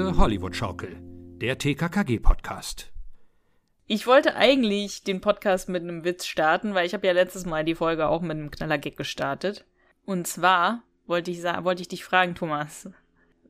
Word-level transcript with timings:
Tosende 0.00 0.18
Hollywood-Schaukel, 0.18 0.96
der 1.42 1.58
TKKG-Podcast. 1.58 2.90
Ich 3.86 4.06
wollte 4.06 4.34
eigentlich 4.34 5.04
den 5.04 5.20
Podcast 5.20 5.68
mit 5.68 5.82
einem 5.82 6.04
Witz 6.04 6.24
starten, 6.24 6.72
weil 6.72 6.86
ich 6.86 6.94
habe 6.94 7.06
ja 7.06 7.12
letztes 7.12 7.44
Mal 7.44 7.66
die 7.66 7.74
Folge 7.74 8.08
auch 8.08 8.22
mit 8.22 8.30
einem 8.30 8.50
Knallergag 8.50 8.96
gestartet. 8.96 9.66
Und 10.06 10.26
zwar 10.26 10.82
wollte 11.06 11.30
ich, 11.30 11.42
wollte 11.42 11.82
ich 11.82 11.88
dich 11.88 12.02
fragen, 12.02 12.34
Thomas. 12.34 12.88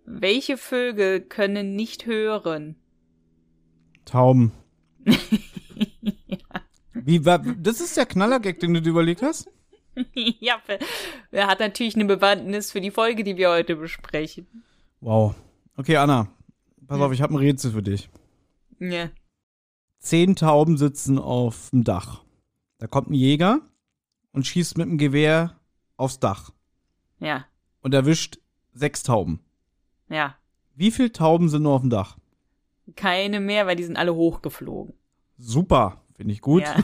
Welche 0.05 0.57
Vögel 0.57 1.21
können 1.21 1.77
nicht 1.77 2.07
hören? 2.07 2.75
Tauben. 4.05 4.51
ja. 5.05 6.39
Wie, 6.95 7.25
war, 7.25 7.39
das 7.39 7.81
ist 7.81 7.97
der 7.97 8.07
Knallergag, 8.07 8.59
den 8.59 8.75
du 8.75 8.83
dir 8.83 8.91
überlegt 8.91 9.23
hast? 9.23 9.49
ja, 10.15 10.61
er 11.31 11.47
hat 11.47 11.61
natürlich 11.61 11.95
eine 11.95 12.07
Bewandtnis 12.07 12.73
für 12.73 12.81
die 12.81 12.91
Folge, 12.91 13.23
die 13.23 13.37
wir 13.37 13.51
heute 13.51 13.77
besprechen. 13.77 14.49
Wow. 15.01 15.37
Okay, 15.77 15.97
Anna, 15.97 16.29
pass 16.91 16.99
ja. 16.99 17.07
auf, 17.07 17.13
ich 17.13 17.23
habe 17.23 17.35
ein 17.35 17.39
Rätsel 17.39 17.71
für 17.71 17.83
dich. 17.83 18.11
Ja. 18.81 19.11
Zehn 20.01 20.35
Tauben 20.35 20.77
sitzen 20.77 21.19
auf 21.19 21.71
dem 21.71 21.85
Dach. 21.85 22.25
Da 22.79 22.89
kommt 22.89 23.11
ein 23.11 23.15
Jäger 23.15 23.61
und 24.33 24.47
schießt 24.47 24.77
mit 24.77 24.89
dem 24.89 24.99
Gewehr 24.99 25.57
aufs 25.97 26.19
Dach. 26.19 26.51
Ja. 27.21 27.47
Und 27.83 27.95
erwischt 27.95 28.41
sechs 28.73 29.05
Tauben. 29.05 29.41
Ja. 30.09 30.35
Wie 30.75 30.91
viele 30.91 31.13
Tauben 31.13 31.49
sind 31.49 31.63
nur 31.63 31.75
auf 31.75 31.83
dem 31.83 31.91
Dach? 31.91 32.17
Keine 32.97 33.39
mehr, 33.39 33.69
weil 33.69 33.77
die 33.77 33.85
sind 33.85 33.97
alle 33.97 34.15
hochgeflogen. 34.15 34.95
Super, 35.39 36.03
finde 36.17 36.33
ich 36.33 36.41
gut. 36.41 36.63
Ja. 36.63 36.83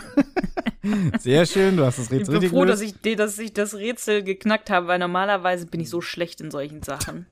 Sehr 1.18 1.46
schön, 1.46 1.76
du 1.76 1.84
hast 1.84 1.98
das 1.98 2.12
Rätsel 2.12 2.34
Ich 2.36 2.40
bin 2.42 2.50
froh, 2.50 2.64
dass 2.64 2.80
ich, 2.80 2.94
dass 3.02 3.38
ich 3.40 3.52
das 3.52 3.74
Rätsel 3.74 4.22
geknackt 4.22 4.70
habe, 4.70 4.86
weil 4.86 5.00
normalerweise 5.00 5.66
bin 5.66 5.80
ich 5.80 5.90
so 5.90 6.00
schlecht 6.00 6.40
in 6.40 6.52
solchen 6.52 6.84
Sachen. 6.84 7.26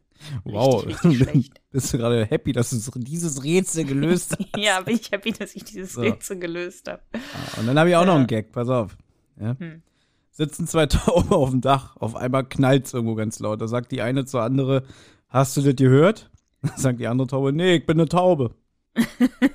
Wow, 0.45 0.87
richtig, 0.87 1.20
richtig 1.20 1.51
bist 1.70 1.93
du 1.93 1.98
gerade 1.98 2.25
happy, 2.25 2.53
dass 2.53 2.70
du 2.70 2.98
dieses 3.01 3.45
Rätsel 3.45 3.84
gelöst 3.84 4.37
hast? 4.53 4.56
ja, 4.56 4.81
bin 4.81 4.97
ich 4.97 5.11
happy, 5.11 5.33
dass 5.33 5.55
ich 5.55 5.65
dieses 5.65 5.95
so. 5.95 6.01
Rätsel 6.01 6.39
gelöst 6.39 6.89
habe. 6.89 7.03
Ah, 7.12 7.61
und 7.61 7.67
dann 7.67 7.79
habe 7.79 7.91
ich 7.91 7.97
auch 7.97 8.01
ja. 8.01 8.06
noch 8.06 8.17
einen 8.17 8.27
Gag, 8.27 8.53
pass 8.53 8.69
auf. 8.69 8.97
Ja? 9.41 9.56
Hm. 9.59 9.83
Sitzen 10.31 10.67
zwei 10.67 10.87
Tauben 10.87 11.31
auf 11.31 11.51
dem 11.51 11.61
Dach, 11.61 11.97
auf 11.97 12.17
einmal 12.17 12.45
knallt 12.45 12.87
es 12.87 12.95
irgendwo 12.95 13.15
ganz 13.15 13.39
laut. 13.41 13.61
Da 13.61 13.69
sagt 13.69 13.93
die 13.93 14.03
eine 14.03 14.25
zur 14.25 14.43
andere, 14.43 14.84
hast 15.29 15.56
du 15.56 15.62
das 15.62 15.77
gehört? 15.77 16.31
Dann 16.62 16.77
sagt 16.77 17.01
die 17.01 17.06
andere 17.06 17.28
Taube, 17.28 17.53
nee, 17.53 17.77
ich 17.77 17.87
bin 17.87 17.99
eine 17.99 18.09
Taube. 18.09 18.55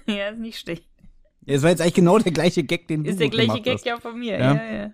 ja, 0.07 0.29
ist 0.29 0.39
nicht 0.39 0.59
schlecht. 0.59 0.85
Ja, 1.45 1.55
das 1.55 1.63
war 1.63 1.69
jetzt 1.71 1.81
eigentlich 1.81 1.95
genau 1.95 2.19
der 2.19 2.31
gleiche 2.31 2.63
Gag, 2.63 2.87
den 2.87 3.05
ist 3.05 3.19
du 3.19 3.25
Ist 3.25 3.35
der 3.35 3.45
gleiche 3.45 3.61
Gag 3.61 3.75
hast. 3.75 3.85
ja 3.85 3.97
von 3.97 4.19
mir, 4.19 4.37
ja, 4.37 4.53
ja. 4.53 4.73
ja. 4.73 4.93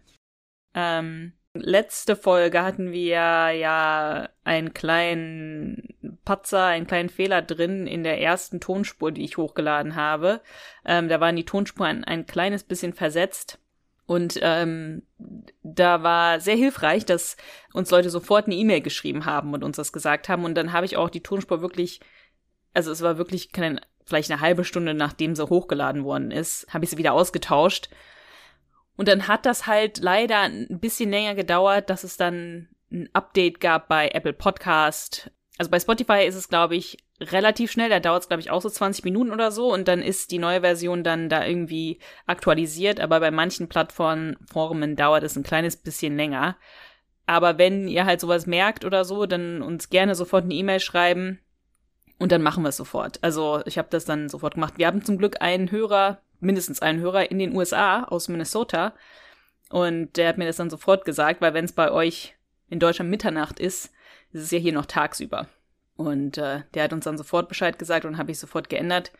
Ähm, 0.73 1.33
letzte 1.55 2.15
Folge 2.15 2.61
hatten 2.63 2.91
wir 2.91 3.51
ja 3.51 4.29
einen 4.43 4.73
kleinen 4.73 5.95
Patzer, 6.25 6.66
einen 6.66 6.88
kleinen 6.88 7.09
Fehler 7.09 7.41
drin 7.41 7.88
in 7.88 8.03
der 8.03 8.21
ersten 8.21 8.59
Tonspur, 8.59 9.11
die 9.11 9.23
ich 9.23 9.38
hochgeladen 9.38 9.95
habe. 9.95 10.41
Ähm, 10.85 11.09
da 11.09 11.19
waren 11.19 11.35
die 11.35 11.45
Tonspuren 11.45 11.89
ein, 11.89 12.03
ein 12.03 12.25
kleines 12.25 12.63
bisschen 12.63 12.94
versetzt. 12.94 13.59
Und 14.07 14.38
ähm, 14.41 15.01
da 15.63 16.03
war 16.03 16.39
sehr 16.39 16.55
hilfreich, 16.55 17.05
dass 17.05 17.38
uns 17.73 17.89
Leute 17.89 18.11
sofort 18.11 18.45
eine 18.45 18.55
E-Mail 18.55 18.81
geschrieben 18.81 19.25
haben 19.25 19.53
und 19.53 19.63
uns 19.63 19.77
das 19.77 19.91
gesagt 19.91 20.29
haben. 20.29 20.45
Und 20.45 20.55
dann 20.55 20.73
habe 20.73 20.85
ich 20.85 20.97
auch 20.97 21.09
die 21.09 21.23
Tonspur 21.23 21.61
wirklich, 21.61 22.01
also 22.73 22.91
es 22.91 23.01
war 23.01 23.17
wirklich 23.17 23.51
kein, 23.51 23.81
vielleicht 24.05 24.29
eine 24.29 24.41
halbe 24.41 24.63
Stunde 24.63 24.94
nachdem 24.94 25.35
sie 25.35 25.49
hochgeladen 25.49 26.03
worden 26.03 26.29
ist, 26.29 26.67
habe 26.71 26.83
ich 26.83 26.91
sie 26.91 26.97
wieder 26.97 27.13
ausgetauscht. 27.13 27.89
Und 28.97 29.07
dann 29.07 29.28
hat 29.28 29.45
das 29.45 29.67
halt 29.67 30.00
leider 30.00 30.41
ein 30.41 30.79
bisschen 30.79 31.09
länger 31.09 31.35
gedauert, 31.35 31.89
dass 31.89 32.03
es 32.03 32.17
dann 32.17 32.69
ein 32.91 33.09
Update 33.13 33.59
gab 33.59 33.88
bei 33.88 34.09
Apple 34.09 34.33
Podcast. 34.33 35.31
Also 35.57 35.72
bei 35.72 35.79
Spotify 35.79 36.25
ist 36.25 36.35
es, 36.35 36.50
glaube 36.50 36.75
ich, 36.75 36.97
relativ 37.19 37.72
schnell. 37.72 37.89
Da 37.89 38.00
dauert 38.00 38.23
es, 38.23 38.28
glaube 38.28 38.41
ich, 38.41 38.51
auch 38.51 38.61
so 38.61 38.69
20 38.69 39.03
Minuten 39.03 39.31
oder 39.31 39.51
so. 39.51 39.73
Und 39.73 39.88
dann 39.88 40.01
ist 40.01 40.31
die 40.31 40.39
neue 40.39 40.61
Version 40.61 41.03
dann 41.03 41.29
da 41.29 41.45
irgendwie 41.45 42.00
aktualisiert. 42.25 43.00
Aber 43.00 43.19
bei 43.19 43.31
manchen 43.31 43.67
Plattformen 43.67 44.95
dauert 44.95 45.23
es 45.23 45.35
ein 45.35 45.44
kleines 45.44 45.77
bisschen 45.77 46.16
länger. 46.16 46.57
Aber 47.25 47.57
wenn 47.57 47.88
ihr 47.88 48.06
halt 48.06 48.22
sowas 48.22 48.45
merkt 48.45 48.85
oder 48.85 49.03
so, 49.03 49.25
dann 49.25 49.62
uns 49.62 49.89
gerne 49.89 50.16
sofort 50.16 50.44
eine 50.45 50.53
E-Mail 50.53 50.79
schreiben. 50.79 51.39
Und 52.17 52.31
dann 52.31 52.41
machen 52.41 52.63
wir 52.63 52.69
es 52.69 52.77
sofort. 52.77 53.19
Also 53.23 53.62
ich 53.66 53.77
habe 53.77 53.89
das 53.91 54.06
dann 54.06 54.29
sofort 54.29 54.53
gemacht. 54.53 54.77
Wir 54.77 54.88
haben 54.88 55.03
zum 55.03 55.17
Glück 55.17 55.41
einen 55.41 55.72
Hörer, 55.72 56.22
mindestens 56.40 56.81
einen 56.81 57.00
Hörer 57.00 57.31
in 57.31 57.40
den 57.40 57.56
USA 57.56 58.03
aus 58.03 58.28
Minnesota. 58.28 58.94
Und 59.69 60.16
der 60.18 60.29
hat 60.29 60.38
mir 60.38 60.46
das 60.46 60.57
dann 60.57 60.69
sofort 60.69 61.06
gesagt, 61.06 61.41
weil 61.41 61.53
wenn 61.53 61.66
es 61.66 61.73
bei 61.73 61.91
euch 61.91 62.35
in 62.69 62.79
Deutschland 62.79 63.09
Mitternacht 63.09 63.59
ist, 63.59 63.91
ist 64.31 64.44
es 64.44 64.51
ja 64.51 64.59
hier 64.59 64.74
noch 64.74 64.85
tagsüber. 64.85 65.47
Und 65.95 66.38
äh, 66.38 66.62
der 66.74 66.84
hat 66.84 66.94
uns 66.94 67.06
dann 67.06 67.18
sofort 67.18 67.50
Bescheid 67.50 67.79
gesagt 67.79 68.06
und 68.06 68.18
habe 68.18 68.31
ich 68.31 68.40
sofort 68.40 68.69
geändert. 68.69 69.12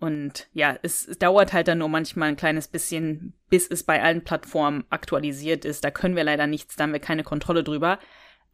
Und 0.00 0.48
ja, 0.54 0.78
es, 0.82 1.06
es 1.06 1.18
dauert 1.18 1.52
halt 1.52 1.68
dann 1.68 1.78
nur 1.78 1.90
manchmal 1.90 2.30
ein 2.30 2.36
kleines 2.36 2.68
bisschen, 2.68 3.34
bis 3.50 3.68
es 3.68 3.82
bei 3.82 4.02
allen 4.02 4.24
Plattformen 4.24 4.84
aktualisiert 4.88 5.66
ist. 5.66 5.84
Da 5.84 5.90
können 5.90 6.16
wir 6.16 6.24
leider 6.24 6.46
nichts, 6.46 6.76
da 6.76 6.84
haben 6.84 6.94
wir 6.94 7.00
keine 7.00 7.22
Kontrolle 7.22 7.62
drüber. 7.62 7.98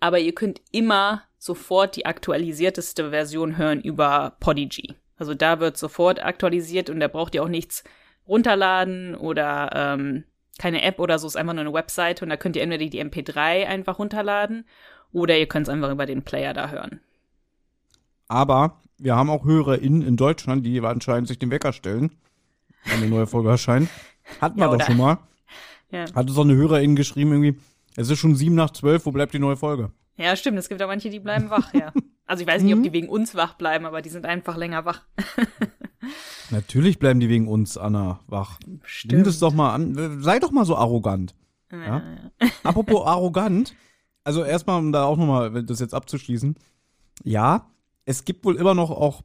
Aber 0.00 0.18
ihr 0.18 0.34
könnt 0.34 0.60
immer 0.72 1.22
sofort 1.38 1.94
die 1.94 2.04
aktualisierteste 2.04 3.10
Version 3.10 3.56
hören 3.56 3.80
über 3.80 4.36
Podigy. 4.40 4.96
Also 5.18 5.34
da 5.34 5.60
wird 5.60 5.76
sofort 5.76 6.22
aktualisiert 6.22 6.90
und 6.90 7.00
da 7.00 7.08
braucht 7.08 7.34
ihr 7.34 7.42
auch 7.42 7.48
nichts 7.48 7.84
runterladen 8.28 9.14
oder 9.14 9.70
ähm, 9.74 10.24
keine 10.58 10.82
App 10.82 11.00
oder 11.00 11.18
so, 11.18 11.26
ist 11.26 11.36
einfach 11.36 11.52
nur 11.52 11.62
eine 11.62 11.72
Webseite 11.72 12.24
und 12.24 12.30
da 12.30 12.36
könnt 12.36 12.56
ihr 12.56 12.62
entweder 12.62 12.86
die 12.86 13.02
MP3 13.02 13.66
einfach 13.66 13.98
runterladen 13.98 14.64
oder 15.12 15.36
ihr 15.38 15.46
könnt 15.46 15.68
es 15.68 15.72
einfach 15.72 15.90
über 15.90 16.06
den 16.06 16.22
Player 16.22 16.54
da 16.54 16.70
hören. 16.70 17.00
Aber 18.28 18.80
wir 18.98 19.14
haben 19.14 19.30
auch 19.30 19.44
HörerInnen 19.44 20.02
in 20.02 20.16
Deutschland, 20.16 20.64
die 20.64 20.80
anscheinend 20.80 21.28
sich 21.28 21.38
den 21.38 21.50
Wecker 21.50 21.72
stellen, 21.72 22.12
wenn 22.84 22.98
eine 22.98 23.08
neue 23.08 23.26
Folge 23.26 23.50
erscheint. 23.50 23.88
Hatten 24.40 24.58
wir 24.58 24.70
ja, 24.70 24.76
doch 24.76 24.84
schon 24.84 24.96
mal. 24.96 25.18
Ja. 25.92 26.04
Hat 26.16 26.28
uns 26.28 26.36
auch 26.36 26.42
eine 26.42 26.56
HörerInnen 26.56 26.96
geschrieben 26.96 27.30
irgendwie, 27.30 27.60
es 27.94 28.10
ist 28.10 28.18
schon 28.18 28.34
sieben 28.34 28.56
nach 28.56 28.72
zwölf, 28.72 29.06
wo 29.06 29.12
bleibt 29.12 29.32
die 29.32 29.38
neue 29.38 29.56
Folge? 29.56 29.92
Ja, 30.16 30.34
stimmt, 30.34 30.58
es 30.58 30.68
gibt 30.68 30.82
auch 30.82 30.88
manche, 30.88 31.10
die 31.10 31.20
bleiben 31.20 31.48
wach, 31.48 31.72
ja. 31.74 31.92
Also 32.26 32.42
ich 32.42 32.48
weiß 32.48 32.62
nicht, 32.62 32.74
ob 32.74 32.82
die 32.82 32.90
mhm. 32.90 32.94
wegen 32.94 33.08
uns 33.08 33.34
wach 33.34 33.54
bleiben, 33.54 33.86
aber 33.86 34.02
die 34.02 34.08
sind 34.08 34.26
einfach 34.26 34.56
länger 34.56 34.84
wach. 34.84 35.02
Natürlich 36.50 36.98
bleiben 36.98 37.20
die 37.20 37.28
wegen 37.28 37.48
uns, 37.48 37.78
Anna, 37.78 38.20
wach. 38.26 38.58
Stimmt. 38.84 39.12
Nimm 39.12 39.24
das 39.24 39.38
doch 39.38 39.54
mal 39.54 39.74
an. 39.74 40.20
Sei 40.22 40.38
doch 40.38 40.50
mal 40.50 40.64
so 40.64 40.76
arrogant. 40.76 41.34
Ja, 41.70 41.78
ja? 41.78 42.02
ja. 42.40 42.48
Apropos 42.62 43.06
arrogant, 43.06 43.74
also 44.24 44.44
erstmal, 44.44 44.78
um 44.80 44.92
da 44.92 45.04
auch 45.04 45.16
nochmal 45.16 45.62
das 45.64 45.80
jetzt 45.80 45.94
abzuschließen. 45.94 46.56
Ja, 47.22 47.66
es 48.04 48.24
gibt 48.24 48.44
wohl 48.44 48.56
immer 48.56 48.74
noch 48.74 48.90
auch 48.90 49.22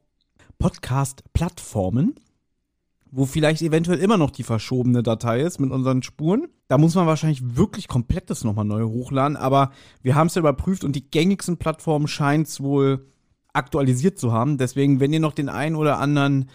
Podcast-Plattformen, 0.60 2.16
wo 3.12 3.26
vielleicht 3.26 3.62
eventuell 3.62 4.00
immer 4.00 4.18
noch 4.18 4.32
die 4.32 4.44
verschobene 4.44 5.04
Datei 5.04 5.42
ist 5.42 5.60
mit 5.60 5.72
unseren 5.72 6.02
Spuren. 6.02 6.48
Da 6.70 6.78
muss 6.78 6.96
man 6.96 7.08
wahrscheinlich 7.08 7.58
wirklich 7.58 7.90
komplett 7.90 8.30
das 8.30 8.46
nochmal 8.46 8.66
neu 8.66 8.84
hochladen, 8.84 9.36
aber 9.36 9.72
wir 10.02 10.16
haben 10.16 10.28
es 10.28 10.36
ja 10.36 10.40
überprüft 10.40 10.86
und 10.86 10.96
die 10.96 11.12
gängigsten 11.12 11.58
Plattformen 11.58 12.08
scheint 12.08 12.48
es 12.48 12.62
wohl 12.62 13.06
aktualisiert 13.52 14.18
zu 14.18 14.32
haben. 14.32 14.58
Deswegen, 14.58 15.02
wenn 15.02 15.12
ihr 15.12 15.20
noch 15.20 15.34
den 15.34 15.50
einen 15.50 15.76
oder 15.76 16.00
anderen, 16.00 16.50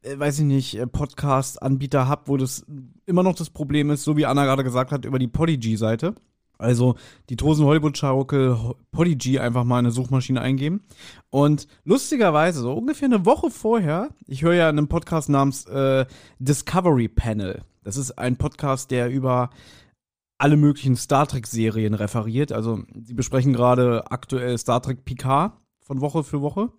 äh, 0.00 0.18
weiß 0.18 0.38
ich 0.38 0.46
nicht, 0.46 0.74
äh, 0.78 0.86
Podcast-Anbieter 0.86 2.08
habt, 2.08 2.28
wo 2.28 2.38
das 2.38 2.64
immer 3.04 3.22
noch 3.22 3.34
das 3.34 3.50
Problem 3.50 3.90
ist, 3.90 4.04
so 4.04 4.16
wie 4.16 4.24
Anna 4.24 4.46
gerade 4.46 4.64
gesagt 4.64 4.90
hat, 4.90 5.04
über 5.04 5.18
die 5.18 5.28
Podigy-Seite, 5.28 6.14
also 6.58 6.96
die 7.28 7.36
Tosen 7.36 7.64
Hollywood 7.64 7.96
Schaukel 7.96 8.74
Podigy 8.90 9.38
einfach 9.38 9.64
mal 9.64 9.78
in 9.78 9.86
eine 9.86 9.92
Suchmaschine 9.92 10.40
eingeben. 10.40 10.82
Und 11.30 11.68
lustigerweise, 11.84 12.60
so 12.60 12.74
ungefähr 12.74 13.06
eine 13.06 13.24
Woche 13.24 13.50
vorher, 13.50 14.10
ich 14.26 14.42
höre 14.42 14.54
ja 14.54 14.68
einen 14.68 14.88
Podcast 14.88 15.28
namens 15.28 15.66
äh, 15.66 16.04
Discovery 16.40 17.08
Panel. 17.08 17.62
Das 17.84 17.96
ist 17.96 18.18
ein 18.18 18.36
Podcast, 18.36 18.90
der 18.90 19.08
über 19.08 19.50
alle 20.36 20.56
möglichen 20.56 20.96
Star 20.96 21.26
Trek-Serien 21.26 21.94
referiert. 21.94 22.52
Also 22.52 22.80
sie 23.02 23.14
besprechen 23.14 23.52
gerade 23.52 24.10
aktuell 24.10 24.58
Star 24.58 24.82
Trek 24.82 25.04
Picard 25.04 25.52
von 25.80 26.00
Woche 26.00 26.22
für 26.24 26.42
Woche. 26.42 26.70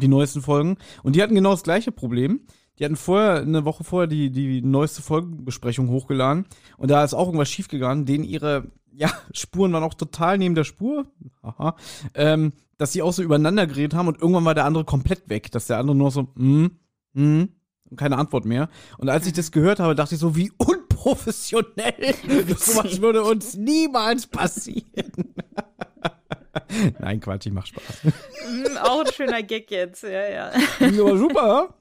Die 0.00 0.08
neuesten 0.08 0.42
Folgen. 0.42 0.76
Und 1.02 1.16
die 1.16 1.22
hatten 1.22 1.34
genau 1.34 1.50
das 1.50 1.62
gleiche 1.62 1.92
Problem. 1.92 2.40
Die 2.78 2.84
hatten 2.84 2.96
vorher, 2.96 3.40
eine 3.40 3.64
Woche 3.64 3.84
vorher, 3.84 4.06
die, 4.06 4.30
die 4.30 4.62
neueste 4.62 5.02
Folgenbesprechung 5.02 5.88
hochgeladen. 5.88 6.46
Und 6.76 6.90
da 6.90 7.02
ist 7.02 7.14
auch 7.14 7.26
irgendwas 7.26 7.50
schiefgegangen, 7.50 8.06
denen 8.06 8.24
ihre, 8.24 8.70
ja, 8.92 9.10
Spuren 9.32 9.72
waren 9.72 9.84
auch 9.84 9.94
total 9.94 10.38
neben 10.38 10.54
der 10.54 10.64
Spur. 10.64 11.06
Aha. 11.42 11.76
Ähm, 12.14 12.52
dass 12.76 12.92
sie 12.92 13.02
auch 13.02 13.12
so 13.12 13.22
übereinander 13.22 13.66
geredet 13.66 13.94
haben 13.94 14.06
und 14.06 14.20
irgendwann 14.20 14.44
war 14.44 14.54
der 14.54 14.64
andere 14.64 14.84
komplett 14.84 15.28
weg. 15.28 15.50
Dass 15.50 15.66
der 15.66 15.78
andere 15.78 15.96
nur 15.96 16.12
so, 16.12 16.28
hm, 16.36 16.78
hm, 17.14 17.48
keine 17.96 18.16
Antwort 18.16 18.44
mehr. 18.44 18.68
Und 18.98 19.08
als 19.08 19.26
ich 19.26 19.32
das 19.32 19.50
gehört 19.50 19.80
habe, 19.80 19.94
dachte 19.96 20.14
ich 20.14 20.20
so, 20.20 20.36
wie 20.36 20.52
unprofessionell. 20.58 22.14
so 22.56 22.76
was 22.76 23.00
würde 23.00 23.24
uns 23.24 23.56
niemals 23.56 24.26
passieren. 24.26 25.34
Nein, 27.00 27.20
Quatsch, 27.20 27.46
ich 27.46 27.52
mach 27.52 27.66
Spaß. 27.66 27.82
Auch 28.82 29.04
ein 29.04 29.12
schöner 29.12 29.42
Gag 29.42 29.70
jetzt, 29.70 30.02
ja, 30.02 30.28
ja. 30.28 30.52
Aber 30.80 31.18
super. 31.18 31.74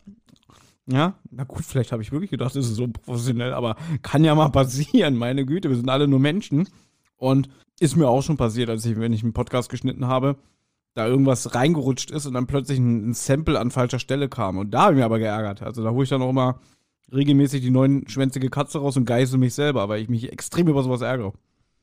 Ja, 0.90 1.16
na 1.32 1.44
gut, 1.44 1.66
vielleicht 1.66 1.92
habe 1.92 2.02
ich 2.02 2.12
wirklich 2.12 2.32
gedacht, 2.32 2.56
das 2.56 2.66
ist 2.66 2.76
so 2.76 2.88
professionell, 2.88 3.54
aber 3.54 3.76
kann 4.02 4.24
ja 4.24 4.34
mal 4.36 4.50
passieren, 4.50 5.16
meine 5.18 5.46
Güte, 5.46 5.70
wir 5.70 5.76
sind 5.76 5.90
alle 5.90 6.08
nur 6.08 6.20
Menschen. 6.20 6.70
Und 7.18 7.50
ist 7.80 7.96
mir 7.96 8.08
auch 8.08 8.22
schon 8.22 8.38
passiert, 8.38 8.70
als 8.70 8.86
ich, 8.86 9.00
wenn 9.00 9.14
ich 9.14 9.24
einen 9.24 9.34
Podcast 9.34 9.70
geschnitten 9.70 10.08
habe, 10.08 10.38
da 10.94 11.08
irgendwas 11.08 11.54
reingerutscht 11.54 12.10
ist 12.10 12.26
und 12.26 12.34
dann 12.34 12.48
plötzlich 12.48 12.80
ein, 12.80 13.10
ein 13.10 13.14
Sample 13.14 13.60
an 13.60 13.70
falscher 13.70 14.00
Stelle 14.00 14.30
kam. 14.30 14.58
Und 14.58 14.72
da 14.72 14.84
habe 14.84 14.94
ich 14.94 14.98
mich 14.98 15.06
aber 15.06 15.20
geärgert. 15.20 15.62
Also 15.62 15.84
da 15.84 15.92
hole 15.92 16.04
ich 16.04 16.10
dann 16.10 16.22
auch 16.22 16.30
immer 16.30 16.60
regelmäßig 17.14 17.62
die 17.62 17.70
neunschwänzige 17.70 18.50
Katze 18.50 18.80
raus 18.80 18.98
und 18.98 19.06
geißel 19.06 19.38
mich 19.38 19.54
selber, 19.54 19.88
weil 19.90 20.02
ich 20.02 20.10
mich 20.10 20.32
extrem 20.32 20.68
über 20.68 20.84
sowas 20.84 21.02
ärgere. 21.02 21.34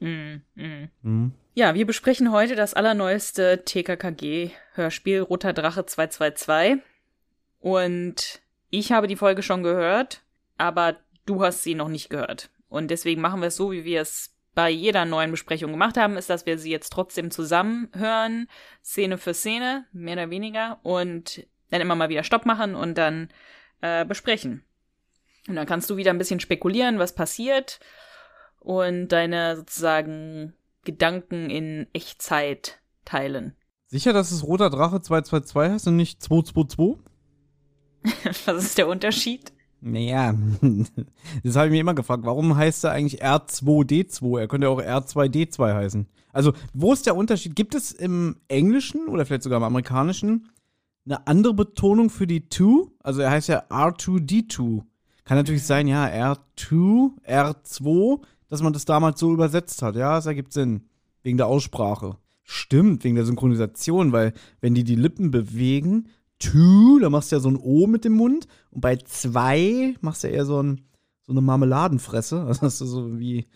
Mm, 0.00 0.42
mm. 0.56 0.88
Mhm. 1.02 1.32
Ja, 1.54 1.74
wir 1.74 1.86
besprechen 1.86 2.32
heute 2.32 2.56
das 2.56 2.74
allerneueste 2.74 3.62
TKKG-Hörspiel 3.64 5.20
Roter 5.20 5.52
Drache 5.52 5.86
222. 5.86 6.82
Und 7.60 8.42
ich 8.78 8.92
habe 8.92 9.06
die 9.06 9.16
Folge 9.16 9.42
schon 9.42 9.62
gehört, 9.62 10.22
aber 10.58 10.96
du 11.26 11.42
hast 11.42 11.62
sie 11.62 11.74
noch 11.74 11.88
nicht 11.88 12.10
gehört. 12.10 12.50
Und 12.68 12.90
deswegen 12.90 13.20
machen 13.20 13.40
wir 13.40 13.48
es 13.48 13.56
so, 13.56 13.72
wie 13.72 13.84
wir 13.84 14.00
es 14.00 14.34
bei 14.54 14.70
jeder 14.70 15.04
neuen 15.04 15.30
Besprechung 15.30 15.72
gemacht 15.72 15.96
haben, 15.96 16.16
ist, 16.16 16.30
dass 16.30 16.46
wir 16.46 16.58
sie 16.58 16.70
jetzt 16.70 16.90
trotzdem 16.90 17.30
zusammen 17.30 17.88
hören, 17.92 18.48
Szene 18.82 19.18
für 19.18 19.34
Szene, 19.34 19.86
mehr 19.92 20.14
oder 20.14 20.30
weniger, 20.30 20.78
und 20.82 21.46
dann 21.70 21.80
immer 21.80 21.96
mal 21.96 22.08
wieder 22.08 22.22
Stopp 22.22 22.46
machen 22.46 22.74
und 22.74 22.96
dann 22.96 23.28
äh, 23.80 24.04
besprechen. 24.04 24.64
Und 25.48 25.56
dann 25.56 25.66
kannst 25.66 25.90
du 25.90 25.96
wieder 25.96 26.10
ein 26.10 26.18
bisschen 26.18 26.40
spekulieren, 26.40 26.98
was 26.98 27.14
passiert 27.14 27.80
und 28.60 29.08
deine 29.08 29.56
sozusagen 29.56 30.54
Gedanken 30.84 31.50
in 31.50 31.86
Echtzeit 31.92 32.80
teilen. 33.04 33.56
Sicher, 33.86 34.12
dass 34.12 34.30
es 34.30 34.44
Roter 34.44 34.70
Drache 34.70 35.00
222 35.00 35.72
heißt 35.72 35.86
und 35.88 35.96
nicht 35.96 36.22
222? 36.22 37.04
was 38.46 38.64
ist 38.64 38.78
der 38.78 38.88
Unterschied? 38.88 39.52
Naja, 39.80 40.34
das 41.44 41.56
habe 41.56 41.66
ich 41.66 41.72
mir 41.72 41.80
immer 41.80 41.94
gefragt. 41.94 42.24
Warum 42.24 42.56
heißt 42.56 42.84
er 42.84 42.92
eigentlich 42.92 43.22
R2D2? 43.22 44.40
Er 44.40 44.48
könnte 44.48 44.68
auch 44.68 44.80
R2D2 44.80 45.74
heißen. 45.74 46.06
Also, 46.32 46.52
wo 46.72 46.92
ist 46.92 47.06
der 47.06 47.16
Unterschied? 47.16 47.54
Gibt 47.54 47.74
es 47.74 47.92
im 47.92 48.36
Englischen 48.48 49.08
oder 49.08 49.26
vielleicht 49.26 49.42
sogar 49.42 49.58
im 49.58 49.64
Amerikanischen 49.64 50.48
eine 51.04 51.26
andere 51.26 51.52
Betonung 51.54 52.08
für 52.08 52.26
die 52.26 52.48
2? 52.48 52.88
Also, 53.02 53.20
er 53.20 53.30
heißt 53.30 53.48
ja 53.48 53.64
R2D2. 53.68 54.82
Kann 55.24 55.36
natürlich 55.36 55.64
sein, 55.64 55.86
ja, 55.86 56.06
R2, 56.06 57.10
R2, 57.26 58.20
dass 58.48 58.62
man 58.62 58.72
das 58.72 58.84
damals 58.84 59.20
so 59.20 59.32
übersetzt 59.32 59.82
hat. 59.82 59.96
Ja, 59.96 60.16
das 60.16 60.26
ergibt 60.26 60.52
Sinn. 60.52 60.82
Wegen 61.22 61.36
der 61.36 61.46
Aussprache. 61.46 62.16
Stimmt, 62.42 63.04
wegen 63.04 63.16
der 63.16 63.24
Synchronisation, 63.24 64.12
weil 64.12 64.34
wenn 64.60 64.74
die 64.74 64.84
die 64.84 64.96
Lippen 64.96 65.30
bewegen, 65.30 66.08
two, 66.44 66.98
da 67.00 67.10
machst 67.10 67.30
du 67.30 67.36
ja 67.36 67.40
so 67.40 67.48
ein 67.48 67.56
O 67.56 67.86
mit 67.86 68.04
dem 68.04 68.14
Mund. 68.14 68.46
Und 68.70 68.80
bei 68.80 68.96
zwei 68.96 69.94
machst 70.00 70.24
du 70.24 70.28
ja 70.28 70.34
eher 70.34 70.46
so, 70.46 70.62
ein, 70.62 70.82
so 71.22 71.32
eine 71.32 71.40
Marmeladenfresse. 71.40 72.42
Also 72.46 72.62
hast 72.62 72.80
du 72.80 72.86
so 72.86 73.18
wie, 73.18 73.46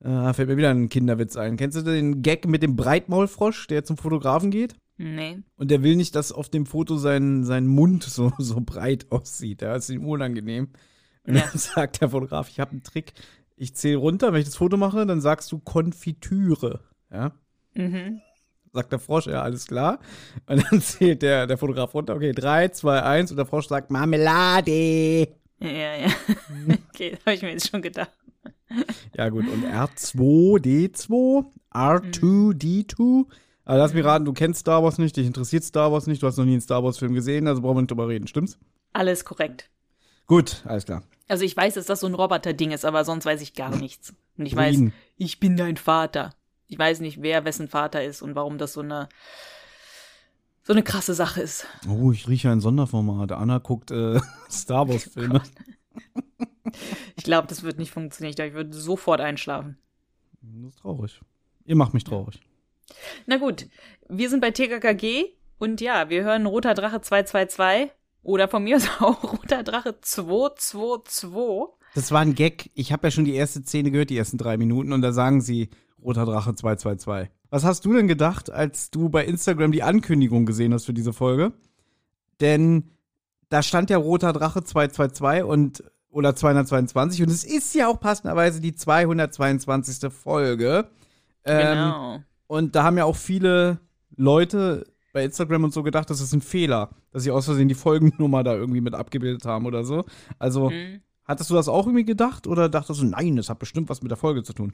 äh, 0.00 0.32
fällt 0.32 0.48
mir 0.48 0.56
wieder 0.56 0.70
ein 0.70 0.88
Kinderwitz 0.88 1.36
ein. 1.36 1.56
Kennst 1.56 1.76
du 1.76 1.82
den 1.82 2.22
Gag 2.22 2.46
mit 2.46 2.62
dem 2.62 2.76
Breitmaulfrosch, 2.76 3.66
der 3.66 3.84
zum 3.84 3.96
Fotografen 3.96 4.50
geht? 4.50 4.76
Nee. 4.98 5.38
Und 5.56 5.70
der 5.70 5.82
will 5.82 5.96
nicht, 5.96 6.14
dass 6.14 6.32
auf 6.32 6.48
dem 6.48 6.64
Foto 6.64 6.96
sein, 6.96 7.44
sein 7.44 7.66
Mund 7.66 8.02
so, 8.04 8.32
so 8.38 8.60
breit 8.60 9.06
aussieht. 9.10 9.62
Da 9.62 9.76
ist 9.76 9.90
ihm 9.90 10.06
unangenehm. 10.06 10.68
Und 11.24 11.34
ja. 11.34 11.42
dann 11.42 11.58
sagt 11.58 12.00
der 12.00 12.10
Fotograf, 12.10 12.48
ich 12.48 12.60
habe 12.60 12.72
einen 12.72 12.82
Trick. 12.82 13.12
Ich 13.56 13.74
zähle 13.74 13.96
runter, 13.96 14.32
wenn 14.32 14.40
ich 14.40 14.46
das 14.46 14.56
Foto 14.56 14.76
mache, 14.76 15.06
dann 15.06 15.20
sagst 15.20 15.50
du 15.52 15.58
Konfitüre. 15.58 16.80
Ja. 17.10 17.32
Mhm 17.74 18.20
sagt 18.76 18.92
der 18.92 18.98
Frosch, 18.98 19.26
ja, 19.26 19.42
alles 19.42 19.66
klar. 19.66 19.98
Und 20.46 20.64
dann 20.64 20.80
zählt 20.80 21.22
der, 21.22 21.46
der 21.46 21.58
Fotograf 21.58 21.92
runter, 21.94 22.14
okay, 22.14 22.32
3, 22.32 22.68
2, 22.68 23.02
1 23.02 23.30
und 23.32 23.36
der 23.36 23.46
Frosch 23.46 23.66
sagt 23.66 23.90
Marmelade. 23.90 25.28
Ja, 25.58 25.68
ja. 25.68 26.06
okay, 26.94 27.10
das 27.10 27.20
habe 27.20 27.34
ich 27.34 27.42
mir 27.42 27.50
jetzt 27.50 27.68
schon 27.68 27.82
gedacht. 27.82 28.12
Ja, 29.16 29.28
gut, 29.28 29.46
und 29.48 29.64
R2D2, 29.64 31.44
R2D2. 31.72 33.24
Also 33.64 33.82
lass 33.82 33.94
mich 33.94 34.04
raten, 34.04 34.24
du 34.24 34.32
kennst 34.32 34.60
Star 34.60 34.82
Wars 34.82 34.98
nicht, 34.98 35.16
dich 35.16 35.26
interessiert 35.26 35.64
Star 35.64 35.90
Wars 35.90 36.06
nicht, 36.06 36.22
du 36.22 36.26
hast 36.26 36.36
noch 36.36 36.44
nie 36.44 36.52
einen 36.52 36.60
Star 36.60 36.84
Wars-Film 36.84 37.14
gesehen, 37.14 37.48
also 37.48 37.62
brauchen 37.62 37.76
wir 37.76 37.82
nicht 37.82 37.90
drüber 37.90 38.08
reden, 38.08 38.28
stimmt's? 38.28 38.58
Alles 38.92 39.24
korrekt. 39.24 39.70
Gut, 40.26 40.62
alles 40.66 40.84
klar. 40.84 41.02
Also 41.28 41.44
ich 41.44 41.56
weiß, 41.56 41.74
dass 41.74 41.86
das 41.86 42.00
so 42.00 42.06
ein 42.06 42.14
Roboter-Ding 42.14 42.70
ist, 42.70 42.84
aber 42.84 43.04
sonst 43.04 43.24
weiß 43.24 43.40
ich 43.40 43.54
gar 43.54 43.74
nichts. 43.74 44.14
Und 44.38 44.46
ich 44.46 44.54
weiß, 44.54 44.76
ich 45.16 45.40
bin 45.40 45.56
dein 45.56 45.76
Vater 45.76 46.34
ich 46.68 46.78
weiß 46.78 47.00
nicht, 47.00 47.22
wer 47.22 47.44
wessen 47.44 47.68
Vater 47.68 48.04
ist 48.04 48.22
und 48.22 48.34
warum 48.34 48.58
das 48.58 48.72
so 48.72 48.80
eine 48.80 49.08
so 50.66 50.72
eine 50.72 50.82
krasse 50.82 51.14
Sache 51.14 51.42
ist. 51.42 51.64
Oh, 51.88 52.10
ich 52.10 52.26
rieche 52.26 52.50
ein 52.50 52.60
Sonderformat. 52.60 53.30
Anna 53.30 53.58
guckt 53.58 53.92
äh, 53.92 54.18
Star 54.50 54.88
Wars 54.88 55.04
Filme. 55.04 55.40
ich 57.16 57.22
glaube, 57.22 57.46
das 57.46 57.62
wird 57.62 57.78
nicht 57.78 57.92
funktionieren. 57.92 58.34
Ich, 58.36 58.54
würde 58.54 58.72
sofort 58.72 59.20
einschlafen. 59.20 59.78
Das 60.42 60.74
ist 60.74 60.80
traurig. 60.80 61.20
Ihr 61.66 61.76
macht 61.76 61.94
mich 61.94 62.02
traurig. 62.02 62.40
Na 63.26 63.36
gut, 63.36 63.68
wir 64.08 64.28
sind 64.28 64.40
bei 64.40 64.50
TKKG 64.50 65.26
und 65.58 65.80
ja, 65.80 66.10
wir 66.10 66.24
hören 66.24 66.46
Roter 66.46 66.74
Drache 66.74 67.00
222 67.00 67.92
oder 68.24 68.48
von 68.48 68.64
mir 68.64 68.76
aus 68.76 68.88
auch 69.00 69.34
Roter 69.34 69.62
Drache 69.62 70.00
222. 70.00 71.76
Das 71.94 72.10
war 72.10 72.20
ein 72.20 72.34
Gag. 72.34 72.70
Ich 72.74 72.92
habe 72.92 73.06
ja 73.06 73.10
schon 73.12 73.24
die 73.24 73.34
erste 73.34 73.62
Szene 73.62 73.92
gehört, 73.92 74.10
die 74.10 74.18
ersten 74.18 74.36
drei 74.36 74.56
Minuten, 74.56 74.92
und 74.92 75.02
da 75.02 75.12
sagen 75.12 75.40
sie 75.40 75.70
Roter 76.02 76.24
Drache 76.24 76.54
222. 76.54 77.30
Was 77.50 77.64
hast 77.64 77.84
du 77.84 77.92
denn 77.94 78.08
gedacht, 78.08 78.50
als 78.50 78.90
du 78.90 79.08
bei 79.08 79.24
Instagram 79.24 79.72
die 79.72 79.82
Ankündigung 79.82 80.46
gesehen 80.46 80.74
hast 80.74 80.86
für 80.86 80.94
diese 80.94 81.12
Folge? 81.12 81.52
Denn 82.40 82.90
da 83.48 83.62
stand 83.62 83.90
ja 83.90 83.96
Roter 83.96 84.32
Drache 84.32 84.64
222 84.64 85.44
und 85.44 85.84
oder 86.10 86.34
222 86.34 87.22
und 87.22 87.30
es 87.30 87.44
ist 87.44 87.74
ja 87.74 87.88
auch 87.88 88.00
passenderweise 88.00 88.60
die 88.60 88.74
222. 88.74 90.10
Folge. 90.10 90.88
Ähm, 91.44 91.60
genau. 91.60 92.20
Und 92.46 92.74
da 92.74 92.84
haben 92.84 92.96
ja 92.96 93.04
auch 93.04 93.16
viele 93.16 93.80
Leute 94.16 94.86
bei 95.12 95.24
Instagram 95.24 95.64
und 95.64 95.72
so 95.72 95.82
gedacht, 95.82 96.08
das 96.10 96.20
ist 96.20 96.32
ein 96.32 96.40
Fehler, 96.40 96.90
dass 97.10 97.22
sie 97.22 97.30
aus 97.30 97.44
Versehen 97.44 97.68
die 97.68 97.74
Folgennummer 97.74 98.44
da 98.44 98.54
irgendwie 98.54 98.80
mit 98.80 98.94
abgebildet 98.94 99.44
haben 99.44 99.66
oder 99.66 99.84
so. 99.84 100.04
Also, 100.38 100.70
mhm. 100.70 101.00
hattest 101.24 101.50
du 101.50 101.54
das 101.54 101.68
auch 101.68 101.86
irgendwie 101.86 102.04
gedacht 102.04 102.46
oder 102.46 102.68
dachtest 102.68 103.00
du, 103.00 103.06
nein, 103.06 103.36
das 103.36 103.48
hat 103.48 103.58
bestimmt 103.58 103.88
was 103.88 104.02
mit 104.02 104.10
der 104.10 104.18
Folge 104.18 104.42
zu 104.42 104.52
tun? 104.52 104.72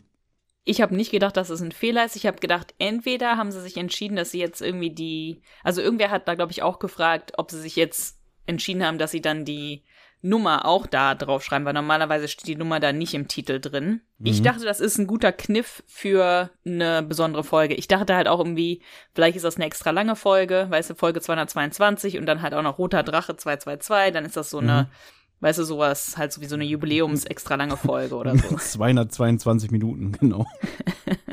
Ich 0.65 0.81
habe 0.81 0.95
nicht 0.95 1.11
gedacht, 1.11 1.37
dass 1.37 1.51
es 1.51 1.61
ein 1.61 1.73
Fehler 1.73 2.05
ist. 2.05 2.17
Ich 2.17 2.27
habe 2.27 2.39
gedacht, 2.39 2.75
entweder 2.79 3.37
haben 3.37 3.51
sie 3.51 3.61
sich 3.61 3.77
entschieden, 3.77 4.17
dass 4.17 4.31
sie 4.31 4.39
jetzt 4.39 4.61
irgendwie 4.61 4.91
die, 4.91 5.43
also 5.65 5.81
irgendwer 5.81 6.11
hat 6.11 6.29
da 6.29 6.35
glaube 6.35 6.53
ich 6.53 6.63
auch 6.63 6.79
gefragt, 6.79 7.33
ob 7.37 7.51
sie 7.51 7.61
sich 7.61 7.77
jetzt 7.77 8.19
entschieden 8.47 8.85
haben, 8.85 8.99
dass 8.99 9.11
sie 9.11 9.21
dann 9.21 9.45
die 9.45 9.85
Nummer 10.25 10.67
auch 10.67 10.87
da 10.87 11.17
drauf 11.17 11.43
schreiben, 11.43 11.65
weil 11.65 11.73
normalerweise 11.73 12.29
steht 12.29 12.47
die 12.47 12.55
Nummer 12.55 12.79
da 12.79 12.93
nicht 12.93 13.13
im 13.13 13.27
Titel 13.27 13.59
drin. 13.61 14.03
Mhm. 14.19 14.27
Ich 14.27 14.41
dachte, 14.41 14.65
das 14.65 14.79
ist 14.79 14.99
ein 14.99 15.09
guter 15.09 15.33
Kniff 15.33 15.83
für 15.89 16.51
eine 16.65 17.03
besondere 17.03 17.43
Folge. 17.43 17.75
Ich 17.75 17.89
dachte 17.89 18.15
halt 18.15 18.29
auch 18.29 18.39
irgendwie, 18.39 18.83
vielleicht 19.15 19.35
ist 19.35 19.45
das 19.45 19.57
eine 19.57 19.65
extra 19.65 19.91
lange 19.91 20.15
Folge, 20.15 20.67
weißt 20.71 20.91
du, 20.91 20.95
Folge 20.95 21.21
222 21.21 22.19
und 22.19 22.27
dann 22.27 22.41
halt 22.41 22.55
auch 22.55 22.63
noch 22.63 22.79
Roter 22.79 23.03
Drache 23.03 23.37
222, 23.37 24.13
dann 24.13 24.25
ist 24.25 24.37
das 24.37 24.51
so 24.51 24.59
eine 24.59 24.85
mhm 24.85 25.22
Weißt 25.43 25.59
du, 25.59 25.65
sowas, 25.65 26.17
halt 26.17 26.33
so 26.33 26.41
wie 26.41 26.47
so 26.47 26.55
eine 26.55 26.65
Jubiläums 26.65 27.25
extra 27.25 27.57
lange 27.57 27.77
Folge 27.77 28.15
oder 28.15 28.39
so. 28.39 28.57
222 28.59 29.73
Minuten, 29.73 30.13
genau. 30.13 30.47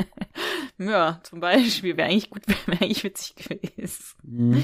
ja, 0.79 1.19
zum 1.21 1.39
Beispiel. 1.39 1.95
Wäre 1.95 2.09
eigentlich 2.09 2.31
gut, 2.31 2.41
wäre 2.47 2.81
eigentlich 2.81 3.03
witzig 3.03 3.35
gewesen. 3.35 4.03
Mhm. 4.23 4.63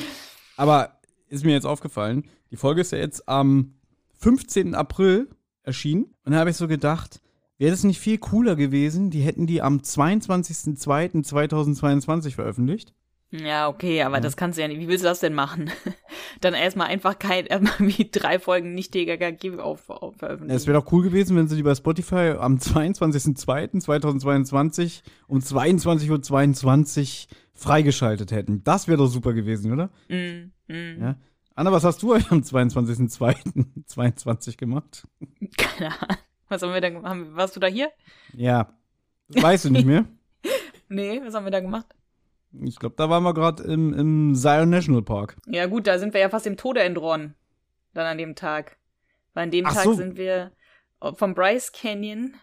Aber 0.58 1.00
ist 1.30 1.46
mir 1.46 1.54
jetzt 1.54 1.68
aufgefallen, 1.68 2.28
die 2.50 2.58
Folge 2.58 2.82
ist 2.82 2.92
ja 2.92 2.98
jetzt 2.98 3.30
am 3.30 3.76
15. 4.18 4.74
April 4.74 5.30
erschienen. 5.62 6.06
Und 6.24 6.32
da 6.32 6.40
habe 6.40 6.50
ich 6.50 6.58
so 6.58 6.68
gedacht, 6.68 7.22
wäre 7.60 7.70
das 7.70 7.84
nicht 7.84 8.00
viel 8.00 8.18
cooler 8.18 8.56
gewesen, 8.56 9.12
die 9.12 9.22
hätten 9.22 9.46
die 9.46 9.62
am 9.62 9.78
22.02.2022 9.78 12.34
veröffentlicht. 12.34 12.96
Ja, 13.44 13.68
okay, 13.68 14.04
aber 14.04 14.18
ja. 14.18 14.22
das 14.22 14.38
kannst 14.38 14.58
du 14.58 14.62
ja 14.62 14.68
nicht. 14.68 14.80
Wie 14.80 14.88
willst 14.88 15.04
du 15.04 15.08
das 15.08 15.20
denn 15.20 15.34
machen? 15.34 15.72
Dann 16.42 16.54
erstmal 16.54 16.88
einfach 16.88 17.18
kein, 17.18 17.46
wie 17.80 18.10
drei 18.12 18.38
Folgen 18.40 18.74
nicht 18.74 18.92
TKKG 18.92 19.58
auf, 19.60 19.90
auf 19.90 20.18
veröffentlichen. 20.18 20.56
Es 20.56 20.68
wäre 20.68 20.80
doch 20.80 20.92
cool 20.92 21.04
gewesen, 21.04 21.38
wenn 21.38 21.48
sie 21.48 21.56
die 21.56 21.64
bei 21.64 21.74
Spotify 21.76 22.36
am 22.40 22.58
22.02.2022 22.58 25.02
um 25.28 25.40
22.22 25.40 27.28
Uhr 27.28 27.38
freigeschaltet 27.54 28.32
hätten. 28.32 28.64
Das 28.64 28.88
wäre 28.88 28.98
doch 28.98 29.08
super 29.08 29.34
gewesen, 29.34 29.72
oder? 29.72 29.90
Mm, 30.10 30.52
mm. 30.68 31.02
Ja. 31.02 31.16
Anna, 31.56 31.72
was 31.72 31.86
hast 31.86 32.04
du 32.04 32.14
euch 32.14 32.30
am 32.32 32.42
22.02.22 32.42 34.58
gemacht? 34.58 35.08
Keine 35.58 35.92
Ahnung. 36.02 36.18
Was 36.50 36.62
haben 36.62 36.74
wir 36.74 36.82
da 36.82 36.90
gemacht? 36.90 37.18
Warst 37.32 37.56
du 37.56 37.60
da 37.60 37.66
hier? 37.68 37.90
Ja. 38.34 38.70
Das 39.30 39.42
weißt 39.42 39.66
du 39.66 39.72
nicht 39.72 39.86
mehr? 39.86 40.06
nee, 40.90 41.20
was 41.24 41.34
haben 41.34 41.46
wir 41.46 41.52
da 41.52 41.60
gemacht? 41.60 41.88
Ich 42.64 42.78
glaube, 42.78 42.96
da 42.98 43.10
waren 43.10 43.24
wir 43.24 43.34
gerade 43.34 43.64
im, 43.64 43.94
im 43.94 44.36
Zion 44.36 44.70
National 44.70 45.02
Park. 45.02 45.38
Ja, 45.48 45.66
gut, 45.66 45.88
da 45.88 46.00
sind 46.00 46.14
wir 46.14 46.22
ja 46.22 46.30
fast 46.30 46.48
im 46.48 46.58
Tode 46.58 46.82
entronnen. 46.82 47.36
Dann 47.94 48.06
an 48.06 48.18
dem 48.18 48.36
Tag. 48.36 48.78
Weil 49.34 49.44
an 49.44 49.52
dem 49.52 49.66
Ach 49.66 49.74
Tag 49.74 49.84
so. 49.84 49.94
sind 49.94 50.18
wir 50.18 50.52
vom 51.16 51.34
Bryce 51.34 51.72
Canyon 51.72 52.36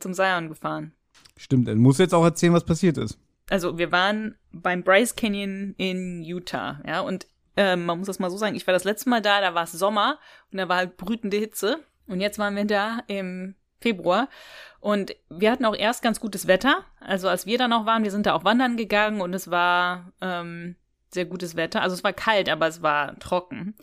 zum 0.00 0.14
Zion 0.14 0.48
gefahren. 0.48 0.92
Stimmt, 1.36 1.68
dann 1.68 1.78
musst 1.78 1.98
du 1.98 2.04
jetzt 2.04 2.14
auch 2.14 2.24
erzählen, 2.24 2.52
was 2.52 2.64
passiert 2.64 2.98
ist. 2.98 3.18
Also, 3.50 3.78
wir 3.78 3.92
waren 3.92 4.36
beim 4.52 4.82
Bryce 4.82 5.14
Canyon 5.14 5.74
in 5.76 6.22
Utah, 6.22 6.80
ja, 6.86 7.00
und 7.00 7.26
äh, 7.56 7.76
man 7.76 7.98
muss 7.98 8.06
das 8.06 8.18
mal 8.18 8.30
so 8.30 8.36
sagen, 8.36 8.56
ich 8.56 8.66
war 8.66 8.74
das 8.74 8.84
letzte 8.84 9.08
Mal 9.08 9.22
da, 9.22 9.40
da 9.40 9.54
war 9.54 9.64
es 9.64 9.72
Sommer 9.72 10.18
und 10.52 10.58
da 10.58 10.68
war 10.68 10.76
halt 10.76 10.96
brütende 10.96 11.36
Hitze. 11.36 11.78
Und 12.06 12.20
jetzt 12.20 12.38
waren 12.38 12.54
wir 12.54 12.64
da 12.64 13.00
im 13.08 13.54
Februar. 13.80 14.28
Und 14.80 15.16
wir 15.28 15.50
hatten 15.50 15.64
auch 15.64 15.76
erst 15.76 16.02
ganz 16.02 16.20
gutes 16.20 16.46
Wetter. 16.46 16.84
Also 17.00 17.28
als 17.28 17.46
wir 17.46 17.58
da 17.58 17.68
noch 17.68 17.86
waren, 17.86 18.04
wir 18.04 18.10
sind 18.10 18.26
da 18.26 18.34
auch 18.34 18.44
wandern 18.44 18.76
gegangen 18.76 19.20
und 19.20 19.34
es 19.34 19.50
war 19.50 20.12
ähm, 20.20 20.76
sehr 21.10 21.24
gutes 21.24 21.56
Wetter. 21.56 21.82
Also 21.82 21.94
es 21.94 22.04
war 22.04 22.12
kalt, 22.12 22.48
aber 22.48 22.66
es 22.66 22.82
war 22.82 23.18
trocken. 23.18 23.74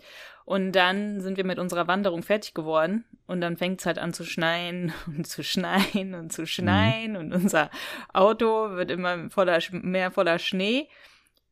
Und 0.45 0.73
dann 0.73 1.21
sind 1.21 1.37
wir 1.37 1.45
mit 1.45 1.57
unserer 1.57 1.87
Wanderung 1.87 2.21
fertig 2.21 2.53
geworden 2.53 3.05
und 3.27 3.39
dann 3.39 3.55
fängt 3.55 3.79
es 3.79 3.85
halt 3.85 3.97
an 3.97 4.13
zu 4.13 4.25
schneien 4.25 4.93
und 5.07 5.27
zu 5.27 5.43
schneien 5.43 6.13
und 6.15 6.33
zu 6.33 6.45
schneien 6.45 7.13
mhm. 7.13 7.17
und 7.17 7.33
unser 7.33 7.69
Auto 8.13 8.71
wird 8.71 8.91
immer 8.91 9.29
voller, 9.29 9.59
mehr 9.71 10.11
voller 10.11 10.39
Schnee. 10.39 10.89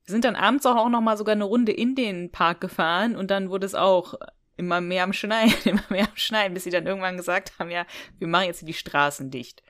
Wir 0.06 0.12
sind 0.12 0.26
dann 0.26 0.36
abends 0.36 0.66
auch 0.66 0.90
noch 0.90 1.02
mal 1.02 1.18
sogar 1.18 1.36
eine 1.36 1.44
Runde 1.46 1.72
in 1.72 1.96
den 1.96 2.32
Park 2.32 2.60
gefahren 2.60 3.16
und 3.16 3.32
dann 3.32 3.50
wurde 3.50 3.66
es 3.66 3.76
auch 3.76 4.16
immer 4.58 4.82
mehr 4.82 5.04
am 5.04 5.14
Schneien, 5.14 5.54
immer 5.66 5.84
mehr 5.90 6.04
am 6.04 6.16
Schneien, 6.16 6.54
bis 6.54 6.64
sie 6.64 6.70
dann 6.70 6.86
irgendwann 6.86 7.18
gesagt 7.18 7.54
haben, 7.60 7.72
ja, 7.72 7.86
wir 8.20 8.28
machen 8.28 8.46
jetzt 8.46 8.68
die 8.68 8.74
Straßen 8.74 9.32
dicht. 9.32 9.64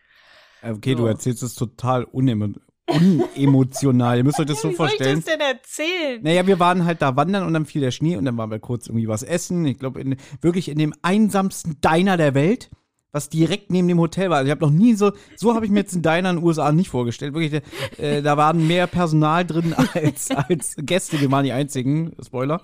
Okay, 0.63 0.91
so. 0.91 0.99
du 0.99 1.05
erzählst 1.07 1.43
es 1.43 1.55
total 1.55 2.03
unemotional. 2.03 4.17
Ihr 4.17 4.23
müsst 4.23 4.39
euch 4.39 4.45
das 4.45 4.61
so 4.61 4.71
vorstellen. 4.71 5.17
Was 5.17 5.25
soll 5.25 5.33
ich 5.33 5.39
das 5.39 5.73
denn 5.73 5.87
erzählen? 5.87 6.23
Naja, 6.23 6.45
wir 6.45 6.59
waren 6.59 6.85
halt 6.85 7.01
da 7.01 7.15
wandern 7.15 7.45
und 7.45 7.53
dann 7.53 7.65
fiel 7.65 7.81
der 7.81 7.91
Schnee 7.91 8.15
und 8.15 8.25
dann 8.25 8.37
waren 8.37 8.51
wir 8.51 8.59
kurz 8.59 8.87
irgendwie 8.87 9.07
was 9.07 9.23
essen. 9.23 9.65
Ich 9.65 9.79
glaube, 9.79 10.03
wirklich 10.41 10.69
in 10.69 10.77
dem 10.77 10.93
einsamsten 11.01 11.79
Diner 11.81 12.17
der 12.17 12.35
Welt, 12.35 12.69
was 13.11 13.29
direkt 13.29 13.71
neben 13.71 13.87
dem 13.87 13.99
Hotel 13.99 14.29
war. 14.29 14.37
Also 14.37 14.47
ich 14.47 14.51
habe 14.51 14.65
noch 14.65 14.71
nie 14.71 14.93
so, 14.93 15.11
so 15.35 15.55
habe 15.55 15.65
ich 15.65 15.71
mir 15.71 15.79
jetzt 15.79 15.93
einen 15.93 16.03
Diner 16.03 16.29
in 16.29 16.37
den 16.37 16.45
USA 16.45 16.71
nicht 16.71 16.89
vorgestellt. 16.89 17.33
Wirklich, 17.33 17.61
äh, 17.97 18.21
da 18.21 18.37
waren 18.37 18.67
mehr 18.67 18.87
Personal 18.87 19.45
drin 19.45 19.73
als, 19.93 20.31
als 20.31 20.75
Gäste. 20.77 21.19
Wir 21.19 21.31
waren 21.31 21.43
die 21.43 21.53
einzigen. 21.53 22.15
Spoiler. 22.23 22.61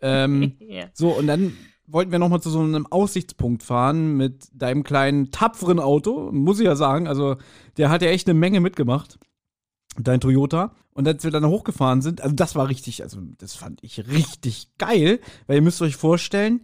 Ähm, 0.00 0.52
ja. 0.60 0.86
So, 0.92 1.10
und 1.10 1.26
dann 1.26 1.56
wollten 1.86 2.12
wir 2.12 2.18
nochmal 2.18 2.40
zu 2.40 2.50
so 2.50 2.60
einem 2.60 2.86
Aussichtspunkt 2.86 3.62
fahren 3.62 4.16
mit 4.16 4.48
deinem 4.52 4.84
kleinen, 4.84 5.30
tapferen 5.30 5.80
Auto. 5.80 6.30
Muss 6.32 6.60
ich 6.60 6.66
ja 6.66 6.76
sagen. 6.76 7.08
Also, 7.08 7.36
der 7.76 7.90
hat 7.90 8.02
ja 8.02 8.08
echt 8.08 8.28
eine 8.28 8.38
Menge 8.38 8.60
mitgemacht 8.60 9.18
dein 9.96 10.20
Toyota. 10.20 10.72
Und 10.92 11.06
als 11.06 11.24
wir 11.24 11.30
dann 11.30 11.46
hochgefahren 11.46 12.02
sind, 12.02 12.20
also 12.20 12.34
das 12.34 12.54
war 12.54 12.68
richtig, 12.68 13.02
also 13.02 13.20
das 13.38 13.54
fand 13.54 13.82
ich 13.82 14.08
richtig 14.08 14.76
geil, 14.78 15.20
weil 15.46 15.56
ihr 15.56 15.62
müsst 15.62 15.80
euch 15.82 15.96
vorstellen, 15.96 16.62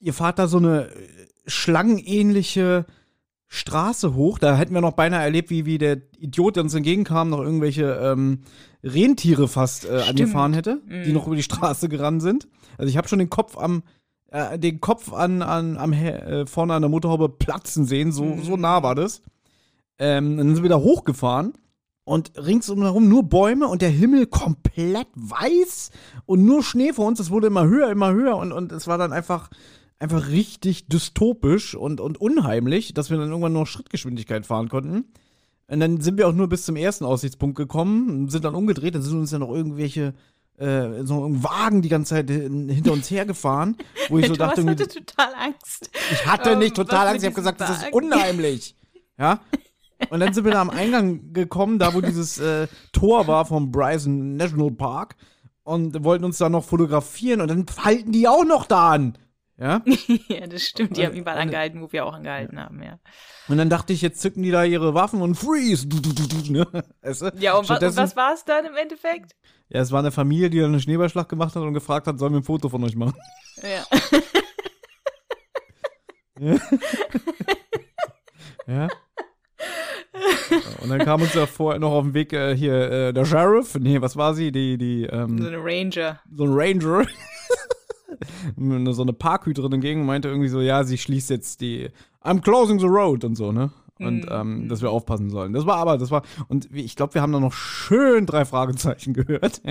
ihr 0.00 0.12
fahrt 0.12 0.38
da 0.38 0.48
so 0.48 0.58
eine 0.58 0.88
äh, 0.88 0.92
schlangenähnliche 1.46 2.86
Straße 3.46 4.14
hoch. 4.14 4.40
Da 4.40 4.56
hätten 4.56 4.74
wir 4.74 4.80
noch 4.80 4.94
beinahe 4.94 5.22
erlebt, 5.22 5.50
wie, 5.50 5.66
wie 5.66 5.78
der 5.78 6.02
Idiot, 6.18 6.56
der 6.56 6.64
uns 6.64 6.74
entgegenkam, 6.74 7.30
noch 7.30 7.40
irgendwelche 7.40 7.92
ähm, 8.02 8.40
Rentiere 8.82 9.46
fast 9.46 9.84
äh, 9.84 10.02
angefahren 10.08 10.52
hätte, 10.52 10.82
mm. 10.84 11.04
die 11.04 11.12
noch 11.12 11.28
über 11.28 11.36
die 11.36 11.44
Straße 11.44 11.88
gerannt 11.88 12.22
sind. 12.22 12.48
Also 12.78 12.88
ich 12.88 12.96
habe 12.96 13.08
schon 13.08 13.18
den 13.18 13.30
Kopf 13.30 13.56
am 13.56 13.82
äh, 14.30 14.58
den 14.58 14.80
Kopf 14.80 15.12
an, 15.12 15.42
an 15.42 15.76
am 15.76 15.92
äh, 15.92 16.46
vorne 16.46 16.74
an 16.74 16.82
der 16.82 16.88
Motorhaube 16.88 17.28
platzen 17.28 17.84
sehen, 17.86 18.12
so, 18.12 18.24
mm. 18.24 18.42
so 18.42 18.56
nah 18.56 18.82
war 18.82 18.94
das. 18.94 19.22
Ähm, 19.98 20.36
dann 20.36 20.54
sind 20.54 20.62
wir 20.62 20.70
da 20.70 20.78
hochgefahren 20.78 21.54
und 22.04 22.32
ringsum 22.36 22.80
nur 23.08 23.22
Bäume 23.24 23.66
und 23.66 23.82
der 23.82 23.90
Himmel 23.90 24.26
komplett 24.26 25.08
weiß 25.14 25.90
und 26.26 26.44
nur 26.44 26.62
Schnee 26.62 26.92
vor 26.92 27.06
uns. 27.06 27.18
Es 27.18 27.30
wurde 27.30 27.48
immer 27.48 27.66
höher, 27.66 27.90
immer 27.90 28.12
höher 28.12 28.36
und, 28.36 28.52
und 28.52 28.72
es 28.72 28.86
war 28.86 28.98
dann 28.98 29.12
einfach, 29.12 29.48
einfach 29.98 30.28
richtig 30.28 30.88
dystopisch 30.88 31.74
und, 31.74 32.00
und 32.00 32.20
unheimlich, 32.20 32.94
dass 32.94 33.10
wir 33.10 33.18
dann 33.18 33.30
irgendwann 33.30 33.54
nur 33.54 33.66
Schrittgeschwindigkeit 33.66 34.46
fahren 34.46 34.68
konnten. 34.68 35.06
Und 35.68 35.80
dann 35.80 36.00
sind 36.00 36.16
wir 36.16 36.28
auch 36.28 36.32
nur 36.32 36.48
bis 36.48 36.64
zum 36.64 36.76
ersten 36.76 37.04
Aussichtspunkt 37.04 37.56
gekommen, 37.56 38.28
sind 38.28 38.44
dann 38.44 38.54
umgedreht, 38.54 38.94
dann 38.94 39.02
sind 39.02 39.18
uns 39.18 39.32
ja 39.32 39.40
noch 39.40 39.50
irgendwelche 39.50 40.14
äh, 40.58 41.04
so 41.04 41.26
ein 41.26 41.42
Wagen 41.42 41.82
die 41.82 41.88
ganze 41.88 42.14
Zeit 42.14 42.30
hinter 42.30 42.92
uns 42.92 43.10
hergefahren, 43.10 43.76
wo 44.08 44.18
ich 44.18 44.26
so 44.26 44.34
dachte, 44.36 44.64
hatte 44.64 44.88
total 44.88 45.34
Angst. 45.34 45.90
Ich 46.12 46.26
hatte 46.26 46.56
nicht 46.56 46.76
total 46.76 47.08
Angst, 47.08 47.22
ich 47.22 47.26
habe 47.26 47.34
gesagt, 47.34 47.60
Wagen? 47.60 47.72
das 47.72 47.82
ist 47.84 47.92
unheimlich. 47.92 48.76
Ja, 49.18 49.40
und 50.10 50.20
dann 50.20 50.32
sind 50.32 50.44
wir 50.44 50.52
da 50.52 50.60
am 50.60 50.70
Eingang 50.70 51.32
gekommen, 51.32 51.78
da 51.78 51.94
wo 51.94 52.00
dieses 52.00 52.38
äh, 52.38 52.68
Tor 52.92 53.26
war 53.26 53.46
vom 53.46 53.70
Bryson 53.70 54.36
National 54.36 54.70
Park 54.70 55.16
und 55.62 56.04
wollten 56.04 56.24
uns 56.24 56.38
da 56.38 56.48
noch 56.48 56.64
fotografieren 56.64 57.40
und 57.40 57.48
dann 57.48 57.66
halten 57.84 58.12
die 58.12 58.28
auch 58.28 58.44
noch 58.44 58.66
da 58.66 58.92
an. 58.92 59.18
Ja? 59.58 59.82
ja, 60.28 60.46
das 60.46 60.62
stimmt. 60.62 60.96
Die 60.96 61.00
und, 61.00 61.06
haben 61.08 61.16
überall 61.16 61.38
angehalten, 61.38 61.80
wo 61.80 61.90
wir 61.90 62.04
auch 62.04 62.12
angehalten 62.14 62.56
ja. 62.56 62.64
haben, 62.64 62.82
ja. 62.82 62.98
Und 63.48 63.58
dann 63.58 63.70
dachte 63.70 63.92
ich, 63.92 64.02
jetzt 64.02 64.20
zücken 64.20 64.42
die 64.42 64.50
da 64.50 64.64
ihre 64.64 64.92
Waffen 64.94 65.22
und 65.22 65.34
freeze. 65.34 65.86
Du, 65.86 66.00
du, 66.00 66.12
du, 66.12 66.52
ne? 66.52 66.66
Ja, 67.38 67.56
und, 67.56 67.68
wa 67.68 67.76
und 67.76 67.96
was 67.96 68.16
war 68.16 68.34
es 68.34 68.44
dann 68.44 68.66
im 68.66 68.74
Endeffekt? 68.76 69.34
Ja, 69.68 69.80
es 69.80 69.92
war 69.92 70.00
eine 70.00 70.12
Familie, 70.12 70.50
die 70.50 70.58
dann 70.58 70.72
einen 70.72 70.80
Schneeballschlag 70.80 71.28
gemacht 71.28 71.56
hat 71.56 71.62
und 71.62 71.74
gefragt 71.74 72.06
hat, 72.06 72.18
sollen 72.18 72.32
wir 72.32 72.40
ein 72.40 72.44
Foto 72.44 72.68
von 72.68 72.84
euch 72.84 72.96
machen? 72.96 73.14
Ja. 73.62 73.84
ja. 76.38 76.56
ja. 78.66 78.88
Und 80.82 80.90
dann 80.90 80.98
kam 81.00 81.22
uns 81.22 81.34
ja 81.34 81.46
vorher 81.46 81.80
noch 81.80 81.92
auf 81.92 82.04
dem 82.04 82.14
Weg 82.14 82.32
äh, 82.32 82.56
hier 82.56 82.90
äh, 82.90 83.12
der 83.12 83.24
Sheriff. 83.24 83.74
Nee, 83.74 84.00
was 84.00 84.16
war 84.16 84.34
sie? 84.34 84.52
Die, 84.52 84.78
die, 84.78 85.04
ähm, 85.04 85.38
So 85.38 85.48
eine 85.48 85.58
Ranger. 85.58 86.20
So 86.30 86.44
ein 86.44 86.52
Ranger. 86.52 87.06
So 88.92 89.02
eine 89.02 89.12
Parkhüterin 89.12 89.72
entgegen 89.72 90.00
und 90.00 90.06
meinte 90.06 90.28
irgendwie 90.28 90.48
so, 90.48 90.60
ja, 90.60 90.84
sie 90.84 90.98
schließt 90.98 91.30
jetzt 91.30 91.60
die 91.60 91.90
I'm 92.22 92.40
closing 92.40 92.78
the 92.78 92.86
road 92.86 93.24
und 93.24 93.36
so, 93.36 93.52
ne? 93.52 93.70
Und 93.98 94.26
mm. 94.26 94.32
ähm, 94.32 94.68
dass 94.68 94.82
wir 94.82 94.90
aufpassen 94.90 95.30
sollen. 95.30 95.54
Das 95.54 95.64
war 95.64 95.76
aber, 95.76 95.96
das 95.96 96.10
war, 96.10 96.22
und 96.48 96.68
ich 96.74 96.96
glaube, 96.96 97.14
wir 97.14 97.22
haben 97.22 97.32
da 97.32 97.40
noch 97.40 97.54
schön 97.54 98.26
drei 98.26 98.44
Fragezeichen 98.44 99.14
gehört. 99.14 99.62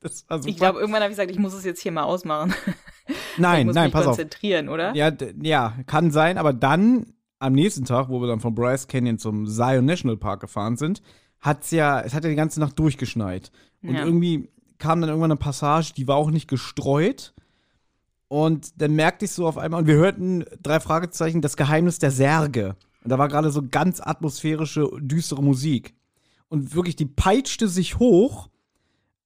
das 0.00 0.28
war 0.28 0.38
super. 0.38 0.50
Ich 0.50 0.56
glaube, 0.56 0.78
irgendwann 0.78 1.02
habe 1.02 1.10
ich 1.10 1.16
gesagt, 1.16 1.30
ich 1.30 1.38
muss 1.38 1.54
es 1.54 1.64
jetzt 1.64 1.80
hier 1.80 1.92
mal 1.92 2.02
ausmachen. 2.02 2.54
Nein, 3.36 3.66
nein, 3.68 3.90
pass 3.90 4.06
auf. 4.06 4.16
konzentrieren, 4.16 4.68
oder? 4.68 4.94
Ja, 4.94 5.10
ja, 5.42 5.74
kann 5.86 6.12
sein, 6.12 6.38
aber 6.38 6.52
dann 6.52 7.06
am 7.40 7.52
nächsten 7.52 7.84
Tag, 7.84 8.08
wo 8.08 8.20
wir 8.20 8.28
dann 8.28 8.38
von 8.38 8.54
Bryce 8.54 8.86
Canyon 8.86 9.18
zum 9.18 9.46
Zion 9.46 9.84
National 9.84 10.16
Park 10.16 10.40
gefahren 10.40 10.76
sind, 10.76 11.02
hat's 11.40 11.72
ja, 11.72 12.00
es 12.00 12.14
hat 12.14 12.22
ja 12.22 12.30
die 12.30 12.36
ganze 12.36 12.60
Nacht 12.60 12.78
durchgeschneit. 12.78 13.50
Und 13.82 13.94
ja. 13.94 14.04
irgendwie 14.04 14.48
kam 14.78 15.00
dann 15.00 15.10
irgendwann 15.10 15.32
eine 15.32 15.38
Passage, 15.38 15.92
die 15.96 16.06
war 16.06 16.16
auch 16.16 16.30
nicht 16.30 16.48
gestreut. 16.48 17.34
Und 18.32 18.80
dann 18.80 18.94
merkte 18.94 19.26
ich 19.26 19.32
so 19.32 19.46
auf 19.46 19.58
einmal, 19.58 19.82
und 19.82 19.86
wir 19.86 19.96
hörten 19.96 20.46
drei 20.62 20.80
Fragezeichen, 20.80 21.42
das 21.42 21.58
Geheimnis 21.58 21.98
der 21.98 22.10
Särge. 22.10 22.76
Und 23.04 23.10
da 23.10 23.18
war 23.18 23.28
gerade 23.28 23.50
so 23.50 23.60
ganz 23.70 24.00
atmosphärische, 24.00 24.88
düstere 25.00 25.42
Musik. 25.42 25.94
Und 26.48 26.74
wirklich, 26.74 26.96
die 26.96 27.04
peitschte 27.04 27.68
sich 27.68 27.98
hoch, 27.98 28.48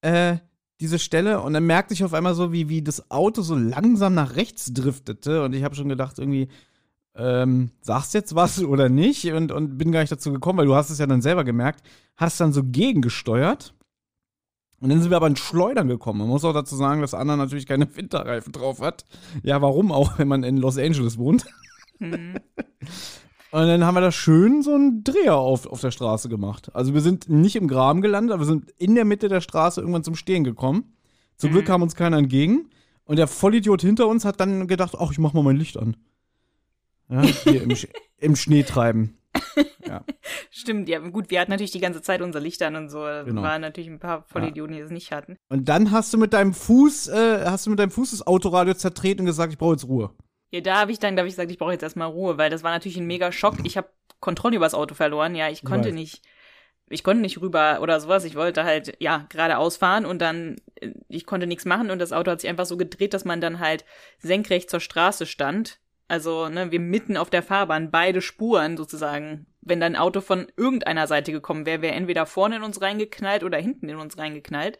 äh, 0.00 0.38
diese 0.80 0.98
Stelle. 0.98 1.40
Und 1.40 1.52
dann 1.52 1.66
merkte 1.66 1.94
ich 1.94 2.02
auf 2.02 2.14
einmal 2.14 2.34
so, 2.34 2.52
wie, 2.52 2.68
wie 2.68 2.82
das 2.82 3.08
Auto 3.08 3.42
so 3.42 3.54
langsam 3.54 4.14
nach 4.14 4.34
rechts 4.34 4.72
driftete. 4.74 5.44
Und 5.44 5.52
ich 5.52 5.62
habe 5.62 5.76
schon 5.76 5.88
gedacht, 5.88 6.18
irgendwie, 6.18 6.48
ähm, 7.14 7.70
sagst 7.82 8.12
jetzt 8.12 8.34
was 8.34 8.60
oder 8.60 8.88
nicht 8.88 9.30
und, 9.30 9.52
und 9.52 9.78
bin 9.78 9.92
gar 9.92 10.00
nicht 10.00 10.10
dazu 10.10 10.32
gekommen, 10.32 10.58
weil 10.58 10.66
du 10.66 10.74
hast 10.74 10.90
es 10.90 10.98
ja 10.98 11.06
dann 11.06 11.22
selber 11.22 11.44
gemerkt, 11.44 11.86
hast 12.16 12.40
dann 12.40 12.52
so 12.52 12.64
gegengesteuert. 12.64 13.72
Und 14.80 14.90
dann 14.90 15.00
sind 15.00 15.10
wir 15.10 15.16
aber 15.16 15.26
in 15.26 15.36
Schleudern 15.36 15.88
gekommen. 15.88 16.20
Man 16.20 16.28
muss 16.28 16.44
auch 16.44 16.52
dazu 16.52 16.76
sagen, 16.76 17.00
dass 17.00 17.14
Anna 17.14 17.36
natürlich 17.36 17.66
keine 17.66 17.94
Winterreifen 17.96 18.52
drauf 18.52 18.80
hat. 18.80 19.04
Ja, 19.42 19.62
warum 19.62 19.90
auch, 19.90 20.18
wenn 20.18 20.28
man 20.28 20.42
in 20.42 20.58
Los 20.58 20.78
Angeles 20.78 21.18
wohnt. 21.18 21.46
Mhm. 21.98 22.36
Und 23.52 23.68
dann 23.68 23.84
haben 23.84 23.94
wir 23.94 24.02
da 24.02 24.12
schön 24.12 24.62
so 24.62 24.74
einen 24.74 25.02
Dreher 25.02 25.36
auf, 25.36 25.66
auf 25.66 25.80
der 25.80 25.90
Straße 25.90 26.28
gemacht. 26.28 26.74
Also 26.74 26.92
wir 26.92 27.00
sind 27.00 27.30
nicht 27.30 27.56
im 27.56 27.68
Graben 27.68 28.02
gelandet, 28.02 28.32
aber 28.32 28.42
wir 28.42 28.46
sind 28.46 28.70
in 28.76 28.94
der 28.94 29.06
Mitte 29.06 29.28
der 29.28 29.40
Straße 29.40 29.80
irgendwann 29.80 30.04
zum 30.04 30.14
Stehen 30.14 30.44
gekommen. 30.44 30.92
Zum 31.36 31.50
mhm. 31.50 31.54
Glück 31.54 31.66
kam 31.66 31.80
uns 31.80 31.94
keiner 31.94 32.18
entgegen. 32.18 32.68
Und 33.04 33.16
der 33.16 33.28
Vollidiot 33.28 33.80
hinter 33.80 34.08
uns 34.08 34.24
hat 34.24 34.40
dann 34.40 34.66
gedacht, 34.66 34.94
ach, 34.98 35.10
ich 35.10 35.18
mach 35.18 35.32
mal 35.32 35.42
mein 35.44 35.56
Licht 35.56 35.78
an. 35.78 35.96
Ja, 37.08 37.22
hier 37.22 37.62
im, 37.62 37.74
Sch 37.74 37.86
im 38.18 38.36
Schnee 38.36 38.64
treiben. 38.64 39.16
Ja. 39.86 40.04
Stimmt, 40.50 40.88
ja, 40.88 40.98
gut, 40.98 41.30
wir 41.30 41.40
hatten 41.40 41.50
natürlich 41.50 41.70
die 41.70 41.80
ganze 41.80 42.02
Zeit 42.02 42.22
unser 42.22 42.40
Licht 42.40 42.62
an 42.62 42.76
und 42.76 42.88
so. 42.88 43.00
Genau. 43.00 43.42
Waren 43.42 43.60
natürlich 43.60 43.88
ein 43.88 43.98
paar 43.98 44.24
Vollidioten, 44.28 44.74
die 44.74 44.80
es 44.80 44.90
nicht 44.90 45.12
hatten. 45.12 45.38
Und 45.48 45.68
dann 45.68 45.90
hast 45.90 46.12
du 46.12 46.18
mit 46.18 46.32
deinem 46.32 46.54
Fuß, 46.54 47.08
äh, 47.08 47.44
hast 47.44 47.66
du 47.66 47.70
mit 47.70 47.78
deinem 47.78 47.90
Fuß 47.90 48.10
das 48.10 48.26
Autoradio 48.26 48.74
zertreten 48.74 49.20
und 49.20 49.26
gesagt, 49.26 49.52
ich 49.52 49.58
brauche 49.58 49.72
jetzt 49.72 49.86
Ruhe. 49.86 50.10
Ja, 50.50 50.60
da 50.60 50.80
habe 50.80 50.92
ich 50.92 50.98
dann, 50.98 51.16
da 51.16 51.20
habe 51.20 51.28
ich 51.28 51.34
gesagt, 51.34 51.50
ich 51.50 51.58
brauche 51.58 51.72
jetzt 51.72 51.82
erstmal 51.82 52.08
Ruhe, 52.08 52.38
weil 52.38 52.50
das 52.50 52.62
war 52.62 52.70
natürlich 52.70 52.96
ein 52.96 53.06
mega 53.06 53.32
Schock. 53.32 53.56
Ich 53.64 53.76
habe 53.76 53.88
Kontrolle 54.20 54.56
über 54.56 54.66
das 54.66 54.74
Auto 54.74 54.94
verloren. 54.94 55.34
Ja, 55.34 55.48
ich 55.48 55.64
konnte 55.64 55.88
ich 55.88 55.94
nicht, 55.94 56.22
ich 56.88 57.02
konnte 57.02 57.20
nicht 57.20 57.40
rüber 57.40 57.80
oder 57.82 58.00
sowas. 58.00 58.24
Ich 58.24 58.36
wollte 58.36 58.64
halt, 58.64 58.96
ja, 59.00 59.26
geradeaus 59.28 59.76
fahren 59.76 60.06
und 60.06 60.20
dann, 60.20 60.56
äh, 60.76 60.92
ich 61.08 61.26
konnte 61.26 61.46
nichts 61.46 61.64
machen 61.64 61.90
und 61.90 61.98
das 61.98 62.12
Auto 62.12 62.30
hat 62.30 62.40
sich 62.40 62.50
einfach 62.50 62.66
so 62.66 62.76
gedreht, 62.76 63.14
dass 63.14 63.24
man 63.24 63.40
dann 63.40 63.58
halt 63.58 63.84
senkrecht 64.18 64.70
zur 64.70 64.80
Straße 64.80 65.26
stand 65.26 65.78
also, 66.08 66.48
ne, 66.48 66.70
wir 66.70 66.80
mitten 66.80 67.16
auf 67.16 67.30
der 67.30 67.42
Fahrbahn, 67.42 67.90
beide 67.90 68.20
Spuren 68.20 68.76
sozusagen. 68.76 69.46
Wenn 69.60 69.80
dann 69.80 69.96
ein 69.96 70.00
Auto 70.00 70.20
von 70.20 70.46
irgendeiner 70.56 71.08
Seite 71.08 71.32
gekommen 71.32 71.66
wäre, 71.66 71.82
wäre 71.82 71.94
entweder 71.94 72.26
vorne 72.26 72.56
in 72.56 72.62
uns 72.62 72.80
reingeknallt 72.80 73.42
oder 73.42 73.58
hinten 73.58 73.88
in 73.88 73.96
uns 73.96 74.16
reingeknallt. 74.16 74.78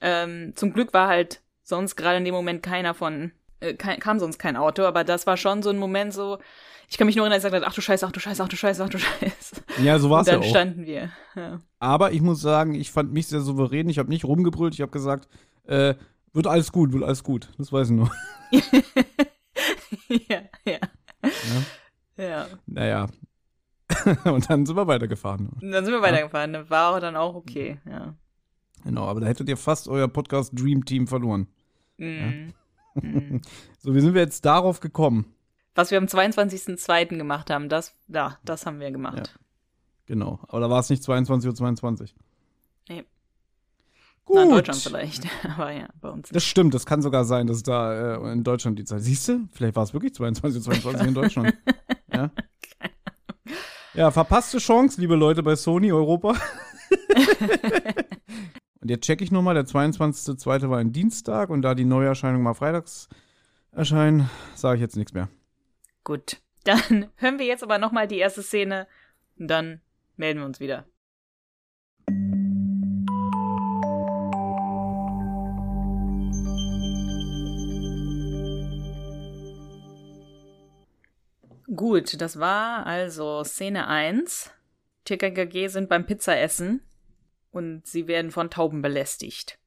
Ähm, 0.00 0.52
zum 0.54 0.72
Glück 0.72 0.92
war 0.94 1.08
halt 1.08 1.42
sonst 1.64 1.96
gerade 1.96 2.18
in 2.18 2.24
dem 2.24 2.34
Moment 2.34 2.62
keiner 2.62 2.94
von, 2.94 3.32
äh, 3.58 3.74
kam 3.74 4.20
sonst 4.20 4.38
kein 4.38 4.56
Auto, 4.56 4.84
aber 4.84 5.02
das 5.02 5.26
war 5.26 5.36
schon 5.36 5.62
so 5.62 5.70
ein 5.70 5.78
Moment 5.78 6.14
so, 6.14 6.38
ich 6.88 6.98
kann 6.98 7.06
mich 7.06 7.16
nur 7.16 7.24
erinnern, 7.24 7.38
ich 7.38 7.42
sagte, 7.42 7.66
ach 7.66 7.74
du 7.74 7.80
Scheiße, 7.80 8.06
ach 8.06 8.12
du 8.12 8.20
Scheiße, 8.20 8.42
ach 8.42 8.48
du 8.48 8.56
Scheiße, 8.56 8.84
ach 8.84 8.88
du 8.88 8.98
Scheiße. 8.98 9.56
Ja, 9.82 9.98
so 9.98 10.08
war 10.08 10.20
es 10.20 10.28
ja 10.28 10.36
auch. 10.36 10.40
dann 10.40 10.50
standen 10.50 10.86
wir. 10.86 11.10
Ja. 11.34 11.60
Aber 11.80 12.12
ich 12.12 12.20
muss 12.20 12.40
sagen, 12.40 12.74
ich 12.74 12.92
fand 12.92 13.12
mich 13.12 13.26
sehr 13.26 13.40
souverän. 13.40 13.88
Ich 13.88 13.98
habe 13.98 14.08
nicht 14.08 14.24
rumgebrüllt, 14.24 14.74
ich 14.74 14.80
habe 14.80 14.92
gesagt, 14.92 15.28
äh, 15.64 15.94
wird 16.32 16.46
alles 16.46 16.70
gut, 16.70 16.92
wird 16.92 17.02
alles 17.02 17.24
gut. 17.24 17.48
Das 17.58 17.72
weiß 17.72 17.90
ich 17.90 17.96
nur. 17.96 18.10
ja, 20.08 20.42
ja. 20.64 20.78
Ja. 22.16 22.24
ja. 22.24 22.46
Naja. 22.66 23.06
und 24.24 24.50
dann 24.50 24.66
sind 24.66 24.76
wir 24.76 24.86
weitergefahren. 24.86 25.50
Dann 25.60 25.84
sind 25.84 25.94
wir 25.94 26.02
weitergefahren. 26.02 26.54
Ja. 26.54 26.70
War 26.70 26.94
auch 26.94 27.00
dann 27.00 27.16
auch 27.16 27.34
okay, 27.34 27.78
ja. 27.88 28.14
Genau, 28.84 29.04
aber 29.06 29.20
da 29.20 29.26
hättet 29.26 29.48
ihr 29.48 29.56
fast 29.56 29.88
euer 29.88 30.08
Podcast 30.08 30.52
Dream 30.54 30.84
Team 30.84 31.06
verloren. 31.06 31.48
Mm. 31.98 32.48
Ja? 32.94 33.00
so, 33.78 33.94
wie 33.94 34.00
sind 34.00 34.14
wir 34.14 34.22
jetzt 34.22 34.44
darauf 34.44 34.80
gekommen? 34.80 35.34
Was 35.74 35.90
wir 35.90 35.98
am 35.98 36.04
22.02. 36.04 37.18
gemacht 37.18 37.50
haben, 37.50 37.68
das, 37.68 37.94
ja, 38.08 38.38
das 38.44 38.64
haben 38.64 38.80
wir 38.80 38.90
gemacht. 38.90 39.32
Ja. 39.34 39.40
Genau, 40.06 40.40
aber 40.48 40.60
da 40.60 40.70
war 40.70 40.80
es 40.80 40.88
nicht 40.88 41.02
22.22 41.02 41.46
Uhr. 41.46 41.54
22. 41.54 42.14
Nee. 42.88 43.04
Gut. 44.26 44.36
Na, 44.36 44.42
in 44.42 44.50
Deutschland 44.50 44.80
vielleicht, 44.80 45.24
aber 45.56 45.70
ja, 45.70 45.88
bei 46.00 46.10
uns 46.10 46.28
Das 46.28 46.34
nicht. 46.42 46.50
stimmt, 46.50 46.74
das 46.74 46.84
kann 46.84 47.00
sogar 47.00 47.24
sein, 47.24 47.46
dass 47.46 47.62
da 47.62 48.16
äh, 48.16 48.32
in 48.32 48.42
Deutschland 48.44 48.76
die 48.78 48.84
Zeit. 48.84 49.00
Siehst 49.02 49.28
du? 49.28 49.48
Vielleicht 49.52 49.76
war 49.76 49.84
es 49.84 49.94
wirklich 49.94 50.12
22, 50.14 50.62
22 50.64 51.06
in 51.06 51.14
Deutschland. 51.14 51.54
ja. 52.12 52.30
ja, 53.94 54.10
verpasste 54.10 54.58
Chance, 54.58 55.00
liebe 55.00 55.14
Leute 55.14 55.42
bei 55.44 55.54
Sony 55.56 55.92
Europa. 55.92 56.30
und 58.80 58.90
jetzt 58.90 59.04
checke 59.04 59.22
ich 59.24 59.30
nochmal, 59.30 59.54
der 59.54 59.64
22.02. 59.64 60.68
war 60.70 60.78
ein 60.78 60.92
Dienstag 60.92 61.48
und 61.50 61.62
da 61.62 61.74
die 61.76 61.84
Neuerscheinungen 61.84 62.42
mal 62.42 62.54
freitags 62.54 63.08
erscheinen, 63.72 64.28
sage 64.54 64.76
ich 64.76 64.80
jetzt 64.80 64.96
nichts 64.96 65.12
mehr. 65.12 65.28
Gut, 66.02 66.38
dann 66.64 67.06
hören 67.16 67.38
wir 67.38 67.44
jetzt 67.46 67.62
aber 67.62 67.78
nochmal 67.78 68.08
die 68.08 68.18
erste 68.18 68.42
Szene 68.42 68.86
und 69.38 69.48
dann 69.48 69.80
melden 70.16 70.40
wir 70.40 70.46
uns 70.46 70.58
wieder. 70.60 70.84
Gut, 81.74 82.20
das 82.20 82.38
war 82.38 82.86
also 82.86 83.42
Szene 83.44 83.88
1. 83.88 84.50
TKKG 85.04 85.68
sind 85.68 85.88
beim 85.88 86.06
Pizzaessen 86.06 86.80
und 87.50 87.86
sie 87.86 88.06
werden 88.06 88.30
von 88.30 88.50
Tauben 88.50 88.82
belästigt. 88.82 89.58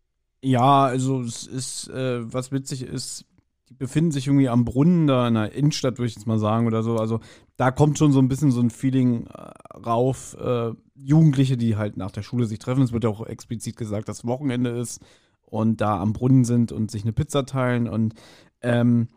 Ja, 0.41 0.85
also 0.85 1.21
es 1.21 1.45
ist, 1.45 1.89
äh, 1.89 2.21
was 2.33 2.51
witzig 2.51 2.83
ist, 2.83 3.25
die 3.69 3.73
befinden 3.73 4.11
sich 4.11 4.27
irgendwie 4.27 4.49
am 4.49 4.65
Brunnen 4.65 5.07
da 5.07 5.27
in 5.27 5.33
der 5.35 5.51
Innenstadt, 5.51 5.97
würde 5.97 6.07
ich 6.07 6.15
jetzt 6.15 6.25
mal 6.25 6.39
sagen, 6.39 6.65
oder 6.65 6.81
so. 6.81 6.97
Also 6.97 7.19
da 7.57 7.71
kommt 7.71 7.97
schon 7.97 8.11
so 8.11 8.19
ein 8.19 8.27
bisschen 8.27 8.51
so 8.51 8.61
ein 8.61 8.69
Feeling 8.69 9.27
äh, 9.27 9.51
rauf. 9.77 10.35
Äh, 10.39 10.71
Jugendliche, 10.95 11.57
die 11.57 11.75
halt 11.75 11.97
nach 11.97 12.11
der 12.11 12.23
Schule 12.23 12.45
sich 12.45 12.59
treffen. 12.59 12.83
Es 12.83 12.93
wird 12.93 13.03
ja 13.03 13.09
auch 13.09 13.25
explizit 13.25 13.77
gesagt, 13.77 14.09
dass 14.09 14.25
Wochenende 14.25 14.71
ist 14.71 15.01
und 15.45 15.81
da 15.81 15.99
am 15.99 16.13
Brunnen 16.13 16.45
sind 16.45 16.71
und 16.71 16.89
sich 16.89 17.03
eine 17.03 17.13
Pizza 17.13 17.45
teilen 17.45 17.87
und 17.87 18.13
ähm, 18.61 19.09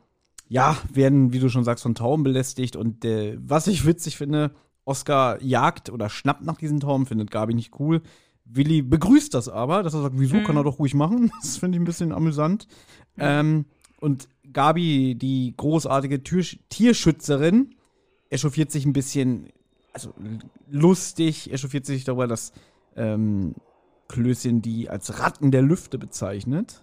ja, 0.48 0.76
werden, 0.92 1.32
wie 1.32 1.38
du 1.38 1.48
schon 1.48 1.64
sagst, 1.64 1.82
von 1.82 1.94
Tauben 1.94 2.22
belästigt. 2.24 2.76
Und 2.76 3.04
äh, 3.04 3.38
was 3.40 3.66
ich 3.66 3.86
witzig 3.86 4.16
finde, 4.16 4.52
Oscar 4.84 5.40
jagt 5.42 5.90
oder 5.90 6.08
schnappt 6.10 6.44
nach 6.44 6.56
diesen 6.56 6.80
Tauben, 6.80 7.06
findet 7.06 7.30
Gabi 7.30 7.54
nicht 7.54 7.78
cool. 7.78 8.02
Willi 8.44 8.82
begrüßt 8.82 9.32
das 9.32 9.48
aber, 9.48 9.82
dass 9.82 9.94
er 9.94 10.02
sagt, 10.02 10.18
wieso 10.18 10.36
Mhm. 10.36 10.44
kann 10.44 10.56
er 10.56 10.64
doch 10.64 10.78
ruhig 10.78 10.94
machen. 10.94 11.30
Das 11.42 11.56
finde 11.58 11.76
ich 11.76 11.82
ein 11.82 11.86
bisschen 11.86 12.12
amüsant. 12.12 12.66
Ähm, 13.18 13.66
und 14.00 14.28
Gabi, 14.52 15.14
die 15.14 15.54
großartige 15.56 16.22
Tür 16.22 16.44
Tierschützerin, 16.68 17.74
echauffiert 18.30 18.70
sich 18.72 18.84
ein 18.84 18.92
bisschen, 18.92 19.48
also 19.92 20.12
lustig, 20.68 21.52
echauffiert 21.52 21.86
sich 21.86 22.04
darüber, 22.04 22.26
dass 22.26 22.52
ähm, 22.96 23.54
Klößchen 24.08 24.60
die 24.60 24.90
als 24.90 25.20
Ratten 25.20 25.50
der 25.50 25.62
Lüfte 25.62 25.98
bezeichnet, 25.98 26.82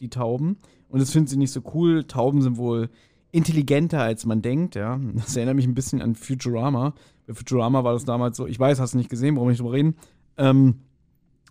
die 0.00 0.10
Tauben. 0.10 0.58
Und 0.88 1.00
das 1.00 1.10
findet 1.10 1.30
sie 1.30 1.36
nicht 1.36 1.52
so 1.52 1.62
cool. 1.74 2.04
Tauben 2.04 2.42
sind 2.42 2.56
wohl 2.56 2.90
intelligenter, 3.32 4.00
als 4.00 4.26
man 4.26 4.42
denkt, 4.42 4.74
ja. 4.76 5.00
Das 5.14 5.36
erinnert 5.36 5.56
mich 5.56 5.66
ein 5.66 5.74
bisschen 5.74 6.00
an 6.00 6.14
Futurama. 6.14 6.94
Bei 7.26 7.34
Futurama 7.34 7.84
war 7.84 7.92
das 7.94 8.04
damals 8.04 8.36
so, 8.36 8.46
ich 8.46 8.58
weiß, 8.58 8.80
hast 8.80 8.94
du 8.94 8.98
nicht 8.98 9.10
gesehen, 9.10 9.36
warum 9.36 9.48
nicht 9.48 9.60
drüber 9.60 9.72
reden. 9.72 9.96
Ähm, 10.36 10.80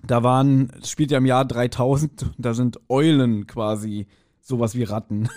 da 0.06 0.24
waren, 0.24 0.72
es 0.82 0.90
spielt 0.90 1.12
ja 1.12 1.18
im 1.18 1.26
Jahr 1.26 1.46
3000, 1.46 2.26
da 2.38 2.54
sind 2.54 2.80
Eulen 2.90 3.48
quasi 3.48 4.08
sowas 4.42 4.76
wie 4.76 4.84
Ratten. 4.84 5.30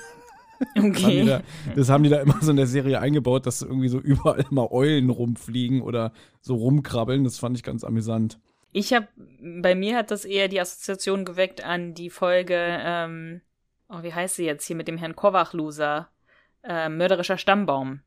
Das 0.58 0.82
haben, 0.82 0.92
die 0.92 1.04
Okay. 1.04 1.24
da, 1.26 1.42
das 1.74 1.88
haben 1.90 2.02
die 2.02 2.08
da 2.08 2.20
immer 2.20 2.38
so 2.40 2.50
in 2.50 2.56
der 2.56 2.66
Serie 2.66 2.98
eingebaut, 3.00 3.44
dass 3.46 3.60
irgendwie 3.62 3.88
so 3.88 3.98
überall 4.00 4.44
immer 4.50 4.72
Eulen 4.72 5.10
rumfliegen 5.10 5.82
oder 5.82 6.12
so 6.40 6.54
rumkrabbeln. 6.56 7.24
Das 7.24 7.38
fand 7.38 7.56
ich 7.56 7.62
ganz 7.62 7.84
amüsant. 7.84 8.38
Ich 8.72 8.92
habe, 8.92 9.06
bei 9.60 9.74
mir 9.74 9.96
hat 9.96 10.10
das 10.10 10.24
eher 10.24 10.48
die 10.48 10.60
Assoziation 10.60 11.24
geweckt 11.24 11.62
an 11.64 11.94
die 11.94 12.10
Folge, 12.10 12.56
ähm, 12.58 13.40
oh, 13.88 14.02
wie 14.02 14.12
heißt 14.14 14.36
sie 14.36 14.44
jetzt 14.44 14.66
hier 14.66 14.76
mit 14.76 14.88
dem 14.88 14.96
Herrn 14.98 15.16
Kovach-Loser? 15.16 16.08
Äh, 16.62 16.88
Mörderischer 16.88 17.38
Stammbaum. 17.38 18.00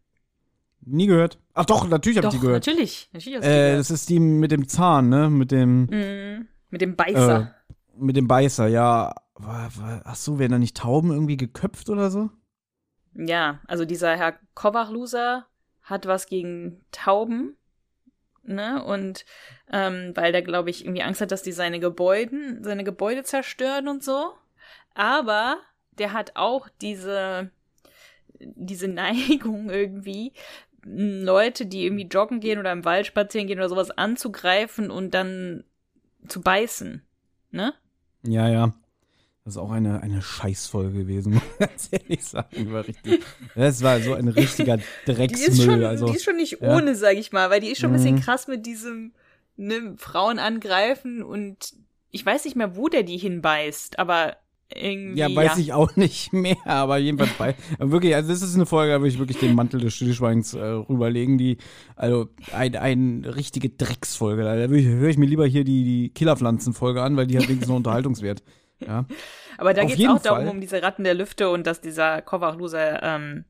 Nie 0.82 1.08
gehört. 1.08 1.40
Ach 1.54 1.66
doch, 1.66 1.88
natürlich 1.88 2.18
habe 2.18 2.28
ich 2.28 2.34
die 2.34 2.40
gehört. 2.40 2.66
natürlich. 2.66 3.10
Natürlich 3.14 3.38
hast 3.40 3.46
Äh, 3.46 3.50
gehört. 3.50 3.80
das 3.80 3.92
ist 3.92 4.10
die 4.10 4.20
mit 4.20 4.52
dem 4.52 4.68
Zahn, 4.68 5.10
ne? 5.10 5.30
Mit 5.30 5.52
dem, 5.52 5.84
Mhm. 5.86 6.48
Mit 6.70 6.82
dem 6.82 6.96
Beißer. 6.96 7.54
mit 7.96 8.16
dem 8.16 8.28
Beißer, 8.28 8.68
ja. 8.68 9.14
Ach 9.36 10.16
so, 10.16 10.40
werden 10.40 10.52
da 10.54 10.60
nicht 10.60 10.76
Tauben 10.78 11.12
irgendwie 11.12 11.38
geköpft 11.38 11.90
oder 11.90 12.10
so? 12.12 12.30
Ja, 13.14 13.60
also 13.68 13.86
dieser 13.86 14.16
Herr 14.18 14.36
Kovach-Loser 14.56 15.46
hat 15.84 16.06
was 16.06 16.28
gegen 16.28 16.84
Tauben, 16.92 17.58
ne? 18.44 18.84
Und 18.84 19.26
ähm, 19.72 20.12
weil 20.16 20.32
der, 20.32 20.42
glaube 20.42 20.70
ich, 20.70 20.84
irgendwie 20.86 21.04
Angst 21.04 21.22
hat, 21.22 21.32
dass 21.32 21.42
die 21.44 21.52
seine 21.52 21.80
Gebäuden, 21.80 22.64
seine 22.64 22.84
Gebäude 22.84 23.24
zerstören 23.24 23.88
und 23.88 24.04
so. 24.04 24.34
Aber 24.94 25.58
der 26.00 26.14
hat 26.14 26.32
auch 26.36 26.70
diese, 26.82 27.52
diese 28.40 28.88
Neigung 28.90 29.70
irgendwie, 29.70 30.34
Leute, 30.86 31.66
die 31.66 31.84
irgendwie 31.86 32.08
joggen 32.08 32.40
gehen 32.40 32.58
oder 32.60 32.72
im 32.72 32.86
Wald 32.86 33.06
spazieren 33.06 33.48
gehen 33.48 33.60
oder 33.60 33.70
sowas 33.70 33.92
anzugreifen 33.92 34.92
und 34.92 35.14
dann 35.14 35.64
zu 36.28 36.42
beißen. 36.42 37.02
Ne? 37.52 37.74
Ja, 38.24 38.48
ja. 38.50 38.74
Das 39.44 39.56
ist 39.56 39.58
auch 39.58 39.72
eine, 39.72 40.02
eine 40.02 40.22
Scheißfolge 40.22 41.00
gewesen, 41.00 41.34
muss 41.34 41.44
ich 41.54 41.60
ganz 41.60 41.90
ehrlich 41.92 42.24
sagen. 42.24 42.72
War 42.72 42.88
richtig, 42.88 43.24
das 43.56 43.82
war 43.82 44.00
so 44.00 44.14
ein 44.14 44.28
richtiger 44.30 44.78
Die 45.08 45.12
ist, 45.12 45.18
Drecksmüll. 45.18 45.66
schon, 45.66 45.84
also, 45.84 46.08
die 46.08 46.16
ist 46.16 46.24
schon 46.24 46.38
nicht 46.38 46.62
ja. 46.62 46.76
ohne, 46.76 46.96
sag 46.96 47.18
ich 47.18 47.32
mal, 47.32 47.50
weil 47.50 47.60
die 47.60 47.70
ist 47.72 47.80
schon 47.80 47.90
ein 47.92 47.94
bisschen 47.94 48.16
Mhm. 48.16 48.22
krass 48.22 48.48
mit 48.48 48.66
diesem 48.66 49.14
ne, 49.58 49.96
Frauen 49.98 50.40
angreifen 50.40 51.24
und 51.24 51.74
ich 52.12 52.26
weiß 52.26 52.46
nicht 52.46 52.56
mehr, 52.56 52.76
wo 52.76 52.88
der 52.88 53.04
die 53.04 53.18
hinbeißt, 53.18 54.00
aber 54.00 54.38
irgendwie. 54.74 55.20
ja, 55.20 55.36
weiß 55.36 55.58
ich 55.58 55.74
auch 55.74 55.96
nicht 55.96 56.34
mehr, 56.34 56.58
aber 56.66 56.98
jedenfalls 56.98 57.34
bei. 57.34 57.56
wirklich, 57.80 58.16
also 58.16 58.30
das 58.30 58.42
ist 58.42 58.56
eine 58.56 58.66
Folge, 58.66 58.94
da 58.94 59.00
würde 59.00 59.10
ich 59.10 59.20
wirklich 59.20 59.40
den 59.40 59.56
Mantel 59.56 59.80
des 59.82 59.96
Stillschweigens 59.96 60.54
äh, 60.54 60.64
rüberlegen, 60.64 61.38
die, 61.38 61.58
also 61.96 62.30
ein, 62.54 62.76
ein 62.76 63.26
richtige 63.26 63.70
Drecksfolge. 63.70 64.44
Da 64.44 64.56
höre 64.56 64.72
ich, 64.72 64.86
hör 64.86 65.10
ich 65.10 65.18
mir 65.18 65.26
lieber 65.26 65.46
hier 65.46 65.64
die, 65.64 65.84
die 65.84 66.10
Killerpflanzenfolge 66.10 67.02
an, 67.02 67.18
weil 67.18 67.28
die 67.28 67.38
hat 67.38 67.48
wenigstens 67.48 67.70
noch 67.70 67.78
Unterhaltungswert. 67.78 68.44
Ja. 68.86 69.06
Aber 69.58 69.74
da 69.74 69.84
geht 69.84 70.00
es 70.00 70.08
auch 70.08 70.22
darum, 70.22 70.46
Fall. 70.46 70.56
um 70.56 70.62
diese 70.62 70.82
Ratten 70.82 71.04
der 71.04 71.14
Lüfte 71.14 71.50
und 71.50 71.68
dass 71.68 71.82
dieser 71.82 72.22
Kovach-Loser 72.22 73.04
ähm, 73.04 73.46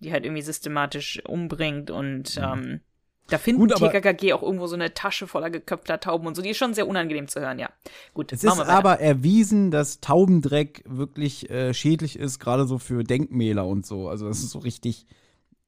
die 0.00 0.12
halt 0.12 0.24
irgendwie 0.24 0.42
systematisch 0.42 1.22
umbringt 1.24 1.90
und 1.90 2.38
ähm, 2.42 2.80
da 3.28 3.38
finden. 3.38 3.60
Gut, 3.60 3.76
TKKG 3.76 4.32
auch 4.32 4.42
irgendwo 4.42 4.66
so 4.66 4.74
eine 4.74 4.94
Tasche 4.94 5.26
voller 5.26 5.50
geköpfter 5.50 6.00
Tauben 6.00 6.26
und 6.26 6.34
so. 6.34 6.42
Die 6.42 6.50
ist 6.50 6.56
schon 6.56 6.74
sehr 6.74 6.88
unangenehm 6.88 7.28
zu 7.28 7.40
hören, 7.40 7.58
ja. 7.58 7.70
Gut, 8.14 8.32
Es 8.32 8.42
machen 8.42 8.52
ist 8.60 8.66
wir 8.66 8.68
weiter. 8.68 8.78
aber 8.78 9.00
erwiesen, 9.00 9.70
dass 9.70 10.00
Taubendreck 10.00 10.82
wirklich 10.86 11.48
äh, 11.50 11.72
schädlich 11.74 12.18
ist, 12.18 12.38
gerade 12.40 12.66
so 12.66 12.78
für 12.78 13.04
Denkmäler 13.04 13.66
und 13.66 13.86
so. 13.86 14.08
Also 14.08 14.26
das 14.28 14.38
ist 14.38 14.50
so 14.50 14.58
richtig, 14.58 15.06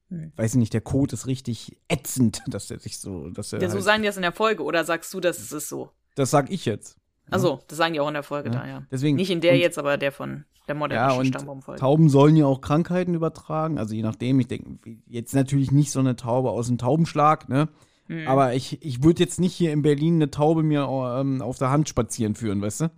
Hm. 0.09 0.33
weiß 0.35 0.53
ich 0.55 0.59
nicht, 0.59 0.73
der 0.73 0.81
Code 0.81 1.13
ist 1.13 1.25
richtig 1.27 1.77
ätzend, 1.87 2.41
dass 2.47 2.67
der 2.67 2.79
sich 2.79 2.99
so, 2.99 3.29
dass 3.29 3.53
er 3.53 3.61
Ja, 3.61 3.69
so 3.69 3.75
halt, 3.75 3.83
sagen 3.85 4.01
die 4.01 4.07
das 4.07 4.17
in 4.17 4.23
der 4.23 4.33
Folge 4.33 4.63
oder 4.63 4.83
sagst 4.83 5.13
du, 5.13 5.19
das 5.21 5.39
ist 5.39 5.51
es 5.53 5.69
so? 5.69 5.89
das 6.15 6.29
sag 6.31 6.49
ich 6.51 6.65
jetzt. 6.65 6.97
Also, 7.29 7.61
das 7.69 7.77
sagen 7.77 7.93
die 7.93 8.01
auch 8.01 8.09
in 8.09 8.15
der 8.15 8.23
Folge 8.23 8.49
Ja. 8.49 8.55
da, 8.55 8.67
ja. 8.67 8.83
Deswegen 8.91 9.15
Nicht 9.15 9.29
in 9.29 9.39
der 9.39 9.57
jetzt, 9.57 9.77
aber 9.77 9.97
der 9.97 10.11
von 10.11 10.43
der 10.73 10.97
Ja, 10.97 11.03
modernischen 11.03 11.19
und 11.19 11.27
Stammbaumfolge. 11.27 11.79
Tauben 11.79 12.09
sollen 12.09 12.35
ja 12.35 12.45
auch 12.45 12.61
Krankheiten 12.61 13.13
übertragen, 13.13 13.77
also 13.77 13.93
je 13.93 14.03
nachdem, 14.03 14.39
ich 14.39 14.47
denke, 14.47 14.97
jetzt 15.07 15.33
natürlich 15.33 15.71
nicht 15.71 15.91
so 15.91 15.99
eine 15.99 16.15
Taube 16.15 16.51
aus 16.51 16.67
dem 16.67 16.77
Taubenschlag, 16.77 17.49
ne? 17.49 17.69
Hm. 18.07 18.27
Aber 18.27 18.53
ich, 18.53 18.83
ich 18.83 19.03
würde 19.03 19.23
jetzt 19.23 19.39
nicht 19.39 19.53
hier 19.53 19.71
in 19.71 19.83
Berlin 19.83 20.15
eine 20.15 20.31
Taube 20.31 20.63
mir 20.63 20.81
ähm, 20.81 21.41
auf 21.41 21.57
der 21.57 21.69
Hand 21.69 21.87
spazieren 21.87 22.35
führen, 22.35 22.61
weißt 22.61 22.81
du? 22.81 22.91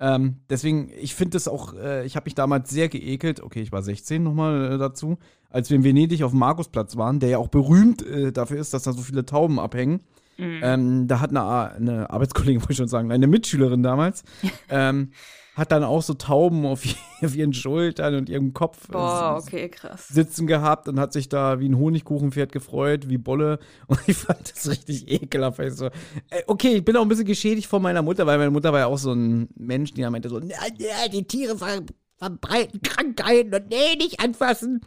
Ähm, 0.00 0.36
deswegen, 0.48 0.90
ich 1.00 1.14
finde 1.14 1.36
es 1.36 1.48
auch, 1.48 1.74
äh, 1.74 2.06
ich 2.06 2.14
habe 2.14 2.26
mich 2.26 2.34
damals 2.34 2.70
sehr 2.70 2.88
geekelt, 2.88 3.40
okay, 3.40 3.60
ich 3.60 3.72
war 3.72 3.82
16 3.82 4.22
nochmal 4.22 4.72
äh, 4.72 4.78
dazu, 4.78 5.18
als 5.50 5.70
wir 5.70 5.76
in 5.76 5.84
Venedig 5.84 6.22
auf 6.22 6.30
dem 6.30 6.38
Markusplatz 6.38 6.96
waren, 6.96 7.18
der 7.18 7.30
ja 7.30 7.38
auch 7.38 7.48
berühmt 7.48 8.06
äh, 8.06 8.32
dafür 8.32 8.58
ist, 8.58 8.72
dass 8.74 8.84
da 8.84 8.92
so 8.92 9.02
viele 9.02 9.26
Tauben 9.26 9.58
abhängen. 9.58 10.00
Mhm. 10.36 10.60
Ähm, 10.62 11.08
da 11.08 11.18
hat 11.18 11.30
eine, 11.30 11.72
eine 11.72 12.10
Arbeitskollegin, 12.10 12.60
wollte 12.62 12.72
ich 12.72 12.78
schon 12.78 12.88
sagen, 12.88 13.10
eine 13.10 13.26
Mitschülerin 13.26 13.82
damals, 13.82 14.22
ähm, 14.70 15.10
hat 15.58 15.72
dann 15.72 15.82
auch 15.82 16.02
so 16.02 16.14
Tauben 16.14 16.64
auf, 16.64 16.84
auf 17.22 17.34
ihren 17.34 17.52
Schultern 17.52 18.14
und 18.14 18.28
ihrem 18.28 18.54
Kopf 18.54 18.88
äh, 18.88 18.92
Boah, 18.92 19.38
okay, 19.42 19.68
krass. 19.68 20.08
sitzen 20.08 20.46
gehabt 20.46 20.88
und 20.88 20.98
hat 21.00 21.12
sich 21.12 21.28
da 21.28 21.58
wie 21.60 21.68
ein 21.68 21.76
Honigkuchenpferd 21.76 22.52
gefreut, 22.52 23.08
wie 23.08 23.18
Bolle. 23.18 23.58
Und 23.88 23.98
ich 24.06 24.16
fand 24.16 24.50
das 24.50 24.68
richtig 24.68 25.10
ekelhaft. 25.10 25.58
Ich 25.58 25.74
so, 25.74 25.86
äh, 25.86 26.42
okay, 26.46 26.76
ich 26.76 26.84
bin 26.84 26.96
auch 26.96 27.02
ein 27.02 27.08
bisschen 27.08 27.24
geschädigt 27.24 27.66
von 27.66 27.82
meiner 27.82 28.02
Mutter, 28.02 28.26
weil 28.26 28.38
meine 28.38 28.50
Mutter 28.50 28.72
war 28.72 28.80
ja 28.80 28.86
auch 28.86 28.98
so 28.98 29.12
ein 29.12 29.48
Mensch, 29.56 29.92
die 29.92 30.08
meinte 30.08 30.28
so, 30.28 30.38
"Na, 30.38 30.54
na, 30.78 31.08
die 31.12 31.24
Tiere 31.24 31.58
ver 31.58 31.82
verbreiten 32.16 32.80
Krankheiten 32.82 33.54
und 33.54 33.68
nee, 33.68 33.96
nicht 33.96 34.20
anfassen. 34.20 34.80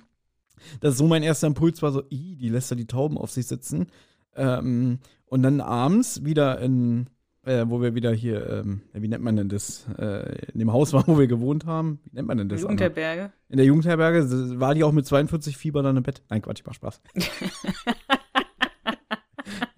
Das 0.79 0.93
ist 0.93 0.97
so 0.99 1.07
mein 1.07 1.23
erster 1.23 1.47
Impuls 1.47 1.81
war 1.81 1.91
so, 1.91 2.03
"Ih, 2.09 2.35
die 2.35 2.49
lässt 2.49 2.71
da 2.71 2.75
die 2.75 2.87
Tauben 2.87 3.17
auf 3.17 3.31
sich 3.31 3.47
sitzen. 3.47 3.87
Ähm, 4.35 4.99
und 5.25 5.43
dann 5.43 5.59
abends 5.61 6.23
wieder 6.23 6.59
in 6.59 7.09
äh, 7.43 7.65
wo 7.67 7.81
wir 7.81 7.95
wieder 7.95 8.11
hier, 8.11 8.47
ähm, 8.49 8.81
wie 8.93 9.07
nennt 9.07 9.23
man 9.23 9.35
denn 9.35 9.49
das, 9.49 9.87
äh, 9.97 10.45
in 10.51 10.59
dem 10.59 10.71
Haus 10.71 10.93
waren, 10.93 11.07
wo 11.07 11.19
wir 11.19 11.27
gewohnt 11.27 11.65
haben. 11.65 11.99
Wie 12.05 12.15
nennt 12.15 12.27
man 12.27 12.37
denn 12.37 12.49
das? 12.49 12.61
Jugendherberge. 12.61 13.31
In 13.49 13.57
der 13.57 13.65
Jugendherberge 13.65 14.59
war 14.59 14.75
die 14.75 14.83
auch 14.83 14.91
mit 14.91 15.05
42 15.05 15.57
Fieber 15.57 15.83
dann 15.83 15.97
im 15.97 16.03
Bett. 16.03 16.21
Nein, 16.29 16.41
Quatsch, 16.41 16.59
ich 16.59 16.65
mach 16.65 16.73
Spaß. 16.73 17.01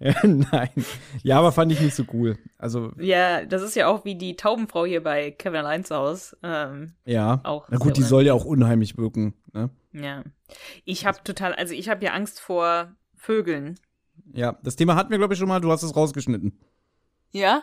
Nein. 0.22 0.68
Ja, 1.22 1.38
aber 1.38 1.50
fand 1.52 1.72
ich 1.72 1.80
nicht 1.80 1.94
so 1.94 2.04
cool. 2.12 2.36
Also. 2.58 2.92
Ja, 2.98 3.44
das 3.44 3.62
ist 3.62 3.74
ja 3.74 3.86
auch 3.88 4.04
wie 4.04 4.16
die 4.16 4.36
Taubenfrau 4.36 4.84
hier 4.84 5.02
bei 5.02 5.30
Kevin 5.30 5.60
allein 5.60 5.84
zu 5.84 5.96
Hause. 5.96 6.36
Ähm, 6.42 6.92
ja. 7.06 7.40
Auch 7.44 7.68
Na 7.70 7.78
gut, 7.78 7.96
die 7.96 8.02
soll 8.02 8.26
ja 8.26 8.34
auch 8.34 8.44
unheimlich 8.44 8.98
wirken. 8.98 9.34
Ne? 9.54 9.70
Ja. 9.92 10.22
Ich 10.84 11.06
habe 11.06 11.18
total, 11.24 11.54
also 11.54 11.72
ich 11.72 11.88
habe 11.88 12.04
ja 12.04 12.12
Angst 12.12 12.40
vor 12.40 12.92
Vögeln. 13.16 13.78
Ja, 14.32 14.58
das 14.62 14.76
Thema 14.76 14.94
hatten 14.94 15.10
wir, 15.10 15.18
glaube 15.18 15.34
ich, 15.34 15.40
schon 15.40 15.48
mal. 15.48 15.60
Du 15.60 15.70
hast 15.70 15.82
es 15.82 15.96
rausgeschnitten. 15.96 16.58
Ja? 17.34 17.62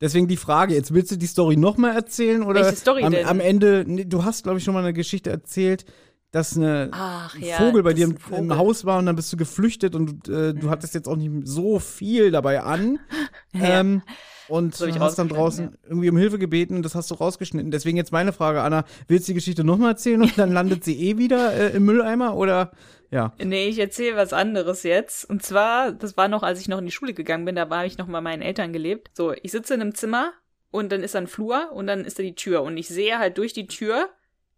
Deswegen 0.00 0.28
die 0.28 0.38
Frage, 0.38 0.74
jetzt 0.74 0.94
willst 0.94 1.12
du 1.12 1.16
die 1.16 1.26
Story 1.26 1.56
nochmal 1.56 1.94
erzählen 1.94 2.42
oder 2.42 2.62
Welche 2.64 2.76
Story 2.76 3.04
am, 3.04 3.12
denn? 3.12 3.26
am 3.26 3.38
Ende, 3.38 3.84
nee, 3.86 4.04
du 4.06 4.24
hast, 4.24 4.44
glaube 4.44 4.58
ich, 4.58 4.64
schon 4.64 4.72
mal 4.72 4.80
eine 4.80 4.94
Geschichte 4.94 5.30
erzählt, 5.30 5.84
dass 6.30 6.56
eine 6.56 6.88
Ach, 6.92 7.36
ja, 7.36 7.56
Vogel 7.56 7.82
bei 7.82 7.92
dir 7.92 8.06
im, 8.06 8.16
im, 8.34 8.56
Haus 8.56 8.86
war 8.86 8.98
und 8.98 9.06
dann 9.06 9.16
bist 9.16 9.32
du 9.32 9.36
geflüchtet 9.36 9.94
und 9.94 10.28
äh, 10.28 10.54
du 10.54 10.66
mhm. 10.66 10.70
hattest 10.70 10.94
jetzt 10.94 11.06
auch 11.06 11.16
nicht 11.16 11.46
so 11.46 11.78
viel 11.78 12.30
dabei 12.30 12.62
an. 12.62 12.98
ja. 13.52 13.80
ähm, 13.80 14.02
und 14.50 14.74
so 14.74 14.86
hast 14.98 15.18
dann 15.18 15.28
draußen 15.28 15.64
ja. 15.66 15.78
irgendwie 15.84 16.10
um 16.10 16.16
Hilfe 16.16 16.38
gebeten 16.38 16.76
und 16.76 16.82
das 16.82 16.94
hast 16.94 17.10
du 17.10 17.14
rausgeschnitten. 17.14 17.70
Deswegen 17.70 17.96
jetzt 17.96 18.12
meine 18.12 18.32
Frage, 18.32 18.62
Anna, 18.62 18.84
willst 19.08 19.28
du 19.28 19.30
die 19.30 19.34
Geschichte 19.34 19.64
nochmal 19.64 19.92
erzählen 19.92 20.22
und 20.22 20.36
dann 20.36 20.52
landet 20.52 20.84
sie 20.84 20.98
eh 20.98 21.18
wieder 21.18 21.52
äh, 21.52 21.76
im 21.76 21.84
Mülleimer 21.84 22.36
oder 22.36 22.72
ja? 23.10 23.32
Nee, 23.42 23.68
ich 23.68 23.78
erzähle 23.78 24.16
was 24.16 24.32
anderes 24.32 24.82
jetzt. 24.82 25.28
Und 25.28 25.42
zwar, 25.42 25.92
das 25.92 26.16
war 26.16 26.28
noch, 26.28 26.42
als 26.42 26.60
ich 26.60 26.68
noch 26.68 26.78
in 26.78 26.86
die 26.86 26.92
Schule 26.92 27.14
gegangen 27.14 27.44
bin, 27.44 27.56
da 27.56 27.70
war 27.70 27.86
ich 27.86 27.98
noch 27.98 28.08
bei 28.08 28.20
meinen 28.20 28.42
Eltern 28.42 28.72
gelebt. 28.72 29.10
So, 29.14 29.32
ich 29.32 29.52
sitze 29.52 29.74
in 29.74 29.80
einem 29.80 29.94
Zimmer 29.94 30.32
und 30.70 30.90
dann 30.92 31.02
ist 31.02 31.14
da 31.14 31.18
ein 31.18 31.26
Flur 31.26 31.70
und 31.72 31.86
dann 31.86 32.04
ist 32.04 32.18
da 32.18 32.22
die 32.22 32.34
Tür 32.34 32.62
und 32.62 32.76
ich 32.76 32.88
sehe 32.88 33.18
halt 33.18 33.38
durch 33.38 33.52
die 33.52 33.66
Tür 33.66 34.08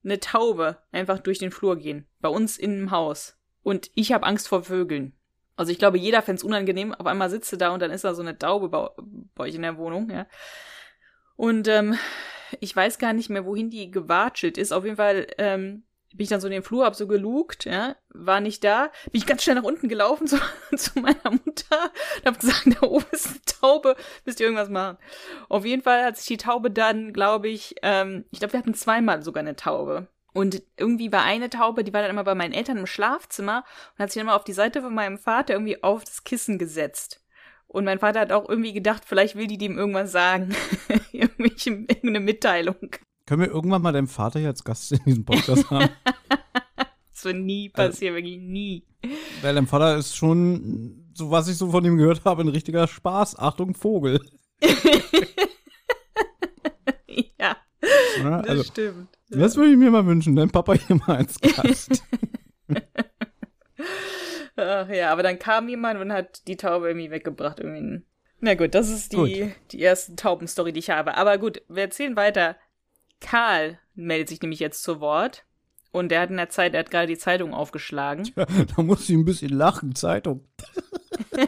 eine 0.04 0.20
Taube 0.20 0.78
einfach 0.90 1.18
durch 1.18 1.38
den 1.38 1.50
Flur 1.50 1.76
gehen. 1.76 2.06
Bei 2.20 2.28
uns 2.28 2.58
in 2.58 2.72
dem 2.72 2.90
Haus. 2.90 3.38
Und 3.62 3.90
ich 3.94 4.12
habe 4.12 4.26
Angst 4.26 4.48
vor 4.48 4.64
Vögeln. 4.64 5.12
Also 5.56 5.72
ich 5.72 5.78
glaube, 5.78 5.98
jeder 5.98 6.22
fände 6.22 6.38
es 6.38 6.44
unangenehm. 6.44 6.94
Auf 6.94 7.06
einmal 7.06 7.30
sitzt 7.30 7.52
du 7.52 7.56
da 7.56 7.70
und 7.70 7.80
dann 7.80 7.90
ist 7.90 8.04
da 8.04 8.14
so 8.14 8.22
eine 8.22 8.38
Taube 8.38 8.68
bei, 8.68 9.44
euch 9.44 9.54
in 9.54 9.62
der 9.62 9.76
Wohnung, 9.76 10.10
ja. 10.10 10.26
Und 11.36 11.68
ähm, 11.68 11.96
ich 12.60 12.74
weiß 12.74 12.98
gar 12.98 13.12
nicht 13.12 13.30
mehr, 13.30 13.44
wohin 13.44 13.70
die 13.70 13.90
gewatschelt 13.90 14.58
ist. 14.58 14.72
Auf 14.72 14.84
jeden 14.84 14.96
Fall 14.96 15.26
ähm, 15.38 15.84
bin 16.14 16.24
ich 16.24 16.28
dann 16.28 16.40
so 16.40 16.46
in 16.46 16.52
den 16.52 16.62
Flur, 16.62 16.84
hab 16.84 16.94
so 16.94 17.06
gelugt, 17.06 17.64
ja, 17.64 17.96
war 18.10 18.40
nicht 18.40 18.62
da, 18.64 18.90
bin 19.10 19.20
ich 19.20 19.26
ganz 19.26 19.42
schnell 19.42 19.56
nach 19.56 19.62
unten 19.62 19.88
gelaufen 19.88 20.26
zu, 20.26 20.38
zu 20.76 20.98
meiner 20.98 21.30
Mutter 21.30 21.90
und 22.18 22.26
hab 22.26 22.38
gesagt, 22.38 22.66
da 22.66 22.86
oben 22.86 23.06
ist 23.10 23.28
eine 23.28 23.40
Taube, 23.60 23.96
müsst 24.24 24.40
ihr 24.40 24.46
irgendwas 24.46 24.68
machen. 24.68 24.98
Auf 25.48 25.64
jeden 25.64 25.82
Fall 25.82 26.04
hat 26.04 26.16
sich 26.16 26.26
die 26.26 26.36
Taube 26.36 26.70
dann, 26.70 27.12
glaube 27.12 27.48
ich, 27.48 27.76
ähm, 27.82 28.24
ich 28.30 28.38
glaube, 28.38 28.52
wir 28.52 28.60
hatten 28.60 28.74
zweimal 28.74 29.22
sogar 29.22 29.40
eine 29.40 29.56
Taube. 29.56 30.06
Und 30.32 30.62
irgendwie 30.76 31.12
war 31.12 31.24
eine 31.24 31.50
Taube, 31.50 31.84
die 31.84 31.92
war 31.92 32.02
dann 32.02 32.10
immer 32.10 32.24
bei 32.24 32.34
meinen 32.34 32.54
Eltern 32.54 32.78
im 32.78 32.86
Schlafzimmer 32.86 33.64
und 33.92 34.02
hat 34.02 34.10
sich 34.10 34.20
dann 34.20 34.26
mal 34.26 34.36
auf 34.36 34.44
die 34.44 34.54
Seite 34.54 34.80
von 34.80 34.94
meinem 34.94 35.18
Vater 35.18 35.54
irgendwie 35.54 35.82
auf 35.82 36.04
das 36.04 36.24
Kissen 36.24 36.58
gesetzt. 36.58 37.20
Und 37.66 37.84
mein 37.84 37.98
Vater 37.98 38.20
hat 38.20 38.32
auch 38.32 38.48
irgendwie 38.48 38.72
gedacht, 38.72 39.02
vielleicht 39.06 39.36
will 39.36 39.46
die 39.46 39.58
dem 39.58 39.78
irgendwas 39.78 40.12
sagen. 40.12 40.54
irgendeine 41.12 42.20
Mitteilung. 42.20 42.76
Können 43.26 43.42
wir 43.42 43.48
irgendwann 43.48 43.82
mal 43.82 43.92
deinen 43.92 44.08
Vater 44.08 44.40
hier 44.40 44.48
als 44.48 44.64
Gast 44.64 44.92
in 44.92 45.00
diesem 45.04 45.24
Podcast 45.24 45.70
haben? 45.70 45.88
das 47.12 47.24
wird 47.24 47.36
nie 47.36 47.68
passieren, 47.68 48.14
also, 48.14 48.26
wirklich 48.26 48.40
nie. 48.40 48.84
Weil 49.40 49.54
dein 49.54 49.66
Vater 49.66 49.96
ist 49.96 50.16
schon, 50.16 51.10
so 51.14 51.30
was 51.30 51.48
ich 51.48 51.56
so 51.56 51.70
von 51.70 51.84
ihm 51.84 51.96
gehört 51.96 52.24
habe, 52.24 52.42
ein 52.42 52.48
richtiger 52.48 52.86
Spaß. 52.86 53.38
Achtung, 53.38 53.74
Vogel. 53.74 54.20
ja, 57.38 57.56
ja 58.18 58.40
also, 58.40 58.54
das 58.54 58.66
stimmt. 58.66 59.08
Das 59.32 59.56
würde 59.56 59.72
ich 59.72 59.76
mir 59.76 59.90
mal 59.90 60.06
wünschen, 60.06 60.36
dein 60.36 60.50
Papa 60.50 60.74
hier 60.74 60.96
mal 60.96 61.16
als 61.18 61.40
Gast. 61.40 62.02
Ach 64.56 64.88
ja, 64.88 65.10
aber 65.10 65.22
dann 65.22 65.38
kam 65.38 65.68
jemand 65.68 66.00
und 66.00 66.12
hat 66.12 66.46
die 66.46 66.56
Taube 66.56 66.88
irgendwie 66.88 67.10
weggebracht. 67.10 67.58
Irgendwie. 67.60 68.02
Na 68.40 68.54
gut, 68.54 68.74
das 68.74 68.90
ist 68.90 69.12
die, 69.12 69.52
die 69.70 69.80
erste 69.80 70.16
Taubenstory, 70.16 70.72
die 70.72 70.80
ich 70.80 70.90
habe. 70.90 71.16
Aber 71.16 71.38
gut, 71.38 71.62
wir 71.68 71.84
erzählen 71.84 72.16
weiter. 72.16 72.56
Karl 73.20 73.78
meldet 73.94 74.28
sich 74.28 74.42
nämlich 74.42 74.60
jetzt 74.60 74.82
zu 74.82 75.00
Wort. 75.00 75.44
Und 75.92 76.08
der 76.08 76.22
hat 76.22 76.30
in 76.30 76.38
der 76.38 76.48
Zeit, 76.48 76.72
er 76.74 76.80
hat 76.80 76.90
gerade 76.90 77.06
die 77.06 77.18
Zeitung 77.18 77.52
aufgeschlagen. 77.52 78.30
Ja, 78.34 78.46
da 78.46 78.82
muss 78.82 79.08
ich 79.08 79.14
ein 79.14 79.26
bisschen 79.26 79.50
lachen, 79.50 79.94
Zeitung. 79.94 80.48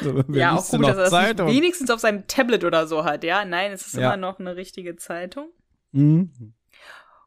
also, 0.00 0.22
ja, 0.32 0.54
auch 0.54 0.68
gut, 0.68 0.86
dass 0.86 1.12
er 1.12 1.34
das 1.34 1.48
wenigstens 1.48 1.90
auf 1.90 1.98
seinem 1.98 2.28
Tablet 2.28 2.62
oder 2.64 2.86
so 2.86 3.04
hat, 3.04 3.24
ja? 3.24 3.44
Nein, 3.44 3.72
es 3.72 3.88
ist 3.88 3.94
ja. 3.94 4.14
immer 4.14 4.16
noch 4.16 4.38
eine 4.38 4.54
richtige 4.54 4.94
Zeitung. 4.94 5.48
Mhm. 5.92 6.54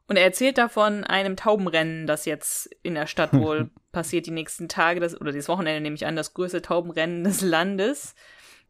Und 0.08 0.16
er 0.16 0.24
erzählt 0.24 0.58
davon 0.58 1.04
einem 1.04 1.36
Taubenrennen, 1.36 2.06
das 2.06 2.26
jetzt 2.26 2.68
in 2.82 2.94
der 2.94 3.06
Stadt 3.06 3.32
wohl 3.32 3.70
passiert 3.92 4.26
die 4.26 4.30
nächsten 4.30 4.68
Tage, 4.68 5.00
das, 5.00 5.18
oder 5.18 5.32
dieses 5.32 5.48
Wochenende 5.48 5.80
nehme 5.80 5.96
ich 5.96 6.06
an, 6.06 6.16
das 6.16 6.34
größte 6.34 6.62
Taubenrennen 6.62 7.24
des 7.24 7.40
Landes. 7.40 8.14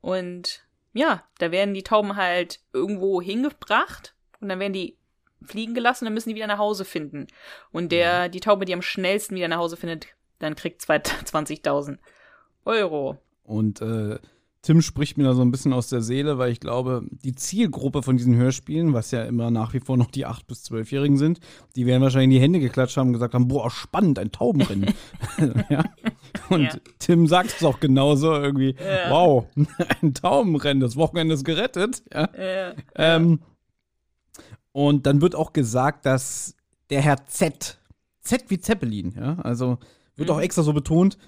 Und 0.00 0.64
ja, 0.92 1.24
da 1.38 1.50
werden 1.50 1.74
die 1.74 1.83
Tauben 1.83 2.16
halt 2.16 2.61
irgendwo 2.72 3.20
hingebracht 3.20 4.14
und 4.40 4.48
dann 4.48 4.61
werden 4.61 4.72
die 4.72 4.96
fliegen 5.44 5.74
gelassen 5.74 6.05
und 6.05 6.07
dann 6.07 6.14
müssen 6.14 6.28
die 6.28 6.35
wieder 6.35 6.46
nach 6.46 6.59
Hause 6.59 6.85
finden. 6.85 7.26
Und 7.72 7.90
der, 7.92 8.28
die 8.28 8.40
Taube, 8.40 8.64
die 8.64 8.74
am 8.74 8.83
schnellsten 8.83 9.35
wieder 9.35 9.48
nach 9.48 9.59
Hause 9.59 9.76
findet, 9.76 10.07
dann 10.38 10.55
kriegt 10.55 10.83
20.000 10.83 11.98
Euro. 12.64 13.18
Und 13.44 13.81
äh, 13.81 14.18
Tim 14.62 14.81
spricht 14.81 15.18
mir 15.18 15.25
da 15.25 15.35
so 15.35 15.42
ein 15.42 15.51
bisschen 15.51 15.72
aus 15.72 15.88
der 15.88 16.03
Seele, 16.03 16.38
weil 16.38 16.53
ich 16.53 16.61
glaube, 16.61 17.05
die 17.11 17.35
Zielgruppe 17.35 18.05
von 18.05 18.16
diesen 18.16 18.37
Hörspielen, 18.37 18.92
was 18.92 19.11
ja 19.11 19.25
immer 19.25 19.51
nach 19.51 19.75
wie 19.75 19.81
vor 19.81 19.96
noch 19.96 20.11
die 20.11 20.25
8- 20.25 20.46
bis 20.46 20.64
12-Jährigen 20.64 21.18
sind, 21.18 21.40
die 21.75 21.85
werden 21.85 22.01
wahrscheinlich 22.01 22.27
in 22.27 22.31
die 22.31 22.40
Hände 22.40 22.61
geklatscht 22.61 22.96
haben 22.96 23.09
und 23.09 23.14
gesagt 23.14 23.35
haben, 23.35 23.48
boah, 23.48 23.70
spannend, 23.72 24.20
ein 24.20 24.31
Taubenrennen. 24.31 24.94
ja. 25.68 25.85
Und 26.48 26.62
ja. 26.62 26.77
Tim 27.01 27.27
sagt 27.27 27.55
es 27.57 27.64
auch 27.64 27.81
genauso 27.81 28.33
irgendwie, 28.35 28.77
ja. 28.79 29.11
wow, 29.11 29.46
ein 30.01 30.14
Taubenrennen, 30.14 30.81
das 30.81 30.94
Wochenende 30.94 31.35
ist 31.35 31.44
gerettet. 31.44 32.05
Ähm, 32.94 33.40
und 34.70 35.07
dann 35.07 35.20
wird 35.20 35.35
auch 35.35 35.53
gesagt, 35.53 36.07
dass 36.07 36.55
der 36.88 37.03
Herr 37.03 37.27
Z, 37.27 37.81
Z 38.20 38.44
wie 38.48 38.61
Zeppelin, 38.61 39.12
ja, 39.16 39.38
also 39.40 39.79
wird 40.14 40.29
mhm. 40.29 40.37
auch 40.37 40.40
extra 40.40 40.62
so 40.62 40.72
betont, 40.72 41.18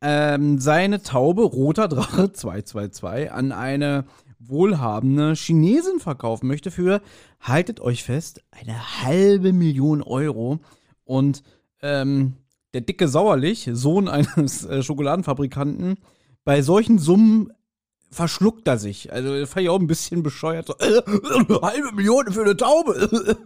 ähm, 0.00 0.58
seine 0.58 1.02
Taube 1.02 1.42
Roter 1.42 1.88
Drache 1.88 2.32
222 2.32 3.32
an 3.32 3.52
eine 3.52 4.04
wohlhabende 4.38 5.34
Chinesin 5.34 5.98
verkaufen 6.00 6.46
möchte 6.46 6.70
für, 6.70 7.02
haltet 7.40 7.80
euch 7.80 8.04
fest, 8.04 8.42
eine 8.50 9.02
halbe 9.02 9.52
Million 9.52 10.02
Euro. 10.02 10.60
Und 11.04 11.42
ähm, 11.82 12.34
der 12.74 12.82
dicke 12.82 13.08
Sauerlich, 13.08 13.68
Sohn 13.72 14.08
eines 14.08 14.64
äh, 14.64 14.82
Schokoladenfabrikanten, 14.82 15.96
bei 16.44 16.62
solchen 16.62 16.98
Summen 16.98 17.52
verschluckt 18.10 18.66
er 18.66 18.78
sich. 18.78 19.12
Also 19.12 19.44
fand 19.46 19.64
ich 19.64 19.68
auch 19.68 19.78
ein 19.78 19.86
bisschen 19.86 20.22
bescheuert. 20.22 20.68
So, 20.68 20.74
äh, 20.78 21.02
eine 21.04 21.60
halbe 21.62 21.92
Million 21.92 22.32
für 22.32 22.42
eine 22.42 22.56
Taube. 22.56 23.36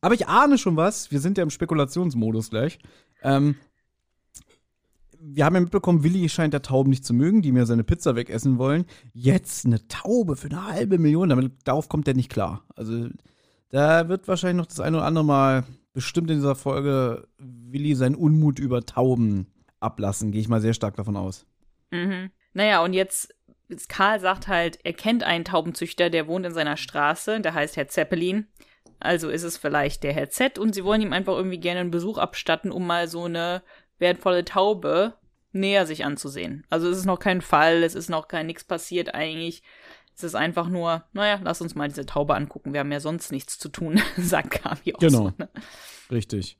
Aber 0.00 0.14
ich 0.14 0.28
ahne 0.28 0.58
schon 0.58 0.76
was. 0.76 1.10
Wir 1.10 1.20
sind 1.20 1.38
ja 1.38 1.42
im 1.42 1.50
Spekulationsmodus 1.50 2.50
gleich. 2.50 2.78
Ähm, 3.22 3.56
wir 5.20 5.44
haben 5.44 5.54
ja 5.54 5.60
mitbekommen, 5.60 6.02
Willi 6.02 6.28
scheint 6.28 6.54
der 6.54 6.62
Tauben 6.62 6.90
nicht 6.90 7.04
zu 7.04 7.14
mögen, 7.14 7.42
die 7.42 7.52
mir 7.52 7.66
seine 7.66 7.84
Pizza 7.84 8.16
wegessen 8.16 8.58
wollen. 8.58 8.86
Jetzt 9.12 9.66
eine 9.66 9.86
Taube 9.88 10.36
für 10.36 10.48
eine 10.48 10.64
halbe 10.64 10.98
Million, 10.98 11.28
damit, 11.28 11.52
darauf 11.64 11.88
kommt 11.88 12.08
er 12.08 12.14
nicht 12.14 12.30
klar. 12.30 12.64
Also 12.74 13.08
da 13.70 14.08
wird 14.08 14.28
wahrscheinlich 14.28 14.58
noch 14.58 14.66
das 14.66 14.80
eine 14.80 14.98
oder 14.98 15.06
andere 15.06 15.24
Mal 15.24 15.64
bestimmt 15.92 16.30
in 16.30 16.36
dieser 16.36 16.54
Folge 16.54 17.26
Willi 17.38 17.94
seinen 17.94 18.14
Unmut 18.14 18.58
über 18.58 18.84
Tauben 18.84 19.46
ablassen. 19.80 20.32
Gehe 20.32 20.40
ich 20.40 20.48
mal 20.48 20.60
sehr 20.60 20.74
stark 20.74 20.96
davon 20.96 21.16
aus. 21.16 21.46
Mhm. 21.90 22.30
Naja, 22.52 22.82
und 22.82 22.92
jetzt, 22.92 23.34
Karl 23.88 24.20
sagt 24.20 24.48
halt, 24.48 24.78
er 24.84 24.92
kennt 24.92 25.22
einen 25.22 25.44
Taubenzüchter, 25.44 26.10
der 26.10 26.26
wohnt 26.26 26.46
in 26.46 26.54
seiner 26.54 26.76
Straße, 26.76 27.40
der 27.40 27.54
heißt 27.54 27.76
Herr 27.76 27.88
Zeppelin. 27.88 28.46
Also 28.98 29.28
ist 29.28 29.42
es 29.42 29.56
vielleicht 29.56 30.04
der 30.04 30.14
Herr 30.14 30.30
Z 30.30 30.58
und 30.58 30.74
sie 30.74 30.84
wollen 30.84 31.02
ihm 31.02 31.12
einfach 31.12 31.36
irgendwie 31.36 31.60
gerne 31.60 31.80
einen 31.80 31.90
Besuch 31.90 32.18
abstatten, 32.18 32.72
um 32.72 32.86
mal 32.86 33.08
so 33.08 33.24
eine 33.24 33.62
wertvolle 33.98 34.44
Taube 34.44 35.14
näher 35.52 35.86
sich 35.86 36.04
anzusehen. 36.04 36.64
Also 36.70 36.88
es 36.88 36.98
ist 36.98 37.06
noch 37.06 37.18
kein 37.18 37.40
Fall, 37.40 37.82
es 37.82 37.94
ist 37.94 38.10
noch 38.10 38.28
kein 38.28 38.46
nichts 38.46 38.64
passiert 38.64 39.14
eigentlich. 39.14 39.62
Es 40.14 40.24
ist 40.24 40.34
einfach 40.34 40.68
nur, 40.68 41.04
naja, 41.12 41.40
lass 41.42 41.60
uns 41.60 41.74
mal 41.74 41.88
diese 41.88 42.06
Taube 42.06 42.34
angucken. 42.34 42.72
Wir 42.72 42.80
haben 42.80 42.92
ja 42.92 43.00
sonst 43.00 43.32
nichts 43.32 43.58
zu 43.58 43.68
tun, 43.68 44.00
sagt 44.16 44.62
Gabi 44.62 44.94
auch 44.94 44.98
Genau. 44.98 45.24
So, 45.24 45.32
ne? 45.38 45.48
Richtig. 46.10 46.58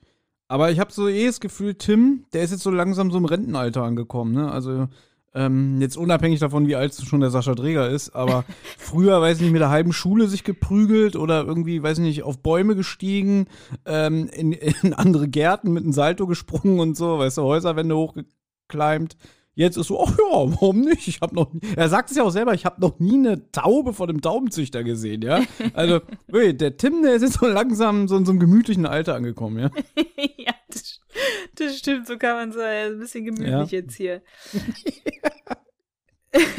Aber 0.49 0.71
ich 0.71 0.79
habe 0.79 0.93
so 0.93 1.09
eh 1.09 1.27
das 1.27 1.41
Gefühl, 1.41 1.75
Tim, 1.75 2.27
der 2.33 2.43
ist 2.43 2.51
jetzt 2.51 2.63
so 2.63 2.71
langsam 2.71 3.11
so 3.11 3.19
im 3.19 3.25
Rentenalter 3.25 3.83
angekommen, 3.83 4.33
ne? 4.33 4.51
Also 4.51 4.89
ähm, 5.37 5.81
jetzt 5.81 5.97
unabhängig 5.97 6.41
davon, 6.41 6.67
wie 6.67 6.77
alt 6.77 6.95
schon 6.95 7.21
der 7.21 7.31
Sascha 7.31 7.55
Dreger 7.55 7.89
ist, 7.89 8.17
aber 8.17 8.45
früher, 8.79 9.21
weiß 9.21 9.37
ich 9.37 9.43
nicht, 9.43 9.53
mit 9.53 9.61
der 9.61 9.71
halben 9.71 9.93
Schule 9.93 10.27
sich 10.27 10.43
geprügelt 10.43 11.15
oder 11.15 11.45
irgendwie, 11.45 11.83
weiß 11.83 11.99
ich 11.99 12.05
nicht, 12.05 12.23
auf 12.23 12.39
Bäume 12.39 12.75
gestiegen, 12.75 13.47
ähm, 13.85 14.29
in, 14.33 14.53
in 14.53 14.95
andere 14.95 15.29
Gärten 15.29 15.73
mit 15.73 15.85
einem 15.85 15.93
Salto 15.93 16.27
gesprungen 16.27 16.81
und 16.81 16.97
so, 16.97 17.19
weißt 17.19 17.39
du, 17.39 17.43
Häuserwände 17.43 17.97
hochgekleimt. 17.97 19.17
Jetzt 19.59 19.79
ist 19.79 19.87
so, 19.87 20.05
ach 20.05 20.11
ja, 20.11 20.53
warum 20.53 20.83
nicht? 20.83 21.09
Ich 21.09 21.23
habe 21.23 21.35
noch, 21.35 21.51
er 21.77 21.89
sagt 21.89 22.11
es 22.11 22.17
ja 22.19 22.25
auch 22.25 22.31
selber, 22.31 22.53
ich 22.53 22.67
habe 22.67 22.79
noch 22.79 22.99
nie 22.99 23.15
eine 23.15 23.51
Taube 23.53 23.95
von 23.95 24.11
einem 24.11 24.21
Taubenzüchter 24.21 24.85
gesehen, 24.85 25.23
ja. 25.23 25.43
Also, 25.73 26.03
der 26.29 26.77
Tim, 26.77 27.03
der 27.03 27.15
ist 27.15 27.23
jetzt 27.23 27.39
so 27.41 27.47
langsam 27.47 28.07
so 28.07 28.19
in 28.19 28.27
so 28.27 28.33
einem 28.33 28.41
gemütlichen 28.41 28.85
Alter 28.85 29.15
angekommen, 29.15 29.59
ja. 29.59 29.71
ja, 30.37 30.53
das, 30.69 31.01
das, 31.55 31.79
stimmt, 31.79 32.07
so 32.07 32.19
kann 32.19 32.37
man 32.37 32.53
sagen. 32.53 32.93
Ein 32.93 32.99
bisschen 32.99 33.25
gemütlich 33.25 33.49
ja. 33.49 33.65
jetzt 33.65 33.97
hier. 33.97 34.23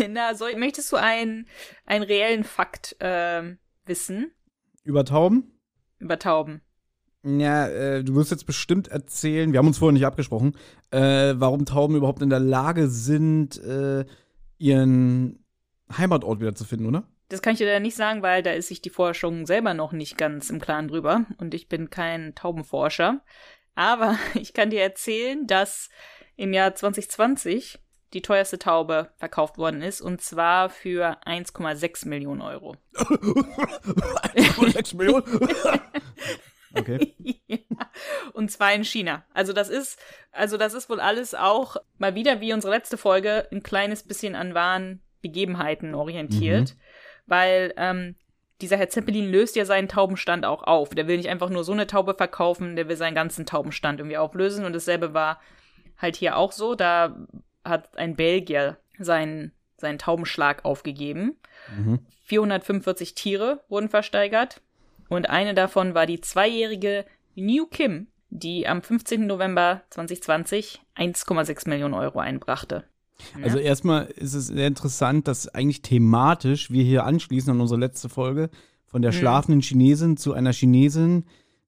Na, 0.10 0.34
soll, 0.34 0.56
möchtest 0.56 0.92
du 0.92 0.96
einen, 0.96 1.48
einen 1.86 2.04
reellen 2.04 2.44
Fakt 2.44 3.00
äh, 3.00 3.58
wissen? 3.86 4.32
Über 4.84 5.06
Tauben? 5.06 5.52
Über 6.00 6.18
Tauben. 6.18 6.62
Ja, 7.28 7.68
äh, 7.68 8.04
du 8.06 8.16
wirst 8.16 8.32
jetzt 8.32 8.46
bestimmt 8.46 8.88
erzählen, 8.88 9.52
wir 9.52 9.60
haben 9.60 9.68
uns 9.68 9.80
vorher 9.80 9.94
nicht 9.94 10.06
abgesprochen, 10.06 10.56
äh, 10.92 11.34
warum 11.36 11.66
Tauben 11.66 11.96
überhaupt 11.96 12.22
in 12.22 12.30
der 12.30 12.40
Lage 12.40 12.88
sind, 12.88 13.62
äh, 13.62 14.06
ihren 14.58 15.44
Heimatort 15.96 16.40
wieder 16.40 16.56
zu 16.56 16.63
finden, 16.63 16.86
oder? 16.86 17.04
Das 17.28 17.42
kann 17.42 17.52
ich 17.52 17.60
dir 17.60 17.80
nicht 17.82 17.98
sagen, 17.98 18.22
weil 18.22 18.44
da 18.44 18.52
ist 18.52 18.70
sich 18.70 18.82
die 18.82 18.90
Forschung 18.90 19.46
selber 19.46 19.74
noch 19.74 19.92
nicht 19.92 20.18
ganz 20.18 20.50
im 20.50 20.62
Klaren 20.62 20.88
drüber 20.88 21.26
und 21.38 21.54
ich 21.54 21.68
bin 21.68 21.90
kein 21.90 22.34
Taubenforscher. 22.34 23.20
Aber 23.76 24.18
ich 24.36 24.54
kann 24.54 24.70
dir 24.70 24.82
erzählen, 24.82 25.46
dass 25.48 25.90
im 26.38 26.54
Jahr 26.54 26.76
2020 26.76 27.78
die 28.13 28.22
teuerste 28.22 28.58
Taube 28.58 29.10
verkauft 29.18 29.58
worden 29.58 29.82
ist 29.82 30.00
und 30.00 30.22
zwar 30.22 30.70
für 30.70 31.18
1,6 31.26 32.08
Millionen 32.08 32.42
Euro. 32.42 32.78
1,6 32.94 34.96
Millionen? 34.96 35.26
Okay. 36.78 37.16
ja. 37.48 37.58
Und 38.34 38.52
zwar 38.52 38.74
in 38.74 38.84
China. 38.84 39.24
Also 39.34 39.54
das 39.54 39.70
ist, 39.70 40.00
also 40.32 40.58
das 40.58 40.74
ist 40.74 40.90
wohl 40.90 41.00
alles 41.00 41.34
auch 41.34 41.78
mal 41.98 42.16
wieder 42.16 42.42
wie 42.42 42.54
unsere 42.54 42.74
letzte 42.74 42.98
Folge 42.98 43.48
ein 43.52 43.63
kleines 43.63 44.04
bisschen 44.04 44.36
an 44.36 44.54
wahren 44.54 45.02
Begebenheiten 45.22 45.96
orientiert, 45.96 46.76
mhm. 46.76 46.80
weil 47.26 47.74
ähm, 47.78 48.16
dieser 48.62 48.78
Herr 48.78 48.90
Zeppelin 48.90 49.30
löst 49.32 49.56
ja 49.56 49.66
seinen 49.66 49.88
Taubenstand 49.88 50.46
auch 50.46 50.63
auf. 50.63 50.90
Der 50.90 51.08
will 51.08 51.18
nicht 51.18 51.30
einfach 51.30 51.50
nur 51.50 51.63
so 51.63 51.74
eine 51.74 51.88
Taube 51.88 52.16
verkaufen, 52.16 52.76
der 52.76 52.88
will 52.88 52.98
seinen 52.98 53.16
ganzen 53.16 53.46
Taubenstand 53.46 54.00
irgendwie 54.00 54.18
auflösen. 54.18 54.66
Und 54.66 54.74
dasselbe 54.74 55.13
war 55.13 55.40
halt 55.98 56.16
hier 56.16 56.38
auch 56.38 56.52
so. 56.52 56.76
Da 56.76 57.16
hat 57.63 57.98
ein 57.98 58.16
Belgier 58.16 58.78
seinen, 58.98 59.52
seinen 59.78 60.00
Taubenschlag 60.00 60.66
aufgegeben. 60.66 61.38
Mhm. 61.76 62.00
445 62.24 63.16
Tiere 63.16 63.63
wurden 63.70 63.90
versteigert. 63.90 64.62
Und 65.10 65.30
eine 65.30 65.54
davon 65.54 65.93
war 65.93 66.06
die 66.06 66.22
zweijährige 66.22 67.06
New 67.36 67.65
Kim, 67.67 68.08
die 68.30 68.67
am 68.67 68.82
15. 68.82 69.26
November 69.26 69.84
2020 69.89 70.82
1,6 70.96 71.70
Millionen 71.70 71.93
Euro 71.93 72.20
einbrachte. 72.20 72.84
Also 73.41 73.58
erstmal 73.58 74.06
ist 74.06 74.34
es 74.34 74.48
sehr 74.48 74.67
interessant, 74.67 75.28
dass 75.28 75.48
eigentlich 75.48 75.82
thematisch 75.82 76.70
wir 76.70 76.84
hier 76.84 77.06
anschließen 77.06 77.52
an 77.52 77.62
unsere 77.62 77.80
letzte 77.80 78.10
Folge 78.10 78.50
von 78.86 79.02
der 79.02 79.12
hm. 79.12 79.20
schlafenden 79.20 79.62
Chinesin 79.62 80.17
zu 80.17 80.34
einer 80.34 80.54
Chinesin, 80.54 81.26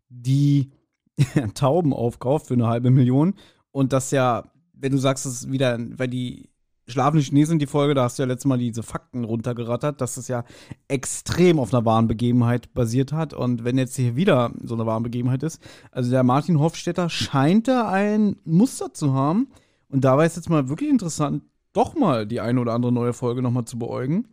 die 0.10 0.72
Tauben 1.56 1.94
aufkauft 1.94 2.48
für 2.48 2.54
eine 2.54 2.68
halbe 2.68 2.92
Million 2.92 3.36
und 3.72 3.94
das 3.94 4.12
ja, 4.12 4.52
wenn 4.74 4.92
du 4.92 4.98
sagst, 4.98 5.26
es 5.26 5.42
ist 5.42 5.52
wieder, 5.52 5.78
weil 5.80 6.08
die 6.08 6.50
schlafende 6.90 7.24
Chinesen, 7.24 7.60
die 7.60 7.68
Folge, 7.68 7.94
da 7.94 8.04
hast 8.04 8.18
du 8.18 8.24
ja 8.24 8.28
letztes 8.28 8.46
Mal 8.46 8.58
diese 8.58 8.84
Fakten 8.84 9.24
runtergerattert, 9.24 10.02
dass 10.02 10.18
es 10.18 10.28
ja 10.28 10.44
extrem 10.88 11.60
auf 11.60 11.74
einer 11.74 11.86
wahren 11.86 12.08
Begebenheit 12.08 12.74
basiert 12.74 13.14
hat. 13.14 13.34
Und 13.34 13.64
wenn 13.64 13.78
jetzt 13.78 13.96
hier 13.96 14.16
wieder 14.16 14.52
so 14.64 14.76
eine 14.76 14.86
wahren 14.86 15.04
Begebenheit 15.04 15.44
ist, 15.44 15.62
also 15.92 16.10
der 16.10 16.24
Martin 16.24 16.60
Hofstetter 16.60 17.10
scheint 17.10 17.68
da 17.68 17.90
ein 17.90 18.38
Muster 18.44 18.94
zu 18.94 19.14
haben. 19.14 19.48
Und 19.90 20.04
da 20.04 20.18
war 20.18 20.26
es 20.26 20.36
jetzt 20.36 20.50
mal 20.50 20.70
wirklich 20.70 20.90
interessant, 20.90 21.44
doch 21.74 21.96
mal 21.96 22.26
die 22.26 22.42
eine 22.42 22.60
oder 22.60 22.74
andere 22.74 22.92
neue 22.92 23.14
Folge 23.14 23.42
nochmal 23.42 23.66
zu 23.66 23.80
beäugen, 23.80 24.28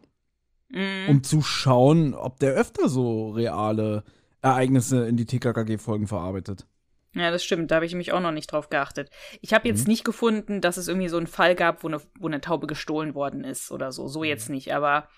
mhm. 0.71 1.09
um 1.09 1.23
zu 1.23 1.43
schauen, 1.43 2.15
ob 2.15 2.41
der 2.41 2.55
öfter 2.55 2.89
so 2.89 3.31
reale 3.31 4.05
Ereignisse 4.43 5.07
in 5.07 5.17
die 5.17 5.27
TKKG-Folgen 5.27 6.07
verarbeitet. 6.07 6.67
Ja, 7.15 7.31
das 7.31 7.45
stimmt. 7.45 7.71
Da 7.71 7.77
habe 7.77 7.87
ich 7.87 7.95
mich 7.95 8.13
auch 8.13 8.21
noch 8.21 8.33
nicht 8.33 8.53
drauf 8.53 8.69
geachtet. 8.69 9.11
Ich 9.41 9.55
habe 9.55 9.67
jetzt 9.69 9.87
mhm. 9.87 9.93
nicht 9.93 10.05
gefunden, 10.05 10.61
dass 10.61 10.77
es 10.77 10.89
irgendwie 10.89 11.09
so 11.09 11.17
einen 11.17 11.27
Fall 11.27 11.55
gab, 11.55 11.83
wo 11.83 11.89
eine, 11.89 12.01
wo 12.19 12.27
eine 12.27 12.41
Taube 12.41 12.67
gestohlen 12.67 13.15
worden 13.15 13.43
ist 13.43 13.71
oder 13.71 13.91
so. 13.93 14.07
So 14.07 14.23
jetzt 14.23 14.49
mhm. 14.49 14.57
nicht. 14.57 14.75
Aber 14.75 15.09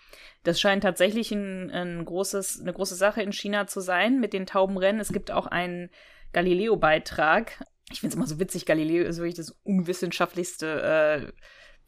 das 0.45 0.61
scheint 0.61 0.85
tatsächlich 0.85 1.33
ein, 1.33 1.71
ein 1.71 2.05
großes, 2.05 2.61
eine 2.61 2.73
große 2.73 2.95
Sache 2.95 3.23
in 3.23 3.33
China 3.33 3.67
zu 3.67 3.81
sein 3.81 4.21
mit 4.21 4.33
den 4.33 4.47
Taubenrennen. 4.47 5.01
Es 5.01 5.13
gibt 5.13 5.31
auch 5.31 5.47
einen 5.47 5.91
Galileo-Beitrag. 6.33 7.65
Ich 7.91 8.01
finde 8.01 8.13
es 8.13 8.17
immer 8.17 8.27
so 8.27 8.39
witzig. 8.39 8.67
Galileo 8.67 9.05
ist 9.05 9.17
wirklich 9.17 9.35
das 9.35 9.57
unwissenschaftlichste 9.65 10.83
äh, 10.83 11.33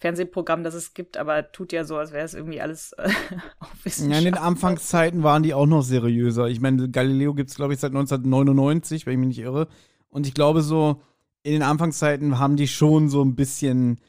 Fernsehprogramm, 0.00 0.64
das 0.64 0.74
es 0.74 0.94
gibt, 0.94 1.18
aber 1.18 1.52
tut 1.52 1.72
ja 1.72 1.84
so, 1.84 1.98
als 1.98 2.10
wäre 2.10 2.24
es 2.24 2.32
irgendwie 2.32 2.60
alles 2.60 2.92
äh, 2.94 3.10
auf 3.58 3.72
Wissenschaft. 3.84 4.12
Ja, 4.12 4.18
in 4.18 4.24
den 4.24 4.42
Anfangszeiten 4.42 5.22
waren 5.22 5.42
die 5.42 5.52
auch 5.52 5.66
noch 5.66 5.82
seriöser. 5.82 6.48
Ich 6.48 6.60
meine, 6.60 6.88
Galileo 6.88 7.34
gibt 7.34 7.50
es, 7.50 7.56
glaube 7.56 7.74
ich, 7.74 7.80
seit 7.80 7.90
1999, 7.90 9.04
wenn 9.04 9.12
ich 9.12 9.18
mich 9.18 9.28
nicht 9.28 9.40
irre. 9.40 9.68
Und 10.10 10.26
ich 10.26 10.34
glaube, 10.34 10.62
so 10.62 11.00
in 11.42 11.52
den 11.52 11.62
Anfangszeiten 11.62 12.38
haben 12.38 12.56
die 12.56 12.68
schon 12.68 13.08
so 13.08 13.22
ein 13.24 13.34
bisschen 13.34 14.00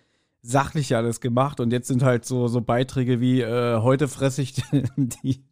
sachlicher 0.43 0.97
alles 0.97 1.21
gemacht 1.21 1.59
und 1.59 1.71
jetzt 1.71 1.87
sind 1.87 2.01
halt 2.01 2.25
so, 2.25 2.47
so 2.47 2.61
Beiträge 2.61 3.21
wie 3.21 3.41
äh, 3.41 3.77
heute 3.77 4.07
fresse 4.07 4.41
ich 4.41 4.55
die, 4.95 5.43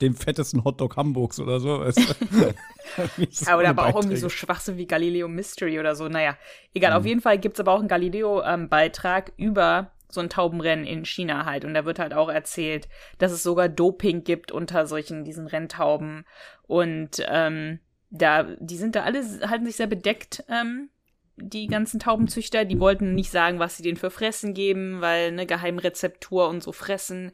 den 0.00 0.14
fettesten 0.14 0.64
Hotdog 0.64 0.96
Hamburgs 0.96 1.38
oder 1.38 1.60
so. 1.60 1.80
Weißt 1.80 1.98
du? 1.98 2.04
so 3.30 3.46
ja, 3.46 3.56
oder 3.56 3.68
aber 3.68 3.82
Beiträge. 3.82 3.94
auch 3.94 4.02
irgendwie 4.02 4.16
so 4.16 4.28
Schwachsinn 4.28 4.76
wie 4.76 4.86
Galileo 4.86 5.28
Mystery 5.28 5.78
oder 5.78 5.94
so. 5.94 6.08
Naja, 6.08 6.36
egal. 6.74 6.90
Mhm. 6.90 6.96
Auf 6.96 7.06
jeden 7.06 7.20
Fall 7.20 7.38
gibt's 7.38 7.60
aber 7.60 7.72
auch 7.72 7.78
einen 7.78 7.88
Galileo-Beitrag 7.88 9.32
ähm, 9.38 9.46
über 9.46 9.92
so 10.08 10.20
ein 10.20 10.30
Taubenrennen 10.30 10.84
in 10.84 11.04
China 11.04 11.44
halt. 11.44 11.64
Und 11.64 11.74
da 11.74 11.84
wird 11.84 12.00
halt 12.00 12.12
auch 12.12 12.28
erzählt, 12.28 12.88
dass 13.18 13.30
es 13.30 13.42
sogar 13.42 13.68
Doping 13.68 14.24
gibt 14.24 14.50
unter 14.50 14.86
solchen, 14.86 15.24
diesen 15.24 15.46
Renntauben. 15.46 16.24
Und 16.66 17.24
ähm, 17.28 17.78
da, 18.10 18.44
die 18.58 18.76
sind 18.76 18.94
da 18.94 19.02
alle, 19.02 19.22
halten 19.48 19.66
sich 19.66 19.76
sehr 19.76 19.86
bedeckt, 19.86 20.44
ähm, 20.48 20.90
die 21.36 21.66
ganzen 21.66 22.00
Taubenzüchter, 22.00 22.64
die 22.64 22.80
wollten 22.80 23.14
nicht 23.14 23.30
sagen, 23.30 23.58
was 23.58 23.76
sie 23.76 23.82
denen 23.82 23.98
für 23.98 24.10
Fressen 24.10 24.54
geben, 24.54 25.00
weil 25.00 25.28
eine 25.28 25.46
Geheimrezeptur 25.46 26.48
und 26.48 26.62
so 26.62 26.72
fressen. 26.72 27.32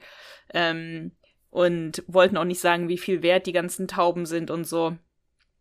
Ähm, 0.53 1.13
und 1.51 2.03
wollten 2.07 2.39
auch 2.39 2.45
nicht 2.45 2.61
sagen, 2.61 2.89
wie 2.89 2.97
viel 2.97 3.23
wert 3.23 3.47
die 3.47 3.53
ganzen 3.53 3.87
Tauben 3.87 4.25
sind 4.25 4.51
und 4.51 4.65
so. 4.65 4.97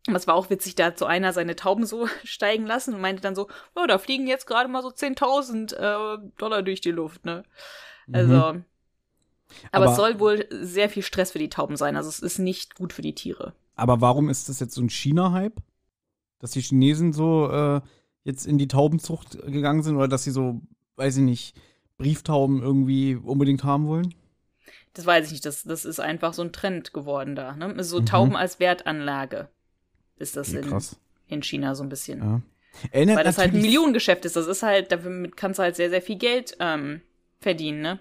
Das 0.06 0.26
war 0.26 0.36
auch 0.36 0.50
witzig, 0.50 0.76
da 0.76 0.86
hat 0.86 0.97
so 0.97 1.06
einer 1.06 1.34
seine 1.34 1.56
Tauben 1.56 1.86
so 1.86 2.08
steigen 2.24 2.65
lassen 2.65 2.95
und 2.95 3.02
meinte 3.02 3.21
dann 3.21 3.36
so, 3.36 3.50
oh, 3.76 3.86
da 3.86 3.97
fliegen 3.97 4.26
jetzt 4.26 4.47
gerade 4.47 4.69
mal 4.69 4.82
so 4.82 4.88
10.000 4.88 5.76
äh, 5.76 6.32
Dollar 6.38 6.63
durch 6.63 6.80
die 6.80 6.91
Luft, 6.91 7.26
ne? 7.26 7.43
Also, 8.12 8.34
mhm. 8.34 8.65
aber, 9.71 9.84
aber, 9.84 9.86
es 9.86 9.95
soll 9.95 10.19
wohl 10.19 10.47
sehr 10.50 10.89
viel 10.89 11.04
Stress 11.04 11.34
für 11.34 11.39
die 11.39 11.50
Tauben 11.50 11.76
sein. 11.76 11.95
Also 11.95 12.10
es 12.10 12.19
ist 12.19 12.39
nicht 12.39 12.76
gut 12.76 12.93
für 12.93 13.02
die 13.02 13.13
Tiere. 13.13 13.54
Aber 13.75 14.01
warum 14.01 14.29
ist 14.29 14.49
das 14.49 14.60
jetzt 14.60 14.75
so 14.75 14.81
ein 14.81 14.89
China-Hype? 14.89 15.62
Dass 16.39 16.51
die 16.51 16.62
Chinesen 16.62 17.13
so 17.13 17.49
äh, 17.51 17.81
jetzt 18.23 18.45
in 18.45 18.57
die 18.57 18.67
Taubenzucht 18.67 19.39
gegangen 19.45 19.84
sind 19.84 19.95
oder 19.95 20.07
dass 20.07 20.23
sie 20.23 20.31
so, 20.31 20.62
weiß 20.95 21.17
ich 21.17 21.23
nicht, 21.23 21.55
Brieftauben 21.97 22.62
irgendwie 22.62 23.15
unbedingt 23.15 23.63
haben 23.63 23.88
wollen? 23.88 24.13
Das 24.93 25.05
weiß 25.05 25.27
ich 25.27 25.31
nicht. 25.31 25.45
Das, 25.45 25.63
das 25.63 25.86
ist 25.86 25.99
einfach 25.99 26.34
so 26.34 26.41
ein 26.41 26.51
Trend 26.51 26.93
geworden 26.93 27.36
da. 27.36 27.55
Ne? 27.55 27.84
So 27.84 28.01
mhm. 28.01 28.05
Tauben 28.05 28.36
als 28.36 28.60
Wertanlage 28.60 29.49
ist 30.17 30.36
das 30.36 30.53
in, 30.53 30.73
in 31.27 31.43
China 31.43 31.75
so 31.75 31.84
ein 31.84 31.89
bisschen. 31.89 32.19
Ja. 32.19 32.41
Erinnert 32.91 33.17
Weil 33.17 33.23
das 33.23 33.38
halt 33.38 33.53
ein 33.53 33.62
Millionengeschäft 33.62 34.25
ist. 34.25 34.36
Das 34.36 34.47
ist 34.47 34.63
halt, 34.63 34.91
damit 34.91 35.36
kannst 35.38 35.60
du 35.60 35.63
halt 35.63 35.75
sehr, 35.75 35.89
sehr 35.89 36.01
viel 36.01 36.17
Geld 36.17 36.55
ähm, 36.60 37.01
verdienen, 37.39 37.81
ne? 37.81 37.99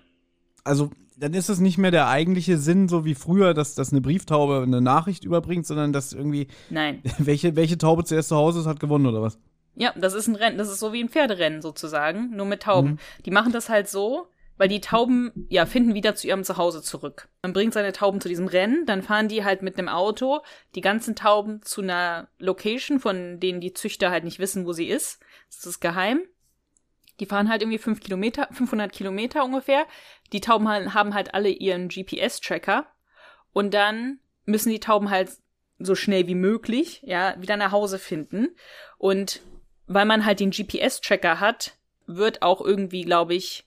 Also 0.64 0.90
dann 1.20 1.34
ist 1.34 1.48
es 1.48 1.60
nicht 1.60 1.78
mehr 1.78 1.90
der 1.90 2.08
eigentliche 2.08 2.56
Sinn, 2.58 2.88
so 2.88 3.04
wie 3.04 3.14
früher, 3.14 3.54
dass, 3.54 3.74
dass 3.74 3.92
eine 3.92 4.00
Brieftaube 4.00 4.62
eine 4.62 4.80
Nachricht 4.80 5.24
überbringt, 5.24 5.66
sondern 5.66 5.92
dass 5.92 6.12
irgendwie. 6.12 6.48
Nein. 6.70 7.02
Welche, 7.18 7.54
welche 7.56 7.78
Taube 7.78 8.04
zuerst 8.04 8.30
zu 8.30 8.36
Hause 8.36 8.60
ist, 8.60 8.66
hat 8.66 8.80
gewonnen, 8.80 9.06
oder 9.06 9.22
was? 9.22 9.38
Ja, 9.76 9.92
das 9.96 10.14
ist 10.14 10.26
ein 10.26 10.34
Rennen, 10.34 10.58
das 10.58 10.70
ist 10.70 10.80
so 10.80 10.92
wie 10.92 11.02
ein 11.02 11.08
Pferderennen 11.08 11.62
sozusagen, 11.62 12.34
nur 12.34 12.46
mit 12.46 12.62
Tauben. 12.62 12.92
Mhm. 12.92 12.98
Die 13.24 13.30
machen 13.30 13.52
das 13.52 13.68
halt 13.68 13.88
so, 13.88 14.26
weil 14.56 14.68
die 14.68 14.80
Tauben 14.80 15.46
ja 15.48 15.64
finden 15.64 15.94
wieder 15.94 16.14
zu 16.14 16.26
ihrem 16.26 16.44
Zuhause 16.44 16.82
zurück. 16.82 17.28
Man 17.42 17.52
bringt 17.52 17.72
seine 17.72 17.92
Tauben 17.92 18.20
zu 18.20 18.28
diesem 18.28 18.46
Rennen, 18.46 18.84
dann 18.84 19.02
fahren 19.02 19.28
die 19.28 19.44
halt 19.44 19.62
mit 19.62 19.78
einem 19.78 19.88
Auto 19.88 20.40
die 20.74 20.80
ganzen 20.80 21.14
Tauben 21.16 21.62
zu 21.62 21.82
einer 21.82 22.28
Location, 22.38 23.00
von 23.00 23.40
denen 23.40 23.60
die 23.60 23.72
Züchter 23.72 24.10
halt 24.10 24.24
nicht 24.24 24.38
wissen, 24.38 24.66
wo 24.66 24.72
sie 24.72 24.86
ist. 24.86 25.20
Das 25.48 25.64
ist 25.64 25.80
geheim. 25.80 26.20
Die 27.20 27.26
fahren 27.26 27.48
halt 27.48 27.62
irgendwie 27.62 27.78
fünf 27.78 28.00
Kilometer, 28.00 28.48
500 28.50 28.92
Kilometer 28.92 29.44
ungefähr. 29.44 29.86
Die 30.32 30.40
Tauben 30.40 30.94
haben 30.94 31.14
halt 31.14 31.34
alle 31.34 31.50
ihren 31.50 31.88
GPS-Tracker. 31.88 32.86
Und 33.52 33.74
dann 33.74 34.18
müssen 34.46 34.70
die 34.70 34.80
Tauben 34.80 35.10
halt 35.10 35.30
so 35.78 35.94
schnell 35.94 36.26
wie 36.26 36.34
möglich, 36.34 37.02
ja, 37.04 37.34
wieder 37.40 37.56
nach 37.56 37.72
Hause 37.72 37.98
finden. 37.98 38.48
Und 38.98 39.42
weil 39.86 40.06
man 40.06 40.24
halt 40.24 40.40
den 40.40 40.50
GPS-Tracker 40.50 41.40
hat, 41.40 41.76
wird 42.06 42.42
auch 42.42 42.60
irgendwie, 42.60 43.02
glaube 43.02 43.34
ich, 43.34 43.66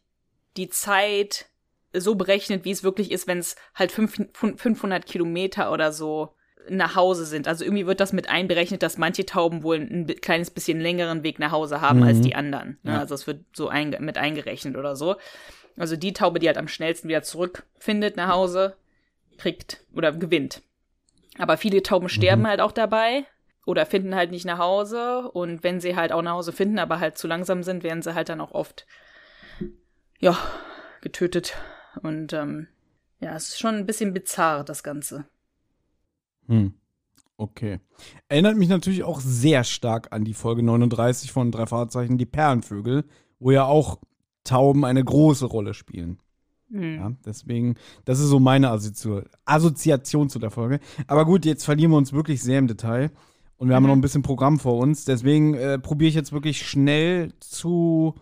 die 0.57 0.69
Zeit 0.69 1.47
so 1.93 2.15
berechnet, 2.15 2.65
wie 2.65 2.71
es 2.71 2.83
wirklich 2.83 3.11
ist, 3.11 3.27
wenn 3.27 3.39
es 3.39 3.55
halt 3.75 3.91
fünf, 3.91 4.19
500 4.33 5.05
Kilometer 5.05 5.71
oder 5.71 5.91
so 5.91 6.33
nach 6.69 6.95
Hause 6.95 7.25
sind. 7.25 7.47
Also 7.47 7.63
irgendwie 7.63 7.85
wird 7.85 7.99
das 7.99 8.13
mit 8.13 8.29
einberechnet, 8.29 8.83
dass 8.83 8.97
manche 8.97 9.25
Tauben 9.25 9.63
wohl 9.63 9.77
ein 9.77 10.07
kleines 10.07 10.51
bisschen 10.51 10.79
längeren 10.79 11.23
Weg 11.23 11.39
nach 11.39 11.51
Hause 11.51 11.81
haben 11.81 11.99
mhm. 11.99 12.05
als 12.05 12.21
die 12.21 12.35
anderen. 12.35 12.77
Ne? 12.83 12.93
Ja. 12.93 12.99
Also 12.99 13.15
es 13.15 13.27
wird 13.27 13.43
so 13.53 13.67
ein, 13.67 13.95
mit 13.99 14.17
eingerechnet 14.17 14.77
oder 14.77 14.95
so. 14.95 15.15
Also 15.77 15.95
die 15.95 16.13
Taube, 16.13 16.39
die 16.39 16.47
halt 16.47 16.57
am 16.57 16.67
schnellsten 16.67 17.09
wieder 17.09 17.23
zurückfindet 17.23 18.15
nach 18.17 18.29
Hause, 18.29 18.75
kriegt 19.37 19.83
oder 19.93 20.11
gewinnt. 20.11 20.61
Aber 21.37 21.57
viele 21.57 21.81
Tauben 21.81 22.09
sterben 22.09 22.43
mhm. 22.43 22.47
halt 22.47 22.61
auch 22.61 22.71
dabei 22.71 23.25
oder 23.65 23.85
finden 23.85 24.15
halt 24.15 24.31
nicht 24.31 24.45
nach 24.45 24.59
Hause. 24.59 25.29
Und 25.31 25.63
wenn 25.63 25.79
sie 25.79 25.95
halt 25.95 26.11
auch 26.11 26.21
nach 26.21 26.33
Hause 26.33 26.51
finden, 26.51 26.79
aber 26.79 26.99
halt 26.99 27.17
zu 27.17 27.27
langsam 27.27 27.63
sind, 27.63 27.83
werden 27.83 28.01
sie 28.01 28.13
halt 28.13 28.29
dann 28.29 28.41
auch 28.41 28.51
oft, 28.51 28.85
ja, 30.19 30.37
getötet. 31.01 31.55
Und 32.01 32.33
ähm, 32.33 32.67
ja, 33.19 33.35
es 33.35 33.49
ist 33.49 33.59
schon 33.59 33.75
ein 33.75 33.85
bisschen 33.85 34.13
bizarr, 34.13 34.63
das 34.63 34.83
Ganze. 34.83 35.25
Hm. 36.47 36.73
Okay. 37.37 37.79
Erinnert 38.29 38.57
mich 38.57 38.69
natürlich 38.69 39.03
auch 39.03 39.19
sehr 39.19 39.63
stark 39.63 40.07
an 40.11 40.23
die 40.23 40.33
Folge 40.33 40.63
39 40.63 41.31
von 41.31 41.51
Drei 41.51 41.65
Fahrzeichen, 41.65 42.17
die 42.17 42.25
Perlenvögel, 42.25 43.05
wo 43.39 43.51
ja 43.51 43.65
auch 43.65 43.99
Tauben 44.43 44.85
eine 44.85 45.03
große 45.03 45.45
Rolle 45.45 45.73
spielen. 45.73 46.19
Mhm. 46.69 46.95
Ja, 46.95 47.11
deswegen, 47.25 47.75
das 48.05 48.19
ist 48.19 48.27
so 48.27 48.39
meine 48.39 48.69
Assoziation 49.45 50.29
zu 50.29 50.39
der 50.39 50.51
Folge. 50.51 50.79
Aber 51.07 51.25
gut, 51.25 51.45
jetzt 51.45 51.63
verlieren 51.63 51.91
wir 51.91 51.97
uns 51.97 52.13
wirklich 52.13 52.41
sehr 52.41 52.59
im 52.59 52.67
Detail. 52.67 53.11
Und 53.57 53.69
wir 53.69 53.73
mhm. 53.73 53.75
haben 53.75 53.87
noch 53.87 53.95
ein 53.95 54.01
bisschen 54.01 54.23
Programm 54.23 54.59
vor 54.59 54.77
uns. 54.77 55.05
Deswegen 55.05 55.53
äh, 55.53 55.79
probiere 55.79 56.09
ich 56.09 56.15
jetzt 56.15 56.33
wirklich 56.33 56.65
schnell 56.65 57.31
zu. 57.39 58.15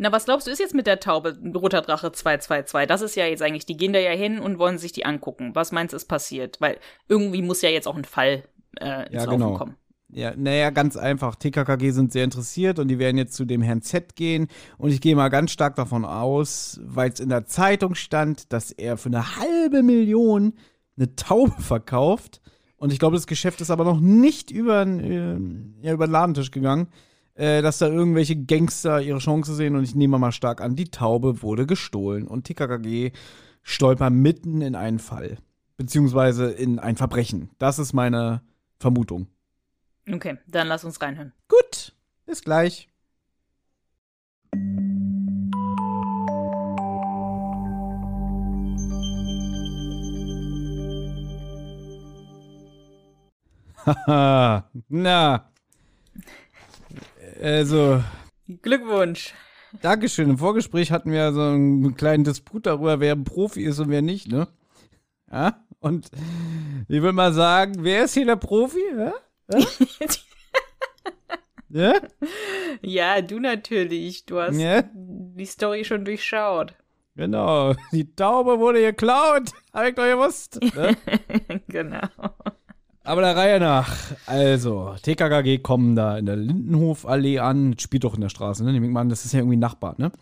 Na, 0.00 0.12
was 0.12 0.26
glaubst 0.26 0.46
du, 0.46 0.52
ist 0.52 0.60
jetzt 0.60 0.74
mit 0.74 0.86
der 0.86 1.00
Taube 1.00 1.36
Roter 1.54 1.82
Drache 1.82 2.12
222? 2.12 2.86
Das 2.86 3.02
ist 3.02 3.16
ja 3.16 3.26
jetzt 3.26 3.42
eigentlich, 3.42 3.66
die 3.66 3.76
gehen 3.76 3.92
da 3.92 3.98
ja 3.98 4.12
hin 4.12 4.38
und 4.38 4.60
wollen 4.60 4.78
sich 4.78 4.92
die 4.92 5.04
angucken. 5.04 5.50
Was 5.54 5.72
meinst 5.72 5.92
du, 5.92 5.96
ist 5.96 6.06
passiert? 6.06 6.60
Weil 6.60 6.78
irgendwie 7.08 7.42
muss 7.42 7.62
ja 7.62 7.68
jetzt 7.68 7.88
auch 7.88 7.96
ein 7.96 8.04
Fall 8.04 8.44
äh, 8.80 9.06
ins 9.06 9.14
ja, 9.14 9.24
Laufen 9.24 9.30
genau. 9.30 9.54
kommen. 9.54 9.76
Ja, 10.10 10.34
naja, 10.36 10.70
ganz 10.70 10.96
einfach. 10.96 11.34
TKKG 11.34 11.90
sind 11.90 12.12
sehr 12.12 12.22
interessiert 12.22 12.78
und 12.78 12.88
die 12.88 13.00
werden 13.00 13.18
jetzt 13.18 13.34
zu 13.34 13.44
dem 13.44 13.60
Herrn 13.60 13.82
Z 13.82 14.14
gehen. 14.14 14.46
Und 14.78 14.90
ich 14.90 15.00
gehe 15.00 15.16
mal 15.16 15.28
ganz 15.30 15.50
stark 15.50 15.74
davon 15.74 16.04
aus, 16.04 16.80
weil 16.82 17.10
es 17.10 17.18
in 17.18 17.28
der 17.28 17.46
Zeitung 17.46 17.96
stand, 17.96 18.52
dass 18.52 18.70
er 18.70 18.96
für 18.96 19.08
eine 19.08 19.36
halbe 19.36 19.82
Million 19.82 20.54
eine 20.96 21.16
Taube 21.16 21.52
verkauft. 21.60 22.40
Und 22.76 22.92
ich 22.92 23.00
glaube, 23.00 23.16
das 23.16 23.26
Geschäft 23.26 23.60
ist 23.60 23.70
aber 23.70 23.84
noch 23.84 23.98
nicht 23.98 24.52
über, 24.52 24.86
äh, 24.86 25.38
ja, 25.82 25.92
über 25.92 26.06
den 26.06 26.12
Ladentisch 26.12 26.52
gegangen, 26.52 26.86
äh, 27.38 27.62
dass 27.62 27.78
da 27.78 27.86
irgendwelche 27.86 28.36
Gangster 28.36 29.00
ihre 29.00 29.18
Chance 29.18 29.54
sehen. 29.54 29.76
Und 29.76 29.84
ich 29.84 29.94
nehme 29.94 30.18
mal 30.18 30.32
stark 30.32 30.60
an, 30.60 30.74
die 30.74 30.90
Taube 30.90 31.40
wurde 31.40 31.66
gestohlen. 31.66 32.26
Und 32.26 32.44
TKKG 32.44 33.12
stolpert 33.62 34.12
mitten 34.12 34.60
in 34.60 34.74
einen 34.74 34.98
Fall. 34.98 35.38
Beziehungsweise 35.76 36.50
in 36.50 36.80
ein 36.80 36.96
Verbrechen. 36.96 37.50
Das 37.58 37.78
ist 37.78 37.92
meine 37.92 38.42
Vermutung. 38.80 39.28
Okay, 40.10 40.38
dann 40.48 40.66
lass 40.66 40.84
uns 40.84 41.00
reinhören. 41.00 41.32
Gut, 41.46 41.94
bis 42.26 42.42
gleich. 42.42 42.88
Haha, 53.86 54.68
na. 54.88 55.48
Also. 57.40 58.02
Glückwunsch. 58.62 59.34
Dankeschön. 59.82 60.30
Im 60.30 60.38
Vorgespräch 60.38 60.92
hatten 60.92 61.12
wir 61.12 61.32
so 61.32 61.42
einen 61.42 61.94
kleinen 61.94 62.24
Disput 62.24 62.66
darüber, 62.66 63.00
wer 63.00 63.14
ein 63.14 63.24
Profi 63.24 63.62
ist 63.62 63.78
und 63.78 63.90
wer 63.90 64.02
nicht, 64.02 64.28
ne? 64.28 64.48
Ja? 65.30 65.64
Und 65.80 66.10
ich 66.88 67.02
würde 67.02 67.12
mal 67.12 67.32
sagen, 67.32 67.74
wer 67.78 68.04
ist 68.04 68.14
hier 68.14 68.26
der 68.26 68.36
Profi? 68.36 68.80
Ja? 68.96 69.12
ja? 71.68 71.94
Ja, 72.80 73.20
du 73.20 73.40
natürlich. 73.40 74.24
Du 74.24 74.40
hast 74.40 74.58
ja? 74.58 74.82
die 74.92 75.46
Story 75.46 75.84
schon 75.84 76.04
durchschaut. 76.04 76.74
Genau. 77.16 77.74
Die 77.92 78.14
Taube 78.14 78.58
wurde 78.58 78.80
geklaut. 78.80 79.50
Hab 79.72 79.86
ich 79.86 79.94
doch 79.94 80.04
gewusst. 80.04 80.60
Ne? 80.74 80.96
genau. 81.68 82.08
Aber 83.08 83.22
der 83.22 83.36
Reihe 83.36 83.58
nach. 83.58 83.96
Also, 84.26 84.94
TKKG 85.00 85.60
kommen 85.60 85.96
da 85.96 86.18
in 86.18 86.26
der 86.26 86.36
Lindenhofallee 86.36 87.38
an. 87.38 87.78
Spielt 87.78 88.04
doch 88.04 88.14
in 88.14 88.20
der 88.20 88.28
Straße, 88.28 88.62
ne? 88.62 88.70
Nehmen 88.70 88.92
mal 88.92 89.08
das 89.08 89.24
ist 89.24 89.32
ja 89.32 89.38
irgendwie 89.38 89.56
Nachbar, 89.56 89.94
ne? 89.96 90.12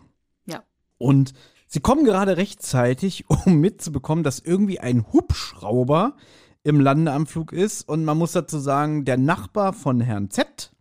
Ja. 0.45 0.63
Und 0.97 1.33
sie 1.67 1.81
kommen 1.81 2.05
gerade 2.05 2.37
rechtzeitig, 2.37 3.25
um 3.45 3.59
mitzubekommen, 3.59 4.23
dass 4.23 4.39
irgendwie 4.39 4.79
ein 4.79 5.05
Hubschrauber 5.11 6.15
im 6.63 6.79
Landeanflug 6.79 7.51
ist. 7.51 7.89
Und 7.89 8.05
man 8.05 8.17
muss 8.17 8.31
dazu 8.31 8.57
sagen, 8.57 9.03
der 9.03 9.17
Nachbar 9.17 9.73
von 9.73 9.99
Herrn 9.99 10.29
Z, 10.29 10.71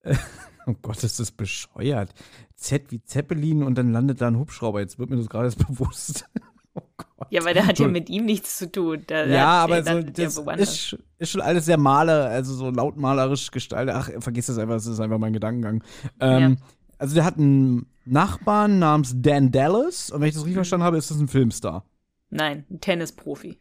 äh, 0.00 0.16
oh 0.66 0.74
Gott, 0.80 1.04
ist 1.04 1.20
das 1.20 1.30
bescheuert. 1.30 2.14
Z 2.56 2.90
wie 2.90 3.02
Zeppelin 3.02 3.62
und 3.62 3.76
dann 3.76 3.92
landet 3.92 4.22
da 4.22 4.28
ein 4.28 4.38
Hubschrauber. 4.38 4.80
Jetzt 4.80 4.98
wird 4.98 5.10
mir 5.10 5.18
das 5.18 5.28
gerade 5.28 5.50
bewusst. 5.68 6.24
oh 6.80 6.82
Gott. 6.96 7.28
Ja, 7.30 7.44
weil 7.44 7.54
der 7.54 7.66
hat 7.66 7.78
ja 7.78 7.88
mit 7.88 8.10
ihm 8.10 8.24
nichts 8.24 8.58
zu 8.58 8.70
tun. 8.70 9.04
Der, 9.08 9.26
ja, 9.28 9.64
aber 9.64 9.82
so, 9.82 10.02
das 10.02 10.38
ist, 10.58 10.98
ist, 11.18 11.30
schon 11.30 11.40
alles 11.40 11.64
sehr 11.64 11.78
maler, 11.78 12.28
also 12.28 12.54
so 12.54 12.70
lautmalerisch 12.70 13.50
gestaltet. 13.50 13.94
Ach, 13.94 14.10
vergiss 14.20 14.46
das 14.46 14.58
einfach, 14.58 14.74
das 14.74 14.86
ist 14.86 15.00
einfach 15.00 15.18
mein 15.18 15.32
Gedankengang. 15.32 15.82
Ähm, 16.20 16.58
ja. 16.58 16.66
Also 16.98 17.14
der 17.14 17.24
hat 17.24 17.38
einen 17.38 17.86
Nachbarn 18.04 18.78
namens 18.78 19.14
Dan 19.16 19.50
Dallas 19.50 20.10
und 20.10 20.20
wenn 20.20 20.28
ich 20.28 20.34
das 20.34 20.42
richtig 20.42 20.54
mhm. 20.54 20.58
verstanden 20.58 20.84
habe, 20.84 20.96
ist 20.96 21.10
das 21.10 21.18
ein 21.18 21.28
Filmstar. 21.28 21.84
Nein, 22.30 22.64
ein 22.70 22.80
Tennisprofi. 22.80 23.60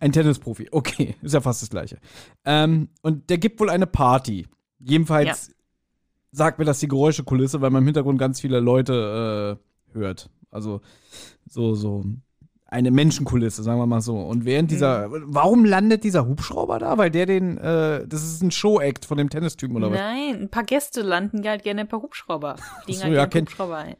Ein 0.00 0.12
Tennisprofi, 0.12 0.68
okay, 0.70 1.16
ist 1.22 1.34
ja 1.34 1.40
fast 1.40 1.62
das 1.62 1.70
gleiche. 1.70 1.98
Ähm, 2.44 2.88
und 3.02 3.30
der 3.30 3.38
gibt 3.38 3.60
wohl 3.60 3.70
eine 3.70 3.86
Party. 3.86 4.46
Jedenfalls 4.78 5.48
ja. 5.48 5.54
sagt 6.32 6.58
mir 6.58 6.64
das 6.64 6.80
die 6.80 6.88
Geräuschekulisse, 6.88 7.60
weil 7.60 7.70
man 7.70 7.82
im 7.82 7.86
Hintergrund 7.86 8.18
ganz 8.18 8.40
viele 8.40 8.60
Leute 8.60 9.58
äh, 9.94 9.96
hört. 9.98 10.30
Also 10.50 10.80
so, 11.46 11.74
so 11.74 12.04
eine 12.72 12.90
Menschenkulisse, 12.90 13.62
sagen 13.62 13.78
wir 13.78 13.86
mal 13.86 14.00
so. 14.00 14.16
Und 14.16 14.46
während 14.46 14.70
dieser, 14.70 15.08
mhm. 15.08 15.24
warum 15.26 15.64
landet 15.64 16.04
dieser 16.04 16.26
Hubschrauber 16.26 16.78
da? 16.78 16.96
Weil 16.96 17.10
der 17.10 17.26
den, 17.26 17.58
äh, 17.58 18.06
das 18.06 18.22
ist 18.22 18.42
ein 18.42 18.50
Show-Act 18.50 19.04
von 19.04 19.18
dem 19.18 19.28
Tennistypen 19.28 19.76
oder 19.76 19.90
was? 19.90 19.98
Nein, 19.98 20.42
ein 20.42 20.48
paar 20.48 20.64
Gäste 20.64 21.02
landen 21.02 21.46
halt 21.46 21.64
gerne 21.64 21.84
per 21.84 22.00
Hubschrauber. 22.00 22.56
Fliegen 22.84 22.98
so, 22.98 23.04
halt 23.04 23.14
ja, 23.14 23.26
kenn, 23.26 23.42
Hubschrauber 23.42 23.76
ein. 23.76 23.96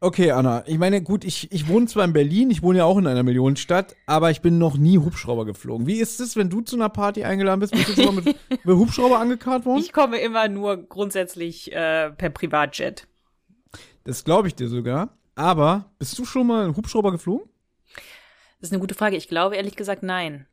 Okay, 0.00 0.32
Anna. 0.32 0.64
Ich 0.66 0.78
meine, 0.78 1.00
gut, 1.00 1.24
ich, 1.24 1.50
ich 1.52 1.68
wohne 1.68 1.86
zwar 1.86 2.04
in 2.04 2.12
Berlin, 2.12 2.50
ich 2.50 2.62
wohne 2.62 2.78
ja 2.78 2.84
auch 2.84 2.98
in 2.98 3.06
einer 3.06 3.22
Millionenstadt, 3.22 3.94
aber 4.06 4.32
ich 4.32 4.42
bin 4.42 4.58
noch 4.58 4.76
nie 4.76 4.98
Hubschrauber 4.98 5.44
geflogen. 5.44 5.86
Wie 5.86 6.00
ist 6.00 6.20
es, 6.20 6.34
wenn 6.34 6.50
du 6.50 6.60
zu 6.60 6.74
einer 6.74 6.88
Party 6.88 7.22
eingeladen 7.22 7.60
bist? 7.60 7.72
Bist 7.72 7.96
du 7.96 8.02
schon 8.02 8.16
mal 8.16 8.24
mit, 8.24 8.36
mit 8.64 8.76
Hubschrauber 8.76 9.20
angekarrt 9.20 9.64
worden? 9.64 9.80
Ich 9.80 9.92
komme 9.92 10.18
immer 10.18 10.48
nur 10.48 10.76
grundsätzlich 10.76 11.72
äh, 11.72 12.10
per 12.10 12.30
Privatjet. 12.30 13.06
Das 14.02 14.24
glaube 14.24 14.48
ich 14.48 14.56
dir 14.56 14.68
sogar. 14.68 15.10
Aber 15.36 15.92
bist 16.00 16.18
du 16.18 16.24
schon 16.24 16.48
mal 16.48 16.74
Hubschrauber 16.74 17.12
geflogen? 17.12 17.48
Das 18.60 18.68
ist 18.68 18.72
eine 18.72 18.80
gute 18.80 18.94
Frage. 18.94 19.16
Ich 19.16 19.28
glaube 19.28 19.56
ehrlich 19.56 19.76
gesagt 19.76 20.02
nein. 20.02 20.46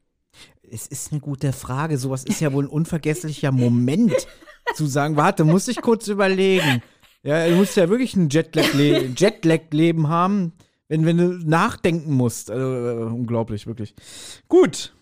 Es 0.70 0.88
ist 0.88 1.12
eine 1.12 1.22
gute 1.22 1.54
Frage. 1.54 1.98
Sowas 1.98 2.24
ist 2.24 2.42
ja 2.42 2.54
wohl 2.54 2.66
ein 2.66 2.70
unvergesslicher 2.70 3.52
Moment, 3.52 4.28
zu 4.76 4.86
sagen, 4.86 5.16
warte, 5.16 5.44
muss 5.44 5.68
ich 5.68 5.82
kurz 5.82 6.08
überlegen. 6.08 6.82
Ja, 7.24 7.48
du 7.48 7.56
musst 7.56 7.76
ja 7.78 7.90
wirklich 7.90 8.16
ein 8.16 8.30
Jetlag-Leben 8.30 9.16
Jetlag 9.18 9.62
haben, 10.08 10.54
wenn, 10.88 11.06
wenn 11.06 11.18
du 11.18 11.30
nachdenken 11.48 12.14
musst. 12.14 12.52
Also, 12.52 12.66
äh, 12.66 13.04
unglaublich, 13.06 13.66
wirklich. 13.66 13.96
Gut. 14.48 14.94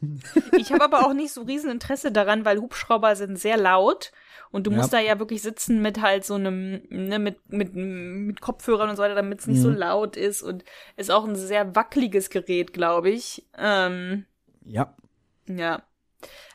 Ich 0.57 0.71
habe 0.71 0.83
aber 0.83 1.05
auch 1.05 1.13
nicht 1.13 1.33
so 1.33 1.41
riesen 1.41 1.69
Interesse 1.69 2.11
daran, 2.11 2.45
weil 2.45 2.59
Hubschrauber 2.59 3.15
sind 3.15 3.39
sehr 3.39 3.57
laut. 3.57 4.11
Und 4.53 4.67
du 4.67 4.71
ja. 4.71 4.77
musst 4.77 4.93
da 4.93 4.99
ja 4.99 5.17
wirklich 5.17 5.41
sitzen 5.41 5.81
mit 5.81 5.99
halt 5.99 6.23
so 6.25 6.35
einem, 6.35 6.83
ne, 6.89 7.17
mit, 7.17 7.51
mit, 7.51 7.73
mit 7.73 8.39
Kopfhörern 8.39 8.91
und 8.91 8.95
so 8.95 9.01
weiter, 9.01 9.15
damit 9.15 9.39
es 9.39 9.47
nicht 9.47 9.57
mhm. 9.57 9.63
so 9.63 9.69
laut 9.71 10.15
ist. 10.15 10.43
Und 10.43 10.63
ist 10.95 11.09
auch 11.09 11.27
ein 11.27 11.35
sehr 11.35 11.75
wackeliges 11.75 12.29
Gerät, 12.29 12.71
glaube 12.71 13.09
ich. 13.09 13.47
Ähm, 13.57 14.25
ja. 14.63 14.95
Ja. 15.47 15.81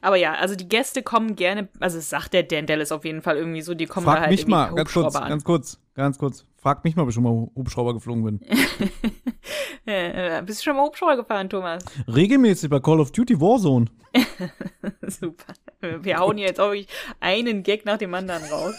Aber 0.00 0.16
ja, 0.16 0.34
also 0.34 0.54
die 0.54 0.68
Gäste 0.68 1.02
kommen 1.02 1.36
gerne, 1.36 1.68
also 1.80 1.98
es 1.98 2.10
sagt 2.10 2.32
der 2.32 2.42
Dan 2.42 2.66
Dallas 2.66 2.92
auf 2.92 3.04
jeden 3.04 3.22
Fall 3.22 3.36
irgendwie 3.36 3.62
so, 3.62 3.74
die 3.74 3.86
kommen 3.86 4.04
Frag 4.04 4.16
da 4.16 4.20
halt 4.22 4.30
mich 4.30 4.46
mal, 4.46 4.74
ganz 4.74 4.92
kurz, 4.92 5.16
an. 5.16 5.28
ganz 5.28 5.44
kurz, 5.44 5.80
ganz 5.94 6.18
kurz. 6.18 6.44
Frag 6.60 6.84
mich 6.84 6.96
mal, 6.96 7.02
ob 7.02 7.08
ich 7.08 7.14
schon 7.14 7.22
mal 7.22 7.48
Hubschrauber 7.54 7.94
geflogen 7.94 8.24
bin. 8.24 8.40
ja, 9.86 10.40
bist 10.40 10.60
du 10.60 10.64
schon 10.64 10.76
mal 10.76 10.84
Hubschrauber 10.84 11.16
gefahren, 11.16 11.48
Thomas? 11.48 11.84
Regelmäßig 12.08 12.68
bei 12.68 12.80
Call 12.80 13.00
of 13.00 13.12
Duty 13.12 13.40
Warzone. 13.40 13.86
Super. 15.06 15.54
Wir 16.02 16.18
hauen 16.18 16.36
hier 16.36 16.48
jetzt 16.48 16.60
auch 16.60 16.74
einen 17.20 17.62
Gag 17.62 17.84
nach 17.84 17.98
dem 17.98 18.12
anderen 18.14 18.42
raus. 18.44 18.74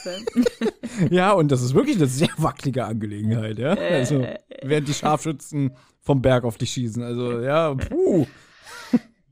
ja, 1.09 1.31
und 1.31 1.51
das 1.51 1.61
ist 1.61 1.73
wirklich 1.73 1.95
eine 1.95 2.07
sehr 2.07 2.29
wackelige 2.37 2.85
Angelegenheit, 2.85 3.57
ja. 3.57 3.75
Äh, 3.75 3.95
also, 3.95 4.25
während 4.61 4.87
die 4.87 4.93
Scharfschützen 4.93 5.75
vom 6.01 6.21
Berg 6.21 6.43
auf 6.43 6.57
dich 6.57 6.71
schießen. 6.71 7.01
Also, 7.01 7.39
ja, 7.41 7.73
puh. 7.75 8.25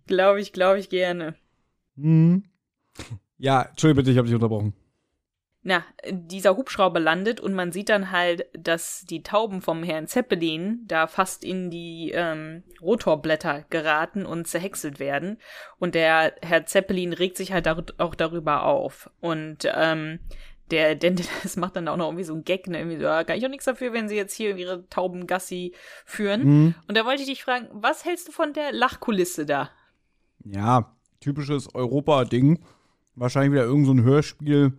Glaube 0.06 0.40
ich, 0.40 0.54
glaube 0.54 0.80
ich 0.80 0.90
gerne. 0.90 1.36
Hm. 1.98 2.44
Ja, 3.38 3.64
Entschuldigung 3.64 3.98
bitte, 3.98 4.12
ich 4.12 4.18
habe 4.18 4.28
dich 4.28 4.36
unterbrochen. 4.36 4.74
na, 5.64 5.84
dieser 6.10 6.56
Hubschrauber 6.56 7.00
landet 7.02 7.42
und 7.42 7.54
man 7.54 7.74
sieht 7.74 7.90
dann 7.90 8.12
halt, 8.12 8.46
dass 8.54 9.02
die 9.02 9.22
Tauben 9.22 9.62
vom 9.62 9.84
Herrn 9.84 10.08
Zeppelin 10.08 10.86
da 10.88 11.08
fast 11.08 11.44
in 11.44 11.70
die 11.70 12.12
ähm, 12.14 12.64
Rotorblätter 12.82 13.66
geraten 13.70 14.26
und 14.26 14.48
zerhäckselt 14.48 15.00
werden. 15.00 15.40
Und 15.78 15.94
der 15.94 16.36
Herr 16.42 16.66
Zeppelin 16.66 17.12
regt 17.12 17.36
sich 17.36 17.52
halt 17.52 17.66
dar 17.66 17.84
auch 17.98 18.16
darüber 18.16 18.64
auf. 18.64 19.10
Und 19.20 19.70
ähm, 19.76 20.20
der, 20.72 20.96
denn 20.96 21.18
das 21.44 21.58
macht 21.58 21.76
dann 21.76 21.90
auch 21.90 21.98
noch 21.98 22.08
irgendwie 22.08 22.24
so 22.24 22.34
ein 22.34 22.46
Gag, 22.46 22.68
ne? 22.68 22.80
Irgendwie 22.80 22.98
so, 22.98 23.04
ja, 23.04 23.26
kann 23.26 23.38
ich 23.38 23.46
auch 23.46 23.50
nichts 23.50 23.66
dafür, 23.66 23.92
wenn 23.92 24.08
sie 24.08 24.16
jetzt 24.16 24.34
hier 24.34 24.56
ihre 24.56 24.88
Taubengassi 24.88 25.74
führen. 26.06 26.46
Mhm. 26.46 26.76
Und 26.88 26.98
da 26.98 27.06
wollte 27.06 27.24
ich 27.24 27.28
dich 27.28 27.44
fragen, 27.44 27.68
was 27.74 28.06
hältst 28.06 28.30
du 28.30 28.32
von 28.32 28.54
der 28.54 28.72
Lachkulisse 28.72 29.46
da? 29.46 29.70
Ja, 30.46 30.97
typisches 31.20 31.74
Europa-Ding. 31.74 32.60
Wahrscheinlich 33.16 33.54
wieder 33.54 33.64
irgendein 33.64 33.98
so 33.98 34.04
Hörspiel 34.04 34.74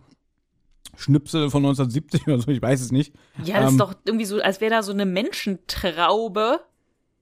Schnipsel 0.95 1.49
von 1.49 1.63
1970 1.63 2.27
oder 2.27 2.39
so, 2.39 2.51
ich 2.51 2.61
weiß 2.61 2.81
es 2.81 2.91
nicht. 2.91 3.13
Ja, 3.43 3.61
das 3.61 3.71
ähm, 3.71 3.75
ist 3.75 3.79
doch 3.79 3.93
irgendwie 4.05 4.25
so, 4.25 4.41
als 4.41 4.61
wäre 4.61 4.71
da 4.71 4.83
so 4.83 4.91
eine 4.91 5.05
Menschentraube 5.05 6.61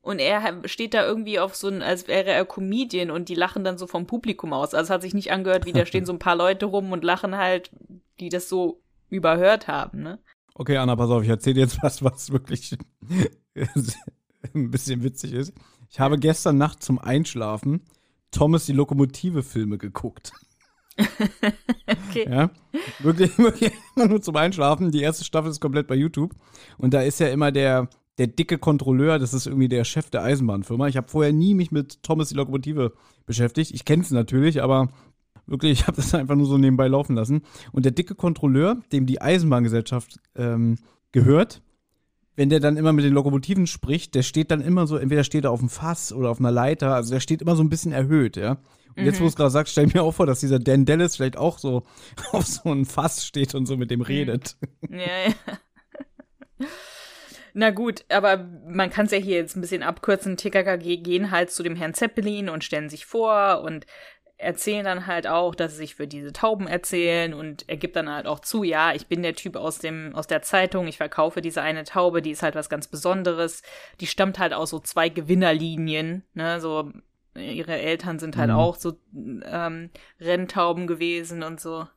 und 0.02 0.20
er 0.20 0.68
steht 0.68 0.94
da 0.94 1.06
irgendwie 1.06 1.40
auf 1.40 1.56
so 1.56 1.68
ein, 1.68 1.82
als 1.82 2.08
wäre 2.08 2.30
er 2.30 2.46
Comedian 2.46 3.12
und 3.12 3.30
die 3.30 3.36
lachen 3.36 3.64
dann 3.64 3.78
so 3.78 3.88
vom 3.88 4.08
Publikum 4.08 4.54
aus. 4.54 4.74
Also 4.74 4.86
es 4.86 4.90
hat 4.90 5.02
sich 5.02 5.14
nicht 5.14 5.32
angehört, 5.32 5.66
wie 5.66 5.74
da 5.74 5.86
stehen 5.86 6.06
so 6.06 6.14
ein 6.14 6.20
paar 6.20 6.36
Leute 6.36 6.66
rum 6.66 6.92
und 6.92 7.04
lachen 7.04 7.36
halt, 7.36 7.72
die 8.20 8.30
das 8.30 8.50
so 8.50 8.82
überhört 9.10 9.68
haben, 9.68 10.02
ne? 10.02 10.20
Okay, 10.56 10.78
Anna, 10.78 10.96
pass 10.96 11.10
auf, 11.10 11.22
ich 11.22 11.30
erzähle 11.30 11.60
jetzt 11.60 11.84
was, 11.84 12.04
was 12.04 12.32
wirklich 12.32 12.76
ein 14.56 14.72
bisschen 14.72 15.04
witzig 15.04 15.34
ist. 15.34 15.54
Ich 15.90 16.00
habe 16.00 16.18
gestern 16.18 16.58
Nacht 16.58 16.82
zum 16.82 16.98
Einschlafen 16.98 17.82
Thomas 18.32 18.66
die 18.66 18.74
Lokomotive 18.74 19.44
Filme 19.44 19.78
geguckt. 19.78 20.32
okay. 20.98 22.28
Ja, 22.30 22.50
wirklich, 23.00 23.38
wirklich 23.38 23.72
immer 23.96 24.08
nur 24.08 24.22
zum 24.22 24.36
Einschlafen. 24.36 24.92
Die 24.92 25.02
erste 25.02 25.24
Staffel 25.24 25.52
ist 25.52 25.60
komplett 25.60 25.88
bei 25.88 25.96
YouTube. 25.96 26.34
Und 26.78 26.94
da 26.94 27.02
ist 27.02 27.20
ja 27.20 27.28
immer 27.28 27.52
der, 27.52 27.90
der 28.18 28.28
dicke 28.28 28.58
Kontrolleur, 28.58 29.20
das 29.20 29.34
ist 29.34 29.46
irgendwie 29.46 29.68
der 29.68 29.84
Chef 29.84 30.10
der 30.10 30.24
Eisenbahnfirma. 30.24 30.88
Ich 30.88 30.98
habe 30.98 31.08
vorher 31.08 31.34
nie 31.34 31.54
mich 31.54 31.72
mit 31.72 32.02
Thomas 32.04 32.30
die 32.30 32.36
Lokomotive 32.36 32.94
beschäftigt. 33.26 33.72
Ich 33.72 33.86
kenne 33.86 34.04
es 34.04 34.12
natürlich, 34.12 34.62
aber 34.62 34.90
wirklich, 35.46 35.72
ich 35.80 35.88
habe 35.88 35.98
das 35.98 36.14
einfach 36.14 36.36
nur 36.36 36.48
so 36.48 36.58
nebenbei 36.58 36.88
laufen 36.88 37.16
lassen. 37.16 37.42
Und 37.72 37.86
der 37.86 37.92
dicke 37.92 38.16
Kontrolleur, 38.16 38.78
dem 38.92 39.06
die 39.06 39.22
Eisenbahngesellschaft 39.22 40.20
ähm, 40.36 40.78
gehört, 41.12 41.62
wenn 42.38 42.50
der 42.50 42.62
dann 42.62 42.78
immer 42.78 42.94
mit 42.94 43.04
den 43.04 43.14
Lokomotiven 43.14 43.68
spricht, 43.68 44.16
der 44.16 44.22
steht 44.22 44.52
dann 44.52 44.62
immer 44.62 44.88
so, 44.88 44.96
entweder 44.96 45.26
steht 45.26 45.44
er 45.44 45.52
auf 45.52 45.60
dem 45.60 45.70
Fass 45.70 46.14
oder 46.14 46.30
auf 46.30 46.40
einer 46.40 46.52
Leiter, 46.52 46.94
also 46.94 47.12
der 47.12 47.20
steht 47.20 47.42
immer 47.42 47.58
so 47.58 47.64
ein 47.64 47.70
bisschen 47.70 47.92
erhöht, 47.92 48.38
ja. 48.38 48.60
Und 48.96 49.06
jetzt, 49.06 49.20
wo 49.20 49.26
du 49.26 49.30
es 49.30 49.36
gerade 49.36 49.52
sagst, 49.52 49.74
stell 49.74 49.88
mir 49.88 50.02
auch 50.02 50.14
vor, 50.14 50.26
dass 50.26 50.40
dieser 50.40 50.58
Dan 50.58 50.86
Dallas 50.86 51.18
vielleicht 51.18 51.38
auch 51.38 51.60
so 51.60 51.84
auf 52.32 52.46
so 52.46 52.70
einem 52.70 52.86
Fass 52.86 53.26
steht 53.26 53.54
und 53.54 53.66
so 53.66 53.76
mit 53.78 53.92
dem 53.92 54.00
mhm. 54.00 54.06
redet. 54.06 54.56
Ja, 54.90 54.98
ja. 55.00 56.68
Na 57.54 57.72
gut, 57.72 58.06
aber 58.10 58.38
man 58.68 58.92
kann 58.92 59.08
es 59.08 59.12
ja 59.12 59.18
hier 59.18 59.38
jetzt 59.38 59.56
ein 59.56 59.62
bisschen 59.62 59.82
abkürzen. 59.82 60.38
TKKG 60.38 60.98
gehen 60.98 61.32
halt 61.32 61.50
zu 61.50 61.64
dem 61.64 61.76
Herrn 61.76 61.96
Zeppelin 61.96 62.50
und 62.50 62.64
stellen 62.64 62.90
sich 62.90 63.08
vor 63.08 63.64
und 63.64 63.88
erzählen 64.38 64.86
dann 64.86 65.08
halt 65.08 65.28
auch, 65.28 65.56
dass 65.56 65.72
sie 65.72 65.78
sich 65.80 65.96
für 65.96 66.08
diese 66.08 66.32
Tauben 66.32 66.68
erzählen 66.68 67.34
und 67.34 67.68
er 67.68 67.78
gibt 67.78 67.96
dann 67.96 68.10
halt 68.10 68.28
auch 68.28 68.40
zu, 68.40 68.64
ja, 68.64 68.94
ich 68.94 69.08
bin 69.08 69.24
der 69.24 69.34
Typ 69.34 69.56
aus 69.56 69.80
dem 69.80 70.14
aus 70.16 70.28
der 70.28 70.44
Zeitung, 70.44 70.88
ich 70.88 70.98
verkaufe 70.98 71.42
diese 71.42 71.62
eine 71.62 71.84
Taube, 71.84 72.22
die 72.22 72.32
ist 72.32 72.44
halt 72.44 72.56
was 72.56 72.70
ganz 72.70 72.88
Besonderes. 72.88 73.64
Die 74.00 74.08
stammt 74.08 74.38
halt 74.38 74.54
aus 74.54 74.70
so 74.70 74.80
zwei 74.80 75.10
Gewinnerlinien, 75.10 76.24
ne, 76.34 76.62
so 76.62 76.92
ihre 77.36 77.78
Eltern 77.78 78.20
sind 78.20 78.38
halt 78.38 78.50
mhm. 78.50 78.56
auch 78.56 78.76
so 78.76 78.94
ähm, 79.14 79.90
Renntauben 80.20 80.88
gewesen 80.88 81.44
und 81.44 81.60
so. 81.60 81.88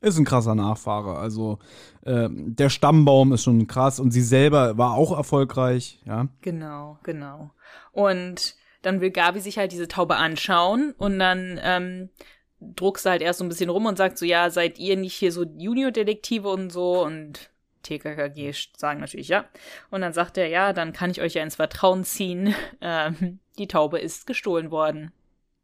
Ist 0.00 0.18
ein 0.18 0.24
krasser 0.24 0.54
Nachfahre. 0.54 1.16
Also 1.16 1.58
äh, 2.02 2.28
der 2.30 2.68
Stammbaum 2.68 3.32
ist 3.32 3.44
schon 3.44 3.66
krass 3.66 3.98
und 4.00 4.10
sie 4.10 4.22
selber 4.22 4.76
war 4.76 4.92
auch 4.92 5.16
erfolgreich, 5.16 6.00
ja. 6.04 6.28
Genau, 6.42 6.98
genau. 7.02 7.50
Und 7.92 8.56
dann 8.82 9.00
will 9.00 9.10
Gabi 9.10 9.40
sich 9.40 9.58
halt 9.58 9.72
diese 9.72 9.88
Taube 9.88 10.16
anschauen 10.16 10.94
und 10.98 11.18
dann 11.18 11.60
ähm, 11.62 12.10
druckst 12.60 13.06
du 13.06 13.10
halt 13.10 13.22
erst 13.22 13.38
so 13.38 13.44
ein 13.44 13.48
bisschen 13.48 13.70
rum 13.70 13.86
und 13.86 13.98
sagt 13.98 14.18
so, 14.18 14.24
ja, 14.24 14.50
seid 14.50 14.78
ihr 14.78 14.96
nicht 14.96 15.14
hier 15.14 15.32
so 15.32 15.44
Junior-Detektive 15.44 16.48
und 16.48 16.70
so 16.70 17.04
und 17.04 17.50
TKKG 17.82 18.52
sagen 18.76 19.00
natürlich 19.00 19.28
ja. 19.28 19.46
Und 19.90 20.00
dann 20.00 20.12
sagt 20.12 20.38
er, 20.38 20.48
ja, 20.48 20.72
dann 20.72 20.92
kann 20.92 21.10
ich 21.10 21.20
euch 21.20 21.34
ja 21.34 21.42
ins 21.42 21.56
Vertrauen 21.56 22.04
ziehen. 22.04 22.54
Ähm, 22.82 23.40
die 23.58 23.68
Taube 23.68 23.98
ist 23.98 24.26
gestohlen 24.26 24.70
worden. 24.70 25.10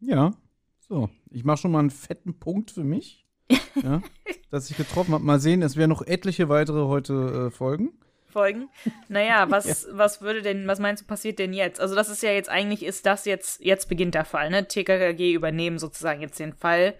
Ja, 0.00 0.32
so. 0.80 1.10
Ich 1.30 1.44
mache 1.44 1.58
schon 1.58 1.70
mal 1.70 1.80
einen 1.80 1.90
fetten 1.90 2.38
Punkt 2.38 2.70
für 2.70 2.84
mich, 2.84 3.26
ja, 3.82 4.02
dass 4.50 4.70
ich 4.70 4.76
getroffen 4.76 5.12
habe. 5.12 5.22
Mal 5.22 5.40
sehen, 5.40 5.62
es 5.62 5.76
werden 5.76 5.90
noch 5.90 6.02
etliche 6.02 6.48
weitere 6.48 6.86
heute 6.86 7.48
äh, 7.48 7.50
folgen. 7.50 7.92
Folgen. 8.32 8.68
Naja, 9.08 9.46
was, 9.50 9.84
ja. 9.84 9.90
was 9.92 10.20
würde 10.20 10.42
denn, 10.42 10.66
was 10.66 10.80
meinst 10.80 11.02
du, 11.02 11.06
passiert 11.06 11.38
denn 11.38 11.52
jetzt? 11.52 11.80
Also, 11.80 11.94
das 11.94 12.08
ist 12.08 12.22
ja 12.22 12.32
jetzt 12.32 12.48
eigentlich, 12.48 12.84
ist 12.84 13.06
das 13.06 13.24
jetzt, 13.24 13.64
jetzt 13.64 13.88
beginnt 13.88 14.14
der 14.14 14.24
Fall, 14.24 14.50
ne? 14.50 14.66
TKKG 14.66 15.32
übernehmen 15.32 15.78
sozusagen 15.78 16.20
jetzt 16.20 16.40
den 16.40 16.52
Fall 16.54 16.94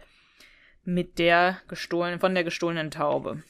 mit 0.85 1.18
der 1.18 1.59
gestohlenen, 1.68 2.20
von 2.20 2.35
der 2.35 2.45
gestohlenen 2.45 2.91
Taube. 2.91 3.43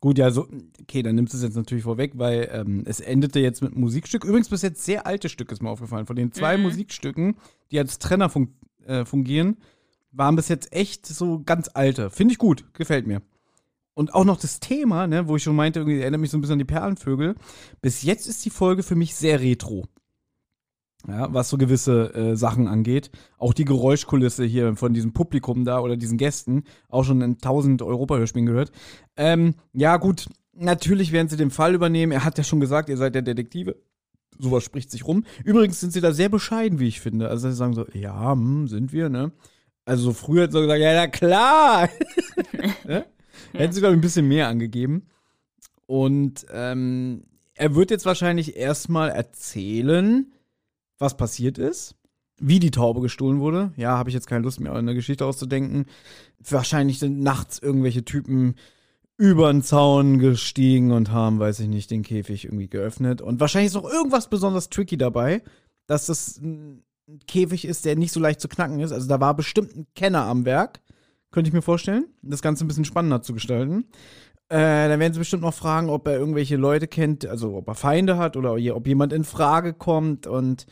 Gut, 0.00 0.18
ja, 0.18 0.30
so, 0.30 0.48
okay, 0.80 1.02
dann 1.02 1.14
nimmst 1.14 1.32
du 1.32 1.36
es 1.36 1.42
jetzt 1.42 1.56
natürlich 1.56 1.84
vorweg, 1.84 2.12
weil 2.14 2.48
ähm, 2.52 2.84
es 2.86 3.00
endete 3.00 3.40
jetzt 3.40 3.62
mit 3.62 3.76
Musikstück. 3.76 4.24
Übrigens 4.24 4.48
bis 4.48 4.62
jetzt 4.62 4.84
sehr 4.84 5.06
alte 5.06 5.28
Stück 5.28 5.52
ist 5.52 5.62
mir 5.62 5.70
aufgefallen. 5.70 6.06
Von 6.06 6.16
den 6.16 6.32
zwei 6.32 6.56
mhm. 6.56 6.64
Musikstücken, 6.64 7.36
die 7.70 7.78
als 7.78 7.98
Trenner 7.98 8.30
fun 8.30 8.54
äh, 8.86 9.04
fungieren, 9.04 9.58
waren 10.12 10.36
bis 10.36 10.48
jetzt 10.48 10.72
echt 10.72 11.06
so 11.06 11.42
ganz 11.44 11.70
alte. 11.72 12.10
Finde 12.10 12.32
ich 12.32 12.38
gut, 12.38 12.72
gefällt 12.74 13.06
mir. 13.06 13.22
Und 14.00 14.14
auch 14.14 14.24
noch 14.24 14.40
das 14.40 14.60
Thema, 14.60 15.06
ne, 15.06 15.28
wo 15.28 15.36
ich 15.36 15.42
schon 15.42 15.54
meinte, 15.54 15.80
irgendwie 15.80 16.00
erinnert 16.00 16.22
mich 16.22 16.30
so 16.30 16.38
ein 16.38 16.40
bisschen 16.40 16.54
an 16.54 16.58
die 16.58 16.64
Perlenvögel. 16.64 17.34
Bis 17.82 18.02
jetzt 18.02 18.26
ist 18.26 18.42
die 18.46 18.50
Folge 18.50 18.82
für 18.82 18.94
mich 18.94 19.14
sehr 19.14 19.40
retro 19.40 19.84
ja, 21.06 21.32
was 21.32 21.50
so 21.50 21.58
gewisse 21.58 22.14
äh, 22.14 22.36
Sachen 22.36 22.66
angeht. 22.66 23.10
Auch 23.38 23.54
die 23.54 23.64
Geräuschkulisse 23.64 24.44
hier 24.44 24.76
von 24.76 24.94
diesem 24.94 25.12
Publikum 25.12 25.64
da 25.64 25.80
oder 25.80 25.96
diesen 25.96 26.18
Gästen, 26.18 26.64
auch 26.88 27.04
schon 27.04 27.20
in 27.20 27.32
1000 27.32 27.82
Europa-Hörspielen 27.82 28.46
gehört. 28.46 28.72
Ähm, 29.16 29.54
ja, 29.72 29.96
gut, 29.96 30.28
natürlich 30.54 31.12
werden 31.12 31.28
sie 31.28 31.36
den 31.36 31.50
Fall 31.50 31.74
übernehmen. 31.74 32.12
Er 32.12 32.24
hat 32.24 32.38
ja 32.38 32.44
schon 32.44 32.60
gesagt, 32.60 32.88
ihr 32.88 32.96
seid 32.96 33.14
der 33.14 33.22
Detektive. 33.22 33.76
Sowas 34.38 34.64
spricht 34.64 34.90
sich 34.90 35.06
rum. 35.06 35.24
Übrigens 35.44 35.80
sind 35.80 35.92
sie 35.92 36.00
da 36.00 36.12
sehr 36.12 36.28
bescheiden, 36.28 36.78
wie 36.78 36.88
ich 36.88 37.00
finde. 37.00 37.28
Also 37.28 37.50
sie 37.50 37.56
sagen 37.56 37.74
so, 37.74 37.86
ja, 37.92 38.32
hm, 38.32 38.68
sind 38.68 38.92
wir, 38.92 39.08
ne? 39.08 39.32
Also 39.84 40.04
so 40.04 40.12
früher 40.12 40.44
hat 40.44 40.52
sie 40.52 40.60
gesagt, 40.60 40.80
ja, 40.80 40.94
na 40.94 41.06
klar. 41.08 41.88
ne? 42.86 43.04
Hätten 43.52 43.72
sie, 43.72 43.80
glaube 43.80 43.94
ich, 43.94 43.98
ein 43.98 44.02
bisschen 44.02 44.28
mehr 44.28 44.48
angegeben. 44.48 45.06
Und 45.86 46.46
ähm, 46.52 47.24
er 47.54 47.74
wird 47.74 47.90
jetzt 47.90 48.06
wahrscheinlich 48.06 48.56
erstmal 48.56 49.10
erzählen, 49.10 50.32
was 50.98 51.16
passiert 51.16 51.58
ist, 51.58 51.96
wie 52.38 52.60
die 52.60 52.70
Taube 52.70 53.00
gestohlen 53.00 53.40
wurde. 53.40 53.72
Ja, 53.76 53.98
habe 53.98 54.08
ich 54.08 54.14
jetzt 54.14 54.26
keine 54.26 54.44
Lust 54.44 54.60
mehr, 54.60 54.72
eine 54.74 54.94
Geschichte 54.94 55.26
auszudenken. 55.26 55.86
Wahrscheinlich 56.38 56.98
sind 56.98 57.20
nachts 57.20 57.58
irgendwelche 57.58 58.04
Typen 58.04 58.54
über 59.16 59.52
den 59.52 59.62
Zaun 59.62 60.18
gestiegen 60.18 60.92
und 60.92 61.10
haben, 61.10 61.38
weiß 61.38 61.60
ich 61.60 61.68
nicht, 61.68 61.90
den 61.90 62.02
Käfig 62.02 62.46
irgendwie 62.46 62.68
geöffnet. 62.68 63.20
Und 63.20 63.38
wahrscheinlich 63.38 63.66
ist 63.66 63.74
noch 63.74 63.90
irgendwas 63.90 64.30
besonders 64.30 64.70
tricky 64.70 64.96
dabei, 64.96 65.42
dass 65.86 66.06
das 66.06 66.38
ein 66.38 66.82
Käfig 67.26 67.66
ist, 67.66 67.84
der 67.84 67.96
nicht 67.96 68.12
so 68.12 68.20
leicht 68.20 68.40
zu 68.40 68.48
knacken 68.48 68.80
ist. 68.80 68.92
Also 68.92 69.08
da 69.08 69.20
war 69.20 69.34
bestimmt 69.34 69.76
ein 69.76 69.86
Kenner 69.94 70.22
am 70.22 70.46
Werk, 70.46 70.80
könnte 71.30 71.48
ich 71.48 71.54
mir 71.54 71.62
vorstellen, 71.62 72.06
das 72.22 72.42
Ganze 72.42 72.64
ein 72.64 72.68
bisschen 72.68 72.84
spannender 72.84 73.22
zu 73.22 73.34
gestalten. 73.34 73.84
Äh, 74.48 74.88
dann 74.88 74.98
werden 74.98 75.12
sie 75.12 75.20
bestimmt 75.20 75.42
noch 75.42 75.54
fragen, 75.54 75.90
ob 75.90 76.08
er 76.08 76.18
irgendwelche 76.18 76.56
Leute 76.56 76.88
kennt, 76.88 77.24
also 77.24 77.54
ob 77.54 77.68
er 77.68 77.76
Feinde 77.76 78.16
hat 78.16 78.36
oder 78.36 78.54
ob 78.54 78.86
jemand 78.86 79.12
in 79.12 79.24
Frage 79.24 79.74
kommt 79.74 80.26
und 80.26 80.66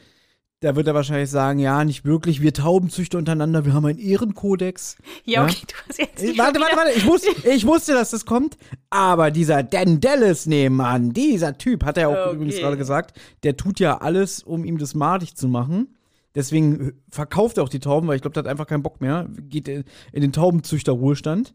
da 0.61 0.75
wird 0.75 0.89
er 0.89 0.95
wahrscheinlich 0.95 1.31
sagen, 1.31 1.61
ja, 1.61 1.85
nicht 1.85 2.05
wirklich, 2.05 2.43
wir 2.43 2.53
Taubenzüchter 2.53 3.19
untereinander, 3.19 3.65
wir 3.65 3.75
haben 3.75 3.87
einen 3.87 4.01
Ehrenkodex. 4.01 4.97
Ja, 5.25 5.45
okay, 5.45 5.63
du 5.69 5.75
hast 5.89 5.99
jetzt 5.99 6.23
nicht 6.23 6.39
Warte, 6.39 6.59
warte, 6.61 6.77
warte, 6.77 6.91
ich 6.91 7.07
wusste, 7.07 7.31
ich 7.49 7.65
wusste, 7.65 7.93
dass 7.93 8.11
das 8.11 8.27
kommt, 8.27 8.57
aber 8.91 9.31
dieser 9.31 9.63
Dan 9.63 10.01
Dallas 10.01 10.47
nebenan, 10.47 11.13
dieser 11.13 11.57
Typ, 11.57 11.85
hat 11.85 11.97
er 11.97 12.03
ja 12.03 12.09
auch 12.09 12.27
okay. 12.27 12.35
übrigens 12.35 12.57
gerade 12.57 12.77
gesagt, 12.77 13.17
der 13.45 13.57
tut 13.57 13.79
ja 13.79 13.99
alles, 13.99 14.43
um 14.43 14.65
ihm 14.65 14.79
das 14.79 14.97
madig 14.97 15.37
zu 15.37 15.47
machen. 15.47 15.95
Deswegen 16.39 16.93
verkauft 17.11 17.57
er 17.57 17.65
auch 17.65 17.69
die 17.69 17.81
Tauben, 17.81 18.07
weil 18.07 18.15
ich 18.15 18.23
glaube, 18.23 18.35
der 18.35 18.45
hat 18.45 18.49
einfach 18.49 18.69
keinen 18.69 18.85
Bock 18.85 19.01
mehr, 19.01 19.29
geht 19.41 19.67
in 19.67 19.85
den 20.13 20.33
Taubenzüchter-Ruhestand. 20.33 21.53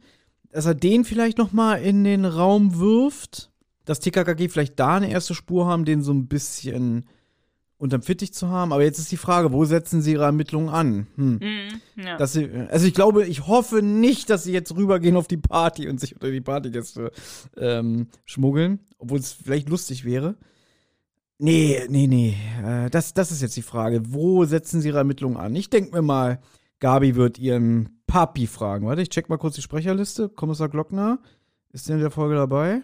Dass 0.51 0.65
er 0.65 0.75
den 0.75 1.05
vielleicht 1.05 1.37
noch 1.37 1.53
mal 1.53 1.75
in 1.75 2.03
den 2.03 2.25
Raum 2.25 2.77
wirft, 2.77 3.49
dass 3.85 4.01
TKKG 4.01 4.49
vielleicht 4.49 4.77
da 4.77 4.97
eine 4.97 5.09
erste 5.09 5.35
Spur 5.35 5.67
haben, 5.67 5.85
den 5.85 6.03
so 6.03 6.11
ein 6.11 6.27
bisschen 6.27 7.05
unterm 7.77 8.01
Fittich 8.01 8.33
zu 8.33 8.49
haben. 8.49 8.73
Aber 8.73 8.83
jetzt 8.83 8.99
ist 8.99 9.09
die 9.09 9.17
Frage, 9.17 9.53
wo 9.53 9.63
setzen 9.63 10.01
sie 10.01 10.11
ihre 10.11 10.25
Ermittlungen 10.25 10.67
an? 10.67 11.07
Hm. 11.15 11.35
Mm, 11.35 12.01
ja. 12.01 12.17
dass 12.17 12.33
sie, 12.33 12.49
also 12.69 12.85
ich 12.85 12.93
glaube, 12.93 13.25
ich 13.25 13.47
hoffe 13.47 13.81
nicht, 13.81 14.29
dass 14.29 14.43
sie 14.43 14.51
jetzt 14.51 14.75
rübergehen 14.75 15.15
auf 15.15 15.29
die 15.29 15.37
Party 15.37 15.87
und 15.87 16.01
sich 16.01 16.13
unter 16.13 16.29
die 16.29 16.41
Partygäste 16.41 17.13
ähm, 17.55 18.07
schmuggeln, 18.25 18.81
obwohl 18.97 19.19
es 19.19 19.31
vielleicht 19.31 19.69
lustig 19.69 20.03
wäre. 20.03 20.35
Nee, 21.39 21.85
nee, 21.89 22.07
nee. 22.07 22.37
Äh, 22.63 22.89
das, 22.89 23.13
das 23.13 23.31
ist 23.31 23.41
jetzt 23.41 23.57
die 23.57 23.61
Frage. 23.61 24.01
Wo 24.13 24.45
setzen 24.45 24.81
sie 24.81 24.89
ihre 24.89 24.99
Ermittlungen 24.99 25.37
an? 25.37 25.55
Ich 25.55 25.69
denke 25.69 25.95
mir 25.95 26.01
mal, 26.01 26.39
Gabi 26.79 27.15
wird 27.15 27.39
ihren 27.39 28.01
Papi 28.07 28.47
fragen. 28.47 28.85
Warte, 28.85 29.01
ich 29.01 29.09
check 29.09 29.29
mal 29.29 29.37
kurz 29.37 29.55
die 29.55 29.61
Sprecherliste. 29.61 30.29
Kommissar 30.29 30.69
Glockner 30.69 31.19
Ist 31.71 31.89
der 31.89 31.95
in 31.95 32.01
der 32.01 32.11
Folge 32.11 32.35
dabei? 32.35 32.81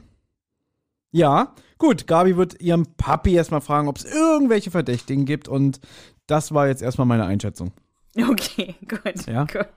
Ja, 1.11 1.53
gut. 1.77 2.07
Gabi 2.07 2.37
wird 2.37 2.61
ihrem 2.61 2.85
Papi 2.97 3.33
erstmal 3.33 3.61
fragen, 3.61 3.87
ob 3.87 3.97
es 3.97 4.05
irgendwelche 4.05 4.71
Verdächtigen 4.71 5.25
gibt. 5.25 5.47
Und 5.47 5.79
das 6.27 6.53
war 6.53 6.67
jetzt 6.67 6.81
erstmal 6.81 7.07
meine 7.07 7.25
Einschätzung. 7.25 7.71
Okay, 8.17 8.75
gut. 8.87 9.25
Ja? 9.27 9.45
Gut. 9.45 9.67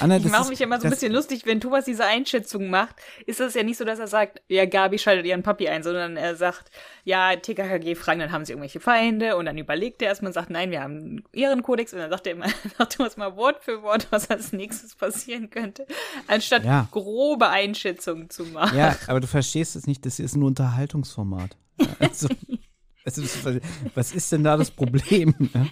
Anna, 0.00 0.16
ich 0.16 0.24
mache 0.24 0.48
mich 0.48 0.60
immer 0.60 0.78
so 0.80 0.86
ein 0.86 0.90
bisschen 0.90 1.12
lustig, 1.12 1.46
wenn 1.46 1.60
Thomas 1.60 1.84
diese 1.84 2.04
Einschätzung 2.04 2.68
macht, 2.68 2.96
ist 3.26 3.40
es 3.40 3.54
ja 3.54 3.62
nicht 3.62 3.78
so, 3.78 3.84
dass 3.84 3.98
er 3.98 4.06
sagt, 4.06 4.42
ja, 4.48 4.66
Gabi 4.66 4.98
schaltet 4.98 5.26
ihren 5.26 5.42
Papi 5.42 5.68
ein, 5.68 5.82
sondern 5.82 6.16
er 6.16 6.36
sagt, 6.36 6.70
ja, 7.04 7.34
TKKG 7.36 7.94
fragen, 7.94 8.20
dann 8.20 8.32
haben 8.32 8.44
sie 8.44 8.52
irgendwelche 8.52 8.80
Feinde 8.80 9.36
und 9.36 9.46
dann 9.46 9.56
überlegt 9.56 10.02
er 10.02 10.08
erstmal 10.08 10.28
und 10.28 10.34
sagt, 10.34 10.50
nein, 10.50 10.70
wir 10.70 10.82
haben 10.82 11.24
ihren 11.32 11.62
Kodex 11.62 11.92
und 11.92 12.00
dann 12.00 12.10
sagt 12.10 12.26
er 12.26 12.34
immer, 12.34 12.46
sagt 12.78 12.96
Thomas 12.96 13.16
mal 13.16 13.36
Wort 13.36 13.62
für 13.64 13.82
Wort, 13.82 14.08
was 14.10 14.28
als 14.30 14.52
nächstes 14.52 14.94
passieren 14.94 15.50
könnte, 15.50 15.86
anstatt 16.26 16.64
ja. 16.64 16.88
grobe 16.90 17.48
Einschätzungen 17.48 18.28
zu 18.28 18.44
machen. 18.44 18.76
Ja, 18.76 18.96
aber 19.06 19.20
du 19.20 19.26
verstehst 19.26 19.76
es 19.76 19.86
nicht, 19.86 20.04
das 20.04 20.18
ist 20.18 20.36
ein 20.36 20.42
Unterhaltungsformat. 20.42 21.56
Also, 21.98 22.28
also 23.04 23.58
was 23.94 24.12
ist 24.12 24.30
denn 24.30 24.44
da 24.44 24.56
das 24.56 24.70
Problem? 24.70 25.34
Ja? 25.52 25.66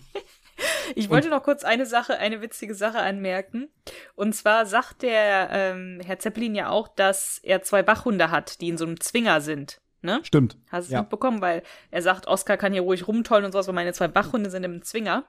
Ich 0.95 1.11
wollte 1.11 1.29
noch 1.29 1.43
kurz 1.43 1.65
eine 1.65 1.87
Sache, 1.87 2.19
eine 2.19 2.41
witzige 2.41 2.75
Sache 2.75 2.99
anmerken. 2.99 3.69
Und 4.15 4.35
zwar 4.35 4.67
sagt 4.67 5.03
der 5.03 5.49
ähm, 5.51 6.01
Herr 6.05 6.19
Zeppelin 6.19 6.55
ja 6.55 6.69
auch, 6.71 6.89
dass 6.89 7.39
er 7.43 7.63
zwei 7.63 7.87
Wachhunde 7.87 8.31
hat, 8.31 8.61
die 8.61 8.69
in 8.69 8.79
so 8.79 8.85
einem 8.85 9.01
Zwinger 9.01 9.41
sind. 9.41 9.81
Ne? 10.03 10.21
Stimmt. 10.23 10.57
Hast 10.71 10.87
du 10.87 10.91
es 10.91 10.93
ja. 10.93 11.01
mitbekommen? 11.01 11.41
Weil 11.41 11.63
er 11.91 12.03
sagt, 12.03 12.27
Oscar 12.27 12.57
kann 12.57 12.73
hier 12.73 12.83
ruhig 12.83 13.07
rumtollen 13.07 13.45
und 13.45 13.53
sowas, 13.53 13.67
weil 13.67 13.75
meine 13.75 13.93
zwei 13.93 14.15
Wachhunde 14.15 14.51
sind 14.51 14.65
im 14.65 14.83
Zwinger. 14.83 15.27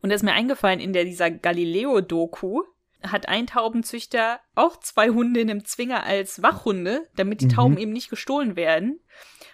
Und 0.00 0.10
da 0.10 0.16
ist 0.16 0.22
mir 0.22 0.32
eingefallen, 0.32 0.80
in 0.80 0.92
der 0.92 1.04
dieser 1.04 1.30
Galileo-Doku 1.30 2.62
hat 3.02 3.28
ein 3.28 3.46
Taubenzüchter 3.46 4.40
auch 4.54 4.78
zwei 4.78 5.08
Hunde 5.08 5.40
in 5.40 5.50
einem 5.50 5.64
Zwinger 5.64 6.04
als 6.04 6.42
Wachhunde, 6.42 7.08
damit 7.16 7.40
die 7.40 7.46
mhm. 7.46 7.50
Tauben 7.50 7.78
eben 7.78 7.92
nicht 7.92 8.10
gestohlen 8.10 8.56
werden. 8.56 9.00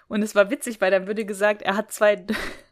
Und 0.09 0.23
es 0.23 0.35
war 0.35 0.51
witzig, 0.51 0.81
weil 0.81 0.91
dann 0.91 1.07
würde 1.07 1.25
gesagt, 1.25 1.63
er 1.63 1.77
hat 1.77 1.93
zwei 1.93 2.25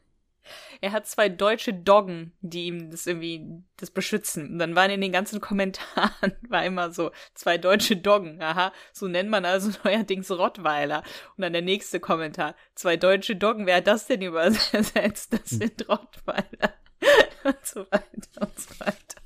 er 0.84 0.92
hat 0.92 1.06
zwei 1.06 1.30
deutsche 1.30 1.72
Doggen, 1.72 2.34
die 2.42 2.66
ihm 2.66 2.90
das 2.90 3.06
irgendwie 3.06 3.62
das 3.78 3.90
beschützen. 3.90 4.50
Und 4.50 4.58
dann 4.58 4.76
waren 4.76 4.90
in 4.90 5.00
den 5.00 5.12
ganzen 5.12 5.40
Kommentaren 5.40 6.36
war 6.48 6.64
immer 6.64 6.92
so 6.92 7.10
zwei 7.32 7.56
deutsche 7.56 7.96
Doggen. 7.96 8.42
Aha, 8.42 8.70
so 8.92 9.08
nennt 9.08 9.30
man 9.30 9.46
also 9.46 9.70
neuerdings 9.84 10.30
Rottweiler. 10.30 11.02
Und 11.36 11.42
dann 11.42 11.54
der 11.54 11.62
nächste 11.62 12.00
Kommentar, 12.00 12.54
zwei 12.74 12.98
deutsche 12.98 13.34
Doggen. 13.34 13.64
Wer 13.64 13.76
hat 13.76 13.86
das 13.86 14.06
denn 14.06 14.20
übersetzt? 14.20 15.32
Das 15.32 15.50
hm. 15.52 15.58
sind 15.58 15.88
Rottweiler. 15.88 16.74
und 17.44 17.66
so 17.66 17.80
weiter 17.90 18.42
und 18.42 18.60
so 18.60 18.80
weiter. 18.80 19.22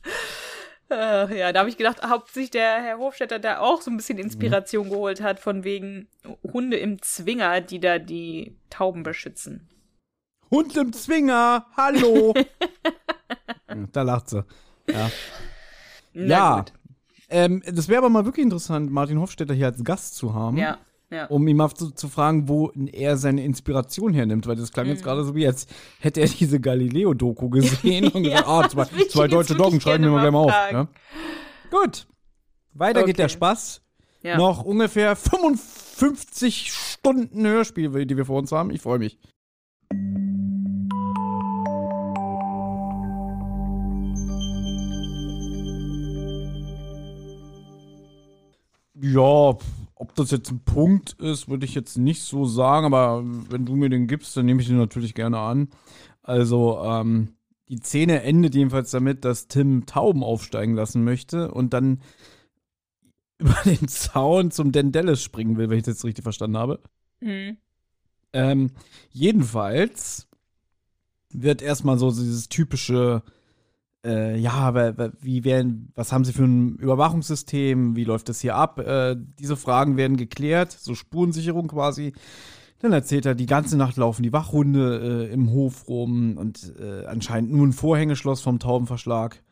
Ach, 0.91 1.31
ja, 1.31 1.53
da 1.53 1.61
habe 1.61 1.69
ich 1.69 1.77
gedacht, 1.77 1.99
ob 2.09 2.29
sich 2.29 2.51
der 2.51 2.81
Herr 2.83 2.99
Hofstetter 2.99 3.41
da 3.41 3.59
auch 3.59 3.83
so 3.83 3.91
ein 3.91 3.97
bisschen 3.97 4.19
Inspiration 4.19 4.87
mhm. 4.87 4.91
geholt 4.91 5.21
hat, 5.21 5.41
von 5.41 5.65
wegen 5.65 6.09
Hunde 6.45 6.79
im 6.79 7.03
Zwinger, 7.03 7.61
die 7.61 7.81
da 7.81 7.99
die 7.99 8.57
Tauben 8.71 9.03
beschützen. 9.03 9.69
Hund 10.51 10.77
im 10.77 10.93
Zwinger, 10.93 11.67
hallo. 11.77 12.35
da 13.93 14.03
lacht 14.03 14.31
sie. 14.31 14.45
Ja. 14.89 15.11
Ja. 16.15 16.65
Ähm, 17.29 17.63
das 17.67 17.89
wäre 17.89 17.99
aber 17.99 18.09
mal 18.09 18.25
wirklich 18.25 18.45
interessant, 18.45 18.91
Martin 18.91 19.21
Hofstetter 19.21 19.55
hier 19.55 19.67
als 19.67 19.85
Gast 19.85 20.17
zu 20.17 20.35
haben. 20.35 20.57
Ja. 20.57 20.79
Ja. 21.11 21.25
Um 21.27 21.49
ihn 21.49 21.57
mal 21.57 21.71
zu, 21.71 21.91
zu, 21.91 22.09
fragen, 22.09 22.49
wo 22.49 22.71
er 22.93 23.17
seine 23.17 23.43
Inspiration 23.43 24.13
hernimmt, 24.13 24.47
weil 24.47 24.57
das 24.57 24.73
klang 24.73 24.87
mhm. 24.87 24.93
jetzt 24.93 25.03
gerade 25.03 25.25
so 25.25 25.35
wie 25.35 25.43
jetzt 25.43 25.71
hätte 26.01 26.21
er 26.21 26.29
diese 26.29 26.61
Galileo-Doku 26.61 27.49
gesehen 27.49 28.09
und 28.13 28.25
gesagt, 28.25 28.47
ah, 28.47 28.69
zwei, 28.69 28.85
zwei 29.09 29.27
deutsche 29.27 29.55
Doggen, 29.55 29.81
schreiben 29.81 30.05
wir 30.05 30.11
mal 30.11 30.21
gleich 30.21 30.33
mal 30.33 30.39
auf. 30.39 30.73
Ne? 30.73 30.89
Gut. 31.71 32.07
Weiter 32.75 33.01
okay. 33.01 33.07
geht 33.09 33.19
der 33.19 33.31
Spaß. 33.31 33.81
Ja. 34.23 34.37
Noch 34.37 34.65
ungefähr 34.65 35.17
55 35.17 36.73
Stunden 36.73 37.47
Hörspiel, 37.47 38.05
die 38.05 38.17
wir 38.17 38.27
vor 38.27 38.39
uns 38.39 38.53
haben. 38.53 38.71
Ich 38.71 38.83
freue 38.83 38.99
mich. 38.99 39.19
Ja, 49.01 49.57
ob 49.95 50.15
das 50.15 50.31
jetzt 50.31 50.51
ein 50.51 50.61
Punkt 50.61 51.13
ist, 51.15 51.49
würde 51.49 51.65
ich 51.65 51.75
jetzt 51.75 51.99
nicht 51.99 52.23
so 52.23 52.45
sagen, 52.45 52.87
aber 52.87 53.23
wenn 53.25 53.67
du 53.67 53.77
mir 53.77 53.89
den 53.89 54.07
gibst, 54.07 54.37
dann 54.37 54.47
nehme 54.47 54.61
ich 54.61 54.69
den 54.69 54.77
natürlich 54.77 55.15
gerne 55.15 55.39
an. 55.39 55.69
Also, 56.23 56.81
ähm, 56.85 57.35
die 57.69 57.79
Szene 57.79 58.23
endet 58.23 58.55
jedenfalls 58.55 58.91
damit, 58.91 59.25
dass 59.25 59.49
Tim 59.49 59.87
Tauben 59.87 60.23
aufsteigen 60.23 60.75
lassen 60.75 61.05
möchte 61.05 61.51
und 61.51 61.75
dann 61.75 62.01
über 63.39 63.57
den 63.65 63.87
Zaun 63.89 64.51
zum 64.51 64.73
Dendelis 64.73 65.23
springen 65.23 65.57
will, 65.57 65.71
wenn 65.71 65.79
ich 65.79 65.85
das 65.85 66.05
richtig 66.05 66.25
verstanden 66.25 66.57
habe. 66.57 66.81
Mhm. 67.21 67.59
Ähm, 68.33 68.71
jedenfalls 69.11 70.29
wird 71.31 71.63
erstmal 71.63 71.99
so 71.99 72.11
dieses 72.11 72.49
typische 72.49 73.23
äh, 74.05 74.39
ja, 74.39 74.95
wie 75.21 75.45
werden, 75.45 75.93
was 75.95 76.13
haben 76.13 76.25
sie 76.25 76.33
für 76.33 76.45
ein 76.45 76.77
Überwachungssystem, 76.77 77.97
wie 77.97 78.05
läuft 78.05 78.29
das 78.29 78.41
hier 78.41 78.55
ab? 78.55 78.79
Äh, 78.79 79.17
diese 79.39 79.57
Fragen 79.57 79.97
werden 79.97 80.17
geklärt, 80.17 80.73
so 80.73 80.95
Spurensicherung 80.95 81.69
quasi. 81.69 82.13
Dann 82.81 82.93
erzählt 82.93 83.27
er, 83.27 83.35
die 83.35 83.47
ganze 83.47 83.77
Nacht 83.77 83.97
laufen 83.97 84.23
die 84.23 84.33
Wachhunde 84.33 85.27
äh, 85.29 85.33
im 85.33 85.51
Hof 85.51 85.89
rum 85.89 86.37
und 86.37 86.75
äh, 86.79 87.07
anscheinend 87.07 87.51
nur 87.51 87.67
ein 87.67 87.73
Vorhängeschloss 87.73 88.41
vom 88.41 88.61
Taubenverschlag. 88.61 89.43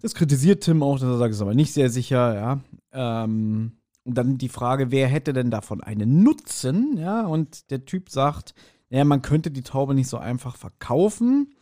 Das 0.00 0.14
kritisiert 0.14 0.64
Tim 0.64 0.82
auch, 0.82 0.98
dass 0.98 1.08
er 1.08 1.18
sagt, 1.18 1.34
ist 1.34 1.42
aber 1.42 1.54
nicht 1.54 1.72
sehr 1.72 1.90
sicher, 1.90 2.34
ja. 2.34 2.60
Ähm, 2.92 3.78
und 4.04 4.14
dann 4.14 4.38
die 4.38 4.48
Frage, 4.48 4.90
wer 4.90 5.06
hätte 5.06 5.32
denn 5.32 5.50
davon 5.50 5.82
einen 5.82 6.22
Nutzen, 6.22 6.96
ja? 6.96 7.26
Und 7.26 7.70
der 7.70 7.84
Typ 7.84 8.10
sagt, 8.10 8.54
naja, 8.90 9.04
man 9.04 9.22
könnte 9.22 9.50
die 9.50 9.62
Taube 9.62 9.94
nicht 9.94 10.08
so 10.08 10.18
einfach 10.18 10.56
verkaufen. 10.56 11.54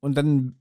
Und 0.00 0.16
dann 0.16 0.56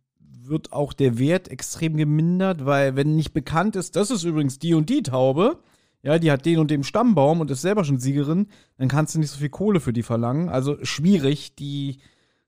wird 0.47 0.73
auch 0.73 0.93
der 0.93 1.17
Wert 1.17 1.47
extrem 1.47 1.97
gemindert, 1.97 2.65
weil 2.65 2.95
wenn 2.95 3.15
nicht 3.15 3.33
bekannt 3.33 3.75
ist, 3.75 3.95
das 3.95 4.11
ist 4.11 4.23
übrigens 4.23 4.59
die 4.59 4.73
und 4.73 4.89
die 4.89 5.03
Taube, 5.03 5.59
ja, 6.03 6.19
die 6.19 6.31
hat 6.31 6.45
den 6.45 6.59
und 6.59 6.69
den 6.69 6.83
Stammbaum 6.83 7.41
und 7.41 7.49
ist 7.49 7.61
selber 7.61 7.83
schon 7.83 7.99
Siegerin, 7.99 8.47
dann 8.77 8.87
kannst 8.87 9.15
du 9.15 9.19
nicht 9.19 9.31
so 9.31 9.39
viel 9.39 9.49
Kohle 9.49 9.79
für 9.79 9.93
die 9.93 10.03
verlangen. 10.03 10.49
Also 10.49 10.77
schwierig, 10.83 11.55
die 11.55 11.97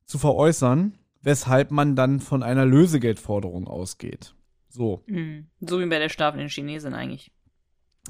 zu 0.05 0.19
veräußern, 0.19 0.97
weshalb 1.21 1.71
man 1.71 1.95
dann 1.95 2.19
von 2.19 2.43
einer 2.43 2.65
Lösegeldforderung 2.65 3.67
ausgeht. 3.67 4.35
So. 4.69 5.03
Mhm. 5.07 5.47
So 5.59 5.79
wie 5.79 5.85
bei 5.87 5.99
der 5.99 6.09
schlafenden 6.09 6.49
Chinesin 6.49 6.93
eigentlich. 6.93 7.31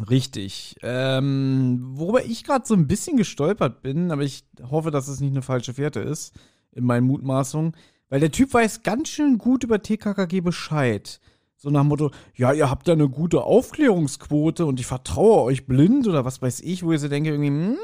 Richtig. 0.09 0.75
Ähm, 0.83 1.79
worüber 1.93 2.23
ich 2.25 2.43
gerade 2.43 2.65
so 2.67 2.73
ein 2.75 2.87
bisschen 2.87 3.17
gestolpert 3.17 3.81
bin, 3.81 4.11
aber 4.11 4.23
ich 4.23 4.43
hoffe, 4.69 4.91
dass 4.91 5.07
es 5.07 5.19
nicht 5.19 5.31
eine 5.31 5.41
falsche 5.41 5.73
Fährte 5.73 6.01
ist, 6.01 6.35
in 6.71 6.83
meinen 6.83 7.07
Mutmaßungen. 7.07 7.71
Weil 8.09 8.19
der 8.19 8.31
Typ 8.31 8.53
weiß 8.53 8.83
ganz 8.83 9.09
schön 9.09 9.37
gut 9.37 9.63
über 9.63 9.81
TKKG 9.81 10.41
Bescheid. 10.41 11.19
So 11.57 11.69
nach 11.69 11.81
dem 11.81 11.87
Motto, 11.87 12.11
ja, 12.35 12.53
ihr 12.53 12.69
habt 12.69 12.87
da 12.87 12.93
eine 12.93 13.09
gute 13.09 13.43
Aufklärungsquote 13.43 14.65
und 14.65 14.79
ich 14.79 14.85
vertraue 14.85 15.43
euch 15.43 15.65
blind 15.65 16.07
oder 16.07 16.23
was 16.23 16.41
weiß 16.41 16.61
ich, 16.61 16.83
wo 16.83 16.91
ihr 16.91 16.99
so 16.99 17.07
denke, 17.07 17.31
irgendwie, 17.31 17.47
hm, 17.47 17.77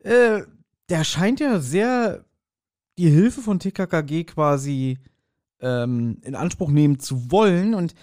äh, 0.00 0.42
der 0.90 1.04
scheint 1.04 1.40
ja 1.40 1.60
sehr 1.60 2.24
die 2.98 3.08
Hilfe 3.08 3.40
von 3.40 3.58
TKKG 3.58 4.24
quasi 4.24 4.98
ähm, 5.60 6.18
in 6.22 6.34
Anspruch 6.34 6.70
nehmen 6.70 6.98
zu 6.98 7.30
wollen 7.30 7.74
und 7.74 7.94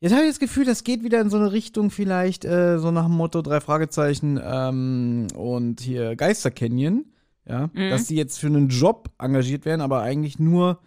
Jetzt 0.00 0.12
habe 0.12 0.24
ich 0.24 0.28
das 0.28 0.38
Gefühl, 0.38 0.66
das 0.66 0.84
geht 0.84 1.02
wieder 1.02 1.18
in 1.22 1.30
so 1.30 1.38
eine 1.38 1.52
Richtung 1.52 1.90
vielleicht, 1.90 2.44
äh, 2.44 2.78
so 2.78 2.90
nach 2.90 3.06
dem 3.06 3.14
Motto 3.14 3.40
drei 3.40 3.62
Fragezeichen 3.62 4.38
ähm, 4.44 5.28
und 5.34 5.80
hier 5.80 6.14
Geister 6.14 6.50
Canyon 6.50 7.06
ja, 7.46 7.70
mhm. 7.72 7.90
dass 7.90 8.06
die 8.06 8.16
jetzt 8.16 8.38
für 8.38 8.46
einen 8.46 8.68
Job 8.68 9.10
engagiert 9.18 9.64
werden, 9.64 9.80
aber 9.80 10.02
eigentlich 10.02 10.38
nur 10.38 10.80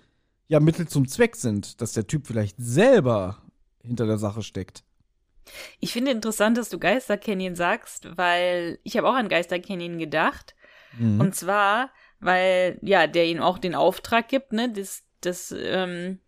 ja 0.47 0.59
Mittel 0.59 0.87
zum 0.87 1.07
Zweck 1.07 1.35
sind, 1.35 1.81
dass 1.81 1.93
der 1.93 2.07
Typ 2.07 2.25
vielleicht 2.27 2.55
selber 2.57 3.41
hinter 3.83 4.05
der 4.05 4.17
Sache 4.17 4.41
steckt. 4.41 4.83
Ich 5.79 5.93
finde 5.93 6.11
interessant, 6.11 6.57
dass 6.57 6.69
du 6.69 6.77
Geister 6.77 7.17
Canyon 7.17 7.55
sagst, 7.55 8.17
weil 8.17 8.79
ich 8.83 8.97
habe 8.97 9.07
auch 9.07 9.15
an 9.15 9.29
Geister 9.29 9.59
Canyon 9.59 9.97
gedacht. 9.97 10.55
Mhm. 10.97 11.19
Und 11.19 11.35
zwar, 11.35 11.91
weil 12.19 12.79
ja, 12.81 13.07
der 13.07 13.25
ihnen 13.25 13.41
auch 13.41 13.57
den 13.57 13.75
Auftrag 13.75 14.27
gibt, 14.27 14.51
ne, 14.51 14.71
das, 14.71 15.03
das, 15.21 15.55
ähm, 15.57 16.19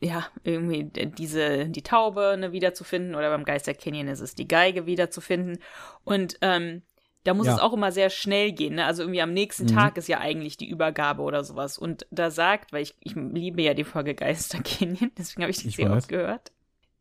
ja, 0.00 0.26
irgendwie 0.42 0.84
diese, 0.84 1.68
die 1.68 1.82
Taube 1.82 2.36
ne, 2.38 2.52
wiederzufinden 2.52 3.14
oder 3.14 3.30
beim 3.30 3.44
Geister 3.44 3.74
Canyon 3.74 4.08
ist 4.08 4.20
es 4.20 4.34
die 4.34 4.48
Geige 4.48 4.86
wiederzufinden. 4.86 5.58
Und 6.04 6.36
ähm, 6.42 6.82
da 7.24 7.32
muss 7.34 7.46
ja. 7.46 7.54
es 7.54 7.58
auch 7.58 7.72
immer 7.72 7.90
sehr 7.90 8.10
schnell 8.10 8.52
gehen. 8.52 8.76
Ne? 8.76 8.84
Also 8.84 9.02
irgendwie 9.02 9.22
am 9.22 9.32
nächsten 9.32 9.64
mhm. 9.64 9.74
Tag 9.74 9.96
ist 9.96 10.08
ja 10.08 10.20
eigentlich 10.20 10.56
die 10.56 10.68
Übergabe 10.68 11.22
oder 11.22 11.42
sowas. 11.42 11.78
Und 11.78 12.06
da 12.10 12.30
sagt, 12.30 12.72
weil 12.72 12.82
ich, 12.82 12.94
ich 13.00 13.14
liebe 13.14 13.62
ja 13.62 13.74
die 13.74 13.84
Folge 13.84 14.14
Geister 14.14 14.60
Canyon, 14.62 15.10
deswegen 15.18 15.42
habe 15.42 15.50
ich 15.50 15.58
die 15.58 15.70
sehr 15.70 15.90
oft 15.90 16.08
gehört. 16.08 16.52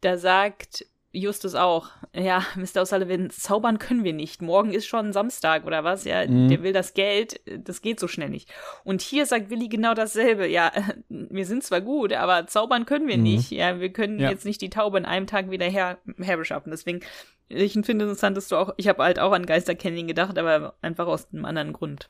Da 0.01 0.17
sagt 0.17 0.85
Justus 1.13 1.53
auch. 1.53 1.89
Ja, 2.13 2.43
Mr. 2.55 2.81
O'Sullivan, 2.81 3.29
zaubern 3.29 3.77
können 3.77 4.03
wir 4.03 4.13
nicht. 4.13 4.41
Morgen 4.41 4.73
ist 4.73 4.87
schon 4.87 5.13
Samstag 5.13 5.65
oder 5.65 5.83
was? 5.83 6.03
Ja, 6.03 6.27
mhm. 6.27 6.49
der 6.49 6.63
will 6.63 6.73
das 6.73 6.95
Geld. 6.95 7.39
Das 7.45 7.81
geht 7.81 7.99
so 7.99 8.07
schnell 8.07 8.29
nicht. 8.29 8.51
Und 8.83 9.01
hier 9.01 9.25
sagt 9.25 9.49
Willi 9.49 9.69
genau 9.69 9.93
dasselbe. 9.93 10.47
Ja, 10.47 10.71
wir 11.09 11.45
sind 11.45 11.63
zwar 11.63 11.81
gut, 11.81 12.11
aber 12.13 12.47
zaubern 12.47 12.85
können 12.85 13.07
wir 13.07 13.17
mhm. 13.17 13.23
nicht. 13.23 13.51
Ja, 13.51 13.79
wir 13.79 13.93
können 13.93 14.19
ja. 14.19 14.31
jetzt 14.31 14.45
nicht 14.45 14.61
die 14.61 14.71
Taube 14.71 14.97
in 14.97 15.05
einem 15.05 15.27
Tag 15.27 15.51
wieder 15.51 15.67
her, 15.67 15.99
herbeschaffen. 16.19 16.71
Deswegen, 16.71 17.01
ich 17.47 17.73
finde 17.73 18.05
interessant, 18.05 18.35
dass 18.35 18.47
du 18.47 18.55
auch, 18.55 18.73
ich 18.77 18.87
habe 18.87 19.03
halt 19.03 19.19
auch 19.19 19.31
an 19.31 19.45
Geisterkennen 19.45 20.07
gedacht, 20.07 20.37
aber 20.37 20.75
einfach 20.81 21.05
aus 21.05 21.31
einem 21.31 21.45
anderen 21.45 21.73
Grund. 21.73 22.09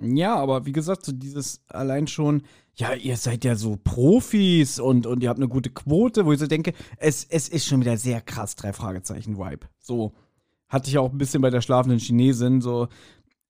Ja, 0.00 0.36
aber 0.36 0.64
wie 0.64 0.72
gesagt, 0.72 1.04
so 1.04 1.12
dieses 1.12 1.62
allein 1.68 2.06
schon, 2.06 2.44
ja, 2.78 2.94
ihr 2.94 3.16
seid 3.16 3.44
ja 3.44 3.56
so 3.56 3.76
Profis 3.82 4.78
und, 4.78 5.06
und 5.06 5.22
ihr 5.22 5.28
habt 5.28 5.40
eine 5.40 5.48
gute 5.48 5.70
Quote, 5.70 6.24
wo 6.24 6.32
ich 6.32 6.38
so 6.38 6.46
denke, 6.46 6.72
es, 6.96 7.24
es 7.28 7.48
ist 7.48 7.66
schon 7.66 7.80
wieder 7.80 7.96
sehr 7.96 8.20
krass, 8.20 8.54
drei 8.54 8.72
Fragezeichen-Vibe. 8.72 9.66
So 9.80 10.12
hatte 10.68 10.88
ich 10.88 10.96
auch 10.96 11.10
ein 11.10 11.18
bisschen 11.18 11.42
bei 11.42 11.50
der 11.50 11.60
schlafenden 11.60 11.98
Chinesin, 11.98 12.60
so 12.60 12.88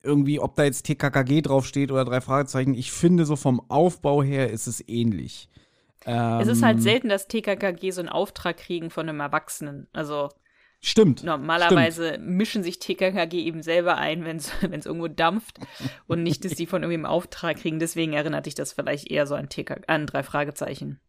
irgendwie, 0.02 0.40
ob 0.40 0.54
da 0.54 0.64
jetzt 0.64 0.86
TKKG 0.86 1.42
draufsteht 1.42 1.92
oder 1.92 2.06
drei 2.06 2.22
Fragezeichen, 2.22 2.72
ich 2.72 2.90
finde 2.90 3.26
so 3.26 3.36
vom 3.36 3.60
Aufbau 3.68 4.22
her 4.22 4.50
ist 4.50 4.66
es 4.66 4.82
ähnlich. 4.88 5.50
Ähm, 6.06 6.40
es 6.40 6.48
ist 6.48 6.62
halt 6.62 6.78
ähm, 6.78 6.82
selten, 6.82 7.08
dass 7.10 7.28
TKKG 7.28 7.90
so 7.90 8.00
einen 8.00 8.08
Auftrag 8.08 8.56
kriegen 8.56 8.88
von 8.88 9.08
einem 9.08 9.20
Erwachsenen. 9.20 9.88
Also 9.92 10.30
Stimmt. 10.80 11.24
Normalerweise 11.24 12.10
stimmt. 12.10 12.28
mischen 12.28 12.62
sich 12.62 12.78
TKKG 12.78 13.42
eben 13.42 13.62
selber 13.62 13.96
ein, 13.96 14.24
wenn 14.24 14.36
es 14.36 14.52
irgendwo 14.62 15.08
dampft 15.08 15.58
und 16.06 16.22
nicht, 16.22 16.44
dass 16.44 16.52
die 16.52 16.66
von 16.66 16.82
irgendwem 16.82 17.06
Auftrag 17.06 17.56
kriegen. 17.58 17.80
Deswegen 17.80 18.12
erinnert 18.12 18.46
dich 18.46 18.54
das 18.54 18.72
vielleicht 18.72 19.10
eher 19.10 19.26
so 19.26 19.34
an, 19.34 19.48
TK, 19.48 19.82
an 19.88 20.06
drei 20.06 20.22
Fragezeichen. 20.22 21.00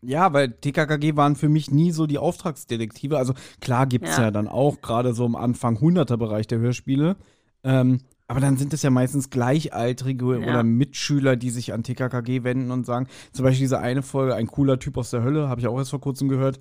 Ja, 0.00 0.32
weil 0.32 0.52
TKKG 0.52 1.16
waren 1.16 1.36
für 1.36 1.48
mich 1.48 1.70
nie 1.70 1.90
so 1.90 2.06
die 2.06 2.18
Auftragsdetektive. 2.18 3.16
Also 3.16 3.34
klar 3.60 3.86
gibt's 3.86 4.16
ja, 4.16 4.24
ja 4.24 4.30
dann 4.30 4.46
auch 4.46 4.80
gerade 4.80 5.14
so 5.14 5.24
am 5.24 5.36
Anfang 5.36 5.78
100er-Bereich 5.78 6.46
der 6.46 6.58
Hörspiele. 6.58 7.16
Ähm, 7.64 8.02
aber 8.28 8.40
dann 8.40 8.58
sind 8.58 8.74
es 8.74 8.82
ja 8.82 8.90
meistens 8.90 9.30
Gleichaltrige 9.30 10.38
ja. 10.38 10.50
oder 10.50 10.62
Mitschüler, 10.62 11.34
die 11.36 11.50
sich 11.50 11.72
an 11.72 11.82
TKKG 11.82 12.44
wenden 12.44 12.70
und 12.70 12.84
sagen, 12.84 13.08
zum 13.32 13.44
Beispiel 13.44 13.64
diese 13.64 13.80
eine 13.80 14.02
Folge, 14.02 14.34
ein 14.34 14.46
cooler 14.46 14.78
Typ 14.78 14.98
aus 14.98 15.10
der 15.10 15.22
Hölle, 15.22 15.48
habe 15.48 15.62
ich 15.62 15.66
auch 15.66 15.78
erst 15.78 15.90
vor 15.90 16.00
kurzem 16.00 16.28
gehört 16.28 16.58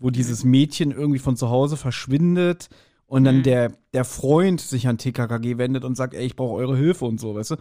wo 0.00 0.10
dieses 0.10 0.44
Mädchen 0.44 0.90
irgendwie 0.90 1.18
von 1.18 1.36
zu 1.36 1.50
Hause 1.50 1.76
verschwindet 1.76 2.68
und 3.06 3.24
dann 3.24 3.38
mhm. 3.38 3.42
der, 3.42 3.72
der 3.92 4.04
Freund 4.04 4.60
sich 4.60 4.88
an 4.88 4.96
TKKG 4.96 5.58
wendet 5.58 5.84
und 5.84 5.96
sagt, 5.96 6.14
ey, 6.14 6.24
ich 6.24 6.36
brauche 6.36 6.54
eure 6.54 6.76
Hilfe 6.76 7.04
und 7.04 7.20
so, 7.20 7.34
weißt 7.34 7.52
du? 7.52 7.56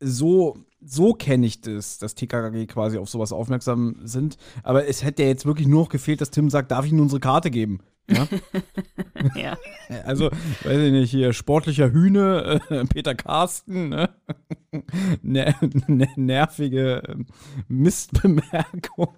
So, 0.00 0.56
so 0.80 1.12
kenne 1.12 1.46
ich 1.46 1.60
das, 1.60 1.98
dass 1.98 2.14
TKKG 2.14 2.66
quasi 2.66 2.98
auf 2.98 3.08
sowas 3.08 3.32
aufmerksam 3.32 3.96
sind. 4.04 4.36
Aber 4.62 4.88
es 4.88 5.04
hätte 5.04 5.22
ja 5.22 5.28
jetzt 5.28 5.46
wirklich 5.46 5.68
nur 5.68 5.82
noch 5.82 5.88
gefehlt, 5.90 6.20
dass 6.20 6.30
Tim 6.30 6.50
sagt, 6.50 6.70
darf 6.70 6.84
ich 6.84 6.92
Ihnen 6.92 7.00
unsere 7.00 7.20
Karte 7.20 7.50
geben? 7.50 7.80
Ja. 8.08 8.28
ja. 9.34 9.56
Also, 10.04 10.30
weiß 10.30 10.78
ich 10.78 10.92
nicht, 10.92 11.10
hier 11.10 11.32
sportlicher 11.32 11.92
Hühne, 11.92 12.60
äh, 12.70 12.84
Peter 12.84 13.14
Carsten, 13.14 13.88
ne? 13.88 14.10
ner 15.22 15.54
ner 15.88 16.08
nervige 16.16 17.02
ähm, 17.08 17.26
Mistbemerkung, 17.68 19.14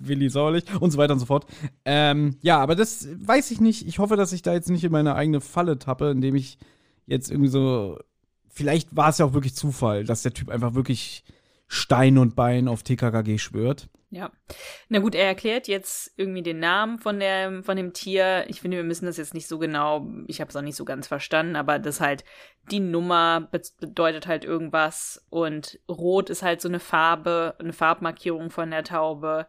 Willi 0.00 0.28
Sauerlich 0.30 0.64
und 0.80 0.90
so 0.90 0.98
weiter 0.98 1.12
und 1.12 1.20
so 1.20 1.26
fort. 1.26 1.46
Ähm, 1.84 2.36
ja, 2.40 2.58
aber 2.58 2.74
das 2.74 3.08
weiß 3.20 3.50
ich 3.50 3.60
nicht. 3.60 3.86
Ich 3.86 3.98
hoffe, 3.98 4.16
dass 4.16 4.32
ich 4.32 4.42
da 4.42 4.52
jetzt 4.54 4.70
nicht 4.70 4.84
in 4.84 4.92
meine 4.92 5.14
eigene 5.14 5.40
Falle 5.40 5.78
tappe, 5.78 6.10
indem 6.10 6.34
ich 6.34 6.58
jetzt 7.06 7.30
irgendwie 7.30 7.50
so. 7.50 7.98
Vielleicht 8.48 8.94
war 8.94 9.08
es 9.08 9.18
ja 9.18 9.24
auch 9.26 9.32
wirklich 9.32 9.54
Zufall, 9.54 10.04
dass 10.04 10.22
der 10.22 10.34
Typ 10.34 10.50
einfach 10.50 10.74
wirklich 10.74 11.24
Stein 11.68 12.18
und 12.18 12.36
Bein 12.36 12.68
auf 12.68 12.82
TKKG 12.82 13.38
schwört. 13.38 13.88
Ja. 14.12 14.30
Na 14.90 14.98
gut, 14.98 15.14
er 15.14 15.24
erklärt 15.24 15.68
jetzt 15.68 16.12
irgendwie 16.16 16.42
den 16.42 16.58
Namen 16.58 16.98
von, 16.98 17.18
der, 17.18 17.62
von 17.62 17.78
dem 17.78 17.94
Tier. 17.94 18.44
Ich 18.46 18.60
finde, 18.60 18.76
wir 18.76 18.84
müssen 18.84 19.06
das 19.06 19.16
jetzt 19.16 19.32
nicht 19.32 19.48
so 19.48 19.58
genau, 19.58 20.06
ich 20.26 20.42
habe 20.42 20.50
es 20.50 20.56
auch 20.56 20.60
nicht 20.60 20.76
so 20.76 20.84
ganz 20.84 21.06
verstanden, 21.06 21.56
aber 21.56 21.78
das 21.78 22.02
halt, 22.02 22.22
die 22.70 22.78
Nummer 22.78 23.48
bedeutet 23.80 24.26
halt 24.26 24.44
irgendwas 24.44 25.24
und 25.30 25.80
Rot 25.88 26.28
ist 26.28 26.42
halt 26.42 26.60
so 26.60 26.68
eine 26.68 26.78
Farbe, 26.78 27.54
eine 27.58 27.72
Farbmarkierung 27.72 28.50
von 28.50 28.70
der 28.70 28.84
Taube. 28.84 29.46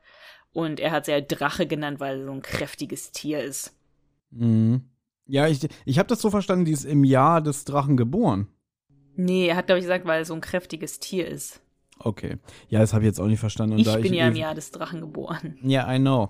Und 0.53 0.79
er 0.79 0.91
hat 0.91 1.05
sie 1.05 1.11
halt 1.11 1.25
Drache 1.27 1.67
genannt, 1.67 1.99
weil 1.99 2.19
er 2.19 2.25
so 2.25 2.31
ein 2.31 2.41
kräftiges 2.41 3.11
Tier 3.11 3.43
ist. 3.43 3.77
Mhm. 4.31 4.89
Ja, 5.25 5.47
ich, 5.47 5.67
ich 5.83 5.99
habe 5.99 6.07
das 6.07 6.21
so 6.21 6.29
verstanden, 6.29 6.63
die 6.63 6.71
ist 6.71 6.85
im 6.85 7.03
Jahr 7.03 7.41
des 7.41 7.65
Drachen 7.65 7.97
geboren. 7.97 8.47
Nee, 9.15 9.47
er 9.47 9.57
hat, 9.57 9.65
glaube 9.65 9.79
ich, 9.79 9.85
gesagt, 9.85 10.05
weil 10.05 10.21
er 10.21 10.25
so 10.25 10.33
ein 10.33 10.41
kräftiges 10.41 10.99
Tier 10.99 11.27
ist. 11.27 11.61
Okay. 11.99 12.37
Ja, 12.69 12.79
das 12.79 12.93
habe 12.93 13.03
ich 13.03 13.07
jetzt 13.07 13.19
auch 13.19 13.27
nicht 13.27 13.39
verstanden. 13.39 13.75
Und 13.75 13.81
ich 13.81 13.93
bin 13.93 14.13
ich 14.13 14.19
ja 14.19 14.27
im 14.27 14.35
Jahr 14.35 14.55
des 14.55 14.71
Drachen 14.71 15.01
geboren. 15.01 15.57
Ja, 15.61 15.91
I 15.93 15.99
know. 15.99 16.29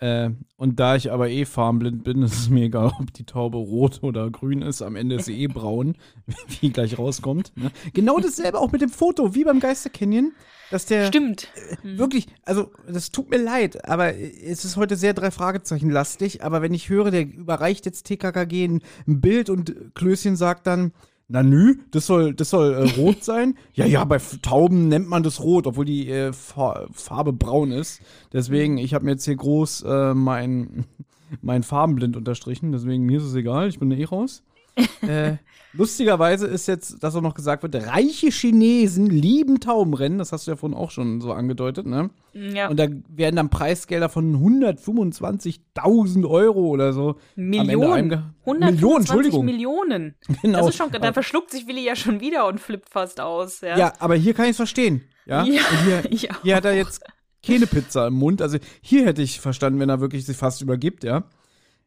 Äh, 0.00 0.30
und 0.56 0.80
da 0.80 0.96
ich 0.96 1.12
aber 1.12 1.28
eh 1.28 1.44
farbenblind 1.44 2.04
bin, 2.04 2.22
ist 2.22 2.32
es 2.32 2.48
mir 2.48 2.64
egal, 2.64 2.92
ob 2.98 3.12
die 3.12 3.24
Taube 3.24 3.58
rot 3.58 4.02
oder 4.02 4.30
grün 4.30 4.62
ist. 4.62 4.82
Am 4.82 4.96
Ende 4.96 5.16
ist 5.16 5.26
sie 5.26 5.38
eh 5.42 5.46
braun, 5.46 5.96
wie 6.60 6.70
gleich 6.70 6.98
rauskommt. 6.98 7.52
Ne? 7.56 7.70
Genau 7.92 8.18
dasselbe 8.18 8.58
auch 8.58 8.72
mit 8.72 8.80
dem 8.80 8.88
Foto, 8.88 9.34
wie 9.34 9.44
beim 9.44 9.60
Geister 9.60 9.90
Canyon. 9.90 10.32
Dass 10.70 10.86
der. 10.86 11.06
Stimmt. 11.06 11.48
Äh, 11.82 11.98
wirklich, 11.98 12.28
also, 12.44 12.70
das 12.88 13.10
tut 13.10 13.28
mir 13.28 13.38
leid, 13.38 13.88
aber 13.88 14.16
es 14.16 14.64
ist 14.64 14.76
heute 14.76 14.96
sehr 14.96 15.12
drei 15.12 15.30
Fragezeichen 15.30 15.90
lastig. 15.90 16.42
Aber 16.44 16.62
wenn 16.62 16.72
ich 16.72 16.88
höre, 16.88 17.10
der 17.10 17.22
überreicht 17.22 17.84
jetzt 17.84 18.04
TKKG 18.04 18.64
ein, 18.64 18.82
ein 19.06 19.20
Bild 19.20 19.50
und 19.50 19.94
Klößchen 19.94 20.36
sagt 20.36 20.66
dann, 20.66 20.92
na 21.30 21.44
nü, 21.44 21.78
das 21.92 22.06
soll, 22.06 22.34
das 22.34 22.50
soll 22.50 22.74
äh, 22.74 22.90
rot 23.00 23.22
sein. 23.22 23.54
ja, 23.72 23.86
ja, 23.86 24.04
bei 24.04 24.18
Tauben 24.42 24.88
nennt 24.88 25.08
man 25.08 25.22
das 25.22 25.40
rot, 25.40 25.66
obwohl 25.66 25.84
die 25.84 26.10
äh, 26.10 26.32
Farbe 26.32 27.32
braun 27.32 27.70
ist. 27.70 28.02
Deswegen, 28.32 28.78
ich 28.78 28.94
habe 28.94 29.04
mir 29.04 29.12
jetzt 29.12 29.24
hier 29.24 29.36
groß 29.36 29.82
äh, 29.82 30.14
mein, 30.14 30.84
mein 31.40 31.62
Farbenblind 31.62 32.16
unterstrichen. 32.16 32.72
Deswegen, 32.72 33.04
mir 33.04 33.18
ist 33.18 33.24
es 33.24 33.34
egal, 33.34 33.68
ich 33.68 33.78
bin 33.78 33.92
eh 33.92 34.04
raus. 34.04 34.42
äh, 35.02 35.36
lustigerweise 35.72 36.46
ist 36.46 36.66
jetzt, 36.66 37.02
dass 37.02 37.14
auch 37.14 37.20
noch 37.20 37.34
gesagt 37.34 37.62
wird, 37.62 37.74
reiche 37.74 38.28
Chinesen 38.28 39.06
lieben 39.06 39.60
Taubenrennen. 39.60 40.18
Das 40.18 40.32
hast 40.32 40.46
du 40.46 40.52
ja 40.52 40.56
vorhin 40.56 40.76
auch 40.76 40.90
schon 40.90 41.20
so 41.20 41.32
angedeutet, 41.32 41.86
ne? 41.86 42.10
Ja. 42.32 42.68
Und 42.68 42.78
da 42.78 42.86
werden 43.08 43.36
dann 43.36 43.50
Preisgelder 43.50 44.08
von 44.08 44.36
125.000 44.36 46.28
Euro 46.28 46.60
oder 46.68 46.92
so. 46.92 47.16
Millionen. 47.36 48.34
125 48.44 48.70
Millionen, 48.70 48.96
Entschuldigung. 48.98 49.44
Millionen. 49.44 50.14
Genau. 50.42 50.60
Das 50.60 50.68
ist 50.70 50.76
schon, 50.76 50.90
da 50.90 51.12
verschluckt 51.12 51.50
sich 51.50 51.66
Willi 51.66 51.84
ja 51.84 51.94
schon 51.94 52.20
wieder 52.20 52.46
und 52.46 52.60
flippt 52.60 52.88
fast 52.88 53.20
aus. 53.20 53.60
Ja, 53.60 53.76
ja 53.76 53.92
aber 53.98 54.14
hier 54.14 54.32
kann 54.32 54.46
ich 54.46 54.52
es 54.52 54.56
verstehen. 54.56 55.02
Ja, 55.26 55.44
ja 55.44 55.62
hier, 56.08 56.30
hier 56.42 56.56
hat 56.56 56.64
er 56.64 56.74
jetzt 56.74 57.02
keine 57.44 57.66
Pizza 57.66 58.06
im 58.06 58.14
Mund. 58.14 58.40
Also 58.40 58.58
hier 58.80 59.04
hätte 59.04 59.22
ich 59.22 59.40
verstanden, 59.40 59.80
wenn 59.80 59.90
er 59.90 60.00
wirklich 60.00 60.24
sich 60.24 60.36
fast 60.36 60.62
übergibt, 60.62 61.04
ja. 61.04 61.24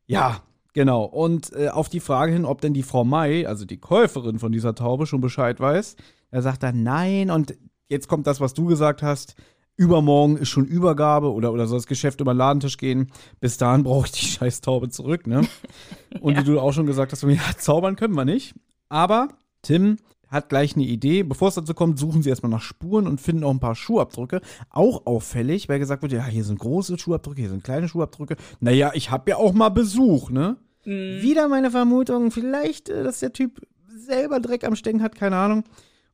Ja, 0.06 0.44
Genau. 0.74 1.04
Und 1.04 1.54
äh, 1.54 1.70
auf 1.70 1.90
die 1.90 2.00
Frage 2.00 2.34
hin, 2.34 2.46
ob 2.46 2.62
denn 2.62 2.74
die 2.74 2.84
Frau 2.84 3.04
Mai, 3.04 3.48
also 3.48 3.66
die 3.66 3.78
Käuferin 3.78 4.40
von 4.40 4.52
dieser 4.52 4.76
Taube, 4.76 5.06
schon 5.06 5.22
Bescheid 5.22 5.60
weiß, 5.60 5.96
er 6.32 6.42
sagt 6.42 6.64
dann 6.64 6.84
nein. 6.84 7.30
Und 7.30 7.56
jetzt 7.90 8.08
kommt 8.08 8.28
das, 8.28 8.42
was 8.42 8.54
du 8.54 8.66
gesagt 8.66 9.04
hast. 9.04 9.36
Übermorgen 9.76 10.38
ist 10.38 10.50
schon 10.50 10.66
Übergabe 10.66 11.32
oder, 11.32 11.52
oder 11.52 11.66
soll 11.66 11.80
das 11.80 11.88
Geschäft 11.88 12.22
über 12.22 12.34
den 12.34 12.38
Ladentisch 12.38 12.78
gehen. 12.78 13.12
Bis 13.40 13.58
dahin 13.58 13.84
brauche 13.84 14.08
ich 14.08 14.12
die 14.12 14.26
scheiß 14.26 14.62
Taube 14.62 14.90
zurück, 14.90 15.28
ne? 15.28 15.48
Und 16.22 16.36
ja. 16.36 16.42
wie 16.42 16.46
du 16.46 16.60
auch 16.60 16.74
schon 16.74 16.86
gesagt 16.86 17.12
hast, 17.12 17.24
ja, 17.24 17.40
zaubern 17.58 17.96
können 17.96 18.16
wir 18.16 18.26
nicht. 18.26 18.56
Aber 18.90 19.30
Tim 19.62 19.98
hat 20.34 20.50
gleich 20.50 20.76
eine 20.76 20.84
Idee. 20.84 21.24
Bevor 21.24 21.48
es 21.48 21.56
dazu 21.56 21.74
kommt, 21.74 21.98
suchen 21.98 22.24
sie 22.24 22.30
erstmal 22.30 22.52
nach 22.52 22.62
Spuren 22.62 23.08
und 23.08 23.22
finden 23.22 23.44
auch 23.44 23.52
ein 23.52 23.60
paar 23.60 23.76
Schuhabdrücke. 23.76 24.42
Auch 24.70 25.06
auffällig, 25.06 25.70
weil 25.70 25.80
gesagt 25.80 26.02
wird, 26.02 26.12
ja, 26.12 26.26
hier 26.26 26.44
sind 26.44 26.60
große 26.60 26.98
Schuhabdrücke, 26.98 27.42
hier 27.42 27.50
sind 27.50 27.64
kleine 27.64 27.88
Schuhabdrücke. 27.88 28.36
Naja, 28.60 28.92
ich 28.96 29.12
habe 29.12 29.30
ja 29.30 29.38
auch 29.38 29.54
mal 29.54 29.70
Besuch, 29.70 30.30
ne? 30.30 30.58
Mhm. 30.86 31.22
Wieder 31.22 31.48
meine 31.48 31.72
Vermutung, 31.72 32.32
vielleicht, 32.32 32.90
äh, 32.90 33.04
dass 33.04 33.20
der 33.20 33.32
Typ 33.32 33.62
selber 33.88 34.40
Dreck 34.40 34.66
am 34.66 34.76
Stecken 34.76 35.02
hat, 35.02 35.16
keine 35.16 35.38
Ahnung. 35.38 35.64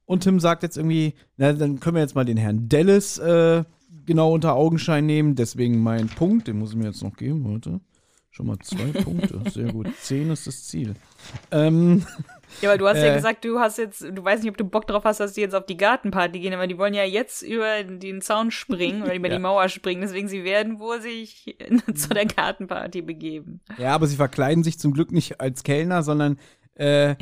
Und 0.06 0.24
Tim 0.24 0.40
sagt 0.40 0.64
jetzt 0.64 0.78
irgendwie, 0.78 1.14
na, 1.38 1.54
dann 1.54 1.80
können 1.80 1.96
wir 1.96 2.02
jetzt 2.02 2.16
mal 2.16 2.26
den 2.26 2.38
Herrn 2.38 2.68
Dallas 2.68 3.18
äh, 3.20 3.64
genau 4.06 4.34
unter 4.34 4.56
Augenschein 4.56 5.06
nehmen. 5.06 5.36
Deswegen 5.36 5.82
mein 5.82 6.08
Punkt, 6.08 6.48
den 6.48 6.60
muss 6.60 6.72
ich 6.72 6.78
mir 6.78 6.86
jetzt 6.86 7.04
noch 7.04 7.16
geben, 7.16 7.48
heute. 7.48 7.80
Schon 8.32 8.48
mal 8.48 8.60
zwei 8.60 9.02
Punkte. 9.02 9.42
Sehr 9.52 9.72
gut. 9.72 9.88
Zehn 10.02 10.30
ist 10.30 10.48
das 10.48 10.66
Ziel. 10.66 10.96
Ähm, 11.52 12.06
ja, 12.62 12.70
weil 12.70 12.78
du 12.78 12.88
hast 12.88 12.98
äh, 12.98 13.08
ja 13.08 13.16
gesagt, 13.16 13.46
du 13.46 13.60
hast 13.60 13.78
jetzt, 13.78 14.02
du 14.02 14.24
weißt 14.24 14.44
nicht, 14.44 14.52
ob 14.52 14.58
du 14.58 14.64
Bock 14.64 14.88
drauf 14.88 15.04
hast, 15.04 15.20
dass 15.20 15.34
die 15.34 15.42
jetzt 15.42 15.56
auf 15.56 15.66
die 15.66 15.78
Gartenparty 15.78 16.40
gehen, 16.40 16.54
aber 16.54 16.68
die 16.68 16.78
wollen 16.78 16.94
ja 16.94 17.04
jetzt 17.04 17.42
über 17.42 17.84
den 17.84 18.22
Zaun 18.22 18.52
springen 18.52 19.04
oder 19.04 19.16
über 19.16 19.28
ja. 19.30 19.36
die 19.36 19.42
Mauer 19.42 19.70
springen, 19.70 20.02
deswegen 20.02 20.28
sie 20.28 20.44
werden 20.44 20.80
wohl 20.80 21.02
sich 21.02 21.58
zu 21.94 22.10
der 22.10 22.26
Gartenparty 22.26 23.02
begeben. 23.02 23.62
Ja, 23.78 23.96
aber 23.96 24.08
sie 24.08 24.16
verkleiden 24.16 24.64
sich 24.64 24.80
zum 24.80 24.94
Glück 24.94 25.12
nicht 25.12 25.40
als 25.42 25.64
Kellner, 25.64 26.04
sondern 26.04 26.38
äh, 26.80 27.18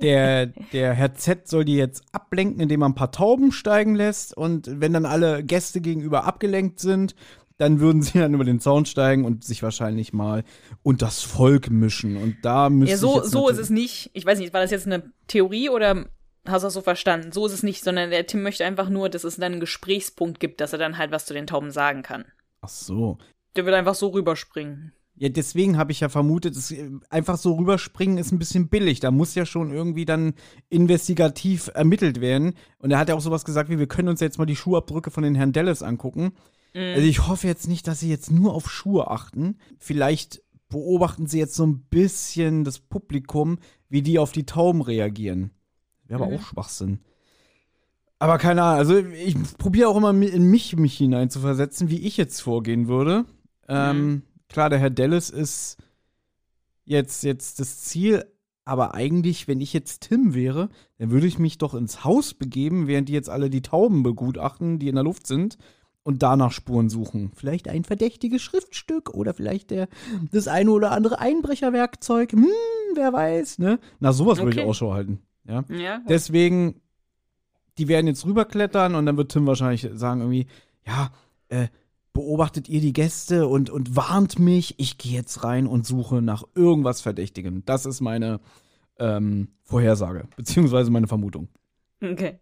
der, 0.00 0.46
der 0.46 0.94
Herr 0.94 1.14
Z 1.14 1.48
soll 1.48 1.64
die 1.64 1.74
jetzt 1.74 2.04
ablenken, 2.12 2.60
indem 2.60 2.82
er 2.82 2.88
ein 2.88 2.94
paar 2.94 3.10
Tauben 3.10 3.50
steigen 3.50 3.96
lässt. 3.96 4.36
Und 4.36 4.80
wenn 4.80 4.92
dann 4.92 5.04
alle 5.04 5.42
Gäste 5.42 5.80
gegenüber 5.80 6.24
abgelenkt 6.24 6.78
sind, 6.78 7.16
dann 7.60 7.78
würden 7.78 8.00
sie 8.02 8.18
dann 8.18 8.32
über 8.32 8.44
den 8.44 8.58
Zaun 8.58 8.86
steigen 8.86 9.24
und 9.24 9.44
sich 9.44 9.62
wahrscheinlich 9.62 10.12
mal 10.12 10.44
und 10.82 11.02
das 11.02 11.22
Volk 11.22 11.70
mischen. 11.70 12.16
Und 12.16 12.38
da 12.42 12.70
müsste 12.70 12.92
Ja, 12.92 12.96
so, 12.96 13.22
so 13.22 13.48
ist 13.48 13.58
es 13.58 13.68
nicht. 13.68 14.10
Ich 14.14 14.24
weiß 14.24 14.38
nicht, 14.38 14.54
war 14.54 14.62
das 14.62 14.70
jetzt 14.70 14.86
eine 14.86 15.12
Theorie 15.26 15.68
oder 15.68 16.06
hast 16.46 16.62
du 16.62 16.66
das 16.66 16.74
so 16.74 16.80
verstanden? 16.80 17.32
So 17.32 17.46
ist 17.46 17.52
es 17.52 17.62
nicht, 17.62 17.84
sondern 17.84 18.10
der 18.10 18.26
Tim 18.26 18.42
möchte 18.42 18.64
einfach 18.64 18.88
nur, 18.88 19.10
dass 19.10 19.24
es 19.24 19.36
dann 19.36 19.52
einen 19.52 19.60
Gesprächspunkt 19.60 20.40
gibt, 20.40 20.62
dass 20.62 20.72
er 20.72 20.78
dann 20.78 20.96
halt 20.96 21.10
was 21.10 21.26
zu 21.26 21.34
den 21.34 21.46
Tauben 21.46 21.70
sagen 21.70 22.02
kann. 22.02 22.24
Ach 22.62 22.70
so. 22.70 23.18
Der 23.56 23.66
will 23.66 23.74
einfach 23.74 23.94
so 23.94 24.08
rüberspringen. 24.08 24.92
Ja, 25.16 25.28
deswegen 25.28 25.76
habe 25.76 25.92
ich 25.92 26.00
ja 26.00 26.08
vermutet, 26.08 26.56
es, 26.56 26.70
äh, 26.70 26.88
einfach 27.10 27.36
so 27.36 27.56
rüberspringen 27.56 28.16
ist 28.16 28.32
ein 28.32 28.38
bisschen 28.38 28.68
billig. 28.68 29.00
Da 29.00 29.10
muss 29.10 29.34
ja 29.34 29.44
schon 29.44 29.70
irgendwie 29.70 30.06
dann 30.06 30.32
investigativ 30.70 31.70
ermittelt 31.74 32.22
werden. 32.22 32.54
Und 32.78 32.90
er 32.90 32.98
hat 32.98 33.10
ja 33.10 33.14
auch 33.14 33.20
sowas 33.20 33.44
gesagt 33.44 33.68
wie, 33.68 33.78
wir 33.78 33.86
können 33.86 34.08
uns 34.08 34.20
jetzt 34.20 34.38
mal 34.38 34.46
die 34.46 34.56
Schuhabdrücke 34.56 35.10
von 35.10 35.22
den 35.22 35.34
Herrn 35.34 35.52
Dallas 35.52 35.82
angucken. 35.82 36.32
Mhm. 36.74 36.94
Also 36.94 37.06
ich 37.06 37.26
hoffe 37.26 37.46
jetzt 37.46 37.68
nicht, 37.68 37.86
dass 37.86 38.00
sie 38.00 38.10
jetzt 38.10 38.30
nur 38.30 38.54
auf 38.54 38.70
Schuhe 38.70 39.10
achten. 39.10 39.58
Vielleicht 39.78 40.42
beobachten 40.68 41.26
sie 41.26 41.38
jetzt 41.38 41.54
so 41.54 41.66
ein 41.66 41.80
bisschen 41.82 42.64
das 42.64 42.78
Publikum, 42.78 43.58
wie 43.88 44.02
die 44.02 44.18
auf 44.18 44.32
die 44.32 44.46
Tauben 44.46 44.82
reagieren. 44.82 45.50
Wäre 46.04 46.22
aber 46.22 46.32
mhm. 46.32 46.38
auch 46.38 46.42
Schwachsinn. 46.42 47.00
Aber 48.18 48.38
keine 48.38 48.62
Ahnung, 48.62 48.78
also 48.78 48.98
ich 48.98 49.34
probiere 49.56 49.88
auch 49.88 49.96
immer 49.96 50.10
in 50.10 50.44
mich, 50.44 50.76
mich 50.76 50.96
hinein 50.96 51.30
zu 51.30 51.40
versetzen, 51.40 51.88
wie 51.88 52.06
ich 52.06 52.16
jetzt 52.16 52.40
vorgehen 52.40 52.86
würde. 52.86 53.24
Ähm, 53.66 53.96
mhm. 53.96 54.12
Ähm, 54.12 54.22
klar, 54.48 54.70
der 54.70 54.78
Herr 54.78 54.90
Dallas 54.90 55.30
ist 55.30 55.78
jetzt, 56.84 57.24
jetzt 57.24 57.60
das 57.60 57.80
Ziel, 57.80 58.24
aber 58.64 58.94
eigentlich, 58.94 59.48
wenn 59.48 59.60
ich 59.60 59.72
jetzt 59.72 60.02
Tim 60.02 60.34
wäre, 60.34 60.68
dann 60.98 61.10
würde 61.10 61.26
ich 61.26 61.38
mich 61.38 61.56
doch 61.58 61.74
ins 61.74 62.04
Haus 62.04 62.34
begeben, 62.34 62.86
während 62.86 63.08
die 63.08 63.14
jetzt 63.14 63.30
alle 63.30 63.48
die 63.48 63.62
Tauben 63.62 64.02
begutachten, 64.02 64.78
die 64.78 64.88
in 64.88 64.96
der 64.96 65.04
Luft 65.04 65.26
sind, 65.26 65.56
und 66.10 66.22
danach 66.22 66.50
Spuren 66.50 66.90
suchen. 66.90 67.30
Vielleicht 67.34 67.68
ein 67.68 67.84
verdächtiges 67.84 68.42
Schriftstück 68.42 69.14
oder 69.14 69.32
vielleicht 69.32 69.70
der, 69.70 69.88
das 70.32 70.48
eine 70.48 70.72
oder 70.72 70.90
andere 70.90 71.20
Einbrecherwerkzeug. 71.20 72.32
Hm, 72.32 72.46
wer 72.94 73.12
weiß, 73.12 73.58
ne? 73.58 73.78
Na, 74.00 74.12
sowas 74.12 74.38
okay. 74.38 74.46
würde 74.46 74.60
ich 74.60 74.66
Ausschau 74.66 74.92
halten. 74.92 75.20
Ja. 75.46 75.64
ja 75.68 76.00
Deswegen, 76.08 76.80
die 77.78 77.86
werden 77.86 78.08
jetzt 78.08 78.26
rüberklettern 78.26 78.96
und 78.96 79.06
dann 79.06 79.16
wird 79.16 79.30
Tim 79.30 79.46
wahrscheinlich 79.46 79.88
sagen 79.94 80.20
irgendwie, 80.20 80.46
ja, 80.84 81.10
äh, 81.48 81.68
beobachtet 82.12 82.68
ihr 82.68 82.80
die 82.80 82.92
Gäste 82.92 83.46
und, 83.46 83.70
und 83.70 83.94
warnt 83.94 84.40
mich. 84.40 84.74
Ich 84.78 84.98
gehe 84.98 85.12
jetzt 85.12 85.44
rein 85.44 85.68
und 85.68 85.86
suche 85.86 86.22
nach 86.22 86.42
irgendwas 86.56 87.00
Verdächtigem. 87.00 87.62
Das 87.66 87.86
ist 87.86 88.00
meine 88.00 88.40
ähm, 88.98 89.48
Vorhersage, 89.62 90.24
beziehungsweise 90.36 90.90
meine 90.90 91.06
Vermutung. 91.06 91.48
Okay. 92.02 92.38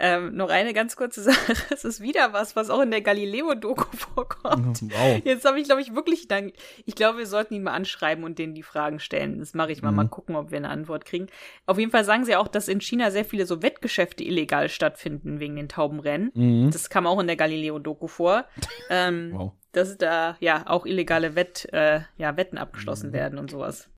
Ähm, 0.00 0.34
noch 0.34 0.50
eine 0.50 0.72
ganz 0.72 0.96
kurze 0.96 1.22
Sache. 1.22 1.54
Es 1.70 1.84
ist 1.84 2.00
wieder 2.00 2.32
was, 2.32 2.56
was 2.56 2.70
auch 2.70 2.80
in 2.80 2.90
der 2.90 3.00
Galileo-Doku 3.00 3.96
vorkommt. 3.96 4.82
Wow. 4.88 5.20
Jetzt 5.24 5.44
habe 5.44 5.60
ich, 5.60 5.66
glaube 5.66 5.82
ich, 5.82 5.94
wirklich 5.94 6.28
dann. 6.28 6.52
Ich 6.86 6.94
glaube, 6.94 7.18
wir 7.18 7.26
sollten 7.26 7.54
ihn 7.54 7.62
mal 7.62 7.72
anschreiben 7.72 8.24
und 8.24 8.38
denen 8.38 8.54
die 8.54 8.62
Fragen 8.62 8.98
stellen. 9.00 9.38
Das 9.38 9.54
mache 9.54 9.70
ich 9.70 9.82
mal. 9.82 9.90
Mhm. 9.90 9.96
Mal 9.96 10.08
gucken, 10.08 10.34
ob 10.34 10.50
wir 10.50 10.56
eine 10.58 10.70
Antwort 10.70 11.04
kriegen. 11.04 11.26
Auf 11.66 11.78
jeden 11.78 11.90
Fall 11.90 12.04
sagen 12.04 12.24
sie 12.24 12.36
auch, 12.36 12.48
dass 12.48 12.68
in 12.68 12.80
China 12.80 13.10
sehr 13.10 13.24
viele 13.24 13.46
so 13.46 13.62
Wettgeschäfte 13.62 14.24
illegal 14.24 14.68
stattfinden 14.68 15.40
wegen 15.40 15.56
den 15.56 15.68
Taubenrennen. 15.68 16.30
Mhm. 16.34 16.70
Das 16.70 16.90
kam 16.90 17.06
auch 17.06 17.20
in 17.20 17.26
der 17.26 17.36
Galileo-Doku 17.36 18.06
vor. 18.06 18.46
ähm, 18.90 19.32
wow. 19.34 19.52
Dass 19.72 19.98
da 19.98 20.36
ja 20.40 20.64
auch 20.66 20.86
illegale 20.86 21.34
Wett, 21.34 21.68
äh, 21.72 22.00
ja, 22.16 22.36
Wetten 22.36 22.58
abgeschlossen 22.58 23.10
mhm. 23.10 23.14
werden 23.14 23.38
und 23.38 23.50
sowas. 23.50 23.90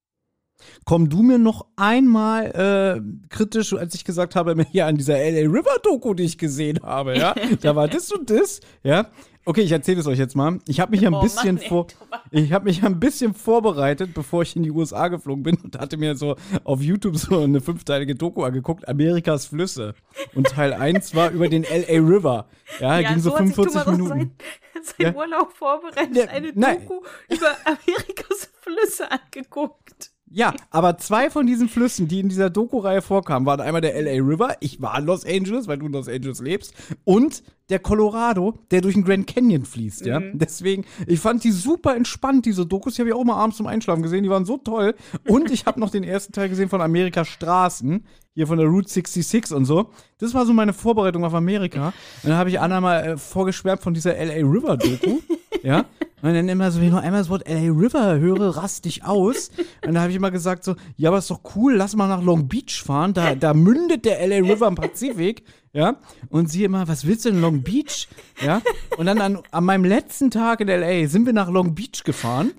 Komm 0.85 1.09
du 1.09 1.23
mir 1.23 1.39
noch 1.39 1.67
einmal 1.77 2.47
äh, 2.47 3.29
kritisch, 3.29 3.75
als 3.75 3.95
ich 3.95 4.05
gesagt 4.05 4.37
habe, 4.37 4.57
hier 4.71 4.87
an 4.87 4.97
dieser 4.97 5.15
LA 5.15 5.49
River 5.51 5.79
Doku, 5.83 6.15
die 6.15 6.25
ich 6.25 6.39
gesehen 6.39 6.81
habe, 6.83 7.17
ja, 7.17 7.35
da 7.61 7.77
war 7.77 7.89
das 7.89 8.13
und 8.13 8.31
das, 8.31 8.61
ja. 8.83 9.07
Okay, 9.47 9.63
ich 9.63 9.73
erzähle 9.73 10.01
es 10.01 10.07
euch 10.07 10.19
jetzt 10.19 10.37
mal. 10.37 10.59
Ich 10.69 10.81
habe 10.81 10.91
mich 10.91 11.07
ein 11.07 11.15
oh, 11.15 11.23
bisschen 11.23 11.57
Mann, 11.57 11.65
vor, 11.65 11.87
ich 12.31 12.53
habe 12.53 12.67
mich 12.67 12.85
ein 12.85 13.01
bisschen 13.01 13.33
vorbereitet, 13.33 14.13
bevor 14.13 14.43
ich 14.43 14.55
in 14.55 14.63
die 14.63 14.71
USA 14.71 15.09
geflogen 15.09 15.43
bin 15.43 15.57
und 15.57 15.79
hatte 15.79 15.97
mir 15.97 16.15
so 16.15 16.37
auf 16.63 16.83
YouTube 16.83 17.17
so 17.17 17.41
eine 17.41 17.61
fünfteilige 17.61 18.15
Doku 18.15 18.45
angeguckt, 18.45 18.87
Amerikas 18.87 19.47
Flüsse. 19.47 19.95
Und 20.35 20.49
Teil 20.49 20.75
1 20.75 21.15
war 21.15 21.31
über 21.31 21.49
den 21.49 21.63
LA 21.63 22.07
River. 22.07 22.47
Ja, 22.81 23.01
ja 23.01 23.09
ging 23.09 23.21
so, 23.21 23.31
so 23.31 23.37
45 23.39 23.87
Minuten. 23.87 24.09
Sein, 24.09 24.33
sein 24.83 25.07
ja? 25.07 25.15
Urlaub 25.15 25.53
vorbereitet, 25.55 26.17
ja, 26.17 26.27
eine 26.27 26.53
Doku 26.53 27.01
über 27.29 27.57
Amerikas 27.65 28.51
Flüsse 28.61 29.11
angeguckt. 29.11 30.13
Ja, 30.33 30.55
aber 30.71 30.97
zwei 30.97 31.29
von 31.29 31.45
diesen 31.47 31.69
Flüssen, 31.69 32.07
die 32.07 32.21
in 32.21 32.29
dieser 32.29 32.51
Doku-Reihe 32.51 33.03
vorkamen, 33.03 33.47
waren 33.47 33.61
einmal 33.61 33.81
der 33.81 34.01
LA 34.01 34.25
River, 34.25 34.57
ich 34.61 34.81
war 34.81 34.97
in 34.97 35.05
Los 35.05 35.27
Angeles, 35.27 35.67
weil 35.67 35.79
du 35.79 35.87
in 35.87 35.93
Los 35.93 36.09
Angeles 36.09 36.41
lebst, 36.41 36.73
und 37.03 37.43
der 37.71 37.79
Colorado, 37.79 38.59
der 38.71 38.81
durch 38.81 38.95
den 38.95 39.05
Grand 39.05 39.27
Canyon 39.27 39.65
fließt, 39.65 40.05
ja. 40.05 40.21
Mhm. 40.21 40.39
Deswegen, 40.39 40.85
ich 41.07 41.21
fand 41.21 41.45
die 41.45 41.53
super 41.53 41.97
entspannt, 41.97 42.47
diese 42.47 42.67
Dokus, 42.67 42.95
die 42.95 43.03
habe 43.03 43.11
ich 43.11 43.15
auch 43.15 43.25
mal 43.25 43.37
abends 43.37 43.57
zum 43.57 43.67
Einschlafen 43.67 44.03
gesehen, 44.03 44.23
die 44.23 44.31
waren 44.31 44.45
so 44.45 44.57
toll. 44.57 44.95
Und 45.29 45.51
ich 45.51 45.67
habe 45.67 45.81
noch 45.81 45.91
den 45.91 46.05
ersten 46.05 46.33
Teil 46.33 46.49
gesehen 46.49 46.69
von 46.69 46.81
Amerika 46.81 47.25
Straßen, 47.25 48.05
hier 48.35 48.47
von 48.47 48.59
der 48.59 48.67
Route 48.67 48.89
66 48.89 49.55
und 49.57 49.65
so. 49.65 49.91
Das 50.19 50.35
war 50.35 50.47
so 50.47 50.53
meine 50.53 50.73
Vorbereitung 50.73 51.25
auf 51.25 51.35
Amerika. 51.35 51.89
Und 52.23 52.31
dann 52.31 52.37
habe 52.37 52.51
ich 52.51 52.61
Anna 52.61 52.81
mal 52.81 53.01
äh, 53.01 53.17
vorgeschwärmt 53.17 53.83
von 53.83 53.95
dieser 53.95 54.15
LA 54.15 54.47
River 54.47 54.77
Doku, 54.77 55.21
ja. 55.63 55.85
Und 56.23 56.35
dann 56.35 56.49
immer 56.51 56.71
so, 56.71 56.81
wenn 56.81 56.87
ich 56.87 56.93
nur 56.93 57.01
einmal 57.01 57.23
das 57.23 57.31
Wort 57.31 57.49
LA 57.49 57.73
River 57.73 58.19
höre, 58.19 58.57
rast 58.57 58.85
dich 58.85 59.05
aus. 59.05 59.51
Und 59.87 59.95
da 59.95 60.01
habe 60.03 60.11
ich 60.11 60.17
immer 60.17 60.31
gesagt 60.31 60.65
so, 60.65 60.75
ja, 60.97 61.09
aber 61.09 61.19
ist 61.19 61.31
doch 61.31 61.41
cool, 61.57 61.75
lass 61.75 61.97
mal 61.97 62.09
nach 62.09 62.23
Long 62.23 62.47
Beach 62.47 62.83
fahren. 62.85 63.15
Da, 63.15 63.35
da 63.35 63.55
mündet 63.55 64.05
der 64.05 64.27
LA 64.27 64.37
River 64.37 64.69
im 64.69 64.75
Pazifik. 64.75 65.45
Ja, 65.73 65.97
und 66.31 66.51
sie 66.51 66.65
immer, 66.65 66.89
was 66.89 67.07
willst 67.07 67.25
du 67.25 67.29
in 67.29 67.41
Long 67.41 67.63
Beach? 67.63 68.09
Ja, 68.45 68.61
und 68.97 69.07
dann 69.07 69.21
an, 69.21 69.39
an 69.53 69.65
meinem 69.65 69.85
letzten 69.85 70.31
Tag 70.31 70.61
in 70.61 70.69
LA 70.69 71.07
sind 71.07 71.27
wir 71.27 71.33
nach 71.33 71.49
Long 71.49 71.75
Beach 71.75 72.03
gefahren. 72.05 72.53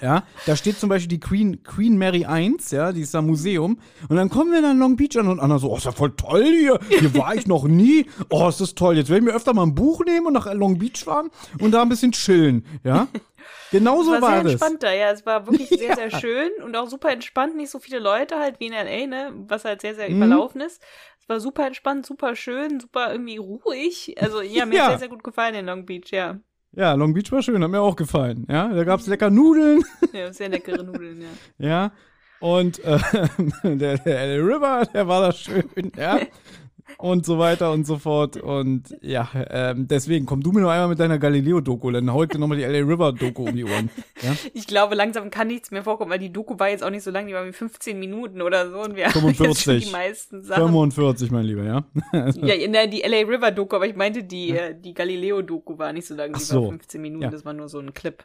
Ja, 0.00 0.24
da 0.46 0.56
steht 0.56 0.78
zum 0.78 0.88
Beispiel 0.88 1.08
die 1.08 1.20
Queen, 1.20 1.62
Queen 1.62 1.96
Mary 1.96 2.24
1, 2.24 2.72
ja, 2.72 2.92
die 2.92 3.02
ist 3.02 3.14
da 3.14 3.22
Museum. 3.22 3.78
Und 4.08 4.16
dann 4.16 4.28
kommen 4.28 4.52
wir 4.52 4.60
dann 4.60 4.78
Long 4.78 4.96
Beach 4.96 5.16
an 5.16 5.28
und 5.28 5.38
Anna 5.38 5.58
so, 5.58 5.70
oh, 5.70 5.76
ist 5.76 5.84
ja 5.84 5.92
voll 5.92 6.14
toll 6.16 6.44
hier. 6.44 6.78
Hier 6.88 7.14
war 7.14 7.34
ich 7.34 7.46
noch 7.46 7.64
nie. 7.64 8.06
Oh, 8.30 8.48
ist 8.48 8.60
das 8.60 8.74
toll. 8.74 8.96
Jetzt 8.96 9.10
werden 9.10 9.26
wir 9.26 9.34
öfter 9.34 9.54
mal 9.54 9.62
ein 9.62 9.74
Buch 9.74 10.04
nehmen 10.04 10.26
und 10.26 10.32
nach 10.32 10.52
Long 10.52 10.78
Beach 10.78 11.04
fahren 11.04 11.30
und 11.60 11.70
da 11.70 11.82
ein 11.82 11.88
bisschen 11.88 12.12
chillen, 12.12 12.66
ja. 12.82 13.06
Genauso 13.70 14.12
war, 14.12 14.22
war 14.22 14.42
sehr 14.42 14.52
entspannt 14.52 14.82
da, 14.82 14.92
ja. 14.92 15.10
Es 15.10 15.24
war 15.26 15.46
wirklich 15.46 15.68
sehr, 15.80 15.88
ja. 15.88 15.96
sehr 15.96 16.20
schön 16.20 16.50
und 16.64 16.76
auch 16.76 16.88
super 16.88 17.10
entspannt. 17.10 17.56
Nicht 17.56 17.70
so 17.70 17.78
viele 17.78 17.98
Leute 17.98 18.38
halt 18.38 18.60
wie 18.60 18.66
in 18.66 18.72
L.A., 18.72 19.06
ne, 19.06 19.32
was 19.48 19.64
halt 19.64 19.80
sehr, 19.80 19.94
sehr 19.94 20.08
mhm. 20.08 20.16
überlaufen 20.16 20.60
ist. 20.60 20.82
Es 21.24 21.28
war 21.30 21.40
super 21.40 21.66
entspannt, 21.66 22.04
super 22.04 22.36
schön, 22.36 22.80
super 22.80 23.10
irgendwie 23.10 23.38
ruhig. 23.38 24.14
Also, 24.20 24.42
ja, 24.42 24.66
mir 24.66 24.74
ja. 24.74 24.82
hat 24.82 24.90
sehr, 24.90 24.98
sehr 24.98 25.08
gut 25.08 25.24
gefallen 25.24 25.54
in 25.54 25.64
Long 25.64 25.86
Beach, 25.86 26.10
ja. 26.10 26.38
Ja, 26.72 26.92
Long 26.92 27.14
Beach 27.14 27.32
war 27.32 27.40
schön, 27.40 27.62
hat 27.64 27.70
mir 27.70 27.80
auch 27.80 27.96
gefallen. 27.96 28.46
Ja, 28.50 28.68
da 28.68 28.84
gab's 28.84 29.06
lecker 29.06 29.30
Nudeln. 29.30 29.82
Ja, 30.12 30.30
sehr 30.34 30.50
leckere 30.50 30.84
Nudeln, 30.84 31.22
ja. 31.22 31.28
ja. 31.66 31.92
Und 32.40 32.78
äh, 32.84 32.98
der, 33.62 33.96
der 33.96 34.38
River, 34.38 34.86
der 34.92 35.08
war 35.08 35.22
da 35.22 35.32
schön, 35.32 35.64
ja 35.96 36.20
und 36.98 37.26
so 37.26 37.38
weiter 37.38 37.72
und 37.72 37.86
so 37.86 37.98
fort. 37.98 38.36
Und 38.36 38.96
ja, 39.02 39.28
ähm, 39.50 39.86
deswegen 39.88 40.26
komm 40.26 40.42
du 40.42 40.52
mir 40.52 40.60
noch 40.60 40.70
einmal 40.70 40.88
mit 40.88 41.00
deiner 41.00 41.18
Galileo-Doku, 41.18 41.90
dann 41.90 42.12
heute 42.12 42.38
nochmal 42.38 42.58
die 42.58 42.64
LA 42.64 42.78
River-Doku 42.78 43.48
um 43.48 43.56
die 43.56 43.64
Ohren. 43.64 43.90
Ja? 44.22 44.34
Ich 44.52 44.66
glaube, 44.66 44.94
langsam 44.94 45.30
kann 45.30 45.48
nichts 45.48 45.70
mehr 45.70 45.82
vorkommen, 45.82 46.10
weil 46.10 46.18
die 46.18 46.32
Doku 46.32 46.58
war 46.58 46.68
jetzt 46.68 46.82
auch 46.82 46.90
nicht 46.90 47.02
so 47.02 47.10
lang, 47.10 47.26
die 47.26 47.34
war 47.34 47.46
wie 47.46 47.52
15 47.52 47.98
Minuten 47.98 48.42
oder 48.42 48.70
so 48.70 48.80
und 48.80 48.96
wir 48.96 49.10
45. 49.10 49.66
haben 49.66 49.80
die 49.80 49.90
meisten 49.90 50.42
Sachen. 50.42 50.62
45, 50.62 51.30
mein 51.30 51.44
Lieber, 51.44 51.64
ja. 51.64 51.84
ja, 52.12 52.54
in 52.54 52.72
der, 52.72 52.86
die 52.86 53.02
LA 53.02 53.28
River-Doku, 53.28 53.76
aber 53.76 53.86
ich 53.86 53.96
meinte, 53.96 54.22
die. 54.24 54.50
Äh, 54.50 54.74
die 54.84 54.94
Galileo-Doku 54.94 55.78
war 55.78 55.92
nicht 55.92 56.06
so 56.06 56.14
lang, 56.14 56.32
die 56.32 56.40
so. 56.40 56.62
war 56.62 56.68
15 56.70 57.00
Minuten, 57.00 57.24
ja. 57.24 57.30
das 57.30 57.44
war 57.44 57.52
nur 57.52 57.68
so 57.68 57.78
ein 57.78 57.92
Clip. 57.94 58.24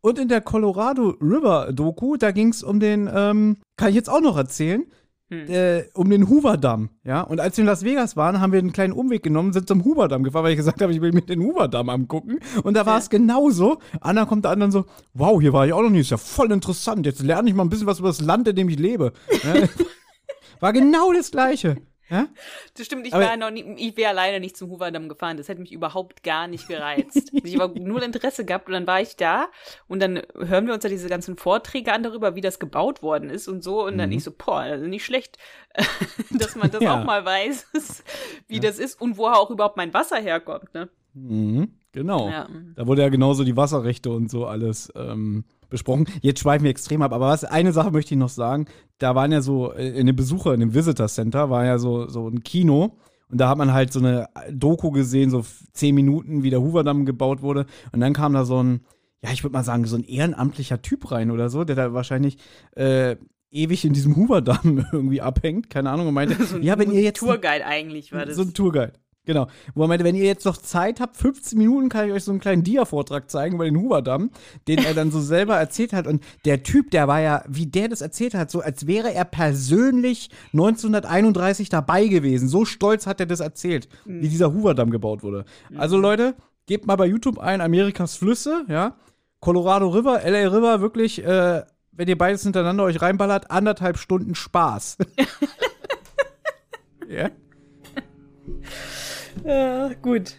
Und 0.00 0.18
in 0.18 0.28
der 0.28 0.42
Colorado 0.42 1.16
River 1.20 1.72
Doku, 1.72 2.16
da 2.16 2.30
ging 2.30 2.50
es 2.50 2.62
um 2.62 2.78
den, 2.78 3.08
ähm, 3.12 3.56
kann 3.76 3.88
ich 3.88 3.94
jetzt 3.94 4.10
auch 4.10 4.20
noch 4.20 4.36
erzählen, 4.36 4.84
hm. 5.30 5.48
Äh, 5.48 5.84
um 5.94 6.10
den 6.10 6.28
Hoover-Damm, 6.28 6.90
ja. 7.02 7.22
Und 7.22 7.40
als 7.40 7.56
wir 7.56 7.62
in 7.62 7.66
Las 7.66 7.82
Vegas 7.82 8.14
waren, 8.14 8.40
haben 8.40 8.52
wir 8.52 8.58
einen 8.58 8.72
kleinen 8.72 8.92
Umweg 8.92 9.22
genommen, 9.22 9.54
sind 9.54 9.66
zum 9.66 9.84
Hoover-Damm 9.84 10.22
gefahren, 10.22 10.44
weil 10.44 10.52
ich 10.52 10.58
gesagt 10.58 10.82
habe, 10.82 10.92
ich 10.92 11.00
will 11.00 11.12
mir 11.12 11.22
den 11.22 11.42
Hoover-Damm 11.42 11.88
angucken. 11.88 12.40
Und 12.62 12.74
da 12.74 12.84
war 12.84 12.98
es 12.98 13.08
genauso. 13.08 13.78
Anna 14.00 14.26
kommt 14.26 14.44
da 14.44 14.50
an 14.50 14.60
dann 14.60 14.72
so, 14.72 14.84
wow, 15.14 15.40
hier 15.40 15.54
war 15.54 15.66
ich 15.66 15.72
auch 15.72 15.82
noch 15.82 15.90
nie, 15.90 16.00
ist 16.00 16.10
ja 16.10 16.18
voll 16.18 16.52
interessant. 16.52 17.06
Jetzt 17.06 17.22
lerne 17.22 17.48
ich 17.48 17.54
mal 17.54 17.64
ein 17.64 17.70
bisschen 17.70 17.86
was 17.86 18.00
über 18.00 18.08
das 18.08 18.20
Land, 18.20 18.48
in 18.48 18.56
dem 18.56 18.68
ich 18.68 18.78
lebe. 18.78 19.12
war 20.60 20.72
genau 20.74 21.12
das 21.12 21.30
Gleiche. 21.30 21.76
Ja? 22.10 22.28
Das 22.76 22.86
stimmt, 22.86 23.06
ich 23.06 23.14
wäre 23.14 23.38
noch 23.38 23.50
nie, 23.50 23.64
ich 23.78 23.96
wäre 23.96 24.10
alleine 24.10 24.38
nicht 24.38 24.56
zum 24.56 24.70
Hoover-Damm 24.70 25.08
gefahren. 25.08 25.36
Das 25.36 25.48
hätte 25.48 25.60
mich 25.60 25.72
überhaupt 25.72 26.22
gar 26.22 26.48
nicht 26.48 26.68
gereizt. 26.68 27.32
ich 27.32 27.58
habe 27.58 27.80
nur 27.80 28.02
Interesse 28.02 28.44
gehabt 28.44 28.66
und 28.66 28.74
dann 28.74 28.86
war 28.86 29.00
ich 29.00 29.16
da 29.16 29.48
und 29.88 30.00
dann 30.00 30.20
hören 30.36 30.66
wir 30.66 30.74
uns 30.74 30.84
ja 30.84 30.90
diese 30.90 31.08
ganzen 31.08 31.36
Vorträge 31.36 31.92
an 31.92 32.02
darüber, 32.02 32.34
wie 32.34 32.42
das 32.42 32.58
gebaut 32.58 33.02
worden 33.02 33.30
ist 33.30 33.48
und 33.48 33.64
so. 33.64 33.84
Und 33.84 33.96
dann 33.96 34.10
mhm. 34.10 34.16
ich 34.16 34.24
so, 34.24 34.32
boah, 34.32 34.58
also 34.58 34.86
nicht 34.86 35.04
schlecht, 35.04 35.38
dass 36.30 36.56
man 36.56 36.70
das 36.70 36.82
ja. 36.82 37.00
auch 37.00 37.04
mal 37.04 37.24
weiß, 37.24 37.66
wie 38.48 38.56
ja. 38.56 38.60
das 38.60 38.78
ist 38.78 39.00
und 39.00 39.16
woher 39.16 39.38
auch 39.38 39.50
überhaupt 39.50 39.76
mein 39.76 39.94
Wasser 39.94 40.20
herkommt, 40.20 40.74
ne? 40.74 40.88
Mhm, 41.14 41.72
genau. 41.92 42.28
Ja. 42.28 42.48
Da 42.74 42.86
wurde 42.86 43.02
ja 43.02 43.08
genauso 43.08 43.44
die 43.44 43.56
Wasserrechte 43.56 44.10
und 44.10 44.30
so 44.30 44.46
alles 44.46 44.92
ähm, 44.96 45.44
besprochen. 45.70 46.06
Jetzt 46.20 46.40
schweifen 46.40 46.64
wir 46.64 46.70
extrem 46.70 47.02
ab, 47.02 47.12
aber 47.12 47.28
was, 47.28 47.44
eine 47.44 47.72
Sache 47.72 47.90
möchte 47.90 48.14
ich 48.14 48.18
noch 48.18 48.28
sagen. 48.28 48.66
Da 48.98 49.14
waren 49.14 49.32
ja 49.32 49.40
so, 49.40 49.72
äh, 49.72 49.90
in 49.90 50.06
dem 50.06 50.16
Besucher, 50.16 50.54
in 50.54 50.60
dem 50.60 50.74
Visitor 50.74 51.08
Center, 51.08 51.50
war 51.50 51.64
ja 51.64 51.78
so, 51.78 52.08
so 52.08 52.28
ein 52.28 52.42
Kino. 52.42 52.96
Und 53.30 53.40
da 53.40 53.48
hat 53.48 53.58
man 53.58 53.72
halt 53.72 53.92
so 53.92 53.98
eine 53.98 54.28
Doku 54.50 54.90
gesehen, 54.90 55.30
so 55.30 55.44
zehn 55.72 55.94
Minuten, 55.94 56.42
wie 56.42 56.50
der 56.50 56.60
Hooverdamm 56.60 57.04
gebaut 57.04 57.42
wurde. 57.42 57.66
Und 57.92 58.00
dann 58.00 58.12
kam 58.12 58.32
da 58.32 58.44
so 58.44 58.62
ein, 58.62 58.80
ja, 59.22 59.30
ich 59.32 59.42
würde 59.42 59.54
mal 59.54 59.64
sagen, 59.64 59.86
so 59.86 59.96
ein 59.96 60.04
ehrenamtlicher 60.04 60.82
Typ 60.82 61.10
rein 61.10 61.30
oder 61.30 61.48
so, 61.48 61.64
der 61.64 61.76
da 61.76 61.94
wahrscheinlich 61.94 62.36
äh, 62.76 63.16
ewig 63.50 63.84
in 63.84 63.92
diesem 63.92 64.16
Hooverdamm 64.16 64.86
irgendwie 64.92 65.20
abhängt, 65.20 65.70
keine 65.70 65.90
Ahnung, 65.90 66.08
und 66.08 66.14
meinte, 66.14 66.42
so 66.44 66.56
ein, 66.56 66.62
ja, 66.62 66.78
wenn 66.78 66.92
ihr 66.92 67.00
jetzt. 67.00 67.20
Tourguide 67.20 67.64
eigentlich 67.64 68.12
war 68.12 68.26
das. 68.26 68.36
So 68.36 68.42
ein 68.42 68.52
Tourguide. 68.52 68.92
Genau. 69.26 69.46
Wo 69.74 69.86
meinte, 69.86 70.04
wenn 70.04 70.14
ihr 70.14 70.24
jetzt 70.24 70.44
noch 70.44 70.58
Zeit 70.58 71.00
habt, 71.00 71.16
15 71.16 71.56
Minuten 71.56 71.88
kann 71.88 72.06
ich 72.06 72.12
euch 72.12 72.24
so 72.24 72.30
einen 72.30 72.40
kleinen 72.40 72.62
Dia-Vortrag 72.62 73.30
zeigen 73.30 73.54
über 73.54 73.64
den 73.64 73.78
Hoover-Damm, 73.78 74.30
den 74.68 74.78
er 74.84 74.92
dann 74.92 75.10
so 75.10 75.20
selber 75.22 75.56
erzählt 75.56 75.92
hat. 75.92 76.06
Und 76.06 76.22
der 76.44 76.62
Typ, 76.62 76.90
der 76.90 77.08
war 77.08 77.20
ja, 77.20 77.42
wie 77.48 77.66
der 77.66 77.88
das 77.88 78.02
erzählt 78.02 78.34
hat, 78.34 78.50
so 78.50 78.60
als 78.60 78.86
wäre 78.86 79.14
er 79.14 79.24
persönlich 79.24 80.28
1931 80.52 81.70
dabei 81.70 82.06
gewesen. 82.06 82.48
So 82.48 82.64
stolz 82.64 83.06
hat 83.06 83.20
er 83.20 83.26
das 83.26 83.40
erzählt, 83.40 83.88
mhm. 84.04 84.22
wie 84.22 84.28
dieser 84.28 84.52
Hoover-Damm 84.52 84.90
gebaut 84.90 85.22
wurde. 85.22 85.46
Mhm. 85.70 85.80
Also 85.80 85.96
Leute, 85.96 86.34
gebt 86.66 86.86
mal 86.86 86.96
bei 86.96 87.06
YouTube 87.06 87.38
ein 87.38 87.60
Amerikas 87.60 88.16
Flüsse, 88.16 88.64
ja. 88.68 88.96
Colorado 89.40 89.88
River, 89.88 90.22
LA 90.24 90.48
River, 90.48 90.80
wirklich, 90.80 91.22
äh, 91.22 91.62
wenn 91.92 92.08
ihr 92.08 92.16
beides 92.16 92.42
hintereinander 92.42 92.84
euch 92.84 93.00
reinballert, 93.02 93.50
anderthalb 93.50 93.98
Stunden 93.98 94.34
Spaß. 94.34 94.98
ja. 97.08 97.30
Ja, 99.44 99.90
gut. 100.00 100.34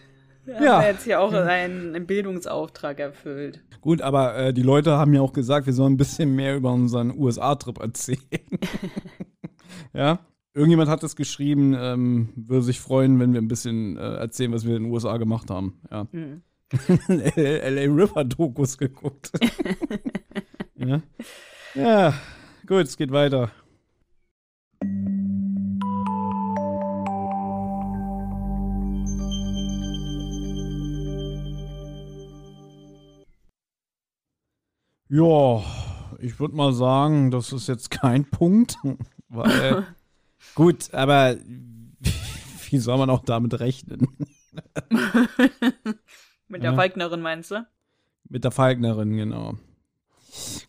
Ja. 0.46 0.54
Haben 0.56 0.82
wir 0.84 0.92
jetzt 0.92 1.04
hier 1.04 1.22
auch 1.22 1.34
einen 1.34 2.06
Bildungsauftrag 2.06 3.00
erfüllt. 3.00 3.64
Gut, 3.82 4.02
aber 4.02 4.36
äh, 4.36 4.54
die 4.54 4.62
Leute 4.62 4.98
haben 4.98 5.14
ja 5.14 5.22
auch 5.22 5.34
gesagt, 5.34 5.66
wir 5.66 5.74
sollen 5.74 5.94
ein 5.94 5.98
bisschen 5.98 6.36
mehr 6.36 6.56
über 6.56 6.72
unseren 6.72 7.18
USA-Trip 7.18 7.80
erzählen. 7.80 8.20
ja. 9.94 10.20
Irgendjemand 10.54 10.90
hat 10.90 11.04
es 11.04 11.18
geschrieben, 11.18 11.76
ähm, 11.78 12.30
würde 12.36 12.64
sich 12.64 12.80
freuen, 12.80 13.20
wenn 13.20 13.34
wir 13.34 13.42
ein 13.42 13.50
bisschen 13.50 13.98
äh, 13.98 14.16
erzählen, 14.16 14.54
was 14.54 14.66
wir 14.66 14.78
in 14.78 14.84
den 14.84 14.92
USA 14.92 15.18
gemacht 15.18 15.50
haben. 15.50 15.82
Ja. 15.92 16.08
Mhm. 16.14 16.42
LA 17.08 17.82
River 17.94 18.24
Dokus 18.24 18.78
geguckt. 18.80 19.32
ja. 20.76 21.00
ja, 21.76 22.14
gut, 22.66 22.88
es 22.88 22.98
geht 22.98 23.12
weiter. 23.12 23.52
Ja, 35.10 35.64
ich 36.20 36.40
würde 36.40 36.56
mal 36.56 36.74
sagen, 36.74 37.32
das 37.32 37.52
ist 37.52 37.68
jetzt 37.68 37.92
kein 37.92 38.26
Punkt, 38.30 38.78
weil 39.30 39.86
gut, 40.56 40.94
aber 40.94 41.38
wie 42.70 42.78
soll 42.78 42.98
man 42.98 43.10
auch 43.10 43.24
damit 43.24 43.60
rechnen? 43.60 44.08
Mit 46.48 46.64
der 46.64 46.72
ja. 46.72 46.76
Falknerin 46.76 47.22
meinst 47.22 47.52
du? 47.52 47.68
Mit 48.30 48.44
der 48.44 48.52
Falknerin, 48.52 49.16
genau. 49.16 49.56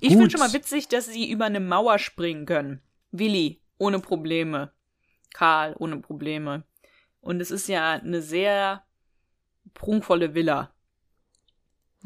Ich 0.01 0.11
finde 0.11 0.31
schon 0.31 0.41
mal 0.41 0.53
witzig, 0.53 0.89
dass 0.89 1.07
sie 1.07 1.31
über 1.31 1.47
eine 1.47 1.61
Mauer 1.61 1.99
springen 1.99 2.47
können. 2.47 2.81
Willi, 3.11 3.61
ohne 3.79 3.99
Probleme. 3.99 4.73
Karl, 5.33 5.75
ohne 5.79 5.99
Probleme. 5.99 6.65
Und 7.21 7.41
es 7.41 7.51
ist 7.51 7.69
ja 7.69 7.93
eine 7.93 8.23
sehr 8.23 8.85
prunkvolle 9.75 10.35
Villa. 10.35 10.73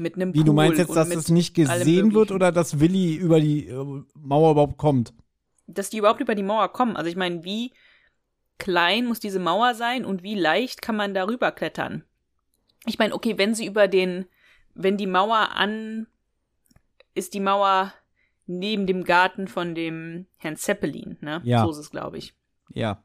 Mit 0.01 0.17
einem 0.17 0.33
Wie, 0.33 0.39
Pool 0.39 0.47
du 0.47 0.53
meinst 0.55 0.79
jetzt, 0.79 0.97
dass 0.97 1.11
es 1.11 1.29
nicht 1.29 1.55
gesehen 1.55 2.15
wird 2.15 2.33
oder 2.33 2.53
dass 2.53 2.81
Willi 2.81 3.17
über 3.17 3.39
die 3.39 3.69
äh, 3.69 4.03
Mauer 4.15 4.53
überhaupt 4.53 4.79
kommt? 4.79 5.13
Dass 5.67 5.91
die 5.91 5.99
überhaupt 5.99 6.23
über 6.23 6.35
die 6.35 6.43
Mauer 6.43 6.73
kommen. 6.73 6.97
Also 6.97 7.11
ich 7.11 7.17
meine, 7.17 7.45
wie 7.45 7.73
klein 8.57 9.05
muss 9.05 9.21
diese 9.21 9.39
Mauer 9.39 9.75
sein 9.75 10.07
und 10.07 10.23
wie 10.23 10.37
leicht 10.37 10.81
kann 10.81 10.97
man 10.97 11.13
darüber 11.13 11.53
klettern? 11.53 12.03
Ich 12.87 12.99
meine, 12.99 13.15
okay, 13.15 13.37
wenn 13.37 13.55
sie 13.55 13.67
über 13.67 13.89
den, 13.89 14.25
wenn 14.75 14.97
die 14.97 15.07
Mauer 15.07 15.51
an, 15.55 16.07
ist 17.15 17.35
die 17.35 17.41
Mauer 17.41 17.93
neben 18.47 18.87
dem 18.87 19.05
Garten 19.05 19.49
von 19.49 19.75
dem 19.75 20.27
Herrn 20.39 20.57
Zeppelin, 20.57 21.19
ne? 21.21 21.43
Ja. 21.45 21.63
So 21.65 21.73
ist 21.73 21.79
es, 21.79 21.91
glaube 21.91 22.17
ich. 22.17 22.33
Ja. 22.73 23.03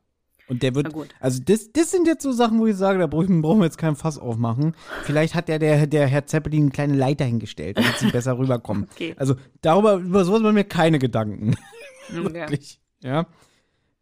Und 0.48 0.62
der 0.62 0.76
wird, 0.76 0.93
also 1.20 1.41
das, 1.43 1.72
das 1.72 1.89
sind 1.89 2.06
jetzt 2.06 2.22
so 2.22 2.32
Sachen, 2.32 2.60
wo 2.60 2.68
ich 2.68 2.76
sage, 2.76 3.00
da 3.00 3.08
brauchen 3.08 3.41
wir 3.41 3.64
jetzt 3.64 3.80
keinen 3.80 3.96
Fass 3.96 4.20
aufmachen. 4.20 4.76
Vielleicht 5.04 5.34
hat 5.34 5.48
der, 5.48 5.58
der, 5.58 5.88
der 5.88 6.08
Herr 6.08 6.28
Zeppelin 6.28 6.64
eine 6.64 6.72
kleine 6.72 6.96
Leiter 6.96 7.26
hingestellt, 7.26 7.78
damit 7.78 7.98
sie 7.98 8.12
besser 8.12 8.38
rüberkommen. 8.38 8.88
Okay. 8.96 9.14
Also 9.18 9.36
darüber, 9.62 9.96
über 9.96 10.24
sowas 10.24 10.41
machen 10.41 10.56
mir 10.56 10.64
keine 10.64 11.00
Gedanken. 11.00 11.56
Wirklich. 12.10 12.80
Ja. 13.04 13.28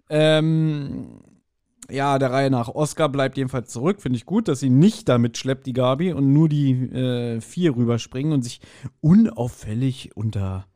Ähm, 0.09 1.21
ja, 1.89 2.19
der 2.19 2.31
Reihe 2.31 2.51
nach. 2.51 2.69
Oscar 2.69 3.09
bleibt 3.09 3.37
jedenfalls 3.37 3.71
zurück. 3.71 4.01
Finde 4.01 4.17
ich 4.17 4.25
gut, 4.25 4.47
dass 4.47 4.59
sie 4.59 4.69
nicht 4.69 5.09
damit 5.09 5.37
schleppt, 5.37 5.65
die 5.65 5.73
Gabi, 5.73 6.13
und 6.13 6.31
nur 6.31 6.49
die 6.49 6.71
äh, 6.71 7.41
vier 7.41 7.75
rüberspringen 7.75 8.33
und 8.33 8.43
sich 8.43 8.61
unauffällig 9.01 10.15
unter 10.15 10.67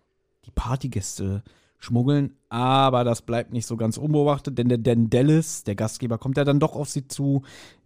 die 0.45 0.51
Partygäste 0.51 1.43
schmuggeln, 1.77 2.37
aber 2.49 3.03
das 3.03 3.21
bleibt 3.21 3.53
nicht 3.53 3.67
so 3.67 3.77
ganz 3.77 3.97
unbeobachtet, 3.97 4.57
denn 4.57 4.69
der 4.69 4.77
Dan 4.77 5.09
Dallas, 5.09 5.63
der 5.63 5.75
Gastgeber, 5.75 6.17
kommt 6.17 6.37
ja 6.37 6.43
dann 6.43 6.59
doch 6.59 6.75
auf 6.75 6.89
sie 6.89 7.07
zu. 7.07 7.43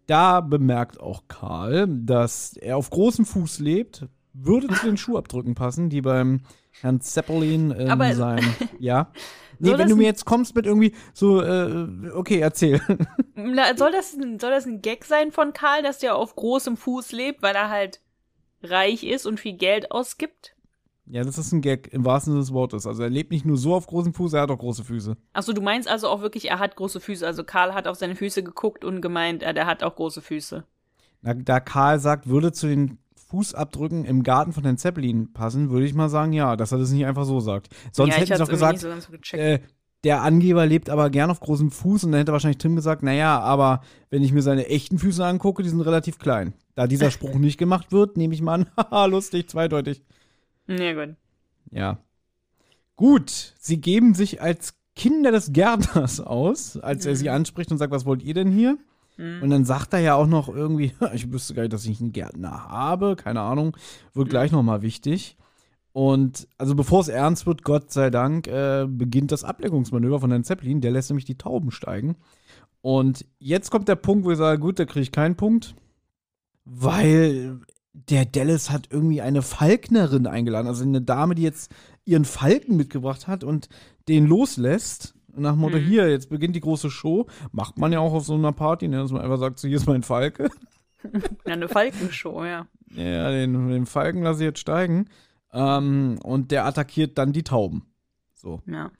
Da 0.08 0.42
bemerkt 0.42 1.00
auch 1.00 1.24
Karl, 1.28 1.88
dass 1.88 2.58
er 2.58 2.78
auf 2.78 2.89
großem 2.89 3.26
Fuß 3.26 3.60
lebt, 3.60 4.08
würde 4.34 4.68
zu 4.68 4.86
den 4.86 4.98
Schuhabdrücken 4.98 5.56
passen, 5.56 5.89
die 5.89 6.02
beim 6.02 6.42
Herrn 6.82 7.02
Zeppelin 7.02 7.72
in 7.72 7.89
aber 7.89 8.14
seinem, 8.16 8.54
ja. 8.80 9.12
Nee, 9.60 9.78
wenn 9.78 9.89
du 9.89 9.96
mir 9.96 10.06
jetzt 10.06 10.26
kommst 10.26 10.56
mit 10.56 10.66
irgendwie 10.66 10.94
so, 11.14 11.39
äh, 11.39 12.10
okay, 12.16 12.39
erzähl. 12.39 12.82
Na, 13.36 13.78
soll, 13.78 13.92
das, 13.92 14.14
soll 14.14 14.38
das 14.39 14.66
ein 14.66 14.82
Gag 14.82 15.06
sein 15.06 15.32
von 15.32 15.54
Karl, 15.54 15.84
dass 15.84 16.00
der 16.00 16.16
auf 16.16 16.36
großem 16.36 16.78
Fuß 16.78 17.12
lebt, 17.12 17.44
weil 17.44 17.54
er 17.54 17.70
halt 17.70 18.02
reich 18.64 19.04
ist 19.04 19.28
und 19.28 19.39
viel 19.39 19.54
Geld 19.54 19.92
ausgibt? 19.92 20.56
Ja, 21.12 21.26
das 21.26 21.38
ist 21.38 21.51
ein 21.51 21.59
Gag 21.59 21.91
im 21.91 22.05
wahrsten 22.05 22.32
Sinne 22.32 22.41
des 22.41 22.53
Wortes. 22.53 22.88
Also 22.88 23.03
er 23.03 23.09
lebt 23.09 23.32
nicht 23.32 23.45
nur 23.45 23.57
so 23.57 23.76
auf 23.76 23.86
großem 23.86 24.14
Fuß, 24.14 24.32
er 24.32 24.43
hat 24.43 24.49
auch 24.49 24.57
große 24.57 24.86
Füße. 24.86 25.18
Achso, 25.34 25.51
du 25.51 25.62
meinst 25.62 25.89
also 25.89 26.07
auch 26.07 26.22
wirklich, 26.22 26.49
er 26.49 26.59
hat 26.59 26.78
große 26.78 27.01
Füße. 27.01 27.28
Also 27.28 27.43
Karl 27.43 27.74
hat 27.74 27.86
auf 27.86 27.97
seine 27.97 28.16
Füße 28.16 28.43
geguckt 28.43 28.86
und 28.86 29.01
gemeint, 29.01 29.43
er, 29.43 29.51
der 29.51 29.66
hat 29.66 29.84
auch 29.84 29.97
große 29.97 30.22
Füße. 30.22 30.64
Na, 31.22 31.34
da 31.34 31.59
Karl 31.59 31.99
sagt, 31.99 32.30
würde 32.30 32.53
zu 32.53 32.68
den 32.68 32.97
Fußabdrücken 33.28 34.05
im 34.05 34.24
Garten 34.24 34.53
von 34.53 34.64
Herrn 34.64 34.78
Zeppelin 34.78 35.34
passen, 35.34 35.70
würde 35.70 35.86
ich 35.86 35.93
mal 35.93 36.07
sagen, 36.07 36.32
ja, 36.32 36.55
dass 36.55 36.72
er 36.72 36.78
das 36.78 36.91
nicht 36.91 37.05
einfach 37.05 37.26
so 37.26 37.41
sagt. 37.41 37.68
Sonst 37.91 38.14
ja, 38.14 38.22
hätte 38.22 38.32
ich 38.32 38.39
doch 38.39 38.47
gesagt, 38.47 38.80
so 38.80 39.38
äh, 39.38 39.59
der 40.05 40.22
Angeber 40.22 40.66
lebt 40.66 40.89
aber 40.89 41.09
gern 41.09 41.30
auf 41.30 41.41
großem 41.41 41.72
Fuß 41.72 42.05
und 42.05 42.14
dann 42.14 42.20
hätte 42.20 42.32
wahrscheinlich 42.32 42.59
Tim 42.59 42.78
gesagt, 42.78 43.03
naja, 43.03 43.38
aber 43.41 43.82
wenn 44.09 44.24
ich 44.24 44.32
mir 44.32 44.41
seine 44.41 44.68
echten 44.68 44.97
Füße 44.97 45.26
angucke, 45.26 45.62
die 45.62 45.70
sind 45.70 45.82
relativ 45.82 46.20
klein. 46.20 46.53
Da 46.76 46.88
dieser 46.88 47.12
Spruch 47.12 47.36
nicht 47.38 47.57
gemacht 47.57 47.91
wird, 47.91 48.16
nehme 48.16 48.34
ich 48.34 48.41
mal 48.41 48.53
an, 48.53 48.70
haha, 48.78 49.07
lustig, 49.07 49.49
zweideutig. 49.49 50.01
Ja, 50.78 50.93
gut. 50.93 51.15
Ja. 51.72 51.97
Gut, 52.95 53.55
sie 53.59 53.82
geben 53.82 54.13
sich 54.13 54.41
als 54.41 54.76
Kinder 54.95 55.32
des 55.32 55.53
Gärtners 55.53 56.19
aus, 56.19 56.78
als 56.78 57.05
mhm. 57.05 57.09
er 57.09 57.15
sie 57.15 57.30
mhm. 57.30 57.36
anspricht 57.36 57.72
und 57.72 57.78
sagt, 57.78 57.91
was 57.91 58.05
wollt 58.05 58.24
ihr 58.24 58.34
denn 58.34 58.51
hier? 58.51 58.78
Mhm. 59.17 59.41
Und 59.41 59.49
dann 59.49 59.65
sagt 59.65 59.93
er 59.93 59.99
ja 59.99 60.15
auch 60.15 60.28
noch 60.28 60.49
irgendwie, 60.49 60.93
ich 61.13 61.32
wüsste 61.32 61.53
gar 61.53 61.63
nicht, 61.63 61.74
dass 61.74 61.86
ich 61.86 62.01
einen 62.01 62.11
Gärtner 62.11 62.67
habe, 62.69 63.15
keine 63.15 63.41
Ahnung, 63.41 63.76
wird 64.13 64.28
mhm. 64.28 64.32
gleich 64.32 64.51
nochmal 64.51 64.82
wichtig. 64.82 65.38
Und 65.93 66.47
also 66.57 66.76
bevor 66.76 67.01
es 67.01 67.09
ernst 67.09 67.45
wird, 67.45 67.63
Gott 67.63 67.91
sei 67.91 68.09
Dank, 68.09 68.47
äh, 68.47 68.86
beginnt 68.88 69.32
das 69.32 69.43
Ablenkungsmanöver 69.43 70.22
von 70.22 70.32
Herrn 70.32 70.45
Zeppelin. 70.45 70.80
Der 70.80 70.91
lässt 70.91 71.09
nämlich 71.09 71.26
die 71.26 71.38
Tauben 71.38 71.72
steigen. 71.72 72.15
Und 72.82 73.26
jetzt 73.39 73.72
kommt 73.72 73.88
der 73.88 73.95
Punkt, 73.95 74.26
wo 74.26 74.32
ich 74.32 74.38
sage, 74.38 74.59
gut, 74.59 74.80
da 74.80 74.86
kriege 74.86 75.01
ich 75.01 75.11
keinen 75.11 75.36
Punkt, 75.36 75.76
weil 76.63 77.59
der 77.94 78.26
Dallas 78.26 78.70
hat 78.70 78.88
irgendwie 78.89 79.22
eine 79.22 79.42
Falknerin 79.42 80.28
eingeladen, 80.28 80.68
also 80.68 80.84
eine 80.84 81.02
Dame, 81.02 81.36
die 81.36 81.44
jetzt 81.44 81.74
ihren 82.06 82.26
Falken 82.26 82.78
mitgebracht 82.78 83.28
hat 83.28 83.44
und 83.44 83.70
den 84.08 84.26
loslässt. 84.26 85.16
Nach 85.34 85.54
dem 85.54 85.60
Motto, 85.60 85.78
mhm. 85.78 85.86
hier, 85.86 86.10
jetzt 86.10 86.30
beginnt 86.30 86.56
die 86.56 86.62
große 86.62 86.89
Show. 86.89 87.28
Macht 87.52 87.78
man 87.78 87.94
ja 87.94 88.00
auch 88.00 88.14
auf 88.14 88.26
so 88.26 88.34
einer 88.34 88.52
Party, 88.52 88.88
ne, 88.88 88.98
dass 88.98 89.12
man 89.12 89.22
einfach 89.22 89.38
sagt, 89.38 89.60
so, 89.60 89.68
hier 89.68 89.78
ist 89.78 89.88
mein 89.88 90.04
Falke. 90.04 90.50
Ja, 91.48 91.54
eine 91.54 91.68
Falkenshow, 91.68 92.46
ja. 92.46 92.68
Ja, 92.94 93.32
den, 93.32 93.70
den 93.70 93.88
Falken 93.88 94.22
lasse 94.22 94.42
ich 94.42 94.46
jetzt 94.46 94.60
steigen. 94.60 95.08
Ähm, 95.52 96.20
und 96.22 96.52
der 96.52 96.68
attackiert 96.68 97.18
dann 97.18 97.34
die 97.34 97.42
Tauben. 97.42 97.88
So. 98.36 98.62
Ja. 98.68 98.92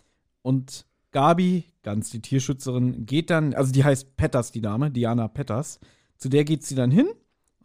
Und 0.42 0.88
Gabi, 1.12 1.66
ganz 1.84 2.10
die 2.10 2.20
Tierschützerin, 2.20 3.06
geht 3.06 3.30
dann, 3.30 3.54
also 3.54 3.72
die 3.72 3.84
heißt 3.84 4.18
Petters, 4.18 4.52
die 4.52 4.62
Dame, 4.62 4.90
Diana 4.90 5.28
Petters. 5.28 5.80
Zu 6.18 6.28
der 6.30 6.44
geht 6.44 6.64
sie 6.64 6.74
dann 6.74 6.90
hin 6.90 7.08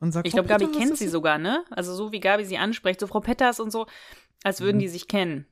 und 0.01 0.13
sagt, 0.13 0.27
ich 0.27 0.33
glaube, 0.33 0.49
Gabi 0.49 0.67
kennt 0.69 0.97
sie 0.97 1.09
sogar, 1.09 1.39
ne? 1.39 1.65
Also 1.71 1.95
so 1.95 2.13
wie 2.13 2.21
Gabi 2.21 2.45
sie 2.45 2.59
anspricht, 2.59 3.01
so 3.01 3.07
Frau 3.07 3.21
Petters 3.21 3.61
und 3.61 3.71
so, 3.71 3.87
als 4.43 4.61
würden 4.61 4.77
mhm. 4.77 4.81
die 4.81 4.89
sich 4.89 5.09
kennen. 5.09 5.47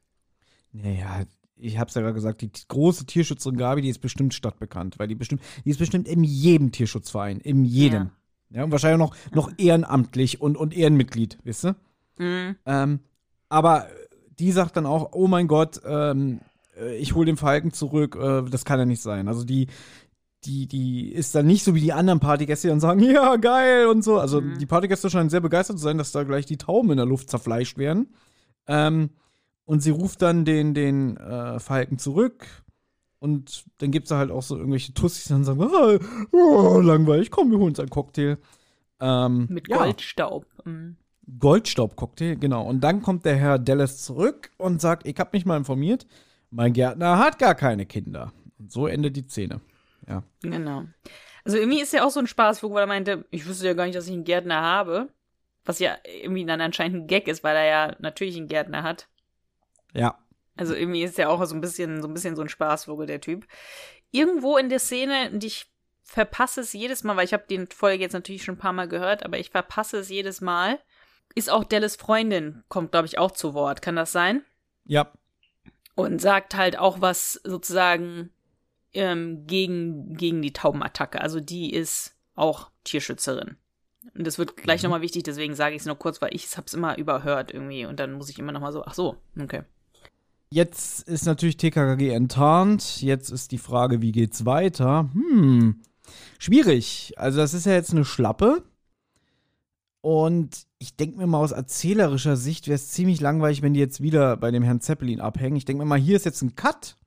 Naja, 0.72 1.24
ich 1.57 1.78
hab's 1.78 1.95
ja 1.95 2.03
gerade 2.03 2.14
gesagt, 2.14 2.42
die 2.42 2.51
große 2.68 3.07
Tierschützerin 3.07 3.57
Gabi, 3.57 3.82
die 3.82 3.88
ist 3.88 4.01
bestimmt 4.01 4.34
stadtbekannt, 4.34 4.99
weil 4.99 5.09
die 5.09 5.14
bestimmt, 5.14 5.42
die 5.64 5.70
ist 5.70 5.78
bestimmt 5.78 6.09
in 6.09 6.24
jedem 6.24 6.72
Tierschutzverein, 6.72 7.38
in 7.40 7.64
jedem. 7.64 8.11
Ja, 8.51 8.59
ja 8.59 8.64
und 8.64 8.72
wahrscheinlich 8.72 8.99
noch, 8.99 9.16
noch 9.32 9.53
ehrenamtlich 9.57 10.40
und, 10.40 10.57
und 10.57 10.76
Ehrenmitglied, 10.76 11.38
wisst 11.45 11.64
ihr? 11.64 11.76
Mhm. 12.18 12.57
Ähm, 12.66 13.01
aber 13.49 13.88
die 14.38 14.53
sagt 14.53 14.76
dann 14.76 14.86
auch, 14.86 15.11
oh 15.12 15.28
mein 15.28 15.47
Gott, 15.47 15.80
ähm, 15.84 16.40
äh, 16.76 16.97
ich 16.97 17.14
hole 17.14 17.26
den 17.26 17.36
Falken 17.36 17.72
zurück, 17.72 18.16
äh, 18.20 18.42
das 18.51 18.64
kann 18.64 18.78
ja 18.78 18.84
nicht 18.84 19.03
sein. 19.03 19.28
Also 19.28 19.45
die, 19.45 19.68
die, 20.47 20.66
die 20.66 21.12
ist 21.12 21.34
dann 21.34 21.47
nicht 21.47 21.64
so 21.64 21.74
wie 21.74 21.80
die 21.80 21.92
anderen 21.92 22.20
Partygäste, 22.20 22.68
die 22.68 22.70
dann 22.70 22.80
sagen, 22.80 23.01
ja, 23.11 23.36
geil 23.36 23.86
und 23.86 24.03
so. 24.03 24.18
Also 24.18 24.40
mhm. 24.40 24.59
die 24.59 24.66
Partygäste 24.66 25.11
scheinen 25.11 25.30
sehr 25.30 25.40
begeistert 25.40 25.78
zu 25.78 25.84
sein, 25.84 25.99
dass 25.99 26.12
da 26.12 26.22
gleich 26.22 26.47
die 26.47 26.59
Tauben 26.59 26.90
in 26.90 26.97
der 26.97 27.07
Luft 27.07 27.30
zerfleischt 27.30 27.78
werden. 27.78 28.14
Ähm, 28.66 29.11
und 29.64 29.80
sie 29.80 29.90
ruft 29.90 30.22
dann 30.22 30.45
den, 30.45 30.74
den 30.74 31.16
äh, 31.16 31.59
Falken 31.59 31.99
zurück 31.99 32.47
Und 33.18 33.64
dann 33.78 33.90
gibt 33.90 34.07
es 34.07 34.11
halt 34.11 34.30
auch 34.30 34.42
so 34.42 34.57
irgendwelche 34.57 34.92
Tussis, 34.92 35.24
die 35.24 35.30
dann 35.30 35.45
sagen, 35.45 35.61
oh, 35.61 35.99
oh, 36.32 36.80
langweilig, 36.80 37.30
komm, 37.30 37.51
wir 37.51 37.59
holen 37.59 37.70
uns 37.70 37.80
einen 37.80 37.90
Cocktail. 37.90 38.38
Ähm, 39.01 39.47
Mit 39.51 39.68
ja. 39.68 39.78
Goldstaub. 39.78 40.47
Mhm. 40.64 40.97
Goldstaub-Cocktail, 41.38 42.36
genau. 42.36 42.66
Und 42.68 42.82
dann 42.82 43.01
kommt 43.01 43.24
der 43.24 43.36
Herr 43.36 43.59
Dallas 43.59 44.03
zurück 44.03 44.51
und 44.59 44.80
sagt, 44.80 45.07
ich 45.07 45.18
habe 45.18 45.30
mich 45.32 45.47
mal 45.47 45.57
informiert, 45.57 46.07
mein 46.51 46.74
Gärtner 46.74 47.18
hat 47.18 47.38
gar 47.38 47.55
keine 47.55 47.86
Kinder. 47.86 48.32
Und 48.59 48.70
so 48.70 48.86
endet 48.86 49.16
die 49.16 49.22
Szene. 49.22 49.61
Ja. 50.07 50.22
Genau. 50.42 50.84
Also 51.44 51.59
irgendwie 51.59 51.80
ist 51.80 51.92
ja 51.92 52.05
auch 52.05 52.11
so 52.11 52.20
ein 52.20 52.26
Spaßvogel, 52.26 52.74
weil 52.74 52.84
er 52.84 52.88
meinte, 52.88 53.24
ich 53.30 53.46
wusste 53.46 53.66
ja 53.66 53.74
gar 53.74 53.84
nicht, 53.84 53.96
dass 53.96 54.07
ich 54.07 54.12
einen 54.12 54.24
Gärtner 54.24 54.61
habe. 54.61 55.09
Was 55.64 55.78
ja 55.78 55.96
irgendwie 56.05 56.44
dann 56.44 56.61
anscheinend 56.61 56.96
ein 56.96 57.07
Gag 57.07 57.26
ist, 57.26 57.42
weil 57.42 57.57
er 57.57 57.64
ja 57.64 57.96
natürlich 57.98 58.36
einen 58.36 58.48
Gärtner 58.48 58.82
hat. 58.82 59.09
Ja. 59.94 60.18
Also 60.57 60.74
irgendwie 60.74 61.02
ist 61.02 61.18
er 61.18 61.30
auch 61.30 61.44
so 61.44 61.55
ein 61.55 61.61
bisschen, 61.61 62.02
so 62.02 62.09
ein 62.09 62.14
bisschen 62.14 62.36
so 62.36 62.42
ein 62.42 62.48
Spaßvogel, 62.48 63.07
der 63.07 63.20
Typ. 63.20 63.46
Irgendwo 64.11 64.57
in 64.57 64.68
der 64.68 64.78
Szene, 64.78 65.30
und 65.32 65.42
ich 65.42 65.66
verpasse 66.02 66.61
es 66.61 66.72
jedes 66.74 67.02
Mal, 67.02 67.16
weil 67.16 67.24
ich 67.24 67.32
habe 67.32 67.44
die 67.48 67.66
Folge 67.74 68.02
jetzt 68.02 68.12
natürlich 68.12 68.44
schon 68.44 68.57
ein 68.57 68.59
paar 68.61 68.72
Mal 68.72 68.88
gehört, 68.88 69.24
aber 69.24 69.38
ich 69.38 69.50
verpasse 69.50 69.98
es 69.98 70.11
jedes 70.11 70.40
Mal, 70.40 70.78
ist 71.34 71.50
auch 71.50 71.64
Dallas 71.64 71.96
Freundin, 71.96 72.62
kommt, 72.68 72.92
glaube 72.92 73.07
ich, 73.07 73.18
auch 73.18 73.32
zu 73.32 73.55
Wort. 73.55 73.82
Kann 73.82 73.96
das 73.96 74.12
sein? 74.12 74.44
Ja. 74.84 75.11
Und 75.94 76.20
sagt 76.20 76.55
halt 76.55 76.78
auch 76.78 77.00
was 77.00 77.40
sozusagen 77.42 78.32
ähm, 78.95 79.47
gegen, 79.47 80.14
gegen 80.16 80.40
die 80.42 80.53
Taubenattacke. 80.53 81.20
Also 81.20 81.40
die 81.40 81.72
ist 81.72 82.16
auch 82.34 82.70
Tierschützerin. 82.84 83.57
Und 84.14 84.26
das 84.26 84.38
wird 84.38 84.57
gleich 84.57 84.82
Mhm. 84.82 84.86
nochmal 84.88 85.01
wichtig, 85.03 85.22
deswegen 85.24 85.55
sage 85.55 85.74
ich 85.74 85.80
es 85.80 85.86
nur 85.86 85.97
kurz, 85.99 86.20
weil 86.20 86.34
ich 86.34 86.57
hab's 86.57 86.74
immer 86.74 86.99
überhört 86.99 87.53
irgendwie 87.53 87.86
und 87.86 87.99
dann 88.01 88.12
muss 88.12 88.28
ich 88.28 88.38
immer 88.38 88.53
nochmal 88.53 88.72
so, 88.72 88.84
ach 88.84 88.95
so, 88.95 89.16
okay. 89.40 89.62
Jetzt 90.51 91.09
ist 91.09 91.24
natürlich 91.26 91.57
TKKG 91.57 92.11
enttarnt. 92.11 93.03
Jetzt 93.03 93.30
ist 93.30 93.51
die 93.51 93.59
Frage, 93.59 94.03
wie 94.03 94.12
geht's 94.12 94.45
weiter? 94.45 95.09
Hm, 95.12 95.80
schwierig. 96.38 97.12
Also 97.16 97.38
das 97.38 97.55
ist 97.55 97.66
ja 97.66 97.72
jetzt 97.72 97.90
eine 97.92 98.05
Schlappe. 98.05 98.62
Und 100.01 100.66
ich 100.78 100.97
denke 100.97 101.16
mir 101.16 101.26
mal 101.26 101.38
aus 101.38 101.53
erzählerischer 101.53 102.36
Sicht 102.36 102.66
wäre 102.68 102.74
es 102.74 102.90
ziemlich 102.90 103.20
langweilig, 103.20 103.62
wenn 103.62 103.72
die 103.72 103.80
jetzt 103.80 104.03
wieder 104.03 104.36
bei 104.36 104.51
dem 104.51 104.62
Herrn 104.62 104.82
Zeppelin 104.82 105.20
abhängen. 105.20 105.57
Ich 105.57 105.64
denke 105.64 105.82
mir 105.82 105.88
mal, 105.88 105.99
hier 105.99 106.16
ist 106.16 106.26
jetzt 106.26 106.42
ein 106.42 106.55
Cut. 106.55 106.99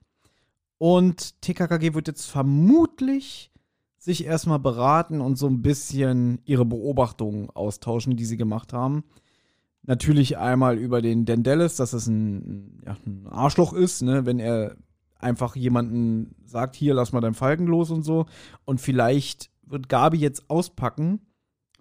Und 0.78 1.41
TKKG 1.41 1.93
wird 1.93 2.07
jetzt 2.07 2.25
vermutlich 2.25 3.51
sich 3.97 4.25
erstmal 4.25 4.59
beraten 4.59 5.21
und 5.21 5.38
so 5.38 5.47
ein 5.47 5.61
bisschen 5.61 6.39
ihre 6.45 6.65
Beobachtungen 6.65 7.49
austauschen, 7.49 8.15
die 8.15 8.25
sie 8.25 8.38
gemacht 8.38 8.73
haben. 8.73 9.03
Natürlich 9.84 10.38
einmal 10.38 10.78
über 10.78 11.01
den 11.01 11.25
Dan 11.25 11.43
Dallas, 11.43 11.78
dass 11.78 11.93
es 11.93 12.07
ein, 12.07 12.82
ja, 12.86 12.95
ein 13.05 13.28
Arschloch 13.28 13.73
ist, 13.73 14.01
ne, 14.01 14.25
wenn 14.25 14.39
er 14.39 14.75
einfach 15.19 15.55
jemanden 15.55 16.36
sagt, 16.45 16.75
hier, 16.75 16.93
lass 16.93 17.11
mal 17.11 17.21
deinen 17.21 17.34
Falken 17.34 17.67
los 17.67 17.89
und 17.89 18.03
so. 18.03 18.25
Und 18.65 18.80
vielleicht 18.80 19.49
wird 19.63 19.89
Gabi 19.89 20.17
jetzt 20.17 20.49
auspacken, 20.49 21.19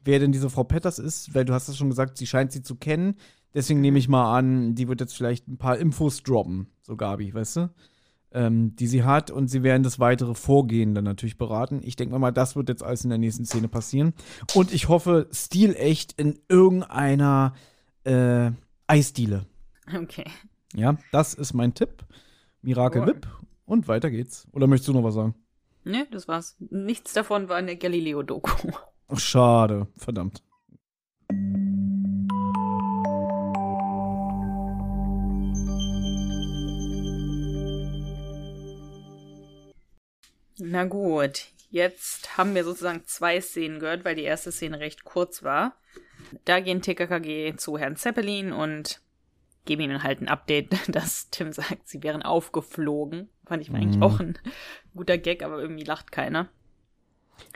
wer 0.02 0.18
denn 0.18 0.32
diese 0.32 0.50
Frau 0.50 0.64
Petters 0.64 0.98
ist, 0.98 1.34
weil 1.34 1.44
du 1.44 1.52
hast 1.52 1.68
es 1.68 1.76
schon 1.76 1.90
gesagt, 1.90 2.16
sie 2.16 2.26
scheint 2.26 2.52
sie 2.52 2.62
zu 2.62 2.76
kennen. 2.76 3.16
Deswegen 3.54 3.80
nehme 3.80 3.98
ich 3.98 4.08
mal 4.08 4.36
an, 4.36 4.74
die 4.74 4.88
wird 4.88 5.00
jetzt 5.00 5.16
vielleicht 5.16 5.48
ein 5.48 5.58
paar 5.58 5.78
Infos 5.78 6.22
droppen, 6.22 6.68
so 6.82 6.96
Gabi, 6.96 7.32
weißt 7.34 7.56
du? 7.56 7.70
Ähm, 8.32 8.74
die 8.76 8.86
sie 8.86 9.04
hat 9.04 9.30
und 9.30 9.48
sie 9.48 9.62
werden 9.62 9.82
das 9.82 9.98
weitere 9.98 10.34
Vorgehen 10.34 10.94
dann 10.94 11.04
natürlich 11.04 11.38
beraten. 11.38 11.80
Ich 11.82 11.96
denke 11.96 12.18
mal, 12.18 12.32
das 12.32 12.56
wird 12.56 12.68
jetzt 12.68 12.82
alles 12.82 13.04
in 13.04 13.10
der 13.10 13.18
nächsten 13.18 13.46
Szene 13.46 13.68
passieren. 13.68 14.12
Und 14.54 14.74
ich 14.74 14.88
hoffe, 14.88 15.28
stilecht 15.30 16.12
in 16.20 16.38
irgendeiner 16.48 17.54
äh, 18.04 18.50
Eisdiele. 18.88 19.46
Okay. 19.94 20.24
Ja, 20.74 20.96
das 21.12 21.34
ist 21.34 21.54
mein 21.54 21.72
Tipp. 21.72 22.04
Miracle 22.62 23.02
Jawohl. 23.02 23.14
Whip. 23.14 23.28
Und 23.64 23.88
weiter 23.88 24.10
geht's. 24.10 24.46
Oder 24.52 24.66
möchtest 24.66 24.88
du 24.88 24.92
noch 24.92 25.04
was 25.04 25.14
sagen? 25.14 25.34
Ne, 25.84 26.06
das 26.10 26.26
war's. 26.28 26.56
Nichts 26.58 27.12
davon 27.12 27.48
war 27.48 27.58
in 27.58 27.66
der 27.66 27.76
Galileo-Doku. 27.76 28.72
Schade. 29.14 29.86
Verdammt. 29.96 30.42
Na 40.58 40.84
gut, 40.84 41.46
jetzt 41.70 42.36
haben 42.38 42.54
wir 42.54 42.64
sozusagen 42.64 43.02
zwei 43.04 43.40
Szenen 43.40 43.78
gehört, 43.80 44.04
weil 44.04 44.14
die 44.16 44.22
erste 44.22 44.52
Szene 44.52 44.80
recht 44.80 45.04
kurz 45.04 45.42
war. 45.42 45.76
Da 46.44 46.60
gehen 46.60 46.82
TKKG 46.82 47.56
zu 47.56 47.78
Herrn 47.78 47.96
Zeppelin 47.96 48.52
und 48.52 49.00
geben 49.64 49.82
ihnen 49.82 50.02
halt 50.02 50.20
ein 50.20 50.28
Update, 50.28 50.70
dass 50.94 51.30
Tim 51.30 51.52
sagt, 51.52 51.88
sie 51.88 52.02
wären 52.02 52.22
aufgeflogen. 52.22 53.28
Fand 53.46 53.62
ich 53.62 53.70
eigentlich 53.70 53.96
Mhm. 53.96 54.02
auch 54.02 54.18
ein 54.20 54.38
guter 54.94 55.18
Gag, 55.18 55.42
aber 55.42 55.60
irgendwie 55.60 55.84
lacht 55.84 56.10
keiner. 56.12 56.48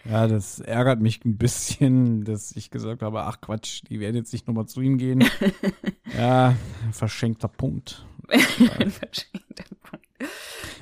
Ja, 0.04 0.26
das 0.28 0.60
ärgert 0.60 1.00
mich 1.00 1.24
ein 1.24 1.38
bisschen, 1.38 2.24
dass 2.24 2.52
ich 2.52 2.70
gesagt 2.70 3.02
habe, 3.02 3.22
ach 3.22 3.40
Quatsch, 3.40 3.82
die 3.88 3.98
werden 4.00 4.16
jetzt 4.16 4.32
nicht 4.32 4.46
nochmal 4.46 4.66
zu 4.66 4.80
ihm 4.82 4.98
gehen. 4.98 5.24
ja, 6.16 6.54
verschenkter 6.92 7.48
Punkt. 7.48 8.04
Ein 8.28 8.90
verschenkter 8.90 9.64
Punkt. 9.82 10.06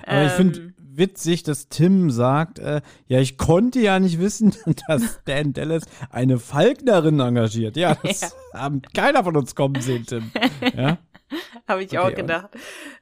Aber 0.05 0.27
ich 0.27 0.33
finde 0.33 0.59
Ähm, 0.61 0.75
witzig, 0.99 1.43
dass 1.45 1.69
Tim 1.69 2.11
sagt, 2.11 2.59
äh, 2.59 2.81
ja, 3.07 3.21
ich 3.21 3.39
konnte 3.39 3.81
ja 3.81 3.99
nicht 3.99 4.19
wissen, 4.21 4.55
dass 4.89 5.21
Dan 5.25 5.53
Dallas 5.53 5.85
eine 6.11 6.39
Falknerin 6.39 7.21
engagiert. 7.21 7.77
Ja, 7.77 7.95
das 8.03 8.37
haben 8.55 8.83
keiner 8.95 9.25
von 9.25 9.37
uns 9.37 9.55
kommen 9.55 9.81
sehen, 9.81 10.05
Tim. 10.07 10.31
Ja? 10.77 10.99
Habe 11.69 11.83
ich 11.85 11.89
Okay, 11.91 11.99
auch 11.99 12.15
gedacht. 12.15 12.49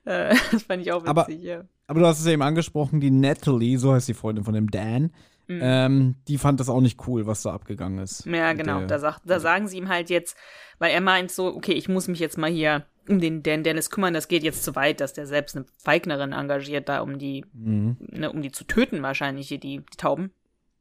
Äh, 0.05 0.34
das 0.53 0.62
fand 0.64 0.82
ich 0.82 0.92
auch 0.92 1.03
witzig, 1.03 1.09
Aber- 1.11 1.30
ja. 1.30 1.64
Aber 1.88 2.01
du 2.01 2.07
hast 2.07 2.18
es 2.18 2.26
ja 2.26 2.32
eben 2.32 2.42
angesprochen, 2.42 2.99
die 3.01 3.12
Natalie, 3.12 3.78
so 3.78 3.92
heißt 3.92 4.09
die 4.09 4.14
Freundin 4.14 4.44
von 4.44 4.55
dem 4.55 4.70
Dan, 4.70 5.12
Mhm. 5.49 5.61
ähm, 5.62 6.14
die 6.26 6.38
fand 6.38 6.59
das 6.59 6.68
auch 6.68 6.80
nicht 6.80 7.07
cool, 7.07 7.24
was 7.28 7.42
da 7.42 7.53
abgegangen 7.53 8.01
ist. 8.01 8.26
Ja, 8.26 8.53
genau. 8.55 8.78
der- 8.80 8.88
Da, 8.88 8.99
sagt, 8.99 9.20
da 9.26 9.38
sagen 9.38 9.68
sie 9.68 9.78
ihm 9.78 9.88
halt 9.88 10.11
jetzt, 10.11 10.36
weil 10.80 10.90
er 10.90 11.01
meint 11.01 11.30
so, 11.30 11.55
okay, 11.55 11.70
ich 11.74 11.88
muss 11.88 12.09
mich 12.09 12.18
jetzt 12.18 12.36
mal 12.36 12.51
hier 12.51 12.84
um 13.09 13.20
den 13.20 13.42
Dan 13.42 13.62
Dennis 13.62 13.90
kümmern, 13.90 14.14
das 14.14 14.28
geht 14.28 14.42
jetzt 14.42 14.64
zu 14.64 14.74
weit, 14.74 15.00
dass 15.00 15.12
der 15.12 15.26
selbst 15.26 15.57
eine 15.57 15.66
Feignerin 15.78 16.32
engagiert, 16.32 16.88
da 16.88 17.00
um 17.00 17.18
die, 17.18 17.44
Mhm, 17.52 17.96
ne, 18.00 18.30
um 18.30 18.42
die 18.42 18.52
zu 18.52 18.64
töten 18.64 19.02
wahrscheinlich, 19.02 19.48
hier 19.48 19.59
die, 19.61 19.78
die 19.78 19.96
Tauben. 19.96 20.30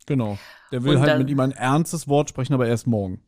genau. 0.06 0.38
Der 0.72 0.84
will 0.84 0.96
Und 0.96 1.02
halt 1.02 1.10
dann- 1.12 1.18
mit 1.20 1.30
ihm 1.30 1.40
ein 1.40 1.52
ernstes 1.52 2.08
Wort 2.08 2.30
sprechen, 2.30 2.54
aber 2.54 2.68
erst 2.68 2.88
morgen. 2.88 3.22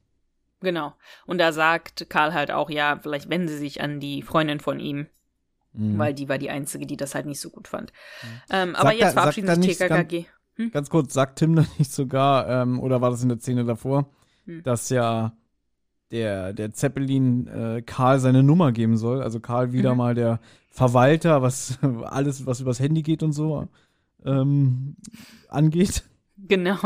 Genau. 0.62 0.94
Und 1.26 1.38
da 1.40 1.52
sagt 1.52 2.10
Karl 2.10 2.34
halt 2.34 2.52
auch, 2.52 2.70
ja, 2.70 3.00
vielleicht 3.02 3.30
wenden 3.30 3.48
sie 3.48 3.58
sich 3.58 3.82
an 3.82 4.00
die 4.00 4.22
Freundin 4.24 4.60
von 4.60 4.80
ihm, 4.80 5.08
Mhm. 5.74 5.98
weil 6.00 6.14
die 6.16 6.28
war 6.30 6.38
die 6.40 6.50
Einzige, 6.50 6.86
die 6.88 6.98
das 6.98 7.14
halt 7.14 7.26
nicht 7.28 7.40
so 7.40 7.50
gut 7.52 7.68
fand. 7.68 7.94
Ähm, 8.50 8.76
aber 8.76 8.90
Sagt 8.90 9.00
jetzt 9.00 9.08
er- 9.10 9.14
verabschieden 9.14 9.48
er 9.50 9.56
sich 9.62 9.78
TKKG. 9.78 10.26
Ganz 10.72 10.90
kurz, 10.90 11.14
sagt 11.14 11.38
Tim 11.38 11.56
da 11.56 11.66
nicht 11.78 11.92
sogar, 11.92 12.50
ähm, 12.50 12.80
oder 12.80 13.00
war 13.02 13.12
das 13.12 13.22
in 13.22 13.30
der 13.30 13.40
Szene 13.40 13.66
davor, 13.66 14.10
Hm. 14.46 14.64
dass 14.64 14.90
ja 14.90 15.34
der, 16.12 16.54
der 16.54 16.72
Zeppelin 16.72 17.48
äh, 17.48 17.82
Karl 17.82 18.20
seine 18.20 18.44
Nummer 18.44 18.72
geben 18.72 18.98
soll? 18.98 19.22
Also 19.22 19.40
Karl 19.40 19.72
wieder 19.74 19.92
Mhm. 19.92 19.98
mal 19.98 20.16
der 20.16 20.40
Verwalter, 20.70 21.42
was 21.42 21.80
alles, 22.06 22.46
was 22.46 22.62
übers 22.62 22.80
Handy 22.80 23.02
geht 23.02 23.24
und 23.24 23.34
so, 23.34 23.68
ähm, 24.26 24.96
angeht. 25.50 26.04
Genau. 26.38 26.78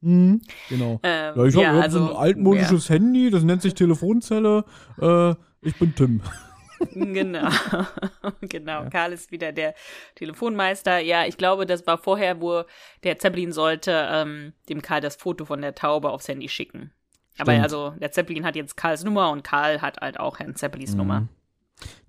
Mhm, 0.00 0.40
genau. 0.68 1.00
Ähm, 1.02 1.34
Ja, 1.36 1.44
ich 1.44 1.54
habe 1.54 1.62
ja, 1.64 1.72
hab 1.74 1.82
also, 1.84 1.98
so 2.06 2.10
ein 2.10 2.16
altmodisches 2.16 2.90
Handy, 2.90 3.30
das 3.30 3.44
nennt 3.44 3.62
sich 3.62 3.74
Telefonzelle. 3.74 4.64
Äh, 5.00 5.34
ich 5.62 5.76
bin 5.78 5.94
Tim. 5.94 6.20
Genau. 6.94 7.48
genau. 8.40 8.82
Ja. 8.82 8.90
Karl 8.90 9.12
ist 9.12 9.30
wieder 9.30 9.52
der 9.52 9.72
Telefonmeister. 10.16 10.98
Ja, 10.98 11.24
ich 11.26 11.36
glaube, 11.36 11.64
das 11.64 11.86
war 11.86 11.96
vorher, 11.96 12.40
wo 12.40 12.64
der 13.04 13.20
Zeppelin 13.20 13.52
sollte 13.52 14.08
ähm, 14.10 14.52
dem 14.68 14.82
Karl 14.82 15.00
das 15.00 15.14
Foto 15.14 15.44
von 15.44 15.62
der 15.62 15.76
Taube 15.76 16.10
aufs 16.10 16.26
Handy 16.26 16.48
schicken. 16.48 16.90
Aber 17.38 17.52
Stimmt. 17.52 17.64
also, 17.64 17.90
der 18.00 18.12
Zeppelin 18.12 18.44
hat 18.44 18.56
jetzt 18.56 18.76
Karls 18.76 19.04
Nummer 19.04 19.30
und 19.30 19.42
Karl 19.44 19.80
hat 19.80 19.98
halt 20.00 20.20
auch 20.20 20.38
Herrn 20.38 20.54
Zeppelins 20.54 20.92
Mhm. 20.92 20.98
Nummer. 20.98 21.28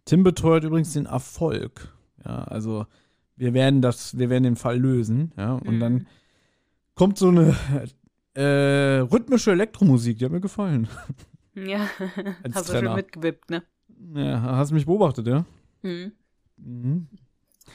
Tim 0.06 0.24
beteuert 0.24 0.64
übrigens 0.66 0.94
den 0.94 1.06
Erfolg. 1.06 1.94
Ja, 2.26 2.44
also 2.44 2.86
wir 3.36 3.54
werden 3.54 3.82
das, 3.82 4.18
wir 4.18 4.30
werden 4.30 4.44
den 4.44 4.56
Fall 4.58 4.78
lösen. 4.78 5.32
Ja, 5.38 5.54
und 5.54 5.76
Mhm. 5.76 5.80
dann 5.80 6.08
kommt 6.96 7.18
so 7.18 7.30
eine 7.30 7.56
äh, 8.36 9.00
rhythmische 9.00 9.52
Elektromusik, 9.52 10.18
die 10.18 10.26
hat 10.26 10.32
mir 10.32 10.42
gefallen. 10.42 10.88
Ja, 11.56 11.88
hast 12.52 12.68
du 12.70 12.74
Trenner. 12.74 12.88
schon 12.88 12.96
mitgewippt, 12.96 13.52
ne? 13.52 13.62
Ja, 14.16 14.42
hast 14.42 14.72
du 14.72 14.74
mich 14.76 14.88
beobachtet, 14.88 15.28
ja? 15.28 15.46
Mhm. 15.84 16.12
Mhm. 16.58 17.08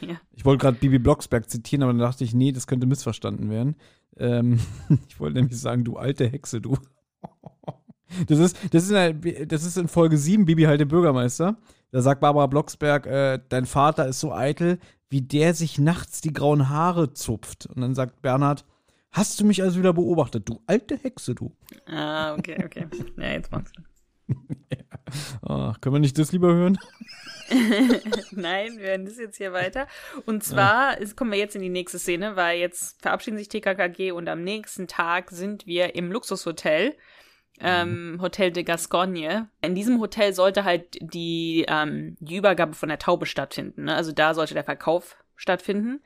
Ja. 0.01 0.17
Ich 0.33 0.45
wollte 0.45 0.63
gerade 0.63 0.79
Bibi 0.79 0.99
Blocksberg 0.99 1.49
zitieren, 1.49 1.85
aber 1.85 1.93
dann 1.93 2.01
dachte 2.01 2.25
ich, 2.25 2.35
nee, 2.35 2.51
das 2.51 2.67
könnte 2.67 2.89
missverstanden 2.89 3.51
werden. 3.51 3.77
Ähm, 4.17 4.59
ich 5.09 5.21
wollte 5.21 5.37
nämlich 5.37 5.57
sagen, 5.61 5.85
du 5.85 5.97
alte 5.97 6.27
Hexe, 6.27 6.61
du. 6.61 6.77
Das 8.27 8.39
ist, 8.39 8.57
das 8.73 8.85
ist, 8.85 8.91
in, 8.91 9.21
der- 9.21 9.47
das 9.47 9.65
ist 9.65 9.77
in 9.77 9.87
Folge 9.87 10.17
7, 10.17 10.47
Bibi 10.47 10.63
halt 10.65 10.81
der 10.81 10.87
Bürgermeister. 10.87 11.57
Da 11.91 12.01
sagt 12.01 12.23
Barbara 12.23 12.47
Blocksberg, 12.47 13.07
äh, 13.07 13.39
dein 13.51 13.67
Vater 13.67 14.07
ist 14.09 14.21
so 14.21 14.33
eitel, 14.33 14.79
wie 15.11 15.21
der 15.21 15.53
sich 15.55 15.79
nachts 15.79 16.23
die 16.23 16.33
grauen 16.33 16.71
Haare 16.71 17.13
zupft. 17.13 17.67
Und 17.67 17.83
dann 17.83 17.95
sagt 17.95 18.23
Bernhard, 18.23 18.65
hast 19.13 19.39
du 19.41 19.45
mich 19.45 19.63
also 19.63 19.79
wieder 19.79 19.93
beobachtet, 19.93 20.49
du 20.49 20.61
alte 20.67 20.97
Hexe, 20.97 21.35
du. 21.35 21.53
Ah, 21.87 22.35
okay, 22.35 22.57
okay. 22.65 22.87
Ja, 23.19 23.33
jetzt 23.33 23.53
machst 23.53 23.75
du. 23.77 24.35
Ach, 25.43 25.79
können 25.81 25.95
wir 25.97 26.01
nicht 26.01 26.19
das 26.19 26.33
lieber 26.33 26.53
hören? 26.55 26.79
Nein, 28.33 28.77
wir 28.77 28.85
werden 28.85 29.07
das 29.07 29.19
jetzt 29.19 29.37
hier 29.37 29.53
weiter. 29.53 29.87
Und 30.27 30.45
zwar 30.45 31.01
ja. 31.01 31.07
kommen 31.17 31.33
wir 31.33 31.39
jetzt 31.39 31.57
in 31.57 31.63
die 31.63 31.69
nächste 31.69 31.99
Szene, 31.99 32.37
weil 32.37 32.59
jetzt 32.59 33.01
verabschieden 33.01 33.39
sich 33.39 33.49
TKKG 33.49 34.13
und 34.13 34.29
am 34.29 34.43
nächsten 34.43 34.87
Tag 34.87 35.31
sind 35.31 35.67
wir 35.67 35.95
im 35.95 36.13
Luxushotel. 36.13 36.95
Ähm, 37.61 38.13
mhm. 38.13 38.23
Hotel 38.23 38.53
de 38.53 38.63
Gascogne. 38.63 39.49
In 39.63 39.75
diesem 39.75 39.99
Hotel 39.99 40.33
sollte 40.33 40.63
halt 40.63 40.97
die, 41.01 41.65
ähm, 41.67 42.17
die 42.21 42.37
Übergabe 42.37 42.75
von 42.75 42.89
der 42.89 43.01
Taube 43.01 43.27
stattfinden. 43.27 43.85
Ne? 43.85 43.97
Also 43.97 44.13
da 44.13 44.35
sollte 44.35 44.55
der 44.55 44.63
Verkauf 44.63 45.17
stattfinden 45.35 46.01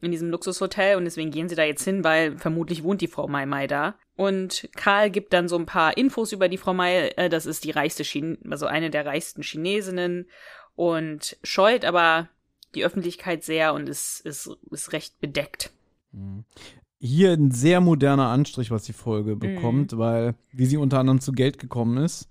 in 0.00 0.10
diesem 0.10 0.30
Luxushotel 0.30 0.96
und 0.96 1.04
deswegen 1.04 1.30
gehen 1.30 1.48
sie 1.48 1.56
da 1.56 1.64
jetzt 1.64 1.84
hin, 1.84 2.04
weil 2.04 2.38
vermutlich 2.38 2.84
wohnt 2.84 3.00
die 3.00 3.08
Frau 3.08 3.26
Mai 3.26 3.46
Mai 3.46 3.66
da. 3.66 3.96
Und 4.16 4.68
Karl 4.76 5.10
gibt 5.10 5.32
dann 5.32 5.48
so 5.48 5.56
ein 5.56 5.66
paar 5.66 5.96
Infos 5.96 6.32
über 6.32 6.48
die 6.48 6.58
Frau 6.58 6.74
Mai. 6.74 7.10
Äh, 7.16 7.28
das 7.28 7.46
ist 7.46 7.64
die 7.64 7.70
reichste 7.70 8.02
Chine 8.02 8.38
also 8.50 8.66
eine 8.66 8.90
der 8.90 9.06
reichsten 9.06 9.42
Chinesinnen 9.42 10.28
und 10.78 11.36
scheut 11.42 11.84
aber 11.84 12.28
die 12.76 12.84
Öffentlichkeit 12.84 13.42
sehr 13.42 13.74
und 13.74 13.88
ist, 13.88 14.20
ist, 14.20 14.48
ist 14.70 14.92
recht 14.92 15.18
bedeckt. 15.18 15.72
Mhm. 16.12 16.44
Hier 17.00 17.32
ein 17.32 17.50
sehr 17.50 17.80
moderner 17.80 18.28
Anstrich, 18.28 18.70
was 18.70 18.84
die 18.84 18.92
Folge 18.92 19.34
mhm. 19.34 19.38
bekommt, 19.40 19.92
mhm. 19.92 19.98
weil, 19.98 20.34
wie 20.52 20.66
sie 20.66 20.76
unter 20.76 21.00
anderem 21.00 21.20
zu 21.20 21.32
Geld 21.32 21.58
gekommen 21.58 21.96
ist, 21.96 22.28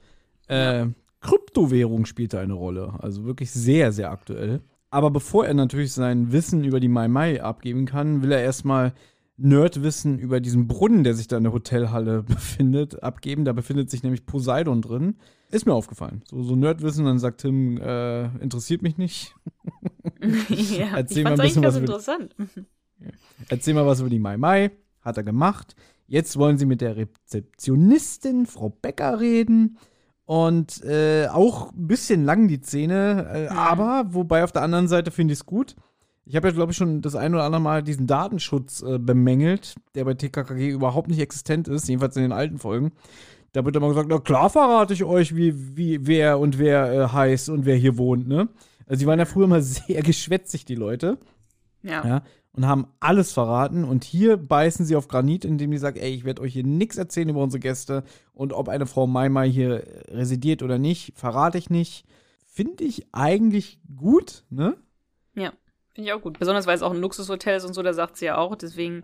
äh, 0.47 0.77
ja. 0.77 0.89
Kryptowährung 1.19 2.05
spielte 2.05 2.39
eine 2.39 2.53
Rolle. 2.53 2.93
Also 2.99 3.25
wirklich 3.25 3.51
sehr, 3.51 3.91
sehr 3.91 4.11
aktuell. 4.11 4.61
Aber 4.89 5.11
bevor 5.11 5.45
er 5.45 5.53
natürlich 5.53 5.91
sein 5.91 6.31
Wissen 6.31 6.63
über 6.63 6.79
die 6.79 6.87
Mai 6.87 7.09
Mai 7.09 7.43
abgeben 7.43 7.85
kann, 7.85 8.23
will 8.23 8.31
er 8.31 8.41
erstmal 8.41 8.93
Nerdwissen 9.38 10.17
über 10.17 10.39
diesen 10.39 10.67
Brunnen, 10.67 11.03
der 11.03 11.13
sich 11.13 11.27
da 11.27 11.38
in 11.38 11.43
der 11.43 11.53
Hotelhalle 11.53 12.23
befindet, 12.27 13.03
abgeben. 13.03 13.45
Da 13.45 13.53
befindet 13.53 13.89
sich 13.89 14.03
nämlich 14.03 14.25
Poseidon 14.25 14.81
drin. 14.81 15.17
Ist 15.51 15.65
mir 15.65 15.73
aufgefallen. 15.73 16.23
So, 16.25 16.43
so 16.43 16.55
Nerdwissen, 16.55 17.05
dann 17.05 17.19
sagt 17.19 17.41
Tim, 17.41 17.77
äh, 17.77 18.25
interessiert 18.39 18.81
mich 18.81 18.97
nicht. 18.97 19.35
ja, 20.49 20.97
Erzähl 20.97 21.19
ich 21.19 21.23
mal 21.23 21.31
ein 21.33 21.38
bisschen 21.38 21.63
was 21.63 21.77
interessant. 21.77 22.35
Erzähl 23.47 23.73
mal 23.73 23.85
was 23.85 23.99
über 23.99 24.09
die 24.09 24.19
Mai 24.19 24.38
Mai. 24.38 24.71
Hat 25.01 25.17
er 25.17 25.23
gemacht. 25.23 25.75
Jetzt 26.07 26.38
wollen 26.38 26.57
sie 26.57 26.65
mit 26.65 26.81
der 26.81 26.97
Rezeptionistin, 26.97 28.45
Frau 28.45 28.69
Becker, 28.69 29.19
reden. 29.19 29.77
Und 30.25 30.83
äh, 30.83 31.27
auch 31.27 31.71
ein 31.71 31.88
bisschen 31.88 32.25
lang 32.25 32.49
die 32.49 32.59
Szene, 32.59 33.29
äh, 33.33 33.43
mhm. 33.43 33.57
aber 33.57 34.05
wobei 34.09 34.43
auf 34.43 34.51
der 34.51 34.61
anderen 34.61 34.89
Seite 34.89 35.11
finde 35.11 35.33
ich 35.33 35.39
es 35.39 35.45
gut. 35.45 35.75
Ich 36.28 36.36
habe 36.36 36.47
ja, 36.49 36.53
glaube 36.53 36.71
ich, 36.71 36.78
schon 36.78 37.01
das 37.01 37.15
ein 37.15 37.34
oder 37.34 37.43
andere 37.43 37.61
Mal 37.61 37.84
diesen 37.84 38.05
Datenschutz 38.05 38.82
äh, 38.82 38.99
bemängelt, 38.99 39.75
der 39.95 40.05
bei 40.05 40.13
TKKG 40.13 40.69
überhaupt 40.69 41.07
nicht 41.07 41.19
existent 41.19 41.67
ist, 41.67 41.88
jedenfalls 41.88 42.17
in 42.17 42.23
den 42.23 42.32
alten 42.32 42.59
Folgen. 42.59 42.91
Da 43.53 43.63
wird 43.63 43.75
immer 43.75 43.88
gesagt, 43.88 44.09
na 44.09 44.19
klar 44.19 44.49
verrate 44.49 44.93
ich 44.93 45.03
euch, 45.05 45.36
wie, 45.36 45.78
wie 45.78 46.05
wer 46.05 46.39
und 46.39 46.59
wer 46.59 46.91
äh, 46.91 47.07
heißt 47.07 47.49
und 47.49 47.65
wer 47.65 47.75
hier 47.75 47.97
wohnt, 47.97 48.28
ne? 48.28 48.49
Also 48.86 48.99
die 48.99 49.07
waren 49.07 49.19
ja 49.19 49.25
früher 49.25 49.47
mal 49.47 49.61
sehr 49.63 50.01
geschwätzig, 50.01 50.65
die 50.65 50.75
Leute. 50.75 51.17
Ja. 51.82 52.05
ja 52.05 52.23
und 52.57 52.65
haben 52.65 52.88
alles 52.99 53.32
verraten. 53.32 53.84
Und 53.84 54.03
hier 54.03 54.36
beißen 54.36 54.86
sie 54.86 54.95
auf 54.95 55.07
Granit, 55.07 55.45
indem 55.45 55.71
sie 55.71 55.78
sagen, 55.78 55.99
ey, 55.99 56.11
ich 56.11 56.25
werde 56.25 56.41
euch 56.41 56.53
hier 56.53 56.65
nichts 56.65 56.97
erzählen 56.97 57.30
über 57.30 57.43
unsere 57.43 57.59
Gäste. 57.59 58.03
Und 58.34 58.51
ob 58.51 58.67
eine 58.67 58.88
Frau 58.88 59.05
Mai 59.05 59.30
Mai 59.30 59.49
hier 59.49 59.84
residiert 60.09 60.63
oder 60.63 60.80
nicht, 60.80 61.13
verrate 61.15 61.59
ich 61.59 61.69
nicht. 61.69 62.05
Finde 62.47 62.84
ich 62.84 63.05
eigentlich 63.13 63.80
gut, 63.95 64.43
ne? 64.49 64.75
Ja, 65.36 65.53
finde 65.97 66.11
ich 66.11 66.13
auch 66.13 66.21
gut. 66.21 66.37
Besonders 66.37 66.67
weil 66.67 66.75
es 66.75 66.83
auch 66.83 66.91
ein 66.91 67.01
Luxushotel 67.01 67.57
ist 67.57 67.65
und 67.65 67.73
so, 67.73 67.81
da 67.81 67.91
sagt 67.91 68.17
sie 68.17 68.25
ja 68.25 68.37
auch. 68.37 68.55
Deswegen, 68.55 69.03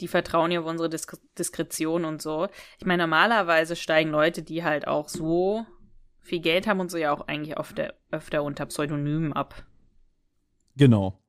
die 0.00 0.08
vertrauen 0.08 0.50
ja 0.50 0.60
auf 0.60 0.66
unsere 0.66 0.88
Disk 0.88 1.18
Diskretion 1.38 2.06
und 2.06 2.22
so. 2.22 2.48
Ich 2.78 2.86
meine, 2.86 3.02
normalerweise 3.02 3.76
steigen 3.76 4.08
Leute, 4.08 4.42
die 4.42 4.64
halt 4.64 4.88
auch 4.88 5.10
so 5.10 5.66
viel 6.18 6.40
Geld 6.40 6.66
haben 6.66 6.80
und 6.80 6.90
so, 6.90 6.96
ja 6.96 7.12
auch 7.12 7.28
eigentlich 7.28 7.58
öfter, 7.58 7.92
öfter 8.10 8.42
unter 8.42 8.64
Pseudonymen 8.64 9.34
ab. 9.34 9.66
Genau. 10.76 11.20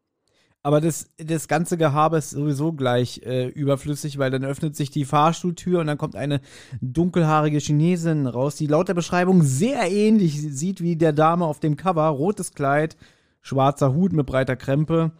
Aber 0.64 0.80
das, 0.80 1.12
das 1.18 1.50
ganze 1.50 1.76
Gehabe 1.76 2.18
ist 2.18 2.30
sowieso 2.30 2.72
gleich 2.72 3.22
äh, 3.26 3.48
überflüssig, 3.48 4.18
weil 4.18 4.32
dann 4.32 4.46
öffnet 4.46 4.78
sich 4.78 4.92
die 4.92 5.04
Fahrstuhltür 5.04 5.82
und 5.82 5.88
dann 5.88 5.98
kommt 5.98 6.16
eine 6.16 6.40
dunkelhaarige 6.80 7.58
Chinesin 7.58 8.28
raus, 8.28 8.56
die 8.56 8.68
laut 8.68 8.88
der 8.88 8.94
Beschreibung 8.94 9.42
sehr 9.44 9.92
ähnlich 9.92 10.42
sieht 10.42 10.80
wie 10.80 10.96
der 10.96 11.12
Dame 11.12 11.46
auf 11.46 11.60
dem 11.60 11.76
Cover. 11.76 12.08
Rotes 12.08 12.54
Kleid, 12.54 12.96
schwarzer 13.42 13.94
Hut 13.94 14.14
mit 14.14 14.26
breiter 14.26 14.56
Krempe. 14.56 15.12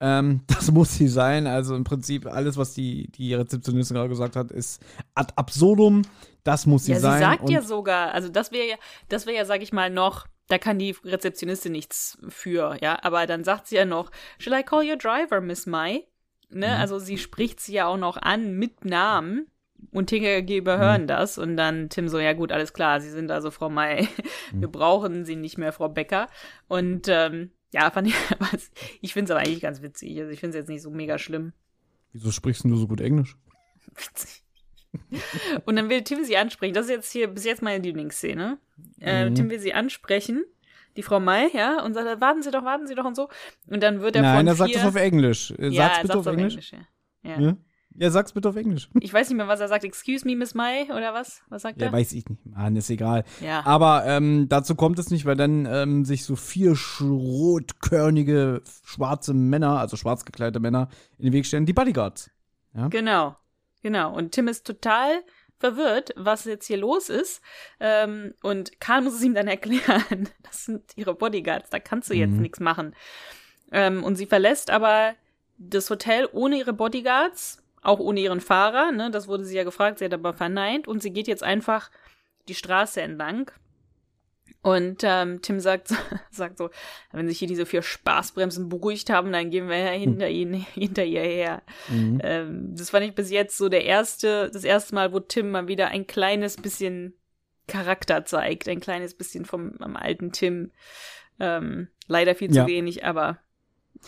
Ähm, 0.00 0.42
das 0.46 0.70
muss 0.70 0.94
sie 0.94 1.08
sein. 1.08 1.46
Also 1.46 1.74
im 1.76 1.84
Prinzip 1.84 2.26
alles, 2.26 2.56
was 2.56 2.74
die, 2.74 3.10
die 3.12 3.34
Rezeptionistin 3.34 3.96
gerade 3.96 4.08
gesagt 4.08 4.36
hat, 4.36 4.50
ist 4.50 4.82
ad 5.14 5.32
absurdum. 5.36 6.02
Das 6.42 6.66
muss 6.66 6.84
sie 6.84 6.92
ja, 6.92 7.00
sein. 7.00 7.18
Sie 7.18 7.24
sagt 7.24 7.50
ja 7.50 7.62
sogar, 7.62 8.12
also 8.12 8.28
das 8.28 8.52
wäre 8.52 8.68
ja, 8.68 8.76
das 9.08 9.26
wäre 9.26 9.36
ja, 9.36 9.44
sag 9.44 9.62
ich 9.62 9.72
mal, 9.72 9.90
noch 9.90 10.26
da 10.48 10.58
kann 10.58 10.78
die 10.78 10.94
Rezeptionistin 11.04 11.72
nichts 11.72 12.18
für, 12.28 12.76
ja. 12.82 12.98
Aber 13.02 13.26
dann 13.26 13.44
sagt 13.44 13.66
sie 13.66 13.76
ja 13.76 13.84
noch, 13.84 14.10
Shall 14.38 14.58
I 14.58 14.62
call 14.62 14.86
your 14.86 14.96
driver, 14.96 15.40
Miss 15.40 15.66
Mai? 15.66 16.04
Ne? 16.50 16.68
Mhm. 16.68 16.80
Also 16.80 16.98
sie 16.98 17.18
spricht 17.18 17.60
sie 17.60 17.74
ja 17.74 17.86
auch 17.86 17.96
noch 17.96 18.16
an 18.16 18.54
mit 18.54 18.84
Namen. 18.84 19.48
Und 19.90 20.08
TKG 20.08 20.58
überhören 20.58 21.02
mhm. 21.02 21.06
das 21.06 21.36
und 21.36 21.56
dann 21.56 21.90
Tim 21.90 22.08
so, 22.08 22.18
ja 22.18 22.32
gut, 22.32 22.52
alles 22.52 22.72
klar, 22.72 23.00
Sie 23.00 23.10
sind 23.10 23.30
also 23.30 23.50
Frau 23.50 23.68
May, 23.68 24.08
mhm. 24.52 24.62
wir 24.62 24.68
brauchen 24.68 25.26
Sie 25.26 25.36
nicht 25.36 25.58
mehr, 25.58 25.72
Frau 25.72 25.88
Becker. 25.88 26.28
Und 26.68 27.06
ähm, 27.08 27.50
ja, 27.74 27.90
fand 27.90 28.06
ich, 28.06 28.14
ich 29.00 29.12
finde 29.12 29.24
es 29.24 29.30
aber 29.32 29.40
eigentlich 29.40 29.60
ganz 29.60 29.82
witzig. 29.82 30.16
Also 30.20 30.30
ich 30.30 30.38
finde 30.38 30.56
es 30.56 30.62
jetzt 30.62 30.68
nicht 30.68 30.82
so 30.82 30.90
mega 30.90 31.18
schlimm. 31.18 31.52
Wieso 32.12 32.30
sprichst 32.30 32.64
du 32.64 32.76
so 32.76 32.86
gut 32.86 33.00
Englisch? 33.00 33.36
Witzig. 33.96 34.44
Und 35.64 35.74
dann 35.74 35.90
will 35.90 36.02
Tim 36.02 36.24
sie 36.24 36.36
ansprechen. 36.36 36.72
Das 36.72 36.84
ist 36.84 36.92
jetzt 36.92 37.10
hier 37.10 37.26
bis 37.26 37.44
jetzt 37.44 37.62
meine 37.62 37.82
Lieblingsszene. 37.82 38.58
Äh, 39.00 39.28
mhm. 39.28 39.34
Tim 39.34 39.50
will 39.50 39.58
sie 39.58 39.74
ansprechen, 39.74 40.44
die 40.96 41.02
Frau 41.02 41.18
Mai, 41.18 41.48
ja, 41.52 41.82
und 41.82 41.94
sagt, 41.94 42.20
warten 42.20 42.42
Sie 42.42 42.52
doch, 42.52 42.64
warten 42.64 42.86
Sie 42.86 42.94
doch 42.94 43.04
und 43.04 43.16
so. 43.16 43.28
Und 43.66 43.82
dann 43.82 44.00
wird 44.00 44.14
er 44.14 44.22
Nein, 44.22 44.36
von 44.36 44.46
er 44.46 44.54
sagt 44.54 44.76
es 44.76 44.84
auf 44.84 44.94
Englisch. 44.94 45.48
Sag's 45.48 45.74
ja, 45.74 45.98
bitte 46.00 46.16
auf 46.16 46.26
Englisch. 46.26 46.54
Englisch 46.54 46.72
ja. 47.24 47.40
Ja. 47.40 47.56
Ja. 47.96 48.10
Sag's 48.10 48.32
bitte 48.32 48.48
auf 48.48 48.56
Englisch. 48.56 48.88
Ich 49.00 49.12
weiß 49.12 49.28
nicht 49.28 49.36
mehr, 49.36 49.48
was 49.48 49.60
er 49.60 49.68
sagt. 49.68 49.84
Excuse 49.84 50.26
me, 50.26 50.36
Miss 50.36 50.54
Mai, 50.54 50.84
oder 50.84 51.14
was? 51.14 51.42
Was 51.48 51.62
sagt 51.62 51.80
ja, 51.80 51.88
er? 51.88 51.92
Weiß 51.92 52.12
ich 52.12 52.28
nicht. 52.28 52.44
Mann, 52.46 52.76
ist 52.76 52.90
egal. 52.90 53.24
Ja. 53.40 53.64
Aber 53.64 54.04
ähm, 54.06 54.46
dazu 54.48 54.74
kommt 54.74 54.98
es 54.98 55.10
nicht, 55.10 55.24
weil 55.26 55.36
dann 55.36 55.66
ähm, 55.66 56.04
sich 56.04 56.24
so 56.24 56.36
vier 56.36 56.76
rotkörnige 57.00 58.62
schwarze 58.84 59.34
Männer, 59.34 59.78
also 59.78 59.96
schwarz 59.96 60.24
gekleidete 60.24 60.60
Männer, 60.60 60.88
in 61.18 61.26
den 61.26 61.32
Weg 61.32 61.46
stellen. 61.46 61.66
Die 61.66 61.72
Bodyguards. 61.72 62.30
Ja? 62.74 62.88
Genau. 62.88 63.36
Genau. 63.82 64.14
Und 64.14 64.32
Tim 64.32 64.48
ist 64.48 64.66
total 64.66 65.22
verwirrt, 65.58 66.10
was 66.16 66.44
jetzt 66.44 66.66
hier 66.66 66.76
los 66.76 67.08
ist. 67.08 67.40
Ähm, 67.80 68.34
und 68.42 68.80
Karl 68.80 69.02
muss 69.02 69.14
es 69.14 69.22
ihm 69.22 69.34
dann 69.34 69.48
erklären. 69.48 70.28
Das 70.42 70.64
sind 70.66 70.92
ihre 70.96 71.14
Bodyguards, 71.14 71.70
da 71.70 71.78
kannst 71.78 72.10
du 72.10 72.14
jetzt 72.14 72.34
mhm. 72.34 72.42
nichts 72.42 72.60
machen. 72.60 72.94
Ähm, 73.72 74.04
und 74.04 74.16
sie 74.16 74.26
verlässt 74.26 74.70
aber 74.70 75.14
das 75.56 75.88
Hotel 75.88 76.28
ohne 76.32 76.58
ihre 76.58 76.72
Bodyguards, 76.72 77.62
auch 77.84 78.00
ohne 78.00 78.20
ihren 78.20 78.40
Fahrer. 78.40 78.92
Ne? 78.92 79.10
Das 79.10 79.28
wurde 79.28 79.44
sie 79.44 79.56
ja 79.56 79.64
gefragt, 79.64 79.98
sie 79.98 80.06
hat 80.06 80.14
aber 80.14 80.34
verneint. 80.34 80.88
Und 80.88 81.02
sie 81.02 81.12
geht 81.12 81.28
jetzt 81.28 81.42
einfach 81.42 81.90
die 82.48 82.54
Straße 82.54 83.00
entlang 83.00 83.50
und 84.64 85.02
ähm, 85.04 85.42
Tim 85.42 85.60
sagt, 85.60 85.88
sagt 86.30 86.56
so, 86.56 86.70
wenn 87.12 87.28
sich 87.28 87.38
hier 87.38 87.48
diese 87.48 87.66
vier 87.66 87.82
Spaßbremsen 87.82 88.70
beruhigt 88.70 89.10
haben, 89.10 89.30
dann 89.30 89.50
gehen 89.50 89.68
wir 89.68 89.76
ja 89.76 89.90
hinter, 89.90 90.26
hm. 90.26 90.34
ihn, 90.34 90.54
hinter 90.74 91.04
ihr 91.04 91.20
her. 91.20 91.62
Mhm. 91.88 92.18
Ähm, 92.22 92.74
das 92.74 92.88
fand 92.88 93.04
ich 93.04 93.14
bis 93.14 93.30
jetzt 93.30 93.58
so 93.58 93.68
der 93.68 93.84
erste, 93.84 94.50
das 94.50 94.64
erste 94.64 94.94
Mal, 94.94 95.12
wo 95.12 95.20
Tim 95.20 95.50
mal 95.50 95.68
wieder 95.68 95.88
ein 95.88 96.06
kleines 96.06 96.56
bisschen 96.56 97.12
Charakter 97.66 98.24
zeigt, 98.24 98.66
ein 98.66 98.80
kleines 98.80 99.14
bisschen 99.14 99.44
vom 99.44 99.76
alten 99.80 100.32
Tim. 100.32 100.72
Ähm, 101.38 101.88
leider 102.06 102.34
viel 102.34 102.50
zu 102.50 102.60
ja. 102.60 102.66
wenig, 102.66 103.04
aber 103.04 103.40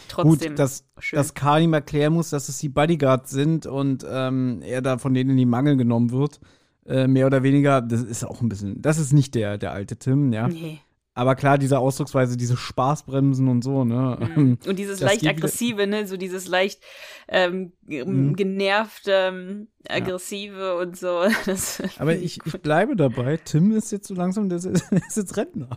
trotzdem. 0.08 0.50
Gut, 0.50 0.58
dass, 0.58 0.84
schön. 0.98 1.16
dass 1.16 1.34
Karl 1.34 1.62
ihm 1.62 1.72
erklären 1.72 2.12
muss, 2.12 2.30
dass 2.30 2.48
es 2.48 2.58
die 2.58 2.68
Bodyguards 2.68 3.30
sind 3.30 3.66
und 3.66 4.06
ähm, 4.08 4.60
er 4.62 4.82
da 4.82 4.98
von 4.98 5.14
denen 5.14 5.30
in 5.30 5.36
die 5.36 5.46
Mangel 5.46 5.76
genommen 5.76 6.10
wird. 6.10 6.40
Äh, 6.86 7.08
mehr 7.08 7.26
oder 7.26 7.42
weniger, 7.42 7.82
das 7.82 8.02
ist 8.02 8.24
auch 8.24 8.40
ein 8.40 8.48
bisschen, 8.48 8.80
das 8.80 8.98
ist 8.98 9.12
nicht 9.12 9.34
der, 9.34 9.58
der 9.58 9.72
alte 9.72 9.96
Tim, 9.96 10.32
ja. 10.32 10.46
Nee. 10.46 10.80
Aber 11.16 11.34
klar, 11.34 11.56
diese 11.56 11.78
Ausdrucksweise, 11.78 12.36
diese 12.36 12.58
Spaßbremsen 12.58 13.48
und 13.48 13.64
so, 13.64 13.86
ne? 13.86 14.18
Mhm. 14.36 14.58
Und 14.66 14.78
dieses 14.78 15.00
das 15.00 15.12
leicht 15.12 15.26
aggressive, 15.26 15.86
ne? 15.86 16.06
So 16.06 16.18
dieses 16.18 16.46
leicht 16.46 16.82
ähm, 17.26 17.72
mhm. 17.86 18.36
genervte, 18.36 19.12
ähm, 19.12 19.68
aggressive 19.90 20.58
ja. 20.58 20.72
und 20.74 20.96
so. 20.96 21.22
Aber 21.98 22.14
ich, 22.14 22.40
ich 22.44 22.52
bleibe 22.60 22.96
dabei, 22.96 23.36
Tim 23.36 23.72
ist 23.72 23.92
jetzt 23.92 24.08
so 24.08 24.14
langsam, 24.14 24.48
der 24.48 24.58
ist, 24.58 24.64
der 24.90 25.06
ist 25.06 25.16
jetzt 25.16 25.36
Rentner. 25.36 25.68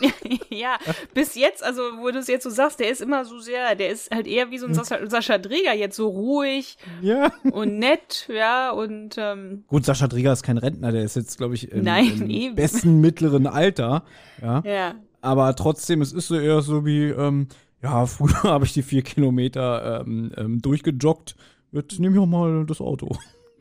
ja, 0.50 0.76
bis 1.12 1.34
jetzt, 1.34 1.62
also 1.62 1.82
wo 2.00 2.10
du 2.10 2.18
es 2.18 2.26
jetzt 2.26 2.44
so 2.44 2.50
sagst, 2.50 2.80
der 2.80 2.90
ist 2.90 3.00
immer 3.00 3.24
so 3.24 3.38
sehr, 3.38 3.74
der 3.74 3.90
ist 3.90 4.10
halt 4.10 4.26
eher 4.26 4.50
wie 4.50 4.58
so 4.58 4.66
ein 4.66 4.76
hm. 4.76 4.84
Sascha, 4.84 5.10
Sascha 5.10 5.38
Dreger, 5.38 5.74
jetzt 5.74 5.96
so 5.96 6.08
ruhig 6.08 6.76
ja. 7.00 7.32
und 7.52 7.78
nett, 7.78 8.28
ja, 8.32 8.70
und 8.70 9.16
ähm, 9.18 9.64
Gut, 9.68 9.84
Sascha 9.84 10.08
Dreger 10.08 10.32
ist 10.32 10.42
kein 10.42 10.58
Rentner, 10.58 10.92
der 10.92 11.04
ist 11.04 11.16
jetzt, 11.16 11.38
glaube 11.38 11.54
ich, 11.54 11.70
im, 11.70 11.84
Nein, 11.84 12.30
im 12.30 12.54
besten 12.54 13.00
mittleren 13.00 13.46
Alter, 13.46 14.04
ja. 14.42 14.62
ja. 14.64 14.94
Aber 15.20 15.56
trotzdem, 15.56 16.02
es 16.02 16.12
ist 16.12 16.28
so 16.28 16.38
eher 16.38 16.60
so 16.60 16.84
wie, 16.84 17.04
ähm, 17.04 17.48
ja, 17.82 18.06
früher 18.06 18.42
habe 18.44 18.64
ich 18.64 18.72
die 18.72 18.82
vier 18.82 19.02
Kilometer 19.02 20.00
ähm, 20.00 20.32
ähm, 20.36 20.60
durchgejoggt, 20.60 21.36
jetzt 21.72 21.98
nehme 21.98 22.14
ich 22.16 22.20
auch 22.20 22.26
mal 22.26 22.64
das 22.66 22.80
Auto. 22.80 23.16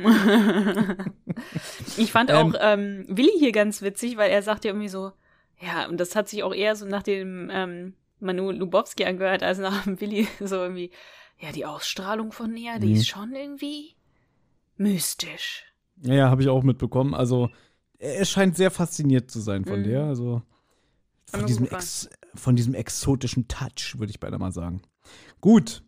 ich 1.98 2.12
fand 2.12 2.32
auch 2.32 2.54
ähm, 2.60 3.06
ähm, 3.08 3.18
Willi 3.18 3.32
hier 3.40 3.52
ganz 3.52 3.82
witzig, 3.82 4.18
weil 4.18 4.32
er 4.32 4.42
sagt 4.42 4.66
ja 4.66 4.72
irgendwie 4.72 4.90
so, 4.90 5.12
ja, 5.60 5.88
und 5.88 6.00
das 6.00 6.16
hat 6.16 6.30
sich 6.30 6.44
auch 6.44 6.54
eher 6.54 6.76
so 6.76 6.86
nach 6.86 7.04
dem, 7.04 7.50
ähm, 7.52 7.94
Manu 8.24 8.52
Lubowski 8.52 9.06
angehört, 9.06 9.44
als 9.44 9.60
nach 9.60 9.86
Willi 9.86 10.28
so 10.40 10.56
irgendwie, 10.56 10.92
ja, 11.40 11.52
die 11.52 11.66
Ausstrahlung 11.66 12.32
von 12.32 12.52
Nia, 12.52 12.80
die 12.80 12.88
mhm. 12.88 12.96
ist 12.96 13.08
schon 13.08 13.36
irgendwie 13.36 13.96
mystisch. 14.78 15.66
Ja, 16.02 16.14
ja 16.14 16.30
habe 16.30 16.42
ich 16.42 16.50
auch 16.50 16.64
mitbekommen. 16.64 17.14
Also, 17.14 17.50
er 18.00 18.26
scheint 18.26 18.58
sehr 18.58 18.72
fasziniert 18.72 19.30
zu 19.30 19.40
sein 19.40 19.66
von 19.66 19.82
mhm. 19.82 19.84
der. 19.84 20.04
Also, 20.06 20.42
von 21.26 21.46
diesem, 21.46 21.68
Ex, 21.68 22.10
von 22.36 22.56
diesem 22.56 22.74
exotischen 22.74 23.48
Touch, 23.48 23.96
würde 23.98 24.12
ich 24.12 24.20
beinahe 24.20 24.40
mal 24.40 24.52
sagen. 24.52 24.82
Gut. 25.42 25.84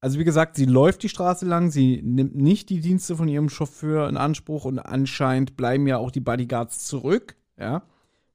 Also, 0.00 0.18
wie 0.18 0.24
gesagt, 0.24 0.56
sie 0.56 0.66
läuft 0.66 1.02
die 1.02 1.08
Straße 1.08 1.46
lang, 1.46 1.70
sie 1.70 2.02
nimmt 2.02 2.36
nicht 2.36 2.68
die 2.68 2.80
Dienste 2.80 3.16
von 3.16 3.28
ihrem 3.28 3.48
Chauffeur 3.48 4.08
in 4.08 4.16
Anspruch 4.16 4.64
und 4.64 4.78
anscheinend 4.78 5.56
bleiben 5.56 5.86
ja 5.86 5.98
auch 5.98 6.10
die 6.10 6.20
Bodyguards 6.20 6.84
zurück. 6.84 7.36
Ja. 7.58 7.82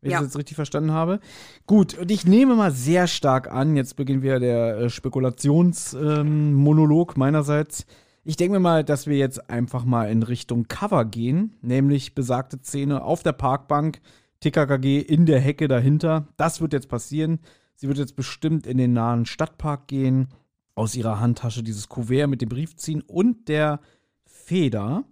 Wenn 0.01 0.11
ja. 0.11 0.17
ich 0.17 0.23
das 0.23 0.29
jetzt 0.29 0.39
richtig 0.39 0.55
verstanden 0.55 0.91
habe. 0.91 1.19
Gut, 1.67 1.95
und 1.97 2.09
ich 2.09 2.25
nehme 2.25 2.55
mal 2.55 2.71
sehr 2.71 3.05
stark 3.05 3.51
an, 3.51 3.75
jetzt 3.75 3.95
beginnt 3.95 4.23
wieder 4.23 4.39
der 4.39 4.77
äh, 4.77 4.89
Spekulationsmonolog 4.89 7.11
ähm, 7.11 7.19
meinerseits. 7.19 7.85
Ich 8.23 8.35
denke 8.35 8.53
mir 8.53 8.59
mal, 8.59 8.83
dass 8.83 9.05
wir 9.07 9.17
jetzt 9.17 9.49
einfach 9.49 9.83
mal 9.85 10.09
in 10.09 10.23
Richtung 10.23 10.67
Cover 10.67 11.05
gehen, 11.05 11.55
nämlich 11.61 12.15
besagte 12.15 12.57
Szene 12.59 13.03
auf 13.03 13.21
der 13.23 13.33
Parkbank, 13.33 14.01
TKKG 14.41 14.99
in 14.99 15.27
der 15.27 15.39
Hecke 15.39 15.67
dahinter. 15.67 16.27
Das 16.38 16.61
wird 16.61 16.73
jetzt 16.73 16.89
passieren. 16.89 17.39
Sie 17.75 17.88
wird 17.88 17.97
jetzt 17.97 18.15
bestimmt 18.15 18.67
in 18.67 18.77
den 18.77 18.93
nahen 18.93 19.25
Stadtpark 19.25 19.88
gehen, 19.88 20.27
aus 20.82 20.95
ihrer 20.95 21.20
Handtasche 21.20 21.62
dieses 21.62 21.90
Kuvert 21.90 22.28
mit 22.28 22.41
dem 22.41 22.49
Brief 22.49 22.76
ziehen 22.76 23.02
und 23.02 23.48
der 23.48 23.80
Feder. 24.26 25.03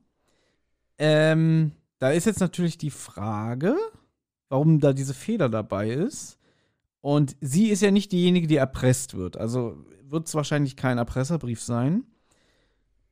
Ähm, 0.98 1.74
da 2.00 2.10
ist 2.10 2.26
jetzt 2.26 2.40
natürlich 2.40 2.80
die 2.80 2.90
Frage, 2.90 3.78
warum 4.50 4.80
da 4.80 4.94
diese 4.94 5.14
Feder 5.14 5.48
dabei 5.48 5.92
ist. 5.92 6.40
Und 7.02 7.36
sie 7.40 7.70
ist 7.70 7.84
ja 7.84 7.92
nicht 7.92 8.12
diejenige, 8.12 8.48
die 8.48 8.56
erpresst 8.56 9.16
wird. 9.16 9.38
Also 9.38 9.78
wird 10.02 10.28
es 10.28 10.34
wahrscheinlich 10.34 10.76
kein 10.76 10.98
Erpresserbrief 10.98 11.62
sein. 11.62 12.04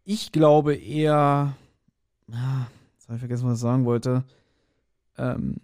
Ich 0.03 0.31
glaube 0.31 0.75
eher. 0.75 1.55
Ah, 2.31 2.67
jetzt 2.95 3.07
habe 3.07 3.17
ich 3.17 3.19
vergessen, 3.19 3.47
was 3.47 3.59
ich 3.59 3.61
sagen 3.61 3.85
wollte. 3.85 4.23
Ähm, 5.17 5.57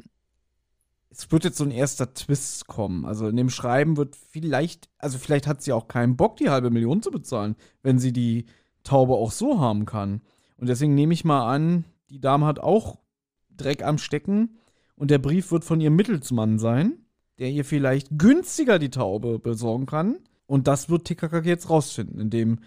es 1.16 1.32
wird 1.32 1.44
jetzt 1.44 1.58
so 1.58 1.64
ein 1.64 1.72
erster 1.72 2.14
Twist 2.14 2.68
kommen. 2.68 3.06
Also 3.06 3.28
in 3.28 3.36
dem 3.36 3.50
Schreiben 3.50 3.98
wird 3.98 4.16
vielleicht, 4.16 4.90
also 4.98 5.18
vielleicht 5.20 5.48
hat 5.48 5.62
sie 5.62 5.72
auch 5.72 5.88
keinen 5.88 6.18
Bock, 6.18 6.38
die 6.38 6.50
halbe 6.50 6.72
Million 6.72 7.02
zu 7.02 7.12
bezahlen, 7.12 7.56
wenn 7.84 8.00
sie 8.00 8.12
die 8.12 8.46
Taube 8.84 9.14
auch 9.14 9.32
so 9.32 9.60
haben 9.60 9.86
kann. 9.86 10.22
Und 10.58 10.70
deswegen 10.70 10.96
nehme 10.96 11.14
ich 11.14 11.24
mal 11.24 11.54
an, 11.54 11.86
die 12.10 12.20
Dame 12.20 12.46
hat 12.46 12.60
auch 12.60 13.00
Dreck 13.56 13.84
am 13.84 14.00
Stecken 14.00 14.58
und 14.96 15.12
der 15.12 15.20
Brief 15.20 15.52
wird 15.52 15.64
von 15.64 15.80
ihrem 15.80 15.96
Mittelsmann 15.96 16.58
sein, 16.58 16.98
der 17.38 17.52
ihr 17.52 17.66
vielleicht 17.66 18.08
günstiger 18.18 18.80
die 18.80 18.90
Taube 18.90 19.38
besorgen 19.38 19.86
kann. 19.86 20.18
Und 20.48 20.68
das 20.68 20.90
wird 20.90 21.06
TKKG 21.06 21.48
jetzt 21.48 21.70
rausfinden, 21.70 22.20
indem 22.20 22.60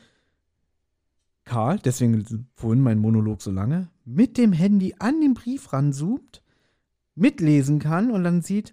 Karl, 1.45 1.79
deswegen 1.79 2.49
vorhin 2.55 2.83
mein 2.83 2.99
Monolog 2.99 3.43
so 3.43 3.51
lange, 3.51 3.89
mit 4.05 4.39
dem 4.39 4.53
Handy 4.53 4.95
an 4.99 5.21
den 5.21 5.35
Brief 5.35 5.73
ranzoomt, 5.73 6.43
mitlesen 7.17 7.81
kann 7.81 8.11
und 8.13 8.23
dann 8.23 8.43
sieht, 8.43 8.73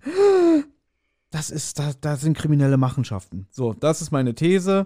das 1.32 1.50
ist, 1.50 1.80
da, 1.80 1.94
da 2.00 2.16
sind 2.16 2.38
kriminelle 2.38 2.78
Machenschaften. 2.78 3.48
So, 3.50 3.74
das 3.74 4.02
ist 4.02 4.12
meine 4.12 4.36
These. 4.36 4.86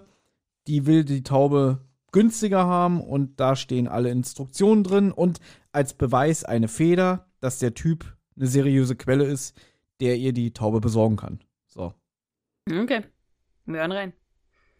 Die 0.66 0.86
will 0.86 1.04
die 1.04 1.22
Taube 1.22 1.84
günstiger 2.12 2.64
haben 2.64 3.02
und 3.02 3.38
da 3.38 3.56
stehen 3.56 3.88
alle 3.88 4.10
Instruktionen 4.10 4.84
drin 4.84 5.12
und 5.12 5.40
als 5.72 5.92
Beweis 5.92 6.44
eine 6.44 6.68
Feder, 6.68 7.26
dass 7.40 7.58
der 7.58 7.74
Typ 7.74 8.16
eine 8.36 8.46
seriöse 8.46 8.96
Quelle 8.96 9.24
ist, 9.24 9.60
der 10.00 10.16
ihr 10.16 10.32
die 10.32 10.52
Taube 10.52 10.80
besorgen 10.80 11.16
kann. 11.16 11.40
So. 11.66 11.92
Okay. 12.70 13.04
Wir 13.66 13.80
hören 13.80 13.92
rein. 13.92 14.12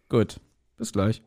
Gut. 0.09 0.40
Bis 0.76 0.92
gleich. 0.92 1.22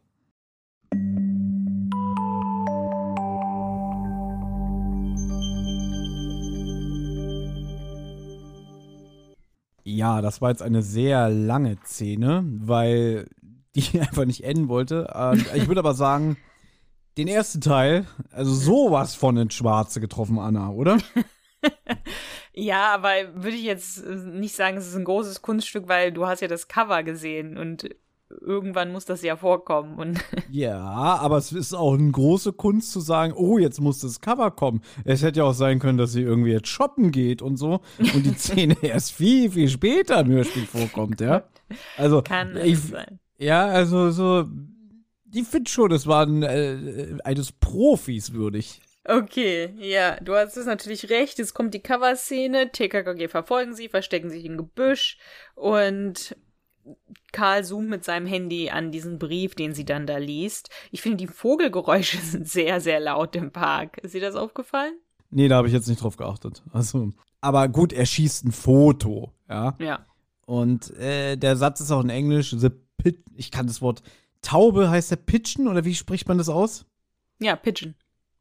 Ja, 9.91 10.21
das 10.21 10.41
war 10.41 10.49
jetzt 10.49 10.61
eine 10.61 10.81
sehr 10.81 11.29
lange 11.29 11.77
Szene, 11.85 12.43
weil 12.45 13.27
die 13.75 13.99
einfach 13.99 14.25
nicht 14.25 14.43
enden 14.43 14.67
wollte. 14.67 15.11
Ähm, 15.13 15.45
ich 15.55 15.67
würde 15.67 15.79
aber 15.79 15.93
sagen, 15.93 16.37
den 17.17 17.27
ersten 17.27 17.61
Teil, 17.61 18.05
also 18.31 18.53
sowas 18.53 19.15
von 19.15 19.35
ins 19.37 19.53
Schwarze 19.53 19.99
getroffen, 19.99 20.39
Anna, 20.39 20.69
oder? 20.69 20.97
ja, 22.53 22.93
aber 22.93 23.11
würde 23.35 23.57
ich 23.57 23.63
jetzt 23.63 24.05
nicht 24.05 24.55
sagen, 24.55 24.77
es 24.77 24.87
ist 24.87 24.95
ein 24.95 25.03
großes 25.03 25.41
Kunststück, 25.41 25.87
weil 25.87 26.11
du 26.11 26.25
hast 26.25 26.41
ja 26.41 26.47
das 26.47 26.67
Cover 26.67 27.03
gesehen 27.03 27.57
und 27.57 27.89
irgendwann 28.39 28.91
muss 28.91 29.05
das 29.05 29.21
ja 29.21 29.35
vorkommen. 29.35 29.95
Und 29.97 30.19
ja, 30.51 30.79
aber 30.79 31.37
es 31.37 31.51
ist 31.51 31.73
auch 31.73 31.93
eine 31.93 32.11
große 32.11 32.53
Kunst 32.53 32.91
zu 32.91 32.99
sagen, 32.99 33.33
oh, 33.33 33.57
jetzt 33.57 33.81
muss 33.81 33.99
das 33.99 34.21
Cover 34.21 34.51
kommen. 34.51 34.81
Es 35.03 35.23
hätte 35.23 35.39
ja 35.39 35.45
auch 35.45 35.53
sein 35.53 35.79
können, 35.79 35.97
dass 35.97 36.13
sie 36.13 36.21
irgendwie 36.21 36.51
jetzt 36.51 36.67
shoppen 36.67 37.11
geht 37.11 37.41
und 37.41 37.57
so 37.57 37.81
und 37.99 38.25
die 38.25 38.33
Szene 38.37 38.75
erst 38.81 39.11
viel, 39.11 39.51
viel 39.51 39.69
später 39.69 40.19
im 40.21 40.29
Hörspiel 40.29 40.65
vorkommt, 40.65 41.21
ja. 41.21 41.43
Also, 41.97 42.21
Kann 42.21 42.57
ich, 42.57 42.79
sein. 42.79 43.19
Ja, 43.37 43.65
also 43.67 44.11
so, 44.11 44.45
ich 45.33 45.47
finde 45.47 45.69
schon, 45.69 45.91
es 45.91 46.07
war 46.07 46.25
ein, 46.25 46.43
äh, 46.43 47.17
eines 47.23 47.51
Profis 47.51 48.33
würdig. 48.33 48.81
Okay, 49.03 49.73
ja, 49.79 50.19
du 50.21 50.35
hast 50.35 50.57
es 50.57 50.67
natürlich 50.67 51.09
recht. 51.09 51.39
Jetzt 51.39 51.55
kommt 51.55 51.73
die 51.73 51.81
Cover-Szene. 51.81 52.71
TKKG 52.71 53.29
verfolgen 53.29 53.73
sie, 53.73 53.89
verstecken 53.89 54.29
sich 54.29 54.45
im 54.45 54.57
Gebüsch 54.57 55.17
und 55.55 56.35
Karl 57.31 57.63
zoomt 57.63 57.89
mit 57.89 58.03
seinem 58.03 58.25
Handy 58.25 58.69
an 58.69 58.91
diesen 58.91 59.19
Brief, 59.19 59.55
den 59.55 59.73
sie 59.73 59.85
dann 59.85 60.05
da 60.05 60.17
liest. 60.17 60.69
Ich 60.91 61.01
finde, 61.01 61.17
die 61.17 61.27
Vogelgeräusche 61.27 62.17
sind 62.21 62.47
sehr, 62.47 62.81
sehr 62.81 62.99
laut 62.99 63.35
im 63.35 63.51
Park. 63.51 63.97
Ist 63.99 64.13
dir 64.13 64.21
das 64.21 64.35
aufgefallen? 64.35 64.93
Nee, 65.29 65.47
da 65.47 65.57
habe 65.57 65.67
ich 65.67 65.73
jetzt 65.73 65.87
nicht 65.87 66.03
drauf 66.03 66.17
geachtet. 66.17 66.61
Also, 66.73 67.11
aber 67.39 67.69
gut, 67.69 67.93
er 67.93 68.05
schießt 68.05 68.45
ein 68.45 68.51
Foto, 68.51 69.31
ja. 69.49 69.75
Ja. 69.79 70.05
Und 70.45 70.95
äh, 70.97 71.37
der 71.37 71.55
Satz 71.55 71.79
ist 71.79 71.91
auch 71.91 72.03
in 72.03 72.09
Englisch. 72.09 72.53
The 72.57 72.69
pit 72.97 73.23
ich 73.35 73.51
kann 73.51 73.67
das 73.67 73.81
Wort 73.81 74.03
Taube 74.41 74.89
heißt 74.89 75.11
der 75.11 75.17
Pitchen 75.17 75.67
oder 75.67 75.85
wie 75.85 75.95
spricht 75.95 76.27
man 76.27 76.37
das 76.37 76.49
aus? 76.49 76.85
Ja, 77.39 77.55
Pigeon. 77.55 77.95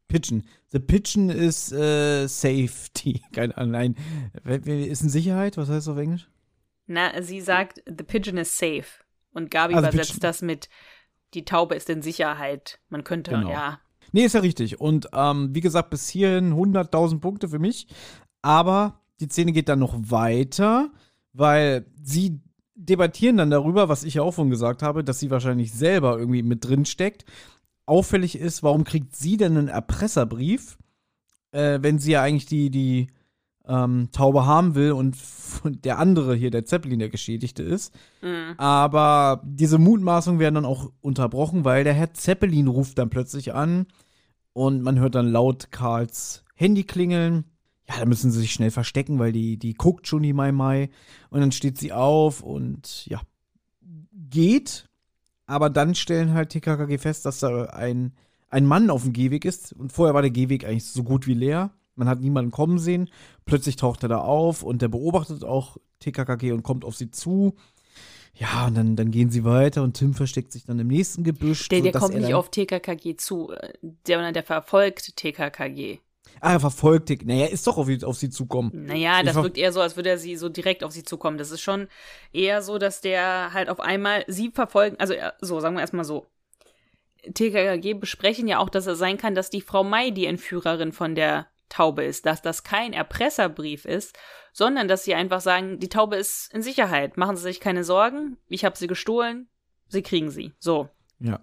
Pigeon. 0.07 0.43
The 0.69 0.79
Pigeon 0.79 1.29
ist 1.29 1.71
äh, 1.71 2.27
Safety. 2.27 3.21
Keine 3.31 3.57
Ahnung, 3.57 3.71
nein. 3.71 3.95
Ist 4.65 5.01
in 5.01 5.09
Sicherheit? 5.09 5.57
Was 5.57 5.69
heißt 5.69 5.87
das 5.87 5.93
auf 5.93 5.97
Englisch? 5.97 6.29
Na, 6.93 7.21
sie 7.21 7.41
sagt, 7.41 7.81
The 7.85 8.03
Pigeon 8.03 8.37
is 8.37 8.57
safe. 8.57 8.85
Und 9.33 9.49
Gabi 9.51 9.75
also 9.75 9.87
übersetzt 9.87 10.13
Pigeon. 10.13 10.21
das 10.21 10.41
mit, 10.41 10.69
die 11.33 11.45
Taube 11.45 11.75
ist 11.75 11.89
in 11.89 12.01
Sicherheit. 12.01 12.79
Man 12.89 13.03
könnte, 13.03 13.31
genau. 13.31 13.49
ja. 13.49 13.79
Nee, 14.11 14.25
ist 14.25 14.33
ja 14.33 14.41
richtig. 14.41 14.81
Und 14.81 15.09
ähm, 15.13 15.55
wie 15.55 15.61
gesagt, 15.61 15.89
bis 15.89 16.09
hierhin 16.09 16.53
100.000 16.53 17.19
Punkte 17.19 17.47
für 17.47 17.59
mich. 17.59 17.87
Aber 18.41 18.99
die 19.19 19.27
Szene 19.27 19.51
geht 19.51 19.69
dann 19.69 19.79
noch 19.79 19.95
weiter, 19.95 20.91
weil 21.31 21.85
sie 22.01 22.41
debattieren 22.75 23.37
dann 23.37 23.51
darüber, 23.51 23.89
was 23.89 24.03
ich 24.03 24.15
ja 24.15 24.23
auch 24.23 24.33
schon 24.33 24.49
gesagt 24.49 24.81
habe, 24.81 25.03
dass 25.03 25.19
sie 25.19 25.29
wahrscheinlich 25.29 25.71
selber 25.71 26.17
irgendwie 26.17 26.43
mit 26.43 26.65
drin 26.65 26.85
steckt 26.85 27.25
auffällig 27.85 28.37
ist, 28.37 28.63
warum 28.63 28.85
kriegt 28.85 29.15
sie 29.15 29.35
denn 29.35 29.57
einen 29.57 29.67
Erpresserbrief, 29.67 30.77
äh, 31.51 31.79
wenn 31.81 31.99
sie 31.99 32.13
ja 32.13 32.21
eigentlich 32.21 32.45
die, 32.45 32.69
die 32.69 33.07
ähm, 33.67 34.09
Taube 34.11 34.45
haben 34.45 34.75
will 34.75 34.91
und 34.91 35.15
der 35.63 35.99
andere 35.99 36.35
hier, 36.35 36.51
der 36.51 36.65
Zeppelin, 36.65 36.99
der 36.99 37.09
Geschädigte 37.09 37.63
ist. 37.63 37.93
Mhm. 38.21 38.55
Aber 38.57 39.41
diese 39.45 39.77
Mutmaßungen 39.77 40.39
werden 40.39 40.55
dann 40.55 40.65
auch 40.65 40.91
unterbrochen, 41.01 41.65
weil 41.65 41.83
der 41.83 41.93
Herr 41.93 42.13
Zeppelin 42.13 42.67
ruft 42.67 42.97
dann 42.97 43.09
plötzlich 43.09 43.53
an 43.53 43.87
und 44.53 44.81
man 44.81 44.99
hört 44.99 45.15
dann 45.15 45.31
laut 45.31 45.71
Karls 45.71 46.43
Handy 46.55 46.83
klingeln. 46.83 47.45
Ja, 47.87 47.99
da 47.99 48.05
müssen 48.05 48.31
sie 48.31 48.39
sich 48.39 48.53
schnell 48.53 48.71
verstecken, 48.71 49.19
weil 49.19 49.31
die, 49.31 49.57
die 49.57 49.73
guckt 49.73 50.07
schon 50.07 50.23
die 50.23 50.33
Mai 50.33 50.51
Mai. 50.51 50.89
Und 51.29 51.41
dann 51.41 51.51
steht 51.51 51.77
sie 51.77 51.91
auf 51.91 52.41
und 52.41 53.05
ja, 53.07 53.21
geht 54.29 54.87
aber 55.51 55.69
dann 55.69 55.95
stellen 55.95 56.33
halt 56.33 56.51
TKKG 56.51 56.97
fest, 56.97 57.25
dass 57.25 57.39
da 57.39 57.65
ein, 57.65 58.13
ein 58.47 58.65
Mann 58.65 58.89
auf 58.89 59.03
dem 59.03 59.11
Gehweg 59.11 59.43
ist. 59.43 59.73
Und 59.73 59.91
vorher 59.91 60.13
war 60.13 60.21
der 60.21 60.31
Gehweg 60.31 60.63
eigentlich 60.63 60.85
so 60.85 61.03
gut 61.03 61.27
wie 61.27 61.33
leer. 61.33 61.71
Man 61.95 62.07
hat 62.07 62.21
niemanden 62.21 62.51
kommen 62.51 62.79
sehen. 62.79 63.09
Plötzlich 63.45 63.75
taucht 63.75 64.03
er 64.03 64.09
da 64.09 64.19
auf 64.19 64.63
und 64.63 64.81
der 64.81 64.87
beobachtet 64.87 65.43
auch 65.43 65.77
TKKG 65.99 66.51
und 66.51 66.63
kommt 66.63 66.85
auf 66.85 66.95
sie 66.95 67.11
zu. 67.11 67.55
Ja, 68.33 68.67
und 68.67 68.75
dann, 68.75 68.95
dann 68.95 69.11
gehen 69.11 69.29
sie 69.29 69.43
weiter 69.43 69.83
und 69.83 69.93
Tim 69.97 70.13
versteckt 70.13 70.51
sich 70.51 70.65
dann 70.65 70.79
im 70.79 70.87
nächsten 70.87 71.23
Gebüsch. 71.23 71.67
Der, 71.69 71.81
der 71.81 71.91
kommt 71.91 72.15
nicht 72.15 72.33
auf 72.33 72.49
TKKG 72.49 73.15
zu, 73.17 73.53
der, 74.07 74.31
der 74.31 74.43
verfolgt 74.43 75.15
TKKG. 75.17 75.99
Ah, 76.39 76.53
er 76.53 76.59
verfolgt 76.59 77.09
die. 77.09 77.19
Naja, 77.23 77.47
ist 77.47 77.67
doch 77.67 77.77
auf, 77.77 77.87
auf 78.03 78.17
sie 78.17 78.29
zukommen. 78.29 78.71
Naja, 78.73 79.21
das 79.21 79.35
wirkt 79.35 79.57
eher 79.57 79.73
so, 79.73 79.81
als 79.81 79.95
würde 79.95 80.09
er 80.09 80.17
sie 80.17 80.35
so 80.37 80.49
direkt 80.49 80.83
auf 80.83 80.91
sie 80.91 81.03
zukommen. 81.03 81.37
Das 81.37 81.51
ist 81.51 81.61
schon 81.61 81.87
eher 82.31 82.61
so, 82.61 82.77
dass 82.77 83.01
der 83.01 83.53
halt 83.53 83.69
auf 83.69 83.79
einmal 83.79 84.23
sie 84.27 84.49
verfolgen. 84.49 84.95
Also, 84.97 85.13
so, 85.41 85.59
sagen 85.59 85.75
wir 85.75 85.81
erstmal 85.81 86.05
so. 86.05 86.27
TKKG 87.33 87.93
besprechen 87.93 88.47
ja 88.47 88.59
auch, 88.59 88.69
dass 88.69 88.87
es 88.87 88.97
sein 88.97 89.17
kann, 89.17 89.35
dass 89.35 89.49
die 89.49 89.61
Frau 89.61 89.83
Mai 89.83 90.09
die 90.09 90.25
Entführerin 90.25 90.91
von 90.91 91.13
der 91.13 91.47
Taube 91.71 92.03
ist, 92.03 92.25
dass 92.25 92.41
das 92.41 92.63
kein 92.63 92.93
Erpresserbrief 92.93 93.85
ist, 93.85 94.17
sondern 94.53 94.87
dass 94.87 95.03
sie 95.03 95.15
einfach 95.15 95.41
sagen, 95.41 95.79
die 95.79 95.89
Taube 95.89 96.17
ist 96.17 96.53
in 96.53 96.61
Sicherheit, 96.61 97.17
machen 97.17 97.37
Sie 97.37 97.43
sich 97.43 97.59
keine 97.59 97.83
Sorgen, 97.83 98.37
ich 98.47 98.65
habe 98.65 98.77
sie 98.77 98.87
gestohlen, 98.87 99.49
Sie 99.87 100.03
kriegen 100.03 100.29
sie. 100.29 100.53
So. 100.59 100.89
Ja. 101.19 101.39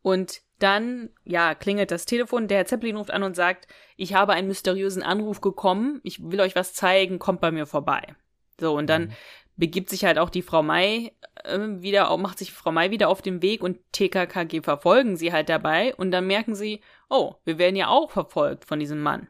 Und 0.00 0.42
dann, 0.58 1.10
ja, 1.24 1.54
klingelt 1.54 1.90
das 1.90 2.06
Telefon, 2.06 2.48
der 2.48 2.58
Herr 2.58 2.66
Zeppelin 2.66 2.96
ruft 2.96 3.10
an 3.10 3.22
und 3.22 3.34
sagt, 3.34 3.66
ich 3.96 4.14
habe 4.14 4.32
einen 4.32 4.48
mysteriösen 4.48 5.02
Anruf 5.02 5.40
gekommen, 5.40 6.00
ich 6.04 6.22
will 6.22 6.40
euch 6.40 6.54
was 6.54 6.72
zeigen, 6.72 7.18
kommt 7.18 7.40
bei 7.40 7.50
mir 7.50 7.66
vorbei. 7.66 8.14
So, 8.60 8.76
und 8.76 8.86
dann 8.88 9.06
mhm. 9.06 9.12
begibt 9.56 9.90
sich 9.90 10.04
halt 10.04 10.18
auch 10.18 10.30
die 10.30 10.42
Frau 10.42 10.62
Mai 10.62 11.12
äh, 11.44 11.58
wieder, 11.58 12.16
macht 12.16 12.38
sich 12.38 12.52
Frau 12.52 12.70
Mai 12.70 12.90
wieder 12.90 13.08
auf 13.08 13.22
den 13.22 13.42
Weg 13.42 13.62
und 13.62 13.78
TKKG 13.92 14.62
verfolgen 14.62 15.16
sie 15.16 15.32
halt 15.32 15.48
dabei 15.48 15.94
und 15.96 16.10
dann 16.10 16.26
merken 16.26 16.54
sie, 16.54 16.80
oh, 17.12 17.34
wir 17.44 17.58
werden 17.58 17.76
ja 17.76 17.88
auch 17.88 18.10
verfolgt 18.10 18.64
von 18.64 18.80
diesem 18.80 19.00
Mann. 19.00 19.28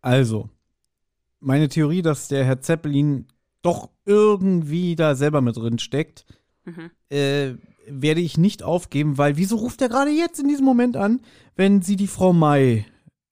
Also, 0.00 0.50
meine 1.40 1.68
Theorie, 1.68 2.02
dass 2.02 2.28
der 2.28 2.44
Herr 2.44 2.60
Zeppelin 2.60 3.26
doch 3.62 3.88
irgendwie 4.04 4.96
da 4.96 5.14
selber 5.14 5.40
mit 5.40 5.56
drin 5.56 5.78
steckt, 5.78 6.26
mhm. 6.64 6.90
äh, 7.10 7.54
werde 7.86 8.20
ich 8.20 8.38
nicht 8.38 8.62
aufgeben, 8.62 9.18
weil 9.18 9.36
wieso 9.36 9.56
ruft 9.56 9.80
er 9.82 9.88
gerade 9.88 10.10
jetzt 10.10 10.40
in 10.40 10.48
diesem 10.48 10.64
Moment 10.64 10.96
an, 10.96 11.20
wenn 11.56 11.82
sie 11.82 11.96
die 11.96 12.06
Frau 12.06 12.32
Mai 12.32 12.86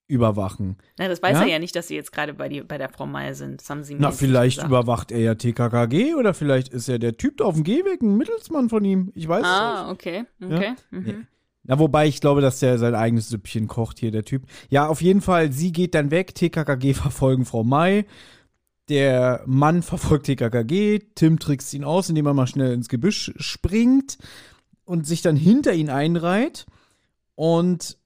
überwachen? 0.07 0.77
Na, 0.99 1.09
das 1.09 1.23
weiß 1.23 1.39
ja? 1.39 1.43
er 1.43 1.49
ja 1.49 1.59
nicht, 1.59 1.75
dass 1.75 1.89
sie 1.89 1.95
jetzt 1.95 2.13
gerade 2.13 2.35
bei, 2.35 2.49
bei 2.63 2.79
der 2.79 2.89
Frau 2.89 3.07
Mai 3.07 3.33
sind. 3.35 3.61
Das 3.61 3.71
haben 3.71 3.83
sie 3.83 3.95
mir 3.95 4.03
Na, 4.03 4.11
vielleicht 4.13 4.59
gesagt. 4.59 4.71
überwacht 4.71 5.13
er 5.13 5.21
ja 5.21 5.35
TKKG 5.35 6.15
oder 6.15 6.35
vielleicht 6.35 6.69
ist 6.69 6.89
er 6.89 6.99
der 6.99 7.17
Typ 7.17 7.39
da 7.39 7.45
auf 7.45 7.55
dem 7.55 7.65
Gehweg, 7.65 8.03
ein 8.03 8.17
Mittelsmann 8.17 8.69
von 8.69 8.85
ihm. 8.85 9.11
Ich 9.15 9.27
weiß 9.27 9.45
ah, 9.45 9.49
nicht. 9.49 9.81
Ah, 9.81 9.91
okay. 9.91 10.25
Okay. 10.43 10.75
Ja? 10.91 10.99
Mhm. 10.99 11.27
Na, 11.63 11.79
wobei 11.79 12.09
ich 12.09 12.21
glaube, 12.21 12.41
dass 12.41 12.61
der 12.61 12.79
sein 12.79 12.95
eigenes 12.95 13.29
Süppchen 13.29 13.69
kocht 13.69 13.99
hier, 13.99 14.11
der 14.11 14.25
Typ. 14.25 14.45
Ja, 14.71 14.89
auf 14.89 15.03
jeden 15.03 15.21
Fall, 15.21 15.53
sie 15.53 15.73
geht 15.73 15.95
dann 15.95 16.11
weg, 16.11 16.35
TKKG 16.35 16.95
verfolgen 16.95 17.45
Frau 17.45 17.65
Mai. 17.65 18.07
Der 18.89 19.43
Mann 19.47 19.83
verfolgt 19.83 20.27
TKKG, 20.27 20.99
Tim 21.15 21.39
trickst 21.39 21.73
ihn 21.75 21.85
aus, 21.85 22.09
indem 22.09 22.27
er 22.27 22.35
mal 22.35 22.49
schnell 22.49 22.73
ins 22.73 22.89
Gebüsch 22.89 23.33
springt 23.37 24.19
und 24.85 25.07
sich 25.07 25.23
dann 25.23 25.37
hinter 25.37 25.75
ihn 25.75 25.91
einreiht. 25.91 26.67
Und 27.37 28.00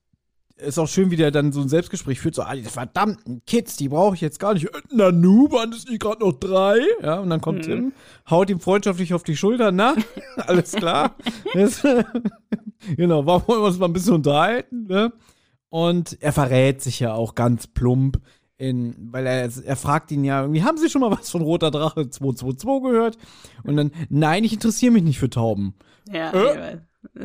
ist 0.57 0.79
auch 0.79 0.87
schön, 0.87 1.11
wie 1.11 1.15
der 1.17 1.31
dann 1.31 1.51
so 1.51 1.61
ein 1.61 1.69
Selbstgespräch 1.69 2.19
führt, 2.19 2.35
so, 2.35 2.43
ah, 2.43 2.55
die 2.55 2.63
verdammten 2.63 3.43
Kids, 3.45 3.75
die 3.75 3.89
brauche 3.89 4.15
ich 4.15 4.21
jetzt 4.21 4.39
gar 4.39 4.53
nicht. 4.53 4.65
Äh, 4.65 4.81
Nanu, 4.91 5.51
waren 5.51 5.71
es 5.73 5.85
nicht 5.85 6.01
gerade 6.01 6.21
noch 6.21 6.33
drei? 6.33 6.79
Ja, 7.01 7.19
und 7.19 7.29
dann 7.29 7.41
kommt 7.41 7.59
mhm. 7.59 7.63
Tim, 7.63 7.93
haut 8.29 8.49
ihm 8.49 8.59
freundschaftlich 8.59 9.13
auf 9.13 9.23
die 9.23 9.35
Schulter, 9.35 9.71
na, 9.71 9.95
alles 10.37 10.71
klar. 10.71 11.15
genau, 12.95 13.25
warum 13.25 13.47
wollen 13.47 13.61
wir 13.61 13.67
uns 13.67 13.79
mal 13.79 13.87
ein 13.87 13.93
bisschen 13.93 14.13
unterhalten, 14.13 14.87
ne? 14.87 15.11
Und 15.69 16.21
er 16.21 16.31
verrät 16.31 16.81
sich 16.81 17.01
ja 17.01 17.13
auch 17.13 17.35
ganz 17.35 17.67
plump, 17.67 18.21
in, 18.57 18.95
weil 19.11 19.27
er, 19.27 19.49
er 19.65 19.75
fragt 19.75 20.11
ihn 20.11 20.23
ja 20.23 20.41
irgendwie, 20.41 20.63
haben 20.63 20.77
Sie 20.77 20.89
schon 20.89 21.01
mal 21.01 21.11
was 21.11 21.29
von 21.29 21.41
Roter 21.41 21.71
Drache 21.71 22.09
222 22.09 22.81
gehört? 22.81 23.17
Und 23.63 23.75
dann, 23.75 23.91
nein, 24.09 24.45
ich 24.45 24.53
interessiere 24.53 24.93
mich 24.93 25.03
nicht 25.03 25.19
für 25.19 25.29
Tauben. 25.29 25.73
Ja, 26.09 26.31
äh? 26.31 26.77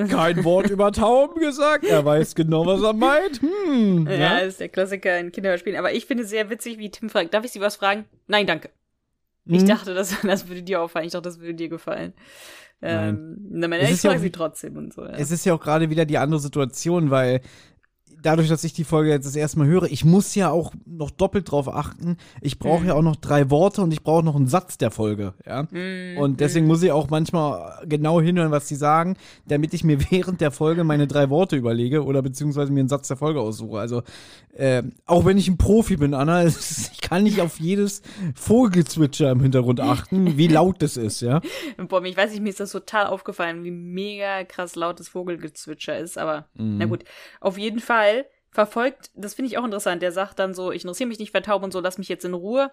Kein 0.09 0.44
Wort 0.44 0.70
über 0.70 0.93
Tauben 0.93 1.40
gesagt. 1.40 1.85
Er 1.85 2.05
weiß 2.05 2.35
genau, 2.35 2.66
was 2.66 2.82
er 2.82 2.93
meint. 2.93 3.40
Hm, 3.40 4.07
ja, 4.07 4.15
ja, 4.15 4.39
ist 4.39 4.61
der 4.61 4.69
Klassiker 4.69 5.19
in 5.19 5.32
Kinderspielen. 5.32 5.78
Aber 5.78 5.93
ich 5.93 6.07
finde 6.07 6.24
es 6.24 6.31
sehr 6.31 6.51
witzig, 6.51 6.78
wie 6.78 6.90
Tim 6.90 7.11
fragt, 7.11 7.35
darf 7.35 7.44
ich 7.44 7.52
Sie 7.52 7.61
was 7.61 7.77
fragen? 7.77 8.05
Nein, 8.27 8.47
danke. 8.47 8.70
Hm. 9.47 9.55
Ich 9.55 9.65
dachte, 9.65 9.94
das, 9.94 10.15
das 10.23 10.48
würde 10.48 10.62
dir 10.62 10.81
auffallen. 10.81 11.07
Ich 11.07 11.12
dachte, 11.12 11.28
das 11.28 11.40
würde 11.40 11.55
dir 11.55 11.69
gefallen. 11.69 12.12
Ähm, 12.82 13.36
Nein. 13.51 13.73
Ähm, 13.73 13.81
ich 13.82 14.01
frage 14.01 14.15
ja 14.15 14.20
sie 14.20 14.31
trotzdem 14.31 14.77
und 14.77 14.94
so. 14.94 15.05
Ja. 15.05 15.11
Es 15.11 15.31
ist 15.31 15.44
ja 15.44 15.55
auch 15.55 15.61
gerade 15.61 15.90
wieder 15.90 16.07
die 16.07 16.19
andere 16.19 16.40
Situation, 16.40 17.11
weil 17.11 17.43
dadurch, 18.22 18.48
dass 18.48 18.64
ich 18.64 18.72
die 18.72 18.84
Folge 18.84 19.10
jetzt 19.10 19.26
das 19.26 19.36
erste 19.36 19.59
Mal 19.59 19.68
höre, 19.68 19.84
ich 19.84 20.05
muss 20.05 20.34
ja 20.34 20.51
auch 20.51 20.72
noch 20.86 21.10
doppelt 21.10 21.51
drauf 21.51 21.68
achten. 21.68 22.16
Ich 22.40 22.59
brauche 22.59 22.82
mhm. 22.82 22.88
ja 22.88 22.94
auch 22.94 23.02
noch 23.02 23.16
drei 23.16 23.51
Worte 23.51 23.82
und 23.82 23.92
ich 23.92 24.02
brauche 24.02 24.24
noch 24.24 24.36
einen 24.36 24.47
Satz 24.47 24.78
der 24.78 24.90
Folge, 24.90 25.34
ja. 25.47 25.66
Mhm. 25.70 26.18
Und 26.18 26.40
deswegen 26.40 26.66
muss 26.66 26.82
ich 26.82 26.92
auch 26.92 27.10
manchmal 27.10 27.84
genau 27.86 28.20
hinhören, 28.20 28.51
was 28.51 28.68
sie 28.68 28.76
sagen, 28.76 29.16
damit 29.47 29.74
ich 29.74 29.84
mir 29.84 29.98
während 30.10 30.40
der 30.40 30.51
Folge 30.51 30.84
meine 30.84 31.06
drei 31.06 31.30
Worte 31.30 31.56
überlege 31.56 32.05
oder 32.05 32.22
beziehungsweise 32.22 32.72
mir 32.72 32.80
einen 32.80 32.88
Satz 32.88 33.09
der 33.09 33.16
Folge 33.16 33.40
aussuche. 33.40 33.78
Also 33.78 34.02
äh, 34.55 34.82
auch 35.06 35.24
wenn 35.24 35.38
ich 35.38 35.48
ein 35.48 35.59
Profi 35.59 35.97
bin, 35.97 36.14
Anna, 36.14 36.44
ich 36.47 36.99
kann 37.10 37.24
nicht 37.24 37.40
auf 37.40 37.58
jedes 37.58 38.02
Vogelzwitscher 38.36 39.32
im 39.32 39.40
Hintergrund 39.40 39.80
achten, 39.80 40.38
wie 40.38 40.46
laut 40.46 40.80
das 40.80 40.96
ist, 40.96 41.20
ja. 41.22 41.40
Boah, 41.76 42.04
ich 42.04 42.16
weiß 42.16 42.30
nicht, 42.30 42.40
mir 42.40 42.50
ist 42.50 42.60
das 42.60 42.70
total 42.70 43.08
aufgefallen, 43.08 43.64
wie 43.64 43.72
mega 43.72 44.44
krass 44.44 44.76
laut 44.76 45.00
das 45.00 45.08
Vogelgezwitscher 45.08 45.98
ist, 45.98 46.16
aber 46.16 46.48
mhm. 46.54 46.78
na 46.78 46.86
gut. 46.86 47.02
Auf 47.40 47.58
jeden 47.58 47.80
Fall 47.80 48.26
verfolgt, 48.52 49.10
das 49.14 49.34
finde 49.34 49.48
ich 49.48 49.58
auch 49.58 49.64
interessant, 49.64 50.02
der 50.02 50.12
sagt 50.12 50.38
dann 50.38 50.54
so, 50.54 50.70
ich 50.70 50.84
interessiere 50.84 51.08
mich 51.08 51.18
nicht 51.18 51.32
für 51.32 51.42
Tauben 51.42 51.64
und 51.64 51.72
so, 51.72 51.80
lass 51.80 51.98
mich 51.98 52.08
jetzt 52.08 52.24
in 52.24 52.34
Ruhe. 52.34 52.70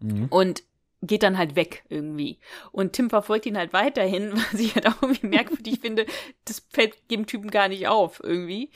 Mhm. 0.00 0.26
Und 0.26 0.62
geht 1.00 1.22
dann 1.22 1.38
halt 1.38 1.56
weg 1.56 1.84
irgendwie. 1.88 2.38
Und 2.72 2.92
Tim 2.92 3.08
verfolgt 3.08 3.46
ihn 3.46 3.56
halt 3.56 3.72
weiterhin, 3.72 4.32
was 4.52 4.60
ich 4.60 4.74
halt 4.74 4.86
auch 4.86 5.00
irgendwie 5.00 5.28
merkwürdig 5.28 5.80
finde. 5.80 6.04
Das 6.44 6.66
fällt 6.70 7.10
dem 7.10 7.24
Typen 7.24 7.50
gar 7.50 7.68
nicht 7.68 7.88
auf 7.88 8.20
irgendwie. 8.22 8.70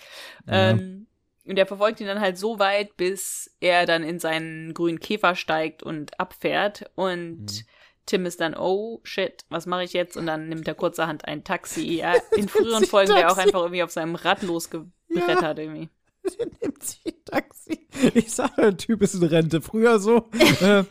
Ja. 0.47 0.71
Ähm, 0.71 1.07
und 1.47 1.59
er 1.59 1.67
verfolgt 1.67 2.01
ihn 2.01 2.07
dann 2.07 2.21
halt 2.21 2.39
so 2.39 2.59
weit, 2.59 2.97
bis 2.97 3.55
er 3.61 3.87
dann 3.87 4.03
in 4.03 4.19
seinen 4.19 4.75
grünen 4.75 5.01
Käfer 5.01 5.35
steigt 5.35 5.83
und 5.83 6.19
abfährt. 6.21 6.91
Und 6.95 7.39
mhm. 7.41 7.65
Tim 8.07 8.27
ist 8.27 8.41
dann, 8.41 8.55
oh 8.57 9.01
shit, 9.05 9.45
was 9.49 9.67
mache 9.67 9.85
ich 9.85 9.93
jetzt? 9.93 10.17
Und 10.17 10.27
dann 10.27 10.49
nimmt 10.49 10.69
er 10.69 10.75
kurzerhand 10.75 11.27
ein 11.27 11.45
Taxi. 11.45 11.99
Ja, 11.99 12.15
in 12.37 12.49
früheren 12.49 12.85
Folgen 12.85 13.11
wäre 13.11 13.23
er 13.23 13.33
auch 13.33 13.39
einfach 13.39 13.61
irgendwie 13.61 13.83
auf 13.83 13.91
seinem 13.91 14.15
Rad 14.17 14.43
losgebrettert 14.43 15.59
ja. 15.59 15.65
irgendwie. 15.65 15.89
Der 16.39 16.47
nimmt 16.61 16.83
sich 16.83 17.01
ein 17.07 17.25
Taxi. 17.25 17.87
Ich 18.15 18.31
sage, 18.31 18.53
der 18.59 18.77
Typ 18.77 19.01
ist 19.01 19.15
in 19.15 19.23
Rente. 19.23 19.63
Früher 19.63 19.99
so. 19.99 20.29
äh, 20.61 20.85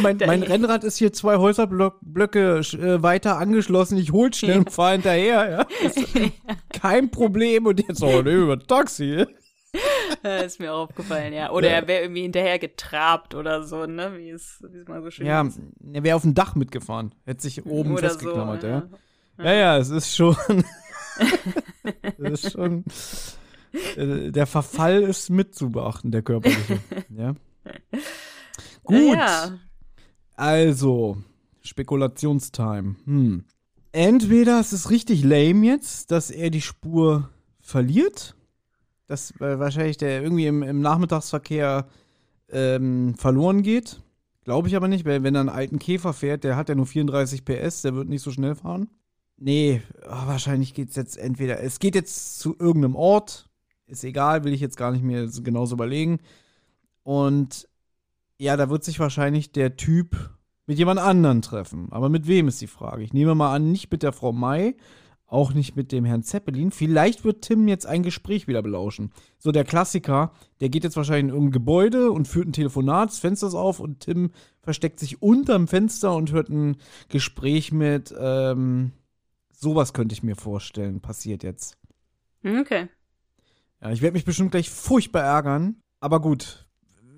mein, 0.00 0.18
mein 0.18 0.42
Rennrad 0.42 0.84
ist 0.84 0.98
hier 0.98 1.14
zwei 1.14 1.36
Häuserblöcke 1.36 2.58
äh, 2.58 3.02
weiter 3.02 3.38
angeschlossen. 3.38 3.96
Ich 3.96 4.12
hol 4.12 4.32
schnell 4.34 4.58
und 4.58 4.70
fahr 4.70 4.92
hinterher. 4.92 5.50
Ja? 5.50 6.30
Kein 6.78 7.10
Problem. 7.10 7.64
Und 7.64 7.80
jetzt, 7.88 8.02
oh, 8.02 8.20
ne, 8.20 8.32
über 8.32 8.58
Taxi. 8.58 9.26
ist 10.44 10.60
mir 10.60 10.72
auch 10.72 10.88
aufgefallen, 10.88 11.32
ja. 11.32 11.50
Oder 11.50 11.68
ja. 11.68 11.74
er 11.74 11.88
wäre 11.88 12.02
irgendwie 12.02 12.22
hinterher 12.22 12.58
getrabt 12.58 13.34
oder 13.34 13.62
so, 13.62 13.86
ne? 13.86 14.16
Wie 14.16 14.30
es, 14.30 14.62
wie 14.70 14.78
es 14.78 14.88
mal 14.88 15.02
so 15.02 15.10
schön 15.10 15.26
Ja, 15.26 15.42
ist. 15.42 15.60
er 15.92 16.02
wäre 16.02 16.16
auf 16.16 16.22
dem 16.22 16.34
Dach 16.34 16.54
mitgefahren. 16.54 17.14
Hätte 17.24 17.42
sich 17.42 17.66
oben 17.66 17.92
oder 17.92 18.08
festgeklammert, 18.08 18.62
so, 18.62 18.66
ja. 18.66 18.88
ja. 19.38 19.44
Ja, 19.44 19.52
ja, 19.52 19.78
es 19.78 19.90
ist 19.90 20.14
schon. 20.14 20.36
es 22.18 22.44
ist 22.44 22.52
schon. 22.52 22.84
Äh, 23.96 24.30
der 24.30 24.46
Verfall 24.46 25.02
ist 25.02 25.28
mit 25.28 25.54
zu 25.54 25.68
beachten, 25.68 26.10
der 26.10 26.22
körperliche. 26.22 26.78
ja. 27.10 27.34
Gut. 28.84 29.14
Ja. 29.14 29.58
Also, 30.34 31.18
Spekulationstime. 31.62 32.96
Hm. 33.04 33.44
Entweder 33.92 34.60
es 34.60 34.72
ist 34.72 34.90
richtig 34.90 35.24
lame 35.24 35.66
jetzt, 35.66 36.10
dass 36.10 36.30
er 36.30 36.50
die 36.50 36.60
Spur 36.60 37.30
verliert. 37.60 38.35
Dass 39.06 39.30
äh, 39.40 39.58
wahrscheinlich 39.58 39.96
der 39.96 40.22
irgendwie 40.22 40.46
im, 40.46 40.62
im 40.62 40.80
Nachmittagsverkehr 40.80 41.86
ähm, 42.50 43.14
verloren 43.16 43.62
geht. 43.62 44.00
Glaube 44.44 44.68
ich 44.68 44.76
aber 44.76 44.88
nicht, 44.88 45.04
weil 45.04 45.22
wenn 45.22 45.34
er 45.34 45.40
einen 45.40 45.48
alten 45.48 45.78
Käfer 45.78 46.12
fährt, 46.12 46.44
der 46.44 46.56
hat 46.56 46.68
ja 46.68 46.74
nur 46.74 46.86
34 46.86 47.44
PS, 47.44 47.82
der 47.82 47.94
wird 47.94 48.08
nicht 48.08 48.22
so 48.22 48.30
schnell 48.30 48.54
fahren. 48.54 48.88
Nee, 49.36 49.82
oh, 50.04 50.26
wahrscheinlich 50.26 50.72
geht 50.72 50.90
es 50.90 50.96
jetzt 50.96 51.18
entweder, 51.18 51.60
es 51.60 51.78
geht 51.78 51.94
jetzt 51.94 52.38
zu 52.38 52.56
irgendeinem 52.58 52.96
Ort, 52.96 53.50
ist 53.86 54.04
egal, 54.04 54.44
will 54.44 54.54
ich 54.54 54.60
jetzt 54.60 54.76
gar 54.76 54.92
nicht 54.92 55.02
mehr 55.02 55.26
genauso 55.42 55.74
überlegen. 55.74 56.20
Und 57.02 57.68
ja, 58.38 58.56
da 58.56 58.70
wird 58.70 58.84
sich 58.84 58.98
wahrscheinlich 58.98 59.52
der 59.52 59.76
Typ 59.76 60.16
mit 60.66 60.78
jemand 60.78 61.00
anderen 61.00 61.42
treffen. 61.42 61.88
Aber 61.90 62.08
mit 62.08 62.26
wem 62.26 62.48
ist 62.48 62.60
die 62.60 62.66
Frage? 62.66 63.02
Ich 63.02 63.12
nehme 63.12 63.34
mal 63.34 63.54
an, 63.54 63.70
nicht 63.70 63.90
mit 63.90 64.02
der 64.02 64.12
Frau 64.12 64.32
Mai, 64.32 64.74
auch 65.26 65.52
nicht 65.52 65.74
mit 65.76 65.92
dem 65.92 66.04
Herrn 66.04 66.22
Zeppelin. 66.22 66.70
Vielleicht 66.70 67.24
wird 67.24 67.42
Tim 67.42 67.66
jetzt 67.68 67.86
ein 67.86 68.02
Gespräch 68.02 68.46
wieder 68.46 68.62
belauschen. 68.62 69.12
So 69.38 69.50
der 69.50 69.64
Klassiker, 69.64 70.32
der 70.60 70.68
geht 70.68 70.84
jetzt 70.84 70.96
wahrscheinlich 70.96 71.24
in 71.24 71.30
irgendein 71.30 71.52
Gebäude 71.52 72.12
und 72.12 72.28
führt 72.28 72.48
ein 72.48 72.52
Telefonat, 72.52 73.10
das 73.10 73.18
Fenster 73.18 73.48
ist 73.48 73.54
auf 73.54 73.80
und 73.80 74.00
Tim 74.00 74.30
versteckt 74.60 75.00
sich 75.00 75.22
unterm 75.22 75.66
Fenster 75.68 76.14
und 76.14 76.32
hört 76.32 76.48
ein 76.48 76.76
Gespräch 77.08 77.72
mit. 77.72 78.14
Ähm, 78.18 78.92
sowas 79.52 79.92
könnte 79.92 80.12
ich 80.12 80.22
mir 80.22 80.36
vorstellen, 80.36 81.00
passiert 81.00 81.42
jetzt. 81.42 81.76
Okay. 82.44 82.88
Ja, 83.80 83.90
ich 83.90 84.02
werde 84.02 84.14
mich 84.14 84.24
bestimmt 84.24 84.52
gleich 84.52 84.70
furchtbar 84.70 85.22
ärgern. 85.22 85.76
Aber 85.98 86.20
gut, 86.20 86.66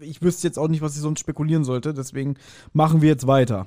ich 0.01 0.23
wüsste 0.23 0.47
jetzt 0.47 0.59
auch 0.59 0.69
nicht, 0.69 0.81
was 0.81 0.97
ich 0.97 1.03
sonst 1.03 1.21
spekulieren 1.21 1.65
sollte. 1.65 1.93
Deswegen 1.93 2.37
machen 2.73 3.03
wir 3.03 3.09
jetzt 3.09 3.27
weiter. 3.27 3.67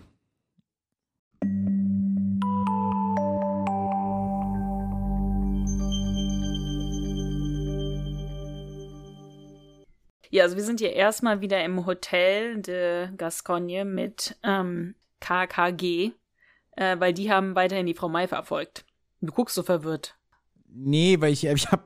Ja, 10.32 10.44
also 10.44 10.56
wir 10.56 10.64
sind 10.64 10.80
hier 10.80 10.94
erstmal 10.94 11.42
wieder 11.42 11.64
im 11.64 11.86
Hotel 11.86 12.62
de 12.62 13.10
Gascogne 13.18 13.84
mit 13.84 14.38
ähm, 14.44 14.96
KKG, 15.20 16.12
äh, 16.78 17.00
weil 17.00 17.14
die 17.14 17.30
haben 17.30 17.54
weiterhin 17.56 17.86
die 17.86 17.94
Frau 17.94 18.08
May 18.08 18.30
verfolgt. 18.30 18.86
Du 19.20 19.34
guckst 19.34 19.56
so 19.56 19.62
verwirrt. 19.62 20.16
Nee, 20.74 21.20
weil 21.20 21.34
ich, 21.34 21.46
ich 21.46 21.70
habe 21.70 21.84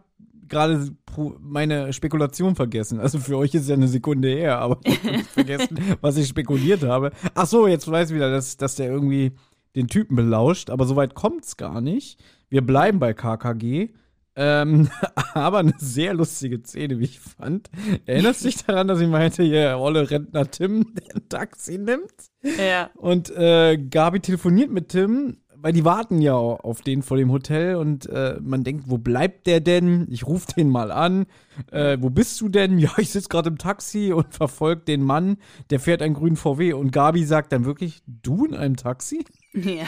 gerade 0.47 0.95
meine 1.39 1.91
Spekulation 1.91 2.55
vergessen. 2.55 2.99
Also 2.99 3.17
für 3.17 3.35
euch 3.35 3.55
ist 3.55 3.63
es 3.63 3.69
ja 3.69 3.73
eine 3.73 3.87
Sekunde 3.87 4.27
her, 4.27 4.59
aber 4.59 4.79
ich 4.83 5.03
habe 5.03 5.23
vergessen, 5.33 5.97
was 6.01 6.17
ich 6.17 6.27
spekuliert 6.27 6.83
habe. 6.83 7.11
Ach 7.33 7.47
so, 7.47 7.67
jetzt 7.67 7.89
weiß 7.89 8.11
ich 8.11 8.15
wieder, 8.15 8.29
dass, 8.29 8.57
dass 8.57 8.75
der 8.75 8.91
irgendwie 8.91 9.31
den 9.75 9.87
Typen 9.87 10.15
belauscht, 10.15 10.69
aber 10.69 10.85
soweit 10.85 11.15
kommt's 11.15 11.57
gar 11.57 11.81
nicht. 11.81 12.23
Wir 12.49 12.61
bleiben 12.61 12.99
bei 12.99 13.13
KKG. 13.15 13.89
Ähm, 14.35 14.89
aber 15.33 15.59
eine 15.59 15.73
sehr 15.77 16.13
lustige 16.13 16.61
Szene, 16.63 16.99
wie 16.99 17.05
ich 17.05 17.19
fand. 17.19 17.69
Erinnerst 18.05 18.41
du 18.41 18.45
dich 18.47 18.63
daran, 18.65 18.87
dass 18.87 18.99
ich 18.99 19.07
meinte, 19.07 19.43
hier, 19.43 19.77
olle 19.79 20.09
Rentner 20.09 20.49
Tim, 20.49 20.93
der 20.95 21.15
ein 21.15 21.29
Taxi 21.29 21.77
nimmt? 21.77 22.11
Ja. 22.43 22.89
Und 22.95 23.29
äh, 23.31 23.77
Gabi 23.77 24.19
telefoniert 24.19 24.71
mit 24.71 24.89
Tim, 24.89 25.37
weil 25.57 25.73
die 25.73 25.85
warten 25.85 26.21
ja 26.21 26.35
auf 26.35 26.81
den 26.81 27.01
vor 27.01 27.17
dem 27.17 27.31
Hotel 27.31 27.77
und 27.77 28.07
äh, 28.07 28.37
man 28.39 28.63
denkt, 28.63 28.83
wo 28.87 28.99
bleibt 28.99 29.47
der 29.47 29.61
denn? 29.61 30.05
Ich 30.11 30.27
rufe 30.27 30.45
den 30.55 30.69
mal 30.69 30.91
an. 30.91 31.25
Äh, 31.71 31.97
wo 32.01 32.11
bist 32.11 32.39
du 32.41 32.49
denn? 32.49 32.77
Ja, 32.85 32.91
ich 32.97 33.09
sitze 33.09 33.29
gerade 33.29 33.49
im 33.49 33.57
Taxi 33.57 34.13
und 34.13 34.33
verfolge 34.33 34.83
den 34.83 35.01
Mann, 35.01 35.37
der 35.71 35.79
fährt 35.79 36.03
einen 36.03 36.13
grünen 36.13 36.35
VW. 36.35 36.73
Und 36.73 36.91
Gabi 36.91 37.23
sagt 37.23 37.51
dann 37.51 37.65
wirklich, 37.65 38.03
du 38.05 38.45
in 38.45 38.53
einem 38.53 38.75
Taxi? 38.75 39.25
Ja. 39.53 39.85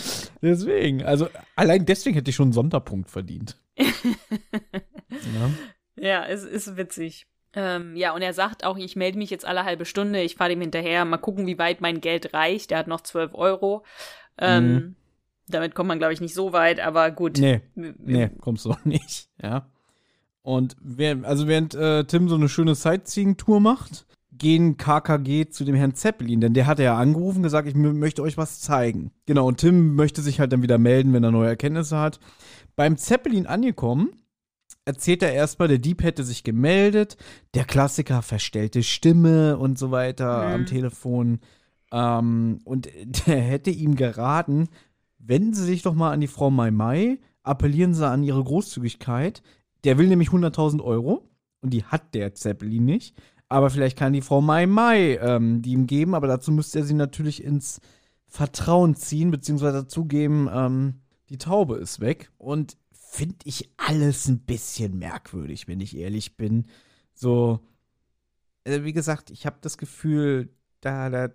Deswegen, 0.42 1.02
also 1.02 1.28
allein 1.56 1.84
deswegen 1.84 2.14
hätte 2.14 2.30
ich 2.30 2.36
schon 2.36 2.46
einen 2.46 2.52
Sonderpunkt 2.52 3.10
verdient. 3.10 3.56
ja. 3.76 5.50
ja, 5.96 6.24
es 6.26 6.44
ist 6.44 6.76
witzig. 6.76 7.26
Ähm, 7.54 7.96
ja, 7.96 8.14
und 8.14 8.22
er 8.22 8.34
sagt 8.34 8.64
auch, 8.64 8.76
ich 8.76 8.94
melde 8.94 9.18
mich 9.18 9.30
jetzt 9.30 9.44
alle 9.44 9.64
halbe 9.64 9.84
Stunde, 9.84 10.22
ich 10.22 10.36
fahre 10.36 10.50
dem 10.50 10.60
hinterher, 10.60 11.04
mal 11.04 11.16
gucken, 11.16 11.46
wie 11.46 11.58
weit 11.58 11.80
mein 11.80 12.00
Geld 12.00 12.34
reicht. 12.34 12.70
Er 12.70 12.78
hat 12.78 12.86
noch 12.86 13.00
12 13.00 13.34
Euro. 13.34 13.84
Ähm, 14.38 14.72
mhm. 14.72 14.96
Damit 15.48 15.74
kommt 15.74 15.88
man, 15.88 15.98
glaube 15.98 16.12
ich, 16.12 16.20
nicht 16.20 16.34
so 16.34 16.52
weit, 16.52 16.78
aber 16.78 17.10
gut. 17.10 17.38
Nee, 17.38 17.62
nee 17.74 18.30
kommst 18.40 18.64
du 18.64 18.70
auch 18.70 18.84
nicht, 18.84 19.28
ja. 19.42 19.66
Und 20.42 20.76
während, 20.80 21.24
also 21.24 21.48
während 21.48 21.74
äh, 21.74 22.04
Tim 22.04 22.28
so 22.28 22.34
eine 22.34 22.48
schöne 22.48 22.74
Sightseeing-Tour 22.74 23.60
macht, 23.60 24.06
gehen 24.38 24.76
KKG 24.76 25.50
zu 25.50 25.64
dem 25.64 25.74
Herrn 25.74 25.94
Zeppelin, 25.94 26.40
denn 26.40 26.54
der 26.54 26.66
hat 26.66 26.78
ja 26.78 26.96
angerufen, 26.96 27.42
gesagt, 27.42 27.68
ich 27.68 27.74
möchte 27.74 28.22
euch 28.22 28.36
was 28.36 28.60
zeigen. 28.60 29.10
Genau, 29.26 29.46
und 29.46 29.58
Tim 29.58 29.94
möchte 29.94 30.22
sich 30.22 30.40
halt 30.40 30.52
dann 30.52 30.62
wieder 30.62 30.78
melden, 30.78 31.12
wenn 31.12 31.24
er 31.24 31.30
neue 31.30 31.48
Erkenntnisse 31.48 31.98
hat. 31.98 32.20
Beim 32.76 32.96
Zeppelin 32.96 33.46
angekommen, 33.46 34.10
erzählt 34.84 35.22
er 35.22 35.32
erstmal, 35.32 35.68
der 35.68 35.78
Dieb 35.78 36.02
hätte 36.02 36.24
sich 36.24 36.44
gemeldet, 36.44 37.16
der 37.54 37.64
Klassiker 37.64 38.22
verstellte 38.22 38.82
Stimme 38.82 39.58
und 39.58 39.78
so 39.78 39.90
weiter 39.90 40.48
mhm. 40.48 40.54
am 40.54 40.66
Telefon. 40.66 41.40
Ähm, 41.92 42.60
und 42.64 42.88
der 43.26 43.40
hätte 43.40 43.70
ihm 43.70 43.96
geraten, 43.96 44.68
wenden 45.18 45.54
Sie 45.54 45.64
sich 45.64 45.82
doch 45.82 45.94
mal 45.94 46.12
an 46.12 46.20
die 46.20 46.26
Frau 46.26 46.50
Mai 46.50 46.70
Mai, 46.70 47.18
appellieren 47.42 47.94
Sie 47.94 48.06
an 48.06 48.22
ihre 48.22 48.42
Großzügigkeit. 48.42 49.42
Der 49.84 49.98
will 49.98 50.08
nämlich 50.08 50.30
100.000 50.30 50.82
Euro 50.82 51.28
und 51.60 51.70
die 51.70 51.84
hat 51.84 52.14
der 52.14 52.34
Zeppelin 52.34 52.84
nicht. 52.84 53.14
Aber 53.48 53.70
vielleicht 53.70 53.98
kann 53.98 54.12
die 54.12 54.20
Frau 54.20 54.40
Mai 54.40 54.66
Mai 54.66 55.16
ähm, 55.16 55.62
die 55.62 55.72
ihm 55.72 55.86
geben, 55.86 56.14
aber 56.14 56.26
dazu 56.26 56.52
müsste 56.52 56.80
er 56.80 56.84
sie 56.84 56.94
natürlich 56.94 57.42
ins 57.42 57.80
Vertrauen 58.26 58.94
ziehen, 58.94 59.30
beziehungsweise 59.30 59.82
dazugeben, 59.82 60.48
ähm, 60.52 61.00
die 61.30 61.38
Taube 61.38 61.76
ist 61.76 62.00
weg. 62.00 62.30
Und 62.36 62.76
finde 62.92 63.36
ich 63.44 63.70
alles 63.78 64.28
ein 64.28 64.40
bisschen 64.40 64.98
merkwürdig, 64.98 65.66
wenn 65.66 65.80
ich 65.80 65.96
ehrlich 65.96 66.36
bin. 66.36 66.66
So, 67.14 67.60
äh, 68.64 68.82
wie 68.82 68.92
gesagt, 68.92 69.30
ich 69.30 69.46
habe 69.46 69.56
das 69.62 69.78
Gefühl, 69.78 70.50
da, 70.80 71.08
da 71.08 71.30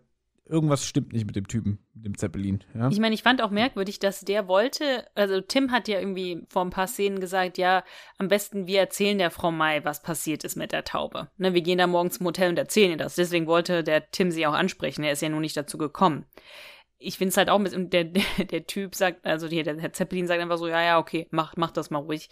irgendwas 0.45 0.85
stimmt 0.85 1.13
nicht 1.13 1.25
mit 1.25 1.35
dem 1.35 1.47
Typen, 1.47 1.79
mit 1.93 2.05
dem 2.05 2.17
Zeppelin. 2.17 2.63
Ja? 2.73 2.89
Ich 2.89 2.99
meine, 2.99 3.15
ich 3.15 3.23
fand 3.23 3.41
auch 3.41 3.49
merkwürdig, 3.49 3.99
dass 3.99 4.21
der 4.21 4.47
wollte, 4.47 5.05
also 5.15 5.41
Tim 5.41 5.71
hat 5.71 5.87
ja 5.87 5.99
irgendwie 5.99 6.45
vor 6.49 6.63
ein 6.63 6.69
paar 6.69 6.87
Szenen 6.87 7.19
gesagt, 7.19 7.57
ja, 7.57 7.83
am 8.17 8.27
besten 8.27 8.67
wir 8.67 8.79
erzählen 8.79 9.17
der 9.17 9.31
Frau 9.31 9.51
Mai, 9.51 9.83
was 9.83 10.01
passiert 10.01 10.43
ist 10.43 10.55
mit 10.55 10.71
der 10.71 10.83
Taube. 10.83 11.29
Ne, 11.37 11.53
wir 11.53 11.61
gehen 11.61 11.77
da 11.77 11.87
morgens 11.87 12.17
zum 12.17 12.27
Hotel 12.27 12.49
und 12.49 12.59
erzählen 12.59 12.91
ihr 12.91 12.97
das. 12.97 13.15
Deswegen 13.15 13.47
wollte 13.47 13.83
der 13.83 14.11
Tim 14.11 14.31
sie 14.31 14.45
auch 14.45 14.53
ansprechen. 14.53 15.03
Er 15.03 15.13
ist 15.13 15.21
ja 15.21 15.29
nur 15.29 15.41
nicht 15.41 15.55
dazu 15.55 15.77
gekommen. 15.77 16.25
Ich 16.97 17.17
finde 17.17 17.29
es 17.29 17.37
halt 17.37 17.49
auch, 17.49 17.59
mit, 17.59 17.73
der, 17.93 18.03
der, 18.03 18.23
der 18.51 18.67
Typ 18.67 18.95
sagt, 18.95 19.25
also 19.25 19.47
der, 19.47 19.63
der 19.63 19.93
Zeppelin 19.93 20.27
sagt 20.27 20.41
einfach 20.41 20.57
so, 20.57 20.67
ja, 20.67 20.81
ja, 20.81 20.99
okay, 20.99 21.27
mach, 21.31 21.55
mach 21.55 21.71
das 21.71 21.89
mal 21.89 21.99
ruhig. 21.99 22.29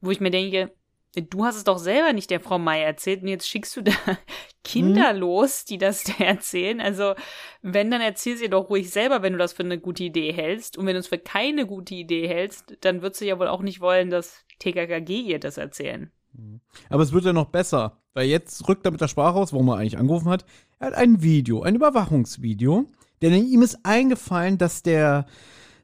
Wo 0.00 0.10
ich 0.10 0.20
mir 0.20 0.30
denke, 0.30 0.72
Du 1.14 1.44
hast 1.44 1.56
es 1.56 1.64
doch 1.64 1.78
selber 1.78 2.12
nicht 2.12 2.30
der 2.30 2.40
Frau 2.40 2.58
May 2.58 2.82
erzählt 2.82 3.22
und 3.22 3.28
jetzt 3.28 3.48
schickst 3.48 3.76
du 3.76 3.82
da 3.82 3.92
Kinder 4.64 5.12
mhm. 5.12 5.20
los, 5.20 5.64
die 5.64 5.78
das 5.78 6.04
dir 6.04 6.24
erzählen. 6.24 6.80
Also, 6.80 7.14
wenn, 7.62 7.90
dann 7.90 8.00
erzähl 8.00 8.36
sie 8.36 8.48
doch 8.48 8.70
ruhig 8.70 8.90
selber, 8.90 9.22
wenn 9.22 9.32
du 9.32 9.38
das 9.38 9.52
für 9.52 9.64
eine 9.64 9.78
gute 9.78 10.04
Idee 10.04 10.32
hältst. 10.32 10.78
Und 10.78 10.86
wenn 10.86 10.94
du 10.94 11.00
es 11.00 11.08
für 11.08 11.18
keine 11.18 11.66
gute 11.66 11.94
Idee 11.94 12.28
hältst, 12.28 12.76
dann 12.82 13.02
würdest 13.02 13.20
du 13.20 13.26
ja 13.26 13.38
wohl 13.38 13.48
auch 13.48 13.62
nicht 13.62 13.80
wollen, 13.80 14.10
dass 14.10 14.44
TKKG 14.60 15.20
ihr 15.20 15.40
das 15.40 15.58
erzählen. 15.58 16.12
Mhm. 16.32 16.60
Aber 16.88 17.02
es 17.02 17.12
wird 17.12 17.24
ja 17.24 17.32
noch 17.32 17.48
besser, 17.48 17.98
weil 18.14 18.28
jetzt 18.28 18.68
rückt 18.68 18.84
er 18.84 18.92
mit 18.92 19.00
der 19.00 19.08
Sprache 19.08 19.36
aus, 19.36 19.52
warum 19.52 19.68
er 19.68 19.78
eigentlich 19.78 19.98
angerufen 19.98 20.28
hat. 20.28 20.44
Er 20.78 20.88
hat 20.88 20.94
ein 20.94 21.22
Video, 21.22 21.62
ein 21.62 21.74
Überwachungsvideo, 21.74 22.86
denn 23.20 23.34
ihm 23.34 23.62
ist 23.62 23.84
eingefallen, 23.84 24.58
dass 24.58 24.82
der 24.82 25.26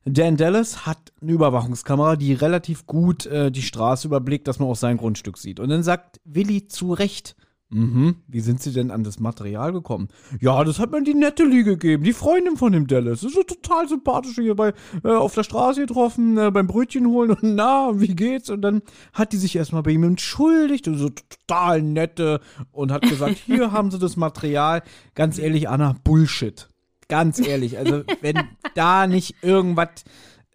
Dan 0.09 0.37
Dallas 0.37 0.87
hat 0.87 1.13
eine 1.21 1.33
Überwachungskamera, 1.33 2.15
die 2.15 2.33
relativ 2.33 2.87
gut 2.87 3.27
äh, 3.27 3.51
die 3.51 3.63
Straße 3.63 4.07
überblickt, 4.07 4.47
dass 4.47 4.61
man 4.61 4.69
auch 4.69 4.77
sein 4.77 4.99
Grundstück 4.99 5.37
sieht. 5.37 5.59
Und 5.59 5.69
dann 5.69 5.83
sagt 5.83 6.21
Willi 6.25 6.69
zu 6.69 6.93
Recht, 6.93 7.35
mhm, 7.71 8.15
wie 8.29 8.39
sind 8.39 8.63
Sie 8.63 8.73
denn 8.73 8.93
an 8.93 9.03
das 9.03 9.19
Material 9.19 9.73
gekommen? 9.73 10.07
Ja, 10.41 10.63
das 10.63 10.79
hat 10.79 10.93
mir 10.93 11.03
die 11.03 11.15
Natalie 11.15 11.65
gegeben, 11.65 12.05
die 12.05 12.13
Freundin 12.13 12.57
von 12.57 12.71
dem 12.71 12.87
Dallas. 12.87 13.23
Das 13.23 13.35
ist 13.35 13.49
total 13.49 13.89
sympathisch 13.89 14.37
hier 14.37 14.55
bei, 14.55 14.75
äh, 15.03 15.09
auf 15.09 15.35
der 15.35 15.43
Straße 15.43 15.81
getroffen, 15.81 16.39
äh, 16.39 16.53
beim 16.53 16.69
Brötchen 16.69 17.09
holen 17.09 17.33
und 17.33 17.43
na, 17.43 17.91
wie 17.99 18.15
geht's? 18.15 18.49
Und 18.49 18.63
dann 18.63 18.83
hat 19.13 19.33
die 19.33 19.39
sich 19.39 19.57
erstmal 19.57 19.83
bei 19.83 19.91
ihm 19.91 20.05
entschuldigt 20.05 20.87
und 20.87 20.99
so 20.99 21.09
total 21.09 21.83
nette 21.83 22.41
und 22.71 22.93
hat 22.93 23.03
gesagt, 23.03 23.39
hier 23.45 23.73
haben 23.73 23.91
Sie 23.91 23.99
das 23.99 24.17
Material. 24.17 24.85
Ganz 25.17 25.41
ehrlich, 25.41 25.69
Anna, 25.69 25.97
Bullshit. 26.05 26.69
Ganz 27.09 27.39
ehrlich, 27.39 27.79
also 27.79 28.03
wenn 28.21 28.49
da 28.75 29.07
nicht 29.07 29.37
irgendwas 29.43 30.05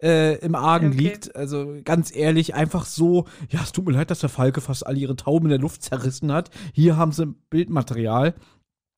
äh, 0.02 0.38
im 0.38 0.54
Argen 0.54 0.88
okay. 0.88 0.98
liegt, 0.98 1.36
also 1.36 1.76
ganz 1.84 2.14
ehrlich, 2.14 2.54
einfach 2.54 2.84
so, 2.84 3.26
ja, 3.48 3.62
es 3.62 3.72
tut 3.72 3.86
mir 3.86 3.92
leid, 3.92 4.10
dass 4.10 4.20
der 4.20 4.28
Falke 4.28 4.60
fast 4.60 4.86
all 4.86 4.98
ihre 4.98 5.16
Tauben 5.16 5.46
in 5.46 5.50
der 5.50 5.58
Luft 5.58 5.82
zerrissen 5.82 6.32
hat. 6.32 6.50
Hier 6.72 6.96
haben 6.96 7.12
sie 7.12 7.34
Bildmaterial. 7.50 8.34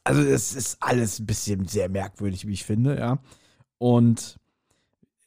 Also 0.02 0.22
es 0.22 0.54
ist 0.54 0.78
alles 0.80 1.20
ein 1.20 1.26
bisschen 1.26 1.66
sehr 1.66 1.88
merkwürdig, 1.88 2.46
wie 2.46 2.52
ich 2.52 2.64
finde, 2.64 2.98
ja. 2.98 3.18
Und 3.78 4.38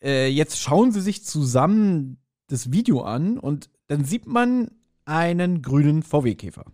äh, 0.01 0.27
jetzt 0.27 0.59
schauen 0.59 0.91
sie 0.91 1.01
sich 1.01 1.23
zusammen 1.23 2.17
das 2.47 2.71
Video 2.71 3.01
an 3.01 3.37
und 3.37 3.69
dann 3.87 4.03
sieht 4.03 4.27
man 4.27 4.69
einen 5.05 5.61
grünen 5.61 6.03
VW-Käfer. 6.03 6.65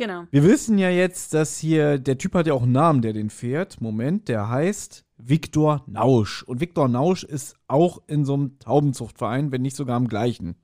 Genau. 0.00 0.24
Wir 0.30 0.44
wissen 0.44 0.78
ja 0.78 0.88
jetzt, 0.88 1.34
dass 1.34 1.58
hier, 1.58 1.98
der 1.98 2.16
Typ 2.16 2.32
hat 2.32 2.46
ja 2.46 2.54
auch 2.54 2.62
einen 2.62 2.72
Namen, 2.72 3.02
der 3.02 3.12
den 3.12 3.28
fährt. 3.28 3.82
Moment, 3.82 4.28
der 4.28 4.48
heißt 4.48 5.04
Viktor 5.18 5.84
Nausch. 5.86 6.42
Und 6.44 6.62
Viktor 6.62 6.88
Nausch 6.88 7.22
ist 7.22 7.54
auch 7.68 8.00
in 8.06 8.24
so 8.24 8.32
einem 8.32 8.58
Taubenzuchtverein, 8.60 9.52
wenn 9.52 9.60
nicht 9.60 9.76
sogar 9.76 9.98
im 9.98 10.08
gleichen. 10.08 10.56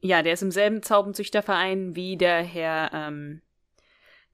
Ja, 0.00 0.22
der 0.22 0.32
ist 0.32 0.42
im 0.42 0.50
selben 0.50 0.80
Taubenzüchterverein 0.80 1.94
wie 1.94 2.16
der 2.16 2.42
Herr 2.42 2.90
ähm, 2.94 3.42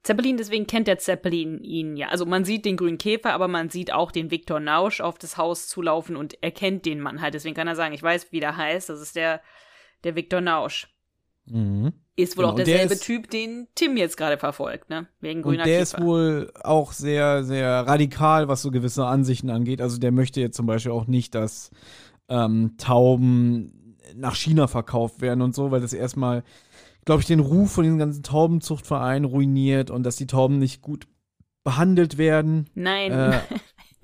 Zeppelin, 0.03 0.37
deswegen 0.37 0.65
kennt 0.65 0.87
der 0.87 0.97
Zeppelin 0.97 1.61
ihn 1.61 1.97
ja. 1.97 2.07
Also 2.07 2.25
man 2.25 2.45
sieht 2.45 2.63
den 2.63 2.77
grünen 2.77 2.97
Käfer, 2.97 3.33
aber 3.33 3.49
man 3.49 3.69
sieht 3.69 3.91
auch 3.91 4.13
den 4.13 4.31
Viktor 4.31 4.61
Nausch 4.61 5.01
auf 5.01 5.17
das 5.17 5.35
Haus 5.35 5.67
zulaufen 5.67 6.15
und 6.15 6.41
erkennt 6.41 6.85
den 6.85 7.01
Mann 7.01 7.19
halt. 7.19 7.33
Deswegen 7.33 7.55
kann 7.55 7.67
er 7.67 7.75
sagen, 7.75 7.93
ich 7.93 8.01
weiß, 8.01 8.31
wie 8.31 8.39
der 8.39 8.55
heißt. 8.55 8.87
Das 8.87 9.01
ist 9.01 9.17
der, 9.17 9.41
der 10.05 10.15
Viktor 10.15 10.39
Nausch. 10.39 10.87
Mhm. 11.49 11.93
Ist 12.15 12.35
wohl 12.35 12.45
genau, 12.45 12.53
auch 12.53 12.55
derselbe 12.55 12.93
ist, 12.95 13.03
Typ, 13.03 13.29
den 13.29 13.67
Tim 13.75 13.95
jetzt 13.95 14.17
gerade 14.17 14.37
verfolgt, 14.37 14.89
ne? 14.89 15.07
Wegen 15.21 15.43
grüner 15.43 15.63
und 15.63 15.67
der 15.67 15.79
Kiefer. 15.79 15.97
ist 15.97 16.03
wohl 16.03 16.51
auch 16.63 16.91
sehr, 16.91 17.43
sehr 17.43 17.69
radikal, 17.85 18.47
was 18.47 18.63
so 18.63 18.71
gewisse 18.71 19.05
Ansichten 19.05 19.51
angeht. 19.51 19.81
Also 19.81 19.99
der 19.99 20.11
möchte 20.11 20.41
jetzt 20.41 20.57
zum 20.57 20.65
Beispiel 20.65 20.91
auch 20.91 21.05
nicht, 21.05 21.35
dass 21.35 21.69
ähm, 22.27 22.73
Tauben 22.77 23.95
nach 24.15 24.35
China 24.35 24.67
verkauft 24.67 25.21
werden 25.21 25.41
und 25.41 25.53
so, 25.53 25.69
weil 25.69 25.81
das 25.81 25.93
erstmal, 25.93 26.43
glaube 27.05 27.21
ich, 27.21 27.27
den 27.27 27.39
Ruf 27.39 27.71
von 27.71 27.83
den 27.83 27.99
ganzen 27.99 28.23
Taubenzuchtvereinen 28.23 29.25
ruiniert 29.25 29.91
und 29.91 30.03
dass 30.03 30.15
die 30.15 30.27
Tauben 30.27 30.57
nicht 30.57 30.81
gut 30.81 31.07
behandelt 31.63 32.17
werden. 32.17 32.69
Nein. 32.73 33.11
Äh, 33.11 33.41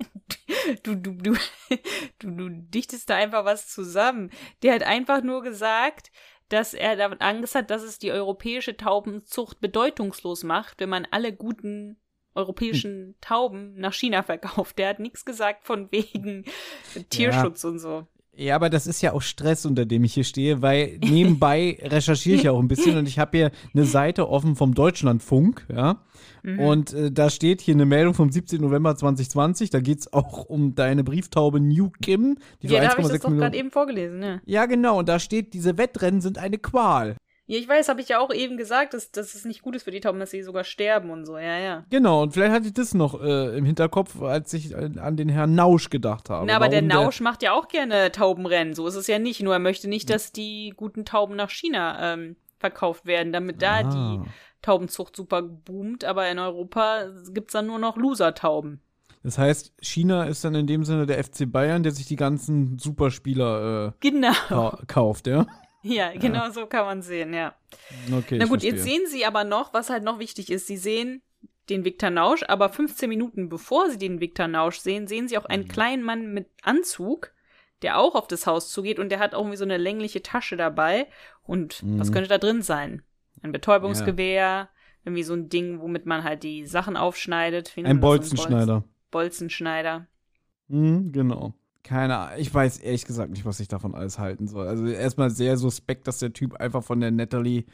du, 0.82 0.94
du, 0.94 1.12
du, 1.12 1.34
du, 2.18 2.30
du 2.30 2.48
dichtest 2.50 3.10
da 3.10 3.16
einfach 3.16 3.44
was 3.44 3.68
zusammen. 3.68 4.30
Der 4.62 4.74
hat 4.74 4.82
einfach 4.82 5.22
nur 5.22 5.42
gesagt, 5.42 6.10
dass 6.54 6.72
er 6.72 6.94
damit 6.94 7.20
Angst 7.20 7.56
hat, 7.56 7.70
dass 7.70 7.82
es 7.82 7.98
die 7.98 8.12
europäische 8.12 8.76
Taubenzucht 8.76 9.60
bedeutungslos 9.60 10.44
macht, 10.44 10.78
wenn 10.78 10.88
man 10.88 11.06
alle 11.10 11.32
guten 11.32 11.96
europäischen 12.34 12.92
hm. 12.92 13.14
Tauben 13.20 13.74
nach 13.74 13.92
China 13.92 14.22
verkauft. 14.22 14.78
Der 14.78 14.88
hat 14.88 15.00
nichts 15.00 15.24
gesagt 15.24 15.64
von 15.64 15.90
wegen 15.90 16.44
Tierschutz 17.10 17.64
ja. 17.64 17.68
und 17.68 17.78
so. 17.80 18.06
Ja, 18.36 18.56
aber 18.56 18.70
das 18.70 18.86
ist 18.86 19.00
ja 19.00 19.12
auch 19.12 19.22
Stress, 19.22 19.64
unter 19.64 19.86
dem 19.86 20.04
ich 20.04 20.14
hier 20.14 20.24
stehe, 20.24 20.60
weil 20.62 20.98
nebenbei 21.02 21.78
recherchiere 21.82 22.36
ich 22.36 22.42
ja 22.44 22.52
auch 22.52 22.58
ein 22.58 22.68
bisschen 22.68 22.96
und 22.96 23.08
ich 23.08 23.18
habe 23.18 23.36
hier 23.36 23.50
eine 23.72 23.84
Seite 23.84 24.28
offen 24.28 24.56
vom 24.56 24.74
Deutschlandfunk, 24.74 25.66
ja. 25.72 26.00
Mhm. 26.42 26.58
Und 26.58 26.92
äh, 26.92 27.10
da 27.10 27.30
steht 27.30 27.60
hier 27.62 27.74
eine 27.74 27.86
Meldung 27.86 28.12
vom 28.12 28.30
17. 28.30 28.60
November 28.60 28.94
2020. 28.94 29.70
Da 29.70 29.80
geht 29.80 30.00
es 30.00 30.12
auch 30.12 30.44
um 30.44 30.74
deine 30.74 31.02
Brieftaube 31.02 31.58
New 31.58 31.90
Kim. 32.02 32.36
Die 32.62 32.66
ja, 32.66 32.82
da 32.82 32.90
habe 32.90 33.00
ich 33.00 33.08
das 33.08 33.20
doch 33.20 33.30
gerade 33.30 33.56
eben 33.56 33.70
vorgelesen, 33.70 34.22
ja. 34.22 34.40
Ja, 34.44 34.66
genau. 34.66 34.98
Und 34.98 35.08
da 35.08 35.18
steht, 35.18 35.54
diese 35.54 35.78
Wettrennen 35.78 36.20
sind 36.20 36.38
eine 36.38 36.58
Qual. 36.58 37.16
Ja, 37.46 37.58
ich 37.58 37.68
weiß, 37.68 37.88
habe 37.88 38.00
ich 38.00 38.08
ja 38.08 38.20
auch 38.20 38.32
eben 38.32 38.56
gesagt, 38.56 38.94
dass, 38.94 39.10
dass 39.10 39.34
es 39.34 39.44
nicht 39.44 39.60
gut 39.60 39.76
ist 39.76 39.82
für 39.82 39.90
die 39.90 40.00
Tauben, 40.00 40.18
dass 40.18 40.30
sie 40.30 40.42
sogar 40.42 40.64
sterben 40.64 41.10
und 41.10 41.26
so, 41.26 41.36
ja, 41.36 41.58
ja. 41.58 41.84
Genau, 41.90 42.22
und 42.22 42.32
vielleicht 42.32 42.52
hatte 42.52 42.66
ich 42.68 42.72
das 42.72 42.94
noch 42.94 43.20
äh, 43.22 43.56
im 43.56 43.66
Hinterkopf, 43.66 44.22
als 44.22 44.54
ich 44.54 44.74
an 44.74 45.16
den 45.16 45.28
Herrn 45.28 45.54
Nausch 45.54 45.90
gedacht 45.90 46.30
habe. 46.30 46.46
Na, 46.46 46.56
aber 46.56 46.70
der 46.70 46.80
Nausch 46.80 47.18
der 47.18 47.24
macht 47.24 47.42
ja 47.42 47.52
auch 47.52 47.68
gerne 47.68 48.10
Taubenrennen, 48.12 48.74
so 48.74 48.86
ist 48.86 48.94
es 48.94 49.06
ja 49.08 49.18
nicht. 49.18 49.42
Nur 49.42 49.52
er 49.52 49.58
möchte 49.58 49.88
nicht, 49.88 50.08
dass 50.08 50.32
die 50.32 50.72
guten 50.74 51.04
Tauben 51.04 51.36
nach 51.36 51.50
China 51.50 52.14
ähm, 52.14 52.36
verkauft 52.58 53.04
werden, 53.04 53.32
damit 53.32 53.60
da 53.60 53.80
ah. 53.80 53.82
die 53.82 54.30
Taubenzucht 54.62 55.14
super 55.14 55.42
boomt, 55.42 56.04
aber 56.04 56.30
in 56.30 56.38
Europa 56.38 57.08
gibt 57.30 57.50
es 57.50 57.52
dann 57.52 57.66
nur 57.66 57.78
noch 57.78 57.98
Loser-Tauben. 57.98 58.80
Das 59.22 59.36
heißt, 59.36 59.74
China 59.80 60.24
ist 60.24 60.44
dann 60.44 60.54
in 60.54 60.66
dem 60.66 60.84
Sinne 60.84 61.04
der 61.06 61.22
FC 61.22 61.50
Bayern, 61.50 61.82
der 61.82 61.92
sich 61.92 62.06
die 62.06 62.16
ganzen 62.16 62.78
Superspieler 62.78 63.88
äh, 63.88 63.92
genau. 64.00 64.32
ka 64.48 64.78
kauft, 64.86 65.26
ja? 65.26 65.46
Ja, 65.84 66.12
genau 66.12 66.44
ja. 66.44 66.50
so 66.50 66.66
kann 66.66 66.86
man 66.86 67.02
sehen, 67.02 67.34
ja. 67.34 67.54
Okay, 68.10 68.38
Na 68.38 68.46
gut, 68.46 68.62
jetzt 68.62 68.82
sehen 68.82 69.02
Sie 69.06 69.26
aber 69.26 69.44
noch, 69.44 69.74
was 69.74 69.90
halt 69.90 70.02
noch 70.02 70.18
wichtig 70.18 70.50
ist, 70.50 70.66
Sie 70.66 70.78
sehen 70.78 71.22
den 71.68 71.84
Viktor 71.84 72.10
Nausch, 72.10 72.42
aber 72.48 72.70
15 72.70 73.08
Minuten 73.08 73.48
bevor 73.48 73.90
Sie 73.90 73.98
den 73.98 74.20
Viktor 74.20 74.48
Nausch 74.48 74.78
sehen, 74.78 75.06
sehen 75.06 75.28
Sie 75.28 75.36
auch 75.36 75.44
einen 75.44 75.64
mhm. 75.64 75.68
kleinen 75.68 76.02
Mann 76.02 76.32
mit 76.32 76.48
Anzug, 76.62 77.32
der 77.82 77.98
auch 77.98 78.14
auf 78.14 78.26
das 78.26 78.46
Haus 78.46 78.70
zugeht 78.70 78.98
und 78.98 79.10
der 79.10 79.18
hat 79.18 79.34
irgendwie 79.34 79.56
so 79.56 79.64
eine 79.64 79.76
längliche 79.76 80.22
Tasche 80.22 80.56
dabei. 80.56 81.06
Und 81.42 81.82
mhm. 81.82 81.98
was 81.98 82.12
könnte 82.12 82.30
da 82.30 82.38
drin 82.38 82.62
sein? 82.62 83.02
Ein 83.42 83.52
Betäubungsgewehr, 83.52 84.34
ja. 84.34 84.68
irgendwie 85.04 85.22
so 85.22 85.34
ein 85.34 85.50
Ding, 85.50 85.80
womit 85.80 86.06
man 86.06 86.24
halt 86.24 86.42
die 86.42 86.64
Sachen 86.64 86.96
aufschneidet. 86.96 87.72
ein 87.76 88.00
Bolzenschneider. 88.00 88.80
Bolzen 88.80 88.90
Bolzenschneider. 89.10 90.06
Mhm, 90.68 91.12
genau. 91.12 91.54
Keine 91.84 92.16
Ahnung. 92.16 92.40
Ich 92.40 92.52
weiß 92.52 92.78
ehrlich 92.78 93.04
gesagt 93.04 93.30
nicht, 93.30 93.44
was 93.44 93.60
ich 93.60 93.68
davon 93.68 93.94
alles 93.94 94.18
halten 94.18 94.48
soll. 94.48 94.66
Also 94.66 94.86
erstmal 94.86 95.30
sehr 95.30 95.56
suspekt, 95.56 96.08
dass 96.08 96.18
der 96.18 96.32
Typ 96.32 96.56
einfach 96.56 96.82
von 96.82 96.98
der 96.98 97.12
Natalie 97.12 97.64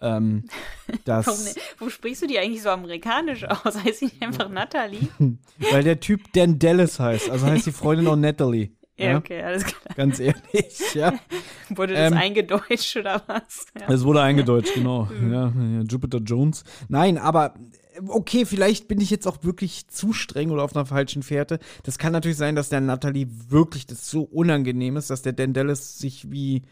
ähm, 0.00 0.44
das 1.04 1.26
Warum, 1.26 1.40
wo 1.78 1.88
sprichst 1.88 2.22
du 2.22 2.26
die 2.26 2.38
eigentlich 2.38 2.62
so 2.62 2.70
amerikanisch 2.70 3.44
aus? 3.44 3.82
Heißt 3.82 4.00
sie 4.00 4.10
einfach 4.20 4.50
Natalie? 4.50 5.08
Weil 5.70 5.84
der 5.84 6.00
Typ 6.00 6.32
Dan 6.32 6.58
Dallas 6.58 6.98
heißt. 6.98 7.30
Also 7.30 7.46
heißt 7.46 7.66
die 7.66 7.72
Freundin 7.72 8.08
auch 8.08 8.16
Natalie. 8.16 8.72
Ja, 8.98 9.16
okay, 9.16 9.42
alles 9.42 9.64
klar. 9.64 9.96
Ganz 9.96 10.20
ehrlich, 10.20 10.94
ja. 10.94 11.14
wurde 11.70 11.94
das 11.94 12.12
ähm, 12.12 12.18
eingedeutscht 12.18 12.96
oder 12.96 13.22
was? 13.26 13.66
Ja. 13.78 13.88
Es 13.88 14.04
wurde 14.04 14.20
eingedeutscht, 14.20 14.74
genau. 14.74 15.06
Mhm. 15.06 15.32
ja, 15.32 15.52
Jupiter 15.88 16.18
Jones. 16.18 16.62
Nein, 16.88 17.18
aber 17.18 17.54
okay, 18.08 18.44
vielleicht 18.46 18.88
bin 18.88 19.00
ich 19.00 19.10
jetzt 19.10 19.26
auch 19.26 19.42
wirklich 19.42 19.88
zu 19.88 20.12
streng 20.12 20.50
oder 20.50 20.62
auf 20.62 20.74
einer 20.74 20.86
falschen 20.86 21.22
Fährte. 21.22 21.58
Das 21.82 21.98
kann 21.98 22.12
natürlich 22.12 22.36
sein, 22.36 22.54
dass 22.54 22.68
der 22.68 22.80
Natalie 22.80 23.28
wirklich 23.48 23.86
das 23.86 24.10
so 24.10 24.22
unangenehm 24.22 24.96
ist, 24.96 25.10
dass 25.10 25.22
der 25.22 25.32
Dan 25.32 25.52
Dallas 25.52 25.98
sich 25.98 26.30
wie, 26.30 26.62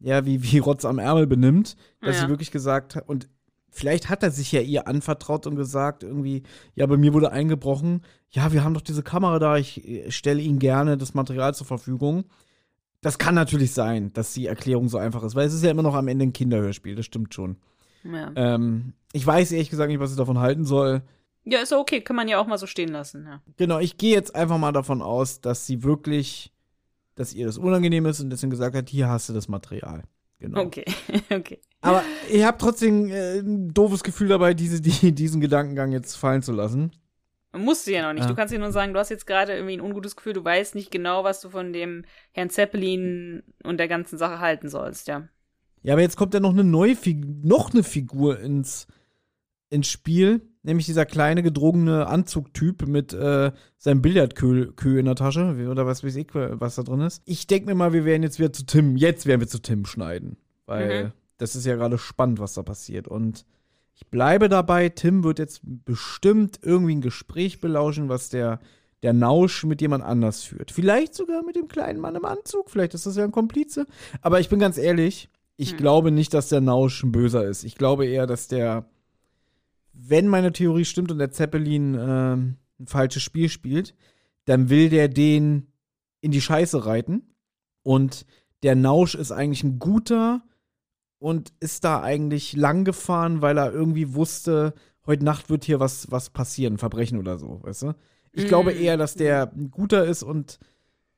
ja, 0.00 0.24
wie, 0.26 0.42
wie 0.42 0.58
Rotz 0.58 0.84
am 0.84 0.98
Ärmel 0.98 1.26
benimmt, 1.26 1.76
dass 2.00 2.16
ja. 2.16 2.22
sie 2.22 2.28
wirklich 2.28 2.50
gesagt 2.50 2.96
hat, 2.96 3.08
und 3.08 3.28
vielleicht 3.70 4.08
hat 4.08 4.22
er 4.22 4.30
sich 4.30 4.52
ja 4.52 4.60
ihr 4.60 4.86
anvertraut 4.86 5.46
und 5.46 5.56
gesagt, 5.56 6.02
irgendwie, 6.02 6.42
ja, 6.74 6.86
bei 6.86 6.96
mir 6.96 7.12
wurde 7.12 7.32
eingebrochen, 7.32 8.02
ja, 8.30 8.52
wir 8.52 8.64
haben 8.64 8.74
doch 8.74 8.80
diese 8.80 9.02
Kamera 9.02 9.38
da, 9.38 9.56
ich 9.56 9.86
äh, 9.86 10.10
stelle 10.10 10.40
Ihnen 10.40 10.58
gerne 10.58 10.96
das 10.96 11.14
Material 11.14 11.54
zur 11.54 11.66
Verfügung. 11.66 12.24
Das 13.00 13.18
kann 13.18 13.34
natürlich 13.34 13.72
sein, 13.72 14.12
dass 14.14 14.32
die 14.32 14.46
Erklärung 14.46 14.88
so 14.88 14.96
einfach 14.96 15.22
ist, 15.24 15.34
weil 15.34 15.46
es 15.46 15.54
ist 15.54 15.62
ja 15.62 15.70
immer 15.70 15.82
noch 15.82 15.94
am 15.94 16.08
Ende 16.08 16.24
ein 16.24 16.32
Kinderhörspiel, 16.32 16.94
das 16.94 17.04
stimmt 17.04 17.34
schon. 17.34 17.56
Ja. 18.04 18.32
Ähm, 18.36 18.94
ich 19.12 19.26
weiß 19.26 19.52
ehrlich 19.52 19.70
gesagt 19.70 19.90
nicht, 19.90 20.00
was 20.00 20.10
ich 20.10 20.16
davon 20.16 20.38
halten 20.38 20.64
soll. 20.64 21.02
Ja, 21.44 21.60
ist 21.60 21.72
okay, 21.72 22.00
kann 22.00 22.16
man 22.16 22.28
ja 22.28 22.38
auch 22.38 22.46
mal 22.46 22.58
so 22.58 22.66
stehen 22.66 22.88
lassen, 22.88 23.26
ja. 23.26 23.42
Genau, 23.56 23.78
ich 23.78 23.98
gehe 23.98 24.14
jetzt 24.14 24.34
einfach 24.34 24.58
mal 24.58 24.72
davon 24.72 25.02
aus, 25.02 25.40
dass 25.40 25.66
sie 25.66 25.82
wirklich, 25.82 26.52
dass 27.16 27.34
ihr 27.34 27.46
das 27.46 27.58
unangenehm 27.58 28.06
ist 28.06 28.20
und 28.20 28.30
deswegen 28.30 28.50
gesagt 28.50 28.74
hat, 28.74 28.88
hier 28.88 29.08
hast 29.08 29.28
du 29.28 29.32
das 29.34 29.48
Material. 29.48 30.04
Genau. 30.38 30.62
Okay, 30.62 30.84
okay. 31.30 31.60
Aber 31.80 32.02
ich 32.30 32.44
habe 32.44 32.58
trotzdem 32.58 33.10
äh, 33.10 33.38
ein 33.38 33.72
doofes 33.74 34.02
Gefühl 34.02 34.28
dabei, 34.28 34.54
diese, 34.54 34.80
die, 34.80 35.12
diesen 35.12 35.40
Gedankengang 35.40 35.92
jetzt 35.92 36.16
fallen 36.16 36.42
zu 36.42 36.52
lassen. 36.52 36.92
Musst 37.52 37.86
du 37.86 37.92
ja 37.92 38.02
noch 38.02 38.14
nicht. 38.14 38.24
Ja. 38.24 38.28
Du 38.28 38.34
kannst 38.34 38.52
dir 38.52 38.58
nur 38.58 38.72
sagen, 38.72 38.94
du 38.94 38.98
hast 38.98 39.10
jetzt 39.10 39.26
gerade 39.26 39.52
irgendwie 39.52 39.76
ein 39.76 39.80
ungutes 39.80 40.16
Gefühl, 40.16 40.32
du 40.32 40.44
weißt 40.44 40.74
nicht 40.74 40.90
genau, 40.90 41.22
was 41.22 41.40
du 41.40 41.50
von 41.50 41.72
dem 41.72 42.04
Herrn 42.32 42.50
Zeppelin 42.50 43.44
und 43.62 43.78
der 43.78 43.86
ganzen 43.86 44.18
Sache 44.18 44.40
halten 44.40 44.68
sollst, 44.68 45.06
ja. 45.08 45.28
Ja, 45.84 45.92
aber 45.92 46.02
jetzt 46.02 46.16
kommt 46.16 46.32
ja 46.32 46.40
noch 46.40 46.52
eine 46.52 46.64
neue 46.64 46.96
Figur, 46.96 47.30
noch 47.42 47.72
eine 47.72 47.82
Figur 47.82 48.40
ins, 48.40 48.86
ins 49.68 49.86
Spiel, 49.86 50.40
nämlich 50.62 50.86
dieser 50.86 51.04
kleine 51.04 51.42
gedrungene 51.42 52.06
Anzugtyp 52.06 52.88
mit 52.88 53.12
äh, 53.12 53.52
seinem 53.76 54.00
Billardkö 54.00 54.98
in 54.98 55.04
der 55.04 55.14
Tasche 55.14 55.68
oder 55.70 55.86
was 55.86 56.02
weiß 56.02 56.16
ich, 56.16 56.28
was 56.34 56.76
da 56.76 56.82
drin 56.82 57.02
ist. 57.02 57.22
Ich 57.26 57.46
denke 57.46 57.66
mir 57.66 57.74
mal, 57.74 57.92
wir 57.92 58.06
werden 58.06 58.22
jetzt 58.22 58.38
wieder 58.38 58.52
zu 58.52 58.64
Tim, 58.64 58.96
jetzt 58.96 59.26
werden 59.26 59.40
wir 59.40 59.48
zu 59.48 59.60
Tim 59.60 59.84
schneiden, 59.84 60.38
weil 60.64 61.04
mhm. 61.04 61.12
das 61.36 61.54
ist 61.54 61.66
ja 61.66 61.76
gerade 61.76 61.98
spannend, 61.98 62.40
was 62.40 62.54
da 62.54 62.62
passiert 62.62 63.06
und 63.06 63.44
ich 63.94 64.08
bleibe 64.08 64.48
dabei, 64.48 64.88
Tim 64.88 65.22
wird 65.22 65.38
jetzt 65.38 65.60
bestimmt 65.62 66.58
irgendwie 66.62 66.96
ein 66.96 67.00
Gespräch 67.02 67.60
belauschen, 67.60 68.08
was 68.08 68.30
der 68.30 68.58
der 69.02 69.12
Nausch 69.12 69.64
mit 69.64 69.82
jemand 69.82 70.02
anders 70.02 70.44
führt. 70.44 70.70
Vielleicht 70.70 71.14
sogar 71.14 71.44
mit 71.44 71.56
dem 71.56 71.68
kleinen 71.68 72.00
Mann 72.00 72.14
im 72.14 72.24
Anzug, 72.24 72.70
vielleicht 72.70 72.94
ist 72.94 73.04
das 73.04 73.16
ja 73.16 73.24
ein 73.24 73.32
Komplize. 73.32 73.86
Aber 74.22 74.40
ich 74.40 74.48
bin 74.48 74.58
ganz 74.58 74.78
ehrlich, 74.78 75.28
ich 75.56 75.72
hm. 75.72 75.76
glaube 75.78 76.10
nicht, 76.10 76.34
dass 76.34 76.48
der 76.48 76.60
Nausch 76.60 77.02
ein 77.02 77.12
Böser 77.12 77.44
ist. 77.44 77.64
Ich 77.64 77.76
glaube 77.76 78.06
eher, 78.06 78.26
dass 78.26 78.48
der, 78.48 78.88
wenn 79.92 80.28
meine 80.28 80.52
Theorie 80.52 80.84
stimmt 80.84 81.10
und 81.10 81.18
der 81.18 81.30
Zeppelin 81.30 81.94
äh, 81.94 82.34
ein 82.34 82.58
falsches 82.86 83.22
Spiel 83.22 83.48
spielt, 83.48 83.94
dann 84.44 84.68
will 84.68 84.88
der 84.88 85.08
den 85.08 85.68
in 86.20 86.30
die 86.30 86.40
Scheiße 86.40 86.86
reiten. 86.86 87.34
Und 87.82 88.26
der 88.62 88.74
Nausch 88.74 89.14
ist 89.14 89.30
eigentlich 89.30 89.62
ein 89.62 89.78
guter 89.78 90.42
und 91.18 91.52
ist 91.60 91.84
da 91.84 92.02
eigentlich 92.02 92.54
lang 92.54 92.84
gefahren, 92.84 93.42
weil 93.42 93.58
er 93.58 93.72
irgendwie 93.72 94.14
wusste, 94.14 94.74
heute 95.06 95.24
Nacht 95.24 95.50
wird 95.50 95.64
hier 95.64 95.80
was, 95.80 96.10
was 96.10 96.30
passieren, 96.30 96.78
Verbrechen 96.78 97.18
oder 97.18 97.38
so, 97.38 97.60
weißt 97.62 97.82
du? 97.82 97.94
Ich 98.32 98.44
mm. 98.44 98.48
glaube 98.48 98.72
eher, 98.72 98.96
dass 98.96 99.14
der 99.14 99.52
ein 99.52 99.70
guter 99.70 100.04
ist 100.04 100.22
und 100.22 100.58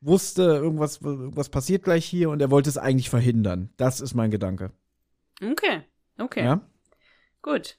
wusste, 0.01 0.43
irgendwas, 0.43 1.01
irgendwas 1.01 1.49
passiert 1.49 1.83
gleich 1.83 2.05
hier 2.05 2.29
und 2.29 2.41
er 2.41 2.51
wollte 2.51 2.69
es 2.69 2.77
eigentlich 2.77 3.09
verhindern. 3.09 3.69
Das 3.77 4.01
ist 4.01 4.13
mein 4.13 4.31
Gedanke. 4.31 4.71
Okay, 5.41 5.81
okay. 6.17 6.43
Ja? 6.43 6.61
Gut. 7.41 7.77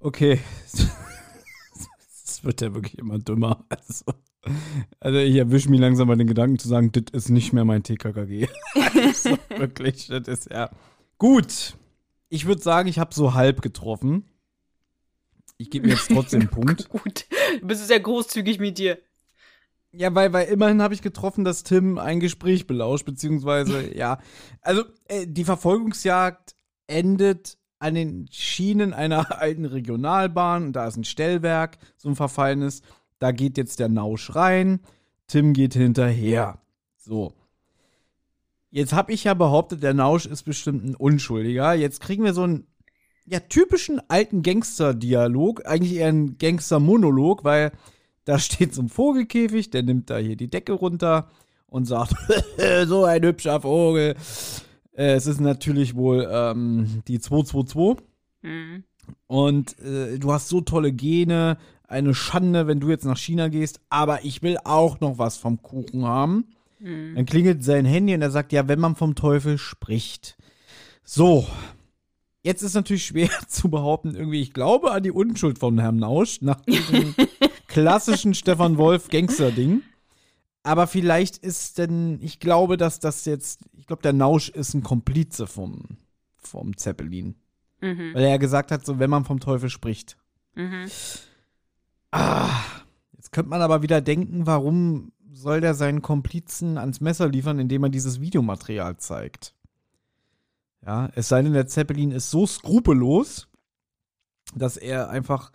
Okay. 0.00 0.40
Es 2.26 2.42
wird 2.42 2.60
ja 2.60 2.74
wirklich 2.74 2.98
immer 2.98 3.18
dümmer. 3.18 3.64
Also, 3.70 4.04
also 5.00 5.18
ich 5.18 5.36
erwische 5.36 5.70
mich 5.70 5.80
langsam 5.80 6.08
bei 6.08 6.14
den 6.14 6.26
Gedanken 6.26 6.58
zu 6.58 6.68
sagen, 6.68 6.90
das 6.92 7.04
ist 7.12 7.30
nicht 7.30 7.54
mehr 7.54 7.64
mein 7.64 7.82
TKKG. 7.82 8.48
also, 8.74 9.38
wirklich, 9.56 10.08
das 10.08 10.28
ist 10.28 10.50
ja. 10.50 10.70
Gut 11.16 11.74
ich 12.34 12.46
würde 12.46 12.60
sagen, 12.60 12.88
ich 12.88 12.98
habe 12.98 13.14
so 13.14 13.34
halb 13.34 13.62
getroffen. 13.62 14.24
Ich 15.56 15.70
gebe 15.70 15.86
mir 15.86 15.92
jetzt 15.92 16.10
trotzdem 16.10 16.40
einen 16.40 16.50
Punkt. 16.50 16.88
Gut, 16.88 17.26
du 17.60 17.66
bist 17.66 17.86
sehr 17.86 18.00
großzügig 18.00 18.58
mit 18.58 18.76
dir. 18.76 18.98
Ja, 19.92 20.12
weil, 20.16 20.32
weil 20.32 20.48
immerhin 20.48 20.82
habe 20.82 20.94
ich 20.94 21.02
getroffen, 21.02 21.44
dass 21.44 21.62
Tim 21.62 21.96
ein 21.96 22.18
Gespräch 22.18 22.66
belauscht, 22.66 23.04
beziehungsweise, 23.04 23.94
ja. 23.96 24.18
Also, 24.62 24.82
äh, 25.04 25.28
die 25.28 25.44
Verfolgungsjagd 25.44 26.56
endet 26.88 27.56
an 27.78 27.94
den 27.94 28.26
Schienen 28.32 28.92
einer 28.92 29.38
alten 29.40 29.64
Regionalbahn. 29.64 30.72
Da 30.72 30.88
ist 30.88 30.96
ein 30.96 31.04
Stellwerk, 31.04 31.78
so 31.96 32.08
ein 32.08 32.16
verfallenes. 32.16 32.82
Da 33.20 33.30
geht 33.30 33.56
jetzt 33.56 33.78
der 33.78 33.88
Nausch 33.88 34.34
rein. 34.34 34.80
Tim 35.28 35.52
geht 35.52 35.74
hinterher. 35.74 36.58
So. 36.96 37.32
Jetzt 38.74 38.92
habe 38.92 39.12
ich 39.12 39.22
ja 39.22 39.34
behauptet, 39.34 39.84
der 39.84 39.94
Nausch 39.94 40.26
ist 40.26 40.42
bestimmt 40.42 40.84
ein 40.84 40.96
Unschuldiger. 40.96 41.74
Jetzt 41.74 42.00
kriegen 42.00 42.24
wir 42.24 42.34
so 42.34 42.42
einen 42.42 42.66
ja, 43.24 43.38
typischen 43.38 44.00
alten 44.08 44.42
Gangster-Dialog, 44.42 45.64
eigentlich 45.64 45.94
eher 45.94 46.08
ein 46.08 46.38
Gangster-Monolog, 46.38 47.44
weil 47.44 47.70
da 48.24 48.36
steht 48.40 48.74
so 48.74 48.82
ein 48.82 48.88
Vogelkäfig, 48.88 49.70
der 49.70 49.84
nimmt 49.84 50.10
da 50.10 50.16
hier 50.16 50.34
die 50.34 50.50
Decke 50.50 50.72
runter 50.72 51.30
und 51.68 51.84
sagt, 51.84 52.16
so 52.86 53.04
ein 53.04 53.22
hübscher 53.22 53.60
Vogel. 53.60 54.16
Äh, 54.96 55.12
es 55.12 55.28
ist 55.28 55.40
natürlich 55.40 55.94
wohl 55.94 56.28
ähm, 56.28 57.04
die 57.06 57.20
222. 57.20 58.04
Mhm. 58.42 58.82
Und 59.28 59.78
äh, 59.78 60.18
du 60.18 60.32
hast 60.32 60.48
so 60.48 60.62
tolle 60.62 60.92
Gene, 60.92 61.58
eine 61.86 62.12
Schande, 62.12 62.66
wenn 62.66 62.80
du 62.80 62.90
jetzt 62.90 63.04
nach 63.04 63.18
China 63.18 63.46
gehst, 63.46 63.78
aber 63.88 64.24
ich 64.24 64.42
will 64.42 64.58
auch 64.64 64.98
noch 64.98 65.18
was 65.18 65.36
vom 65.36 65.62
Kuchen 65.62 66.04
haben. 66.04 66.48
Mhm. 66.78 67.14
Dann 67.14 67.26
klingelt 67.26 67.64
sein 67.64 67.84
Handy 67.84 68.14
und 68.14 68.22
er 68.22 68.30
sagt, 68.30 68.52
ja, 68.52 68.68
wenn 68.68 68.80
man 68.80 68.96
vom 68.96 69.14
Teufel 69.14 69.58
spricht. 69.58 70.36
So. 71.02 71.46
Jetzt 72.42 72.62
ist 72.62 72.74
natürlich 72.74 73.06
schwer 73.06 73.30
zu 73.48 73.68
behaupten, 73.70 74.14
irgendwie, 74.14 74.42
ich 74.42 74.52
glaube 74.52 74.92
an 74.92 75.02
die 75.02 75.10
Unschuld 75.10 75.58
von 75.58 75.78
Herrn 75.78 75.96
Nausch 75.96 76.42
nach 76.42 76.60
diesem 76.60 77.14
klassischen 77.68 78.34
Stefan 78.34 78.76
Wolf 78.76 79.08
Gangster-Ding. 79.08 79.82
Aber 80.62 80.86
vielleicht 80.86 81.36
ist 81.38 81.78
denn, 81.78 82.18
ich 82.22 82.40
glaube, 82.40 82.76
dass 82.76 82.98
das 82.98 83.24
jetzt, 83.26 83.60
ich 83.76 83.86
glaube, 83.86 84.02
der 84.02 84.14
Nausch 84.14 84.48
ist 84.48 84.72
ein 84.74 84.82
Komplize 84.82 85.46
vom, 85.46 85.82
vom 86.36 86.76
Zeppelin. 86.76 87.34
Mhm. 87.80 88.14
Weil 88.14 88.24
er 88.24 88.30
ja 88.30 88.36
gesagt 88.38 88.70
hat, 88.70 88.84
so, 88.84 88.98
wenn 88.98 89.10
man 89.10 89.24
vom 89.24 89.40
Teufel 89.40 89.68
spricht. 89.68 90.16
Mhm. 90.54 90.86
Ah, 92.10 92.60
jetzt 93.12 93.32
könnte 93.32 93.50
man 93.50 93.60
aber 93.60 93.82
wieder 93.82 94.00
denken, 94.00 94.46
warum 94.46 95.12
soll 95.44 95.60
der 95.60 95.74
seinen 95.74 96.02
Komplizen 96.02 96.78
ans 96.78 97.00
Messer 97.00 97.28
liefern, 97.28 97.58
indem 97.58 97.84
er 97.84 97.90
dieses 97.90 98.20
Videomaterial 98.20 98.96
zeigt? 98.96 99.54
Ja, 100.84 101.10
es 101.14 101.28
sei 101.28 101.42
denn, 101.42 101.52
der 101.52 101.66
Zeppelin 101.66 102.10
ist 102.10 102.30
so 102.30 102.46
skrupellos, 102.46 103.46
dass 104.54 104.76
er 104.76 105.10
einfach 105.10 105.52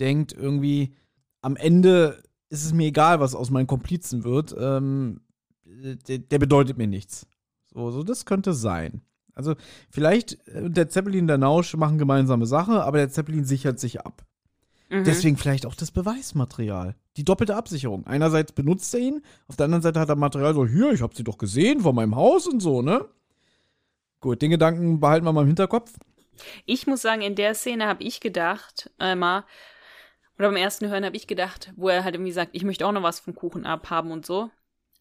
denkt, 0.00 0.32
irgendwie, 0.32 0.94
am 1.40 1.56
Ende 1.56 2.22
ist 2.50 2.64
es 2.64 2.72
mir 2.72 2.88
egal, 2.88 3.20
was 3.20 3.34
aus 3.34 3.50
meinen 3.50 3.66
Komplizen 3.66 4.24
wird. 4.24 4.54
Ähm, 4.58 5.20
der, 5.64 6.18
der, 6.18 6.38
bedeutet 6.38 6.76
mir 6.76 6.86
nichts. 6.86 7.26
So, 7.72 7.90
so, 7.90 8.02
das 8.02 8.24
könnte 8.24 8.52
sein. 8.54 9.02
Also, 9.34 9.54
vielleicht, 9.90 10.46
äh, 10.48 10.68
der 10.68 10.88
Zeppelin 10.88 11.22
und 11.22 11.28
der 11.28 11.38
Nausch 11.38 11.76
machen 11.76 11.98
gemeinsame 11.98 12.46
Sache, 12.46 12.82
aber 12.82 12.98
der 12.98 13.10
Zeppelin 13.10 13.44
sichert 13.44 13.78
sich 13.78 14.00
ab. 14.00 14.24
Mhm. 14.88 15.04
Deswegen 15.04 15.36
vielleicht 15.36 15.66
auch 15.66 15.74
das 15.74 15.90
Beweismaterial. 15.90 16.94
Die 17.16 17.24
doppelte 17.24 17.56
Absicherung. 17.56 18.06
Einerseits 18.06 18.52
benutzt 18.52 18.92
er 18.94 19.00
ihn, 19.00 19.22
auf 19.48 19.56
der 19.56 19.64
anderen 19.64 19.82
Seite 19.82 20.00
hat 20.00 20.08
er 20.08 20.16
Material 20.16 20.54
so, 20.54 20.66
hier, 20.66 20.92
ich 20.92 21.02
hab 21.02 21.14
sie 21.14 21.24
doch 21.24 21.38
gesehen 21.38 21.80
vor 21.80 21.92
meinem 21.92 22.16
Haus 22.16 22.46
und 22.46 22.60
so, 22.60 22.82
ne? 22.82 23.04
Gut, 24.20 24.40
den 24.42 24.50
Gedanken 24.50 25.00
behalten 25.00 25.26
wir 25.26 25.32
mal 25.32 25.42
im 25.42 25.48
Hinterkopf. 25.48 25.92
Ich 26.64 26.86
muss 26.86 27.02
sagen, 27.02 27.22
in 27.22 27.34
der 27.34 27.54
Szene 27.54 27.86
habe 27.86 28.02
ich 28.02 28.20
gedacht, 28.20 28.90
einmal, 28.98 29.44
oder 30.38 30.48
beim 30.48 30.56
ersten 30.56 30.88
Hören 30.88 31.04
habe 31.04 31.16
ich 31.16 31.26
gedacht, 31.26 31.72
wo 31.76 31.88
er 31.88 32.04
halt 32.04 32.14
irgendwie 32.14 32.32
sagt, 32.32 32.50
ich 32.52 32.64
möchte 32.64 32.86
auch 32.86 32.92
noch 32.92 33.02
was 33.02 33.20
vom 33.20 33.34
Kuchen 33.34 33.66
abhaben 33.66 34.12
und 34.12 34.24
so. 34.24 34.50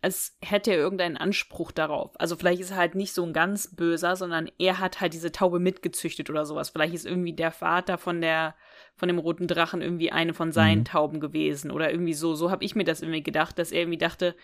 Als 0.01 0.37
hätte 0.41 0.71
er 0.71 0.77
irgendeinen 0.77 1.17
Anspruch 1.17 1.71
darauf. 1.71 2.11
Also 2.19 2.35
vielleicht 2.35 2.61
ist 2.61 2.71
er 2.71 2.77
halt 2.77 2.93
nicht 2.93 3.13
so 3.13 3.25
ein 3.25 3.33
ganz 3.33 3.75
böser, 3.75 4.15
sondern 4.15 4.49
er 4.59 4.79
hat 4.79 5.01
halt 5.01 5.13
diese 5.13 5.31
Taube 5.31 5.59
mitgezüchtet 5.59 6.29
oder 6.29 6.45
sowas. 6.45 6.69
Vielleicht 6.69 6.93
ist 6.93 7.05
irgendwie 7.05 7.33
der 7.33 7.51
Vater 7.51 7.97
von 7.97 8.21
der, 8.21 8.55
von 8.95 9.07
dem 9.07 9.17
roten 9.17 9.47
Drachen 9.47 9.81
irgendwie 9.81 10.11
eine 10.11 10.35
von 10.35 10.51
seinen 10.51 10.79
mhm. 10.79 10.85
Tauben 10.85 11.19
gewesen 11.19 11.71
oder 11.71 11.89
irgendwie 11.89 12.13
so. 12.13 12.35
So 12.35 12.51
habe 12.51 12.63
ich 12.63 12.75
mir 12.75 12.83
das 12.83 13.01
irgendwie 13.01 13.23
gedacht, 13.23 13.57
dass 13.57 13.71
er 13.71 13.81
irgendwie 13.81 13.97
dachte, 13.97 14.35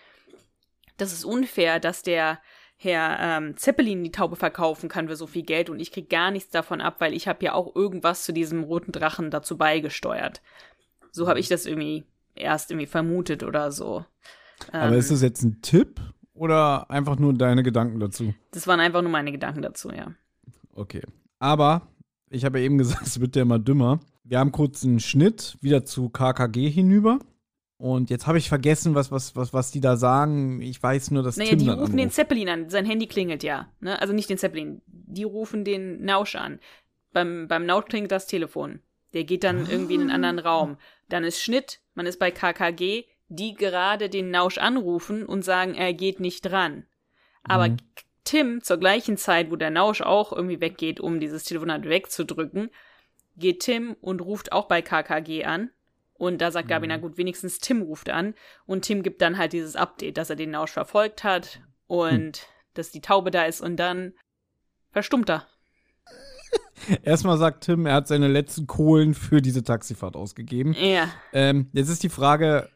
das 0.96 1.12
ist 1.12 1.24
unfair, 1.24 1.78
dass 1.78 2.02
der 2.02 2.40
Herr 2.76 3.18
ähm, 3.20 3.56
Zeppelin 3.56 4.02
die 4.04 4.12
Taube 4.12 4.36
verkaufen 4.36 4.88
kann 4.88 5.08
für 5.08 5.16
so 5.16 5.26
viel 5.26 5.42
Geld 5.42 5.70
und 5.70 5.80
ich 5.80 5.92
krieg 5.92 6.10
gar 6.10 6.30
nichts 6.30 6.50
davon 6.50 6.80
ab, 6.80 6.96
weil 6.98 7.14
ich 7.14 7.28
habe 7.28 7.44
ja 7.44 7.54
auch 7.54 7.74
irgendwas 7.74 8.24
zu 8.24 8.32
diesem 8.32 8.64
roten 8.64 8.92
Drachen 8.92 9.30
dazu 9.30 9.56
beigesteuert. 9.56 10.42
So 11.12 11.28
habe 11.28 11.38
ich 11.38 11.48
das 11.48 11.66
irgendwie 11.66 12.04
erst 12.34 12.70
irgendwie 12.70 12.86
vermutet 12.86 13.42
oder 13.44 13.70
so. 13.70 14.04
Aber 14.72 14.92
ähm, 14.92 14.98
ist 14.98 15.10
das 15.10 15.22
jetzt 15.22 15.42
ein 15.42 15.60
Tipp 15.62 16.00
oder 16.32 16.90
einfach 16.90 17.18
nur 17.18 17.34
deine 17.34 17.62
Gedanken 17.62 18.00
dazu? 18.00 18.34
Das 18.50 18.66
waren 18.66 18.80
einfach 18.80 19.02
nur 19.02 19.10
meine 19.10 19.32
Gedanken 19.32 19.62
dazu, 19.62 19.90
ja. 19.90 20.12
Okay. 20.72 21.02
Aber 21.38 21.88
ich 22.30 22.44
habe 22.44 22.58
ja 22.58 22.64
eben 22.64 22.78
gesagt, 22.78 23.02
es 23.06 23.20
wird 23.20 23.36
ja 23.36 23.42
immer 23.42 23.58
dümmer. 23.58 24.00
Wir 24.24 24.38
haben 24.38 24.52
kurz 24.52 24.84
einen 24.84 25.00
Schnitt 25.00 25.56
wieder 25.60 25.84
zu 25.84 26.08
KKG 26.08 26.70
hinüber. 26.70 27.18
Und 27.76 28.08
jetzt 28.08 28.26
habe 28.26 28.38
ich 28.38 28.48
vergessen, 28.48 28.94
was, 28.94 29.10
was, 29.10 29.36
was, 29.36 29.52
was 29.52 29.70
die 29.70 29.80
da 29.80 29.96
sagen. 29.96 30.62
Ich 30.62 30.82
weiß 30.82 31.10
nur, 31.10 31.22
dass 31.22 31.36
naja, 31.36 31.50
Tim 31.50 31.58
die 31.58 31.68
rufen 31.68 31.78
anruft. 31.78 31.98
den 31.98 32.10
Zeppelin 32.10 32.48
an. 32.48 32.70
Sein 32.70 32.86
Handy 32.86 33.06
klingelt 33.06 33.42
ja. 33.42 33.68
Ne? 33.80 34.00
Also 34.00 34.14
nicht 34.14 34.30
den 34.30 34.38
Zeppelin. 34.38 34.80
Die 34.86 35.24
rufen 35.24 35.64
den 35.64 36.02
Nausch 36.04 36.36
an. 36.36 36.60
Beim, 37.12 37.46
beim 37.48 37.66
Nausch 37.66 37.86
klingelt 37.86 38.12
das 38.12 38.26
Telefon. 38.26 38.80
Der 39.12 39.24
geht 39.24 39.44
dann 39.44 39.66
ah. 39.66 39.68
irgendwie 39.68 39.94
in 39.94 40.02
einen 40.02 40.10
anderen 40.10 40.38
Raum. 40.38 40.76
Dann 41.08 41.24
ist 41.24 41.42
Schnitt. 41.42 41.80
Man 41.94 42.06
ist 42.06 42.18
bei 42.18 42.30
KKG, 42.30 43.04
die 43.28 43.54
gerade 43.54 44.08
den 44.08 44.30
Nausch 44.30 44.58
anrufen 44.58 45.24
und 45.24 45.44
sagen, 45.44 45.74
er 45.74 45.92
geht 45.92 46.20
nicht 46.20 46.42
dran. 46.42 46.86
Aber 47.42 47.68
mhm. 47.68 47.76
Tim, 48.24 48.62
zur 48.62 48.78
gleichen 48.78 49.16
Zeit, 49.16 49.50
wo 49.50 49.56
der 49.56 49.70
Nausch 49.70 50.00
auch 50.00 50.32
irgendwie 50.32 50.60
weggeht, 50.60 51.00
um 51.00 51.20
dieses 51.20 51.44
Telefonat 51.44 51.84
wegzudrücken, 51.84 52.70
geht 53.36 53.60
Tim 53.60 53.96
und 54.00 54.20
ruft 54.22 54.52
auch 54.52 54.66
bei 54.66 54.80
KKG 54.80 55.44
an 55.44 55.70
und 56.16 56.40
da 56.40 56.50
sagt 56.50 56.68
Gabi, 56.68 56.86
mhm. 56.86 56.92
na 56.92 56.96
gut, 56.98 57.18
wenigstens 57.18 57.58
Tim 57.58 57.82
ruft 57.82 58.08
an. 58.08 58.34
Und 58.66 58.82
Tim 58.82 59.02
gibt 59.02 59.20
dann 59.20 59.36
halt 59.36 59.52
dieses 59.52 59.76
Update, 59.76 60.16
dass 60.16 60.30
er 60.30 60.36
den 60.36 60.52
Nausch 60.52 60.72
verfolgt 60.72 61.24
hat 61.24 61.60
und 61.86 62.36
hm. 62.38 62.46
dass 62.74 62.90
die 62.90 63.00
Taube 63.00 63.30
da 63.30 63.44
ist 63.44 63.60
und 63.60 63.76
dann 63.76 64.14
verstummt 64.92 65.28
er. 65.28 65.46
Erstmal 67.02 67.36
sagt 67.36 67.64
Tim, 67.64 67.86
er 67.86 67.94
hat 67.94 68.08
seine 68.08 68.28
letzten 68.28 68.66
Kohlen 68.66 69.14
für 69.14 69.42
diese 69.42 69.64
Taxifahrt 69.64 70.16
ausgegeben. 70.16 70.74
Ja. 70.78 71.08
Ähm, 71.32 71.68
jetzt 71.72 71.88
ist 71.88 72.02
die 72.02 72.08
Frage, 72.08 72.70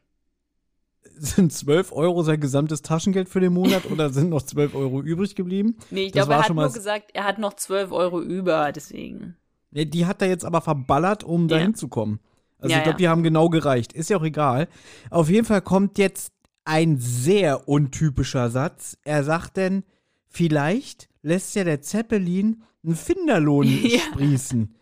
sind 1.20 1.52
12 1.52 1.92
Euro 1.92 2.22
sein 2.22 2.40
gesamtes 2.40 2.82
Taschengeld 2.82 3.28
für 3.28 3.40
den 3.40 3.52
Monat 3.52 3.90
oder 3.90 4.10
sind 4.12 4.30
noch 4.30 4.42
12 4.42 4.74
Euro 4.74 5.02
übrig 5.02 5.34
geblieben? 5.34 5.76
Nee, 5.90 6.06
ich 6.06 6.12
glaube, 6.12 6.32
er 6.32 6.42
hat 6.42 6.54
nur 6.54 6.72
gesagt, 6.72 7.10
er 7.14 7.24
hat 7.24 7.38
noch 7.38 7.54
12 7.54 7.92
Euro 7.92 8.20
über, 8.20 8.72
deswegen. 8.72 9.36
Ja, 9.70 9.84
die 9.84 10.06
hat 10.06 10.22
er 10.22 10.28
jetzt 10.28 10.44
aber 10.44 10.60
verballert, 10.60 11.24
um 11.24 11.42
ja. 11.42 11.58
dahin 11.58 11.74
zu 11.74 11.88
kommen. 11.88 12.20
Also 12.58 12.72
ja, 12.72 12.78
ich 12.78 12.84
glaube, 12.84 12.98
die 12.98 13.08
haben 13.08 13.22
genau 13.22 13.48
gereicht. 13.48 13.92
Ist 13.92 14.10
ja 14.10 14.16
auch 14.16 14.24
egal. 14.24 14.68
Auf 15.10 15.30
jeden 15.30 15.44
Fall 15.44 15.62
kommt 15.62 15.98
jetzt 15.98 16.32
ein 16.64 16.98
sehr 16.98 17.68
untypischer 17.68 18.50
Satz. 18.50 18.98
Er 19.04 19.24
sagt 19.24 19.56
denn, 19.56 19.84
vielleicht 20.26 21.08
lässt 21.22 21.54
ja 21.54 21.64
der 21.64 21.80
Zeppelin 21.82 22.62
einen 22.84 22.96
Finderlohn 22.96 23.66
sprießen. 24.12 24.74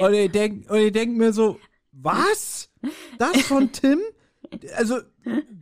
Und, 0.00 0.14
ich 0.14 0.30
denk, 0.32 0.70
und 0.70 0.78
ich 0.78 0.92
denk 0.92 1.16
mir 1.16 1.32
so, 1.32 1.58
was? 1.92 2.70
Das 3.18 3.40
von 3.42 3.72
Tim? 3.72 4.00
Also, 4.76 4.98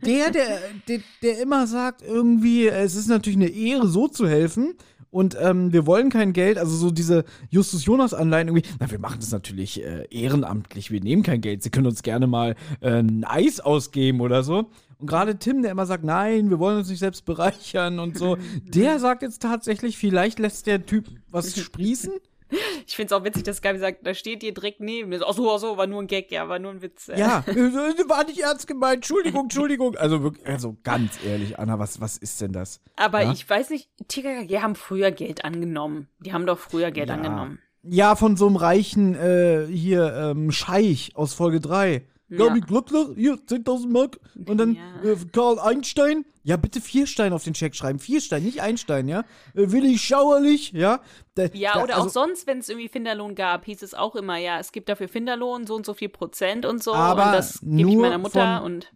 der, 0.05 0.31
der, 0.31 0.59
der, 0.87 0.99
der 1.21 1.41
immer 1.41 1.67
sagt, 1.67 2.01
irgendwie, 2.01 2.67
es 2.67 2.95
ist 2.95 3.07
natürlich 3.07 3.37
eine 3.37 3.49
Ehre, 3.49 3.87
so 3.87 4.07
zu 4.07 4.27
helfen 4.27 4.75
und 5.13 5.37
ähm, 5.39 5.71
wir 5.71 5.85
wollen 5.85 6.09
kein 6.09 6.33
Geld, 6.33 6.57
also 6.57 6.75
so 6.75 6.89
diese 6.89 7.23
Justus 7.51 7.85
Jonas 7.85 8.15
Anleihen 8.15 8.47
irgendwie, 8.47 8.67
na, 8.79 8.89
wir 8.89 8.97
machen 8.97 9.17
das 9.19 9.31
natürlich 9.31 9.83
äh, 9.83 10.07
ehrenamtlich, 10.09 10.89
wir 10.89 11.01
nehmen 11.01 11.21
kein 11.21 11.39
Geld, 11.39 11.61
sie 11.61 11.69
können 11.69 11.85
uns 11.85 12.01
gerne 12.01 12.25
mal 12.25 12.55
äh, 12.81 12.93
ein 12.97 13.23
Eis 13.23 13.59
ausgeben 13.59 14.21
oder 14.21 14.41
so. 14.41 14.71
Und 14.97 15.07
gerade 15.07 15.37
Tim, 15.37 15.61
der 15.61 15.71
immer 15.71 15.85
sagt, 15.85 16.03
nein, 16.03 16.49
wir 16.49 16.57
wollen 16.57 16.79
uns 16.79 16.89
nicht 16.89 16.97
selbst 16.97 17.25
bereichern 17.25 17.99
und 17.99 18.17
so, 18.17 18.37
der 18.63 18.97
sagt 18.99 19.21
jetzt 19.21 19.43
tatsächlich, 19.43 19.99
vielleicht 19.99 20.39
lässt 20.39 20.65
der 20.65 20.83
Typ 20.83 21.05
was 21.29 21.59
sprießen. 21.59 22.13
Ich 22.87 22.95
finde 22.95 23.13
es 23.13 23.19
auch 23.19 23.23
witzig, 23.23 23.43
dass 23.43 23.61
Gabi 23.61 23.79
sagt, 23.79 24.05
da 24.05 24.13
steht 24.13 24.43
ihr 24.43 24.53
direkt 24.53 24.79
neben 24.79 25.09
mir. 25.09 25.21
Ach 25.25 25.33
so, 25.33 25.53
ach 25.53 25.59
so, 25.59 25.77
war 25.77 25.87
nur 25.87 26.01
ein 26.01 26.07
Gag, 26.07 26.31
ja, 26.31 26.47
war 26.49 26.59
nur 26.59 26.71
ein 26.71 26.81
Witz. 26.81 27.07
Ja, 27.07 27.43
war 28.07 28.25
nicht 28.25 28.39
ernst 28.39 28.67
gemeint. 28.67 28.95
Entschuldigung, 28.95 29.43
Entschuldigung. 29.43 29.95
Also 29.95 30.33
also 30.45 30.77
ganz 30.83 31.19
ehrlich, 31.25 31.59
Anna, 31.59 31.79
was, 31.79 32.01
was 32.01 32.17
ist 32.17 32.39
denn 32.41 32.51
das? 32.51 32.81
Aber 32.95 33.21
ja? 33.21 33.31
ich 33.31 33.49
weiß 33.49 33.69
nicht, 33.69 33.89
TKKG 34.07 34.59
haben 34.59 34.75
früher 34.75 35.11
Geld 35.11 35.45
angenommen. 35.45 36.07
Die 36.19 36.33
haben 36.33 36.45
doch 36.45 36.59
früher 36.59 36.91
Geld 36.91 37.09
ja. 37.09 37.15
angenommen. 37.15 37.59
Ja, 37.83 38.15
von 38.15 38.37
so 38.37 38.47
einem 38.47 38.55
reichen, 38.55 39.13
äh, 39.15 39.67
hier, 39.67 40.13
ähm, 40.15 40.51
Scheich 40.51 41.11
aus 41.15 41.33
Folge 41.33 41.59
3. 41.59 42.05
Gabi 42.37 42.59
ja. 42.59 42.65
Glöckler, 42.65 43.09
hier, 43.15 43.35
10.000 43.35 43.89
Mark. 43.89 44.19
Und 44.45 44.57
dann 44.57 44.75
ja. 44.75 45.11
äh, 45.11 45.17
Karl 45.31 45.59
Einstein. 45.59 46.25
Ja, 46.45 46.57
bitte 46.57 46.81
vier 46.81 47.07
Steine 47.07 47.35
auf 47.35 47.43
den 47.43 47.53
Check 47.53 47.75
schreiben. 47.75 47.99
Vier 47.99 48.19
Steine, 48.19 48.45
nicht 48.45 48.61
ein 48.61 48.77
Stein, 48.77 49.07
ja. 49.07 49.21
Äh, 49.53 49.71
Willi 49.71 49.97
Schauerlich, 49.97 50.71
ja. 50.73 50.99
Da, 51.35 51.45
ja, 51.53 51.73
da, 51.73 51.83
oder 51.83 51.95
also, 51.95 52.07
auch 52.07 52.11
sonst, 52.11 52.47
wenn 52.47 52.59
es 52.59 52.69
irgendwie 52.69 52.89
Finderlohn 52.89 53.35
gab, 53.35 53.65
hieß 53.65 53.81
es 53.81 53.93
auch 53.93 54.15
immer, 54.15 54.37
ja, 54.37 54.59
es 54.59 54.71
gibt 54.71 54.89
dafür 54.89 55.07
Finderlohn, 55.07 55.65
so 55.65 55.75
und 55.75 55.85
so 55.85 55.93
viel 55.93 56.09
Prozent 56.09 56.65
und 56.65 56.83
so. 56.83 56.93
Aber 56.93 57.27
und 57.27 57.31
das 57.33 57.59
gebe 57.61 57.89
ich 57.89 57.95
meiner 57.95 58.17
Mutter 58.17 58.57
von, 58.57 58.65
und. 58.65 58.93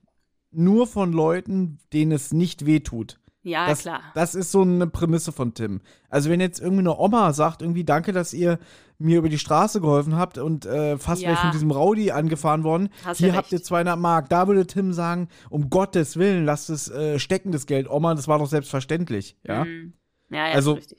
Nur 0.51 0.87
von 0.87 1.13
Leuten, 1.13 1.79
denen 1.93 2.11
es 2.11 2.33
nicht 2.33 2.65
wehtut. 2.65 3.17
Ja, 3.47 3.67
das, 3.67 3.79
klar. 3.79 4.01
Das 4.13 4.35
ist 4.35 4.51
so 4.51 4.61
eine 4.61 4.87
Prämisse 4.87 5.31
von 5.31 5.53
Tim. 5.53 5.79
Also 6.09 6.29
wenn 6.29 6.41
jetzt 6.41 6.59
irgendwie 6.59 6.81
eine 6.81 6.97
Oma 6.97 7.31
sagt, 7.31 7.61
irgendwie 7.61 7.85
danke, 7.85 8.11
dass 8.11 8.33
ihr 8.33 8.59
mir 8.99 9.19
über 9.19 9.29
die 9.29 9.37
Straße 9.37 9.79
geholfen 9.79 10.15
habt 10.15 10.37
und 10.37 10.65
äh, 10.65 10.97
fast 10.97 11.21
ja. 11.21 11.27
wäre 11.27 11.35
ich 11.35 11.41
von 11.41 11.51
diesem 11.51 11.71
Rowdy 11.71 12.11
angefahren 12.11 12.63
worden. 12.63 12.89
Hast 13.05 13.19
Hier 13.19 13.29
ja 13.29 13.35
habt 13.35 13.51
ihr 13.51 13.61
200 13.61 13.97
Mark. 13.97 14.29
Da 14.29 14.47
würde 14.47 14.65
Tim 14.65 14.93
sagen, 14.93 15.29
um 15.49 15.69
Gottes 15.69 16.17
Willen, 16.17 16.45
lasst 16.45 16.69
es 16.69 16.89
äh, 16.89 17.19
stecken, 17.19 17.51
das 17.51 17.67
Geld. 17.67 17.89
Oma, 17.89 18.15
das 18.15 18.27
war 18.27 18.39
doch 18.39 18.47
selbstverständlich. 18.47 19.35
Ja, 19.43 19.65
mhm. 19.65 19.93
ja, 20.29 20.47
ja 20.47 20.53
also, 20.53 20.73
richtig. 20.73 20.97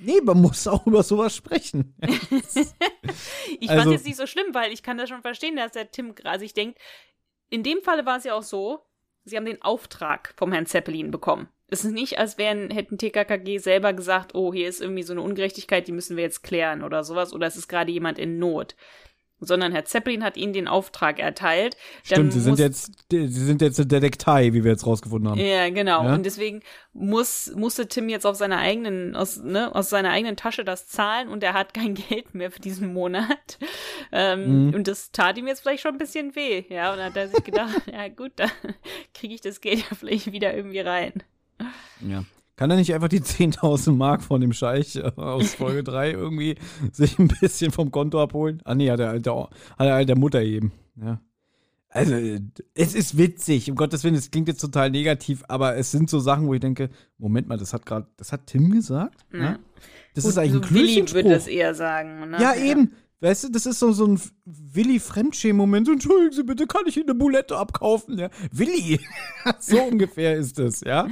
Nee, 0.00 0.20
man 0.22 0.40
muss 0.40 0.68
auch 0.68 0.86
über 0.86 1.02
sowas 1.02 1.34
sprechen. 1.34 1.94
ich 3.60 3.68
also, 3.68 3.82
fand 3.82 3.96
es 3.96 4.04
nicht 4.04 4.16
so 4.16 4.26
schlimm, 4.26 4.54
weil 4.54 4.72
ich 4.72 4.84
kann 4.84 4.96
das 4.96 5.08
schon 5.08 5.22
verstehen, 5.22 5.56
dass 5.56 5.72
der 5.72 5.90
Tim 5.90 6.14
gerade 6.14 6.38
sich 6.38 6.54
denkt, 6.54 6.78
in 7.50 7.64
dem 7.64 7.80
Falle 7.82 8.06
war 8.06 8.18
es 8.18 8.24
ja 8.24 8.34
auch 8.34 8.42
so, 8.42 8.80
sie 9.24 9.36
haben 9.36 9.44
den 9.44 9.60
Auftrag 9.60 10.34
vom 10.36 10.52
Herrn 10.52 10.66
Zeppelin 10.66 11.10
bekommen. 11.10 11.48
Es 11.70 11.84
ist 11.84 11.92
nicht, 11.92 12.18
als 12.18 12.38
wären, 12.38 12.70
hätten 12.70 12.96
TKKG 12.98 13.58
selber 13.58 13.92
gesagt, 13.92 14.34
oh, 14.34 14.52
hier 14.52 14.68
ist 14.68 14.80
irgendwie 14.80 15.02
so 15.02 15.12
eine 15.12 15.22
Ungerechtigkeit, 15.22 15.86
die 15.86 15.92
müssen 15.92 16.16
wir 16.16 16.24
jetzt 16.24 16.42
klären 16.42 16.82
oder 16.82 17.04
sowas, 17.04 17.32
oder 17.32 17.46
es 17.46 17.56
ist 17.56 17.68
gerade 17.68 17.92
jemand 17.92 18.18
in 18.18 18.38
Not. 18.38 18.74
sondern 19.40 19.72
Herr 19.72 19.84
Zeppelin 19.84 20.24
hat 20.24 20.36
ihnen 20.36 20.52
den 20.52 20.66
Auftrag 20.66 21.18
erteilt. 21.20 21.76
Stimmt, 22.02 22.32
sie 22.32 22.40
sind 22.40 22.58
jetzt, 22.58 22.92
sie 23.10 23.28
sind 23.28 23.62
jetzt 23.62 23.78
eine 23.78 23.86
Detektei, 23.86 24.52
wie 24.52 24.64
wir 24.64 24.72
jetzt 24.72 24.86
rausgefunden 24.86 25.30
haben. 25.30 25.40
Ja, 25.40 25.68
genau. 25.70 26.04
Ja? 26.04 26.14
Und 26.14 26.26
deswegen 26.26 26.60
muss, 26.92 27.52
musste 27.54 27.86
Tim 27.86 28.08
jetzt 28.08 28.26
auf 28.26 28.36
seiner 28.36 28.58
eigenen, 28.58 29.14
aus, 29.14 29.36
ne, 29.36 29.74
aus 29.74 29.90
seiner 29.90 30.10
eigenen 30.10 30.36
Tasche 30.36 30.64
das 30.64 30.88
zahlen 30.88 31.28
und 31.28 31.44
er 31.44 31.52
hat 31.52 31.74
kein 31.74 31.94
Geld 32.08 32.34
mehr 32.34 32.50
für 32.50 32.60
diesen 32.60 32.92
Monat. 32.92 33.58
Ähm, 34.10 34.68
mhm. 34.68 34.74
Und 34.74 34.88
das 34.88 35.12
tat 35.12 35.38
ihm 35.38 35.46
jetzt 35.46 35.60
vielleicht 35.60 35.82
schon 35.82 35.94
ein 35.94 35.98
bisschen 35.98 36.34
weh, 36.34 36.64
ja. 36.68 36.92
Und 36.92 36.98
dann 36.98 37.06
hat 37.06 37.16
er 37.16 37.28
sich 37.28 37.44
gedacht, 37.44 37.82
ja 37.92 38.08
gut, 38.08 38.32
dann 38.36 38.50
kriege 39.14 39.34
ich 39.34 39.40
das 39.40 39.60
Geld 39.60 39.78
ja 39.78 39.96
vielleicht 39.96 40.32
wieder 40.32 40.54
irgendwie 40.54 40.80
rein. 40.80 41.12
Ja. 42.00 42.24
Kann 42.56 42.70
er 42.70 42.76
nicht 42.76 42.92
einfach 42.92 43.08
die 43.08 43.20
10.000 43.22 43.92
Mark 43.92 44.22
von 44.22 44.40
dem 44.40 44.52
Scheich 44.52 44.96
äh, 44.96 45.12
aus 45.16 45.54
Folge 45.54 45.84
3 45.84 46.12
irgendwie 46.12 46.56
sich 46.92 47.18
ein 47.18 47.28
bisschen 47.28 47.70
vom 47.70 47.90
Konto 47.90 48.20
abholen? 48.22 48.60
Ah, 48.64 48.74
nee, 48.74 48.90
hat 48.90 49.00
er 49.00 49.08
halt 49.08 49.26
der, 49.26 49.34
hat 49.34 49.86
er 49.86 49.94
halt 49.94 50.08
der 50.08 50.18
Mutter 50.18 50.42
eben. 50.42 50.72
Ja. 51.00 51.20
Also, 51.90 52.14
es 52.74 52.94
ist 52.94 53.16
witzig, 53.16 53.70
um 53.70 53.76
Gottes 53.76 54.04
Willen, 54.04 54.14
es 54.14 54.30
klingt 54.30 54.48
jetzt 54.48 54.60
total 54.60 54.90
negativ, 54.90 55.42
aber 55.48 55.76
es 55.76 55.90
sind 55.90 56.10
so 56.10 56.18
Sachen, 56.18 56.46
wo 56.46 56.52
ich 56.52 56.60
denke, 56.60 56.90
Moment 57.16 57.48
mal, 57.48 57.56
das 57.56 57.72
hat 57.72 57.86
gerade, 57.86 58.06
das 58.18 58.30
hat 58.30 58.46
Tim 58.46 58.70
gesagt? 58.70 59.24
Ja. 59.32 59.38
Ne? 59.38 59.58
Das 60.14 60.24
Gut, 60.24 60.32
ist 60.32 60.38
eigentlich 60.38 60.52
so 60.52 60.60
ein 60.60 60.70
Willi 60.70 61.12
würde 61.12 61.30
das 61.30 61.46
eher 61.46 61.74
sagen. 61.74 62.30
Ne? 62.30 62.38
Ja, 62.40 62.54
eben. 62.54 62.92
Weißt 63.20 63.44
du, 63.44 63.48
das 63.50 63.66
ist 63.66 63.80
so, 63.80 63.90
so 63.90 64.06
ein 64.06 64.20
Willi-Fremdschämen-Moment. 64.44 65.88
Entschuldigen 65.88 66.32
Sie 66.32 66.44
bitte, 66.44 66.66
kann 66.66 66.82
ich 66.86 66.96
Ihnen 66.96 67.10
eine 67.10 67.18
Bulette 67.18 67.56
abkaufen? 67.56 68.16
Ja. 68.16 68.30
Willi! 68.52 69.00
so 69.58 69.82
ungefähr 69.82 70.36
ist 70.36 70.58
es, 70.60 70.82
ja? 70.82 71.08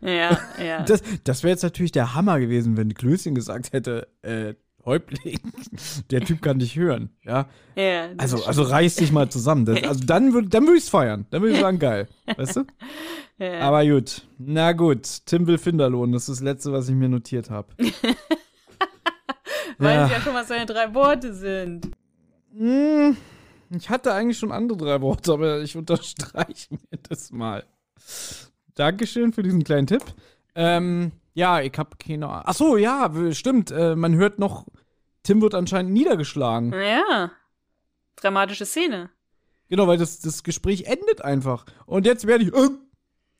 Ja, 0.00 0.38
ja. 0.62 0.82
Das, 0.84 1.02
das 1.24 1.42
wäre 1.42 1.50
jetzt 1.50 1.62
natürlich 1.62 1.92
der 1.92 2.14
Hammer 2.14 2.40
gewesen, 2.40 2.78
wenn 2.78 2.94
Klößchen 2.94 3.34
gesagt 3.34 3.74
hätte, 3.74 4.08
äh, 4.22 4.54
Häuptling, 4.86 5.38
der 6.10 6.22
Typ 6.22 6.40
kann 6.40 6.58
dich 6.58 6.76
hören, 6.76 7.10
ja? 7.24 7.46
Ja. 7.76 8.08
Also, 8.16 8.42
also 8.44 8.62
reiß 8.62 8.96
dich 8.96 9.12
mal 9.12 9.28
zusammen. 9.28 9.66
Das, 9.66 9.82
also 9.82 10.04
dann 10.04 10.32
würde 10.32 10.48
dann 10.48 10.66
würd 10.66 10.78
ich 10.78 10.84
es 10.84 10.88
feiern. 10.88 11.26
Dann 11.30 11.42
würde 11.42 11.54
ich 11.54 11.60
sagen, 11.60 11.78
geil. 11.78 12.08
Weißt 12.36 12.56
du? 12.56 12.64
Ja. 13.38 13.60
Aber 13.60 13.86
gut. 13.86 14.26
Na 14.38 14.72
gut. 14.72 15.26
Tim 15.26 15.46
will 15.46 15.58
Finderlohn. 15.58 16.12
Das 16.12 16.22
ist 16.22 16.38
das 16.38 16.40
Letzte, 16.40 16.72
was 16.72 16.88
ich 16.88 16.94
mir 16.94 17.08
notiert 17.08 17.50
habe. 17.50 17.68
Weil 19.78 19.96
ja. 19.96 20.08
ja 20.08 20.20
schon, 20.20 20.34
was 20.34 20.48
seine 20.48 20.66
drei 20.66 20.92
Worte 20.94 21.32
sind. 21.34 21.90
Hm, 22.56 23.16
ich 23.70 23.88
hatte 23.88 24.12
eigentlich 24.12 24.38
schon 24.38 24.52
andere 24.52 24.78
drei 24.78 25.00
Worte, 25.00 25.32
aber 25.32 25.60
ich 25.60 25.76
unterstreiche 25.76 26.68
mir 26.70 26.98
das 27.08 27.30
mal. 27.30 27.64
Dankeschön 28.74 29.32
für 29.32 29.42
diesen 29.42 29.64
kleinen 29.64 29.86
Tipp. 29.86 30.02
Ähm, 30.54 31.12
ja, 31.34 31.60
ich 31.60 31.76
habe 31.76 31.96
keine 31.96 32.28
Ahnung. 32.28 32.44
Ach 32.46 32.54
so, 32.54 32.76
ja, 32.76 33.10
stimmt. 33.32 33.70
Äh, 33.70 33.94
man 33.94 34.14
hört 34.14 34.38
noch, 34.38 34.66
Tim 35.22 35.40
wird 35.40 35.54
anscheinend 35.54 35.92
niedergeschlagen. 35.92 36.72
Ja. 36.72 37.30
Dramatische 38.16 38.66
Szene. 38.66 39.10
Genau, 39.68 39.86
weil 39.86 39.98
das, 39.98 40.20
das 40.20 40.42
Gespräch 40.42 40.84
endet 40.84 41.22
einfach. 41.22 41.64
Und 41.86 42.04
jetzt 42.04 42.26
werde 42.26 42.44
ich. 42.44 42.52
Äh, 42.52 42.70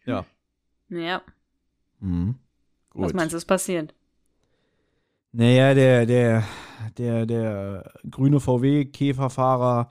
ja. 0.04 0.24
Ja. 0.88 1.22
Mhm. 1.98 2.36
Was 2.94 3.12
meinst 3.12 3.32
du, 3.32 3.36
ist 3.36 3.46
passiert? 3.46 3.94
Naja, 5.32 5.74
der, 5.74 6.06
der, 6.06 6.44
der, 6.98 7.26
der 7.26 7.92
grüne 8.10 8.40
VW-Käferfahrer 8.40 9.88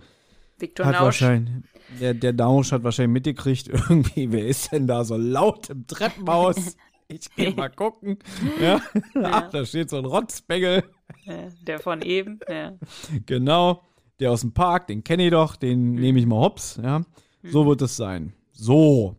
Victor 0.57 0.85
hat 0.85 0.93
Nausch. 0.93 1.03
wahrscheinlich, 1.03 1.53
der, 1.99 2.13
der 2.13 2.33
Nausch 2.33 2.71
hat 2.71 2.83
wahrscheinlich 2.83 3.13
mitgekriegt, 3.13 3.67
irgendwie, 3.89 4.31
wer 4.31 4.47
ist 4.47 4.71
denn 4.71 4.87
da 4.87 5.03
so 5.03 5.15
laut 5.17 5.69
im 5.69 5.87
Treppenhaus? 5.87 6.77
Ich 7.11 7.27
geh 7.35 7.49
mal 7.49 7.71
gucken. 7.71 8.19
Ja. 8.61 8.79
ja. 9.15 9.23
Ach, 9.23 9.49
da 9.49 9.65
steht 9.65 9.89
so 9.89 9.97
ein 9.97 10.05
Rotzbengel. 10.05 10.83
Ja, 11.23 11.49
der 11.65 11.79
von 11.79 12.03
eben, 12.03 12.39
ja. 12.47 12.77
Genau. 13.25 13.81
Der 14.19 14.31
aus 14.31 14.41
dem 14.41 14.53
Park, 14.53 14.85
den 14.85 15.03
kenne 15.03 15.25
ich 15.25 15.31
doch, 15.31 15.55
den 15.55 15.93
mhm. 15.93 15.99
nehme 15.99 16.19
ich 16.19 16.27
mal 16.27 16.39
hops, 16.39 16.79
ja. 16.83 17.01
So 17.41 17.63
mhm. 17.63 17.67
wird 17.69 17.81
es 17.81 17.97
sein. 17.97 18.33
So. 18.51 19.15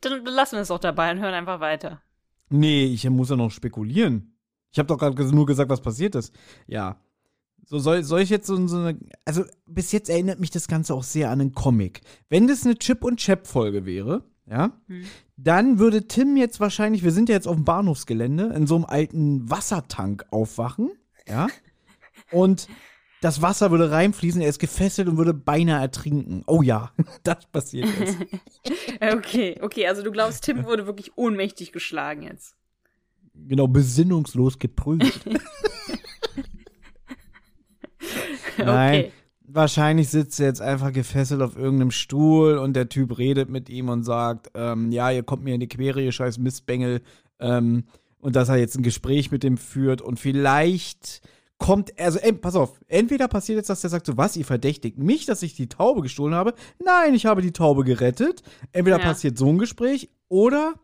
Dann 0.00 0.24
lassen 0.24 0.56
wir 0.56 0.62
es 0.62 0.68
doch 0.68 0.78
dabei 0.78 1.10
und 1.10 1.20
hören 1.20 1.34
einfach 1.34 1.60
weiter. 1.60 2.00
Nee, 2.48 2.86
ich 2.86 3.08
muss 3.10 3.28
ja 3.28 3.36
noch 3.36 3.50
spekulieren. 3.50 4.31
Ich 4.72 4.78
habe 4.78 4.86
doch 4.86 4.98
gerade 4.98 5.34
nur 5.34 5.46
gesagt, 5.46 5.70
was 5.70 5.82
passiert 5.82 6.14
ist. 6.14 6.34
Ja. 6.66 6.96
So 7.64 7.78
soll, 7.78 8.02
soll 8.02 8.20
ich 8.22 8.30
jetzt 8.30 8.46
so, 8.46 8.66
so 8.66 8.78
eine. 8.78 8.98
Also, 9.24 9.44
bis 9.66 9.92
jetzt 9.92 10.10
erinnert 10.10 10.40
mich 10.40 10.50
das 10.50 10.66
Ganze 10.66 10.94
auch 10.94 11.04
sehr 11.04 11.30
an 11.30 11.40
einen 11.40 11.52
Comic. 11.52 12.00
Wenn 12.28 12.48
das 12.48 12.64
eine 12.64 12.76
Chip- 12.76 13.04
und 13.04 13.18
Chap-Folge 13.18 13.86
wäre, 13.86 14.24
ja, 14.50 14.72
hm. 14.88 15.04
dann 15.36 15.78
würde 15.78 16.08
Tim 16.08 16.36
jetzt 16.36 16.58
wahrscheinlich, 16.58 17.04
wir 17.04 17.12
sind 17.12 17.28
ja 17.28 17.36
jetzt 17.36 17.46
auf 17.46 17.54
dem 17.54 17.64
Bahnhofsgelände, 17.64 18.52
in 18.54 18.66
so 18.66 18.74
einem 18.74 18.84
alten 18.84 19.48
Wassertank 19.48 20.24
aufwachen, 20.30 20.90
ja. 21.28 21.46
Und 22.32 22.66
das 23.20 23.42
Wasser 23.42 23.70
würde 23.70 23.90
reinfließen, 23.90 24.40
er 24.40 24.48
ist 24.48 24.58
gefesselt 24.58 25.06
und 25.06 25.16
würde 25.16 25.34
beinahe 25.34 25.80
ertrinken. 25.80 26.42
Oh 26.46 26.62
ja, 26.62 26.92
das 27.22 27.46
passiert 27.52 27.88
jetzt. 28.00 28.16
okay, 29.00 29.58
okay, 29.60 29.86
also 29.86 30.02
du 30.02 30.10
glaubst, 30.10 30.42
Tim 30.42 30.64
wurde 30.64 30.86
wirklich 30.86 31.16
ohnmächtig 31.16 31.72
geschlagen 31.72 32.22
jetzt 32.22 32.56
genau, 33.48 33.68
besinnungslos 33.68 34.58
geprüft. 34.58 35.26
Nein. 38.58 39.00
Okay. 39.00 39.12
Wahrscheinlich 39.54 40.08
sitzt 40.08 40.40
er 40.40 40.46
jetzt 40.46 40.62
einfach 40.62 40.92
gefesselt 40.92 41.42
auf 41.42 41.56
irgendeinem 41.56 41.90
Stuhl 41.90 42.56
und 42.56 42.74
der 42.74 42.88
Typ 42.88 43.18
redet 43.18 43.50
mit 43.50 43.68
ihm 43.68 43.90
und 43.90 44.02
sagt, 44.02 44.50
ähm, 44.54 44.90
ja, 44.92 45.10
ihr 45.10 45.22
kommt 45.22 45.44
mir 45.44 45.54
in 45.54 45.60
die 45.60 45.68
Quere, 45.68 46.00
ihr 46.00 46.12
scheiß 46.12 46.38
Mistbengel. 46.38 47.02
Ähm, 47.38 47.84
und 48.18 48.34
dass 48.34 48.48
er 48.48 48.56
jetzt 48.56 48.76
ein 48.76 48.82
Gespräch 48.82 49.30
mit 49.30 49.42
dem 49.42 49.58
führt 49.58 50.00
und 50.00 50.18
vielleicht 50.18 51.20
kommt, 51.58 51.98
also 52.00 52.18
ey, 52.18 52.32
pass 52.32 52.56
auf, 52.56 52.80
entweder 52.88 53.28
passiert 53.28 53.56
jetzt, 53.56 53.68
dass 53.68 53.82
der 53.82 53.90
sagt 53.90 54.06
so, 54.06 54.16
was, 54.16 54.36
ihr 54.36 54.44
verdächtigt 54.44 54.96
mich, 54.96 55.26
dass 55.26 55.42
ich 55.42 55.54
die 55.54 55.68
Taube 55.68 56.00
gestohlen 56.00 56.34
habe? 56.34 56.54
Nein, 56.82 57.14
ich 57.14 57.26
habe 57.26 57.42
die 57.42 57.52
Taube 57.52 57.84
gerettet. 57.84 58.42
Entweder 58.72 58.98
ja. 58.98 59.04
passiert 59.04 59.36
so 59.36 59.48
ein 59.48 59.58
Gespräch 59.58 60.08
oder 60.28 60.74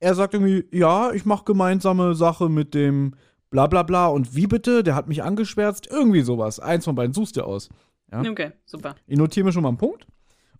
er 0.00 0.14
sagt 0.14 0.34
irgendwie, 0.34 0.64
ja, 0.72 1.12
ich 1.12 1.26
mache 1.26 1.44
gemeinsame 1.44 2.14
Sache 2.14 2.48
mit 2.48 2.74
dem 2.74 3.14
bla 3.50 3.66
bla 3.66 3.82
bla 3.82 4.08
und 4.08 4.34
wie 4.34 4.46
bitte, 4.46 4.82
der 4.82 4.94
hat 4.94 5.08
mich 5.08 5.22
angeschwärzt, 5.22 5.86
irgendwie 5.90 6.22
sowas. 6.22 6.58
Eins 6.58 6.86
von 6.86 6.94
beiden 6.94 7.12
suchst 7.12 7.36
du 7.36 7.42
aus. 7.42 7.68
Ja? 8.10 8.22
Okay, 8.22 8.52
super. 8.64 8.96
Ich 9.06 9.18
notiere 9.18 9.44
mir 9.44 9.52
schon 9.52 9.62
mal 9.62 9.68
einen 9.68 9.78
Punkt 9.78 10.06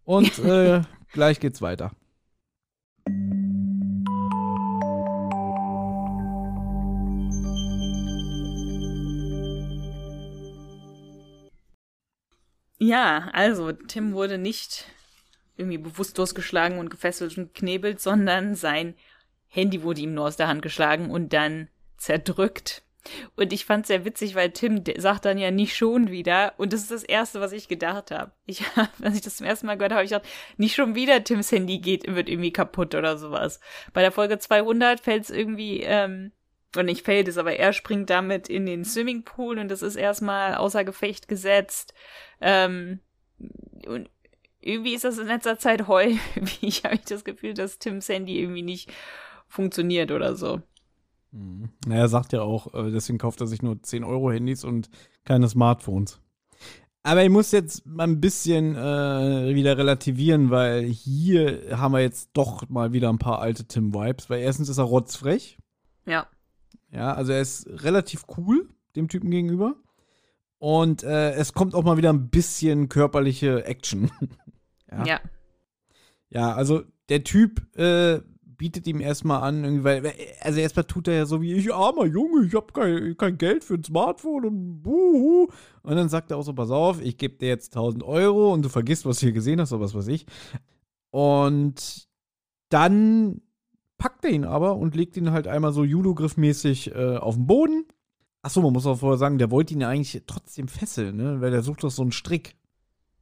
und 0.05 0.39
äh, 0.45 0.83
gleich 1.13 1.41
geht's 1.41 1.63
weiter. 1.63 1.91
Ja, 12.83 13.29
also 13.33 13.73
Tim 13.73 14.13
wurde 14.13 14.39
nicht 14.39 14.87
irgendwie 15.57 15.79
bewusstlos 15.79 16.35
geschlagen 16.35 16.79
und 16.79 16.91
gefesselt 16.91 17.37
und 17.37 17.55
knebelt, 17.55 18.01
sondern 18.01 18.55
sein 18.55 18.95
Handy 19.51 19.83
wurde 19.83 20.01
ihm 20.01 20.15
nur 20.15 20.27
aus 20.27 20.37
der 20.37 20.49
Hand 20.49 20.63
geschlagen 20.63 21.11
und 21.11 21.33
dann 21.33 21.69
zerdrückt. 21.99 22.83
Und 23.35 23.53
ich 23.53 23.65
fand 23.65 23.87
sehr 23.87 24.05
witzig, 24.05 24.35
weil 24.35 24.51
Tim 24.51 24.83
sagt 24.97 25.25
dann 25.25 25.39
ja 25.39 25.51
nicht 25.51 25.77
schon 25.77 26.11
wieder. 26.11 26.55
Und 26.59 26.73
das 26.73 26.83
ist 26.83 26.91
das 26.91 27.03
Erste, 27.03 27.41
was 27.41 27.53
ich 27.53 27.69
gedacht 27.69 28.11
habe. 28.11 28.33
Ich, 28.47 28.63
als 29.03 29.17
ich 29.17 29.23
das 29.23 29.37
zum 29.37 29.47
ersten 29.47 29.67
Mal 29.67 29.77
gehört 29.77 29.93
habe, 29.93 30.05
ich 30.05 30.11
gedacht, 30.11 30.29
nicht 30.57 30.75
schon 30.75 30.95
wieder 30.95 31.25
Tims 31.25 31.51
Handy 31.51 31.79
geht, 31.79 32.07
wird 32.15 32.29
irgendwie 32.29 32.53
kaputt 32.53 32.95
oder 32.95 33.17
sowas. 33.17 33.61
Bei 33.93 34.03
der 34.03 34.13
Folge 34.13 34.39
200 34.39 35.01
fällt 35.01 35.25
es 35.25 35.31
irgendwie, 35.31 35.81
ähm, 35.81 36.33
und 36.77 36.87
nicht 36.87 37.05
fällt 37.05 37.27
es, 37.27 37.39
aber 37.39 37.57
er 37.57 37.73
springt 37.73 38.11
damit 38.11 38.49
in 38.49 38.67
den 38.67 38.85
Swimmingpool 38.85 39.59
und 39.59 39.69
das 39.69 39.83
ist 39.83 39.97
erstmal 39.97 40.55
außer 40.55 40.85
Gefecht 40.85 41.27
gesetzt. 41.27 41.95
Ähm, 42.41 43.01
und 43.87 44.09
irgendwie 44.61 44.95
ist 44.95 45.05
das 45.05 45.19
in 45.19 45.27
letzter 45.27 45.59
Zeit 45.59 45.87
häufig, 45.89 46.85
habe 46.85 46.97
ich 46.97 47.05
das 47.05 47.25
Gefühl, 47.25 47.55
dass 47.55 47.79
Tims 47.79 48.09
Handy 48.09 48.39
irgendwie 48.39 48.63
nicht 48.63 48.91
funktioniert 49.51 50.11
oder 50.11 50.35
so. 50.35 50.63
Mhm. 51.33 51.69
Naja, 51.87 52.03
er 52.03 52.09
sagt 52.09 52.33
ja 52.33 52.41
auch, 52.43 52.73
äh, 52.73 52.91
deswegen 52.91 53.19
kauft 53.19 53.41
er 53.41 53.47
sich 53.47 53.63
nur 53.63 53.83
10 53.83 54.05
Euro 54.05 54.31
Handys 54.31 54.65
und 54.65 54.89
keine 55.25 55.49
Smartphones. 55.49 56.21
Aber 57.03 57.23
ich 57.25 57.31
muss 57.31 57.51
jetzt 57.51 57.87
mal 57.87 58.05
ein 58.05 58.21
bisschen 58.21 58.77
äh, 58.77 59.55
wieder 59.55 59.79
relativieren, 59.79 60.51
weil 60.51 60.85
hier 60.85 61.79
haben 61.79 61.93
wir 61.93 62.01
jetzt 62.01 62.31
doch 62.35 62.69
mal 62.69 62.93
wieder 62.93 63.09
ein 63.09 63.19
paar 63.19 63.41
alte 63.41 63.65
Tim-Vibes. 63.65 64.29
Weil 64.29 64.41
erstens 64.41 64.69
ist 64.69 64.79
er 64.79 64.85
rotzfrech. 64.85 65.59
Ja. 66.07 66.27
Ja, 66.93 67.15
also 67.15 67.33
er 67.33 67.41
ist 67.41 67.67
relativ 67.83 68.25
cool 68.37 68.69
dem 68.97 69.09
Typen 69.09 69.31
gegenüber. 69.31 69.77
Und 70.59 71.03
äh, 71.03 71.33
es 71.33 71.55
kommt 71.55 71.75
auch 71.75 71.85
mal 71.85 71.97
wieder 71.97 72.13
ein 72.13 72.29
bisschen 72.29 72.91
körperliche 72.91 73.65
Action. 73.65 74.11
ja. 74.91 75.05
ja. 75.05 75.21
Ja, 76.29 76.53
also 76.53 76.83
der 77.09 77.25
Typ 77.25 77.77
äh, 77.77 78.21
bietet 78.61 78.87
ihm 78.87 79.01
erstmal 79.01 79.41
an, 79.41 79.65
irgendwie, 79.65 79.85
weil, 79.85 80.13
also 80.43 80.61
erstmal 80.61 80.85
tut 80.85 81.09
er 81.09 81.15
ja 81.15 81.25
so 81.25 81.41
wie, 81.41 81.55
ich 81.55 81.73
armer 81.73 82.05
Junge, 82.05 82.45
ich 82.45 82.55
habe 82.55 82.71
kein, 82.75 83.17
kein 83.17 83.39
Geld 83.39 83.65
für 83.65 83.73
ein 83.73 83.85
Smartphone 83.85 84.45
und 84.45 84.83
buhu. 84.83 85.49
Und 85.83 85.97
dann 85.97 86.11
sagt 86.11 86.31
er 86.31 86.37
auch 86.37 86.43
so, 86.43 86.53
pass 86.53 86.71
auf, 86.71 87.01
ich 87.01 87.17
gebe 87.17 87.39
dir 87.39 87.49
jetzt 87.49 87.75
1000 87.75 88.03
Euro 88.03 88.53
und 88.53 88.63
du 88.63 88.69
vergisst, 88.69 89.07
was 89.07 89.19
du 89.19 89.27
hier 89.27 89.33
gesehen 89.33 89.63
hast 89.63 89.73
oder 89.73 89.83
was 89.83 89.95
weiß 89.95 90.09
ich. 90.09 90.27
Und 91.09 92.07
dann 92.69 93.41
packt 93.97 94.27
er 94.27 94.31
ihn 94.31 94.45
aber 94.45 94.77
und 94.77 94.95
legt 94.95 95.17
ihn 95.17 95.33
halt 95.33 95.49
einmal 95.49 95.73
so 95.73 95.83
Judo-Griffmäßig 95.83 96.95
äh, 96.95 97.17
auf 97.17 97.37
den 97.37 97.47
Boden. 97.47 97.87
Achso, 98.43 98.61
man 98.61 98.75
muss 98.75 98.85
auch 98.85 98.99
vorher 98.99 99.17
sagen, 99.17 99.39
der 99.39 99.51
wollte 99.51 99.73
ihn 99.73 99.81
ja 99.81 99.89
eigentlich 99.89 100.23
trotzdem 100.27 100.69
fesseln, 100.69 101.17
ne? 101.17 101.41
Weil 101.41 101.51
der 101.51 101.63
sucht 101.63 101.83
doch 101.83 101.91
so 101.91 102.03
einen 102.03 102.13
Strick. 102.13 102.57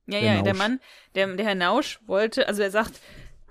Ja, 0.08 0.18
der 0.18 0.22
ja, 0.22 0.34
Nausch. 0.34 0.44
der 0.44 0.56
Mann, 0.56 0.80
der, 1.14 1.36
der 1.36 1.46
Herr 1.46 1.54
Nausch 1.54 2.00
wollte, 2.06 2.48
also 2.48 2.60
er 2.60 2.72
sagt, 2.72 3.00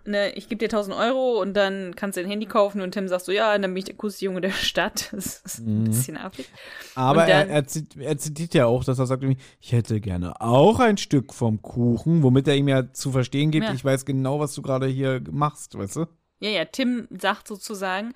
ne, 0.08 0.32
ich 0.34 0.50
gebe 0.50 0.60
dir 0.60 0.66
1000 0.66 0.96
Euro 0.96 1.42
und 1.42 1.54
dann 1.54 1.96
kannst 1.96 2.18
du 2.18 2.22
ein 2.22 2.28
Handy 2.28 2.46
kaufen 2.46 2.82
und 2.82 2.92
Tim 2.92 3.08
sagt 3.08 3.26
so, 3.26 3.32
ja, 3.32 3.52
dann 3.58 3.74
bin 3.74 3.78
ich 3.78 3.86
der 3.86 3.96
coolste 3.96 4.26
Junge 4.26 4.42
der 4.42 4.52
Stadt. 4.52 5.10
Das 5.12 5.38
ist 5.40 5.60
ein 5.60 5.82
mhm. 5.82 5.84
bisschen 5.86 6.18
affig. 6.18 6.50
Aber 6.96 7.26
dann, 7.26 7.50
er, 7.50 7.56
er, 7.56 7.68
zitiert, 7.68 8.06
er, 8.06 8.18
zitiert 8.18 8.54
ja 8.54 8.66
auch, 8.66 8.84
dass 8.84 9.00
er 9.00 9.06
sagt, 9.06 9.24
ich 9.60 9.72
hätte 9.72 10.00
gerne 10.00 10.40
auch 10.42 10.80
ein 10.80 10.98
Stück 10.98 11.34
vom 11.34 11.62
Kuchen, 11.62 12.24
womit 12.24 12.48
er 12.48 12.56
ihm 12.56 12.68
ja 12.68 12.92
zu 12.94 13.12
verstehen 13.12 13.52
gibt, 13.52 13.66
ja. 13.66 13.74
ich 13.74 13.84
weiß 13.84 14.06
genau, 14.06 14.40
was 14.40 14.54
du 14.54 14.62
gerade 14.62 14.88
hier 14.88 15.22
machst, 15.30 15.78
weißt 15.78 15.98
du? 15.98 16.06
Ja, 16.40 16.50
ja, 16.50 16.66
Tim 16.66 17.08
sagt 17.10 17.48
sozusagen, 17.48 18.14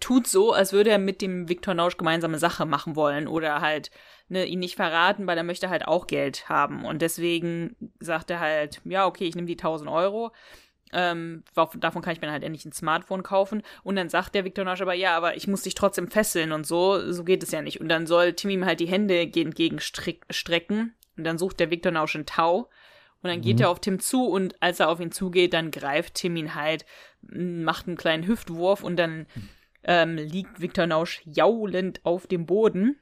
tut 0.00 0.26
so, 0.26 0.52
als 0.52 0.72
würde 0.72 0.90
er 0.90 0.98
mit 0.98 1.22
dem 1.22 1.48
Viktor 1.48 1.74
Nausch 1.74 1.96
gemeinsame 1.96 2.38
Sache 2.38 2.66
machen 2.66 2.94
wollen 2.94 3.26
oder 3.26 3.60
halt 3.60 3.90
ne, 4.28 4.44
ihn 4.44 4.60
nicht 4.60 4.76
verraten, 4.76 5.26
weil 5.26 5.38
er 5.38 5.44
möchte 5.44 5.68
halt 5.68 5.86
auch 5.86 6.06
Geld 6.06 6.48
haben. 6.48 6.84
Und 6.84 7.02
deswegen 7.02 7.74
sagt 7.98 8.30
er 8.30 8.40
halt, 8.40 8.80
ja, 8.84 9.06
okay, 9.06 9.24
ich 9.24 9.34
nehme 9.34 9.46
die 9.46 9.54
1000 9.54 9.90
Euro 9.90 10.32
ähm, 10.92 11.42
davon 11.54 12.02
kann 12.02 12.12
ich 12.12 12.20
mir 12.20 12.30
halt 12.30 12.44
endlich 12.44 12.64
ein 12.64 12.72
Smartphone 12.72 13.22
kaufen. 13.22 13.62
Und 13.82 13.96
dann 13.96 14.08
sagt 14.08 14.34
der 14.34 14.44
Viktor 14.44 14.64
Nasch 14.64 14.80
aber, 14.80 14.94
ja, 14.94 15.16
aber 15.16 15.36
ich 15.36 15.48
muss 15.48 15.62
dich 15.62 15.74
trotzdem 15.74 16.08
fesseln 16.08 16.52
und 16.52 16.66
so. 16.66 17.12
So 17.12 17.24
geht 17.24 17.42
es 17.42 17.50
ja 17.50 17.62
nicht. 17.62 17.80
Und 17.80 17.88
dann 17.88 18.06
soll 18.06 18.34
Tim 18.34 18.50
ihm 18.50 18.64
halt 18.64 18.80
die 18.80 18.88
Hände 18.88 19.18
entgegenstrecken. 19.18 20.94
Und 21.16 21.24
dann 21.24 21.38
sucht 21.38 21.60
der 21.60 21.70
Viktor 21.70 21.92
Nausch 21.92 22.14
einen 22.14 22.26
Tau. 22.26 22.70
Und 23.22 23.30
dann 23.30 23.40
geht 23.40 23.56
mhm. 23.56 23.62
er 23.62 23.70
auf 23.70 23.80
Tim 23.80 23.98
zu 23.98 24.26
und 24.26 24.54
als 24.62 24.78
er 24.78 24.88
auf 24.88 25.00
ihn 25.00 25.10
zugeht, 25.10 25.52
dann 25.52 25.70
greift 25.70 26.14
Tim 26.14 26.36
ihn 26.36 26.54
halt, 26.54 26.84
macht 27.22 27.88
einen 27.88 27.96
kleinen 27.96 28.26
Hüftwurf 28.26 28.84
und 28.84 28.96
dann 28.96 29.26
ähm, 29.82 30.16
liegt 30.16 30.60
Viktor 30.60 30.86
Nausch 30.86 31.22
jaulend 31.24 32.00
auf 32.04 32.26
dem 32.26 32.46
Boden. 32.46 32.98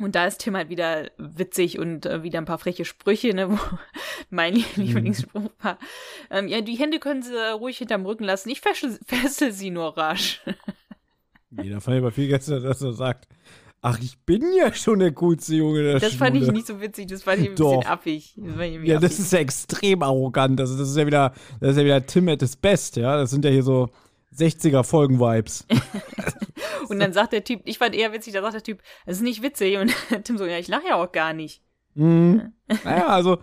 Und 0.00 0.14
da 0.14 0.26
ist 0.26 0.38
Tim 0.38 0.56
halt 0.56 0.68
wieder 0.68 1.10
witzig 1.18 1.78
und 1.78 2.06
äh, 2.06 2.22
wieder 2.22 2.38
ein 2.38 2.44
paar 2.44 2.58
freche 2.58 2.84
Sprüche, 2.84 3.34
ne, 3.34 3.50
wo 3.52 3.58
mein 4.30 4.54
mhm. 4.54 4.64
Lieblingsspruch 4.76 5.50
war. 5.60 5.78
Ähm, 6.30 6.48
ja, 6.48 6.60
die 6.60 6.76
Hände 6.76 6.98
können 7.00 7.22
sie 7.22 7.34
ruhig 7.52 7.78
hinterm 7.78 8.06
Rücken 8.06 8.24
lassen. 8.24 8.48
Ich 8.50 8.60
fessel, 8.60 8.98
fessel 9.06 9.52
sie 9.52 9.70
nur 9.70 9.96
rasch. 9.96 10.42
Jeder 11.50 11.80
fand 11.80 11.98
aber 11.98 12.12
viel 12.12 12.28
gestern, 12.28 12.62
dass 12.62 12.82
er 12.82 12.92
sagt, 12.92 13.26
ach, 13.80 13.98
ich 14.00 14.18
bin 14.20 14.44
ja 14.56 14.72
schon 14.72 14.98
der 14.98 15.12
coolste 15.12 15.56
Junge 15.56 15.82
der 15.82 15.92
Das 15.94 16.10
Schule. 16.12 16.18
fand 16.18 16.36
ich 16.36 16.52
nicht 16.52 16.66
so 16.66 16.80
witzig, 16.80 17.06
das 17.08 17.22
fand 17.22 17.42
ich 17.42 17.50
ein 17.50 17.56
Doch. 17.56 17.78
bisschen 17.78 17.90
affig. 17.90 18.34
Das 18.36 18.56
ja, 18.56 18.96
affig. 18.96 19.00
das 19.00 19.18
ist 19.18 19.32
ja 19.32 19.38
extrem 19.40 20.02
arrogant. 20.02 20.60
Also 20.60 20.78
das 20.78 20.90
ist 20.90 20.96
ja 20.96 21.06
wieder, 21.06 21.32
das 21.60 21.70
ist 21.70 21.78
ja 21.78 21.84
wieder 21.84 22.06
Tim 22.06 22.28
at 22.28 22.40
his 22.40 22.54
best, 22.54 22.96
ja. 22.96 23.16
Das 23.16 23.30
sind 23.30 23.44
ja 23.44 23.50
hier 23.50 23.62
so 23.62 23.88
60er 24.38 24.84
Folgen-Vibes. 24.84 25.66
und 26.88 26.98
dann 27.00 27.12
sagt 27.12 27.32
der 27.32 27.44
Typ, 27.44 27.62
ich 27.64 27.78
fand 27.78 27.94
eher 27.94 28.12
witzig, 28.12 28.32
da 28.32 28.42
sagt 28.42 28.54
der 28.54 28.62
Typ, 28.62 28.82
es 29.06 29.16
ist 29.16 29.22
nicht 29.22 29.42
witzig. 29.42 29.78
Und 29.78 29.92
Tim 30.24 30.38
so, 30.38 30.46
ja, 30.46 30.58
ich 30.58 30.68
lache 30.68 30.88
ja 30.88 30.96
auch 30.96 31.12
gar 31.12 31.32
nicht. 31.32 31.62
Mhm. 31.94 32.52
Naja, 32.84 33.08
also, 33.08 33.38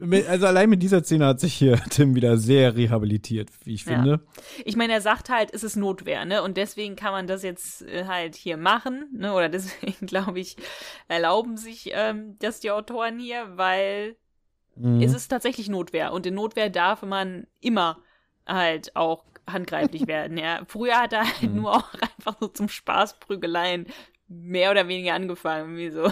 also 0.00 0.46
allein 0.46 0.68
mit 0.68 0.82
dieser 0.82 1.02
Szene 1.02 1.26
hat 1.26 1.40
sich 1.40 1.54
hier 1.54 1.76
Tim 1.90 2.14
wieder 2.14 2.36
sehr 2.36 2.76
rehabilitiert, 2.76 3.50
wie 3.64 3.74
ich 3.74 3.84
finde. 3.84 4.10
Ja. 4.10 4.42
Ich 4.64 4.76
meine, 4.76 4.92
er 4.92 5.00
sagt 5.00 5.30
halt, 5.30 5.52
es 5.52 5.64
ist 5.64 5.76
Notwehr, 5.76 6.24
ne? 6.24 6.42
Und 6.42 6.56
deswegen 6.56 6.96
kann 6.96 7.12
man 7.12 7.26
das 7.26 7.42
jetzt 7.42 7.82
äh, 7.82 8.04
halt 8.06 8.34
hier 8.34 8.56
machen, 8.56 9.08
ne? 9.12 9.32
Oder 9.32 9.48
deswegen, 9.50 10.06
glaube 10.06 10.40
ich, 10.40 10.56
erlauben 11.08 11.56
sich 11.56 11.90
ähm, 11.92 12.36
das 12.38 12.60
die 12.60 12.70
Autoren 12.70 13.18
hier, 13.18 13.56
weil 13.56 14.16
mhm. 14.76 15.00
es 15.00 15.14
ist 15.14 15.28
tatsächlich 15.28 15.68
Notwehr. 15.68 16.12
Und 16.12 16.26
in 16.26 16.34
Notwehr 16.34 16.70
darf 16.70 17.02
man 17.02 17.46
immer 17.60 17.98
halt 18.46 18.94
auch 18.96 19.24
handgreiflich 19.46 20.06
werden. 20.06 20.38
Ja. 20.38 20.62
Früher 20.66 20.96
hat 20.96 21.12
er 21.12 21.24
halt 21.24 21.50
mhm. 21.50 21.62
nur 21.62 21.76
auch 21.76 21.94
einfach 21.94 22.36
so 22.40 22.48
zum 22.48 22.68
Spaß 22.68 23.20
Prügeleien 23.20 23.86
mehr 24.28 24.70
oder 24.70 24.88
weniger 24.88 25.14
angefangen, 25.14 25.76
wie 25.76 25.90
so, 25.90 26.10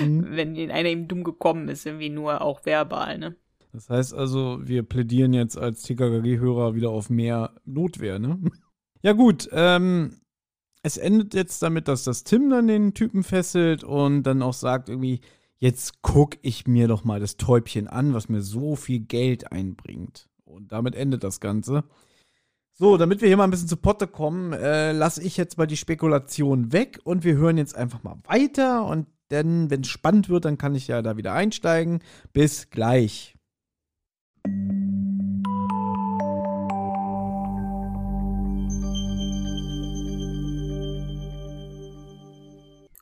mhm. 0.00 0.26
wenn 0.30 0.70
einer 0.70 0.88
ihm 0.88 1.08
dumm 1.08 1.24
gekommen 1.24 1.68
ist, 1.68 1.86
irgendwie 1.86 2.10
nur 2.10 2.40
auch 2.40 2.64
verbal, 2.64 3.18
ne? 3.18 3.36
Das 3.72 3.90
heißt 3.90 4.14
also, 4.14 4.60
wir 4.62 4.84
plädieren 4.84 5.34
jetzt 5.34 5.58
als 5.58 5.82
TKKG-Hörer 5.82 6.74
wieder 6.74 6.90
auf 6.90 7.10
mehr 7.10 7.54
Notwehr, 7.64 8.18
ne? 8.18 8.40
Ja, 9.02 9.12
gut, 9.12 9.48
ähm, 9.52 10.16
es 10.82 10.96
endet 10.96 11.34
jetzt 11.34 11.62
damit, 11.62 11.86
dass 11.86 12.02
das 12.02 12.24
Tim 12.24 12.50
dann 12.50 12.66
den 12.66 12.94
Typen 12.94 13.22
fesselt 13.22 13.84
und 13.84 14.24
dann 14.24 14.42
auch 14.42 14.54
sagt 14.54 14.88
irgendwie, 14.88 15.20
jetzt 15.58 16.02
guck 16.02 16.38
ich 16.42 16.66
mir 16.66 16.88
doch 16.88 17.04
mal 17.04 17.20
das 17.20 17.36
Täubchen 17.36 17.86
an, 17.86 18.14
was 18.14 18.28
mir 18.28 18.40
so 18.40 18.74
viel 18.74 19.00
Geld 19.00 19.52
einbringt. 19.52 20.28
Und 20.44 20.72
damit 20.72 20.94
endet 20.94 21.24
das 21.24 21.40
Ganze. 21.40 21.84
So, 22.78 22.98
damit 22.98 23.22
wir 23.22 23.28
hier 23.28 23.38
mal 23.38 23.44
ein 23.44 23.50
bisschen 23.50 23.68
zu 23.68 23.78
Potte 23.78 24.06
kommen, 24.06 24.52
äh, 24.52 24.92
lasse 24.92 25.22
ich 25.22 25.38
jetzt 25.38 25.56
mal 25.56 25.66
die 25.66 25.78
Spekulation 25.78 26.72
weg 26.72 27.00
und 27.04 27.24
wir 27.24 27.34
hören 27.34 27.56
jetzt 27.56 27.74
einfach 27.74 28.02
mal 28.02 28.18
weiter. 28.24 28.84
Und 28.84 29.06
dann, 29.30 29.70
wenn 29.70 29.80
es 29.80 29.88
spannend 29.88 30.28
wird, 30.28 30.44
dann 30.44 30.58
kann 30.58 30.74
ich 30.74 30.86
ja 30.86 31.00
da 31.00 31.16
wieder 31.16 31.32
einsteigen. 31.32 32.02
Bis 32.34 32.68
gleich. 32.68 33.34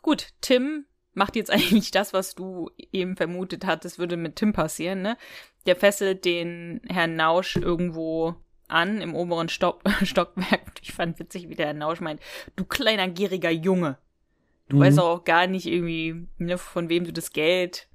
Gut, 0.02 0.28
Tim 0.40 0.84
macht 1.14 1.34
jetzt 1.34 1.50
eigentlich 1.50 1.90
das, 1.90 2.12
was 2.12 2.36
du 2.36 2.70
eben 2.92 3.16
vermutet 3.16 3.66
hattest, 3.66 3.98
würde 3.98 4.16
mit 4.16 4.36
Tim 4.36 4.52
passieren, 4.52 5.02
ne? 5.02 5.16
Der 5.66 5.74
fesselt 5.74 6.24
den 6.24 6.80
Herrn 6.86 7.16
Nausch 7.16 7.56
irgendwo 7.56 8.36
an 8.68 9.00
im 9.00 9.14
oberen 9.14 9.48
Stock 9.48 9.82
Stockwerk. 10.02 10.80
Ich 10.82 10.92
fand 10.92 11.18
witzig, 11.18 11.48
wie 11.48 11.54
der 11.54 11.66
Herr 11.66 11.74
Nausch 11.74 12.00
meint, 12.00 12.20
du 12.56 12.64
kleiner 12.64 13.08
gieriger 13.08 13.50
Junge. 13.50 13.98
Du 14.68 14.76
mhm. 14.76 14.80
weißt 14.80 15.00
auch 15.00 15.24
gar 15.24 15.46
nicht 15.46 15.66
irgendwie, 15.66 16.26
ne, 16.38 16.58
von 16.58 16.88
wem 16.88 17.04
du 17.04 17.12
das 17.12 17.32
Geld 17.32 17.88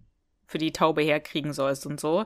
für 0.46 0.58
die 0.58 0.72
Taube 0.72 1.02
herkriegen 1.02 1.54
sollst 1.54 1.86
und 1.86 2.00
so. 2.00 2.26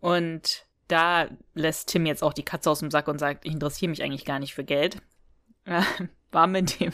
Und 0.00 0.66
da 0.88 1.28
lässt 1.54 1.88
Tim 1.88 2.06
jetzt 2.06 2.22
auch 2.22 2.32
die 2.32 2.44
Katze 2.44 2.70
aus 2.70 2.80
dem 2.80 2.90
Sack 2.90 3.08
und 3.08 3.18
sagt, 3.18 3.44
ich 3.44 3.52
interessiere 3.52 3.90
mich 3.90 4.02
eigentlich 4.02 4.24
gar 4.24 4.38
nicht 4.38 4.54
für 4.54 4.64
Geld. 4.64 5.02
War 6.32 6.46
mit 6.46 6.80
dem, 6.80 6.92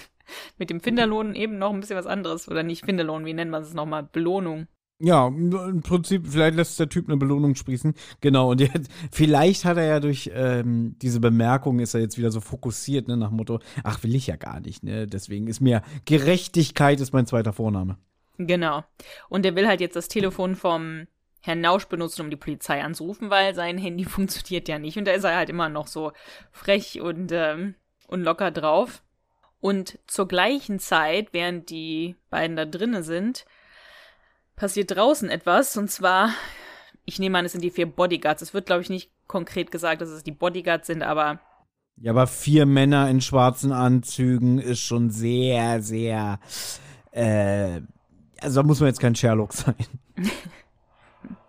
mit 0.59 0.71
dem 0.71 0.81
Finderlohn 0.81 1.35
eben 1.35 1.59
noch 1.59 1.73
ein 1.73 1.81
bisschen 1.81 1.97
was 1.97 2.07
anderes. 2.07 2.49
Oder 2.49 2.63
nicht 2.63 2.85
Finderlohn, 2.85 3.25
wie 3.25 3.35
nennt 3.35 3.51
man 3.51 3.63
es 3.63 3.75
nochmal? 3.75 4.05
Belohnung. 4.05 4.67
Ja, 5.05 5.27
im 5.27 5.83
Prinzip, 5.83 6.29
vielleicht 6.29 6.55
lässt 6.55 6.79
der 6.79 6.89
Typ 6.89 7.09
eine 7.09 7.17
Belohnung 7.17 7.57
sprießen. 7.57 7.95
Genau, 8.21 8.53
und 8.53 8.61
jetzt, 8.61 8.89
vielleicht 9.11 9.65
hat 9.65 9.77
er 9.77 9.85
ja 9.85 9.99
durch 9.99 10.31
ähm, 10.33 10.95
diese 11.03 11.19
Bemerkung, 11.19 11.81
ist 11.81 11.95
er 11.95 12.01
jetzt 12.01 12.19
wieder 12.19 12.31
so 12.31 12.41
fokussiert, 12.41 13.09
ne, 13.09 13.17
nach 13.17 13.33
Motto, 13.33 13.59
ach, 13.83 14.05
will 14.05 14.15
ich 14.15 14.29
ja 14.29 14.37
gar 14.37 14.61
nicht, 14.61 14.85
ne? 14.85 15.09
Deswegen 15.09 15.49
ist 15.49 15.61
mir 15.61 15.83
Gerechtigkeit 16.05 17.01
ist 17.01 17.13
mein 17.13 17.27
zweiter 17.27 17.53
Vorname. 17.53 17.99
Genau. 18.39 18.85
Und 19.29 19.45
er 19.45 19.57
will 19.57 19.67
halt 19.67 19.81
jetzt 19.81 19.97
das 19.97 20.07
Telefon 20.07 20.55
vom 20.55 21.09
Herrn 21.41 21.61
Nausch 21.61 21.87
benutzen, 21.87 22.23
um 22.23 22.31
die 22.31 22.37
Polizei 22.37 22.85
anzurufen, 22.85 23.29
weil 23.29 23.57
sein 23.57 23.79
Handy 23.79 24.05
funktioniert 24.05 24.69
ja 24.69 24.79
nicht. 24.79 24.99
Und 24.99 25.07
da 25.07 25.13
ist 25.13 25.25
er 25.25 25.35
halt 25.35 25.51
immer 25.51 25.69
noch 25.69 25.89
so 25.89 26.13
frech 26.53 27.01
und, 27.01 27.33
ähm, 27.33 27.75
und 28.07 28.23
locker 28.23 28.53
drauf. 28.53 29.03
Und 29.59 29.99
zur 30.07 30.29
gleichen 30.29 30.79
Zeit, 30.79 31.33
während 31.33 31.71
die 31.71 32.15
beiden 32.31 32.57
da 32.57 32.67
drinnen 32.67 33.03
sind, 33.03 33.47
passiert 34.63 34.93
draußen 34.93 35.29
etwas. 35.29 35.77
Und 35.77 35.91
zwar, 35.91 36.31
ich 37.05 37.19
nehme 37.19 37.37
an, 37.37 37.45
es 37.45 37.51
sind 37.51 37.65
die 37.65 37.73
vier 37.73 37.87
Bodyguards. 37.87 38.43
Es 38.43 38.55
wird, 38.55 38.67
glaube 38.67 38.81
ich, 38.81 38.91
nicht 38.91 39.11
konkret 39.27 39.73
gesagt, 39.73 40.01
dass 40.01 40.09
es 40.09 40.23
die 40.23 40.31
Bodyguards 40.31 40.87
sind, 40.87 41.03
aber. 41.03 41.41
Ja, 41.97 42.13
aber 42.13 42.29
vier 42.29 42.65
Männer 42.65 43.11
in 43.11 43.21
schwarzen 43.21 43.73
Anzügen 43.73 44.61
ist 44.61 44.79
schon 44.79 45.11
sehr, 45.11 45.83
sehr. 45.83 46.39
Äh, 47.11 47.81
also 48.41 48.61
da 48.61 48.67
muss 48.67 48.79
man 48.79 48.87
jetzt 48.87 49.01
kein 49.01 49.17
Sherlock 49.17 49.53
sein. 49.53 49.75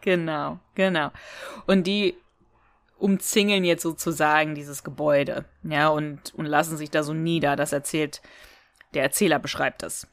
genau, 0.02 0.60
genau. 0.73 1.11
Und 1.68 1.85
die 1.85 2.15
umzingeln 2.98 3.64
jetzt 3.64 3.84
sozusagen 3.84 4.56
dieses 4.56 4.84
Gebäude, 4.84 5.45
ja, 5.61 5.90
und, 5.90 6.34
und 6.34 6.48
lassen 6.48 6.77
sich 6.77 6.90
da 6.90 7.03
so 7.03 7.14
nieder. 7.14 7.56
Das 7.56 7.73
erzählt, 7.73 8.23
der 8.95 9.03
Erzähler 9.03 9.38
beschreibt 9.38 9.84
das. 9.84 10.07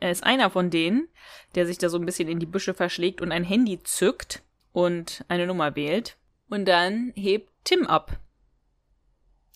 Er 0.00 0.10
ist 0.10 0.24
einer 0.24 0.50
von 0.50 0.70
denen, 0.70 1.08
der 1.54 1.66
sich 1.66 1.78
da 1.78 1.88
so 1.88 1.98
ein 1.98 2.06
bisschen 2.06 2.28
in 2.28 2.38
die 2.38 2.46
Büsche 2.46 2.74
verschlägt 2.74 3.20
und 3.20 3.32
ein 3.32 3.44
Handy 3.44 3.82
zückt 3.82 4.42
und 4.72 5.24
eine 5.28 5.46
Nummer 5.46 5.74
wählt. 5.74 6.16
Und 6.48 6.66
dann 6.66 7.12
hebt 7.16 7.50
Tim 7.64 7.86
ab. 7.86 8.18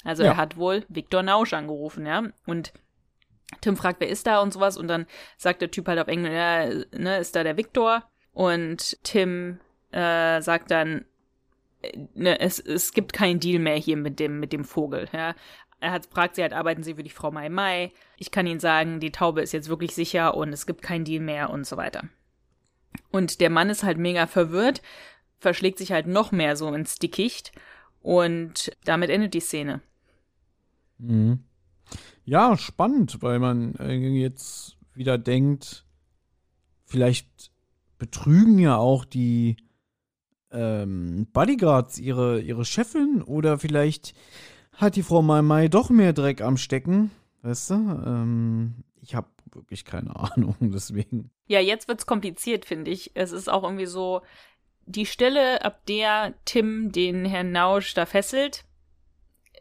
Also 0.03 0.23
ja. 0.23 0.31
er 0.31 0.37
hat 0.37 0.57
wohl 0.57 0.85
Viktor 0.89 1.23
Nausch 1.23 1.53
angerufen, 1.53 2.07
ja. 2.07 2.25
Und 2.47 2.73
Tim 3.61 3.77
fragt, 3.77 4.01
wer 4.01 4.09
ist 4.09 4.27
da 4.27 4.41
und 4.41 4.53
sowas. 4.53 4.77
Und 4.77 4.89
dann 4.89 5.07
sagt 5.37 5.61
der 5.61 5.71
Typ 5.71 5.89
halt 5.89 5.99
auf 5.99 6.09
Englisch, 6.09 6.33
ja, 6.33 6.67
ne, 6.93 7.19
ist 7.19 7.37
da 7.37 7.45
der 7.45 7.59
Viktor. 7.59 8.05
Und 8.33 8.99
Tim 9.03 9.61
äh, 9.93 10.41
sagt 10.41 10.71
dann, 10.71 11.05
äh, 11.83 11.99
ne, 12.15 12.41
es, 12.41 12.59
es 12.59 12.93
gibt 12.93 13.13
keinen 13.13 13.41
Deal 13.41 13.61
mehr 13.61 13.77
hier 13.77 13.99
mit 13.99 14.19
dem, 14.19 14.41
mit 14.41 14.53
dem 14.53 14.65
Vogel, 14.65 15.09
ja 15.13 15.35
er 15.81 15.93
hat, 15.93 16.07
fragt 16.07 16.37
sie 16.37 16.43
halt, 16.43 16.53
arbeiten 16.53 16.83
Sie 16.83 16.95
für 16.95 17.03
die 17.03 17.11
Frau 17.11 17.31
Mai 17.31 17.49
Mai? 17.49 17.93
Ich 18.19 18.31
kann 18.31 18.47
Ihnen 18.47 18.61
sagen, 18.61 19.01
die 19.01 19.13
Taube 19.13 19.41
ist 19.41 19.53
jetzt 19.53 19.69
wirklich 19.69 19.95
sicher 19.95 20.37
und 20.37 20.53
es 20.53 20.67
gibt 20.67 20.83
keinen 20.83 21.05
Deal 21.05 21.23
mehr 21.23 21.51
und 21.51 21.67
so 21.67 21.77
weiter. 21.77 22.05
Und 23.11 23.41
der 23.41 23.51
Mann 23.51 23.71
ist 23.71 23.83
halt 23.83 23.99
mega 23.99 24.27
verwirrt, 24.27 24.83
verschlägt 25.39 25.79
sich 25.79 25.93
halt 25.93 26.07
noch 26.07 26.33
mehr 26.33 26.57
so 26.57 26.73
ins 26.73 26.97
Dickicht 26.97 27.53
und 28.03 28.77
damit 28.85 29.11
endet 29.11 29.35
die 29.35 29.41
Szene. 29.41 29.81
Mhm. 30.99 31.45
Ja, 32.25 32.57
spannend, 32.57 33.23
weil 33.23 33.39
man 33.39 33.75
jetzt 34.15 34.77
wieder 34.95 35.19
denkt, 35.19 35.85
vielleicht 36.85 37.51
betrügen 37.99 38.59
ja 38.59 38.77
auch 38.77 39.05
die 39.05 39.57
ähm, 40.53 41.27
Bodyguards 41.33 41.99
ihre, 41.99 42.41
ihre 42.41 42.65
Chefin 42.65 43.23
oder 43.23 43.59
vielleicht 43.59 44.15
hat 44.81 44.97
die 44.97 45.03
Frau 45.03 45.23
Mai 45.23 45.43
Mai 45.43 45.69
doch 45.69 45.91
mehr 45.91 46.13
Dreck 46.13 46.41
am 46.41 46.57
Stecken. 46.57 47.11
Weißt 47.43 47.71
du? 47.71 47.75
Ähm, 47.75 48.85
ich 49.01 49.15
habe 49.15 49.29
wirklich 49.53 49.85
keine 49.85 50.15
Ahnung, 50.17 50.57
deswegen. 50.61 51.31
Ja, 51.47 51.61
jetzt 51.61 51.89
wird's 51.89 52.07
kompliziert, 52.07 52.65
finde 52.65 52.91
ich. 52.91 53.13
Es 53.15 53.33
ist 53.33 53.49
auch 53.49 53.63
irgendwie 53.63 53.87
so, 53.87 54.23
die 54.87 55.07
Stelle, 55.07 55.65
ab 55.65 55.87
der 55.87 56.35
Tim 56.45 56.93
den 56.93 57.25
Herrn 57.25 57.53
Nausch 57.53 57.95
da 57.95 58.07
fesselt, 58.07 58.65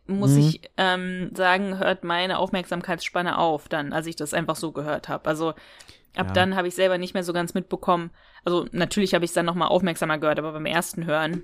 muss 0.08 0.32
mhm. 0.32 0.40
ich 0.40 0.62
ähm, 0.78 1.32
sagen, 1.36 1.78
hört 1.78 2.04
meine 2.04 2.40
Aufmerksamkeitsspanne 2.40 3.38
auf, 3.38 3.70
dann, 3.70 3.94
als 3.94 4.08
ich 4.08 4.16
das 4.16 4.34
einfach 4.34 4.56
so 4.56 4.72
gehört 4.72 5.08
habe. 5.08 5.30
Also 5.30 5.50
ab 5.50 6.28
ja. 6.28 6.34
dann 6.34 6.56
habe 6.56 6.68
ich 6.68 6.76
selber 6.76 6.98
nicht 6.98 7.14
mehr 7.14 7.24
so 7.24 7.32
ganz 7.32 7.54
mitbekommen. 7.54 8.10
Also 8.44 8.66
natürlich 8.72 9.14
habe 9.14 9.24
ich 9.24 9.30
es 9.30 9.36
dann 9.36 9.46
nochmal 9.46 9.68
aufmerksamer 9.68 10.18
gehört, 10.18 10.40
aber 10.40 10.52
beim 10.54 10.66
ersten 10.66 11.06
Hören 11.06 11.44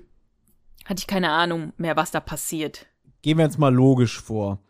hatte 0.84 1.00
ich 1.00 1.06
keine 1.06 1.30
Ahnung 1.30 1.72
mehr, 1.76 1.96
was 1.96 2.10
da 2.10 2.20
passiert. 2.20 2.86
Gehen 3.26 3.38
wir 3.38 3.44
jetzt 3.44 3.58
mal 3.58 3.74
logisch 3.74 4.20
vor. 4.20 4.60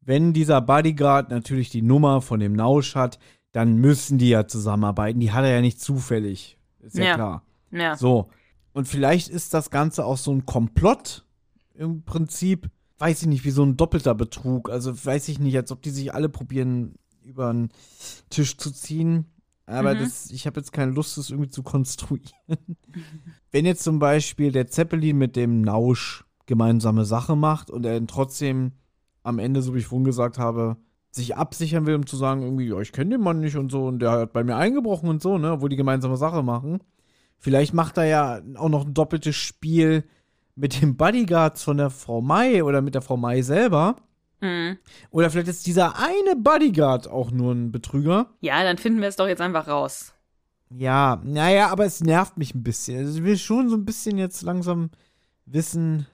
Wenn 0.00 0.32
dieser 0.32 0.60
Bodyguard 0.60 1.30
natürlich 1.30 1.70
die 1.70 1.82
Nummer 1.82 2.22
von 2.22 2.38
dem 2.38 2.52
Nausch 2.52 2.94
hat, 2.94 3.18
dann 3.50 3.78
müssen 3.78 4.18
die 4.18 4.28
ja 4.28 4.46
zusammenarbeiten. 4.46 5.18
Die 5.18 5.32
hat 5.32 5.42
er 5.42 5.50
ja 5.50 5.60
nicht 5.60 5.80
zufällig. 5.80 6.56
Ist 6.78 6.96
ja, 6.96 7.06
ja. 7.06 7.14
klar. 7.16 7.42
Ja. 7.72 7.96
So. 7.96 8.28
Und 8.72 8.86
vielleicht 8.86 9.30
ist 9.30 9.52
das 9.52 9.68
Ganze 9.68 10.04
auch 10.04 10.16
so 10.16 10.30
ein 10.30 10.46
Komplott 10.46 11.24
im 11.74 12.04
Prinzip, 12.04 12.70
weiß 12.98 13.22
ich 13.22 13.26
nicht, 13.26 13.44
wie 13.44 13.50
so 13.50 13.64
ein 13.64 13.76
doppelter 13.76 14.14
Betrug. 14.14 14.70
Also 14.70 14.92
weiß 15.04 15.26
ich 15.26 15.40
nicht, 15.40 15.56
als 15.56 15.72
ob 15.72 15.82
die 15.82 15.90
sich 15.90 16.14
alle 16.14 16.28
probieren, 16.28 16.94
über 17.24 17.52
den 17.52 17.70
Tisch 18.30 18.56
zu 18.56 18.70
ziehen. 18.70 19.26
Aber 19.66 19.92
mhm. 19.92 19.98
das, 19.98 20.30
ich 20.30 20.46
habe 20.46 20.60
jetzt 20.60 20.72
keine 20.72 20.92
Lust, 20.92 21.18
das 21.18 21.30
irgendwie 21.30 21.50
zu 21.50 21.64
konstruieren. 21.64 22.30
Wenn 23.50 23.66
jetzt 23.66 23.82
zum 23.82 23.98
Beispiel 23.98 24.52
der 24.52 24.68
Zeppelin 24.68 25.18
mit 25.18 25.34
dem 25.34 25.62
Nausch 25.62 26.23
gemeinsame 26.46 27.04
Sache 27.04 27.36
macht 27.36 27.70
und 27.70 27.86
er 27.86 28.06
trotzdem 28.06 28.72
am 29.22 29.38
Ende, 29.38 29.62
so 29.62 29.74
wie 29.74 29.78
ich 29.78 29.86
vorhin 29.86 30.04
gesagt 30.04 30.38
habe, 30.38 30.76
sich 31.10 31.36
absichern 31.36 31.86
will, 31.86 31.94
um 31.94 32.06
zu 32.06 32.16
sagen, 32.16 32.42
irgendwie, 32.42 32.68
ja, 32.68 32.80
ich 32.80 32.92
kenne 32.92 33.10
den 33.10 33.20
Mann 33.20 33.40
nicht 33.40 33.56
und 33.56 33.70
so 33.70 33.86
und 33.86 34.00
der 34.00 34.10
hat 34.10 34.32
bei 34.32 34.44
mir 34.44 34.56
eingebrochen 34.56 35.08
und 35.08 35.22
so, 35.22 35.38
ne, 35.38 35.60
wo 35.60 35.68
die 35.68 35.76
gemeinsame 35.76 36.16
Sache 36.16 36.42
machen. 36.42 36.80
Vielleicht 37.38 37.74
macht 37.74 37.98
er 37.98 38.04
ja 38.04 38.40
auch 38.56 38.68
noch 38.68 38.86
ein 38.86 38.94
doppeltes 38.94 39.36
Spiel 39.36 40.04
mit 40.56 40.80
den 40.80 40.96
Bodyguards 40.96 41.62
von 41.62 41.76
der 41.76 41.90
Frau 41.90 42.20
Mai 42.20 42.64
oder 42.64 42.80
mit 42.80 42.94
der 42.94 43.02
Frau 43.02 43.16
Mai 43.16 43.42
selber. 43.42 43.96
Mhm. 44.40 44.78
Oder 45.10 45.30
vielleicht 45.30 45.48
ist 45.48 45.66
dieser 45.66 45.98
eine 45.98 46.36
Bodyguard 46.36 47.08
auch 47.08 47.30
nur 47.30 47.52
ein 47.52 47.72
Betrüger. 47.72 48.30
Ja, 48.40 48.62
dann 48.62 48.78
finden 48.78 49.00
wir 49.00 49.08
es 49.08 49.16
doch 49.16 49.28
jetzt 49.28 49.40
einfach 49.40 49.68
raus. 49.68 50.14
Ja, 50.70 51.20
naja, 51.24 51.70
aber 51.70 51.84
es 51.84 52.00
nervt 52.00 52.36
mich 52.36 52.54
ein 52.54 52.62
bisschen. 52.62 52.98
Also 52.98 53.18
ich 53.18 53.24
will 53.24 53.38
schon 53.38 53.68
so 53.68 53.76
ein 53.76 53.84
bisschen 53.84 54.18
jetzt 54.18 54.42
langsam 54.42 54.90
wissen. 55.46 56.06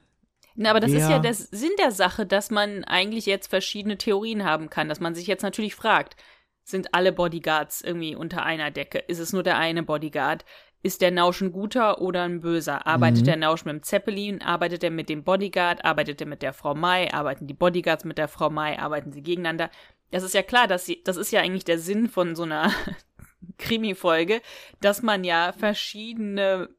Na, 0.55 0.69
aber 0.69 0.79
das 0.79 0.91
ist 0.91 1.09
ja 1.09 1.19
der 1.19 1.33
Sinn 1.33 1.71
der 1.79 1.91
Sache, 1.91 2.25
dass 2.25 2.51
man 2.51 2.83
eigentlich 2.83 3.25
jetzt 3.25 3.47
verschiedene 3.47 3.97
Theorien 3.97 4.43
haben 4.43 4.69
kann, 4.69 4.89
dass 4.89 4.99
man 4.99 5.15
sich 5.15 5.27
jetzt 5.27 5.43
natürlich 5.43 5.75
fragt, 5.75 6.15
sind 6.63 6.93
alle 6.93 7.11
Bodyguards 7.11 7.81
irgendwie 7.81 8.15
unter 8.15 8.43
einer 8.43 8.71
Decke? 8.71 8.99
Ist 8.99 9.19
es 9.19 9.33
nur 9.33 9.43
der 9.43 9.57
eine 9.57 9.83
Bodyguard? 9.83 10.45
Ist 10.83 11.01
der 11.01 11.11
Nausch 11.11 11.41
ein 11.41 11.51
guter 11.51 12.01
oder 12.01 12.23
ein 12.23 12.41
böser? 12.41 12.87
Arbeitet 12.87 13.21
mhm. 13.21 13.25
der 13.25 13.37
Nausch 13.37 13.65
mit 13.65 13.73
dem 13.73 13.83
Zeppelin? 13.83 14.41
Arbeitet 14.41 14.83
er 14.83 14.89
mit 14.89 15.09
dem 15.09 15.23
Bodyguard? 15.23 15.85
Arbeitet 15.85 16.21
er 16.21 16.27
mit 16.27 16.41
der 16.41 16.53
Frau 16.53 16.73
Mai? 16.73 17.13
Arbeiten 17.13 17.45
die 17.45 17.53
Bodyguards 17.53 18.03
mit 18.03 18.17
der 18.17 18.27
Frau 18.27 18.49
Mai? 18.49 18.79
Arbeiten 18.79 19.11
sie 19.11 19.21
gegeneinander? 19.21 19.69
Das 20.09 20.23
ist 20.23 20.33
ja 20.33 20.41
klar, 20.41 20.67
dass 20.67 20.85
sie, 20.85 21.01
das 21.03 21.17
ist 21.17 21.31
ja 21.31 21.41
eigentlich 21.41 21.65
der 21.65 21.77
Sinn 21.77 22.09
von 22.09 22.35
so 22.35 22.43
einer 22.43 22.71
Krimi-Folge, 23.57 24.41
dass 24.81 25.03
man 25.03 25.23
ja 25.23 25.53
verschiedene 25.53 26.69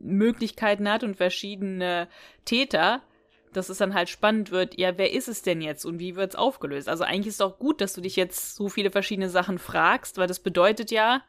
Möglichkeiten 0.00 0.88
hat 0.88 1.04
und 1.04 1.16
verschiedene 1.16 2.08
Täter, 2.44 3.02
dass 3.52 3.68
es 3.68 3.78
dann 3.78 3.94
halt 3.94 4.08
spannend 4.08 4.50
wird, 4.50 4.78
ja, 4.78 4.96
wer 4.96 5.12
ist 5.12 5.28
es 5.28 5.42
denn 5.42 5.60
jetzt 5.60 5.84
und 5.84 5.98
wie 5.98 6.16
wird 6.16 6.30
es 6.30 6.36
aufgelöst? 6.36 6.88
Also 6.88 7.04
eigentlich 7.04 7.28
ist 7.28 7.34
es 7.34 7.38
doch 7.38 7.58
gut, 7.58 7.80
dass 7.80 7.92
du 7.92 8.00
dich 8.00 8.16
jetzt 8.16 8.54
so 8.54 8.68
viele 8.68 8.90
verschiedene 8.90 9.28
Sachen 9.28 9.58
fragst, 9.58 10.18
weil 10.18 10.28
das 10.28 10.40
bedeutet 10.40 10.90
ja, 10.90 11.22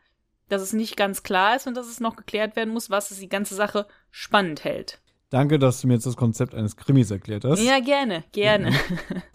dass 0.50 0.62
es 0.62 0.74
nicht 0.74 0.98
ganz 0.98 1.24
klar 1.24 1.56
ist 1.56 1.68
und 1.68 1.76
dass 1.76 1.88
es 1.88 2.00
noch 2.00 2.16
geklärt 2.16 2.56
werden 2.56 2.74
muss, 2.74 2.90
was 2.90 3.12
es 3.12 3.20
die 3.20 3.30
ganze 3.30 3.56
Sache 3.56 3.88
spannend 4.10 4.64
hält. 4.64 5.02
Danke, 5.30 5.60
dass 5.60 5.80
du 5.80 5.88
mir 5.88 5.94
jetzt 5.94 6.06
das 6.06 6.18
Konzept 6.18 6.54
eines 6.54 6.76
Krimis 6.76 7.10
erklärt 7.10 7.46
hast. 7.46 7.64
Ja, 7.64 7.80
gerne, 7.80 8.24
gerne. 8.34 8.74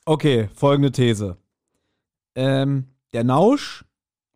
Okay, 0.04 0.48
folgende 0.54 0.92
These. 0.92 1.38
Ähm, 2.34 2.90
der 3.14 3.24
Nausch 3.24 3.84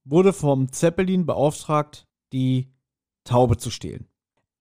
wurde 0.04 0.32
vom 0.32 0.72
Zeppelin 0.72 1.26
beauftragt, 1.26 2.06
die 2.32 2.72
Taube 3.24 3.58
zu 3.58 3.70
stehlen. 3.70 4.08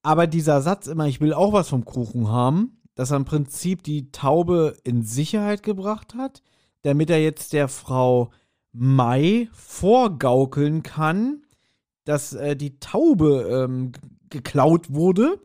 Aber 0.04 0.28
dieser 0.28 0.62
Satz 0.62 0.88
immer, 0.88 1.08
ich 1.08 1.22
will 1.22 1.34
auch 1.34 1.54
was 1.54 1.70
vom 1.70 1.86
Kuchen 1.86 2.28
haben, 2.28 2.79
dass 3.00 3.12
er 3.12 3.18
im 3.18 3.24
Prinzip 3.24 3.82
die 3.84 4.12
Taube 4.12 4.76
in 4.84 5.04
Sicherheit 5.04 5.64
gebracht 5.64 6.16
hat, 6.16 6.44
damit 6.82 7.10
er 7.10 7.24
jetzt 7.24 7.54
der 7.54 7.70
Frau 7.70 8.30
Mai 8.74 9.48
vorgaukeln 9.54 10.84
kann, 10.84 11.44
dass 12.04 12.34
äh, 12.34 12.58
die 12.58 12.78
Taube 12.82 13.48
ähm, 13.50 13.94
geklaut 14.30 14.92
wurde, 14.92 15.40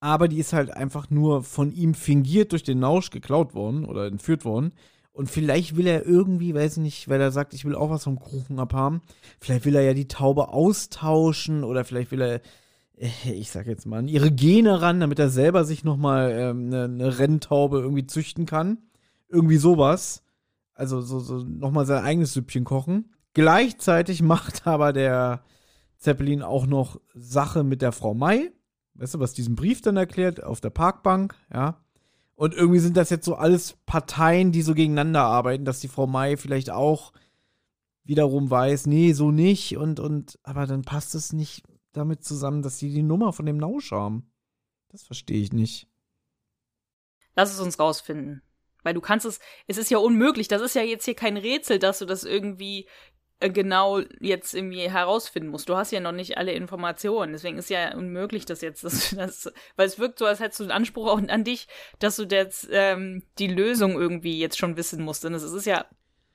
aber 0.00 0.26
die 0.26 0.38
ist 0.38 0.52
halt 0.52 0.76
einfach 0.76 1.08
nur 1.08 1.44
von 1.44 1.70
ihm 1.70 1.94
fingiert 1.94 2.50
durch 2.50 2.64
den 2.64 2.80
Nausch 2.80 3.10
geklaut 3.10 3.54
worden 3.54 3.84
oder 3.84 4.06
entführt 4.06 4.44
worden. 4.44 4.72
Und 5.12 5.30
vielleicht 5.30 5.76
will 5.76 5.86
er 5.86 6.04
irgendwie, 6.04 6.52
weiß 6.52 6.78
nicht, 6.78 7.08
weil 7.08 7.20
er 7.20 7.30
sagt, 7.30 7.54
ich 7.54 7.64
will 7.64 7.76
auch 7.76 7.90
was 7.90 8.02
vom 8.02 8.18
Kuchen 8.18 8.58
abhaben. 8.58 9.02
Vielleicht 9.38 9.66
will 9.66 9.76
er 9.76 9.82
ja 9.82 9.94
die 9.94 10.08
Taube 10.08 10.48
austauschen 10.48 11.62
oder 11.62 11.84
vielleicht 11.84 12.10
will 12.10 12.22
er, 12.22 12.40
ich 13.24 13.50
sag 13.50 13.66
jetzt 13.66 13.86
mal, 13.86 13.98
an 13.98 14.08
ihre 14.08 14.30
Gene 14.30 14.80
ran, 14.80 15.00
damit 15.00 15.18
er 15.18 15.28
selber 15.28 15.64
sich 15.64 15.84
nochmal 15.84 16.30
ähm, 16.32 16.66
eine, 16.66 16.84
eine 16.84 17.18
Renntaube 17.18 17.80
irgendwie 17.80 18.06
züchten 18.06 18.46
kann. 18.46 18.78
Irgendwie 19.28 19.56
sowas. 19.56 20.22
Also 20.74 21.00
so, 21.00 21.18
so 21.20 21.38
nochmal 21.38 21.86
sein 21.86 22.04
eigenes 22.04 22.32
Süppchen 22.32 22.64
kochen. 22.64 23.12
Gleichzeitig 23.34 24.22
macht 24.22 24.66
aber 24.66 24.92
der 24.92 25.42
Zeppelin 25.98 26.42
auch 26.42 26.66
noch 26.66 27.00
Sache 27.14 27.64
mit 27.64 27.82
der 27.82 27.92
Frau 27.92 28.14
Mai. 28.14 28.52
Weißt 28.94 29.14
du, 29.14 29.20
was 29.20 29.32
diesen 29.32 29.56
Brief 29.56 29.80
dann 29.80 29.96
erklärt 29.96 30.42
auf 30.42 30.60
der 30.60 30.70
Parkbank, 30.70 31.34
ja. 31.52 31.78
Und 32.34 32.54
irgendwie 32.54 32.80
sind 32.80 32.96
das 32.96 33.10
jetzt 33.10 33.24
so 33.24 33.36
alles 33.36 33.76
Parteien, 33.86 34.52
die 34.52 34.62
so 34.62 34.74
gegeneinander 34.74 35.22
arbeiten, 35.22 35.64
dass 35.64 35.80
die 35.80 35.88
Frau 35.88 36.06
Mai 36.06 36.36
vielleicht 36.36 36.70
auch 36.70 37.12
wiederum 38.04 38.50
weiß, 38.50 38.86
nee, 38.86 39.12
so 39.12 39.30
nicht 39.30 39.76
und 39.76 40.00
und 40.00 40.38
aber 40.42 40.66
dann 40.66 40.82
passt 40.82 41.14
es 41.14 41.32
nicht 41.32 41.62
damit 41.92 42.24
zusammen, 42.24 42.62
dass 42.62 42.78
sie 42.78 42.90
die 42.90 43.02
Nummer 43.02 43.32
von 43.32 43.46
dem 43.46 43.56
Nausch 43.56 43.92
haben. 43.92 44.30
Das 44.88 45.02
verstehe 45.02 45.40
ich 45.40 45.52
nicht. 45.52 45.88
Lass 47.34 47.52
es 47.52 47.60
uns 47.60 47.78
rausfinden. 47.78 48.42
Weil 48.82 48.94
du 48.94 49.00
kannst 49.00 49.26
es, 49.26 49.38
es 49.66 49.78
ist 49.78 49.90
ja 49.90 49.98
unmöglich, 49.98 50.48
das 50.48 50.60
ist 50.60 50.74
ja 50.74 50.82
jetzt 50.82 51.04
hier 51.04 51.14
kein 51.14 51.36
Rätsel, 51.36 51.78
dass 51.78 52.00
du 52.00 52.04
das 52.04 52.24
irgendwie 52.24 52.88
äh, 53.42 53.50
genau 53.50 54.00
jetzt 54.20 54.54
irgendwie 54.54 54.90
herausfinden 54.90 55.50
musst. 55.50 55.68
Du 55.68 55.76
hast 55.76 55.92
ja 55.92 56.00
noch 56.00 56.12
nicht 56.12 56.36
alle 56.38 56.52
Informationen. 56.52 57.32
Deswegen 57.32 57.58
ist 57.58 57.70
ja 57.70 57.94
unmöglich, 57.96 58.44
dass 58.44 58.60
jetzt 58.60 58.84
das, 58.84 59.10
das 59.16 59.52
weil 59.76 59.86
es 59.86 59.98
wirkt 59.98 60.18
so, 60.18 60.26
als 60.26 60.40
hättest 60.40 60.60
du 60.60 60.64
einen 60.64 60.72
Anspruch 60.72 61.08
auch 61.08 61.20
an 61.20 61.44
dich, 61.44 61.68
dass 61.98 62.16
du 62.16 62.24
jetzt 62.24 62.68
ähm, 62.70 63.22
die 63.38 63.48
Lösung 63.48 63.92
irgendwie 63.92 64.38
jetzt 64.38 64.58
schon 64.58 64.76
wissen 64.76 65.02
musst. 65.04 65.24
Und 65.24 65.34
es 65.34 65.42
ist 65.42 65.66
ja 65.66 65.86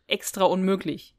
extra 0.07 0.45
unmöglich. 0.45 1.15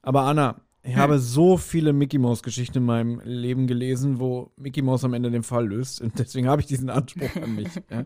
Aber 0.00 0.22
Anna, 0.22 0.60
ich 0.82 0.94
hm. 0.94 1.00
habe 1.00 1.18
so 1.18 1.56
viele 1.56 1.92
Mickey 1.92 2.18
Mouse 2.18 2.42
Geschichten 2.42 2.78
in 2.78 2.84
meinem 2.84 3.20
Leben 3.24 3.66
gelesen, 3.66 4.18
wo 4.18 4.50
Mickey 4.56 4.82
Mouse 4.82 5.04
am 5.04 5.14
Ende 5.14 5.30
den 5.30 5.44
Fall 5.44 5.68
löst. 5.68 6.00
Und 6.00 6.18
deswegen 6.18 6.48
habe 6.48 6.60
ich 6.60 6.66
diesen 6.66 6.90
Anspruch 6.90 7.36
an 7.36 7.54
mich. 7.54 7.68
ja? 7.90 8.04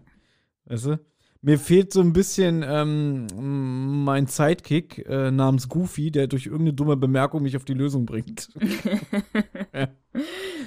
Weißt 0.66 0.86
du? 0.86 1.00
Mir 1.42 1.58
fehlt 1.58 1.92
so 1.92 2.00
ein 2.00 2.12
bisschen 2.12 2.64
ähm, 2.66 4.04
mein 4.04 4.26
Sidekick 4.26 5.06
äh, 5.06 5.30
namens 5.30 5.68
Goofy, 5.68 6.10
der 6.10 6.26
durch 6.26 6.46
irgendeine 6.46 6.72
dumme 6.72 6.96
Bemerkung 6.96 7.42
mich 7.42 7.56
auf 7.56 7.64
die 7.64 7.74
Lösung 7.74 8.04
bringt. 8.04 8.48
ja. 9.72 9.88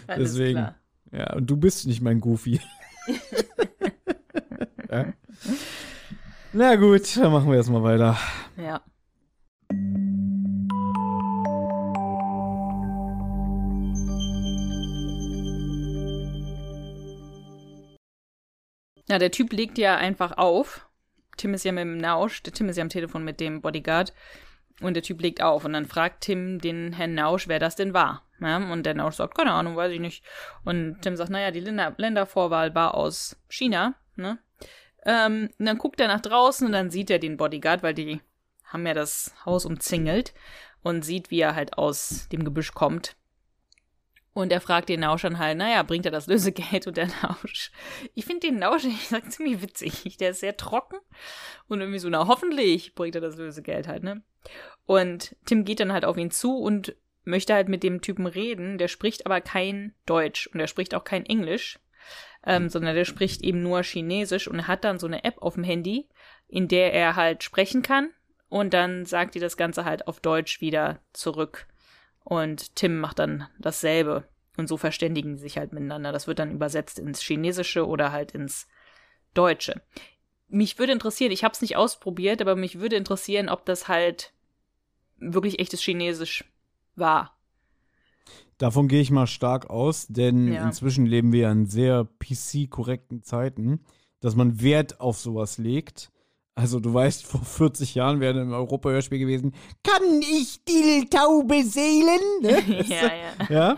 Deswegen. 0.08 0.54
Klar. 0.54 0.76
Ja, 1.12 1.34
und 1.34 1.50
du 1.50 1.58
bist 1.58 1.88
nicht 1.88 2.02
mein 2.02 2.22
Goofy. 2.22 2.62
ja. 4.92 5.14
Na 6.54 6.76
gut, 6.76 7.18
dann 7.18 7.32
machen 7.32 7.50
wir 7.50 7.58
erstmal 7.58 7.84
weiter. 7.84 8.18
Ja. 8.58 8.82
Ja, 19.10 19.18
der 19.18 19.32
Typ 19.32 19.52
legt 19.54 19.78
ja 19.78 19.98
einfach 19.98 20.38
auf. 20.38 20.88
Tim 21.38 21.54
ist 21.54 21.66
ja 21.66 21.72
mit 21.72 21.82
dem 21.82 21.98
Nausch, 21.98 22.44
der 22.44 22.54
Tim 22.54 22.70
ist 22.70 22.78
ja 22.78 22.84
am 22.84 22.90
Telefon 22.90 23.24
mit 23.24 23.40
dem 23.40 23.62
Bodyguard. 23.62 24.14
Und 24.82 24.94
der 24.94 25.04
Typ 25.04 25.22
legt 25.22 25.42
auf 25.42 25.66
und 25.66 25.74
dann 25.74 25.88
fragt 25.88 26.22
Tim 26.22 26.60
den 26.60 26.94
Herrn 26.94 27.16
Nausch, 27.16 27.48
wer 27.48 27.60
das 27.60 27.76
denn 27.76 27.94
war. 27.94 28.24
Ja, 28.40 28.58
und 28.58 28.86
der 28.86 28.94
Nausch 28.94 29.16
sagt, 29.16 29.36
keine 29.36 29.52
Ahnung, 29.52 29.76
weiß 29.76 29.92
ich 29.92 30.00
nicht. 30.00 30.24
Und 30.64 31.02
Tim 31.02 31.18
sagt, 31.18 31.30
naja, 31.30 31.52
die 31.52 31.60
Länder 31.60 31.94
Ländervorwahl 31.98 32.74
war 32.76 32.96
aus 32.96 33.36
China. 33.50 33.96
Ne? 34.16 34.38
Ähm, 35.06 35.50
und 35.60 35.66
dann 35.66 35.78
guckt 35.78 36.00
er 36.00 36.08
nach 36.08 36.22
draußen 36.22 36.66
und 36.66 36.72
dann 36.72 36.90
sieht 36.90 37.10
er 37.10 37.20
den 37.20 37.36
Bodyguard, 37.36 37.84
weil 37.84 37.94
die 37.94 38.22
haben 38.64 38.86
ja 38.88 38.94
das 38.94 39.34
Haus 39.46 39.66
umzingelt. 39.66 40.34
und 40.82 41.04
sieht, 41.04 41.32
wie 41.32 41.42
er 41.42 41.56
halt 41.56 41.78
aus 41.78 42.30
dem 42.32 42.46
Gebüsch 42.46 42.74
kommt. 42.74 43.16
Und 44.34 44.52
er 44.52 44.62
fragt 44.62 44.90
den 44.90 45.00
Nauschern 45.02 45.40
halt, 45.40 45.58
naja, 45.58 45.84
bringt 45.84 46.06
er 46.06 46.12
das 46.12 46.28
Lösegeld? 46.28 46.88
Und 46.88 46.98
der 46.98 47.10
Nausch, 47.22 47.72
ich 48.14 48.26
finde 48.26 48.48
den 48.48 48.60
Nausch, 48.60 48.86
ich 48.86 49.08
sag, 49.08 49.32
ziemlich 49.32 49.62
witzig. 49.62 50.18
Der 50.18 50.32
ist 50.32 50.40
sehr 50.40 50.56
trocken 50.56 50.98
und 51.68 51.82
irgendwie 51.82 52.00
so, 52.00 52.10
na, 52.10 52.28
hoffentlich 52.28 52.96
bringt 52.96 53.16
er 53.16 53.22
das 53.22 53.38
Lösegeld 53.38 53.88
halt, 53.88 54.04
ne? 54.04 54.22
Und 54.86 55.36
Tim 55.46 55.66
geht 55.66 55.80
dann 55.80 55.94
halt 55.94 56.06
auf 56.06 56.18
ihn 56.18 56.32
zu 56.32 56.58
und 56.58 56.96
möchte 57.24 57.54
halt 57.54 57.70
mit 57.70 57.84
dem 57.84 58.02
Typen 58.02 58.26
reden. 58.26 58.78
Der 58.78 58.88
spricht 58.88 59.26
aber 59.26 59.42
kein 59.42 59.94
Deutsch 60.06 60.48
und 60.48 60.60
er 60.60 60.68
spricht 60.68 60.96
auch 60.96 61.04
kein 61.04 61.26
Englisch, 61.26 61.80
ähm, 62.46 62.70
sondern 62.70 62.96
der 62.96 63.06
spricht 63.06 63.42
eben 63.42 63.62
nur 63.62 63.84
Chinesisch 63.84 64.48
und 64.48 64.68
hat 64.68 64.84
dann 64.84 65.00
so 65.00 65.08
eine 65.08 65.24
App 65.24 65.42
auf 65.42 65.56
dem 65.56 65.64
Handy, 65.64 66.08
in 66.48 66.68
der 66.68 66.94
er 66.94 67.16
halt 67.16 67.44
sprechen 67.44 67.82
kann 67.82 68.10
und 68.50 68.74
dann 68.74 69.06
sagt 69.06 69.36
die 69.36 69.40
das 69.40 69.58
Ganze 69.58 69.86
halt 69.86 70.08
auf 70.08 70.20
Deutsch 70.20 70.62
wieder 70.62 71.00
zurück. 71.14 71.68
Und 72.30 72.76
Tim 72.76 73.00
macht 73.00 73.18
dann 73.18 73.48
dasselbe. 73.58 74.24
Und 74.56 74.68
so 74.68 74.78
verständigen 74.78 75.36
sie 75.36 75.42
sich 75.42 75.58
halt 75.58 75.74
miteinander. 75.74 76.12
Das 76.12 76.28
wird 76.28 76.38
dann 76.38 76.52
übersetzt 76.52 77.00
ins 77.00 77.22
Chinesische 77.22 77.88
oder 77.88 78.12
halt 78.12 78.34
ins 78.34 78.68
Deutsche. 79.34 79.82
Mich 80.48 80.78
würde 80.78 80.94
interessieren, 80.94 81.32
ich 81.32 81.44
habe 81.44 81.54
es 81.54 81.62
nicht 81.62 81.76
ausprobiert, 81.76 82.42
aber 82.42 82.56
mich 82.56 82.80
würde 82.80 82.98
interessieren, 82.98 83.50
ob 83.50 83.66
das 83.66 83.88
halt 83.88 84.32
wirklich 85.18 85.60
echtes 85.60 85.82
Chinesisch 85.82 86.44
war. 86.96 87.36
Davon 88.60 88.88
gehe 88.88 89.02
ich 89.02 89.10
mal 89.10 89.26
stark 89.26 89.72
aus, 89.72 90.06
denn 90.08 90.54
ja. 90.54 90.64
inzwischen 90.64 91.08
leben 91.08 91.32
wir 91.32 91.50
in 91.50 91.66
sehr 91.66 92.08
PC-korrekten 92.20 93.24
Zeiten, 93.24 93.80
dass 94.20 94.36
man 94.36 94.62
Wert 94.62 95.00
auf 95.00 95.18
sowas 95.18 95.58
legt. 95.58 96.12
Also 96.60 96.82
du 96.82 96.94
weißt, 96.94 97.26
vor 97.26 97.42
40 97.42 97.96
Jahren 97.96 98.20
wäre 98.20 98.42
im 98.42 98.52
Europa-Hörspiel 98.52 99.20
gewesen, 99.20 99.54
kann 99.82 100.22
ich 100.22 100.62
die 100.66 101.08
Taube 101.10 101.64
seelen? 101.64 102.20
Ne? 102.42 102.86
ja, 102.86 103.12
ja. 103.50 103.78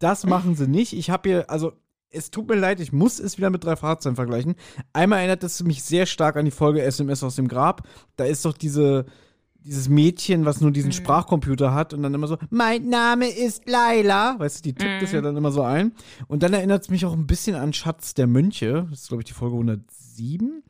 Das 0.00 0.26
machen 0.26 0.56
sie 0.56 0.66
nicht. 0.66 0.92
Ich 0.92 1.08
habe 1.08 1.28
hier, 1.28 1.50
also 1.50 1.72
es 2.10 2.32
tut 2.32 2.48
mir 2.48 2.56
leid, 2.56 2.80
ich 2.80 2.92
muss 2.92 3.20
es 3.20 3.38
wieder 3.38 3.50
mit 3.50 3.62
drei 3.62 3.76
Fahrzeugen 3.76 4.16
vergleichen. 4.16 4.56
Einmal 4.92 5.20
erinnert 5.20 5.44
es 5.44 5.62
mich 5.62 5.84
sehr 5.84 6.04
stark 6.04 6.36
an 6.36 6.44
die 6.44 6.50
Folge 6.50 6.82
SMS 6.82 7.22
aus 7.22 7.36
dem 7.36 7.46
Grab. 7.46 7.86
Da 8.16 8.24
ist 8.24 8.44
doch 8.44 8.54
diese, 8.54 9.06
dieses 9.54 9.88
Mädchen, 9.88 10.44
was 10.44 10.60
nur 10.60 10.72
diesen 10.72 10.88
mhm. 10.88 10.94
Sprachcomputer 10.94 11.74
hat 11.74 11.94
und 11.94 12.02
dann 12.02 12.12
immer 12.12 12.26
so, 12.26 12.38
mein 12.50 12.88
Name 12.88 13.28
ist 13.28 13.68
Laila. 13.68 14.36
Weißt 14.38 14.58
du, 14.58 14.62
die 14.62 14.74
tippt 14.74 15.02
es 15.02 15.10
mhm. 15.10 15.14
ja 15.14 15.22
dann 15.22 15.36
immer 15.36 15.52
so 15.52 15.62
ein. 15.62 15.92
Und 16.26 16.42
dann 16.42 16.52
erinnert 16.54 16.82
es 16.82 16.90
mich 16.90 17.06
auch 17.06 17.12
ein 17.12 17.28
bisschen 17.28 17.54
an 17.54 17.72
Schatz 17.72 18.14
der 18.14 18.26
Mönche. 18.26 18.88
Das 18.90 19.02
ist, 19.02 19.08
glaube 19.08 19.22
ich, 19.22 19.28
die 19.28 19.34
Folge 19.34 19.54
107 19.54 20.64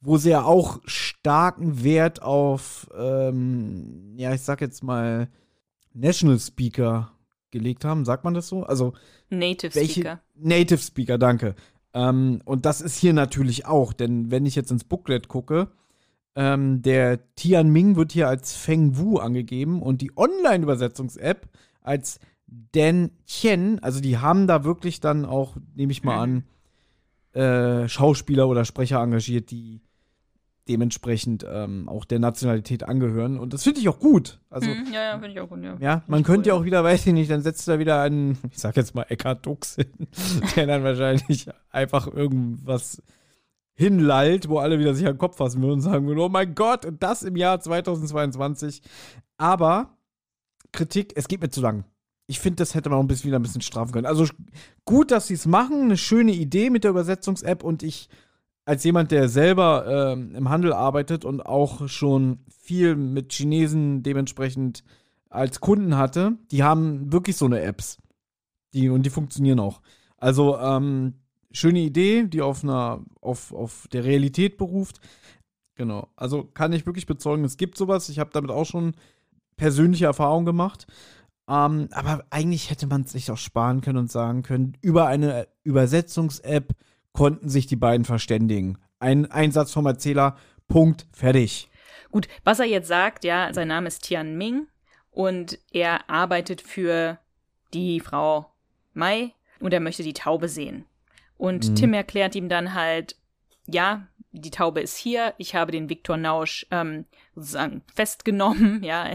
wo 0.00 0.16
sie 0.16 0.30
ja 0.30 0.44
auch 0.44 0.80
starken 0.84 1.82
Wert 1.82 2.22
auf, 2.22 2.88
ähm, 2.96 4.14
ja, 4.16 4.32
ich 4.34 4.42
sag 4.42 4.60
jetzt 4.60 4.82
mal, 4.82 5.28
National 5.92 6.38
Speaker 6.38 7.12
gelegt 7.50 7.84
haben. 7.84 8.04
Sagt 8.04 8.24
man 8.24 8.34
das 8.34 8.48
so? 8.48 8.64
Also 8.64 8.92
Native 9.30 9.74
welche, 9.74 9.92
Speaker. 9.92 10.20
Native 10.34 10.78
Speaker, 10.78 11.18
danke. 11.18 11.54
Ähm, 11.94 12.42
und 12.44 12.66
das 12.66 12.80
ist 12.80 12.98
hier 12.98 13.12
natürlich 13.12 13.66
auch, 13.66 13.92
denn 13.92 14.30
wenn 14.30 14.46
ich 14.46 14.54
jetzt 14.54 14.70
ins 14.70 14.84
Booklet 14.84 15.28
gucke, 15.28 15.70
ähm, 16.34 16.82
der 16.82 17.34
Tianming 17.34 17.96
wird 17.96 18.12
hier 18.12 18.28
als 18.28 18.54
Feng 18.54 18.98
Wu 18.98 19.16
angegeben 19.18 19.80
und 19.80 20.02
die 20.02 20.12
Online-Übersetzungs-App 20.16 21.48
als 21.80 22.20
Dan 22.46 23.10
Chen. 23.24 23.78
Also 23.82 24.00
die 24.00 24.18
haben 24.18 24.46
da 24.46 24.62
wirklich 24.62 25.00
dann 25.00 25.24
auch, 25.24 25.56
nehme 25.74 25.92
ich 25.92 26.04
mal 26.04 26.26
mhm. 26.26 26.44
an, 27.34 27.42
äh, 27.42 27.88
Schauspieler 27.88 28.48
oder 28.48 28.66
Sprecher 28.66 29.00
engagiert, 29.00 29.50
die 29.50 29.80
dementsprechend 30.68 31.44
ähm, 31.48 31.88
auch 31.88 32.04
der 32.04 32.18
Nationalität 32.18 32.82
angehören. 32.82 33.38
Und 33.38 33.52
das 33.52 33.62
finde 33.62 33.80
ich 33.80 33.88
auch 33.88 34.00
gut. 34.00 34.40
Also, 34.50 34.68
hm, 34.68 34.86
ja, 34.92 35.02
ja, 35.02 35.12
finde 35.12 35.30
ich 35.30 35.40
auch 35.40 35.48
gut, 35.48 35.62
ja. 35.62 35.76
Ja, 35.80 36.02
man 36.08 36.22
könnte 36.22 36.48
ja 36.48 36.54
auch 36.54 36.64
wieder, 36.64 36.82
weiß 36.82 37.06
ich 37.06 37.12
nicht, 37.12 37.30
dann 37.30 37.42
setzt 37.42 37.68
da 37.68 37.78
wieder 37.78 38.02
einen, 38.02 38.38
ich 38.50 38.58
sag 38.58 38.76
jetzt 38.76 38.94
mal 38.94 39.06
Eckhard 39.08 39.46
Dux 39.46 39.76
hin, 39.76 39.92
der 40.56 40.66
dann 40.66 40.82
wahrscheinlich 40.82 41.46
einfach 41.70 42.06
irgendwas 42.12 43.02
hinlallt, 43.74 44.48
wo 44.48 44.58
alle 44.58 44.78
wieder 44.78 44.94
sich 44.94 45.06
an 45.06 45.14
den 45.14 45.18
Kopf 45.18 45.36
fassen 45.36 45.60
würden 45.62 45.74
und 45.74 45.80
sagen 45.82 46.06
würden, 46.06 46.18
oh 46.18 46.28
mein 46.28 46.54
Gott, 46.54 46.84
und 46.84 47.02
das 47.02 47.22
im 47.22 47.36
Jahr 47.36 47.60
2022. 47.60 48.82
Aber 49.36 49.96
Kritik, 50.72 51.12
es 51.16 51.28
geht 51.28 51.42
mir 51.42 51.50
zu 51.50 51.60
lang. 51.60 51.84
Ich 52.26 52.40
finde, 52.40 52.56
das 52.56 52.74
hätte 52.74 52.88
man 52.88 52.98
auch 52.98 53.02
ein 53.02 53.06
bisschen 53.06 53.28
wieder 53.28 53.38
ein 53.38 53.42
bisschen 53.42 53.60
strafen 53.60 53.92
können. 53.92 54.06
Also 54.06 54.26
gut, 54.84 55.10
dass 55.10 55.28
sie 55.28 55.34
es 55.34 55.46
machen, 55.46 55.82
eine 55.82 55.96
schöne 55.96 56.32
Idee 56.32 56.70
mit 56.70 56.82
der 56.82 56.90
Übersetzungs-App 56.90 57.62
und 57.62 57.82
ich 57.84 58.08
als 58.66 58.84
jemand, 58.84 59.12
der 59.12 59.28
selber 59.28 60.12
ähm, 60.12 60.34
im 60.34 60.50
Handel 60.50 60.72
arbeitet 60.72 61.24
und 61.24 61.46
auch 61.46 61.88
schon 61.88 62.40
viel 62.60 62.96
mit 62.96 63.32
Chinesen 63.32 64.02
dementsprechend 64.02 64.84
als 65.30 65.60
Kunden 65.60 65.96
hatte, 65.96 66.32
die 66.50 66.62
haben 66.62 67.12
wirklich 67.12 67.36
so 67.36 67.46
eine 67.46 67.60
Apps. 67.62 67.98
Die, 68.74 68.90
und 68.90 69.06
die 69.06 69.10
funktionieren 69.10 69.60
auch. 69.60 69.80
Also, 70.18 70.58
ähm, 70.58 71.14
schöne 71.52 71.78
Idee, 71.78 72.24
die 72.24 72.42
auf 72.42 72.62
einer, 72.64 73.04
auf, 73.20 73.52
auf 73.52 73.88
der 73.92 74.04
Realität 74.04 74.58
beruft. 74.58 75.00
Genau. 75.74 76.08
Also 76.16 76.44
kann 76.44 76.72
ich 76.72 76.86
wirklich 76.86 77.06
bezeugen, 77.06 77.44
es 77.44 77.56
gibt 77.56 77.76
sowas. 77.78 78.08
Ich 78.08 78.18
habe 78.18 78.30
damit 78.32 78.50
auch 78.50 78.64
schon 78.64 78.94
persönliche 79.56 80.06
Erfahrungen 80.06 80.46
gemacht. 80.46 80.86
Ähm, 81.48 81.88
aber 81.92 82.24
eigentlich 82.30 82.70
hätte 82.70 82.86
man 82.86 83.02
es 83.02 83.12
sich 83.12 83.30
auch 83.30 83.38
sparen 83.38 83.80
können 83.80 83.98
und 83.98 84.10
sagen 84.10 84.42
können, 84.42 84.76
über 84.80 85.06
eine 85.06 85.48
Übersetzungs-App 85.62 86.74
konnten 87.16 87.48
sich 87.48 87.66
die 87.66 87.76
beiden 87.76 88.04
verständigen. 88.04 88.78
Ein 89.00 89.30
Einsatz 89.30 89.72
vom 89.72 89.86
Erzähler, 89.86 90.36
Punkt, 90.68 91.06
fertig. 91.12 91.70
Gut, 92.10 92.28
was 92.44 92.60
er 92.60 92.66
jetzt 92.66 92.88
sagt, 92.88 93.24
ja, 93.24 93.52
sein 93.54 93.68
Name 93.68 93.88
ist 93.88 94.04
Tian 94.04 94.36
Ming 94.36 94.68
und 95.10 95.58
er 95.72 96.10
arbeitet 96.10 96.60
für 96.60 97.18
die 97.72 98.00
Frau 98.00 98.50
Mai 98.92 99.32
und 99.60 99.72
er 99.72 99.80
möchte 99.80 100.02
die 100.02 100.12
Taube 100.12 100.48
sehen. 100.48 100.84
Und 101.38 101.70
mhm. 101.70 101.74
Tim 101.74 101.94
erklärt 101.94 102.34
ihm 102.34 102.50
dann 102.50 102.74
halt, 102.74 103.16
ja, 103.66 104.06
die 104.38 104.50
Taube 104.50 104.80
ist 104.80 104.96
hier, 104.96 105.34
ich 105.38 105.54
habe 105.54 105.72
den 105.72 105.88
Viktor 105.88 106.16
Nausch 106.16 106.66
ähm, 106.70 107.06
sozusagen 107.34 107.82
festgenommen, 107.94 108.82
ja, 108.84 109.10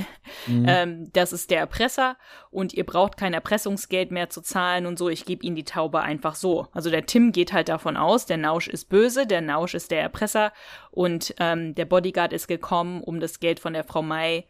mhm. 0.47 0.65
ähm, 0.67 1.13
das 1.13 1.33
ist 1.33 1.51
der 1.51 1.59
Erpresser. 1.59 2.17
Und 2.49 2.73
ihr 2.73 2.85
braucht 2.85 3.17
kein 3.17 3.33
Erpressungsgeld 3.33 4.11
mehr 4.11 4.29
zu 4.29 4.41
zahlen 4.41 4.85
und 4.85 4.97
so, 4.97 5.09
ich 5.09 5.25
gebe 5.25 5.45
ihnen 5.45 5.55
die 5.55 5.63
Taube 5.63 6.01
einfach 6.01 6.35
so. 6.35 6.67
Also 6.73 6.89
der 6.89 7.05
Tim 7.05 7.31
geht 7.31 7.53
halt 7.53 7.69
davon 7.69 7.97
aus, 7.97 8.25
der 8.25 8.37
Nausch 8.37 8.67
ist 8.67 8.89
böse, 8.89 9.27
der 9.27 9.41
Nausch 9.41 9.75
ist 9.75 9.91
der 9.91 10.01
Erpresser. 10.01 10.51
Und 10.89 11.35
ähm, 11.39 11.75
der 11.75 11.85
Bodyguard 11.85 12.33
ist 12.33 12.47
gekommen, 12.47 13.01
um 13.01 13.19
das 13.19 13.39
Geld 13.39 13.59
von 13.59 13.73
der 13.73 13.83
Frau 13.83 14.01
Mai 14.01 14.45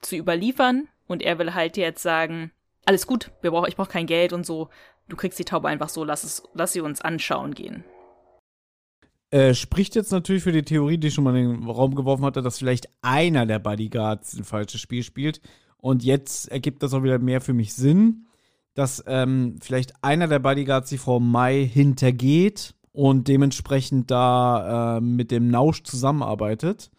zu 0.00 0.16
überliefern. 0.16 0.88
Und 1.06 1.22
er 1.22 1.38
will 1.38 1.54
halt 1.54 1.76
jetzt 1.76 2.02
sagen, 2.02 2.52
alles 2.84 3.06
gut, 3.06 3.30
wir 3.42 3.50
brauch, 3.50 3.66
ich 3.66 3.76
brauche 3.76 3.90
kein 3.90 4.06
Geld 4.06 4.32
und 4.32 4.44
so, 4.44 4.70
du 5.08 5.16
kriegst 5.16 5.38
die 5.38 5.44
Taube 5.44 5.68
einfach 5.68 5.88
so, 5.88 6.04
lass, 6.04 6.24
es, 6.24 6.42
lass 6.54 6.72
sie 6.72 6.80
uns 6.80 7.00
anschauen 7.00 7.54
gehen. 7.54 7.84
Äh, 9.30 9.54
spricht 9.54 9.94
jetzt 9.94 10.10
natürlich 10.10 10.42
für 10.42 10.52
die 10.52 10.64
Theorie, 10.64 10.98
die 10.98 11.08
ich 11.08 11.14
schon 11.14 11.24
mal 11.24 11.36
in 11.36 11.60
den 11.60 11.68
Raum 11.68 11.94
geworfen 11.94 12.24
hatte, 12.24 12.42
dass 12.42 12.58
vielleicht 12.58 12.88
einer 13.00 13.46
der 13.46 13.60
Bodyguards 13.60 14.36
ein 14.36 14.44
falsches 14.44 14.80
Spiel 14.80 15.04
spielt. 15.04 15.40
Und 15.76 16.02
jetzt 16.02 16.50
ergibt 16.50 16.82
das 16.82 16.92
auch 16.92 17.04
wieder 17.04 17.18
mehr 17.20 17.40
für 17.40 17.54
mich 17.54 17.74
Sinn, 17.74 18.26
dass 18.74 19.02
ähm, 19.06 19.56
vielleicht 19.60 19.92
einer 20.02 20.26
der 20.26 20.40
Bodyguards 20.40 20.90
die 20.90 20.98
Frau 20.98 21.20
Mai 21.20 21.64
hintergeht 21.64 22.74
und 22.92 23.28
dementsprechend 23.28 24.10
da 24.10 24.96
äh, 24.96 25.00
mit 25.00 25.30
dem 25.30 25.48
Nausch 25.48 25.84
zusammenarbeitet. 25.84 26.90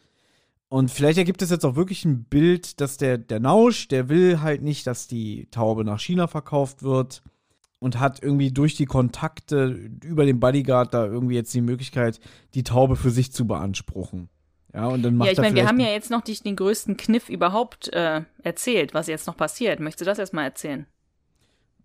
Und 0.69 0.89
vielleicht 0.89 1.17
ergibt 1.17 1.41
es 1.41 1.49
jetzt 1.49 1.65
auch 1.65 1.75
wirklich 1.75 2.05
ein 2.05 2.23
Bild, 2.23 2.79
dass 2.79 2.95
der, 2.95 3.17
der 3.17 3.41
Nausch, 3.41 3.89
der 3.89 4.07
will 4.07 4.39
halt 4.39 4.61
nicht, 4.61 4.87
dass 4.87 5.07
die 5.07 5.49
Taube 5.51 5.83
nach 5.83 5.99
China 5.99 6.27
verkauft 6.27 6.81
wird 6.81 7.23
und 7.81 7.99
hat 7.99 8.21
irgendwie 8.21 8.51
durch 8.51 8.75
die 8.75 8.85
Kontakte 8.85 9.89
über 10.03 10.25
den 10.25 10.39
Bodyguard 10.39 10.93
da 10.93 11.05
irgendwie 11.05 11.33
jetzt 11.33 11.53
die 11.53 11.61
Möglichkeit, 11.61 12.19
die 12.53 12.63
Taube 12.63 12.95
für 12.95 13.09
sich 13.09 13.33
zu 13.33 13.47
beanspruchen. 13.47 14.29
Ja, 14.71 14.85
und 14.85 15.01
dann 15.01 15.15
macht 15.17 15.25
Ja, 15.25 15.33
ich 15.33 15.39
meine, 15.39 15.55
wir 15.55 15.67
haben 15.67 15.79
ja 15.79 15.89
jetzt 15.89 16.11
noch 16.11 16.21
die, 16.21 16.35
den 16.35 16.55
größten 16.55 16.95
Kniff 16.95 17.27
überhaupt 17.27 17.91
äh, 17.91 18.21
erzählt, 18.43 18.93
was 18.93 19.07
jetzt 19.07 19.25
noch 19.25 19.35
passiert. 19.35 19.79
Möchtest 19.79 20.01
du 20.01 20.05
das 20.05 20.19
erstmal 20.19 20.45
erzählen? 20.45 20.85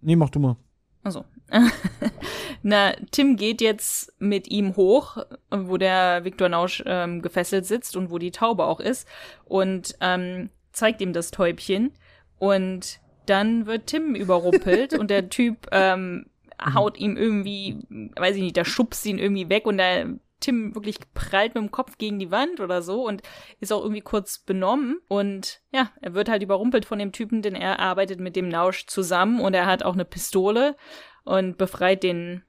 Nee, 0.03 0.17
mach 0.17 0.29
du 0.29 0.39
mal. 0.39 0.57
Also. 1.03 1.25
Na, 2.63 2.93
Tim 3.11 3.37
geht 3.37 3.63
jetzt 3.63 4.13
mit 4.21 4.49
ihm 4.49 4.77
hoch, 4.77 5.17
wo 5.51 5.79
der 5.79 6.25
Viktor 6.25 6.51
Nausch 6.51 6.83
ähm, 6.85 7.23
gefesselt 7.23 7.65
sitzt 7.65 7.97
und 7.97 8.11
wo 8.11 8.19
die 8.19 8.33
Taube 8.33 8.65
auch 8.65 8.81
ist 8.81 9.09
und 9.47 9.97
ähm, 10.03 10.51
zeigt 10.73 11.01
ihm 11.01 11.15
das 11.15 11.31
Täubchen 11.31 11.93
und 12.39 13.01
dann 13.27 13.67
wird 13.67 13.87
Tim 13.87 14.15
überrumpelt 14.15 14.99
und 14.99 15.11
der 15.11 15.29
Typ 15.29 15.69
ähm, 15.73 16.27
haut 16.75 16.99
ihm 16.99 17.17
irgendwie, 17.17 17.79
weiß 18.17 18.37
ich 18.37 18.43
nicht, 18.43 18.57
der 18.57 18.65
schubst 18.65 19.05
ihn 19.07 19.19
irgendwie 19.19 19.49
weg 19.49 19.67
und 19.67 19.79
der 19.79 20.07
Tim 20.41 20.75
wirklich 20.75 20.99
prallt 21.15 21.55
mit 21.55 21.65
dem 21.65 21.71
Kopf 21.71 21.97
gegen 21.99 22.19
die 22.19 22.31
Wand 22.31 22.61
oder 22.61 22.83
so 22.83 23.07
und 23.07 23.23
ist 23.61 23.73
auch 23.73 23.83
irgendwie 23.83 24.03
kurz 24.03 24.39
benommen. 24.39 25.01
Und 25.09 25.61
ja, 25.73 25.91
er 26.01 26.15
wird 26.15 26.29
halt 26.29 26.43
überrumpelt 26.43 26.85
von 26.85 26.99
dem 26.99 27.13
Typen, 27.13 27.41
denn 27.43 27.55
er 27.55 27.81
arbeitet 27.81 28.21
mit 28.21 28.37
dem 28.37 28.49
Nausch 28.49 28.87
zusammen 28.87 29.41
und 29.41 29.55
er 29.55 29.67
hat 29.67 29.83
auch 29.83 29.95
eine 29.95 30.05
Pistole 30.05 30.77
und 31.25 31.57
befreit 31.57 32.03
den, 32.03 32.43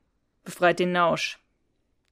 befreit 0.44 0.80
den 0.80 0.92
Nausch. 0.92 1.40